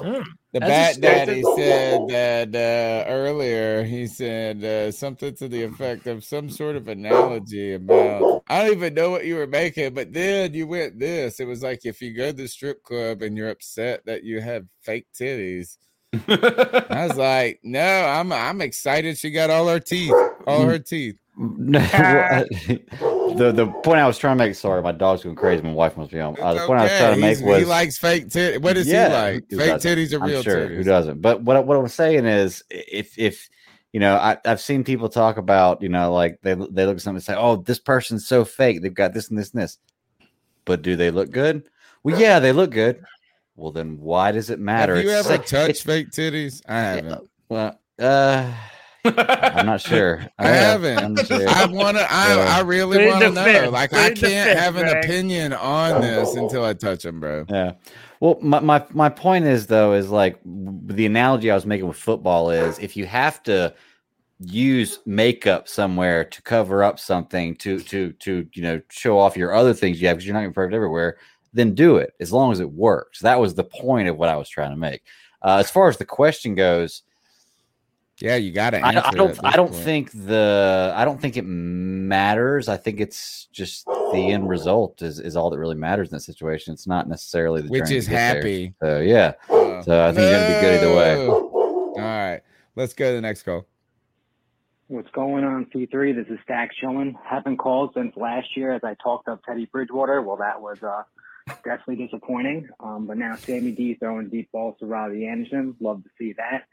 The 0.00 0.60
That's 0.60 0.98
bat 0.98 1.00
daddy 1.00 1.42
said 1.56 2.00
that 2.08 2.54
uh, 2.54 3.10
earlier 3.10 3.84
he 3.84 4.06
said 4.06 4.64
uh, 4.64 4.90
something 4.92 5.34
to 5.36 5.48
the 5.48 5.62
effect 5.64 6.06
of 6.06 6.24
some 6.24 6.48
sort 6.48 6.76
of 6.76 6.88
analogy 6.88 7.74
about 7.74 8.42
i 8.48 8.62
don't 8.62 8.76
even 8.76 8.94
know 8.94 9.10
what 9.10 9.26
you 9.26 9.36
were 9.36 9.46
making 9.46 9.94
but 9.94 10.12
then 10.12 10.54
you 10.54 10.66
went 10.66 10.98
this. 10.98 11.40
It 11.40 11.46
was 11.46 11.62
like 11.62 11.84
if 11.84 12.00
you 12.00 12.14
go 12.14 12.30
to 12.30 12.36
the 12.36 12.48
strip 12.48 12.82
club 12.82 13.22
and 13.22 13.36
you're 13.36 13.50
upset 13.50 14.04
that 14.06 14.24
you 14.24 14.40
have 14.40 14.64
fake 14.82 15.06
titties. 15.18 15.78
I 16.28 17.06
was 17.08 17.16
like 17.16 17.60
no 17.62 18.06
i'm 18.06 18.32
i'm 18.32 18.60
excited 18.60 19.18
she 19.18 19.30
got 19.30 19.50
all 19.50 19.68
her 19.68 19.80
teeth 19.80 20.14
all 20.46 20.62
her 20.66 20.78
teeth. 20.78 21.18
No, 21.38 21.80
the 23.36 23.52
the 23.52 23.66
point 23.66 24.00
I 24.00 24.06
was 24.06 24.18
trying 24.18 24.38
to 24.38 24.44
make. 24.44 24.54
Sorry, 24.54 24.82
my 24.82 24.92
dog's 24.92 25.22
going 25.24 25.36
crazy. 25.36 25.62
My 25.62 25.72
wife 25.72 25.96
must 25.96 26.10
be 26.10 26.18
home. 26.18 26.36
Uh, 26.40 26.54
the 26.54 26.66
point 26.66 26.80
I 26.80 26.82
was 26.84 26.92
trying 26.92 27.14
to 27.14 27.20
make 27.20 27.36
he's- 27.38 27.42
was 27.42 27.58
he 27.60 27.64
likes 27.64 27.98
fake 27.98 28.28
titties 28.28 28.60
what 28.62 28.74
does 28.74 28.88
Yeah, 28.88 29.08
he 29.48 29.56
like 29.56 29.82
fake 29.82 29.98
titties 29.98 30.12
or 30.12 30.22
I'm 30.22 30.30
real 30.30 30.42
sure, 30.42 30.68
titties 30.68 30.76
Who 30.76 30.82
doesn't? 30.84 31.20
But 31.20 31.42
what 31.42 31.56
I- 31.56 31.60
what 31.60 31.76
I'm 31.78 31.88
saying 31.88 32.26
is, 32.26 32.62
if 32.70 33.18
if 33.18 33.48
you 33.92 34.00
know, 34.00 34.16
I, 34.16 34.36
I've 34.44 34.60
seen 34.60 34.84
people 34.84 35.08
talk 35.08 35.38
about, 35.38 35.80
you 35.82 35.88
know, 35.88 36.12
like 36.12 36.38
they 36.42 36.54
they 36.54 36.84
look 36.86 36.96
at 36.96 37.00
something 37.02 37.16
and 37.16 37.24
say, 37.24 37.34
"Oh, 37.36 37.56
this 37.56 37.78
person's 37.78 38.26
so 38.26 38.44
fake. 38.44 38.82
They've 38.82 38.92
got 38.92 39.14
this 39.14 39.30
and 39.30 39.38
this 39.38 39.52
and 39.52 39.62
this." 39.62 39.78
But 40.64 40.82
do 40.82 40.96
they 40.96 41.10
look 41.10 41.30
good? 41.30 41.62
Well, 42.02 42.20
yeah, 42.20 42.38
they 42.40 42.52
look 42.52 42.70
good. 42.72 43.02
Well, 43.54 43.72
then 43.72 43.98
why 44.00 44.32
does 44.32 44.50
it 44.50 44.58
matter? 44.60 44.96
have 44.96 45.04
you 45.04 45.10
It's 45.10 45.26
ever 45.30 45.36
sa- 45.46 45.66
touched 45.66 45.84
fake 45.84 46.10
titties 46.10 46.60
i 46.68 46.78
haven't 46.78 47.30
Well, 47.48 47.80
uh, 47.98 48.52
I'm 49.18 49.66
not 49.66 49.80
sure. 49.92 50.26
I 50.38 50.48
haven't. 50.48 50.98
I'm 50.98 51.14
not 51.14 51.26
sure. 51.26 51.48
I 51.48 51.66
want 51.66 51.96
to. 51.96 52.06
I, 52.10 52.36
Yeah. 52.36 52.56
I 52.56 52.60
really 52.62 53.06
want 53.06 53.22
to 53.22 53.30
know. 53.30 53.44
fifth. 53.44 53.70
Like 53.72 53.92
I 53.92 54.08
Plead 54.08 54.16
the 54.18 54.26
can't 54.28 54.48
fifth, 54.50 54.58
have 54.58 54.76
an 54.76 54.82
Greg. 54.84 55.04
opinion 55.04 55.52
on 55.52 56.00
this 56.00 56.34
until 56.34 56.64
I 56.64 56.74
touch 56.74 57.02
them, 57.02 57.20
bro. 57.20 57.44
Yeah. 57.48 57.72
Well, 58.20 58.38
my, 58.40 58.60
my 58.60 58.84
my 58.92 59.08
point 59.08 59.44
is 59.44 59.66
though 59.66 59.92
is 59.92 60.10
like 60.10 60.38
the 60.44 61.06
analogy 61.06 61.50
I 61.50 61.54
was 61.54 61.66
making 61.66 61.86
with 61.88 61.98
football 61.98 62.50
is 62.50 62.78
if 62.78 62.96
you 62.96 63.06
have 63.06 63.42
to 63.44 63.74
use 64.40 65.00
makeup 65.06 65.66
somewhere 65.68 66.24
to 66.24 66.42
cover 66.42 66.82
up 66.84 66.98
something 66.98 67.54
to 67.56 67.80
to 67.80 68.12
to 68.12 68.46
you 68.52 68.62
know 68.62 68.80
show 68.90 69.18
off 69.18 69.36
your 69.36 69.54
other 69.54 69.72
things 69.72 70.00
you 70.00 70.08
have 70.08 70.16
because 70.18 70.26
you're 70.26 70.34
not 70.34 70.40
going 70.40 70.50
to 70.50 70.54
perfect 70.54 70.74
everywhere 70.74 71.16
then 71.54 71.74
do 71.74 71.96
it 71.96 72.12
as 72.20 72.30
long 72.34 72.52
as 72.52 72.60
it 72.60 72.70
works 72.70 73.20
that 73.20 73.40
was 73.40 73.54
the 73.54 73.64
point 73.64 74.08
of 74.08 74.18
what 74.18 74.28
i 74.28 74.36
was 74.36 74.46
trying 74.50 74.70
to 74.70 74.76
make 74.76 75.02
uh, 75.40 75.56
as 75.56 75.70
far 75.70 75.88
as 75.88 75.96
the 75.96 76.04
question 76.04 76.54
goes 76.54 77.02
yeah 78.20 78.36
you 78.36 78.52
got 78.52 78.70
to 78.70 78.78
I, 78.80 78.90
I 78.92 79.08
it 79.08 79.14
don't 79.14 79.38
i 79.44 79.56
don't 79.56 79.70
point. 79.70 79.84
think 79.84 80.10
the 80.12 80.92
i 80.96 81.04
don't 81.04 81.20
think 81.20 81.36
it 81.36 81.42
matters 81.44 82.68
i 82.68 82.76
think 82.76 83.00
it's 83.00 83.46
just 83.52 83.84
the 83.86 84.30
end 84.32 84.48
result 84.48 85.02
is, 85.02 85.20
is 85.20 85.36
all 85.36 85.50
that 85.50 85.58
really 85.58 85.74
matters 85.74 86.08
in 86.10 86.16
that 86.16 86.20
situation 86.22 86.72
it's 86.72 86.86
not 86.86 87.08
necessarily 87.08 87.62
the 87.62 87.68
Which 87.68 87.90
is 87.90 88.04
to 88.06 88.10
get 88.12 88.16
there. 88.32 88.36
happy. 88.36 88.74
so 88.80 89.00
yeah 89.00 89.32
Uh, 89.50 89.82
so 89.82 90.06
i 90.06 90.12
think 90.12 90.30
you're 90.30 90.40
gonna 90.40 90.54
be 90.54 90.60
good 90.60 90.74
either 90.84 90.94
way 90.96 91.26
all 91.28 91.94
right 91.98 92.40
let's 92.76 92.94
go 92.94 93.10
to 93.10 93.14
the 93.16 93.20
next 93.22 93.42
call 93.42 93.66
What's 94.88 95.10
going 95.10 95.42
on, 95.42 95.66
C3? 95.74 96.14
This 96.14 96.28
is 96.32 96.38
Stack 96.44 96.70
chilling. 96.80 97.18
Haven't 97.24 97.56
called 97.56 97.90
since 97.94 98.16
last 98.16 98.56
year 98.56 98.72
as 98.72 98.82
I 98.84 98.94
talked 99.02 99.26
up 99.26 99.42
Teddy 99.42 99.66
Bridgewater. 99.66 100.22
Well, 100.22 100.36
that 100.36 100.60
was 100.62 100.80
uh, 100.80 101.02
definitely 101.64 102.04
disappointing. 102.06 102.68
Um, 102.78 103.04
but 103.08 103.16
now 103.16 103.34
Sammy 103.34 103.72
D 103.72 103.94
throwing 103.94 104.28
deep 104.28 104.52
balls 104.52 104.76
to 104.78 104.86
Robbie 104.86 105.26
Anderson. 105.26 105.74
Love 105.80 106.04
to 106.04 106.10
see 106.16 106.34
that. 106.34 106.66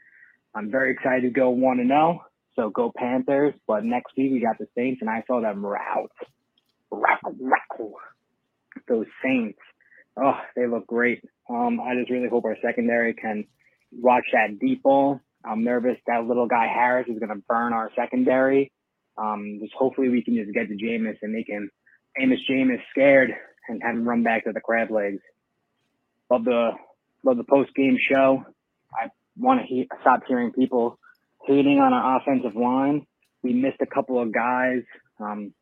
I'm 0.54 0.70
very 0.70 0.92
excited 0.92 1.22
to 1.22 1.30
go 1.30 1.50
1 1.50 1.78
to 1.78 1.86
0. 1.86 2.24
So 2.56 2.70
go 2.70 2.92
Panthers. 2.96 3.54
But 3.66 3.84
next 3.84 4.12
week 4.16 4.32
we 4.32 4.40
got 4.40 4.58
the 4.58 4.68
Saints, 4.76 5.00
and 5.00 5.10
I 5.10 5.24
saw 5.26 5.40
them 5.40 5.64
rout. 5.64 6.12
Rackle, 6.90 7.36
rackle. 7.40 7.94
Those 8.88 9.06
Saints. 9.22 9.58
Oh, 10.16 10.38
they 10.54 10.66
look 10.66 10.86
great. 10.86 11.22
Um, 11.48 11.80
I 11.80 11.94
just 11.98 12.10
really 12.10 12.28
hope 12.28 12.44
our 12.44 12.56
secondary 12.64 13.14
can 13.14 13.44
watch 13.92 14.24
that 14.32 14.58
deep 14.60 14.82
ball. 14.82 15.20
I'm 15.44 15.64
nervous 15.64 15.96
that 16.06 16.24
little 16.24 16.46
guy 16.46 16.66
Harris 16.66 17.06
is 17.08 17.18
going 17.18 17.34
to 17.34 17.42
burn 17.48 17.72
our 17.72 17.90
secondary. 17.96 18.72
Um, 19.18 19.58
just 19.60 19.74
hopefully 19.74 20.08
we 20.08 20.22
can 20.22 20.34
just 20.36 20.52
get 20.52 20.68
to 20.68 20.74
Jameis 20.74 21.18
and 21.22 21.32
make 21.32 21.48
him 21.48 21.70
Amos 22.18 22.38
Jameis 22.48 22.80
scared 22.90 23.30
and 23.68 23.82
have 23.82 23.94
him 23.94 24.08
run 24.08 24.22
back 24.22 24.44
to 24.44 24.52
the 24.52 24.60
crab 24.60 24.90
legs. 24.90 25.20
Love 26.30 26.44
the 26.44 26.70
love 27.22 27.36
the 27.36 27.44
post 27.44 27.74
game 27.74 27.98
show. 28.10 28.44
Want 29.36 29.60
to 29.60 29.66
he- 29.66 29.88
stop 30.00 30.20
hearing 30.26 30.52
people 30.52 30.98
hating 31.46 31.78
on 31.78 31.92
our 31.92 32.20
offensive 32.20 32.56
line. 32.56 33.06
We 33.42 33.52
missed 33.52 33.80
a 33.80 33.86
couple 33.86 34.20
of 34.20 34.32
guys. 34.32 34.82
Um, 35.20 35.52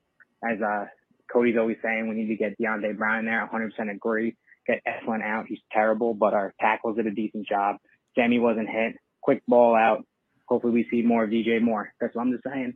as 0.45 0.61
uh, 0.61 0.87
Cody's 1.33 1.57
always 1.59 1.79
saying, 1.83 2.09
we 2.09 2.15
need 2.15 2.29
to 2.29 2.37
get 2.37 2.59
Deonte 2.59 2.97
Brown 2.97 3.21
in 3.21 3.25
there. 3.27 3.49
100% 3.53 3.91
agree. 3.91 4.37
Get 4.67 4.81
Elflein 4.87 5.23
out. 5.23 5.47
He's 5.49 5.59
terrible, 5.73 6.15
but 6.15 6.35
our 6.35 6.55
tackles 6.61 6.97
did 6.97 7.07
a 7.07 7.11
decent 7.11 7.47
job. 7.47 7.77
Sammy 8.15 8.39
wasn't 8.39 8.69
hit. 8.69 8.95
Quick 9.23 9.43
ball 9.49 9.75
out. 9.75 10.05
Hopefully, 10.47 10.73
we 10.73 10.87
see 10.91 11.03
more 11.03 11.25
of 11.25 11.31
DJ 11.31 11.61
Moore. 11.61 11.93
That's 12.01 12.15
what 12.15 12.23
I'm 12.23 12.33
just 12.33 12.45
saying. 12.45 12.75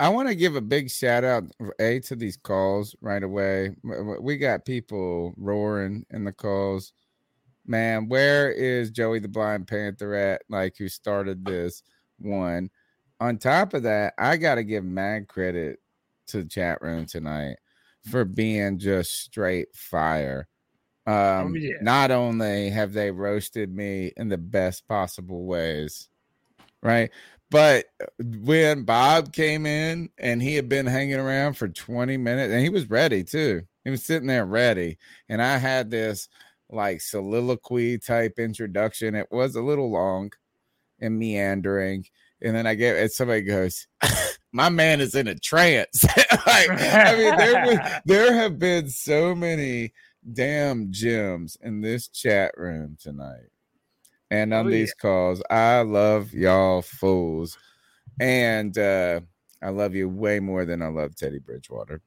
I 0.00 0.10
want 0.10 0.28
to 0.28 0.36
give 0.36 0.54
a 0.54 0.60
big 0.60 0.90
shout 0.90 1.24
out 1.24 1.44
a 1.80 1.98
to 2.00 2.14
these 2.14 2.36
calls 2.36 2.94
right 3.00 3.22
away. 3.22 3.74
We 3.82 4.36
got 4.36 4.64
people 4.64 5.34
roaring 5.36 6.06
in 6.10 6.24
the 6.24 6.32
calls. 6.32 6.92
Man, 7.68 8.08
where 8.08 8.50
is 8.50 8.90
Joey 8.90 9.18
the 9.18 9.28
Blind 9.28 9.68
Panther 9.68 10.14
at? 10.14 10.42
Like 10.48 10.76
who 10.78 10.88
started 10.88 11.44
this 11.44 11.82
one? 12.18 12.70
On 13.20 13.36
top 13.36 13.74
of 13.74 13.82
that, 13.82 14.14
I 14.18 14.36
got 14.36 14.56
to 14.56 14.64
give 14.64 14.84
mad 14.84 15.28
credit 15.28 15.80
to 16.28 16.42
the 16.42 16.48
chat 16.48 16.80
room 16.82 17.04
tonight 17.06 17.56
for 18.10 18.24
being 18.24 18.78
just 18.78 19.22
straight 19.22 19.74
fire. 19.74 20.48
Um, 21.06 21.56
yeah. 21.56 21.74
Not 21.80 22.10
only 22.10 22.70
have 22.70 22.92
they 22.92 23.10
roasted 23.10 23.74
me 23.74 24.12
in 24.16 24.28
the 24.28 24.38
best 24.38 24.86
possible 24.86 25.44
ways, 25.44 26.08
right? 26.82 27.10
But 27.50 27.86
when 28.18 28.84
Bob 28.84 29.32
came 29.32 29.64
in 29.64 30.10
and 30.18 30.42
he 30.42 30.54
had 30.54 30.68
been 30.68 30.86
hanging 30.86 31.18
around 31.18 31.54
for 31.54 31.68
20 31.68 32.16
minutes 32.18 32.52
and 32.52 32.62
he 32.62 32.68
was 32.68 32.90
ready 32.90 33.24
too. 33.24 33.62
He 33.84 33.90
was 33.90 34.04
sitting 34.04 34.28
there 34.28 34.44
ready. 34.44 34.98
And 35.30 35.40
I 35.40 35.56
had 35.56 35.90
this 35.90 36.28
like 36.70 37.00
soliloquy 37.00 37.98
type 37.98 38.38
introduction. 38.38 39.14
It 39.14 39.28
was 39.30 39.56
a 39.56 39.62
little 39.62 39.90
long 39.90 40.32
and 41.00 41.18
meandering. 41.18 42.04
And 42.42 42.54
then 42.54 42.66
I 42.66 42.74
get 42.74 42.96
and 42.96 43.10
somebody 43.10 43.42
goes, 43.42 43.86
My 44.52 44.68
man 44.68 45.00
is 45.00 45.14
in 45.14 45.28
a 45.28 45.34
trance. 45.34 46.04
like, 46.46 46.70
I 46.70 47.16
mean, 47.16 47.36
there 47.36 47.66
was, 47.66 47.78
there 48.06 48.34
have 48.34 48.58
been 48.58 48.88
so 48.88 49.34
many 49.34 49.92
damn 50.32 50.90
gems 50.90 51.56
in 51.60 51.80
this 51.80 52.08
chat 52.08 52.52
room 52.56 52.96
tonight 53.00 53.50
and 54.30 54.52
on 54.52 54.66
Oh, 54.66 54.70
these 54.70 54.94
calls. 54.94 55.42
I 55.50 55.80
love 55.82 56.32
y'all 56.32 56.82
fools. 56.82 57.58
And 58.20 58.76
uh 58.76 59.20
I 59.62 59.70
love 59.70 59.94
you 59.94 60.08
way 60.08 60.38
more 60.38 60.64
than 60.64 60.82
I 60.82 60.88
love 60.88 61.16
Teddy 61.16 61.40
Bridgewater. 61.40 62.00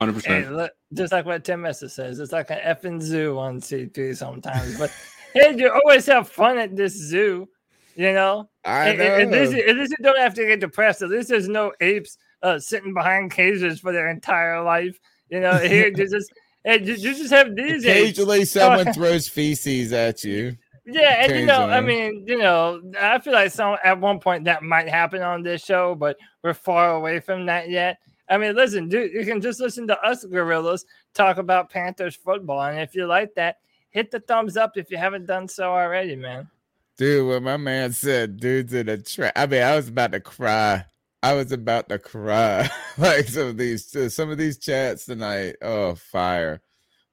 100%. 0.00 0.24
Hey, 0.24 0.48
look, 0.48 0.72
just 0.94 1.12
like 1.12 1.26
what 1.26 1.44
Tim 1.44 1.62
Messer 1.62 1.88
says, 1.88 2.18
it's 2.20 2.32
like 2.32 2.50
an 2.50 2.58
effing 2.58 3.00
zoo 3.02 3.38
on 3.38 3.60
C3 3.60 4.16
sometimes. 4.16 4.78
But 4.78 4.90
hey, 5.34 5.54
you 5.56 5.70
always 5.70 6.06
have 6.06 6.28
fun 6.28 6.58
at 6.58 6.76
this 6.76 6.94
zoo, 6.94 7.48
you 7.96 8.12
know? 8.12 8.48
I 8.64 8.90
At- 8.90 9.00
At, 9.00 9.30
least, 9.30 9.52
know. 9.52 9.58
at 9.58 9.76
least 9.76 9.94
you 9.98 10.04
don't 10.04 10.18
have 10.18 10.34
to 10.34 10.46
get 10.46 10.60
depressed. 10.60 11.02
At 11.02 11.10
least 11.10 11.28
there's 11.28 11.48
no 11.48 11.72
apes 11.80 12.16
uh, 12.42 12.58
sitting 12.58 12.94
behind 12.94 13.32
cages 13.32 13.80
for 13.80 13.92
their 13.92 14.08
entire 14.08 14.62
life. 14.62 14.98
You 15.28 15.40
know, 15.40 15.58
here 15.58 15.88
you 15.88 16.06
just 16.08 16.32
hey, 16.64 16.80
you, 16.82 16.94
you 16.94 17.14
just 17.14 17.30
have 17.32 17.54
these 17.54 17.84
apes. 17.84 18.10
Occasionally 18.10 18.44
someone 18.44 18.92
throws 18.94 19.28
feces 19.28 19.92
at 19.92 20.24
you. 20.24 20.56
Yeah, 20.86 21.24
and 21.24 21.34
you 21.40 21.46
know, 21.46 21.62
I 21.62 21.80
mean, 21.80 22.24
you 22.26 22.36
know, 22.36 22.82
I 23.00 23.18
feel 23.18 23.32
like 23.32 23.50
some 23.50 23.78
at 23.82 23.98
one 23.98 24.20
point 24.20 24.44
that 24.44 24.62
might 24.62 24.86
happen 24.86 25.22
on 25.22 25.42
this 25.42 25.64
show, 25.64 25.94
but 25.94 26.18
we're 26.42 26.52
far 26.52 26.94
away 26.96 27.20
from 27.20 27.46
that 27.46 27.70
yet. 27.70 27.98
I 28.28 28.38
mean, 28.38 28.54
listen, 28.54 28.88
dude, 28.88 29.12
you 29.12 29.24
can 29.24 29.40
just 29.40 29.60
listen 29.60 29.86
to 29.88 30.00
us 30.02 30.24
gorillas 30.24 30.86
talk 31.12 31.36
about 31.36 31.70
Panthers 31.70 32.16
football, 32.16 32.62
and 32.62 32.78
if 32.78 32.94
you 32.94 33.06
like 33.06 33.34
that, 33.34 33.58
hit 33.90 34.10
the 34.10 34.20
thumbs 34.20 34.56
up 34.56 34.76
if 34.76 34.90
you 34.90 34.96
haven't 34.96 35.26
done 35.26 35.48
so 35.48 35.72
already, 35.72 36.16
man. 36.16 36.48
Dude, 36.96 37.26
when 37.28 37.42
my 37.42 37.56
man 37.56 37.92
said 37.92 38.38
dude's 38.38 38.72
in 38.72 38.88
a 38.88 38.98
trap, 38.98 39.32
I 39.36 39.46
mean, 39.46 39.62
I 39.62 39.76
was 39.76 39.88
about 39.88 40.12
to 40.12 40.20
cry. 40.20 40.84
I 41.22 41.34
was 41.34 41.52
about 41.52 41.88
to 41.88 41.98
cry. 41.98 42.70
like 42.98 43.26
some 43.28 43.48
of 43.48 43.56
these 43.56 44.14
some 44.14 44.30
of 44.30 44.38
these 44.38 44.58
chats 44.58 45.06
tonight. 45.06 45.56
Oh, 45.62 45.94
fire. 45.94 46.60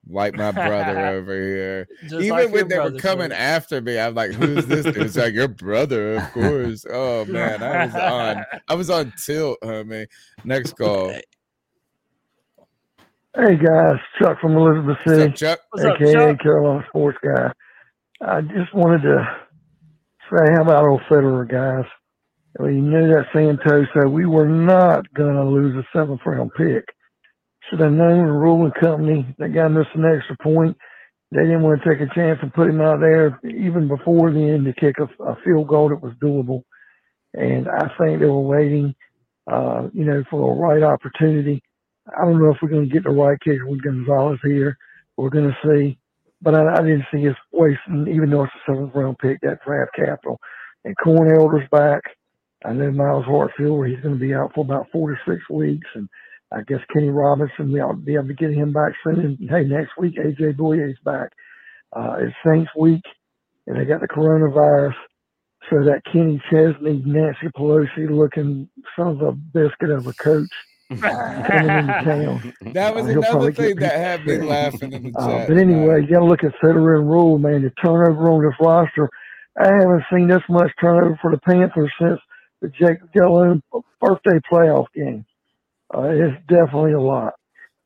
Like 0.07 0.35
my 0.35 0.51
brother 0.51 0.99
over 1.07 1.33
here. 1.33 1.87
Just 2.03 2.15
Even 2.15 2.29
like 2.29 2.51
when 2.51 2.67
they 2.67 2.79
were 2.79 2.91
coming 2.93 3.29
too. 3.29 3.35
after 3.35 3.81
me, 3.81 3.99
I'm 3.99 4.15
like, 4.15 4.31
who's 4.31 4.65
this 4.65 4.85
dude? 4.85 4.97
It's 4.97 5.15
like 5.15 5.33
your 5.33 5.47
brother, 5.47 6.15
of 6.15 6.31
course. 6.31 6.85
Oh 6.91 7.25
man, 7.25 7.61
I 7.61 7.85
was 7.85 7.95
on 7.95 8.45
I 8.67 8.73
was 8.75 8.89
on 8.89 9.13
tilt, 9.23 9.59
homie. 9.63 10.07
Next 10.43 10.73
call. 10.75 11.09
Hey 13.35 13.55
guys, 13.55 13.95
Chuck 14.19 14.41
from 14.41 14.57
Elizabeth 14.57 14.97
What's 15.05 15.17
City, 15.19 15.31
up, 15.31 15.35
Chuck? 15.35 15.59
What's 15.69 15.85
up, 15.85 16.01
aka 16.01 16.13
Chuck? 16.13 16.39
Carolina 16.41 16.85
Sports 16.89 17.17
Guy. 17.23 17.51
I 18.21 18.41
just 18.41 18.73
wanted 18.73 19.03
to 19.03 19.37
say, 20.29 20.51
how 20.53 20.63
about 20.63 20.85
old 20.85 21.01
Fitterer, 21.09 21.49
guys? 21.49 21.85
We 22.59 22.81
knew 22.81 23.07
that 23.07 23.27
Santoso. 23.33 24.11
We 24.11 24.25
were 24.25 24.47
not 24.49 25.11
going 25.13 25.35
to 25.35 25.45
lose 25.45 25.75
a 25.75 25.87
seventh 25.97 26.21
round 26.25 26.51
pick. 26.57 26.83
Should 27.71 27.81
have 27.81 27.93
known 27.93 28.27
the 28.27 28.33
ruling 28.33 28.73
company 28.73 29.35
that 29.39 29.55
got 29.55 29.77
us 29.77 29.87
an 29.95 30.05
extra 30.05 30.37
point. 30.43 30.77
They 31.31 31.43
didn't 31.43 31.63
want 31.63 31.81
to 31.81 31.89
take 31.89 32.01
a 32.01 32.13
chance 32.15 32.39
and 32.43 32.53
put 32.53 32.69
him 32.69 32.81
out 32.81 32.99
there 33.01 33.39
even 33.45 33.87
before 33.87 34.31
the 34.31 34.41
end 34.41 34.65
to 34.65 34.73
kick 34.73 34.97
a, 34.99 35.23
a 35.23 35.37
field 35.45 35.69
goal 35.69 35.89
that 35.89 36.03
was 36.03 36.13
doable. 36.21 36.63
And 37.33 37.69
I 37.69 37.87
think 37.97 38.19
they 38.19 38.27
were 38.27 38.41
waiting, 38.41 38.93
uh, 39.51 39.89
you 39.93 40.05
know, 40.05 40.23
for 40.29 40.41
the 40.41 40.61
right 40.61 40.83
opportunity. 40.83 41.63
I 42.07 42.25
don't 42.25 42.39
know 42.39 42.51
if 42.51 42.57
we're 42.61 42.69
going 42.69 42.89
to 42.89 42.93
get 42.93 43.05
the 43.05 43.11
right 43.11 43.39
kicker 43.41 43.67
with 43.67 43.83
Gonzalez 43.83 44.39
here. 44.43 44.77
We're 45.17 45.29
going 45.29 45.49
to 45.51 45.57
see. 45.65 45.97
But 46.41 46.55
I, 46.55 46.73
I 46.73 46.81
didn't 46.81 47.05
see 47.13 47.27
us 47.29 47.37
wasting, 47.53 48.07
even 48.13 48.31
though 48.31 48.43
it's 48.43 48.53
a 48.67 48.71
seventh 48.71 48.95
round 48.95 49.19
pick, 49.19 49.39
that 49.41 49.59
draft 49.65 49.91
capital. 49.95 50.39
And 50.83 50.97
Corn 50.97 51.33
Elder's 51.33 51.69
back. 51.71 52.01
I 52.65 52.73
know 52.73 52.91
Myles 52.91 53.25
Hartsfield, 53.25 53.77
where 53.77 53.87
he's 53.87 54.01
going 54.01 54.15
to 54.15 54.19
be 54.19 54.33
out 54.33 54.51
for 54.53 54.65
about 54.65 54.87
four 54.91 55.11
to 55.11 55.17
six 55.27 55.41
weeks. 55.49 55.87
And 55.95 56.09
I 56.53 56.61
guess 56.67 56.79
Kenny 56.93 57.09
Robinson, 57.09 57.71
we 57.71 57.79
ought 57.79 57.91
to 57.93 57.97
be 57.97 58.15
able 58.15 58.27
to 58.27 58.33
get 58.33 58.51
him 58.53 58.73
back 58.73 58.93
soon. 59.03 59.19
And 59.39 59.49
hey, 59.49 59.63
next 59.63 59.91
week, 59.97 60.15
AJ 60.17 60.55
Bouye 60.57 60.77
Bouye's 60.77 60.99
back. 61.05 61.29
Uh, 61.95 62.15
it's 62.19 62.35
Saints 62.45 62.69
week, 62.77 63.03
and 63.67 63.77
they 63.79 63.85
got 63.85 64.01
the 64.01 64.07
coronavirus. 64.07 64.93
So 65.69 65.77
that 65.85 66.01
Kenny 66.11 66.41
Chesney, 66.49 67.01
Nancy 67.05 67.47
Pelosi 67.55 68.09
looking 68.09 68.67
son 68.97 69.07
of 69.09 69.21
a 69.21 69.31
biscuit 69.31 69.91
of 69.91 70.07
a 70.07 70.13
coach 70.13 70.49
coming 70.89 71.69
into 71.69 72.01
town. 72.03 72.53
That 72.73 72.95
was 72.95 73.05
Uh, 73.05 73.19
another 73.19 73.51
thing 73.53 73.75
that 73.77 73.95
had 73.95 74.25
me 74.25 74.37
laughing 74.39 74.91
in 74.91 75.03
the 75.03 75.13
Uh, 75.15 75.27
chat. 75.27 75.47
but 75.47 75.57
anyway, 75.57 76.01
you 76.01 76.07
got 76.07 76.19
to 76.19 76.25
look 76.25 76.43
at 76.43 76.53
Fitterer 76.61 76.99
and 76.99 77.09
Rhule, 77.09 77.37
man. 77.37 77.61
The 77.61 77.69
turnover 77.81 78.29
on 78.29 78.43
this 78.43 78.55
roster, 78.59 79.07
I 79.57 79.67
haven't 79.67 80.03
seen 80.11 80.27
this 80.27 80.41
much 80.49 80.71
turnover 80.81 81.17
for 81.21 81.31
the 81.31 81.37
Panthers 81.39 81.91
since 82.01 82.19
the 82.61 82.69
Jake 82.69 82.97
Delhomme 83.13 83.61
birthday 84.01 84.39
playoff 84.51 84.87
game. 84.95 85.25
Uh, 85.93 86.09
it's 86.09 86.37
definitely 86.47 86.93
a 86.93 87.01
lot. 87.01 87.33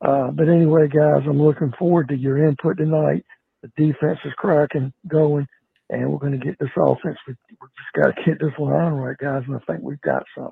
Uh, 0.06 0.30
but 0.32 0.48
anyway, 0.48 0.88
guys, 0.88 1.23
I'm 1.27 1.41
looking 1.41 1.73
forward 1.80 2.10
to 2.10 2.15
your 2.18 2.45
input 2.45 2.77
tonight. 2.77 3.23
The 3.64 3.72
defense 3.77 4.19
is 4.26 4.34
cracking, 4.38 4.94
going. 5.07 5.48
and 5.90 6.11
we're 6.11 6.19
going 6.19 6.40
to 6.40 6.45
get 6.45 6.57
this 6.60 6.69
offense. 6.77 7.18
We, 7.27 7.36
we 7.49 7.68
just 7.77 8.03
got 8.03 8.15
to 8.15 8.23
get 8.23 8.40
this 8.40 8.57
line 8.60 8.94
right, 8.94 9.18
guys, 9.18 9.44
and 9.48 9.56
I 9.56 9.60
think 9.65 9.84
we've 9.84 10.02
got 10.02 10.23
something. 10.38 10.52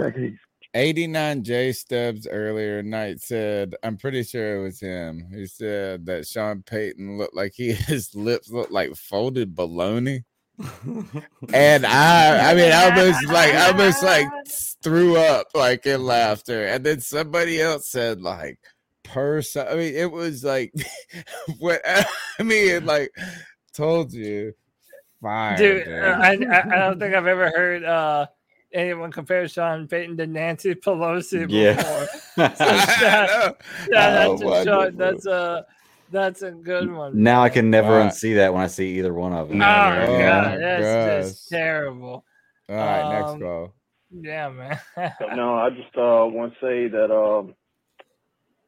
Take 0.00 0.14
it 0.16 0.26
easy. 0.28 0.38
89 0.74 1.44
J 1.44 1.72
Stubbs 1.72 2.26
earlier 2.30 2.82
night 2.82 3.20
said, 3.20 3.74
I'm 3.82 3.96
pretty 3.96 4.22
sure 4.22 4.58
it 4.58 4.62
was 4.62 4.80
him. 4.80 5.28
He 5.32 5.46
said 5.46 6.06
that 6.06 6.26
Sean 6.26 6.62
Payton 6.62 7.16
looked 7.18 7.34
like 7.34 7.52
he 7.54 7.72
his 7.72 8.14
lips 8.14 8.50
looked 8.50 8.72
like 8.72 8.94
folded 8.94 9.54
bologna. 9.54 10.24
And 11.54 11.86
I 11.86 12.50
I 12.50 12.54
mean 12.54 12.72
I 12.72 12.84
almost 12.90 13.24
like 13.28 13.54
I 13.54 13.70
almost 13.70 14.02
like 14.02 14.26
threw 14.82 15.16
up 15.16 15.48
like 15.54 15.86
in 15.86 16.04
laughter. 16.04 16.66
And 16.66 16.84
then 16.84 17.00
somebody 17.00 17.60
else 17.60 17.90
said 17.90 18.20
like 18.20 18.58
person. 19.04 19.66
I 19.68 19.74
mean 19.74 19.94
it 19.94 20.10
was 20.10 20.42
like 20.44 20.72
what 21.58 21.80
I 21.84 22.04
mean 22.42 22.84
like 22.86 23.10
told 23.72 24.12
you 24.12 24.54
fire. 25.22 25.56
Dude, 25.56 25.84
dude. 25.84 26.02
uh, 26.04 26.18
I, 26.20 26.30
I 26.30 26.60
I 26.60 26.78
don't 26.78 26.98
think 26.98 27.14
I've 27.14 27.26
ever 27.26 27.50
heard 27.50 27.84
uh 27.84 28.26
anyone 28.72 29.10
compare 29.10 29.48
Sean 29.48 29.88
Payton 29.88 30.16
to 30.18 30.26
Nancy 30.26 30.74
Pelosi 30.74 31.46
Yeah. 31.48 31.74
before. 31.76 32.06
So 32.36 32.64
that- 32.64 33.56
yeah, 33.90 34.26
Oh, 34.28 34.36
that's 34.36 34.42
a 34.42 34.64
short, 34.64 34.94
wonderful. 34.94 34.98
that's 34.98 35.26
a 35.26 35.66
that's 36.10 36.42
a 36.42 36.50
good 36.50 36.90
one. 36.92 37.22
Now 37.22 37.42
I 37.42 37.48
can 37.48 37.70
never 37.70 37.98
Right. 37.98 38.10
unsee 38.10 38.36
that 38.36 38.52
when 38.52 38.62
I 38.62 38.66
see 38.68 38.98
either 38.98 39.12
one 39.12 39.32
of 39.32 39.48
them. 39.48 39.62
Oh, 39.62 39.66
Oh, 39.66 40.18
god, 40.18 40.60
that's 40.60 40.82
gosh. 40.82 41.22
just 41.24 41.48
terrible. 41.48 42.24
All 42.68 42.76
right, 42.76 43.08
next 43.08 43.30
Um, 43.32 43.40
call. 43.40 43.74
Yeah, 44.10 44.48
man. 44.50 44.78
no, 45.36 45.54
I 45.56 45.70
just 45.70 45.94
uh, 45.96 46.24
want 46.26 46.54
to 46.54 46.60
say 46.60 46.88
that 46.88 47.10
um, 47.14 47.54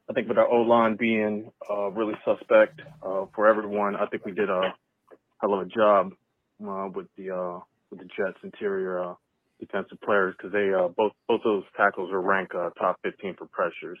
I 0.09 0.13
think 0.13 0.27
with 0.27 0.37
our 0.37 0.47
O 0.47 0.61
line 0.61 0.95
being 0.97 1.51
uh, 1.69 1.89
really 1.91 2.15
suspect 2.25 2.81
uh, 3.03 3.25
for 3.33 3.47
everyone, 3.47 3.95
I 3.95 4.05
think 4.07 4.25
we 4.25 4.31
did 4.33 4.49
a 4.49 4.73
hell 5.39 5.53
of 5.53 5.61
a 5.61 5.65
job 5.65 6.11
uh, 6.67 6.89
with 6.93 7.07
the 7.17 7.31
uh, 7.31 7.59
with 7.89 7.99
the 8.01 8.05
Jets 8.05 8.37
interior 8.43 8.99
uh, 9.03 9.13
defensive 9.59 9.99
players 10.03 10.35
because 10.37 10.51
they 10.51 10.71
uh, 10.73 10.89
both 10.89 11.13
both 11.27 11.41
those 11.43 11.63
tackles 11.77 12.11
are 12.11 12.21
ranked 12.21 12.53
uh, 12.53 12.69
top 12.79 12.97
15 13.03 13.35
for 13.37 13.47
pressures. 13.47 13.99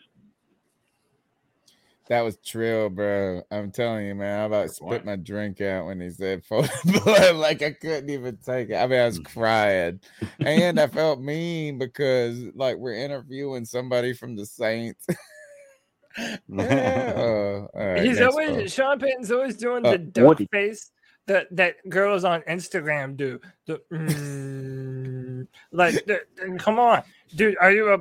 That 2.09 2.21
was 2.21 2.37
trill, 2.37 2.89
bro. 2.89 3.43
I'm 3.51 3.71
telling 3.71 4.05
you, 4.07 4.15
man. 4.15 4.41
I 4.41 4.43
about 4.43 4.63
to 4.63 4.73
spit 4.73 5.05
my 5.05 5.15
drink 5.15 5.61
out 5.61 5.85
when 5.85 6.01
he 6.01 6.09
said 6.09 6.43
folded 6.49 6.71
blood. 6.85 7.35
Like 7.37 7.61
I 7.61 7.71
couldn't 7.71 8.09
even 8.09 8.37
take 8.37 8.69
it. 8.69 8.75
I 8.75 8.85
mean, 8.87 8.99
I 8.99 9.05
was 9.05 9.19
crying. 9.19 9.99
And 10.39 10.79
I 10.79 10.87
felt 10.87 11.19
mean 11.21 11.77
because 11.77 12.39
like 12.55 12.77
we're 12.77 12.95
interviewing 12.95 13.63
somebody 13.65 14.13
from 14.13 14.35
the 14.35 14.45
Saints. 14.45 15.05
yeah. 16.17 17.13
Oh, 17.15 17.67
all 17.73 17.85
right, 17.87 18.03
He's 18.03 18.19
always 18.19 18.49
call. 18.49 18.67
Sean 18.67 18.99
Payton's 18.99 19.31
always 19.31 19.55
doing 19.55 19.85
Uh, 19.85 19.91
the 19.91 19.97
duck 19.97 20.27
Woody. 20.27 20.47
face 20.51 20.91
that 21.27 21.47
that 21.55 21.75
girls 21.87 22.23
on 22.25 22.41
Instagram 22.41 23.15
do. 23.15 23.39
The 23.67 23.79
mm, 23.91 25.47
like, 25.71 25.93
the, 26.05 26.21
the- 26.35 26.57
come 26.57 26.79
on, 26.79 27.03
dude. 27.35 27.55
Are 27.61 27.71
you 27.71 27.93
a 27.93 27.99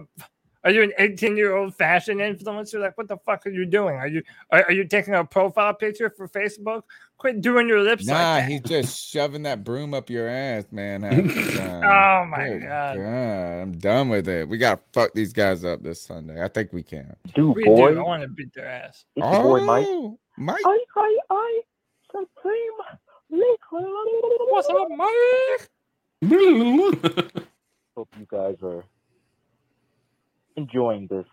are 0.65 0.70
you 0.70 0.82
an 0.82 0.93
18 0.99 1.37
year 1.37 1.57
old 1.57 1.74
fashion 1.74 2.19
influencer? 2.19 2.81
Like, 2.81 2.97
what 2.99 3.09
the 3.09 3.16
fuck 3.19 3.47
are 3.47 3.51
you 3.51 3.65
doing? 3.65 3.97
Are 3.97 4.07
you 4.09 4.23
are, 4.51 4.65
are 4.65 4.73
you 4.73 4.85
taking 4.87 5.15
a 5.15 5.24
profile 5.24 5.73
picture 5.74 6.11
for 6.11 6.28
Facebook? 6.28 6.82
Quit 7.19 7.41
doing 7.43 7.69
your 7.69 7.81
lips 7.82 8.07
like 8.07 8.15
Nah, 8.16 8.35
that. 8.37 8.49
he's 8.49 8.61
just 8.62 8.99
shoving 9.11 9.43
that 9.43 9.62
broom 9.65 9.93
up 9.95 10.09
your 10.09 10.27
ass, 10.28 10.65
man. 10.70 11.03
half 11.03 11.16
the 11.16 11.59
time. 11.59 11.82
Oh, 11.85 12.27
my 12.31 12.49
Good 12.49 12.62
God. 12.62 12.99
I'm 12.99 13.73
done 13.78 14.09
with 14.09 14.27
it. 14.28 14.49
We 14.49 14.57
gotta 14.59 14.81
fuck 14.95 15.12
these 15.15 15.32
guys 15.35 15.65
up 15.65 15.82
this 15.82 16.01
Sunday. 16.03 16.43
I 16.43 16.49
think 16.49 16.73
we 16.73 16.82
can. 16.82 17.15
Dude, 17.35 17.55
we 17.57 17.65
boy. 17.65 17.93
do. 17.93 18.01
I 18.01 18.03
want 18.03 18.23
to 18.23 18.28
beat 18.28 18.55
their 18.55 18.66
ass. 18.66 19.05
It's 19.16 19.24
your 19.27 19.43
boy 19.43 19.61
Mike. 19.65 19.87
Oh, 19.89 20.19
Mike. 20.39 20.61
I, 20.65 20.78
I, 20.97 21.19
I, 21.31 21.61
Supreme 22.11 22.73
Liquid. 23.31 23.85
What's 24.49 24.69
up, 24.69 24.89
Mike? 24.97 25.69
Hope 27.97 28.09
you 28.19 28.27
guys 28.31 28.57
are 28.62 28.85
enjoying 30.61 31.09
this 31.11 31.27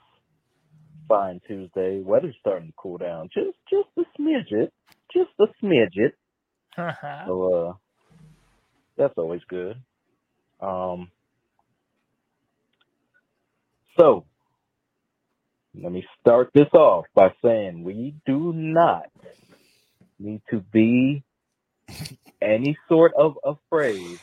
fine 1.08 1.40
Tuesday. 1.48 2.02
Weather's 2.02 2.36
starting 2.40 2.70
to 2.70 2.74
cool 2.78 2.98
down. 2.98 3.30
Just, 3.34 3.58
just 3.70 3.90
a 3.98 4.22
smidget. 4.22 4.70
Just 5.14 5.32
a 5.40 5.46
smidget. 5.64 6.12
So, 7.28 7.54
uh, 7.54 7.74
that's 8.98 9.14
always 9.18 9.42
good. 9.50 9.78
Um, 10.62 11.12
so, 14.00 14.26
let 15.74 15.92
me 15.92 16.06
start 16.20 16.52
this 16.54 16.70
off 16.74 17.06
by 17.16 17.34
saying 17.44 17.84
we 17.84 18.16
do 18.26 18.54
not 18.54 19.06
need 20.20 20.42
to 20.52 20.60
be 20.60 21.24
any 22.42 22.78
sort 22.90 23.14
of 23.18 23.38
afraid 23.44 24.20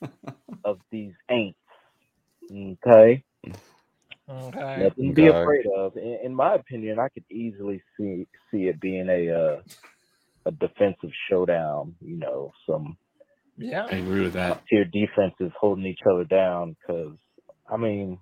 of 0.64 0.78
these 0.90 1.12
ain'ts. 1.30 1.54
Okay? 2.52 3.24
Okay. 4.30 4.56
Nothing 4.76 5.08
to 5.08 5.14
be 5.14 5.28
Okay. 5.28 5.28
afraid 5.28 5.66
of. 5.76 5.96
In, 5.96 6.18
in 6.24 6.34
my 6.34 6.54
opinion, 6.54 6.98
I 7.00 7.08
could 7.10 7.24
easily 7.30 7.82
see 7.98 8.26
see 8.52 8.64
it 8.68 8.80
being 8.80 9.08
a 9.08 9.30
uh, 9.32 9.62
a 10.46 10.52
defensive 10.52 11.10
showdown. 11.30 11.96
You 12.00 12.18
know, 12.18 12.52
some 12.68 12.96
Yeah. 13.58 13.88
I 13.90 13.96
agree 13.96 14.24
with 14.24 14.34
that. 14.34 14.62
tier 14.70 14.86
defenses 14.86 15.52
holding 15.60 15.86
each 15.86 16.00
other 16.10 16.24
down. 16.24 16.76
Because 16.80 17.16
I 17.70 17.76
mean, 17.78 18.18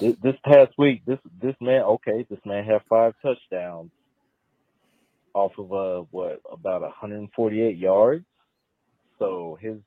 this, 0.00 0.16
this 0.22 0.36
past 0.44 0.72
week, 0.78 1.02
this 1.06 1.20
this 1.42 1.56
man, 1.60 1.82
okay, 1.82 2.26
this 2.30 2.40
man 2.46 2.64
had 2.64 2.82
five 2.88 3.14
touchdowns 3.22 3.92
off 5.34 5.52
of 5.58 5.72
uh 5.72 6.06
what 6.10 6.40
about 6.52 6.82
148 6.82 7.76
yards. 7.78 8.26
So 9.18 9.58
his 9.60 9.78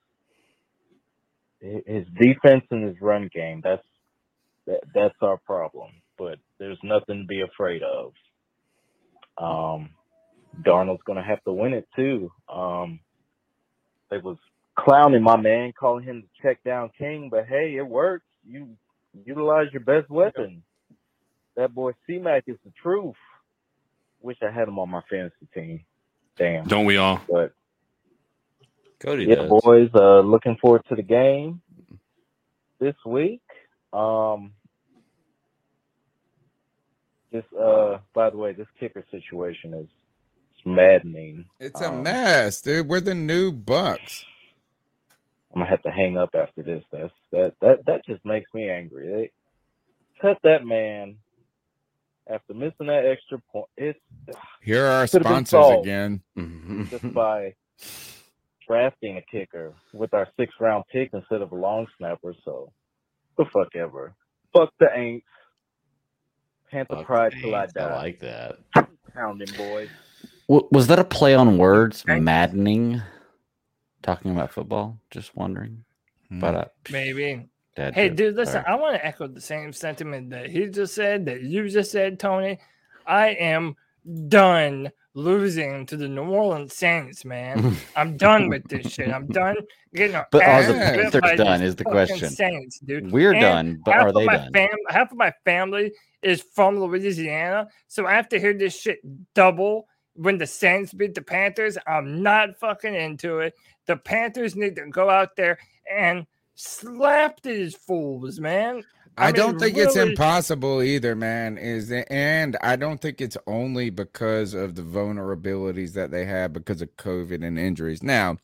his 1.61 2.05
defense 2.19 2.65
and 2.71 2.85
his 2.85 2.97
run 3.01 3.29
game 3.33 3.61
that's 3.63 3.83
that, 4.67 4.81
that's 4.93 5.15
our 5.21 5.37
problem. 5.37 5.89
But 6.17 6.39
there's 6.59 6.79
nothing 6.83 7.21
to 7.21 7.27
be 7.27 7.41
afraid 7.41 7.81
of. 7.83 8.13
Um, 9.37 9.89
Darnold's 10.61 11.03
gonna 11.05 11.23
have 11.23 11.43
to 11.45 11.53
win 11.53 11.73
it 11.73 11.87
too. 11.95 12.31
Um, 12.51 12.99
they 14.09 14.17
was 14.17 14.37
clowning 14.77 15.23
my 15.23 15.37
man, 15.37 15.73
calling 15.77 16.03
him 16.03 16.21
the 16.21 16.27
check 16.41 16.63
down 16.63 16.91
king, 16.97 17.29
but 17.31 17.45
hey, 17.47 17.75
it 17.77 17.87
works. 17.87 18.25
You 18.45 18.69
utilize 19.25 19.67
your 19.71 19.81
best 19.81 20.09
weapon. 20.09 20.63
That 21.55 21.73
boy 21.73 21.93
C 22.07 22.19
Mac 22.19 22.43
is 22.47 22.57
the 22.65 22.71
truth. 22.81 23.15
Wish 24.21 24.37
I 24.41 24.51
had 24.51 24.67
him 24.67 24.79
on 24.79 24.89
my 24.89 25.01
fantasy 25.09 25.47
team. 25.53 25.83
Damn. 26.37 26.65
Don't 26.65 26.85
we 26.85 26.97
all? 26.97 27.21
But 27.29 27.53
Cody 28.99 29.25
yeah, 29.25 29.35
does. 29.35 29.49
boys, 29.49 29.89
uh, 29.95 30.19
looking 30.19 30.57
forward 30.61 30.83
to 30.89 30.95
the 30.95 31.01
game 31.01 31.61
this 32.79 32.95
week. 33.05 33.41
Um, 33.93 34.53
this, 37.31 37.43
uh, 37.59 37.99
by 38.13 38.29
the 38.29 38.37
way, 38.37 38.53
this 38.53 38.67
kicker 38.79 39.03
situation 39.11 39.73
is 39.73 39.87
it's 40.55 40.65
maddening. 40.65 41.45
It's 41.59 41.81
a 41.81 41.89
Um, 41.89 42.03
mess, 42.03 42.61
dude. 42.61 42.87
We're 42.87 42.99
the 43.01 43.15
new 43.15 43.51
Bucks. 43.51 44.25
I'm 45.53 45.59
gonna 45.59 45.69
have 45.69 45.81
to 45.83 45.91
hang 45.91 46.17
up 46.17 46.33
after 46.35 46.63
this. 46.63 46.83
That's 46.91 47.13
that 47.31 47.53
that 47.61 47.85
that 47.85 48.05
just 48.05 48.23
makes 48.23 48.53
me 48.53 48.69
angry. 48.69 49.07
They 49.07 49.31
cut 50.21 50.37
that 50.43 50.65
man 50.65 51.17
after 52.29 52.53
missing 52.53 52.87
that 52.87 53.05
extra 53.05 53.39
point. 53.51 53.67
It's 53.75 53.99
Here 54.61 54.85
are 54.85 54.91
our 54.91 55.07
sponsors 55.07 55.79
again. 55.81 56.21
just 56.89 57.13
by 57.13 57.55
drafting 58.65 59.17
a 59.17 59.21
kicker 59.23 59.73
with 59.93 60.13
our 60.13 60.27
sixth 60.37 60.59
round 60.61 60.85
pick 60.91 61.09
instead 61.13 61.41
of 61.41 61.51
a 61.51 61.55
long 61.55 61.87
snapper. 61.97 62.33
So 62.45 62.71
the 63.43 63.49
fuck 63.49 63.75
ever. 63.75 64.13
Fuck 64.53 64.73
the 64.79 64.87
Aints. 64.95 65.23
Panther 66.69 66.97
Fuck 66.97 67.05
pride 67.05 67.33
till 67.41 67.55
I 67.55 67.65
die. 67.67 67.81
I 67.81 67.95
like 67.95 68.19
that. 68.19 68.59
Pounding 69.13 69.49
boys. 69.57 69.89
W- 70.47 70.67
was 70.71 70.87
that 70.87 70.99
a 70.99 71.03
play 71.03 71.35
on 71.35 71.57
words? 71.57 72.05
Maddening. 72.07 73.01
Talking 74.01 74.31
about 74.31 74.53
football. 74.53 74.97
Just 75.09 75.35
wondering. 75.35 75.83
But 76.29 76.55
uh, 76.55 76.65
Maybe. 76.91 77.49
Dad 77.75 77.93
hey, 77.93 78.09
joke. 78.09 78.17
dude, 78.17 78.35
listen, 78.35 78.57
Alright. 78.57 78.71
I 78.71 78.75
want 78.75 78.95
to 78.95 79.05
echo 79.05 79.27
the 79.27 79.41
same 79.41 79.73
sentiment 79.73 80.29
that 80.29 80.49
he 80.49 80.67
just 80.67 80.93
said, 80.93 81.25
that 81.25 81.41
you 81.41 81.67
just 81.69 81.91
said, 81.91 82.19
Tony. 82.19 82.59
I 83.05 83.29
am 83.29 83.75
done 84.27 84.91
losing 85.13 85.85
to 85.87 85.97
the 85.97 86.07
New 86.07 86.23
Orleans 86.23 86.75
Saints, 86.75 87.25
man. 87.25 87.75
I'm 87.95 88.17
done 88.17 88.49
with 88.49 88.67
this 88.67 88.91
shit. 88.91 89.09
I'm 89.09 89.27
done 89.27 89.55
getting 89.93 90.15
our 90.15 90.27
But 90.31 90.43
are 90.43 90.63
the 90.63 90.73
Panthers 90.73 91.37
done 91.37 91.61
is 91.61 91.75
the 91.75 91.83
question. 91.83 92.29
Saints, 92.29 92.79
dude. 92.79 93.11
We're 93.11 93.33
And 93.33 93.41
done, 93.41 93.81
but 93.85 93.95
are 93.95 94.11
they 94.11 94.25
done? 94.25 94.53
Fam- 94.53 94.69
half 94.89 95.11
of 95.11 95.17
my 95.17 95.33
family 95.45 95.91
is 96.21 96.41
from 96.41 96.79
Louisiana, 96.79 97.67
so 97.87 98.05
I 98.05 98.13
have 98.13 98.29
to 98.29 98.39
hear 98.39 98.53
this 98.53 98.79
shit 98.79 98.99
double 99.33 99.87
when 100.13 100.37
the 100.37 100.47
Saints 100.47 100.93
beat 100.93 101.15
the 101.15 101.21
Panthers. 101.21 101.77
I'm 101.87 102.21
not 102.21 102.57
fucking 102.59 102.95
into 102.95 103.39
it. 103.39 103.53
The 103.87 103.97
Panthers 103.97 104.55
need 104.55 104.75
to 104.75 104.87
go 104.87 105.09
out 105.09 105.35
there 105.35 105.57
and 105.91 106.25
slap 106.55 107.41
these 107.41 107.75
fools, 107.75 108.39
man. 108.39 108.83
I, 109.17 109.27
I 109.27 109.31
don't 109.31 109.51
mean, 109.51 109.59
think 109.59 109.77
it's 109.77 109.95
impossible 109.97 110.81
either, 110.81 111.15
man. 111.15 111.57
Is 111.57 111.89
the, 111.89 112.11
and 112.11 112.57
I 112.61 112.75
don't 112.75 112.99
think 113.01 113.21
it's 113.21 113.37
only 113.45 113.89
because 113.89 114.53
of 114.53 114.75
the 114.75 114.81
vulnerabilities 114.81 115.93
that 115.93 116.11
they 116.11 116.25
have 116.25 116.53
because 116.53 116.81
of 116.81 116.95
COVID 116.97 117.45
and 117.45 117.59
injuries. 117.59 118.01
Now, 118.01 118.37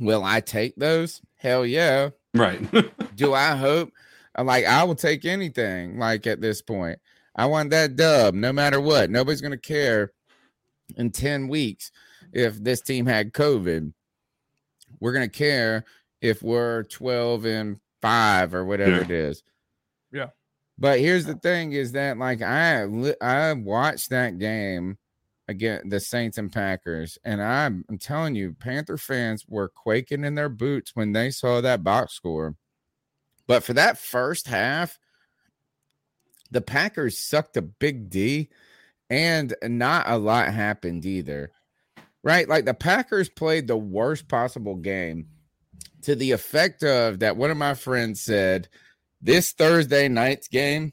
will 0.00 0.24
I 0.24 0.40
take 0.40 0.74
those? 0.76 1.20
Hell 1.36 1.66
yeah. 1.66 2.10
Right. 2.34 2.60
Do 3.16 3.34
I 3.34 3.54
hope? 3.54 3.92
Like 4.38 4.64
I 4.64 4.82
will 4.84 4.94
take 4.94 5.24
anything. 5.26 5.98
Like 5.98 6.26
at 6.26 6.40
this 6.40 6.62
point, 6.62 6.98
I 7.36 7.46
want 7.46 7.70
that 7.70 7.96
dub, 7.96 8.34
no 8.34 8.52
matter 8.52 8.80
what. 8.80 9.10
Nobody's 9.10 9.42
gonna 9.42 9.58
care 9.58 10.12
in 10.96 11.10
ten 11.10 11.48
weeks 11.48 11.92
if 12.32 12.62
this 12.64 12.80
team 12.80 13.04
had 13.04 13.34
COVID. 13.34 13.92
We're 15.00 15.12
gonna 15.12 15.28
care 15.28 15.84
if 16.22 16.42
we're 16.42 16.84
twelve 16.84 17.44
and 17.44 17.78
five 18.00 18.54
or 18.54 18.64
whatever 18.64 18.96
Yeah. 18.96 19.02
it 19.02 19.10
is. 19.10 19.42
But 20.78 21.00
here's 21.00 21.24
the 21.24 21.34
thing: 21.34 21.72
is 21.72 21.92
that 21.92 22.18
like 22.18 22.42
I 22.42 22.82
I 23.20 23.52
watched 23.52 24.10
that 24.10 24.38
game 24.38 24.98
again, 25.48 25.88
the 25.88 26.00
Saints 26.00 26.38
and 26.38 26.50
Packers, 26.50 27.18
and 27.24 27.42
I'm 27.42 27.84
I'm 27.88 27.98
telling 27.98 28.34
you, 28.34 28.54
Panther 28.58 28.96
fans 28.96 29.44
were 29.48 29.68
quaking 29.68 30.24
in 30.24 30.34
their 30.34 30.48
boots 30.48 30.92
when 30.94 31.12
they 31.12 31.30
saw 31.30 31.60
that 31.60 31.84
box 31.84 32.14
score. 32.14 32.56
But 33.46 33.62
for 33.62 33.74
that 33.74 33.98
first 33.98 34.46
half, 34.46 34.98
the 36.50 36.60
Packers 36.60 37.18
sucked 37.18 37.56
a 37.56 37.62
big 37.62 38.10
D, 38.10 38.50
and 39.10 39.54
not 39.62 40.08
a 40.08 40.18
lot 40.18 40.52
happened 40.52 41.04
either. 41.04 41.50
Right? 42.24 42.48
Like 42.48 42.64
the 42.64 42.74
Packers 42.74 43.28
played 43.28 43.66
the 43.66 43.76
worst 43.76 44.28
possible 44.28 44.76
game 44.76 45.26
to 46.02 46.14
the 46.14 46.32
effect 46.32 46.84
of 46.84 47.18
that 47.20 47.36
one 47.36 47.50
of 47.50 47.56
my 47.56 47.74
friends 47.74 48.20
said 48.20 48.68
this 49.22 49.52
Thursday 49.52 50.08
night's 50.08 50.48
game 50.48 50.92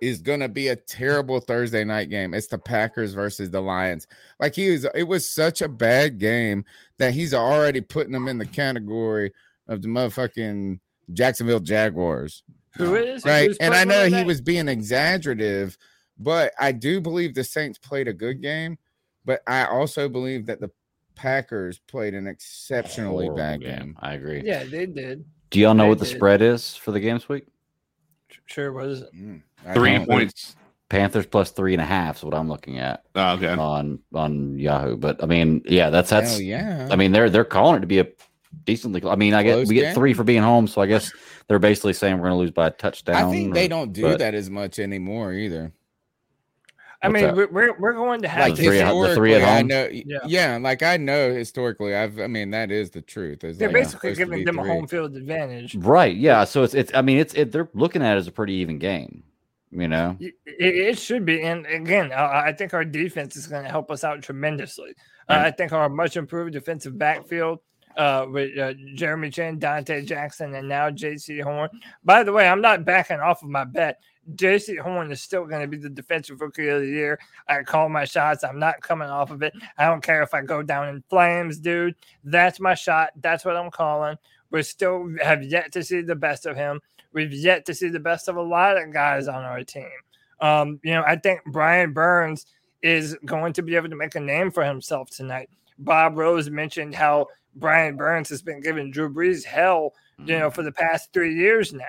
is 0.00 0.20
gonna 0.20 0.48
be 0.48 0.68
a 0.68 0.76
terrible 0.76 1.40
Thursday 1.40 1.84
night 1.84 2.10
game. 2.10 2.34
It's 2.34 2.48
the 2.48 2.58
Packers 2.58 3.14
versus 3.14 3.50
the 3.50 3.60
Lions. 3.60 4.06
Like 4.40 4.54
he 4.54 4.70
was, 4.70 4.86
it 4.94 5.04
was 5.04 5.28
such 5.28 5.62
a 5.62 5.68
bad 5.68 6.18
game 6.18 6.64
that 6.98 7.14
he's 7.14 7.32
already 7.32 7.80
putting 7.80 8.12
them 8.12 8.28
in 8.28 8.38
the 8.38 8.46
category 8.46 9.32
of 9.68 9.80
the 9.80 9.88
motherfucking 9.88 10.80
Jacksonville 11.12 11.60
Jaguars. 11.60 12.42
Who 12.76 12.96
is? 12.96 13.24
Right. 13.24 13.54
And 13.60 13.74
I 13.74 13.84
know 13.84 14.04
he 14.04 14.10
that? 14.10 14.26
was 14.26 14.40
being 14.40 14.66
exaggerative, 14.66 15.76
but 16.18 16.52
I 16.58 16.72
do 16.72 17.00
believe 17.00 17.34
the 17.34 17.44
Saints 17.44 17.78
played 17.78 18.08
a 18.08 18.12
good 18.12 18.42
game. 18.42 18.78
But 19.24 19.40
I 19.46 19.66
also 19.66 20.08
believe 20.08 20.46
that 20.46 20.60
the 20.60 20.70
Packers 21.14 21.78
played 21.86 22.14
an 22.14 22.26
exceptionally 22.26 23.26
Horrible 23.26 23.36
bad 23.36 23.60
game. 23.60 23.78
game. 23.78 23.96
I 24.00 24.14
agree. 24.14 24.42
Yeah, 24.44 24.64
they 24.64 24.86
did. 24.86 25.24
Do 25.52 25.60
y'all 25.60 25.74
know 25.74 25.84
They 25.84 25.88
what 25.90 25.98
the 26.00 26.06
spread 26.06 26.42
is 26.42 26.74
for 26.74 26.90
the 26.90 26.98
game 27.00 27.14
this 27.16 27.28
week? 27.28 27.46
Sure, 28.46 28.72
what 28.72 28.86
is 28.86 29.02
it? 29.02 29.14
Mm, 29.14 29.42
I 29.66 29.74
Three 29.74 29.92
don't- 29.92 30.08
points. 30.08 30.56
Panthers 30.88 31.24
plus 31.24 31.50
three 31.52 31.72
and 31.72 31.80
a 31.80 31.86
half 31.86 32.18
is 32.18 32.22
what 32.24 32.34
I'm 32.34 32.50
looking 32.50 32.78
at 32.78 33.02
Oh, 33.14 33.32
okay. 33.36 33.48
on 33.48 33.98
on 34.12 34.58
Yahoo. 34.58 34.96
But 34.98 35.22
I 35.22 35.26
mean, 35.26 35.62
yeah, 35.66 35.88
that's 35.88 36.10
that's. 36.10 36.32
Hell 36.32 36.40
yeah. 36.42 36.86
I 36.90 36.96
mean, 36.96 37.12
they're 37.12 37.30
they're 37.30 37.46
calling 37.46 37.78
it 37.78 37.80
to 37.80 37.86
be 37.86 37.98
a 38.00 38.06
decently. 38.64 39.02
I 39.08 39.14
mean, 39.16 39.32
I 39.32 39.42
get 39.42 39.54
Close 39.54 39.68
we 39.68 39.76
get 39.76 39.80
game. 39.84 39.94
three 39.94 40.12
for 40.12 40.22
being 40.22 40.42
home, 40.42 40.66
so 40.66 40.82
I 40.82 40.86
guess 40.86 41.10
they're 41.48 41.58
basically 41.58 41.94
saying 41.94 42.16
we're 42.16 42.24
going 42.28 42.32
to 42.32 42.38
lose 42.38 42.50
by 42.50 42.66
a 42.66 42.70
touchdown. 42.70 43.16
I 43.16 43.30
think 43.30 43.54
they 43.54 43.64
or- 43.64 43.68
don't 43.68 43.92
do 43.94 44.02
but- 44.02 44.18
that 44.18 44.34
as 44.34 44.50
much 44.50 44.78
anymore 44.78 45.32
either. 45.32 45.72
I 47.02 47.08
What's 47.08 47.14
mean, 47.14 47.24
that? 47.24 47.36
we're, 47.36 47.48
we're 47.50 47.78
we're 47.80 47.92
going 47.94 48.22
to 48.22 48.28
have 48.28 48.48
Like 48.48 48.56
The 48.56 48.64
three 48.64 48.80
at- 48.80 48.86
the 48.86 49.14
three 49.14 49.32
historically, 49.32 49.34
at 49.42 49.58
I 49.58 49.62
know. 49.62 49.88
Yeah. 49.90 50.18
Yeah. 50.24 50.58
like 50.60 50.82
I 50.84 50.96
know 50.96 51.32
historically. 51.34 51.96
I've. 51.96 52.20
I 52.20 52.28
mean, 52.28 52.50
that 52.50 52.70
is 52.70 52.90
the 52.90 53.02
truth. 53.02 53.42
It's 53.42 53.58
They're 53.58 53.68
like 53.68 53.74
basically 53.74 54.14
giving 54.14 54.40
be 54.40 54.44
them 54.44 54.58
a 54.60 54.64
home 54.64 54.86
field 54.86 55.16
advantage. 55.16 55.74
Right. 55.74 56.16
Yeah. 56.16 56.44
So 56.44 56.62
it's 56.62 56.74
it's. 56.74 56.94
I 56.94 57.02
mean, 57.02 57.18
it's 57.18 57.34
it. 57.34 57.50
They're 57.50 57.68
looking 57.74 58.02
at 58.02 58.16
it 58.16 58.18
as 58.18 58.28
a 58.28 58.32
pretty 58.32 58.54
even 58.54 58.78
game. 58.78 59.24
You 59.72 59.88
know. 59.88 60.16
It, 60.20 60.34
it 60.46 60.98
should 60.98 61.24
be, 61.24 61.42
and 61.42 61.64
again, 61.66 62.12
I, 62.12 62.48
I 62.48 62.52
think 62.52 62.74
our 62.74 62.84
defense 62.84 63.36
is 63.36 63.46
going 63.46 63.64
to 63.64 63.70
help 63.70 63.90
us 63.90 64.04
out 64.04 64.22
tremendously. 64.22 64.90
Uh, 65.28 65.44
I 65.46 65.50
think 65.50 65.72
our 65.72 65.88
much 65.88 66.18
improved 66.18 66.52
defensive 66.52 66.98
backfield 66.98 67.60
uh, 67.96 68.26
with 68.28 68.56
uh, 68.58 68.74
Jeremy 68.94 69.30
Chinn, 69.30 69.58
Donte 69.58 70.04
Jackson, 70.04 70.54
and 70.54 70.68
now 70.68 70.90
Jaycee 70.90 71.42
Horn. 71.42 71.70
By 72.04 72.22
the 72.22 72.32
way, 72.32 72.46
I'm 72.48 72.60
not 72.60 72.84
backing 72.84 73.20
off 73.20 73.42
of 73.42 73.48
my 73.48 73.64
bet. 73.64 73.98
Jaycee 74.34 74.78
Horn 74.78 75.10
is 75.10 75.20
still 75.20 75.46
going 75.46 75.62
to 75.62 75.66
be 75.66 75.76
the 75.76 75.90
defensive 75.90 76.40
rookie 76.40 76.68
of 76.68 76.80
the 76.80 76.88
year. 76.88 77.18
I 77.48 77.62
call 77.62 77.88
my 77.88 78.04
shots. 78.04 78.44
I'm 78.44 78.58
not 78.58 78.80
coming 78.80 79.08
off 79.08 79.30
of 79.30 79.42
it. 79.42 79.52
I 79.78 79.86
don't 79.86 80.02
care 80.02 80.22
if 80.22 80.32
I 80.34 80.42
go 80.42 80.62
down 80.62 80.88
in 80.88 81.02
flames, 81.10 81.58
dude. 81.58 81.94
That's 82.24 82.60
my 82.60 82.74
shot. 82.74 83.10
That's 83.20 83.44
what 83.44 83.56
I'm 83.56 83.70
calling. 83.70 84.16
We 84.50 84.62
still 84.62 85.12
have 85.22 85.42
yet 85.42 85.72
to 85.72 85.82
see 85.82 86.02
the 86.02 86.14
best 86.14 86.46
of 86.46 86.56
him. 86.56 86.80
We've 87.12 87.32
yet 87.32 87.66
to 87.66 87.74
see 87.74 87.88
the 87.88 88.00
best 88.00 88.28
of 88.28 88.36
a 88.36 88.42
lot 88.42 88.80
of 88.80 88.92
guys 88.92 89.28
on 89.28 89.42
our 89.42 89.64
team. 89.64 89.90
Um, 90.40 90.80
you 90.82 90.92
know, 90.92 91.04
I 91.06 91.16
think 91.16 91.40
Brian 91.46 91.92
Burns 91.92 92.46
is 92.82 93.16
going 93.24 93.52
to 93.54 93.62
be 93.62 93.76
able 93.76 93.88
to 93.88 93.96
make 93.96 94.14
a 94.14 94.20
name 94.20 94.50
for 94.50 94.64
himself 94.64 95.10
tonight. 95.10 95.48
Bob 95.78 96.16
Rose 96.16 96.50
mentioned 96.50 96.94
how 96.94 97.26
Brian 97.54 97.96
Burns 97.96 98.28
has 98.28 98.42
been 98.42 98.60
giving 98.60 98.90
Drew 98.90 99.12
Brees 99.12 99.44
hell, 99.44 99.92
you 100.18 100.38
know, 100.38 100.50
for 100.50 100.62
the 100.62 100.72
past 100.72 101.12
three 101.12 101.34
years 101.34 101.72
now. 101.72 101.84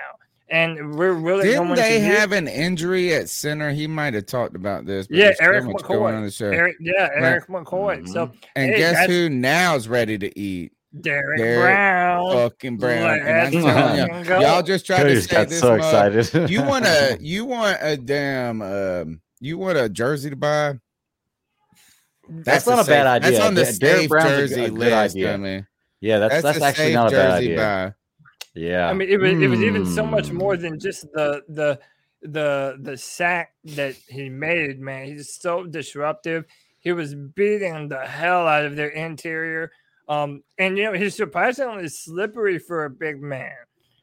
And 0.50 0.94
we're 0.94 1.12
really 1.12 1.44
Didn't 1.44 1.68
going 1.68 1.76
they 1.76 1.98
to 1.98 2.04
have 2.04 2.32
an 2.32 2.46
injury 2.48 3.14
at 3.14 3.30
center? 3.30 3.70
He 3.72 3.86
might 3.86 4.12
have 4.14 4.26
talked 4.26 4.54
about 4.54 4.84
this. 4.84 5.06
but 5.06 5.16
yeah, 5.16 5.32
Erik 5.40 5.64
much 5.64 5.82
going 5.84 6.14
on 6.14 6.22
the 6.22 6.28
McCoy. 6.28 6.36
show. 6.36 6.50
Erik, 6.50 6.76
yeah, 6.80 7.08
Right. 7.08 7.22
Erik 7.22 7.46
McCoy. 7.48 8.06
So 8.08 8.30
And 8.54 8.70
hey, 8.72 8.76
guess 8.76 8.94
that's 8.94 9.10
who 9.10 9.30
now's 9.30 9.88
ready 9.88 10.18
to 10.18 10.38
eat? 10.38 10.72
Derrick, 11.00 11.38
Derrick 11.38 11.60
Brown. 11.62 12.32
Fucking 12.34 12.76
Brown. 12.76 13.18
And 13.20 13.56
I'm 13.56 13.62
telling 13.64 14.26
you, 14.26 14.40
y'all 14.46 14.62
just 14.62 14.86
tried 14.86 14.98
to 14.98 15.02
Cody's 15.04 15.28
say 15.28 15.34
got 15.36 15.48
this. 15.48 15.60
so 15.60 15.76
mug. 15.76 16.14
excited. 16.14 16.50
you 16.50 16.62
want 16.62 16.84
a 16.84 17.16
you 17.20 17.44
want 17.46 17.78
a 17.80 17.96
damn 17.96 18.60
um 18.62 19.20
you 19.40 19.58
want 19.58 19.76
a 19.78 19.88
jersey 19.88 20.30
to 20.30 20.36
buy? 20.36 20.74
That's 22.28 22.64
the 22.64 22.76
not 22.76 22.86
a 22.86 22.88
bad 22.88 23.06
idea. 23.06 23.30
That's 23.32 23.44
on 23.44 23.54
the 23.54 23.62
Derrick 23.80 24.00
safe 24.02 24.08
Brown's 24.08 24.28
jersey 24.30 24.54
good- 24.56 24.64
a 24.64 24.68
good 24.68 24.78
list. 24.78 24.92
idea. 24.94 25.34
I 25.34 25.36
mean, 25.36 25.66
Yeah, 26.00 26.18
that's 26.20 26.42
that's, 26.42 26.58
a 26.58 26.64
actually 26.64 26.94
not 26.94 27.08
a 27.12 27.16
bad 27.16 27.30
idea. 27.32 27.56
buy. 27.56 27.94
Yeah. 28.54 28.88
I 28.88 28.92
mean, 28.92 29.08
it 29.08 29.18
was 29.20 29.32
it 29.32 29.48
was 29.48 29.62
even 29.62 29.84
so 29.86 30.06
much 30.06 30.28
Hmm. 30.28 30.36
more 30.36 30.56
than 30.56 30.78
just 30.78 31.10
the 31.12 31.42
the 31.48 31.78
the 32.22 32.76
the 32.80 32.96
sack 32.96 33.54
that 33.64 33.94
he 34.08 34.28
made. 34.28 34.80
Man, 34.80 35.06
he's 35.06 35.34
so 35.34 35.64
disruptive. 35.64 36.44
He 36.80 36.92
was 36.92 37.14
beating 37.14 37.88
the 37.88 38.06
hell 38.06 38.46
out 38.46 38.64
of 38.64 38.76
their 38.76 38.90
interior. 38.90 39.72
Um, 40.08 40.42
and 40.58 40.76
you 40.78 40.84
know 40.84 40.92
he's 40.92 41.16
surprisingly 41.16 41.88
slippery 41.88 42.58
for 42.58 42.84
a 42.84 42.90
big 42.90 43.20
man. 43.22 43.56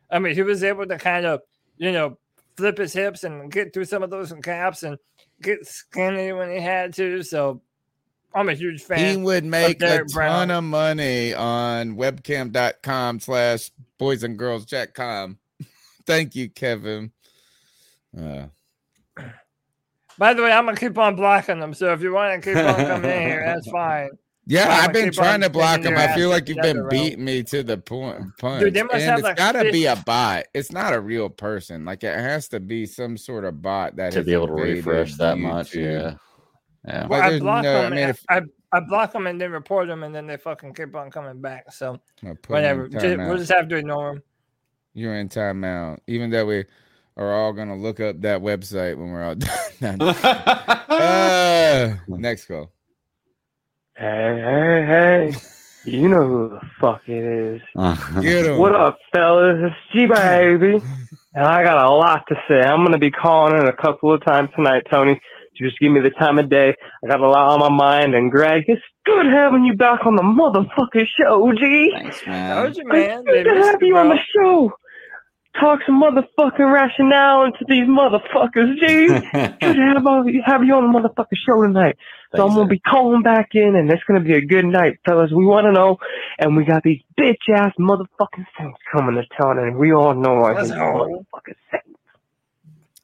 I 0.09 0.19
mean, 0.19 0.35
he 0.35 0.41
was 0.41 0.63
able 0.63 0.85
to 0.87 0.97
kind 0.97 1.25
of 1.25 1.41
you 1.77 1.91
know 1.91 2.17
flip 2.57 2.77
his 2.77 2.93
hips 2.93 3.23
and 3.23 3.51
get 3.51 3.73
through 3.73 3.85
some 3.85 4.03
of 4.03 4.09
those 4.09 4.33
caps 4.43 4.83
and 4.83 4.97
get 5.41 5.65
skinny 5.65 6.33
when 6.33 6.51
he 6.51 6.59
had 6.59 6.93
to. 6.95 7.23
So 7.23 7.61
I'm 8.33 8.49
a 8.49 8.53
huge 8.53 8.81
fan. 8.83 9.17
He 9.17 9.21
would 9.21 9.43
of 9.43 9.49
make 9.49 9.77
a 9.77 9.79
Derrick 9.79 10.07
ton 10.07 10.13
Brown. 10.13 10.51
of 10.51 10.63
money 10.63 11.33
on 11.33 11.95
webcam.com 11.95 13.19
slash 13.19 13.71
boys 13.97 14.23
and 14.23 14.37
girls 14.37 14.65
com. 14.93 15.37
Thank 16.05 16.35
you, 16.35 16.49
Kevin. 16.49 17.11
Uh, 18.17 18.47
By 20.17 20.33
the 20.33 20.43
way, 20.43 20.51
I'm 20.51 20.65
gonna 20.65 20.77
keep 20.77 20.97
on 20.97 21.15
blocking 21.15 21.59
them. 21.59 21.73
So 21.73 21.93
if 21.93 22.01
you 22.01 22.13
want 22.13 22.41
to 22.41 22.53
keep 22.53 22.57
on 22.63 22.75
coming 22.75 23.11
in 23.11 23.21
here, 23.21 23.43
that's 23.45 23.69
fine. 23.71 24.09
yeah, 24.45 24.63
I'ma 24.65 24.83
I've 24.83 24.93
been 24.93 25.11
trying 25.11 25.41
to 25.41 25.49
block 25.49 25.81
them. 25.81 25.97
I 25.97 26.13
feel 26.15 26.29
like 26.29 26.47
you've 26.49 26.57
been 26.57 26.77
bro. 26.77 26.89
beating 26.89 27.23
me 27.23 27.43
to 27.43 27.63
the 27.63 27.77
point. 27.77 28.23
Punch. 28.37 28.63
Dude, 28.63 28.73
they 28.73 28.83
must 28.83 28.95
and 28.95 29.03
have 29.03 29.19
it's 29.19 29.23
like 29.23 29.37
gotta 29.37 29.71
be 29.71 29.85
a 29.85 29.95
bot. 29.95 30.45
It's 30.53 30.71
not 30.71 30.93
a 30.93 30.99
real 30.99 31.29
person. 31.29 31.85
Like 31.85 32.03
it 32.03 32.17
has 32.17 32.47
to 32.49 32.59
be 32.59 32.85
some 32.85 33.17
sort 33.17 33.45
of 33.45 33.61
bot 33.61 33.95
that 33.97 34.13
to 34.13 34.23
be 34.23 34.33
able 34.33 34.47
to 34.47 34.53
invaded 34.55 34.85
refresh 34.85 35.15
that 35.15 35.37
much. 35.37 35.75
Yeah. 35.75 36.15
Yeah. 36.87 37.07
Well, 37.07 37.19
Well, 37.19 37.33
I 37.33 37.39
block 37.39 37.63
no- 37.63 37.77
I 37.79 37.81
them. 37.83 37.91
mean, 37.95 38.09
if- 38.09 38.25
I, 38.29 38.41
I 38.71 38.79
block 38.79 39.11
them 39.13 39.27
and 39.27 39.39
then 39.39 39.51
report 39.51 39.87
them, 39.87 40.03
and 40.03 40.13
then 40.15 40.27
they 40.27 40.37
fucking 40.37 40.73
keep 40.73 40.95
on 40.95 41.11
coming 41.11 41.41
back. 41.41 41.71
So 41.71 41.99
I'll 42.25 42.35
put 42.35 42.57
'em 42.57 42.79
in 42.79 42.91
whatever. 42.93 43.15
Ju- 43.17 43.17
we'll 43.27 43.37
just 43.37 43.51
have 43.51 43.67
to 43.67 43.75
ignore 43.75 44.13
them. 44.13 44.23
You're 44.93 45.15
in 45.15 45.29
timeout. 45.29 45.99
Even 46.07 46.29
though 46.29 46.45
we 46.45 46.65
are 47.17 47.33
all 47.33 47.53
gonna 47.53 47.75
look 47.75 47.99
up 47.99 48.21
that 48.21 48.39
website 48.41 48.97
when 48.97 49.11
we're 49.11 49.23
all 49.23 49.35
done. 49.81 50.01
uh, 50.01 51.95
next 52.07 52.45
call. 52.45 52.71
Hey, 53.95 54.41
hey, 54.43 54.85
hey. 55.33 55.39
You 55.83 56.09
know 56.09 56.27
who 56.27 56.49
the 56.49 56.59
fuck 56.79 57.01
it 57.07 57.23
is. 57.23 57.59
Get 58.21 58.45
'em. 58.45 58.59
What 58.59 58.75
up, 58.75 58.99
fellas? 59.11 59.57
It's 59.63 59.75
G 59.91 60.05
Baby. 60.05 60.79
And 61.33 61.43
I 61.43 61.63
got 61.63 61.83
a 61.83 61.89
lot 61.89 62.23
to 62.27 62.35
say. 62.47 62.61
I'm 62.61 62.81
going 62.81 62.91
to 62.91 62.99
be 62.99 63.09
calling 63.09 63.57
in 63.59 63.65
a 63.67 63.73
couple 63.73 64.13
of 64.13 64.23
times 64.23 64.49
tonight, 64.55 64.83
Tony. 64.91 65.19
Just 65.61 65.79
give 65.79 65.91
me 65.91 65.99
the 66.01 66.09
time 66.09 66.39
of 66.39 66.49
day. 66.49 66.75
I 67.03 67.07
got 67.07 67.19
a 67.19 67.27
lot 67.29 67.49
on 67.51 67.59
my 67.59 67.69
mind. 67.69 68.15
And 68.15 68.31
Greg, 68.31 68.63
it's 68.67 68.81
good 69.05 69.25
having 69.25 69.63
you 69.63 69.73
back 69.75 70.05
on 70.05 70.15
the 70.15 70.23
motherfucking 70.23 71.07
show, 71.19 71.51
G. 71.53 71.91
Thanks, 71.93 72.21
Told 72.21 72.77
you, 72.77 72.85
man. 72.87 73.23
It's 73.25 73.25
They 73.25 73.43
good 73.43 73.43
to 73.45 73.55
missed 73.55 73.71
have 73.71 73.81
you, 73.81 73.87
you 73.87 73.97
on 73.97 74.09
the 74.09 74.19
show. 74.35 74.73
Talk 75.59 75.79
some 75.85 76.01
motherfucking 76.01 76.73
rationale 76.73 77.43
into 77.43 77.65
these 77.67 77.83
motherfuckers, 77.85 78.79
G. 78.79 79.07
good 79.59 79.75
to 79.75 79.93
have, 79.95 80.07
all, 80.07 80.23
have 80.45 80.63
you 80.63 80.73
on 80.75 80.91
the 80.91 80.99
motherfucking 80.99 81.37
show 81.45 81.61
tonight. 81.61 81.97
So 82.33 82.47
I'm 82.47 82.55
gonna 82.55 82.69
be 82.69 82.79
calling 82.79 83.21
back 83.21 83.49
in, 83.53 83.75
and 83.75 83.91
it's 83.91 84.01
gonna 84.07 84.21
be 84.21 84.33
a 84.35 84.41
good 84.45 84.63
night, 84.63 84.99
fellas. 85.05 85.29
We 85.35 85.45
want 85.45 85.65
to 85.65 85.73
know, 85.73 85.97
and 86.39 86.55
we 86.55 86.63
got 86.63 86.83
these 86.83 87.01
bitch 87.19 87.49
ass 87.53 87.73
motherfucking 87.77 88.45
Saints 88.57 88.79
coming 88.93 89.15
to 89.15 89.23
town, 89.41 89.59
and 89.59 89.75
we 89.75 89.91
all 89.91 90.13
know 90.15 90.41
I 90.45 90.53
Let's 90.53 90.69
hate 90.69 90.77
go. 90.77 91.25
motherfucking 91.33 91.55
Saints. 91.69 91.90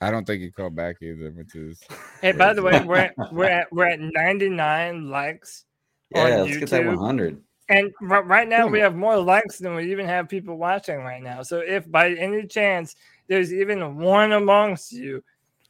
I 0.01 0.11
don't 0.11 0.25
think 0.25 0.41
he 0.41 0.51
called 0.51 0.75
back 0.75 0.97
either, 1.01 1.31
which 1.31 1.55
is 1.55 1.81
Hey, 2.21 2.31
by 2.31 2.53
the 2.53 2.61
way, 2.61 2.79
we're 2.81 2.97
at, 2.97 3.15
we're 3.31 3.45
at 3.45 3.71
we're 3.71 3.85
at 3.85 3.99
99 3.99 5.09
likes 5.09 5.65
on 6.13 6.29
Yeah, 6.29 6.37
let's 6.37 6.57
get 6.57 6.69
that 6.69 6.85
100. 6.85 7.41
And 7.69 7.91
r- 8.09 8.23
right 8.23 8.47
now 8.47 8.67
we 8.67 8.79
have 8.79 8.95
more 8.95 9.17
likes 9.17 9.57
than 9.57 9.75
we 9.75 9.91
even 9.91 10.05
have 10.05 10.29
people 10.29 10.57
watching 10.57 10.97
right 10.97 11.21
now. 11.21 11.41
So 11.43 11.59
if 11.59 11.89
by 11.91 12.11
any 12.11 12.47
chance 12.47 12.95
there's 13.27 13.53
even 13.53 13.97
one 13.97 14.31
amongst 14.31 14.91
you 14.93 15.23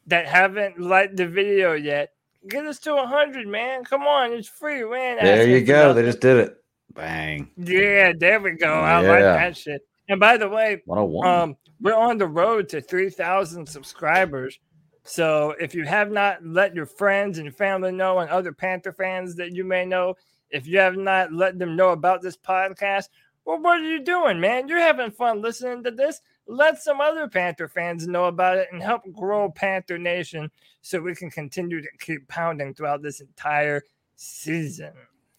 that 0.07 0.27
haven't 0.27 0.79
liked 0.79 1.17
the 1.17 1.27
video 1.27 1.73
yet, 1.73 2.11
get 2.47 2.65
us 2.65 2.79
to 2.79 2.93
100, 2.95 3.47
man. 3.47 3.83
Come 3.83 4.03
on, 4.03 4.31
it's 4.33 4.47
free. 4.47 4.83
We 4.83 4.97
ain't 4.97 5.21
There 5.21 5.47
you 5.47 5.61
for 5.61 5.65
go. 5.65 5.93
They 5.93 6.03
just 6.03 6.19
did 6.19 6.37
it. 6.37 6.57
Bang. 6.93 7.49
Yeah, 7.57 8.13
there 8.17 8.39
we 8.39 8.51
go. 8.51 8.71
I 8.71 8.99
like 8.99 9.23
that 9.23 9.57
shit. 9.57 9.81
And 10.09 10.19
by 10.19 10.37
the 10.37 10.47
way, 10.47 10.81
101. 10.85 11.27
um, 11.27 11.57
we're 11.79 11.95
on 11.95 12.17
the 12.17 12.27
road 12.27 12.69
to 12.69 12.81
3,000 12.81 13.67
subscribers. 13.67 14.59
So 15.03 15.55
if 15.59 15.73
you 15.73 15.85
have 15.85 16.11
not 16.11 16.45
let 16.45 16.75
your 16.75 16.85
friends 16.85 17.37
and 17.37 17.55
family 17.55 17.91
know 17.91 18.19
and 18.19 18.29
other 18.29 18.51
Panther 18.51 18.91
fans 18.91 19.35
that 19.35 19.53
you 19.53 19.63
may 19.63 19.85
know, 19.85 20.15
if 20.49 20.67
you 20.67 20.79
have 20.79 20.97
not 20.97 21.31
let 21.31 21.59
them 21.59 21.75
know 21.75 21.89
about 21.89 22.21
this 22.21 22.37
podcast, 22.37 23.05
well, 23.45 23.61
what 23.61 23.79
are 23.79 23.89
you 23.89 24.03
doing, 24.03 24.41
man? 24.41 24.67
You're 24.67 24.79
having 24.79 25.11
fun 25.11 25.41
listening 25.41 25.81
to 25.85 25.91
this. 25.91 26.19
Let 26.47 26.81
some 26.81 26.99
other 26.99 27.29
Panther 27.29 27.69
fans 27.69 28.05
know 28.05 28.25
about 28.25 28.57
it 28.57 28.67
and 28.73 28.83
help 28.83 29.03
grow 29.13 29.49
Panther 29.49 29.97
Nation 29.97 30.51
so 30.81 30.99
we 30.99 31.15
can 31.15 31.29
continue 31.29 31.81
to 31.81 31.87
keep 31.99 32.27
pounding 32.27 32.73
throughout 32.73 33.01
this 33.01 33.21
entire 33.21 33.83
season. 34.17 34.91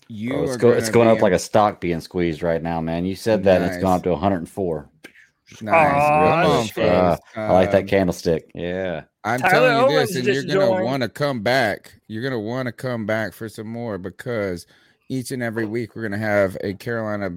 you 0.09 0.37
Oh, 0.37 0.45
it's, 0.45 0.57
go, 0.57 0.71
it's 0.71 0.89
gonna 0.89 1.05
going 1.05 1.17
be 1.17 1.19
up 1.19 1.23
like 1.23 1.35
a 1.35 1.39
stock 1.39 1.81
being 1.81 2.01
squeezed 2.01 2.43
right 2.43 2.63
now, 2.63 2.81
man. 2.81 3.05
You 3.05 3.15
said 3.15 3.45
that 3.45 3.61
and 3.61 3.71
it's 3.71 3.83
gone 3.83 3.97
up 3.97 4.05
to 4.05 4.11
104. 4.11 4.89
Nice. 5.63 5.93
Aw, 5.95 6.69
Come 6.75 6.85
on, 6.85 6.91
Uh, 6.91 7.17
I 7.37 7.53
like 7.53 7.71
that 7.73 7.83
Um, 7.83 7.89
candlestick. 7.89 8.51
Yeah. 8.55 9.05
I'm 9.25 9.41
Tyler 9.41 9.69
telling 9.71 9.91
you 9.91 9.99
Owens 9.99 10.09
this, 10.15 10.17
and 10.17 10.27
you're 10.27 10.69
gonna 10.69 10.85
want 10.85 11.03
to 11.03 11.09
come 11.09 11.43
back. 11.43 11.95
You're 12.07 12.23
gonna 12.23 12.41
want 12.41 12.67
to 12.67 12.73
come 12.73 13.07
back 13.07 13.33
for 13.33 13.49
some 13.49 13.67
more 13.67 13.99
because 13.99 14.67
each 15.09 15.31
and 15.31 15.43
every 15.43 15.65
week 15.67 15.97
we're 15.97 16.03
gonna 16.03 16.19
have 16.19 16.57
a 16.63 16.75
Carolina 16.75 17.31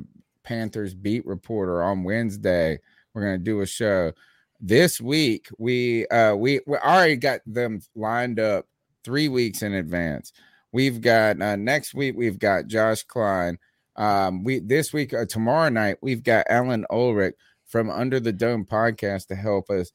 Panthers 0.43 0.93
beat 0.93 1.25
reporter 1.25 1.81
on 1.81 2.03
Wednesday. 2.03 2.79
We're 3.13 3.23
gonna 3.23 3.37
do 3.37 3.61
a 3.61 3.65
show. 3.65 4.11
This 4.59 5.01
week 5.01 5.47
we 5.57 6.05
uh 6.07 6.35
we 6.35 6.59
we 6.67 6.77
already 6.77 7.15
got 7.15 7.41
them 7.45 7.81
lined 7.95 8.39
up 8.39 8.67
three 9.03 9.27
weeks 9.27 9.61
in 9.63 9.73
advance. 9.73 10.33
We've 10.71 11.01
got 11.01 11.41
uh, 11.41 11.55
next 11.55 11.93
week 11.93 12.15
we've 12.17 12.39
got 12.39 12.67
Josh 12.67 13.03
Klein. 13.03 13.57
Um, 13.95 14.43
we 14.43 14.59
this 14.59 14.93
week 14.93 15.13
uh, 15.13 15.25
tomorrow 15.25 15.69
night 15.69 15.97
we've 16.01 16.23
got 16.23 16.45
Alan 16.49 16.85
Ulrich 16.89 17.35
from 17.71 17.89
Under 17.89 18.19
the 18.19 18.33
Dome 18.33 18.65
podcast 18.65 19.27
to 19.27 19.35
help 19.35 19.69
us 19.69 19.91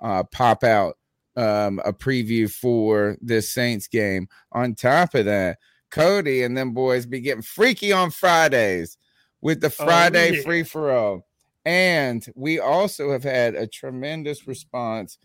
uh, 0.00 0.24
pop 0.24 0.64
out 0.64 0.98
um, 1.36 1.80
a 1.84 1.92
preview 1.92 2.50
for 2.50 3.16
this 3.22 3.50
Saints 3.50 3.86
game. 3.86 4.28
On 4.52 4.74
top 4.74 5.14
of 5.14 5.24
that, 5.26 5.58
Cody 5.90 6.42
and 6.42 6.56
them 6.56 6.72
boys 6.72 7.06
be 7.06 7.20
getting 7.20 7.42
freaky 7.42 7.92
on 7.92 8.10
Fridays 8.10 8.98
with 9.40 9.60
the 9.60 9.68
Oh, 9.68 9.84
Friday 9.84 10.36
yeah. 10.36 10.42
free 10.42 10.64
for 10.64 10.90
all. 10.92 11.26
And 11.64 12.26
we 12.34 12.58
also 12.58 13.12
have 13.12 13.22
had 13.22 13.54
a 13.54 13.66
tremendous 13.66 14.46
response 14.46 15.18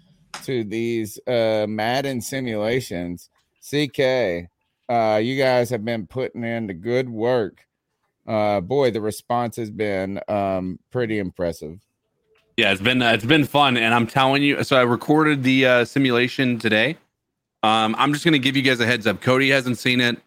to 0.44 0.64
these 0.64 1.20
uh, 1.28 1.66
Madden 1.68 2.22
simulations. 2.22 3.30
CK, 3.62 4.48
uh, 4.90 5.20
you 5.24 5.38
guys 5.38 5.70
have 5.72 5.84
been 5.84 6.06
putting 6.08 6.44
in 6.44 6.68
the 6.68 6.74
good 6.74 7.10
work. 7.10 7.66
Uh, 8.28 8.60
boy, 8.60 8.92
the 8.92 9.02
response 9.02 9.56
has 9.56 9.72
been 9.72 10.20
um, 10.28 10.80
pretty 10.92 11.20
impressive. 11.20 11.80
Yeah, 12.58 12.72
it's 12.72 12.82
been 12.82 13.02
uh, 13.02 13.12
it's 13.12 13.26
been 13.26 13.44
fun, 13.46 13.76
and 13.78 13.94
I'm 13.94 14.08
telling 14.08 14.42
you. 14.42 14.64
So 14.64 14.78
I 14.78 14.84
recorded 14.84 15.44
the 15.44 15.66
uh, 15.66 15.86
simulation 15.86 16.58
today. 16.58 16.98
Um, 17.64 17.96
I'm 17.98 18.14
just 18.14 18.24
gonna 18.24 18.40
give 18.40 18.56
you 18.56 18.62
guys 18.62 18.80
a 18.80 18.86
heads 18.86 19.06
up. 19.08 19.22
Cody 19.22 19.50
hasn't 19.50 19.78
seen 19.78 20.00
it. 20.00 20.18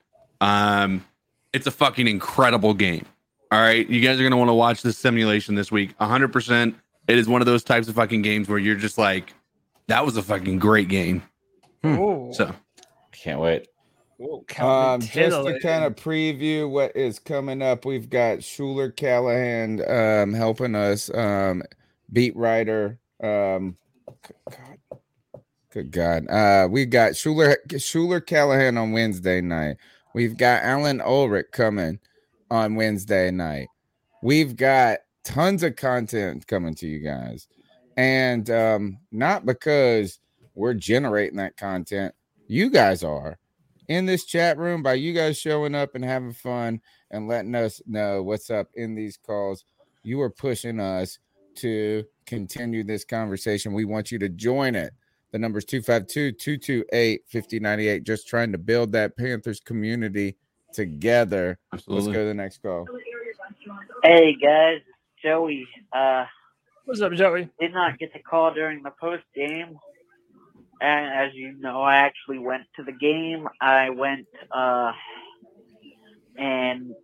Um, 0.40 1.04
it's 1.52 1.66
a 1.66 1.70
fucking 1.70 2.06
incredible 2.06 2.74
game. 2.74 3.06
All 3.50 3.60
right, 3.60 3.88
you 3.88 4.02
guys 4.02 4.20
are 4.20 4.22
gonna 4.22 4.36
want 4.36 4.50
to 4.50 4.54
watch 4.54 4.82
this 4.82 4.98
simulation 4.98 5.54
this 5.54 5.72
week. 5.72 5.94
100. 5.98 6.32
percent 6.32 6.74
It 7.06 7.16
is 7.16 7.28
one 7.28 7.40
of 7.40 7.46
those 7.46 7.64
types 7.64 7.88
of 7.88 7.94
fucking 7.94 8.20
games 8.20 8.48
where 8.48 8.58
you're 8.58 8.76
just 8.76 8.98
like, 8.98 9.32
that 9.86 10.04
was 10.04 10.18
a 10.18 10.22
fucking 10.22 10.58
great 10.58 10.88
game. 10.88 11.22
Ooh. 11.86 12.30
So 12.34 12.54
Can't 13.12 13.40
wait. 13.40 13.68
Whoa, 14.18 14.44
Um, 14.60 15.00
just 15.00 15.46
to 15.46 15.58
kind 15.60 15.84
of 15.84 15.94
preview 15.94 16.68
what 16.68 16.94
is 16.96 17.18
coming 17.20 17.62
up, 17.62 17.84
we've 17.84 18.10
got 18.10 18.42
Schuyler 18.42 18.90
Callihan 18.90 19.80
um, 19.88 20.34
helping 20.34 20.74
us, 20.74 21.08
um, 21.14 21.62
beat 22.12 22.36
writer. 22.36 22.98
Um, 23.22 23.76
God, 24.50 24.78
good 25.70 25.90
God, 25.90 26.28
uh, 26.28 26.68
we 26.70 26.86
got 26.86 27.16
Schuyler 27.16 27.56
Schuyler 27.76 28.20
Callihan 28.20 28.80
on 28.80 28.92
Wednesday 28.92 29.40
night. 29.40 29.76
We've 30.14 30.36
got 30.36 30.62
Alan 30.62 31.00
Ulrich 31.00 31.48
coming 31.52 31.98
on 32.50 32.74
Wednesday 32.74 33.30
night. 33.30 33.68
We've 34.22 34.56
got 34.56 35.00
tons 35.24 35.62
of 35.62 35.76
content 35.76 36.46
coming 36.46 36.74
to 36.76 36.86
you 36.86 37.00
guys, 37.00 37.48
and 37.96 38.48
um, 38.50 38.98
not 39.12 39.46
because 39.46 40.20
we're 40.54 40.74
generating 40.74 41.36
that 41.38 41.56
content, 41.56 42.14
you 42.48 42.70
guys 42.70 43.04
are 43.04 43.38
in 43.88 44.06
this 44.06 44.24
chat 44.24 44.58
room 44.58 44.82
by 44.82 44.94
you 44.94 45.12
guys 45.12 45.38
showing 45.38 45.74
up 45.74 45.94
and 45.94 46.04
having 46.04 46.32
fun 46.32 46.80
and 47.10 47.28
letting 47.28 47.54
us 47.54 47.80
know 47.86 48.22
what's 48.22 48.50
up 48.50 48.68
in 48.74 48.94
these 48.94 49.16
calls. 49.16 49.64
You 50.02 50.20
are 50.20 50.30
pushing 50.30 50.80
us 50.80 51.18
to 51.58 52.04
continue 52.26 52.84
this 52.84 53.04
conversation. 53.04 53.72
We 53.72 53.84
want 53.84 54.10
you 54.10 54.18
to 54.20 54.28
join 54.28 54.74
it. 54.74 54.92
The 55.32 55.38
number's 55.38 55.64
252 55.64 56.32
228 56.32 57.22
5098. 57.30 58.04
Just 58.04 58.26
trying 58.28 58.52
to 58.52 58.58
build 58.58 58.92
that 58.92 59.16
Panthers 59.16 59.60
community 59.60 60.36
together. 60.72 61.58
Let's 61.72 62.06
go 62.06 62.12
to 62.12 62.24
the 62.24 62.34
next 62.34 62.62
call. 62.62 62.86
Hey 64.02 64.34
guys, 64.34 64.80
Joey. 65.22 65.66
Uh, 65.92 66.24
What's 66.84 67.02
up, 67.02 67.12
Joey? 67.12 67.50
did 67.60 67.74
not 67.74 67.98
get 67.98 68.12
to 68.14 68.22
call 68.22 68.54
during 68.54 68.82
the 68.82 68.92
post 68.98 69.24
game, 69.34 69.78
and 70.80 71.12
as 71.12 71.34
you 71.34 71.52
know, 71.58 71.82
I 71.82 71.96
actually 71.96 72.38
went 72.38 72.62
to 72.76 72.84
the 72.84 72.92
game. 72.92 73.46
I 73.60 73.90
went 73.90 74.26
uh, 74.50 74.92
and 76.38 76.94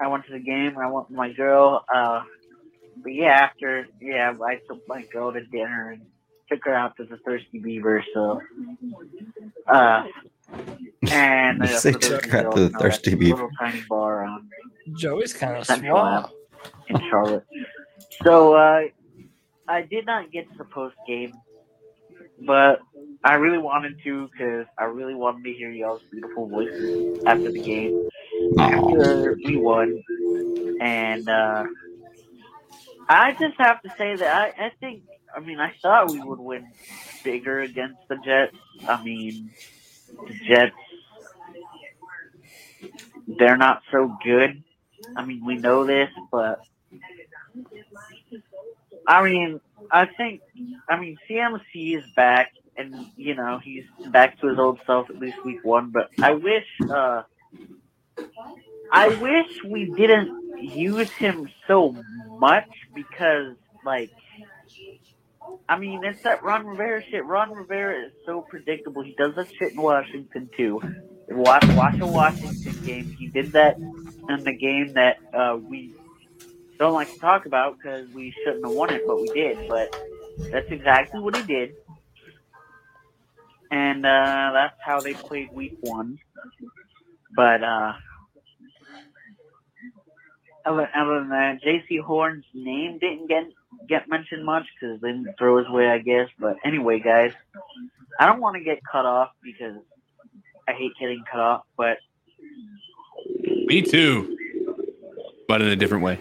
I 0.00 0.08
went 0.08 0.26
to 0.26 0.32
the 0.32 0.40
game. 0.40 0.76
I 0.78 0.90
went 0.90 1.10
with 1.10 1.16
my 1.16 1.32
girl. 1.32 1.84
Uh, 1.92 2.22
but 3.02 3.14
yeah, 3.14 3.28
after 3.28 3.86
yeah, 4.00 4.34
I 4.44 4.56
took 4.68 4.86
my 4.88 5.02
girl 5.02 5.32
to 5.32 5.44
dinner 5.46 5.90
and 5.92 6.02
took 6.50 6.64
her 6.64 6.74
out 6.74 6.96
to 6.96 7.04
the 7.04 7.18
Thirsty 7.18 7.58
Beaver. 7.58 8.04
So, 8.14 8.40
uh, 9.66 10.06
and 11.10 11.58
You 11.58 11.64
uh, 11.64 11.78
say 11.78 11.92
took 11.92 12.26
her 12.26 12.46
out 12.46 12.54
to 12.56 12.68
the 12.68 12.78
Thirsty 12.78 13.14
Beaver. 13.14 13.34
little 13.34 13.50
tiny 13.58 13.82
bar 13.88 14.24
on 14.24 14.48
Joey's 14.96 15.32
kind 15.32 15.56
of 15.56 15.66
Central 15.66 15.96
suave. 15.98 16.24
Ave 16.24 16.34
in 16.88 17.10
Charlotte. 17.10 17.44
So 18.24 18.54
uh, 18.54 18.82
I 19.68 19.82
did 19.82 20.06
not 20.06 20.30
get 20.32 20.50
to 20.52 20.58
the 20.58 20.64
post 20.64 20.96
game, 21.06 21.34
but 22.46 22.80
I 23.24 23.34
really 23.34 23.58
wanted 23.58 24.02
to 24.04 24.28
because 24.32 24.66
I 24.78 24.84
really 24.84 25.14
wanted 25.14 25.44
to 25.44 25.52
hear 25.52 25.70
y'all's 25.70 26.02
beautiful 26.10 26.48
voices 26.48 27.22
after 27.26 27.52
the 27.52 27.60
game. 27.62 28.08
After 28.58 29.36
we 29.44 29.56
won, 29.56 30.02
and 30.80 31.28
uh, 31.28 31.64
I 33.08 33.32
just 33.32 33.56
have 33.58 33.82
to 33.82 33.90
say 33.96 34.16
that 34.16 34.54
I, 34.58 34.66
I 34.66 34.72
think 34.80 35.02
I 35.34 35.40
mean 35.40 35.60
I 35.60 35.72
thought 35.82 36.10
we 36.10 36.20
would 36.20 36.38
win 36.38 36.68
bigger 37.24 37.60
against 37.60 38.00
the 38.08 38.16
Jets. 38.16 38.56
I 38.86 39.02
mean 39.02 39.50
the 40.26 40.34
Jets 40.46 40.74
they're 43.26 43.56
not 43.56 43.82
so 43.92 44.16
good. 44.24 44.62
I 45.16 45.24
mean, 45.24 45.44
we 45.44 45.56
know 45.56 45.84
this, 45.84 46.10
but 46.30 46.60
I 49.06 49.22
mean, 49.22 49.60
I 49.90 50.06
think, 50.06 50.42
I 50.88 50.98
mean, 50.98 51.18
CMC 51.28 51.98
is 51.98 52.04
back, 52.16 52.52
and 52.76 52.94
you 53.16 53.34
know 53.34 53.58
he's 53.58 53.84
back 54.08 54.40
to 54.40 54.48
his 54.48 54.58
old 54.58 54.80
self 54.86 55.10
at 55.10 55.18
least 55.18 55.44
week 55.44 55.64
one. 55.64 55.90
But 55.90 56.10
I 56.20 56.34
wish, 56.34 56.66
uh, 56.90 57.22
I 58.92 59.08
wish 59.08 59.62
we 59.64 59.86
didn't 59.86 60.47
use 60.60 61.10
him 61.10 61.48
so 61.66 61.94
much 62.38 62.68
because, 62.94 63.56
like, 63.84 64.10
I 65.68 65.78
mean, 65.78 66.04
it's 66.04 66.22
that 66.22 66.42
Ron 66.42 66.66
Rivera 66.66 67.02
shit. 67.10 67.24
Ron 67.24 67.52
Rivera 67.52 68.06
is 68.06 68.12
so 68.26 68.42
predictable. 68.42 69.02
He 69.02 69.14
does 69.16 69.34
that 69.36 69.48
shit 69.58 69.72
in 69.72 69.80
Washington 69.80 70.50
too. 70.56 70.80
Watch, 71.28 71.66
watch 71.68 71.98
a 72.00 72.06
Washington 72.06 72.84
game. 72.84 73.16
He 73.18 73.28
did 73.28 73.52
that 73.52 73.78
in 73.78 74.44
the 74.44 74.54
game 74.54 74.94
that 74.94 75.18
uh, 75.32 75.56
we 75.56 75.92
don't 76.78 76.94
like 76.94 77.12
to 77.12 77.18
talk 77.18 77.46
about 77.46 77.76
because 77.76 78.08
we 78.10 78.34
shouldn't 78.44 78.64
have 78.64 78.74
won 78.74 78.92
it, 78.92 79.02
but 79.06 79.20
we 79.20 79.28
did. 79.28 79.68
But 79.68 79.94
that's 80.50 80.70
exactly 80.70 81.20
what 81.20 81.36
he 81.36 81.42
did, 81.42 81.74
and 83.70 84.06
uh, 84.06 84.50
that's 84.54 84.76
how 84.84 85.00
they 85.00 85.14
played 85.14 85.52
Week 85.52 85.76
One. 85.80 86.18
But 87.34 87.62
uh, 87.62 87.92
other, 90.64 90.88
other 90.94 91.20
than 91.20 91.28
that, 91.30 91.56
uh, 91.56 91.66
Jaycee 91.66 92.00
Horn's 92.00 92.44
name 92.54 92.98
didn't 92.98 93.28
get 93.28 93.44
get 93.88 94.08
mentioned 94.08 94.44
much 94.44 94.64
because 94.80 95.00
they 95.00 95.08
didn't 95.12 95.34
throw 95.38 95.58
his 95.58 95.68
way, 95.68 95.88
I 95.88 95.98
guess. 95.98 96.28
But 96.38 96.56
anyway, 96.64 96.98
guys, 97.00 97.32
I 98.18 98.26
don't 98.26 98.40
want 98.40 98.56
to 98.56 98.64
get 98.64 98.78
cut 98.90 99.06
off 99.06 99.30
because 99.42 99.76
I 100.68 100.72
hate 100.72 100.92
getting 101.00 101.22
cut 101.30 101.40
off. 101.40 101.62
But 101.76 101.98
Me 103.66 103.82
too, 103.82 104.36
but 105.46 105.62
in 105.62 105.68
a 105.68 105.76
different 105.76 106.04
way. 106.04 106.20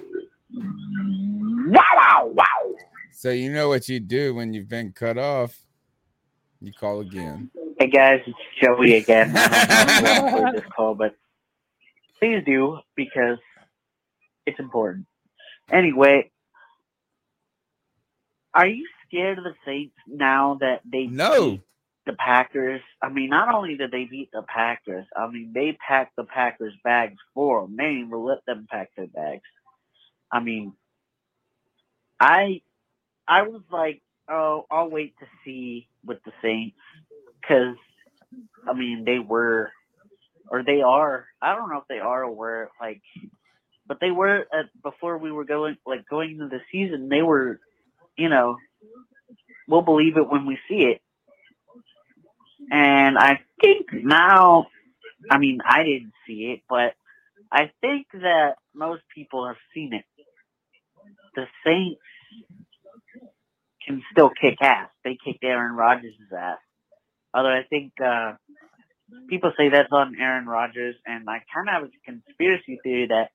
wow, 0.54 1.84
wow, 1.96 2.32
wow. 2.34 2.76
So 3.12 3.32
you 3.32 3.52
know 3.52 3.68
what 3.70 3.90
you 3.90 4.00
do 4.00 4.36
when 4.36 4.54
you've 4.54 4.70
been 4.70 4.92
cut 4.92 5.18
off? 5.18 5.58
You 6.62 6.72
call 6.74 7.02
again. 7.02 7.50
Hey 7.80 7.88
guys, 7.88 8.22
it's 8.26 8.38
Joey 8.62 8.96
again. 8.96 9.32
I 9.36 10.00
don't 10.00 10.04
know 10.04 10.12
if 10.12 10.18
you 10.18 10.24
want 10.24 10.36
to 10.36 10.52
play 10.52 10.52
this 10.62 10.72
call, 10.76 10.96
but 10.96 11.16
please 12.20 12.44
do 12.46 12.80
because 12.96 13.38
it's 14.48 14.60
important. 14.60 15.08
Anyway, 15.72 16.32
are 18.54 18.68
you 18.68 18.88
scared 19.08 19.40
of 19.40 19.46
the 19.46 19.56
Saints 19.66 19.96
now 20.08 20.58
that 20.62 20.82
they 20.86 21.08
No. 21.08 21.52
beat 21.52 21.62
the 22.06 22.14
Packers? 22.14 22.82
I 23.02 23.10
mean, 23.10 23.30
not 23.30 23.54
only 23.54 23.78
did 23.78 23.92
they 23.92 24.06
beat 24.06 24.30
the 24.34 24.44
Packers, 24.44 25.06
I 25.18 25.28
mean 25.30 25.54
they 25.54 25.78
packed 25.88 26.16
the 26.18 26.26
Packers' 26.26 26.76
bags 26.84 27.18
for 27.34 27.64
them. 27.64 27.78
They 27.78 27.86
didn't 27.86 28.08
even 28.08 28.24
let 28.26 28.46
them 28.48 28.68
pack 28.70 28.92
their 28.98 29.08
bags. 29.08 29.44
I 30.32 30.42
mean, 30.42 30.74
I 32.20 32.62
I 33.28 33.44
was 33.44 33.62
like, 33.72 34.02
oh, 34.30 34.66
I'll 34.72 34.90
wait 34.90 35.16
to 35.20 35.28
see 35.46 35.90
with 36.06 36.24
the 36.26 36.34
Saints 36.44 36.78
because 37.42 37.78
I 38.68 38.74
mean 38.74 39.06
they 39.06 39.20
were 39.20 39.72
or 40.50 40.64
they 40.64 40.82
are. 40.82 41.28
I 41.42 41.56
don't 41.56 41.70
know 41.70 41.80
if 41.80 41.88
they 41.90 42.00
are 42.00 42.26
or 42.26 42.32
were 42.34 42.72
like, 42.82 43.02
but 43.88 44.00
they 44.00 44.12
were 44.12 44.46
at, 44.54 44.66
before 44.84 45.18
we 45.18 45.32
were 45.32 45.46
going 45.46 45.78
like 45.86 46.08
going 46.10 46.32
into 46.32 46.48
the 46.48 46.62
season. 46.72 47.10
They 47.10 47.22
were, 47.22 47.60
you 48.18 48.30
know, 48.30 48.58
we'll 49.68 49.82
believe 49.82 50.18
it 50.18 50.30
when 50.30 50.46
we 50.46 50.58
see 50.68 50.84
it. 50.84 51.02
And 52.72 53.18
I 53.18 53.40
think 53.62 53.88
now, 53.94 54.68
I 55.30 55.38
mean, 55.38 55.60
I 55.66 55.84
didn't 55.84 56.14
see 56.26 56.54
it, 56.54 56.62
but 56.68 56.96
I 57.52 57.72
think 57.82 58.08
that 58.14 58.56
most 58.74 59.04
people 59.14 59.48
have 59.48 59.56
seen 59.74 59.94
it. 59.94 60.06
The 61.36 61.46
Saints 61.66 62.02
can 63.86 64.04
still 64.12 64.30
kick 64.30 64.58
ass. 64.62 64.90
They 65.04 65.18
kicked 65.24 65.44
Aaron 65.44 65.76
Rodgers' 65.76 66.14
ass. 66.38 66.58
Although 67.34 67.50
I 67.50 67.64
think 67.70 67.94
uh, 68.04 68.34
people 69.30 69.54
say 69.58 69.70
that's 69.70 69.92
on 69.92 70.16
Aaron 70.20 70.46
Rodgers, 70.46 70.96
and 71.06 71.30
I 71.30 71.42
kind 71.54 71.70
of 71.70 71.74
have 71.74 71.84
a 71.84 71.92
conspiracy 72.06 72.80
theory 72.84 73.08
that 73.08 73.30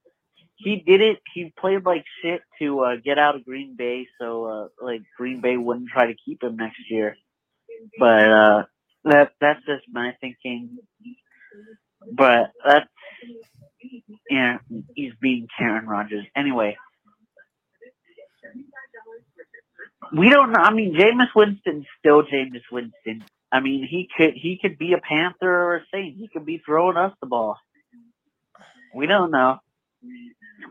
he 0.56 0.76
did 0.76 1.00
it. 1.00 1.18
He 1.34 1.52
played 1.58 1.84
like 1.84 2.04
shit 2.22 2.42
to 2.60 2.80
uh, 2.80 2.96
get 2.96 3.18
out 3.18 3.36
of 3.36 3.44
Green 3.44 3.74
Bay, 3.76 4.06
so 4.20 4.44
uh, 4.44 4.68
like 4.84 5.02
Green 5.16 5.40
Bay 5.40 5.56
wouldn't 5.56 5.88
try 5.88 6.06
to 6.06 6.14
keep 6.24 6.42
him 6.42 6.56
next 6.56 6.78
year. 6.90 7.16
But 7.98 8.30
uh, 8.30 8.64
that 9.04 9.32
that's 9.40 9.64
just 9.66 9.84
my 9.90 10.16
thinking. 10.20 10.78
But 12.12 12.52
that's 12.64 12.88
yeah, 14.30 14.58
he's 14.94 15.12
being 15.20 15.48
Aaron 15.60 15.86
Rodgers 15.86 16.26
anyway. 16.36 16.76
We 20.16 20.28
don't 20.28 20.52
know. 20.52 20.60
I 20.60 20.72
mean, 20.72 20.94
Jameis 20.94 21.34
Winston's 21.34 21.86
still 21.98 22.22
Jameis 22.22 22.62
Winston. 22.70 23.24
I 23.50 23.60
mean, 23.60 23.86
he 23.86 24.08
could 24.16 24.34
he 24.34 24.58
could 24.60 24.78
be 24.78 24.92
a 24.94 24.98
Panther 24.98 25.50
or 25.50 25.76
a 25.76 25.82
Saint. 25.92 26.16
He 26.16 26.28
could 26.28 26.46
be 26.46 26.58
throwing 26.64 26.96
us 26.96 27.12
the 27.20 27.26
ball. 27.26 27.58
We 28.94 29.06
don't 29.06 29.30
know. 29.30 29.58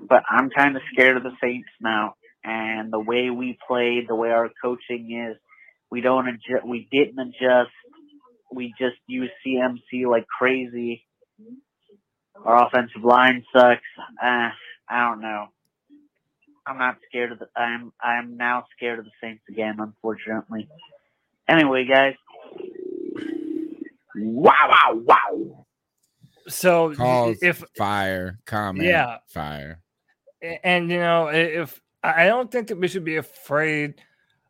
But 0.08 0.24
I'm 0.30 0.50
kind 0.50 0.76
of 0.76 0.82
scared 0.94 1.18
of 1.18 1.24
the 1.24 1.32
Saints 1.42 1.70
now. 1.82 2.16
And 2.44 2.92
the 2.92 3.00
way 3.00 3.30
we 3.30 3.58
played, 3.68 4.06
the 4.08 4.16
way 4.16 4.30
our 4.32 4.50
coaching 4.62 5.28
is, 5.30 5.38
we 5.92 6.02
don't 6.02 6.28
adjust. 6.28 6.66
We 6.66 6.88
didn't 6.92 7.20
adjust. 7.20 7.72
We 8.54 8.74
just 8.80 8.98
use 9.08 9.30
CMC 9.46 10.10
like 10.10 10.26
crazy. 10.28 11.06
Our 12.44 12.68
offensive 12.68 13.04
line 13.04 13.44
sucks. 13.56 13.82
Uh, 14.22 14.50
I 14.90 15.10
don't 15.10 15.22
know. 15.22 15.48
I'm 16.66 16.78
not 16.78 16.98
scared 17.08 17.32
of 17.34 17.40
the. 17.40 17.48
I'm 17.56 17.92
I'm 18.02 18.38
now 18.38 18.66
scared 18.76 19.00
of 19.00 19.06
the 19.06 19.12
Saints 19.22 19.44
again, 19.50 19.78
unfortunately. 19.80 20.68
Anyway, 21.48 21.86
guys. 21.86 22.16
Wow! 24.16 24.54
Wow! 24.70 25.02
Wow! 25.06 25.66
So 26.48 26.94
Calls, 26.96 27.38
if 27.42 27.64
fire, 27.78 28.40
comment, 28.46 28.88
Yeah. 28.88 29.18
fire. 29.28 29.81
And 30.42 30.90
you 30.90 30.98
know, 30.98 31.28
if 31.28 31.82
I 32.04 32.24
I 32.24 32.28
don't 32.28 32.52
think 32.52 32.68
that 32.68 32.80
we 32.80 32.88
should 32.88 33.06
be 33.06 33.18
afraid 33.18 33.96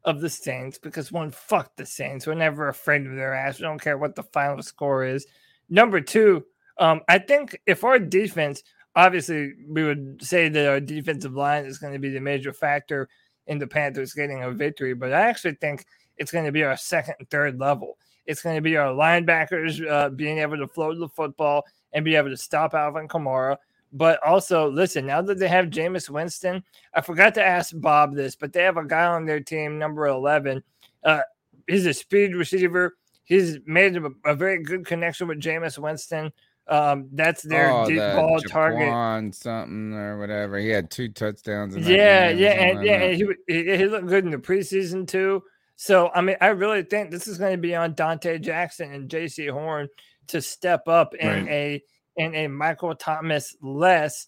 of 0.03 0.21
the 0.21 0.29
Saints 0.29 0.77
because 0.77 1.11
one, 1.11 1.31
fuck 1.31 1.75
the 1.75 1.85
Saints. 1.85 2.25
We're 2.25 2.33
never 2.33 2.67
afraid 2.69 3.05
of 3.05 3.15
their 3.15 3.33
ass. 3.33 3.59
We 3.59 3.63
don't 3.63 3.81
care 3.81 3.97
what 3.97 4.15
the 4.15 4.23
final 4.23 4.61
score 4.63 5.05
is. 5.05 5.27
Number 5.69 6.01
two, 6.01 6.43
um, 6.77 7.01
I 7.07 7.19
think 7.19 7.59
if 7.67 7.83
our 7.83 7.99
defense, 7.99 8.63
obviously, 8.95 9.53
we 9.67 9.83
would 9.83 10.21
say 10.21 10.49
that 10.49 10.67
our 10.67 10.79
defensive 10.79 11.33
line 11.33 11.65
is 11.65 11.77
going 11.77 11.93
to 11.93 11.99
be 11.99 12.09
the 12.09 12.19
major 12.19 12.51
factor 12.53 13.09
in 13.47 13.59
the 13.59 13.67
Panthers 13.67 14.13
getting 14.13 14.43
a 14.43 14.51
victory, 14.51 14.93
but 14.93 15.13
I 15.13 15.21
actually 15.21 15.55
think 15.55 15.85
it's 16.17 16.31
going 16.31 16.45
to 16.45 16.51
be 16.51 16.63
our 16.63 16.77
second 16.77 17.15
and 17.19 17.29
third 17.29 17.59
level. 17.59 17.97
It's 18.25 18.41
going 18.41 18.55
to 18.55 18.61
be 18.61 18.77
our 18.77 18.93
linebackers 18.93 19.85
uh, 19.87 20.09
being 20.09 20.39
able 20.39 20.57
to 20.57 20.67
float 20.67 20.99
the 20.99 21.09
football 21.09 21.63
and 21.93 22.05
be 22.05 22.15
able 22.15 22.29
to 22.29 22.37
stop 22.37 22.73
Alvin 22.73 23.07
Kamara. 23.07 23.57
But 23.93 24.23
also, 24.25 24.69
listen, 24.69 25.05
now 25.05 25.21
that 25.21 25.37
they 25.37 25.47
have 25.47 25.65
Jameis 25.65 26.09
Winston, 26.09 26.63
I 26.93 27.01
forgot 27.01 27.33
to 27.35 27.43
ask 27.43 27.73
Bob 27.75 28.15
this, 28.15 28.35
but 28.35 28.53
they 28.53 28.63
have 28.63 28.77
a 28.77 28.85
guy 28.85 29.05
on 29.05 29.25
their 29.25 29.41
team, 29.41 29.77
number 29.77 30.07
11. 30.07 30.63
Uh, 31.03 31.21
he's 31.67 31.85
a 31.85 31.93
speed 31.93 32.35
receiver. 32.35 32.95
He's 33.25 33.59
made 33.65 33.97
a, 33.97 34.09
a 34.25 34.35
very 34.35 34.63
good 34.63 34.85
connection 34.85 35.27
with 35.27 35.41
Jameis 35.41 35.77
Winston. 35.77 36.31
Um, 36.67 37.09
that's 37.11 37.41
their 37.41 37.71
oh, 37.71 37.85
deep 37.85 37.97
the 37.97 38.13
ball 38.15 38.39
target. 38.41 38.81
Jaquan 38.81 39.35
something 39.35 39.93
or 39.93 40.19
whatever. 40.19 40.57
He 40.57 40.69
had 40.69 40.89
two 40.89 41.09
touchdowns. 41.09 41.75
In 41.75 41.83
Yeah, 41.83 42.29
yeah, 42.29 42.51
and 42.51 42.85
yeah, 42.85 43.01
and 43.01 43.15
he, 43.17 43.25
he 43.47 43.77
he 43.77 43.85
looked 43.87 44.07
good 44.07 44.23
in 44.23 44.31
the 44.31 44.37
preseason 44.37 45.07
too. 45.07 45.43
So 45.75 46.11
I 46.13 46.21
mean, 46.21 46.37
I 46.39 46.47
really 46.47 46.83
think 46.83 47.11
this 47.11 47.27
is 47.27 47.37
going 47.37 47.53
to 47.53 47.57
be 47.57 47.75
on 47.75 47.95
Donte 47.95 48.39
Jackson 48.41 48.93
and 48.93 49.09
Jaycee 49.09 49.51
Horn 49.51 49.89
to 50.27 50.41
step 50.41 50.87
up 50.87 51.13
in 51.15 51.27
Right. 51.27 51.49
a 51.49 51.83
in 52.21 52.35
a 52.35 52.47
Michael 52.47 52.93
Thomas 52.93 53.55
less 53.61 54.27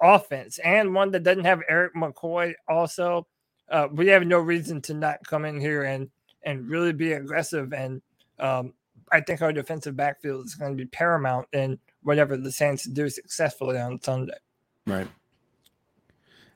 offense 0.00 0.58
and 0.58 0.94
one 0.94 1.10
that 1.10 1.24
doesn't 1.24 1.44
have 1.44 1.60
Erik 1.68 1.94
McCoy. 1.94 2.54
Also, 2.68 3.26
uh, 3.70 3.88
we 3.90 4.06
have 4.08 4.24
no 4.24 4.38
reason 4.38 4.80
to 4.82 4.94
not 4.94 5.18
come 5.26 5.44
in 5.44 5.60
here 5.60 5.82
and 5.82 6.08
and 6.44 6.68
really 6.68 6.92
be 6.92 7.12
aggressive. 7.12 7.72
And 7.72 8.02
um, 8.38 8.72
I 9.10 9.20
think 9.20 9.42
our 9.42 9.52
defensive 9.52 9.96
backfield 9.96 10.46
is 10.46 10.54
going 10.54 10.76
to 10.76 10.76
be 10.76 10.88
paramount 10.88 11.48
in 11.52 11.78
whatever 12.02 12.36
the 12.36 12.52
Saints 12.52 12.84
do 12.84 13.08
successfully 13.08 13.78
on 13.78 14.00
Sunday. 14.00 14.38
Right. 14.86 15.08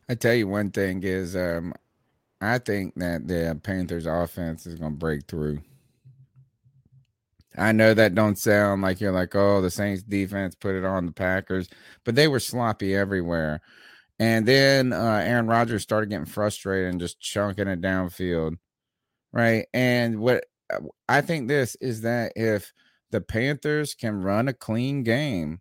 I 0.08 0.14
tell 0.14 0.34
you 0.34 0.46
one 0.48 0.70
thing 0.70 1.02
is, 1.02 1.34
um, 1.36 1.72
I 2.40 2.58
think 2.58 2.94
that 2.96 3.26
the 3.26 3.58
Panthers 3.62 4.06
offense 4.06 4.66
is 4.66 4.76
going 4.76 4.92
to 4.92 4.98
break 4.98 5.26
through. 5.26 5.60
I 7.56 7.72
know 7.72 7.94
that 7.94 8.14
don't 8.14 8.38
sound 8.38 8.82
like 8.82 9.00
you're 9.00 9.12
like, 9.12 9.34
oh, 9.34 9.60
the 9.60 9.70
Saints 9.70 10.02
defense 10.02 10.54
put 10.54 10.74
it 10.74 10.84
on 10.84 11.06
the 11.06 11.12
Packers, 11.12 11.68
but 12.04 12.14
they 12.14 12.28
were 12.28 12.40
sloppy 12.40 12.94
everywhere. 12.94 13.60
And 14.18 14.46
then 14.46 14.92
uh, 14.92 15.22
Aaron 15.24 15.46
Rodgers 15.46 15.82
started 15.82 16.10
getting 16.10 16.26
frustrated 16.26 16.90
and 16.90 17.00
just 17.00 17.20
chunking 17.20 17.68
it 17.68 17.80
downfield, 17.80 18.56
right? 19.32 19.66
And 19.74 20.20
what 20.20 20.44
uh, 20.72 20.80
I 21.08 21.20
think 21.20 21.48
this 21.48 21.76
is 21.80 22.02
that 22.02 22.32
if 22.36 22.72
the 23.10 23.20
Panthers 23.20 23.94
can 23.94 24.22
run 24.22 24.48
a 24.48 24.54
clean 24.54 25.02
game, 25.02 25.60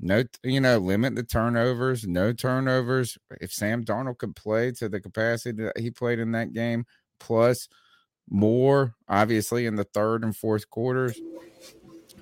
no, 0.00 0.24
you 0.44 0.60
know, 0.60 0.78
limit 0.78 1.16
the 1.16 1.24
turnovers, 1.24 2.06
no 2.06 2.32
turnovers. 2.32 3.18
If 3.40 3.52
Sam 3.52 3.84
Darnold 3.84 4.18
could 4.18 4.36
play 4.36 4.70
to 4.72 4.88
the 4.88 5.00
capacity 5.00 5.62
that 5.64 5.78
he 5.78 5.90
played 5.90 6.20
in 6.20 6.32
that 6.32 6.52
game, 6.52 6.84
plus 7.18 7.68
more, 8.30 8.94
obviously, 9.08 9.66
in 9.66 9.76
the 9.76 9.84
third 9.84 10.22
and 10.24 10.36
fourth 10.36 10.68
quarters, 10.70 11.20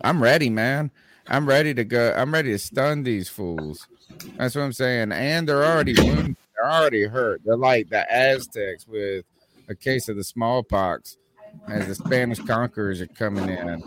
I'm 0.02 0.22
ready, 0.22 0.50
man. 0.50 0.90
I'm 1.28 1.48
ready 1.48 1.74
to 1.74 1.84
go. 1.84 2.14
I'm 2.16 2.32
ready 2.32 2.52
to 2.52 2.58
stun 2.58 3.02
these 3.02 3.28
fools. 3.28 3.88
That's 4.36 4.54
what 4.54 4.62
I'm 4.62 4.72
saying. 4.72 5.12
And 5.12 5.48
they're 5.48 5.64
already 5.64 5.94
wounded. 6.00 6.36
They're 6.54 6.70
already 6.70 7.04
hurt. 7.04 7.42
They're 7.44 7.56
like 7.56 7.88
the 7.88 8.10
Aztecs 8.12 8.86
with 8.86 9.24
a 9.68 9.74
case 9.74 10.08
of 10.08 10.16
the 10.16 10.24
smallpox 10.24 11.16
as 11.68 11.86
the 11.88 11.94
Spanish 11.94 12.38
conquerors 12.38 13.00
are 13.00 13.06
coming 13.08 13.48
in. 13.48 13.82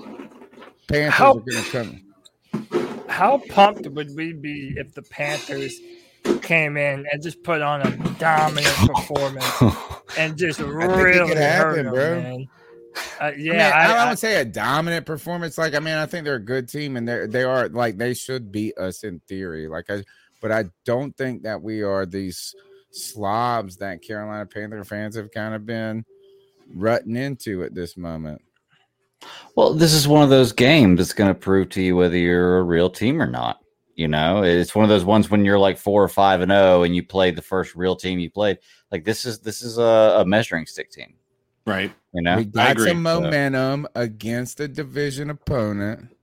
Panthers 0.87 1.13
How- 1.13 1.31
are 1.33 1.39
going 1.39 1.63
to 1.63 1.71
come. 1.71 2.01
How 3.07 3.37
pumped 3.49 3.87
would 3.87 4.15
we 4.15 4.33
be 4.33 4.73
if 4.77 4.93
the 4.93 5.01
Panthers 5.01 5.79
came 6.41 6.77
in 6.77 7.05
and 7.11 7.23
just 7.23 7.41
put 7.43 7.61
on 7.61 7.81
a 7.81 7.91
dominant 8.19 8.75
performance 8.93 9.45
and 10.17 10.37
just 10.37 10.59
I 10.59 10.63
think 10.63 10.73
it 10.75 10.85
really 10.87 11.27
could 11.29 11.37
hurt 11.37 11.77
happen, 11.77 11.87
'em, 11.87 11.93
bro. 11.93 12.21
man? 12.21 12.47
Uh, 13.21 13.23
I 13.25 13.31
yeah, 13.37 13.51
mean, 13.51 13.61
I, 13.61 13.83
I, 13.83 13.87
don't 13.87 13.97
I- 13.97 14.05
want 14.07 14.19
say 14.19 14.41
a 14.41 14.45
dominant 14.45 15.05
performance. 15.05 15.57
Like, 15.57 15.75
I 15.75 15.79
mean, 15.79 15.93
I 15.95 16.05
think 16.05 16.25
they're 16.25 16.35
a 16.35 16.39
good 16.39 16.67
team, 16.67 16.97
and 16.97 17.07
they 17.07 17.27
they 17.27 17.43
are 17.43 17.69
like 17.69 17.97
they 17.97 18.13
should 18.13 18.51
beat 18.51 18.77
us 18.77 19.03
in 19.03 19.19
theory. 19.27 19.67
Like, 19.67 19.89
I 19.89 20.03
but 20.41 20.51
I 20.51 20.65
don't 20.85 21.15
think 21.15 21.43
that 21.43 21.61
we 21.61 21.81
are 21.83 22.05
these 22.05 22.55
slobs 22.91 23.77
that 23.77 24.01
Carolina 24.01 24.45
Panther 24.45 24.83
fans 24.83 25.15
have 25.15 25.31
kind 25.31 25.53
of 25.53 25.65
been 25.65 26.03
rutting 26.75 27.15
into 27.15 27.63
at 27.63 27.75
this 27.75 27.95
moment. 27.97 28.41
Well, 29.55 29.73
this 29.73 29.93
is 29.93 30.07
one 30.07 30.23
of 30.23 30.29
those 30.29 30.51
games 30.53 30.97
that's 30.97 31.13
going 31.13 31.27
to 31.33 31.39
prove 31.39 31.69
to 31.69 31.81
you 31.81 31.95
whether 31.95 32.17
you're 32.17 32.57
a 32.59 32.63
real 32.63 32.89
team 32.89 33.21
or 33.21 33.27
not. 33.27 33.59
You 33.99 34.07
know, 34.07 34.43
it's 34.43 34.73
one 34.73 34.83
of 34.83 34.89
those 34.89 35.03
ones 35.03 35.29
when 35.29 35.43
you're 35.43 35.59
like 35.59 35.77
four 35.77 36.01
or 36.01 36.07
five 36.07 36.39
and 36.39 36.49
zero, 36.49 36.83
and 36.83 36.95
you 36.95 37.03
played 37.03 37.35
the 37.35 37.41
first 37.41 37.75
real 37.75 37.97
team 37.97 38.17
you 38.17 38.31
played. 38.31 38.59
Like 38.93 39.03
this 39.03 39.25
is 39.25 39.39
this 39.39 39.61
is 39.61 39.77
a, 39.77 40.21
a 40.21 40.25
measuring 40.25 40.67
stick 40.67 40.89
team, 40.89 41.15
right? 41.65 41.91
You 42.13 42.21
know, 42.21 42.37
we 42.37 42.45
got 42.45 42.79
some 42.79 43.03
momentum 43.03 43.89
against 43.95 44.61
a 44.61 44.69
division 44.69 45.31
opponent. 45.31 46.15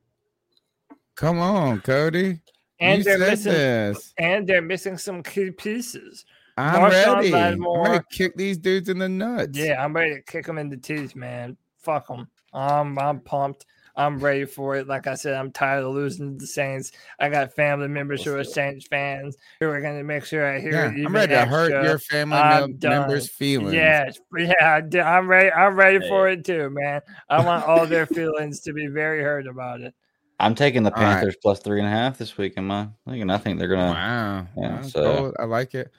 Come 1.16 1.38
on, 1.38 1.82
Cody. 1.82 2.40
And 2.80 3.00
you 3.00 3.04
they're 3.04 3.18
missing 3.18 3.52
this. 3.52 4.14
and 4.16 4.46
they're 4.46 4.62
missing 4.62 4.96
some 4.96 5.22
key 5.22 5.50
pieces. 5.50 6.24
I'm 6.56 6.90
Marshawn 6.90 7.16
ready. 7.16 7.34
I'm 7.34 7.82
ready 7.82 7.98
to 7.98 8.04
kick 8.10 8.36
these 8.36 8.56
dudes 8.56 8.88
in 8.88 8.96
the 8.96 9.08
nuts. 9.10 9.58
Yeah, 9.58 9.84
I'm 9.84 9.94
ready 9.94 10.14
to 10.14 10.22
kick 10.22 10.46
them 10.46 10.56
in 10.56 10.70
the 10.70 10.78
teeth, 10.78 11.14
man. 11.14 11.58
Fuck 11.76 12.08
them. 12.08 12.26
I'm 12.54 12.98
I'm 12.98 13.20
pumped. 13.20 13.66
I'm 13.96 14.18
ready 14.18 14.44
for 14.44 14.76
it. 14.76 14.86
Like 14.86 15.06
I 15.06 15.14
said, 15.14 15.34
I'm 15.34 15.50
tired 15.50 15.84
of 15.84 15.94
losing 15.94 16.34
to 16.34 16.38
the 16.38 16.46
Saints. 16.46 16.92
I 17.18 17.28
got 17.28 17.54
family 17.54 17.88
members 17.88 18.22
who 18.22 18.36
are 18.36 18.44
Saints 18.44 18.86
fans 18.86 19.36
who 19.60 19.68
are 19.68 19.80
going 19.80 19.96
to 19.96 20.04
make 20.04 20.24
sure 20.24 20.46
I 20.46 20.60
hear 20.60 20.72
Yeah, 20.72 20.92
it. 20.92 21.06
I'm 21.06 21.14
ready 21.14 21.32
to 21.32 21.46
hurt 21.46 21.72
extra. 21.72 21.84
your 21.84 21.98
family 21.98 22.38
I'm 22.38 22.60
mem- 22.60 22.76
done. 22.76 23.00
members' 23.00 23.28
feelings. 23.28 23.72
Yes, 23.72 24.18
yeah, 24.36 24.52
I 24.62 24.80
do. 24.82 25.00
I'm 25.00 25.26
ready. 25.28 25.50
I'm 25.50 25.76
ready 25.76 26.06
for 26.08 26.28
it 26.28 26.44
too, 26.44 26.70
man. 26.70 27.00
I 27.28 27.44
want 27.44 27.64
all 27.64 27.86
their 27.86 28.06
feelings 28.06 28.60
to 28.60 28.72
be 28.72 28.86
very 28.86 29.22
hurt 29.22 29.46
about 29.46 29.80
it. 29.80 29.94
I'm 30.38 30.54
taking 30.54 30.82
the 30.82 30.94
All 30.94 31.02
right. 31.02 31.14
Panthers 31.14 31.36
plus 31.42 31.60
three 31.60 31.78
and 31.78 31.88
a 31.88 31.90
half 31.90 32.18
this 32.18 32.36
week. 32.36 32.54
Am 32.58 32.70
I? 32.70 32.88
Thinking 33.08 33.30
I 33.30 33.38
think 33.38 33.58
they're 33.58 33.68
gonna. 33.68 33.92
Wow. 33.92 34.46
Yeah. 34.56 34.82
So 34.82 35.16
cool. 35.16 35.34
I 35.38 35.44
like 35.44 35.74
it. 35.74 35.90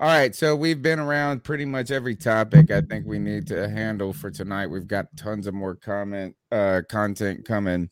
All 0.00 0.06
right, 0.06 0.34
so 0.34 0.56
we've 0.56 0.80
been 0.80 0.98
around 0.98 1.44
pretty 1.44 1.66
much 1.66 1.90
every 1.90 2.16
topic 2.16 2.70
I 2.70 2.80
think 2.80 3.04
we 3.04 3.18
need 3.18 3.46
to 3.48 3.68
handle 3.68 4.14
for 4.14 4.30
tonight. 4.30 4.68
We've 4.68 4.86
got 4.86 5.14
tons 5.14 5.46
of 5.46 5.52
more 5.52 5.74
comment 5.74 6.34
uh 6.50 6.80
content 6.88 7.44
coming. 7.44 7.90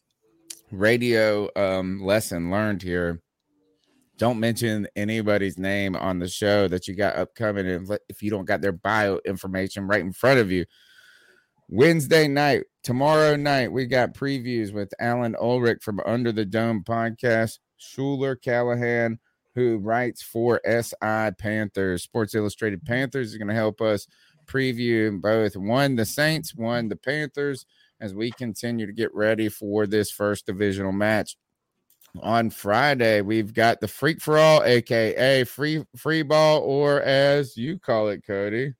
Radio 0.71 1.51
um 1.55 2.01
lesson 2.03 2.51
learned 2.51 2.81
here. 2.81 3.21
Don't 4.17 4.41
mention 4.41 4.89
anybody's 4.97 5.59
name 5.59 5.97
on 5.97 6.19
the 6.19 6.29
show 6.29 6.67
that 6.69 6.89
you 6.89 6.95
got 6.95 7.17
upcoming 7.17 7.67
if, 7.67 7.91
if 8.09 8.23
you 8.23 8.31
don't 8.31 8.47
got 8.47 8.63
their 8.63 8.73
bio 8.73 9.21
information 9.27 9.87
right 9.87 10.01
in 10.01 10.15
front 10.15 10.41
of 10.41 10.51
you. 10.51 10.65
Wednesday 11.69 12.27
night, 12.27 12.63
tomorrow 12.83 13.37
night, 13.37 13.71
we 13.71 13.85
got 13.85 14.15
previews 14.15 14.73
with 14.73 14.95
Alan 14.99 15.37
Ulrich 15.39 15.83
from 15.83 16.01
Under 16.07 16.33
the 16.33 16.47
Dome 16.47 16.85
podcast, 16.85 17.59
Schuyler 17.77 18.35
Callihan, 18.35 19.19
who 19.59 19.79
writes 19.79 20.23
for 20.23 20.61
SI 20.65 21.31
Panthers. 21.39 22.03
Sports 22.03 22.35
Illustrated 22.35 22.81
mm-hmm. 22.81 22.93
Panthers 22.93 23.33
is 23.33 23.37
going 23.37 23.49
to 23.49 23.55
help 23.55 23.81
us 23.81 24.07
preview 24.47 25.21
both 25.21 25.57
one, 25.57 25.97
the 25.97 26.07
Saints, 26.07 26.55
one, 26.55 26.89
the 26.89 26.97
Panthers, 26.97 27.67
as 28.01 28.15
we 28.15 28.31
continue 28.31 28.87
to 28.87 28.93
get 28.93 29.15
ready 29.15 29.49
for 29.49 29.87
this 29.87 30.11
first 30.11 30.47
divisional 30.47 30.93
match. 30.93 31.37
On 32.23 32.49
Friday, 32.49 33.21
we've 33.21 33.53
got 33.53 33.81
the 33.81 33.89
Freak 33.89 34.21
for 34.21 34.39
All, 34.39 34.63
aka 34.65 35.45
Free 35.45 35.85
Free 35.97 36.23
Ball, 36.23 36.61
or 36.61 37.03
as 37.03 37.57
you 37.57 37.79
call 37.79 38.09
it, 38.09 38.25
Cody. 38.27 38.73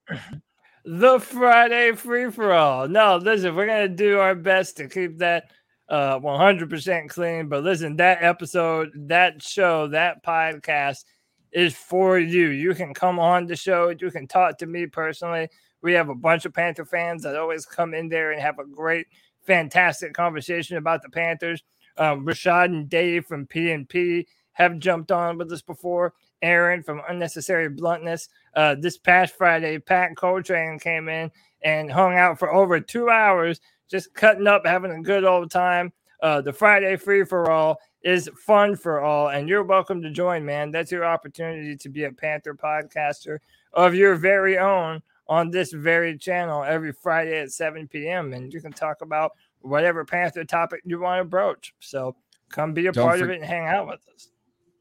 the 0.85 1.19
Friday 1.21 1.93
free 1.93 2.31
for 2.31 2.53
all. 2.53 2.89
No, 2.89 3.17
listen, 3.17 3.55
we're 3.55 3.67
gonna 3.67 3.89
do 3.89 4.19
our 4.19 4.35
best 4.35 4.79
to 4.79 4.89
keep 4.89 5.19
that 5.19 5.51
uh 5.89 6.19
100% 6.19 7.09
clean. 7.09 7.49
But 7.49 7.65
listen, 7.65 7.97
that 7.97 8.23
episode, 8.23 8.91
that 8.95 9.43
show, 9.43 9.89
that 9.89 10.25
podcast 10.25 11.05
is 11.53 11.75
for 11.75 12.19
you. 12.19 12.49
You 12.49 12.75
can 12.75 12.95
come 12.95 13.19
on 13.19 13.47
the 13.47 13.57
show. 13.57 13.89
You 13.99 14.11
can 14.11 14.27
talk 14.27 14.59
to 14.59 14.67
me 14.67 14.87
personally. 14.87 15.49
We 15.83 15.93
have 15.95 16.09
a 16.09 16.15
bunch 16.15 16.45
of 16.45 16.53
Panther 16.53 16.85
fans 16.85 17.23
that 17.23 17.37
always 17.37 17.65
come 17.65 17.95
in 17.95 18.09
there 18.09 18.33
and 18.33 18.41
have 18.41 18.59
a 18.59 18.67
great, 18.67 19.07
fantastic 19.47 20.13
conversation 20.13 20.77
about 20.77 21.03
the 21.03 21.09
Panthers. 21.09 21.63
Um, 21.97 22.27
Rashad 22.27 22.67
and 22.67 22.89
Dave 22.89 23.27
from 23.27 23.47
PNP 23.47 24.27
have 24.53 24.79
jumped 24.79 25.13
on 25.13 25.39
with 25.39 25.53
us 25.53 25.63
before. 25.63 26.15
Aaron 26.43 26.83
from 26.83 27.03
Unnecessary 27.09 27.69
Bluntness. 27.69 28.29
Uh, 28.55 28.77
this 28.79 28.99
past 28.99 29.37
Friday, 29.37 29.79
Pat 29.79 30.17
Coltrane 30.17 30.79
came 30.79 31.09
in 31.09 31.31
and 31.63 31.91
hung 31.91 32.15
out 32.15 32.39
for 32.39 32.53
over 32.53 32.81
two 32.81 33.11
hours, 33.11 33.61
just 33.89 34.15
cutting 34.15 34.47
up, 34.47 34.67
having 34.67 34.93
a 34.93 35.03
good 35.03 35.25
old 35.25 35.51
time. 35.51 35.93
Uh, 36.23 36.41
the 36.41 36.53
Friday 36.53 36.97
free 36.97 37.25
for 37.25 37.51
all 37.51 37.79
is 38.03 38.29
fun 38.45 38.77
for 38.77 39.01
all, 39.01 39.29
and 39.29 39.49
you're 39.49 39.63
welcome 39.63 40.03
to 40.03 40.11
join, 40.11 40.45
man. 40.45 40.71
That's 40.71 40.91
your 40.91 41.05
opportunity 41.05 41.77
to 41.77 41.89
be 41.89 42.05
a 42.05 42.13
Panther 42.13 42.55
podcaster 42.55 43.39
of 43.73 43.95
your 43.95 44.15
very 44.15 44.59
own 44.59 45.03
on 45.29 45.51
this 45.51 45.73
very 45.73 46.17
channel 46.17 46.65
every 46.65 46.93
Friday 46.93 47.39
at 47.39 47.53
7 47.53 47.87
p.m. 47.89 48.33
And 48.33 48.53
you 48.53 48.61
can 48.61 48.73
talk 48.73 49.03
about 49.03 49.33
whatever 49.61 50.05
Panther 50.05 50.45
topic 50.45 50.81
you 50.85 51.01
want 51.01 51.21
to 51.21 51.25
broach. 51.25 51.75
So 51.81 52.17
come 52.51 52.73
be 52.73 52.87
a 52.87 52.93
Don't 52.93 53.05
part 53.05 53.21
of 53.21 53.31
it 53.31 53.37
and 53.37 53.45
hang 53.45 53.67
out 53.67 53.87
with 53.87 54.01
us. 54.15 54.31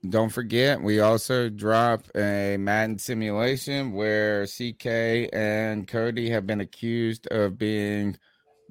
Don't 0.09 0.29
forget, 0.29 0.81
we 0.81 0.99
also 0.99 1.49
drop 1.49 2.05
a 2.15 2.55
Madden 2.57 2.97
simulation 2.97 3.91
where 3.91 4.45
CK 4.45 5.29
and 5.33 5.87
Cody 5.87 6.29
have 6.29 6.47
been 6.47 6.61
accused 6.61 7.27
of 7.27 7.57
being 7.57 8.15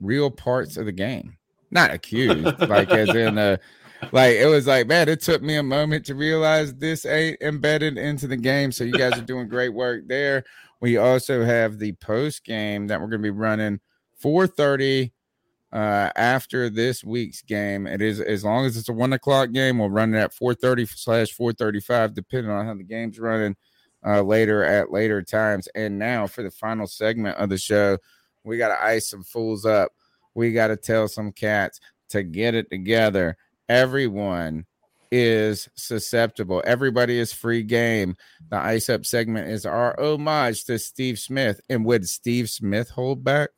real 0.01 0.31
parts 0.31 0.77
of 0.77 0.87
the 0.87 0.93
game. 0.93 1.37
Not 1.71 1.93
accused, 1.93 2.61
like 2.69 2.91
as 2.91 3.09
in 3.09 3.39
a 3.39 3.59
like 4.13 4.37
it 4.37 4.47
was 4.47 4.67
like, 4.67 4.87
man, 4.87 5.09
it 5.09 5.21
took 5.21 5.43
me 5.43 5.57
a 5.57 5.63
moment 5.63 6.07
to 6.07 6.15
realize 6.15 6.75
this 6.75 7.05
ain't 7.05 7.41
embedded 7.41 7.99
into 7.99 8.27
the 8.27 8.37
game. 8.37 8.73
So 8.73 8.85
you 8.85 8.93
guys 8.93 9.19
are 9.19 9.23
doing 9.23 9.49
great 9.49 9.71
work 9.71 10.07
there. 10.07 10.45
We 10.81 10.97
also 10.97 11.45
have 11.45 11.79
the 11.79 11.93
post 11.93 12.45
game 12.45 12.87
that 12.89 13.01
we're 13.01 13.09
gonna 13.09 13.23
be 13.23 13.31
running 13.31 13.81
4:30 14.23 15.13
uh 15.73 16.11
after 16.15 16.71
this 16.71 17.03
week's 17.03 17.43
game 17.43 17.89
it 17.89 18.01
is 18.01 18.21
as 18.21 18.45
long 18.45 18.65
as 18.65 18.77
it's 18.77 18.89
a 18.89 18.93
one 18.93 19.13
o'clock 19.13 19.51
game 19.51 19.79
we'll 19.79 19.91
run 19.91 20.15
it 20.15 20.19
at 20.19 20.33
430 20.33 20.87
slash 20.87 21.33
435 21.33 22.15
depending 22.15 22.53
on 22.53 22.65
how 22.65 22.75
the 22.75 22.85
game's 22.85 23.19
running 23.19 23.57
uh 24.07 24.23
later 24.23 24.63
at 24.63 24.93
later 24.93 25.23
times 25.23 25.67
and 25.75 25.99
now 25.99 26.29
for 26.29 26.45
the 26.45 26.53
final 26.53 26.87
segment 26.87 27.37
of 27.37 27.49
the 27.49 27.59
show 27.59 27.99
we 28.47 28.57
got 28.57 28.69
to 28.69 28.83
ice 28.85 29.09
some 29.09 29.23
fools 29.23 29.67
up 29.67 29.93
we 30.35 30.53
got 30.53 30.69
to 30.69 30.77
tell 30.77 31.09
some 31.09 31.33
cats 31.33 31.81
to 32.09 32.23
get 32.23 32.55
it 32.55 32.71
together 32.71 33.37
everyone 33.69 34.65
is 35.13 35.69
susceptible 35.75 36.63
everybody 36.67 37.19
is 37.19 37.33
free 37.33 37.63
game 37.63 38.17
the 38.51 38.57
ice 38.57 38.89
up 38.89 39.05
segment 39.07 39.49
is 39.49 39.65
our 39.67 39.95
homage 40.01 40.65
to 40.65 40.79
steve 40.79 41.19
smith 41.19 41.61
and 41.69 41.85
would 41.85 42.09
steve 42.09 42.49
smith 42.49 42.89
hold 42.91 43.23
back 43.23 43.51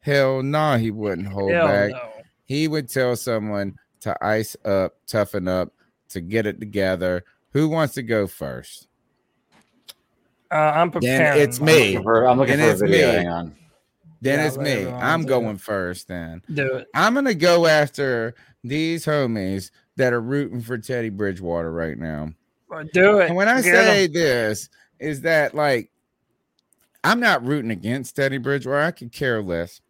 Hell 0.00 0.40
no, 0.40 0.76
he 0.78 0.92
wouldn't 0.92 1.26
hold 1.26 1.50
Hell 1.50 1.66
back. 1.66 1.90
no. 1.90 2.10
He 2.44 2.68
would 2.68 2.88
tell 2.88 3.16
someone 3.16 3.74
to 4.02 4.16
ice 4.24 4.54
up, 4.64 4.94
toughen 5.08 5.48
up, 5.48 5.72
to 6.10 6.20
get 6.20 6.46
it 6.46 6.60
together. 6.60 7.24
Who 7.50 7.68
wants 7.68 7.94
to 7.94 8.04
go 8.04 8.28
first? 8.28 8.86
Uh, 10.48 10.54
I'm 10.54 10.90
Then 10.90 11.00
preparing. 11.00 11.42
it's 11.42 11.58
me. 11.60 11.72
I'm 11.72 11.78
looking 11.80 12.02
for- 12.04 12.24
I'm 12.28 12.38
looking 12.38 12.58
for 12.58 12.70
a 12.70 12.76
video. 12.76 13.08
me. 13.08 13.14
Hang 13.16 13.28
on. 13.28 13.56
Then 14.20 14.38
Yeah, 14.38 14.46
it's 14.46 14.56
me. 14.58 14.86
I'm 14.86 15.22
do 15.22 15.28
going 15.28 15.58
first. 15.58 16.08
Then 16.08 16.42
Do 16.52 16.76
it. 16.76 16.88
I'm 16.94 17.14
gonna 17.14 17.34
go 17.34 17.66
after 17.66 18.34
these 18.64 19.04
homies 19.04 19.70
that 19.96 20.12
are 20.12 20.20
rooting 20.20 20.60
for 20.60 20.78
Teddy 20.78 21.10
Bridgewater 21.10 21.70
right 21.70 21.98
now. 21.98 22.32
Do 22.92 23.20
it. 23.20 23.28
And 23.28 23.36
when 23.36 23.48
I 23.48 23.62
Get 23.62 23.74
say 23.74 24.04
'em. 24.04 24.12
this, 24.12 24.68
is 24.98 25.20
that 25.22 25.54
like 25.54 25.90
I'm 27.04 27.20
not 27.20 27.46
rooting 27.46 27.70
against 27.70 28.16
Teddy 28.16 28.38
Bridgewater. 28.38 28.82
I 28.82 28.90
could 28.90 29.12
care 29.12 29.40
less. 29.42 29.80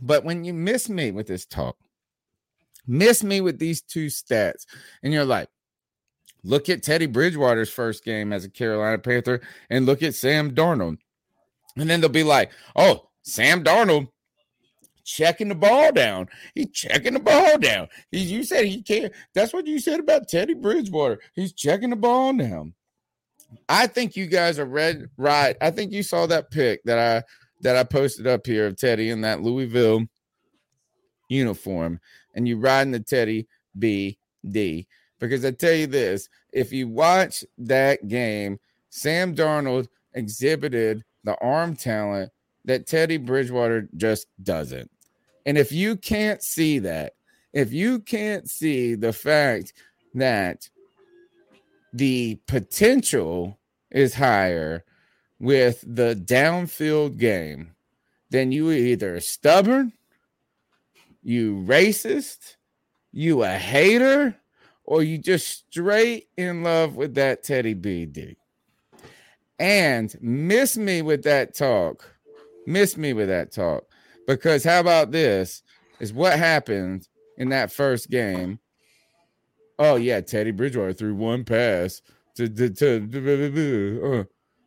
But 0.00 0.24
when 0.24 0.44
you 0.44 0.54
miss 0.54 0.88
me 0.88 1.10
with 1.10 1.26
this 1.26 1.44
talk, 1.44 1.76
miss 2.86 3.22
me 3.24 3.40
with 3.40 3.58
these 3.58 3.82
two 3.82 4.06
stats, 4.06 4.64
and 5.02 5.12
you're 5.12 5.24
like, 5.24 5.48
look 6.42 6.68
at 6.68 6.82
Teddy 6.82 7.06
Bridgewater's 7.06 7.70
first 7.70 8.04
game 8.04 8.32
as 8.32 8.44
a 8.44 8.48
Carolina 8.48 8.98
Panther 8.98 9.40
and 9.68 9.84
look 9.84 10.02
at 10.02 10.14
Sam 10.14 10.52
Darnold. 10.52 10.98
And 11.76 11.90
then 11.90 12.00
they'll 12.00 12.08
be 12.08 12.22
like, 12.22 12.50
oh, 12.76 13.09
Sam 13.22 13.62
Darnold 13.62 14.08
checking 15.04 15.48
the 15.48 15.54
ball 15.54 15.92
down. 15.92 16.28
He's 16.54 16.70
checking 16.70 17.14
the 17.14 17.20
ball 17.20 17.58
down. 17.58 17.88
He, 18.10 18.20
you 18.20 18.44
said 18.44 18.66
he 18.66 18.82
can't. 18.82 19.12
That's 19.34 19.52
what 19.52 19.66
you 19.66 19.78
said 19.78 20.00
about 20.00 20.28
Teddy 20.28 20.54
Bridgewater. 20.54 21.20
He's 21.34 21.52
checking 21.52 21.90
the 21.90 21.96
ball 21.96 22.32
down. 22.36 22.74
I 23.68 23.86
think 23.88 24.16
you 24.16 24.26
guys 24.26 24.58
are 24.58 24.64
red 24.64 25.08
right. 25.16 25.56
I 25.60 25.70
think 25.70 25.92
you 25.92 26.02
saw 26.02 26.26
that 26.26 26.50
pic 26.50 26.82
that 26.84 26.98
I 26.98 27.24
that 27.62 27.76
I 27.76 27.84
posted 27.84 28.26
up 28.26 28.46
here 28.46 28.66
of 28.66 28.76
Teddy 28.76 29.10
in 29.10 29.20
that 29.22 29.42
Louisville 29.42 30.06
uniform, 31.28 32.00
and 32.34 32.46
you 32.46 32.58
riding 32.58 32.92
the 32.92 33.00
Teddy 33.00 33.48
BD. 33.78 34.86
Because 35.18 35.44
I 35.44 35.50
tell 35.50 35.74
you 35.74 35.86
this, 35.86 36.28
if 36.52 36.72
you 36.72 36.88
watch 36.88 37.44
that 37.58 38.08
game, 38.08 38.58
Sam 38.88 39.34
Darnold 39.34 39.88
exhibited 40.14 41.04
the 41.24 41.36
arm 41.40 41.76
talent 41.76 42.30
that 42.64 42.86
Teddy 42.86 43.16
Bridgewater 43.16 43.88
just 43.96 44.26
doesn't. 44.42 44.90
And 45.46 45.56
if 45.56 45.72
you 45.72 45.96
can't 45.96 46.42
see 46.42 46.78
that, 46.80 47.14
if 47.52 47.72
you 47.72 48.00
can't 48.00 48.48
see 48.48 48.94
the 48.94 49.12
fact 49.12 49.72
that 50.14 50.68
the 51.92 52.38
potential 52.46 53.58
is 53.90 54.14
higher 54.14 54.84
with 55.38 55.82
the 55.86 56.14
downfield 56.14 57.16
game, 57.16 57.72
then 58.28 58.52
you 58.52 58.70
either 58.70 59.18
stubborn, 59.20 59.92
you 61.22 61.64
racist, 61.66 62.56
you 63.12 63.42
a 63.42 63.48
hater, 63.48 64.36
or 64.84 65.02
you 65.02 65.18
just 65.18 65.66
straight 65.70 66.28
in 66.36 66.62
love 66.62 66.96
with 66.96 67.14
that 67.14 67.42
Teddy 67.42 67.74
B 67.74 68.06
D. 68.06 68.36
And 69.58 70.14
miss 70.20 70.76
me 70.76 71.02
with 71.02 71.24
that 71.24 71.54
talk. 71.54 72.14
Miss 72.70 72.96
me 72.96 73.12
with 73.12 73.28
that 73.28 73.52
talk. 73.52 73.84
Because 74.26 74.62
how 74.62 74.80
about 74.80 75.10
this? 75.10 75.62
Is 75.98 76.12
what 76.12 76.38
happened 76.38 77.08
in 77.36 77.48
that 77.48 77.72
first 77.72 78.10
game. 78.10 78.60
Oh, 79.78 79.96
yeah, 79.96 80.20
Teddy 80.20 80.50
Bridgewater 80.50 80.92
threw 80.92 81.14
one 81.14 81.44
pass 81.44 82.00
to, 82.36 82.48
to, 82.48 82.70
to, 82.70 84.00
uh. 84.04 84.24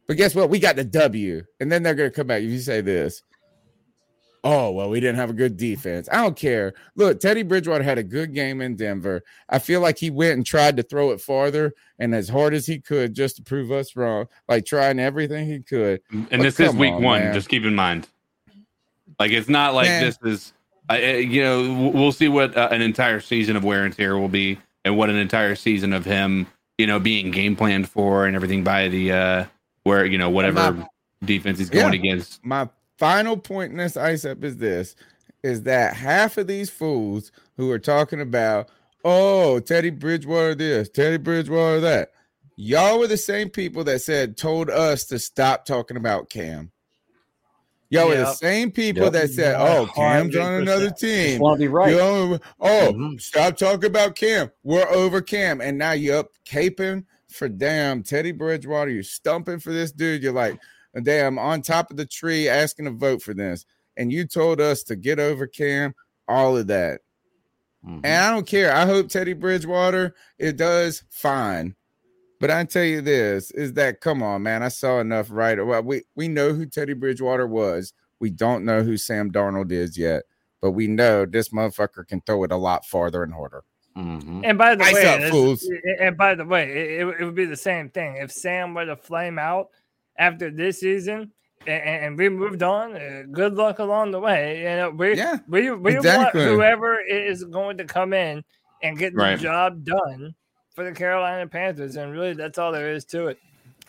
but 0.08 0.18
guess 0.18 0.36
what? 0.36 0.50
We 0.50 0.60
got 0.60 0.76
the 0.76 0.84
W. 0.84 1.44
And 1.60 1.72
then 1.72 1.82
they're 1.84 1.96
gonna 1.96 2.10
come 2.10 2.28
back. 2.28 2.42
If 2.42 2.50
you 2.50 2.60
say 2.60 2.82
this, 2.82 3.22
oh 4.44 4.72
well, 4.72 4.90
we 4.90 5.00
didn't 5.00 5.16
have 5.18 5.30
a 5.30 5.34
good 5.34 5.56
defense. 5.58 6.08
I 6.12 6.18
don't 6.18 6.36
care. 6.36 6.74
Look, 6.96 7.20
Teddy 7.20 7.44
Bridgewater 7.44 7.84
had 7.84 7.98
a 7.98 8.04
good 8.04 8.34
game 8.34 8.62
in 8.62 8.76
Denver. 8.76 9.24
I 9.50 9.60
feel 9.60 9.80
like 9.82 9.98
he 9.98 10.10
went 10.10 10.34
and 10.34 10.46
tried 10.46 10.78
to 10.78 10.84
throw 10.84 11.12
it 11.12 11.22
farther 11.22 11.74
and 12.00 12.14
as 12.14 12.28
hard 12.30 12.54
as 12.54 12.66
he 12.66 12.80
could 12.80 13.14
just 13.14 13.38
to 13.38 13.42
prove 13.44 13.72
us 13.72 13.96
wrong, 13.96 14.28
like 14.50 14.66
trying 14.66 15.00
everything 15.00 15.48
he 15.48 15.60
could. 15.62 16.02
And 16.12 16.30
But 16.30 16.42
this 16.42 16.60
is 16.60 16.74
week 16.74 16.94
on, 16.94 17.04
one. 17.04 17.20
man. 17.22 17.34
Just 17.34 17.50
keep 17.50 17.64
in 17.64 17.76
mind. 17.76 18.08
Like 19.20 19.32
it's 19.32 19.50
not 19.50 19.74
like 19.74 19.88
Man. 19.88 20.04
this 20.04 20.18
is. 20.24 20.54
I 20.90 20.98
I- 20.98 21.16
you 21.18 21.42
know, 21.44 21.92
we'll 21.94 22.12
see 22.12 22.28
what 22.28 22.58
uh, 22.58 22.70
an 22.72 22.82
entire 22.82 23.20
season 23.20 23.56
of 23.56 23.64
wear 23.64 23.86
and 23.86 23.96
tear 23.96 24.18
will 24.18 24.28
be, 24.28 24.60
and 24.84 24.98
what 24.98 25.10
an 25.10 25.16
entire 25.16 25.56
season 25.56 25.94
of 25.94 26.04
him, 26.04 26.48
you 26.78 26.88
know, 26.88 27.00
being 27.00 27.32
game 27.32 27.56
planned 27.56 27.88
for 27.88 28.26
and 28.26 28.36
everything 28.36 28.64
by 28.64 28.88
the 28.90 29.12
uh 29.12 29.46
where 29.84 30.06
you 30.06 30.18
know 30.18 30.30
whatever 30.30 30.72
not- 30.74 30.90
defense 31.24 31.60
he's 31.60 31.70
going 31.70 31.94
Yeah. 31.94 32.00
against. 32.00 32.44
My 32.46 32.68
final 33.04 33.36
point 33.36 33.72
in 33.72 33.78
this 33.78 33.98
ice 33.98 34.24
up 34.24 34.42
is 34.46 34.56
this 34.56 34.96
is 35.44 35.64
that 35.64 35.94
half 35.94 36.38
of 36.38 36.48
these 36.48 36.70
fools 36.70 37.34
who 37.58 37.70
are 37.70 37.78
talking 37.80 38.22
about, 38.22 38.70
oh, 39.04 39.60
Teddy 39.60 39.90
Bridgewater 39.90 40.56
this, 40.56 40.88
Teddy 40.88 41.18
Bridgewater 41.18 41.82
that. 41.82 42.12
Y'all 42.56 42.98
were 43.00 43.08
the 43.08 43.18
same 43.18 43.50
people 43.50 43.84
that 43.84 44.02
said 44.02 44.38
told 44.38 44.70
us 44.70 45.04
to 45.04 45.20
stop 45.20 45.66
talking 45.66 45.98
about 45.98 46.30
Cam. 46.30 46.72
Y'all 47.90 48.08
were 48.08 48.16
the 48.16 48.34
same 48.34 48.72
people 48.72 49.04
Yep. 49.04 49.12
that 49.12 49.30
said, 49.32 49.56
"Oh, 49.60 49.86
Cam's 49.94 50.36
on 50.38 50.54
another 50.62 50.90
team." 50.90 51.32
Just 51.32 51.42
wanna 51.42 51.60
be 51.60 51.68
right. 51.68 51.94
Oh, 51.96 52.40
Mhm. 52.62 53.20
stop 53.20 53.58
talking 53.58 53.88
about 53.88 54.16
Cam. 54.16 54.50
We're 54.64 54.88
over 54.88 55.20
Cam, 55.20 55.60
and 55.60 55.78
now 55.78 55.92
you're 55.92 56.20
up 56.20 56.30
caping 56.46 57.04
for 57.28 57.50
damn 57.50 58.02
Teddy 58.02 58.32
Bridgewater. 58.32 58.92
You're 58.92 59.04
stumping 59.04 59.60
for 59.60 59.74
this 59.74 59.92
dude. 59.92 60.24
You're 60.24 60.32
like, 60.32 60.58
damn, 61.02 61.40
on 61.40 61.62
top 61.62 61.90
of 61.92 61.98
the 61.98 62.06
tree 62.06 62.48
asking 62.48 62.86
to 62.86 62.92
vote 62.92 63.22
for 63.22 63.34
this, 63.34 63.66
and 63.98 64.12
you 64.12 64.28
told 64.28 64.62
us 64.62 64.84
to 64.84 64.96
get 64.96 65.20
over 65.20 65.48
Cam. 65.48 65.94
All 66.28 66.56
of 66.56 66.68
that, 66.68 67.02
and 67.84 68.04
mm-hmm. 68.04 68.28
I 68.28 68.32
don't 68.32 68.48
care. 68.48 68.74
I 68.74 68.86
hope 68.86 69.10
Teddy 69.10 69.34
Bridgewater 69.34 70.16
it 70.38 70.58
does 70.58 71.04
fine. 71.10 71.76
But 72.40 72.52
I 72.52 72.64
tell 72.66 72.84
you 72.84 73.02
this 73.02 73.52
is 73.52 73.74
that 73.74 74.02
come 74.02 74.22
on, 74.22 74.44
man. 74.44 74.64
I 74.64 74.68
saw 74.68 75.00
enough 75.00 75.28
right. 75.30 75.66
Well, 75.66 75.84
we 75.84 76.04
we 76.16 76.28
know 76.28 76.54
who 76.54 76.66
Teddy 76.66 76.94
Bridgewater 76.94 77.48
was. 77.48 77.94
We 78.20 78.30
don't 78.30 78.66
know 78.66 78.84
who 78.84 78.98
Sam 78.98 79.32
Darnold 79.32 79.72
is 79.72 79.98
yet, 79.98 80.24
but 80.62 80.72
we 80.72 80.88
know 80.88 81.26
this 81.26 81.50
motherfucker 81.50 82.08
can 82.08 82.22
throw 82.22 82.44
it 82.44 82.52
a 82.52 82.58
lot 82.58 82.86
farther 82.86 83.24
and 83.24 83.34
harder. 83.34 83.64
Mm-hmm. 83.98 84.42
And 84.44 84.58
by 84.58 84.76
the 84.76 84.84
Ice 84.84 84.94
way, 84.94 85.26
up, 85.26 85.32
fools. 85.32 85.70
and 86.00 86.18
by 86.18 86.36
the 86.36 86.46
way, 86.46 86.70
it, 86.72 87.08
it, 87.08 87.16
it 87.20 87.26
would 87.26 87.36
be 87.36 87.46
the 87.46 87.56
same 87.56 87.90
thing 87.90 88.18
if 88.18 88.32
Sam 88.32 88.74
were 88.74 88.86
to 88.86 88.96
flame 88.96 89.38
out 89.38 89.70
after 90.18 90.50
this 90.52 90.80
season. 90.80 91.32
And, 91.66 91.84
and 91.84 92.18
we 92.18 92.28
moved 92.28 92.62
on. 92.62 92.96
Uh, 92.96 93.24
good 93.32 93.56
luck 93.56 93.80
along 93.80 94.12
the 94.12 94.20
way. 94.20 94.60
You 94.60 94.76
know, 94.76 94.90
we 94.90 95.16
Yeah, 95.16 95.40
we 95.48 95.72
we 95.72 95.96
exactly. 95.96 96.42
want 96.42 96.56
whoever 96.56 97.00
is 97.00 97.44
going 97.46 97.78
to 97.78 97.86
come 97.86 98.14
in 98.14 98.44
and 98.82 98.98
get 98.98 99.14
the 99.14 99.20
Right. 99.20 99.40
job 99.40 99.86
done 99.86 100.36
for 100.76 100.84
the 100.84 100.92
Carolina 100.92 101.48
Panthers, 101.48 101.96
and 101.96 102.12
really 102.12 102.34
that's 102.34 102.58
all 102.58 102.72
there 102.72 102.92
is 102.92 103.06
to 103.06 103.28
it. 103.28 103.40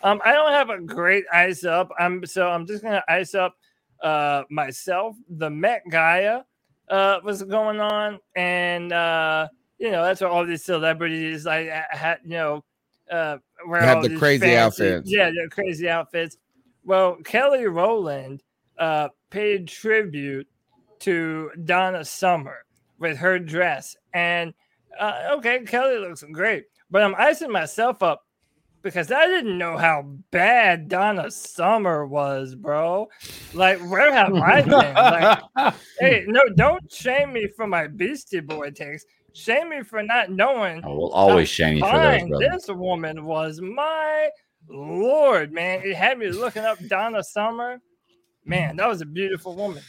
Um, 0.03 0.21
I 0.23 0.31
don't 0.33 0.51
have 0.51 0.69
a 0.69 0.79
great 0.79 1.25
ice 1.33 1.65
up. 1.65 1.89
I'm 1.99 2.25
so 2.25 2.47
I'm 2.47 2.65
just 2.65 2.83
gonna 2.83 3.03
ice 3.09 3.35
up 3.35 3.55
uh 4.01 4.43
myself. 4.49 5.17
The 5.29 5.49
Met 5.49 5.81
Gala 5.89 6.45
uh 6.89 7.19
was 7.23 7.43
going 7.43 7.79
on, 7.81 8.19
and 8.35 8.93
uh 8.93 9.47
you 9.79 9.91
know 9.91 10.03
that's 10.03 10.21
what 10.21 10.31
all 10.31 10.45
these 10.45 10.63
celebrities 10.63 11.45
like 11.45 11.67
had 11.67 12.19
you 12.23 12.29
know 12.37 12.63
uh 13.11 13.37
Have 13.73 14.03
the 14.03 14.15
crazy 14.17 14.41
fancy- 14.47 14.57
outfits. 14.57 15.11
Yeah, 15.11 15.29
the 15.29 15.47
crazy 15.51 15.89
outfits. 15.89 16.37
Well, 16.83 17.17
Kelly 17.23 17.65
Rowland 17.67 18.43
uh 18.77 19.09
paid 19.29 19.67
tribute 19.67 20.47
to 20.99 21.51
Donna 21.65 22.03
Summer 22.05 22.65
with 22.99 23.17
her 23.17 23.37
dress, 23.39 23.95
and 24.13 24.53
uh, 24.99 25.29
okay, 25.33 25.59
Kelly 25.65 25.97
looks 25.97 26.23
great, 26.31 26.65
but 26.89 27.01
I'm 27.03 27.15
icing 27.15 27.51
myself 27.51 28.01
up 28.01 28.21
because 28.81 29.11
I 29.11 29.25
didn't 29.27 29.57
know 29.57 29.77
how 29.77 30.03
bad 30.31 30.87
Donna 30.87 31.29
Summer 31.31 32.05
was, 32.05 32.55
bro. 32.55 33.09
Like, 33.53 33.79
where 33.89 34.13
have 34.13 34.33
I 34.35 34.61
been? 34.61 34.69
Like, 34.93 35.73
hey, 35.99 36.23
no, 36.27 36.41
don't 36.55 36.89
shame 36.93 37.33
me 37.33 37.47
for 37.57 37.65
my 37.67 37.87
Beastie 37.87 38.39
Boy 38.41 38.69
takes. 38.71 39.03
Shame 39.35 39.69
me 39.69 39.83
for 39.83 40.01
not 40.01 40.31
knowing. 40.31 40.81
I 40.85 40.87
will 40.87 41.11
always 41.11 41.49
shame 41.49 41.75
you 41.75 41.83
for 41.83 41.91
those, 41.91 42.25
brother. 42.29 42.49
This 42.53 42.67
woman 42.69 43.25
was 43.25 43.59
my 43.59 44.29
lord, 44.69 45.51
man. 45.51 45.81
It 45.83 45.93
had 45.97 46.17
me 46.17 46.29
looking 46.29 46.63
up 46.63 46.77
Donna 46.87 47.21
Summer. 47.21 47.81
Man, 48.45 48.77
that 48.77 48.87
was 48.87 49.01
a 49.01 49.05
beautiful 49.05 49.53
woman. 49.53 49.83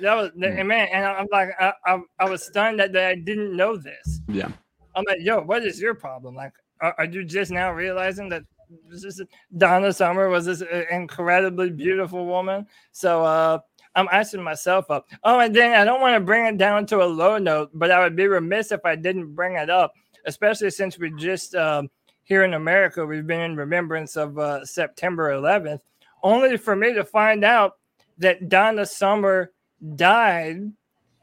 That 0.00 0.14
was 0.14 0.30
Hmm. 0.32 0.42
and 0.42 0.66
man, 0.66 0.88
and 0.92 1.04
I'm 1.04 1.28
like, 1.30 1.50
I, 1.60 1.72
I, 1.86 2.00
I 2.18 2.28
was 2.28 2.44
stunned 2.44 2.80
that, 2.80 2.92
that 2.94 3.10
I 3.10 3.14
didn't 3.14 3.56
know 3.56 3.76
this. 3.76 4.20
Yeah. 4.26 4.48
I'm 4.96 5.04
like, 5.06 5.20
yo, 5.20 5.40
what 5.42 5.62
is 5.62 5.80
your 5.80 5.94
problem? 5.94 6.34
Like, 6.34 6.52
are, 6.80 6.96
are 6.98 7.04
you 7.04 7.24
just 7.24 7.52
now 7.52 7.70
realizing 7.70 8.28
that 8.30 8.42
this 8.88 9.04
is 9.04 9.22
Donna 9.56 9.92
Summer 9.92 10.28
was 10.28 10.46
this 10.46 10.62
uh, 10.62 10.84
incredibly 10.90 11.70
beautiful 11.70 12.26
woman? 12.26 12.66
So 12.90 13.22
uh, 13.22 13.60
I'm 13.94 14.08
asking 14.10 14.42
myself 14.42 14.90
up. 14.90 15.08
Oh, 15.24 15.40
and 15.40 15.54
then 15.54 15.78
I 15.78 15.84
don't 15.84 16.00
want 16.00 16.14
to 16.14 16.20
bring 16.20 16.46
it 16.46 16.58
down 16.58 16.86
to 16.86 17.02
a 17.02 17.04
low 17.04 17.38
note, 17.38 17.70
but 17.74 17.90
I 17.90 18.00
would 18.02 18.16
be 18.16 18.26
remiss 18.26 18.72
if 18.72 18.84
I 18.84 18.96
didn't 18.96 19.34
bring 19.34 19.56
it 19.56 19.70
up, 19.70 19.92
especially 20.26 20.70
since 20.70 20.98
we 20.98 21.10
just 21.16 21.54
um, 21.54 21.90
here 22.24 22.44
in 22.44 22.54
America 22.54 23.04
we've 23.04 23.26
been 23.26 23.40
in 23.40 23.56
remembrance 23.56 24.16
of 24.16 24.38
uh, 24.38 24.64
September 24.64 25.30
11th, 25.32 25.80
only 26.22 26.56
for 26.56 26.74
me 26.74 26.94
to 26.94 27.04
find 27.04 27.44
out 27.44 27.76
that 28.18 28.48
Donna 28.48 28.86
Summer 28.86 29.52
died 29.96 30.72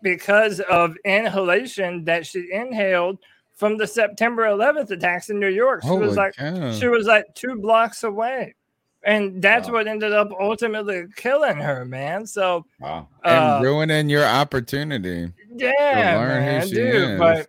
because 0.01 0.59
of 0.61 0.95
inhalation 1.05 2.03
that 2.05 2.25
she 2.25 2.51
inhaled 2.51 3.17
from 3.55 3.77
the 3.77 3.87
September 3.87 4.43
11th 4.43 4.91
attacks 4.91 5.29
in 5.29 5.39
New 5.39 5.49
York. 5.49 5.83
She 5.83 5.89
was 5.89 6.15
like 6.15 6.35
cow. 6.35 6.71
she 6.73 6.87
was 6.87 7.07
like 7.07 7.25
two 7.35 7.55
blocks 7.55 8.03
away. 8.03 8.55
And 9.05 9.41
that's 9.41 9.69
what 9.69 9.87
ended 9.87 10.11
up 10.11 10.29
ultimately 10.39 11.05
killing 11.15 11.57
her, 11.57 11.85
man. 11.85 12.25
So 12.25 12.65
wow. 12.79 13.07
And 13.23 13.33
uh, 13.33 13.59
ruining 13.63 14.09
your 14.09 14.25
opportunity. 14.25 15.31
yeah, 15.55 16.17
learn 16.17 16.43
who 16.43 16.49
man, 16.49 16.67
she 16.67 16.73
dude. 16.75 16.95
is. 17.11 17.19
But 17.19 17.47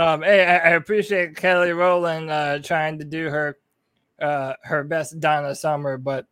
um, 0.00 0.22
hey, 0.22 0.44
I, 0.46 0.56
I 0.56 0.70
appreciate 0.70 1.36
Kelly 1.36 1.72
Rowland 1.72 2.30
uh, 2.30 2.58
trying 2.60 2.98
to 2.98 3.04
do 3.04 3.28
her 3.28 3.56
uh, 4.20 4.54
her 4.64 4.82
best 4.82 5.20
Donna 5.20 5.54
Summer, 5.54 5.98
but 5.98 6.26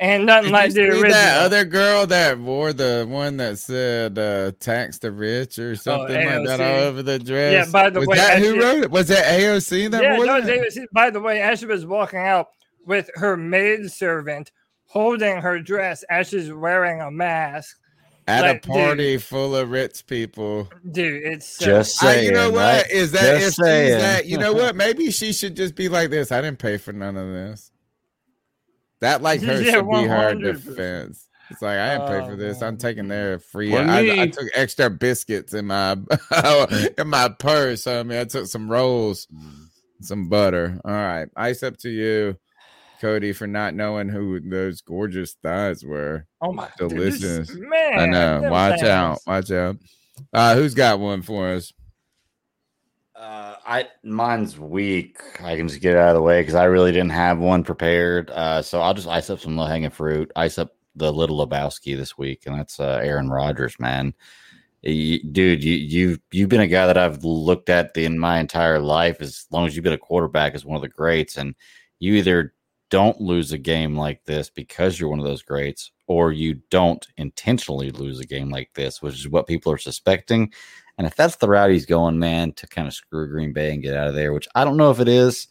and 0.00 0.26
nothing 0.26 0.46
Did 0.46 0.52
like 0.52 0.68
you 0.68 0.74
the 0.74 0.80
see 0.80 0.88
original. 1.00 1.10
that 1.12 1.42
other 1.46 1.64
girl 1.64 2.06
that 2.06 2.38
wore 2.38 2.72
the 2.72 3.06
one 3.08 3.36
that 3.38 3.58
said 3.58 4.18
uh, 4.18 4.52
"tax 4.60 4.98
the 4.98 5.12
rich" 5.12 5.58
or 5.58 5.76
something 5.76 6.14
like 6.26 6.46
that 6.46 6.60
all 6.60 6.80
over 6.88 7.02
the 7.02 7.18
dress? 7.18 7.52
Yeah, 7.66 7.72
by 7.72 7.88
the 7.90 8.00
was 8.00 8.08
way, 8.08 8.16
that 8.16 8.36
as 8.38 8.42
who 8.44 8.52
she- 8.54 8.58
wrote 8.60 8.82
it? 8.84 8.90
Was 8.90 9.08
that 9.08 9.24
AOC 9.40 9.90
that 9.92 10.02
yeah, 10.02 10.16
wore 10.16 10.26
no, 10.26 10.40
that? 10.40 10.46
they 10.46 10.60
was- 10.60 10.78
by 10.92 11.10
the 11.10 11.20
way, 11.20 11.40
as 11.40 11.58
she 11.60 11.66
was 11.66 11.86
walking 11.86 12.18
out 12.20 12.48
with 12.86 13.10
her 13.14 13.36
maid 13.36 13.90
servant 13.90 14.50
holding 14.86 15.38
her 15.38 15.60
dress 15.60 16.02
as 16.10 16.28
she's 16.28 16.52
wearing 16.52 17.00
a 17.00 17.10
mask. 17.10 17.76
At 18.26 18.40
like, 18.42 18.50
a 18.50 18.60
dude, 18.60 18.72
party 18.72 19.18
full 19.18 19.54
of 19.54 19.70
rich 19.70 20.06
people. 20.06 20.70
dude, 20.92 21.22
it's 21.24 21.46
so- 21.58 21.66
Just 21.66 22.02
I- 22.02 22.20
you 22.20 22.32
know 22.32 22.44
saying, 22.44 22.52
what? 22.54 22.60
right? 22.60 22.90
Is 22.90 23.12
that 23.12 23.40
Just 23.40 23.58
if 23.58 23.66
saying. 23.66 23.98
that? 23.98 24.26
You 24.26 24.38
know 24.38 24.54
what? 24.54 24.74
Maybe 24.84 25.10
she 25.10 25.32
should 25.34 25.54
just 25.56 25.74
be 25.74 25.88
like 25.90 26.08
this. 26.08 26.32
I 26.32 26.40
didn't 26.40 26.58
pay 26.58 26.78
for 26.78 26.92
none 26.92 27.16
of 27.18 27.28
this. 27.28 27.70
That 29.00 29.20
like 29.20 29.40
her 29.42 29.60
Yeah, 29.60 29.72
should 29.72 29.90
be 29.90 30.04
her 30.04 30.34
defense. 30.34 31.28
It's 31.50 31.60
like 31.60 31.78
I 31.78 31.98
didn't 31.98 32.08
pay 32.08 32.26
for 32.30 32.36
this. 32.36 32.62
Oh, 32.62 32.66
I'm 32.66 32.78
taking 32.78 33.08
their 33.08 33.38
free. 33.38 33.76
I, 33.76 34.22
I 34.22 34.26
took 34.28 34.46
extra 34.54 34.88
biscuits 34.88 35.52
in 35.52 35.66
my 35.66 35.92
in 36.98 37.08
my 37.08 37.28
purse. 37.28 37.86
I 37.86 38.02
mean, 38.02 38.18
I 38.18 38.24
took 38.24 38.46
some 38.46 38.70
rolls, 38.70 39.26
mm. 39.26 39.66
some 40.00 40.30
butter. 40.30 40.80
All 40.82 40.90
right, 40.90 41.28
ice 41.36 41.62
up 41.62 41.76
to 41.80 41.90
you, 41.90 42.38
Cody, 43.00 43.32
for 43.32 43.46
not 43.46 43.74
knowing 43.74 44.08
who 44.08 44.40
those 44.40 44.80
gorgeous 44.80 45.34
thighs 45.42 45.84
were. 45.84 46.26
Oh 46.40 46.52
my 46.52 46.68
dude, 46.78 46.90
this- 46.90 47.20
delicious! 47.20 47.56
I 47.96 48.06
know. 48.06 48.48
Watch 48.50 48.80
things. 48.80 48.88
out! 48.88 49.18
Watch 49.26 49.50
out! 49.50 49.76
Uh, 50.32 50.54
who's 50.54 50.74
got 50.74 51.00
one 51.00 51.22
for 51.22 51.48
us? 51.48 51.72
Uh, 53.16 53.54
I 53.66 53.88
mine's 54.02 54.58
weak. 54.58 55.18
I 55.42 55.56
can 55.56 55.68
just 55.68 55.80
get 55.80 55.92
it 55.94 55.98
out 55.98 56.10
of 56.10 56.14
the 56.16 56.22
way 56.22 56.40
because 56.42 56.54
I 56.56 56.64
really 56.64 56.92
didn't 56.92 57.10
have 57.10 57.38
one 57.38 57.62
prepared. 57.64 58.30
Uh, 58.30 58.60
so 58.60 58.80
I'll 58.80 58.94
just 58.94 59.08
ice 59.08 59.30
up 59.30 59.40
some 59.40 59.56
low 59.56 59.66
hanging 59.66 59.90
fruit. 59.90 60.30
Ice 60.36 60.58
up 60.58 60.74
the 60.96 61.12
little 61.12 61.44
Lebowski 61.46 61.96
this 61.96 62.18
week, 62.18 62.42
and 62.46 62.58
that's 62.58 62.80
uh, 62.80 63.00
Aaron 63.02 63.30
Rodgers, 63.30 63.78
man. 63.78 64.14
Y- 64.84 65.20
dude, 65.32 65.62
you 65.64 65.74
you 65.74 66.18
you've 66.32 66.48
been 66.48 66.60
a 66.60 66.66
guy 66.66 66.86
that 66.86 66.98
I've 66.98 67.24
looked 67.24 67.68
at 67.70 67.96
in 67.96 68.18
my 68.18 68.38
entire 68.40 68.80
life 68.80 69.20
as 69.20 69.46
long 69.50 69.66
as 69.66 69.74
you've 69.76 69.84
been 69.84 69.92
a 69.92 69.98
quarterback 69.98 70.54
as 70.54 70.64
one 70.64 70.76
of 70.76 70.82
the 70.82 70.88
greats, 70.88 71.36
and 71.36 71.54
you 72.00 72.14
either 72.14 72.52
don't 72.94 73.20
lose 73.20 73.50
a 73.50 73.58
game 73.58 73.96
like 73.96 74.24
this 74.24 74.48
because 74.48 75.00
you're 75.00 75.08
one 75.08 75.18
of 75.18 75.24
those 75.24 75.42
greats, 75.42 75.90
or 76.06 76.30
you 76.30 76.60
don't 76.70 77.04
intentionally 77.16 77.90
lose 77.90 78.20
a 78.20 78.24
game 78.24 78.50
like 78.50 78.70
this, 78.74 79.02
which 79.02 79.16
is 79.16 79.28
what 79.28 79.48
people 79.48 79.72
are 79.72 79.78
suspecting. 79.78 80.52
And 80.96 81.04
if 81.04 81.16
that's 81.16 81.34
the 81.34 81.48
route 81.48 81.72
he's 81.72 81.86
going, 81.86 82.20
man, 82.20 82.52
to 82.52 82.68
kind 82.68 82.86
of 82.86 82.94
screw 82.94 83.28
Green 83.28 83.52
Bay 83.52 83.74
and 83.74 83.82
get 83.82 83.96
out 83.96 84.06
of 84.06 84.14
there, 84.14 84.32
which 84.32 84.46
I 84.54 84.64
don't 84.64 84.76
know 84.76 84.92
if 84.92 85.00
it 85.00 85.08
is, 85.08 85.48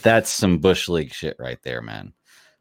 that's 0.00 0.30
some 0.30 0.56
Bush 0.56 0.88
League 0.88 1.12
shit 1.12 1.36
right 1.38 1.62
there, 1.62 1.82
man. 1.82 2.14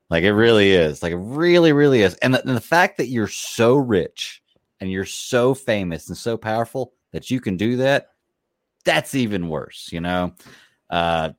Like 0.09 0.25
it 0.25 0.33
really 0.33 0.73
is. 0.73 1.01
Like 1.01 1.13
it 1.13 1.19
really, 1.21 1.71
really 1.71 2.01
is. 2.01 2.15
And 2.15 2.33
the, 2.33 2.45
and 2.45 2.53
the 2.53 2.59
fact 2.59 2.97
that 2.97 3.07
you're 3.07 3.29
so 3.29 3.77
rich 3.77 4.43
and 4.81 4.91
you're 4.91 5.05
so 5.05 5.53
famous 5.53 6.09
and 6.09 6.17
so 6.17 6.35
powerful 6.35 6.91
that 7.13 7.31
you 7.31 7.39
can 7.39 7.55
do 7.55 7.77
that, 7.77 8.09
that's 8.83 9.15
even 9.15 9.47
worse, 9.47 9.87
you 9.93 10.01
know? 10.01 10.33
Uh, 10.89 11.29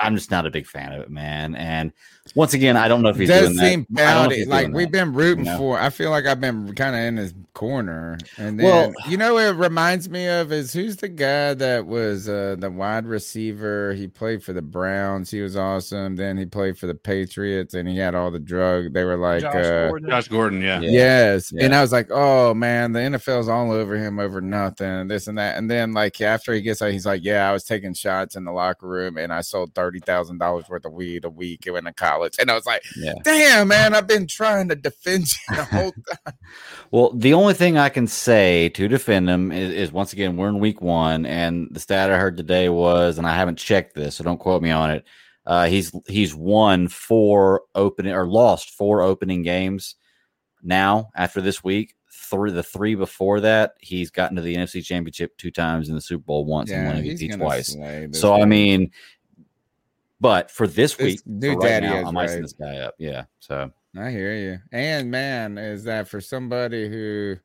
I'm 0.00 0.14
just 0.16 0.30
not 0.30 0.46
a 0.46 0.50
big 0.50 0.66
fan 0.66 0.92
of 0.92 1.00
it, 1.00 1.10
man. 1.10 1.54
And 1.54 1.92
once 2.34 2.54
again, 2.54 2.76
I 2.76 2.88
don't 2.88 3.02
know 3.02 3.08
if 3.08 3.16
he's 3.16 3.28
does 3.28 3.48
doing 3.48 3.58
seem 3.58 3.86
that. 3.90 4.08
I 4.08 4.14
don't 4.14 4.24
pouty. 4.24 4.36
he's 4.38 4.46
Like 4.48 4.68
we've 4.68 4.86
that, 4.86 4.92
been 4.92 5.12
rooting 5.12 5.44
you 5.44 5.50
know? 5.52 5.58
for. 5.58 5.78
I 5.80 5.90
feel 5.90 6.10
like 6.10 6.24
I've 6.26 6.40
been 6.40 6.74
kind 6.74 6.94
of 6.94 7.02
in 7.02 7.16
his 7.16 7.34
corner. 7.54 8.18
And 8.38 8.58
then 8.58 8.66
Well- 8.66 8.92
you 9.08 9.16
know 9.16 9.34
what 9.34 9.44
it 9.46 9.52
reminds 9.56 10.08
me 10.08 10.26
of 10.28 10.52
is 10.52 10.72
who's 10.72 10.96
the 10.96 11.08
guy 11.08 11.54
that 11.54 11.86
was 11.86 12.28
uh, 12.28 12.56
the 12.58 12.70
wide 12.70 13.06
receiver? 13.06 13.92
He 13.94 14.06
played 14.08 14.42
for 14.42 14.52
the 14.52 14.62
Browns. 14.62 15.30
He 15.30 15.40
was 15.40 15.56
awesome. 15.56 16.16
Then 16.16 16.36
he 16.36 16.46
played 16.46 16.78
for 16.78 16.86
the 16.86 16.94
Patriots, 16.94 17.74
and 17.74 17.88
he 17.88 17.96
had 17.98 18.14
all 18.14 18.30
the 18.30 18.38
drug. 18.38 18.92
They 18.92 19.04
were 19.04 19.16
like 19.16 19.42
Josh 19.42 19.54
uh, 19.66 19.88
Gordon. 19.88 20.08
Josh 20.10 20.28
Gordon, 20.28 20.62
yeah. 20.62 20.80
Yes. 20.80 21.52
Yeah. 21.52 21.64
And 21.64 21.74
I 21.74 21.82
was 21.82 21.92
like, 21.92 22.08
oh 22.10 22.54
man, 22.54 22.92
the 22.92 23.00
NFL's 23.00 23.48
all 23.48 23.72
over 23.72 23.96
him 23.96 24.18
over 24.18 24.40
nothing, 24.40 25.08
this 25.08 25.26
and 25.26 25.38
that. 25.38 25.58
And 25.58 25.70
then 25.70 25.92
like 25.92 26.20
after 26.20 26.52
he 26.52 26.60
gets 26.62 26.80
out, 26.82 26.92
he's 26.92 27.06
like, 27.06 27.22
Yeah, 27.24 27.48
I 27.48 27.52
was 27.52 27.64
taking 27.64 27.94
shots 27.94 28.36
in 28.36 28.44
the 28.44 28.52
locker 28.52 28.86
room 28.86 29.16
and 29.18 29.32
I 29.32 29.40
sold 29.40 29.71
thirty 29.74 30.00
thousand 30.00 30.38
dollars 30.38 30.68
worth 30.68 30.84
of 30.84 30.92
weed 30.92 31.24
a 31.24 31.30
week 31.30 31.66
when 31.68 31.86
in 31.86 31.94
college. 31.94 32.36
And 32.38 32.50
I 32.50 32.54
was 32.54 32.66
like, 32.66 32.82
Yeah. 32.96 33.14
Damn, 33.24 33.68
man, 33.68 33.94
I've 33.94 34.06
been 34.06 34.26
trying 34.26 34.68
to 34.68 34.74
defend 34.74 35.32
you 35.32 35.56
the 35.56 35.64
whole 35.70 35.92
time. 35.92 36.34
Well, 36.90 37.12
the 37.14 37.34
only 37.34 37.54
thing 37.54 37.78
I 37.78 37.88
can 37.88 38.06
say 38.06 38.68
to 38.70 38.88
defend 38.88 39.28
him 39.28 39.52
is, 39.52 39.72
is 39.72 39.92
once 39.92 40.12
again, 40.12 40.36
we're 40.36 40.48
in 40.48 40.58
week 40.58 40.80
one, 40.80 41.26
and 41.26 41.68
the 41.70 41.80
stat 41.80 42.10
I 42.10 42.18
heard 42.18 42.36
today 42.36 42.68
was, 42.68 43.18
and 43.18 43.26
I 43.26 43.34
haven't 43.36 43.58
checked 43.58 43.94
this, 43.94 44.16
so 44.16 44.24
don't 44.24 44.38
quote 44.38 44.62
me 44.62 44.70
on 44.70 44.90
it. 44.90 45.04
Uh, 45.44 45.66
he's 45.66 45.92
he's 46.06 46.34
won 46.34 46.88
four 46.88 47.62
opening 47.74 48.12
or 48.12 48.26
lost 48.26 48.70
four 48.70 49.02
opening 49.02 49.42
games 49.42 49.96
now 50.62 51.10
after 51.16 51.40
this 51.40 51.64
week. 51.64 51.94
Three 52.12 52.52
the 52.52 52.62
three 52.62 52.94
before 52.94 53.40
that, 53.40 53.74
he's 53.80 54.10
gotten 54.10 54.36
to 54.36 54.42
the 54.42 54.54
NFC 54.54 54.84
Championship 54.84 55.36
two 55.38 55.50
times 55.50 55.88
in 55.88 55.94
the 55.94 56.00
Super 56.00 56.22
Bowl 56.22 56.44
once 56.44 56.70
and 56.70 56.82
Yeah, 56.82 56.92
won 56.94 57.02
he's 57.02 57.20
MVP 57.20 57.38
twice. 57.38 57.76
So 58.18 58.34
I 58.34 58.44
mean, 58.44 58.90
but 60.22 60.50
for 60.52 60.68
this 60.68 60.94
This 60.94 61.04
week, 61.04 61.20
new 61.26 61.54
for 61.54 61.58
right 61.58 61.68
daddy 61.68 61.86
now, 61.88 61.96
is 61.96 62.08
I'm 62.08 62.16
icing 62.16 62.42
this 62.42 62.52
guy 62.52 62.76
up. 62.76 62.94
Yeah. 62.96 63.24
So 63.40 63.70
I 63.98 64.10
hear 64.10 64.34
you. 64.36 64.58
And 64.70 65.10
man, 65.10 65.58
is 65.58 65.82
that 65.84 66.06
for 66.06 66.20
somebody 66.20 66.88
who 66.88 67.36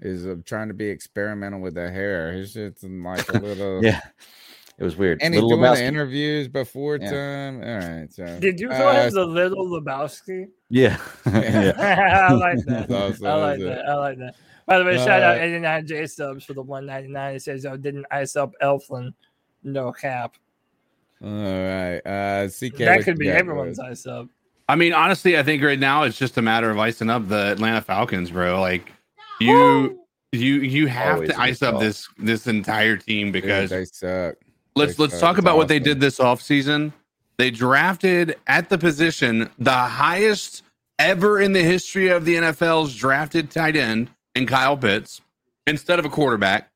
is 0.00 0.26
uh, 0.26 0.36
trying 0.44 0.68
to 0.68 0.74
be 0.74 0.84
experimental 0.86 1.60
with 1.60 1.74
the 1.74 1.90
hair? 1.90 2.32
His 2.32 2.52
shit's 2.52 2.84
like 2.84 3.26
a 3.30 3.38
little 3.38 3.82
yeah, 3.82 4.02
it 4.76 4.84
was 4.84 4.96
weird. 4.96 5.22
And 5.22 5.32
he's 5.32 5.42
Little 5.42 5.58
doing 5.62 5.74
the 5.74 5.82
interviews 5.82 6.46
before 6.46 6.98
Yeah. 7.00 7.10
time. 7.10 7.62
All 7.62 7.88
right. 7.98 8.12
So 8.12 8.38
Did 8.38 8.60
you 8.60 8.68
call 8.68 8.88
uh, 8.88 8.92
as 8.92 9.14
the 9.14 9.24
little 9.24 9.66
Lebowski? 9.66 10.48
Yeah. 10.68 10.98
yeah. 11.26 12.26
I 12.28 12.32
like 12.34 12.58
that. 12.66 12.90
Awesome. 12.90 13.26
I 13.26 13.34
like 13.34 13.58
that. 13.60 13.78
it. 13.78 13.84
I 13.88 13.94
like 13.94 14.18
that. 14.18 14.34
By 14.66 14.78
the 14.78 14.84
way, 14.84 14.98
shout 14.98 15.22
out 15.22 15.38
Uh, 15.38 15.42
89 15.42 15.86
J 15.86 16.06
subs 16.06 16.44
for 16.44 16.52
the 16.52 16.62
199. 16.62 17.34
It 17.36 17.42
says, 17.42 17.64
"Oh, 17.64 17.78
didn't 17.78 18.04
ice 18.10 18.36
up 18.36 18.52
Elflein, 18.62 19.14
no 19.64 19.90
cap." 19.90 20.36
All 21.22 21.30
right. 21.30 22.00
Uh 22.06 22.48
CK, 22.48 22.76
that 22.78 23.02
could 23.04 23.18
be 23.18 23.28
everyone's 23.30 23.78
bud? 23.78 23.90
ice 23.90 24.06
up. 24.06 24.28
I 24.68 24.76
mean, 24.76 24.92
honestly, 24.92 25.36
I 25.38 25.42
think 25.42 25.62
right 25.62 25.78
now 25.78 26.04
it's 26.04 26.18
just 26.18 26.38
a 26.38 26.42
matter 26.42 26.70
of 26.70 26.78
icing 26.78 27.10
up 27.10 27.28
the 27.28 27.52
Atlanta 27.52 27.82
Falcons, 27.82 28.30
bro. 28.30 28.60
Like 28.60 28.92
you, 29.40 30.00
you, 30.32 30.56
you 30.60 30.86
have 30.86 31.16
Always 31.16 31.30
to 31.30 31.40
ice 31.40 31.62
up 31.62 31.72
call. 31.72 31.80
this 31.80 32.08
this 32.18 32.46
entire 32.46 32.96
team 32.96 33.32
Dude, 33.32 33.42
because 33.44 33.70
they 33.70 33.84
suck. 33.84 34.36
let's 34.76 34.96
They 34.96 35.02
let's 35.02 35.14
suck. 35.14 35.20
talk 35.20 35.38
It's 35.38 35.40
about 35.40 35.56
what 35.56 35.68
they 35.68 35.78
did 35.80 36.00
this 36.00 36.18
offseason. 36.18 36.92
They 37.38 37.50
drafted 37.50 38.36
at 38.46 38.68
the 38.68 38.78
position 38.78 39.50
the 39.58 39.72
highest 39.72 40.62
ever 40.98 41.40
in 41.40 41.52
the 41.52 41.62
history 41.62 42.08
of 42.08 42.24
the 42.24 42.36
NFL's 42.36 42.94
drafted 42.94 43.50
tight 43.50 43.76
end 43.76 44.10
in 44.34 44.46
Kyle 44.46 44.76
Pitts 44.76 45.20
instead 45.66 45.98
of 45.98 46.04
a 46.04 46.10
quarterback, 46.10 46.69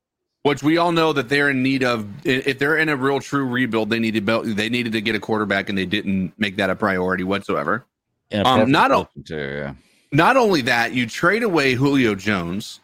which 0.45 0.63
we 0.63 0.77
all 0.77 0.93
know 0.93 1.13
that 1.13 1.29
they're 1.29 1.51
in 1.51 1.63
need 1.63 1.83
of. 1.83 2.07
If 2.25 2.59
they're 2.59 2.77
in 2.77 2.89
a 2.89 2.97
real 2.97 3.19
true 3.19 3.47
rebuild, 3.47 3.91
they 3.91 3.99
needed 3.99 4.25
build, 4.25 4.47
they 4.47 4.69
needed 4.69 4.93
to 4.93 5.01
get 5.01 5.15
a 5.15 5.21
quarterback, 5.21 5.69
and 5.69 5.77
they 5.77 5.87
didn't 5.87 6.33
make 6.39 6.57
that 6.57 6.71
a 6.71 6.77
priority 6.77 7.25
whatsoever. 7.25 7.85
Um, 8.33 8.71
not 8.71 8.93
o- 8.93 9.09
too, 9.25 9.37
yeah. 9.37 9.75
not 10.13 10.37
only 10.37 10.61
that, 10.63 10.93
you 10.93 11.07
trade 11.07 11.43
away 11.43 11.75
Julio 11.75 12.15
Jones, 12.15 12.81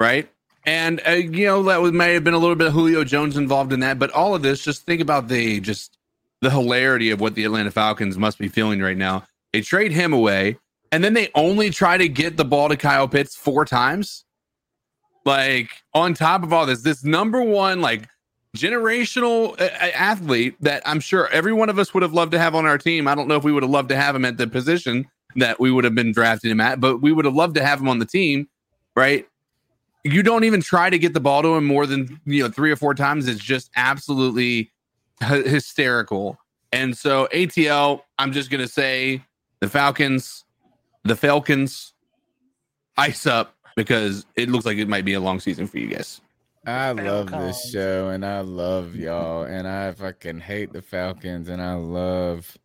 right? 0.00 0.28
And 0.66 1.02
uh, 1.06 1.12
you 1.12 1.46
know 1.46 1.62
that 1.64 1.92
may 1.92 2.14
have 2.14 2.24
been 2.24 2.34
a 2.34 2.38
little 2.38 2.56
bit 2.56 2.68
of 2.68 2.72
Julio 2.72 3.04
Jones 3.04 3.36
involved 3.36 3.72
in 3.72 3.80
that, 3.80 3.98
but 3.98 4.10
all 4.10 4.34
of 4.34 4.42
this, 4.42 4.64
just 4.64 4.86
think 4.86 5.00
about 5.00 5.28
the 5.28 5.60
just 5.60 5.98
the 6.40 6.50
hilarity 6.50 7.10
of 7.10 7.20
what 7.20 7.34
the 7.34 7.44
Atlanta 7.44 7.70
Falcons 7.70 8.16
must 8.16 8.38
be 8.38 8.48
feeling 8.48 8.80
right 8.80 8.96
now. 8.96 9.24
They 9.52 9.60
trade 9.60 9.92
him 9.92 10.14
away, 10.14 10.56
and 10.90 11.04
then 11.04 11.12
they 11.12 11.30
only 11.34 11.68
try 11.68 11.98
to 11.98 12.08
get 12.08 12.38
the 12.38 12.44
ball 12.44 12.70
to 12.70 12.76
Kyle 12.76 13.06
Pitts 13.06 13.36
four 13.36 13.66
times. 13.66 14.23
Like 15.24 15.70
on 15.94 16.14
top 16.14 16.42
of 16.42 16.52
all 16.52 16.66
this, 16.66 16.82
this 16.82 17.04
number 17.04 17.42
one 17.42 17.80
like 17.80 18.08
generational 18.56 19.60
uh, 19.60 19.64
uh, 19.64 19.90
athlete 19.94 20.56
that 20.60 20.82
I'm 20.86 21.00
sure 21.00 21.28
every 21.28 21.52
one 21.52 21.68
of 21.68 21.78
us 21.78 21.92
would 21.92 22.02
have 22.02 22.12
loved 22.12 22.32
to 22.32 22.38
have 22.38 22.54
on 22.54 22.66
our 22.66 22.78
team. 22.78 23.08
I 23.08 23.14
don't 23.14 23.28
know 23.28 23.36
if 23.36 23.44
we 23.44 23.52
would 23.52 23.62
have 23.62 23.70
loved 23.70 23.88
to 23.88 23.96
have 23.96 24.14
him 24.14 24.24
at 24.24 24.36
the 24.36 24.46
position 24.46 25.06
that 25.36 25.58
we 25.58 25.70
would 25.70 25.84
have 25.84 25.94
been 25.94 26.12
drafting 26.12 26.50
him 26.50 26.60
at, 26.60 26.80
but 26.80 27.02
we 27.02 27.12
would 27.12 27.24
have 27.24 27.34
loved 27.34 27.56
to 27.56 27.64
have 27.64 27.80
him 27.80 27.88
on 27.88 27.98
the 27.98 28.06
team, 28.06 28.48
right? 28.94 29.26
You 30.04 30.22
don't 30.22 30.44
even 30.44 30.60
try 30.60 30.88
to 30.90 30.98
get 30.98 31.14
the 31.14 31.20
ball 31.20 31.42
to 31.42 31.54
him 31.56 31.64
more 31.64 31.86
than 31.86 32.20
you 32.26 32.42
know 32.42 32.50
three 32.50 32.70
or 32.70 32.76
four 32.76 32.94
times. 32.94 33.26
It's 33.26 33.42
just 33.42 33.70
absolutely 33.74 34.70
hy- 35.20 35.42
hysterical. 35.42 36.38
And 36.72 36.96
so 36.96 37.28
ATL, 37.32 38.02
I'm 38.18 38.32
just 38.32 38.50
gonna 38.50 38.68
say 38.68 39.24
the 39.60 39.68
Falcons, 39.68 40.44
the 41.04 41.16
Falcons, 41.16 41.94
ice 42.96 43.26
up 43.26 43.53
because 43.76 44.26
it 44.36 44.48
looks 44.48 44.66
like 44.66 44.78
it 44.78 44.88
might 44.88 45.04
be 45.04 45.14
a 45.14 45.20
long 45.20 45.40
season 45.40 45.66
for 45.66 45.78
you 45.78 45.88
guys. 45.88 46.20
I 46.66 46.92
love 46.92 47.30
this 47.30 47.70
show 47.70 48.08
and 48.08 48.24
I 48.24 48.40
love 48.40 48.96
y'all 48.96 49.42
and 49.42 49.68
I 49.68 49.92
fucking 49.92 50.40
hate 50.40 50.72
the 50.72 50.80
Falcons 50.80 51.48
and 51.48 51.60
I 51.60 51.74
love 51.74 52.56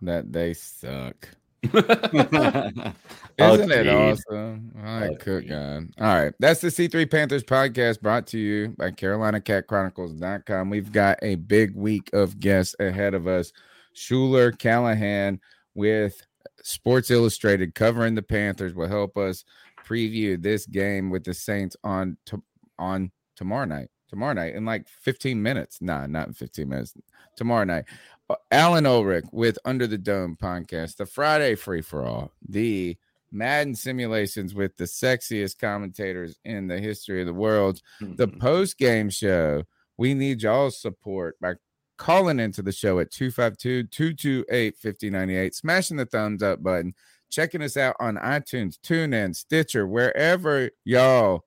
that 0.00 0.32
they 0.32 0.54
suck. 0.54 1.28
Oh, 1.74 1.78
Isn't 3.54 3.70
it 3.70 3.88
awesome? 3.88 4.72
All 4.78 5.00
right, 5.00 5.18
cook 5.18 5.46
God. 5.46 5.88
All 6.00 6.14
right. 6.14 6.32
That's 6.38 6.60
the 6.60 6.68
C3 6.68 7.10
Panthers 7.10 7.44
podcast 7.44 8.00
brought 8.00 8.26
to 8.28 8.38
you 8.38 8.68
by 8.78 8.92
CarolinaCatChronicles.com. 8.92 10.70
We've 10.70 10.92
got 10.92 11.18
a 11.22 11.34
big 11.34 11.74
week 11.74 12.08
of 12.12 12.40
guests 12.40 12.74
ahead 12.78 13.14
of 13.14 13.26
us. 13.26 13.52
Schuyler 13.92 14.52
Callihan 14.52 15.38
with 15.74 16.22
Sports 16.62 17.10
Illustrated 17.10 17.74
covering 17.74 18.14
the 18.14 18.22
Panthers 18.22 18.74
will 18.74 18.88
help 18.88 19.16
us 19.16 19.44
preview 19.86 20.40
this 20.40 20.66
game 20.66 21.10
with 21.10 21.24
the 21.24 21.34
Saints 21.34 21.76
on 21.84 22.16
to, 22.26 22.42
on 22.78 23.10
tomorrow 23.36 23.66
night. 23.66 23.88
Tomorrow 24.08 24.34
night 24.34 24.54
in 24.54 24.64
like 24.64 24.88
15 24.88 25.42
minutes. 25.42 25.78
Nah, 25.80 26.06
not 26.06 26.28
in 26.28 26.34
15 26.34 26.68
minutes. 26.68 26.94
Tomorrow 27.36 27.64
night. 27.64 27.84
Uh, 28.30 28.36
Alan 28.50 28.86
Ulrich 28.86 29.24
with 29.32 29.58
Under 29.64 29.86
the 29.86 29.98
Dome 29.98 30.36
podcast, 30.40 30.96
the 30.96 31.06
Friday 31.06 31.54
free 31.54 31.82
for 31.82 32.04
all, 32.04 32.32
the 32.48 32.96
Madden 33.32 33.74
simulations 33.74 34.54
with 34.54 34.76
the 34.76 34.84
sexiest 34.84 35.58
commentators 35.58 36.38
in 36.44 36.68
the 36.68 36.78
history 36.78 37.20
of 37.20 37.26
the 37.26 37.34
world, 37.34 37.80
the 38.00 38.28
post 38.28 38.78
game 38.78 39.10
show. 39.10 39.64
We 39.98 40.14
need 40.14 40.42
y'all's 40.42 40.80
support 40.80 41.36
by 41.40 41.54
calling 41.96 42.38
into 42.38 42.62
the 42.62 42.72
show 42.72 42.98
at 42.98 43.10
252 43.10 43.84
228 43.84 44.76
5098, 44.76 45.54
smashing 45.54 45.96
the 45.96 46.06
thumbs 46.06 46.42
up 46.42 46.62
button, 46.62 46.94
checking 47.30 47.62
us 47.62 47.76
out 47.76 47.96
on 48.00 48.16
iTunes, 48.16 48.78
TuneIn, 48.78 49.34
Stitcher, 49.34 49.86
wherever 49.86 50.70
y'all 50.84 51.44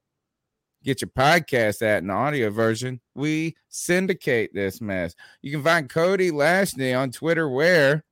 get 0.83 1.01
your 1.01 1.09
podcast 1.09 1.81
at 1.81 2.03
an 2.03 2.09
audio 2.09 2.49
version. 2.49 3.01
We 3.15 3.55
syndicate 3.67 4.51
this 4.53 4.81
mess. 4.81 5.15
You 5.41 5.51
can 5.51 5.63
find 5.63 5.89
Cody 5.89 6.31
Lashney 6.31 6.97
on 6.97 7.11
Twitter 7.11 7.49
where 7.49 8.03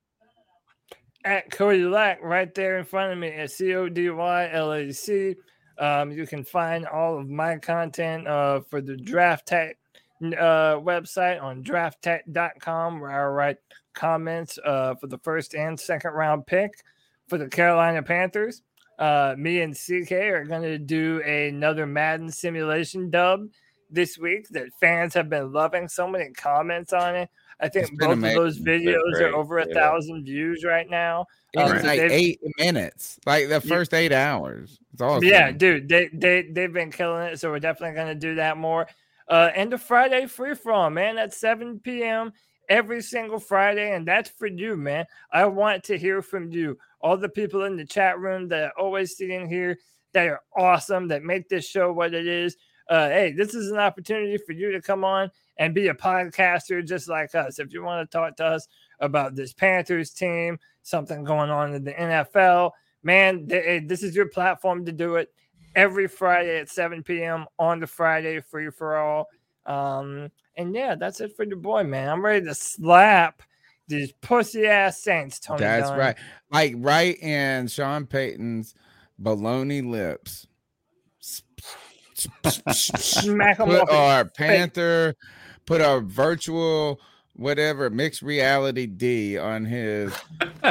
at 1.23 1.51
Cody 1.51 1.83
Lack 1.83 2.21
right 2.23 2.53
there 2.53 2.77
in 2.77 2.85
front 2.85 3.11
of 3.11 3.19
me 3.19 3.29
at 3.29 3.51
C 3.51 3.73
O 3.75 3.89
D 3.89 4.09
Y 4.09 4.49
L 4.51 4.73
A 4.73 4.91
C. 4.91 5.35
Um, 5.79 6.11
you 6.11 6.25
can 6.25 6.43
find 6.43 6.87
all 6.87 7.19
of 7.19 7.29
my 7.29 7.57
content 7.57 8.27
uh, 8.27 8.61
for 8.61 8.81
the 8.81 8.97
draft 8.97 9.47
tech 9.47 9.77
uh, 10.23 10.77
website 10.77 11.41
on 11.41 11.63
drafttech.com 11.63 12.99
where 12.99 13.11
I 13.11 13.27
write 13.27 13.57
comments 13.93 14.57
uh, 14.65 14.95
for 14.95 15.07
the 15.07 15.19
first 15.19 15.53
and 15.53 15.79
second 15.79 16.11
round 16.11 16.47
pick 16.47 16.71
for 17.27 17.37
the 17.37 17.47
Carolina 17.47 18.03
Panthers. 18.03 18.61
Uh, 18.99 19.35
me 19.37 19.61
and 19.61 19.75
CK 19.75 20.11
are 20.11 20.45
going 20.45 20.63
to 20.63 20.79
do 20.79 21.21
another 21.21 21.85
Madden 21.85 22.31
simulation 22.31 23.09
dub 23.09 23.47
this 23.89 24.17
week 24.17 24.47
that 24.49 24.73
fans 24.79 25.13
have 25.13 25.29
been 25.29 25.51
loving. 25.51 25.87
So 25.87 26.07
many 26.07 26.31
comments 26.31 26.93
on 26.93 27.15
it. 27.15 27.29
I 27.59 27.69
think 27.69 27.97
both 27.97 28.11
of 28.11 28.21
those 28.21 28.59
videos 28.59 29.19
are 29.19 29.35
over 29.35 29.57
a 29.59 29.67
yeah. 29.67 29.73
thousand 29.73 30.25
views 30.25 30.63
right 30.63 30.87
now. 30.89 31.25
Um, 31.55 31.75
It's 31.75 31.85
like 31.85 31.99
eight 31.99 32.39
minutes, 32.59 33.19
like 33.25 33.49
the 33.49 33.61
first 33.61 33.93
eight 33.93 34.11
hours. 34.11 34.79
It's 34.93 35.01
awesome. 35.01 35.27
yeah, 35.27 35.51
dude, 35.51 35.89
they 35.89 36.09
they 36.13 36.43
they've 36.51 36.71
been 36.71 36.91
killing 36.91 37.23
it, 37.27 37.39
so 37.39 37.49
we're 37.49 37.59
definitely 37.59 37.95
gonna 37.95 38.13
do 38.13 38.35
that 38.35 38.57
more. 38.57 38.87
Uh, 39.27 39.49
and 39.55 39.71
the 39.71 39.77
Friday 39.77 40.25
free 40.27 40.53
from 40.53 40.93
man 40.93 41.17
at 41.17 41.33
7 41.33 41.79
p.m. 41.79 42.31
every 42.69 43.01
single 43.01 43.39
Friday, 43.39 43.93
and 43.93 44.07
that's 44.07 44.29
for 44.29 44.47
you, 44.47 44.77
man. 44.77 45.05
I 45.31 45.45
want 45.45 45.83
to 45.85 45.97
hear 45.97 46.21
from 46.21 46.51
you, 46.51 46.77
all 47.01 47.17
the 47.17 47.29
people 47.29 47.63
in 47.65 47.77
the 47.77 47.85
chat 47.85 48.19
room 48.19 48.47
that 48.49 48.63
are 48.63 48.79
always 48.79 49.17
sitting 49.17 49.47
here 49.47 49.77
that 50.13 50.27
are 50.27 50.41
awesome, 50.55 51.07
that 51.09 51.23
make 51.23 51.49
this 51.49 51.67
show 51.67 51.91
what 51.91 52.13
it 52.13 52.27
is. 52.27 52.57
Uh, 52.89 53.09
hey, 53.09 53.31
this 53.31 53.53
is 53.53 53.71
an 53.71 53.77
opportunity 53.77 54.37
for 54.37 54.53
you 54.53 54.71
to 54.71 54.81
come 54.81 55.03
on 55.03 55.29
and 55.57 55.75
be 55.75 55.89
a 55.89 55.93
podcaster 55.93 56.85
just 56.85 57.09
like 57.09 57.35
us. 57.35 57.59
If 57.59 57.73
you 57.73 57.83
want 57.83 58.09
to 58.09 58.17
talk 58.17 58.37
to 58.37 58.45
us 58.45 58.67
about 58.99 59.35
this 59.35 59.53
Panthers 59.53 60.11
team, 60.11 60.57
something 60.83 61.23
going 61.23 61.49
on 61.49 61.73
in 61.73 61.83
the 61.83 61.93
NFL, 61.93 62.71
man, 63.03 63.45
hey, 63.49 63.79
this 63.85 64.03
is 64.03 64.15
your 64.15 64.29
platform 64.29 64.85
to 64.85 64.91
do 64.91 65.15
it 65.15 65.29
every 65.75 66.07
Friday 66.07 66.59
at 66.59 66.69
7 66.69 67.03
p.m. 67.03 67.45
on 67.59 67.79
the 67.79 67.87
Friday 67.87 68.39
free 68.39 68.69
for 68.69 68.97
all. 68.97 69.27
Um, 69.65 70.31
and 70.55 70.73
yeah, 70.73 70.95
that's 70.95 71.21
it 71.21 71.35
for 71.35 71.43
your 71.43 71.57
boy, 71.57 71.83
man. 71.83 72.09
I'm 72.09 72.23
ready 72.23 72.45
to 72.45 72.55
slap 72.55 73.43
these 73.87 74.11
pussy 74.21 74.65
ass 74.67 75.01
Saints, 75.01 75.39
Tony. 75.39 75.59
That's 75.59 75.89
Dunn. 75.89 75.99
right. 75.99 76.15
Like 76.51 76.73
right 76.77 77.17
in 77.21 77.67
Sean 77.67 78.05
Payton's 78.05 78.75
baloney 79.21 79.87
lips. 79.87 80.47
Smack 82.43 83.59
'em 83.59 83.67
put 83.67 83.81
off 83.81 83.89
his 83.89 83.97
our 83.97 84.23
face. 84.25 84.33
Panther, 84.35 85.15
put 85.65 85.81
our 85.81 86.01
virtual 86.01 86.99
whatever 87.35 87.89
mixed 87.91 88.23
reality 88.23 88.87
D 88.87 89.37
on 89.37 89.63
his 89.65 90.11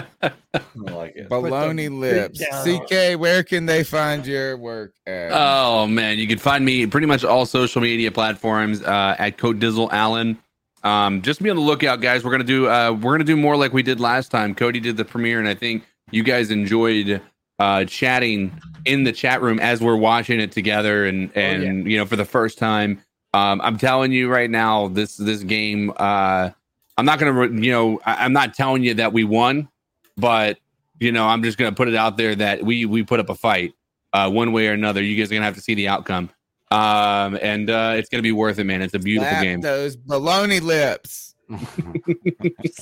baloney 0.77 1.97
lips. 1.97 2.41
CK, 2.65 3.19
where 3.21 3.45
can 3.45 3.67
they 3.67 3.85
find 3.85 4.27
your 4.27 4.57
work 4.57 4.95
at? 5.07 5.31
Oh 5.33 5.87
man, 5.87 6.19
you 6.19 6.27
can 6.27 6.39
find 6.39 6.65
me 6.65 6.87
pretty 6.87 7.07
much 7.07 7.25
all 7.25 7.47
social 7.47 7.81
media 7.81 8.11
platforms 8.11 8.83
uh, 8.83 9.15
at 9.19 9.39
Code 9.39 9.61
Dizzle 9.61 9.89
Allen. 9.93 10.39
Um, 10.83 11.23
just 11.23 11.43
be 11.43 11.51
on 11.51 11.57
the 11.57 11.63
lookout, 11.63 12.01
guys. 12.01 12.25
We're 12.25 12.31
gonna 12.31 12.45
do 12.45 12.69
uh, 12.69 12.93
we're 12.93 13.13
gonna 13.13 13.25
do 13.25 13.37
more 13.37 13.57
like 13.57 13.73
we 13.73 13.83
did 13.83 14.01
last 14.01 14.31
time. 14.31 14.55
Cody 14.55 14.81
did 14.81 14.97
the 14.97 15.05
premiere, 15.05 15.39
and 15.39 15.49
I 15.49 15.55
think 15.55 15.85
you 16.11 16.23
guys 16.23 16.51
enjoyed 16.51 17.21
uh, 17.59 17.85
chatting 17.85 18.59
in 18.85 19.05
the 19.05 19.13
chat 19.13 19.43
room 19.43 19.59
as 19.59 19.81
we're 19.81 19.97
watching 19.97 20.41
it 20.41 20.53
together, 20.53 21.07
and 21.07 21.31
and 21.37 21.91
you 21.91 21.99
know 21.99 22.07
for 22.07 22.17
the 22.17 22.25
first 22.25 22.59
time. 22.59 23.03
Um, 23.35 23.61
I'm 23.63 23.77
telling 23.77 24.13
you 24.13 24.31
right 24.31 24.51
now, 24.51 24.89
this 24.89 25.17
this 25.17 25.43
game. 25.43 25.93
Uh, 25.97 26.51
I'm 26.97 27.05
not 27.05 27.19
gonna, 27.19 27.61
you 27.61 27.71
know, 27.71 28.01
I, 28.07 28.25
I'm 28.25 28.33
not 28.33 28.55
telling 28.55 28.83
you 28.83 28.95
that 28.95 29.13
we 29.13 29.25
won, 29.25 29.69
but 30.17 30.59
you 30.99 31.13
know, 31.13 31.27
I'm 31.27 31.43
just 31.43 31.59
gonna 31.59 31.73
put 31.73 31.89
it 31.89 31.95
out 31.95 32.17
there 32.17 32.35
that 32.35 32.65
we 32.65 32.87
we 32.87 33.03
put 33.03 33.21
up 33.21 33.29
a 33.29 33.35
fight, 33.35 33.75
uh, 34.13 34.31
one 34.31 34.53
way 34.53 34.69
or 34.69 34.73
another. 34.73 35.03
You 35.03 35.17
guys 35.17 35.31
are 35.31 35.35
gonna 35.35 35.45
have 35.45 35.57
to 35.57 35.61
see 35.61 35.75
the 35.75 35.89
outcome, 35.89 36.31
um, 36.71 37.39
and 37.41 37.71
uh, 37.71 37.95
it's 37.97 38.09
gonna 38.09 38.23
be 38.23 38.33
worth 38.33 38.59
it, 38.59 38.65
man. 38.65 38.83
It's 38.83 38.95
a 38.95 38.99
beautiful 38.99 39.31
Slap 39.31 39.43
game. 39.43 39.61
those 39.61 39.97
baloney 39.97 40.61
lips. 40.61 41.35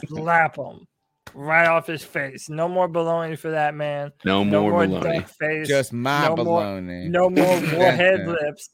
Slap 0.08 0.56
him 0.56 0.86
right 1.34 1.66
off 1.66 1.86
his 1.86 2.02
face. 2.02 2.48
No 2.48 2.68
more 2.68 2.88
baloney 2.88 3.38
for 3.38 3.50
that 3.50 3.74
man. 3.74 4.12
No 4.24 4.44
more 4.44 4.72
baloney. 4.72 5.28
face. 5.28 5.68
Just 5.68 5.92
my 5.92 6.28
no 6.28 6.36
baloney. 6.36 7.10
More, 7.10 7.30
no 7.30 7.30
more 7.30 7.60
warhead 7.78 8.26
lips. 8.26 8.70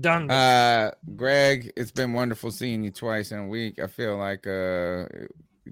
Done. 0.00 0.30
Uh, 0.30 0.92
Greg, 1.16 1.72
it's 1.76 1.90
been 1.90 2.12
wonderful 2.12 2.50
seeing 2.50 2.82
you 2.82 2.90
twice 2.90 3.32
in 3.32 3.38
a 3.38 3.46
week. 3.46 3.78
I 3.78 3.86
feel 3.86 4.16
like 4.16 4.46
uh, 4.46 5.04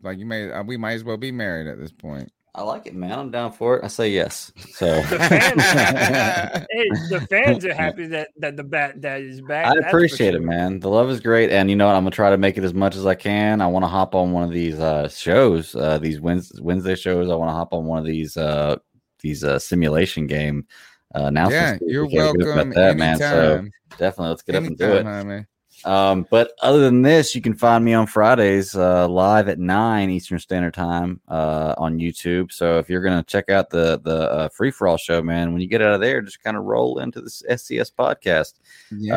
like 0.03 0.19
you 0.19 0.27
may 0.27 0.51
uh, 0.51 0.63
we 0.63 0.77
might 0.77 0.93
as 0.93 1.05
well 1.05 1.17
be 1.17 1.33
married 1.33 1.67
at 1.67 1.79
this 1.79 1.93
point. 1.93 2.31
I 2.55 2.63
like 2.63 2.87
it, 2.87 2.95
man. 2.95 3.19
I'm 3.19 3.31
down 3.31 3.53
for 3.53 3.77
it. 3.77 3.85
I 3.85 3.89
say 3.89 4.11
yes. 4.11 4.53
So 4.73 5.01
The 5.03 5.19
fans, 5.19 5.63
hey, 6.71 6.89
the 7.09 7.27
fans 7.31 7.65
are 7.65 7.75
happy 7.75 8.07
that, 8.09 8.31
that 8.39 8.57
the 8.57 8.65
bat 8.65 9.01
that 9.03 9.21
is 9.21 9.41
back. 9.41 9.67
I 9.67 9.87
appreciate 9.87 10.35
it, 10.35 10.43
man. 10.43 10.81
The 10.81 10.89
love 10.89 11.11
is 11.11 11.21
great, 11.21 11.51
and 11.51 11.71
you 11.71 11.77
know 11.77 11.87
what? 11.87 11.95
I'm 11.95 12.03
gonna 12.03 12.11
try 12.11 12.31
to 12.31 12.37
make 12.37 12.59
it 12.59 12.65
as 12.65 12.75
much 12.75 12.97
as 12.97 13.07
I 13.07 13.15
can. 13.15 13.61
I 13.61 13.69
want 13.69 13.85
to 13.85 13.89
hop 13.89 14.17
on 14.17 14.33
one 14.33 14.43
of 14.43 14.51
these 14.51 14.81
uh, 14.81 15.09
shows, 15.09 15.77
uh, 15.77 15.99
these 15.99 16.21
Wednesday, 16.21 16.61
Wednesday 16.61 16.97
shows. 16.97 17.31
I 17.31 17.37
want 17.37 17.51
to 17.51 17.55
hop 17.55 17.73
on 17.73 17.85
one 17.85 17.99
of 17.99 18.05
these 18.05 18.37
uh, 18.37 18.77
these 19.21 19.45
uh, 19.45 19.59
simulation 19.61 20.27
game 20.27 20.67
uh, 21.15 21.25
announcements. 21.25 21.83
Yeah, 21.87 21.93
you're 21.93 22.09
welcome 22.09 22.73
about 22.73 22.97
man. 22.97 23.19
So 23.19 23.65
definitely, 23.97 24.29
let's 24.29 24.43
get 24.43 24.57
up 24.57 24.65
and 24.65 24.77
do 24.77 24.93
it. 24.93 25.07
homie. 25.07 25.47
Um, 25.85 26.27
but 26.31 26.53
other 26.61 26.81
than 26.81 27.03
this, 27.03 27.35
you 27.35 27.41
can 27.41 27.55
find 27.55 27.85
me 27.85 27.95
on 27.95 28.07
Fridays 28.07 28.77
uh, 28.77 29.09
live 29.09 29.49
at 29.49 29.59
nine 29.59 30.11
Eastern 30.11 30.39
Standard 30.39 30.75
Time 30.75 31.21
uh, 31.29 31.75
on 31.79 31.99
YouTube. 31.99 32.53
So 32.53 32.79
if 32.79 32.91
you're 32.91 33.03
gonna 33.03 33.23
check 33.23 33.49
out 33.49 33.71
the 33.71 34.01
the 34.03 34.31
uh, 34.31 34.49
free 34.51 34.71
for 34.71 34.89
all 34.89 34.97
show, 34.97 35.23
man, 35.23 35.53
when 35.53 35.63
you 35.63 35.69
get 35.69 35.83
out 35.83 35.95
of 35.95 36.01
there, 36.01 36.21
just 36.21 36.43
kind 36.43 36.57
of 36.57 36.65
roll 36.65 36.99
into 36.99 37.21
this 37.21 37.43
SCS 37.51 37.93
podcast. 37.93 38.55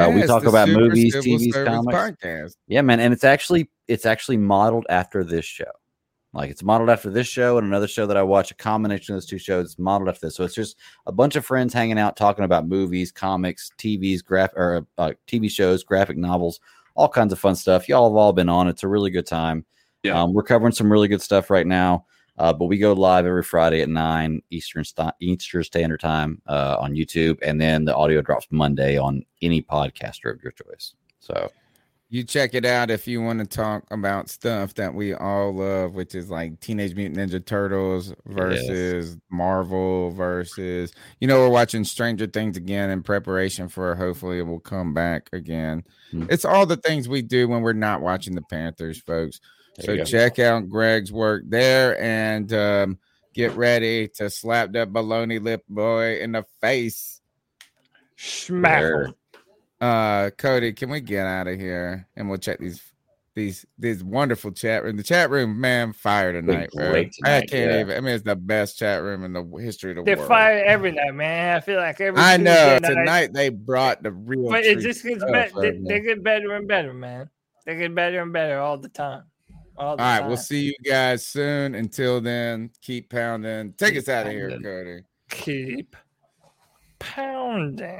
uh, 0.07 0.09
we 0.09 0.23
talk 0.23 0.45
about 0.45 0.69
movies, 0.69 1.15
TVs, 1.15 1.65
comics. 1.65 1.97
podcast. 1.97 2.55
Yeah, 2.67 2.81
man, 2.81 2.99
and 2.99 3.13
it's 3.13 3.23
actually 3.23 3.69
it's 3.87 4.05
actually 4.05 4.37
modeled 4.37 4.85
after 4.89 5.23
this 5.23 5.45
show. 5.45 5.71
Like 6.33 6.49
it's 6.49 6.63
modeled 6.63 6.89
after 6.89 7.11
this 7.11 7.27
show 7.27 7.57
and 7.57 7.67
another 7.67 7.87
show 7.87 8.07
that 8.07 8.17
I 8.17 8.23
watch. 8.23 8.49
A 8.49 8.55
combination 8.55 9.13
of 9.13 9.17
those 9.17 9.27
two 9.27 9.37
shows 9.37 9.77
modeled 9.77 10.09
after 10.09 10.27
this. 10.27 10.35
So 10.35 10.43
it's 10.43 10.55
just 10.55 10.77
a 11.05 11.11
bunch 11.11 11.35
of 11.35 11.45
friends 11.45 11.73
hanging 11.73 11.99
out, 11.99 12.17
talking 12.17 12.43
about 12.43 12.67
movies, 12.67 13.11
comics, 13.11 13.71
TVs, 13.77 14.23
graph 14.23 14.51
or 14.55 14.87
uh, 14.97 15.13
TV 15.27 15.49
shows, 15.49 15.83
graphic 15.83 16.17
novels, 16.17 16.59
all 16.95 17.07
kinds 17.07 17.33
of 17.33 17.39
fun 17.39 17.55
stuff. 17.55 17.87
Y'all 17.87 18.09
have 18.09 18.17
all 18.17 18.33
been 18.33 18.49
on. 18.49 18.67
It's 18.67 18.83
a 18.83 18.87
really 18.87 19.11
good 19.11 19.27
time. 19.27 19.63
Yeah. 20.01 20.21
Um, 20.21 20.33
we're 20.33 20.43
covering 20.43 20.73
some 20.73 20.91
really 20.91 21.07
good 21.07 21.21
stuff 21.21 21.49
right 21.49 21.67
now. 21.67 22.05
Uh, 22.37 22.51
but 22.51 22.65
we 22.65 22.79
go 22.79 22.93
live 22.93 23.27
every 23.27 23.43
Friday 23.43 23.81
at 23.81 23.89
nine 23.89 24.41
Eastern 24.49 24.83
st- 24.83 25.13
Eastern 25.19 25.63
Standard 25.63 25.99
Time 25.99 26.41
uh, 26.47 26.77
on 26.79 26.93
YouTube, 26.93 27.37
and 27.43 27.61
then 27.61 27.85
the 27.85 27.95
audio 27.95 28.21
drops 28.21 28.47
Monday 28.49 28.97
on 28.97 29.23
any 29.43 29.61
podcaster 29.61 30.33
of 30.33 30.41
your 30.41 30.51
choice. 30.51 30.95
So 31.19 31.51
You 32.13 32.23
check 32.23 32.53
it 32.53 32.63
out 32.63 32.91
if 32.91 33.07
you 33.07 33.23
want 33.23 33.39
to 33.39 33.45
talk 33.47 33.85
about 33.89 34.29
stuff 34.29 34.75
that 34.75 34.93
we 34.93 35.15
all 35.15 35.51
love, 35.51 35.95
which 35.95 36.13
is 36.13 36.29
like 36.29 36.59
Teenage 36.59 36.93
Mutant 36.93 37.17
Ninja 37.17 37.43
Turtles 37.43 38.13
versus 38.27 39.17
Marvel 39.31 40.11
versus 40.11 40.93
you 41.19 41.27
know 41.27 41.39
we're 41.39 41.49
watching 41.49 41.83
Stranger 41.83 42.27
Things 42.27 42.55
again 42.55 42.91
in 42.91 43.01
preparation 43.01 43.67
for 43.67 43.95
hopefully 43.95 44.37
it 44.37 44.43
will 44.43 44.59
come 44.59 44.93
back 44.93 45.27
again. 45.33 45.83
Hmm. 46.11 46.27
It's 46.29 46.45
all 46.45 46.67
the 46.67 46.77
things 46.77 47.09
we 47.09 47.23
do 47.23 47.47
when 47.47 47.63
we're 47.63 47.73
not 47.73 48.01
watching 48.01 48.35
the 48.35 48.43
Panthers, 48.43 49.01
folks. 49.01 49.39
There 49.77 49.97
so 49.97 50.05
check 50.05 50.37
out 50.37 50.69
Greg's 50.69 51.11
work 51.11 51.45
there 51.47 51.99
and 51.99 52.53
um, 52.53 52.99
get 53.33 53.55
ready 53.55 54.07
to 54.17 54.29
slap 54.29 54.73
that 54.73 54.93
baloney 54.93 55.41
lip 55.41 55.63
boy 55.67 56.19
in 56.19 56.33
the 56.33 56.45
face. 56.61 57.21
Smack 58.17 58.81
There. 58.81 59.03
him. 59.05 59.15
Uh, 59.83 60.29
Cody, 60.37 60.71
can 60.71 60.89
we 60.89 61.01
get 61.01 61.25
out 61.27 61.47
of 61.47 61.59
here 61.59 62.07
and 62.15 62.29
we'll 62.29 62.37
check 62.37 62.57
these 62.57 62.81
these 63.35 63.65
these 63.77 64.01
wonderful 64.01 64.51
chat 64.51 64.83
room. 64.83 64.95
The 64.95 65.03
chat 65.03 65.29
room, 65.29 65.59
man, 65.59 65.91
fire 65.91 66.31
tonight, 66.31 66.69
bro. 66.71 66.91
great 66.91 67.13
I 67.25 67.41
can't 67.41 67.51
yeah. 67.51 67.79
even. 67.81 67.97
I 67.97 67.99
mean, 67.99 68.15
it's 68.15 68.23
the 68.23 68.35
best 68.37 68.77
chat 68.77 69.01
room 69.01 69.25
in 69.25 69.33
the 69.33 69.43
history 69.59 69.91
of 69.91 69.95
the 69.95 70.01
world. 70.03 70.07
They're 70.07 70.17
world. 70.17 70.27
fired 70.29 70.65
every 70.67 70.91
night, 70.93 71.13
man. 71.13 71.57
I 71.57 71.59
feel 71.59 71.79
like 71.79 71.99
every 71.99 72.21
I 72.21 72.37
know 72.37 72.79
Tuesday 72.79 72.79
night- 72.79 72.99
tonight 72.99 73.33
they 73.33 73.49
brought 73.49 74.03
the 74.03 74.11
real. 74.11 74.49
but 74.51 74.63
it 74.63 74.79
just 74.79 75.03
gets 75.03 75.21
better. 75.25 75.59
They, 75.59 75.79
they 75.83 75.99
get 75.99 76.23
better 76.23 76.53
and 76.53 76.65
better, 76.65 76.93
man. 76.93 77.29
They 77.65 77.75
get 77.75 77.93
better 77.93 78.21
and 78.21 78.31
better 78.31 78.59
all 78.59 78.77
the 78.77 78.87
time. 78.89 79.23
All 79.75 79.87
All 79.89 79.97
the 79.97 80.03
right, 80.03 80.19
time. 80.19 80.27
we'll 80.29 80.37
see 80.37 80.61
you 80.61 80.75
guys 80.85 81.27
soon. 81.27 81.75
Until 81.75 82.21
then, 82.21 82.69
keep 82.81 83.09
pounding. 83.09 83.73
Take 83.73 83.97
us 83.97 84.07
out 84.07 84.27
of 84.27 84.31
here. 84.31 84.59
Cody. 84.61 85.01
Keep 85.29 85.97
pounding. 86.99 87.99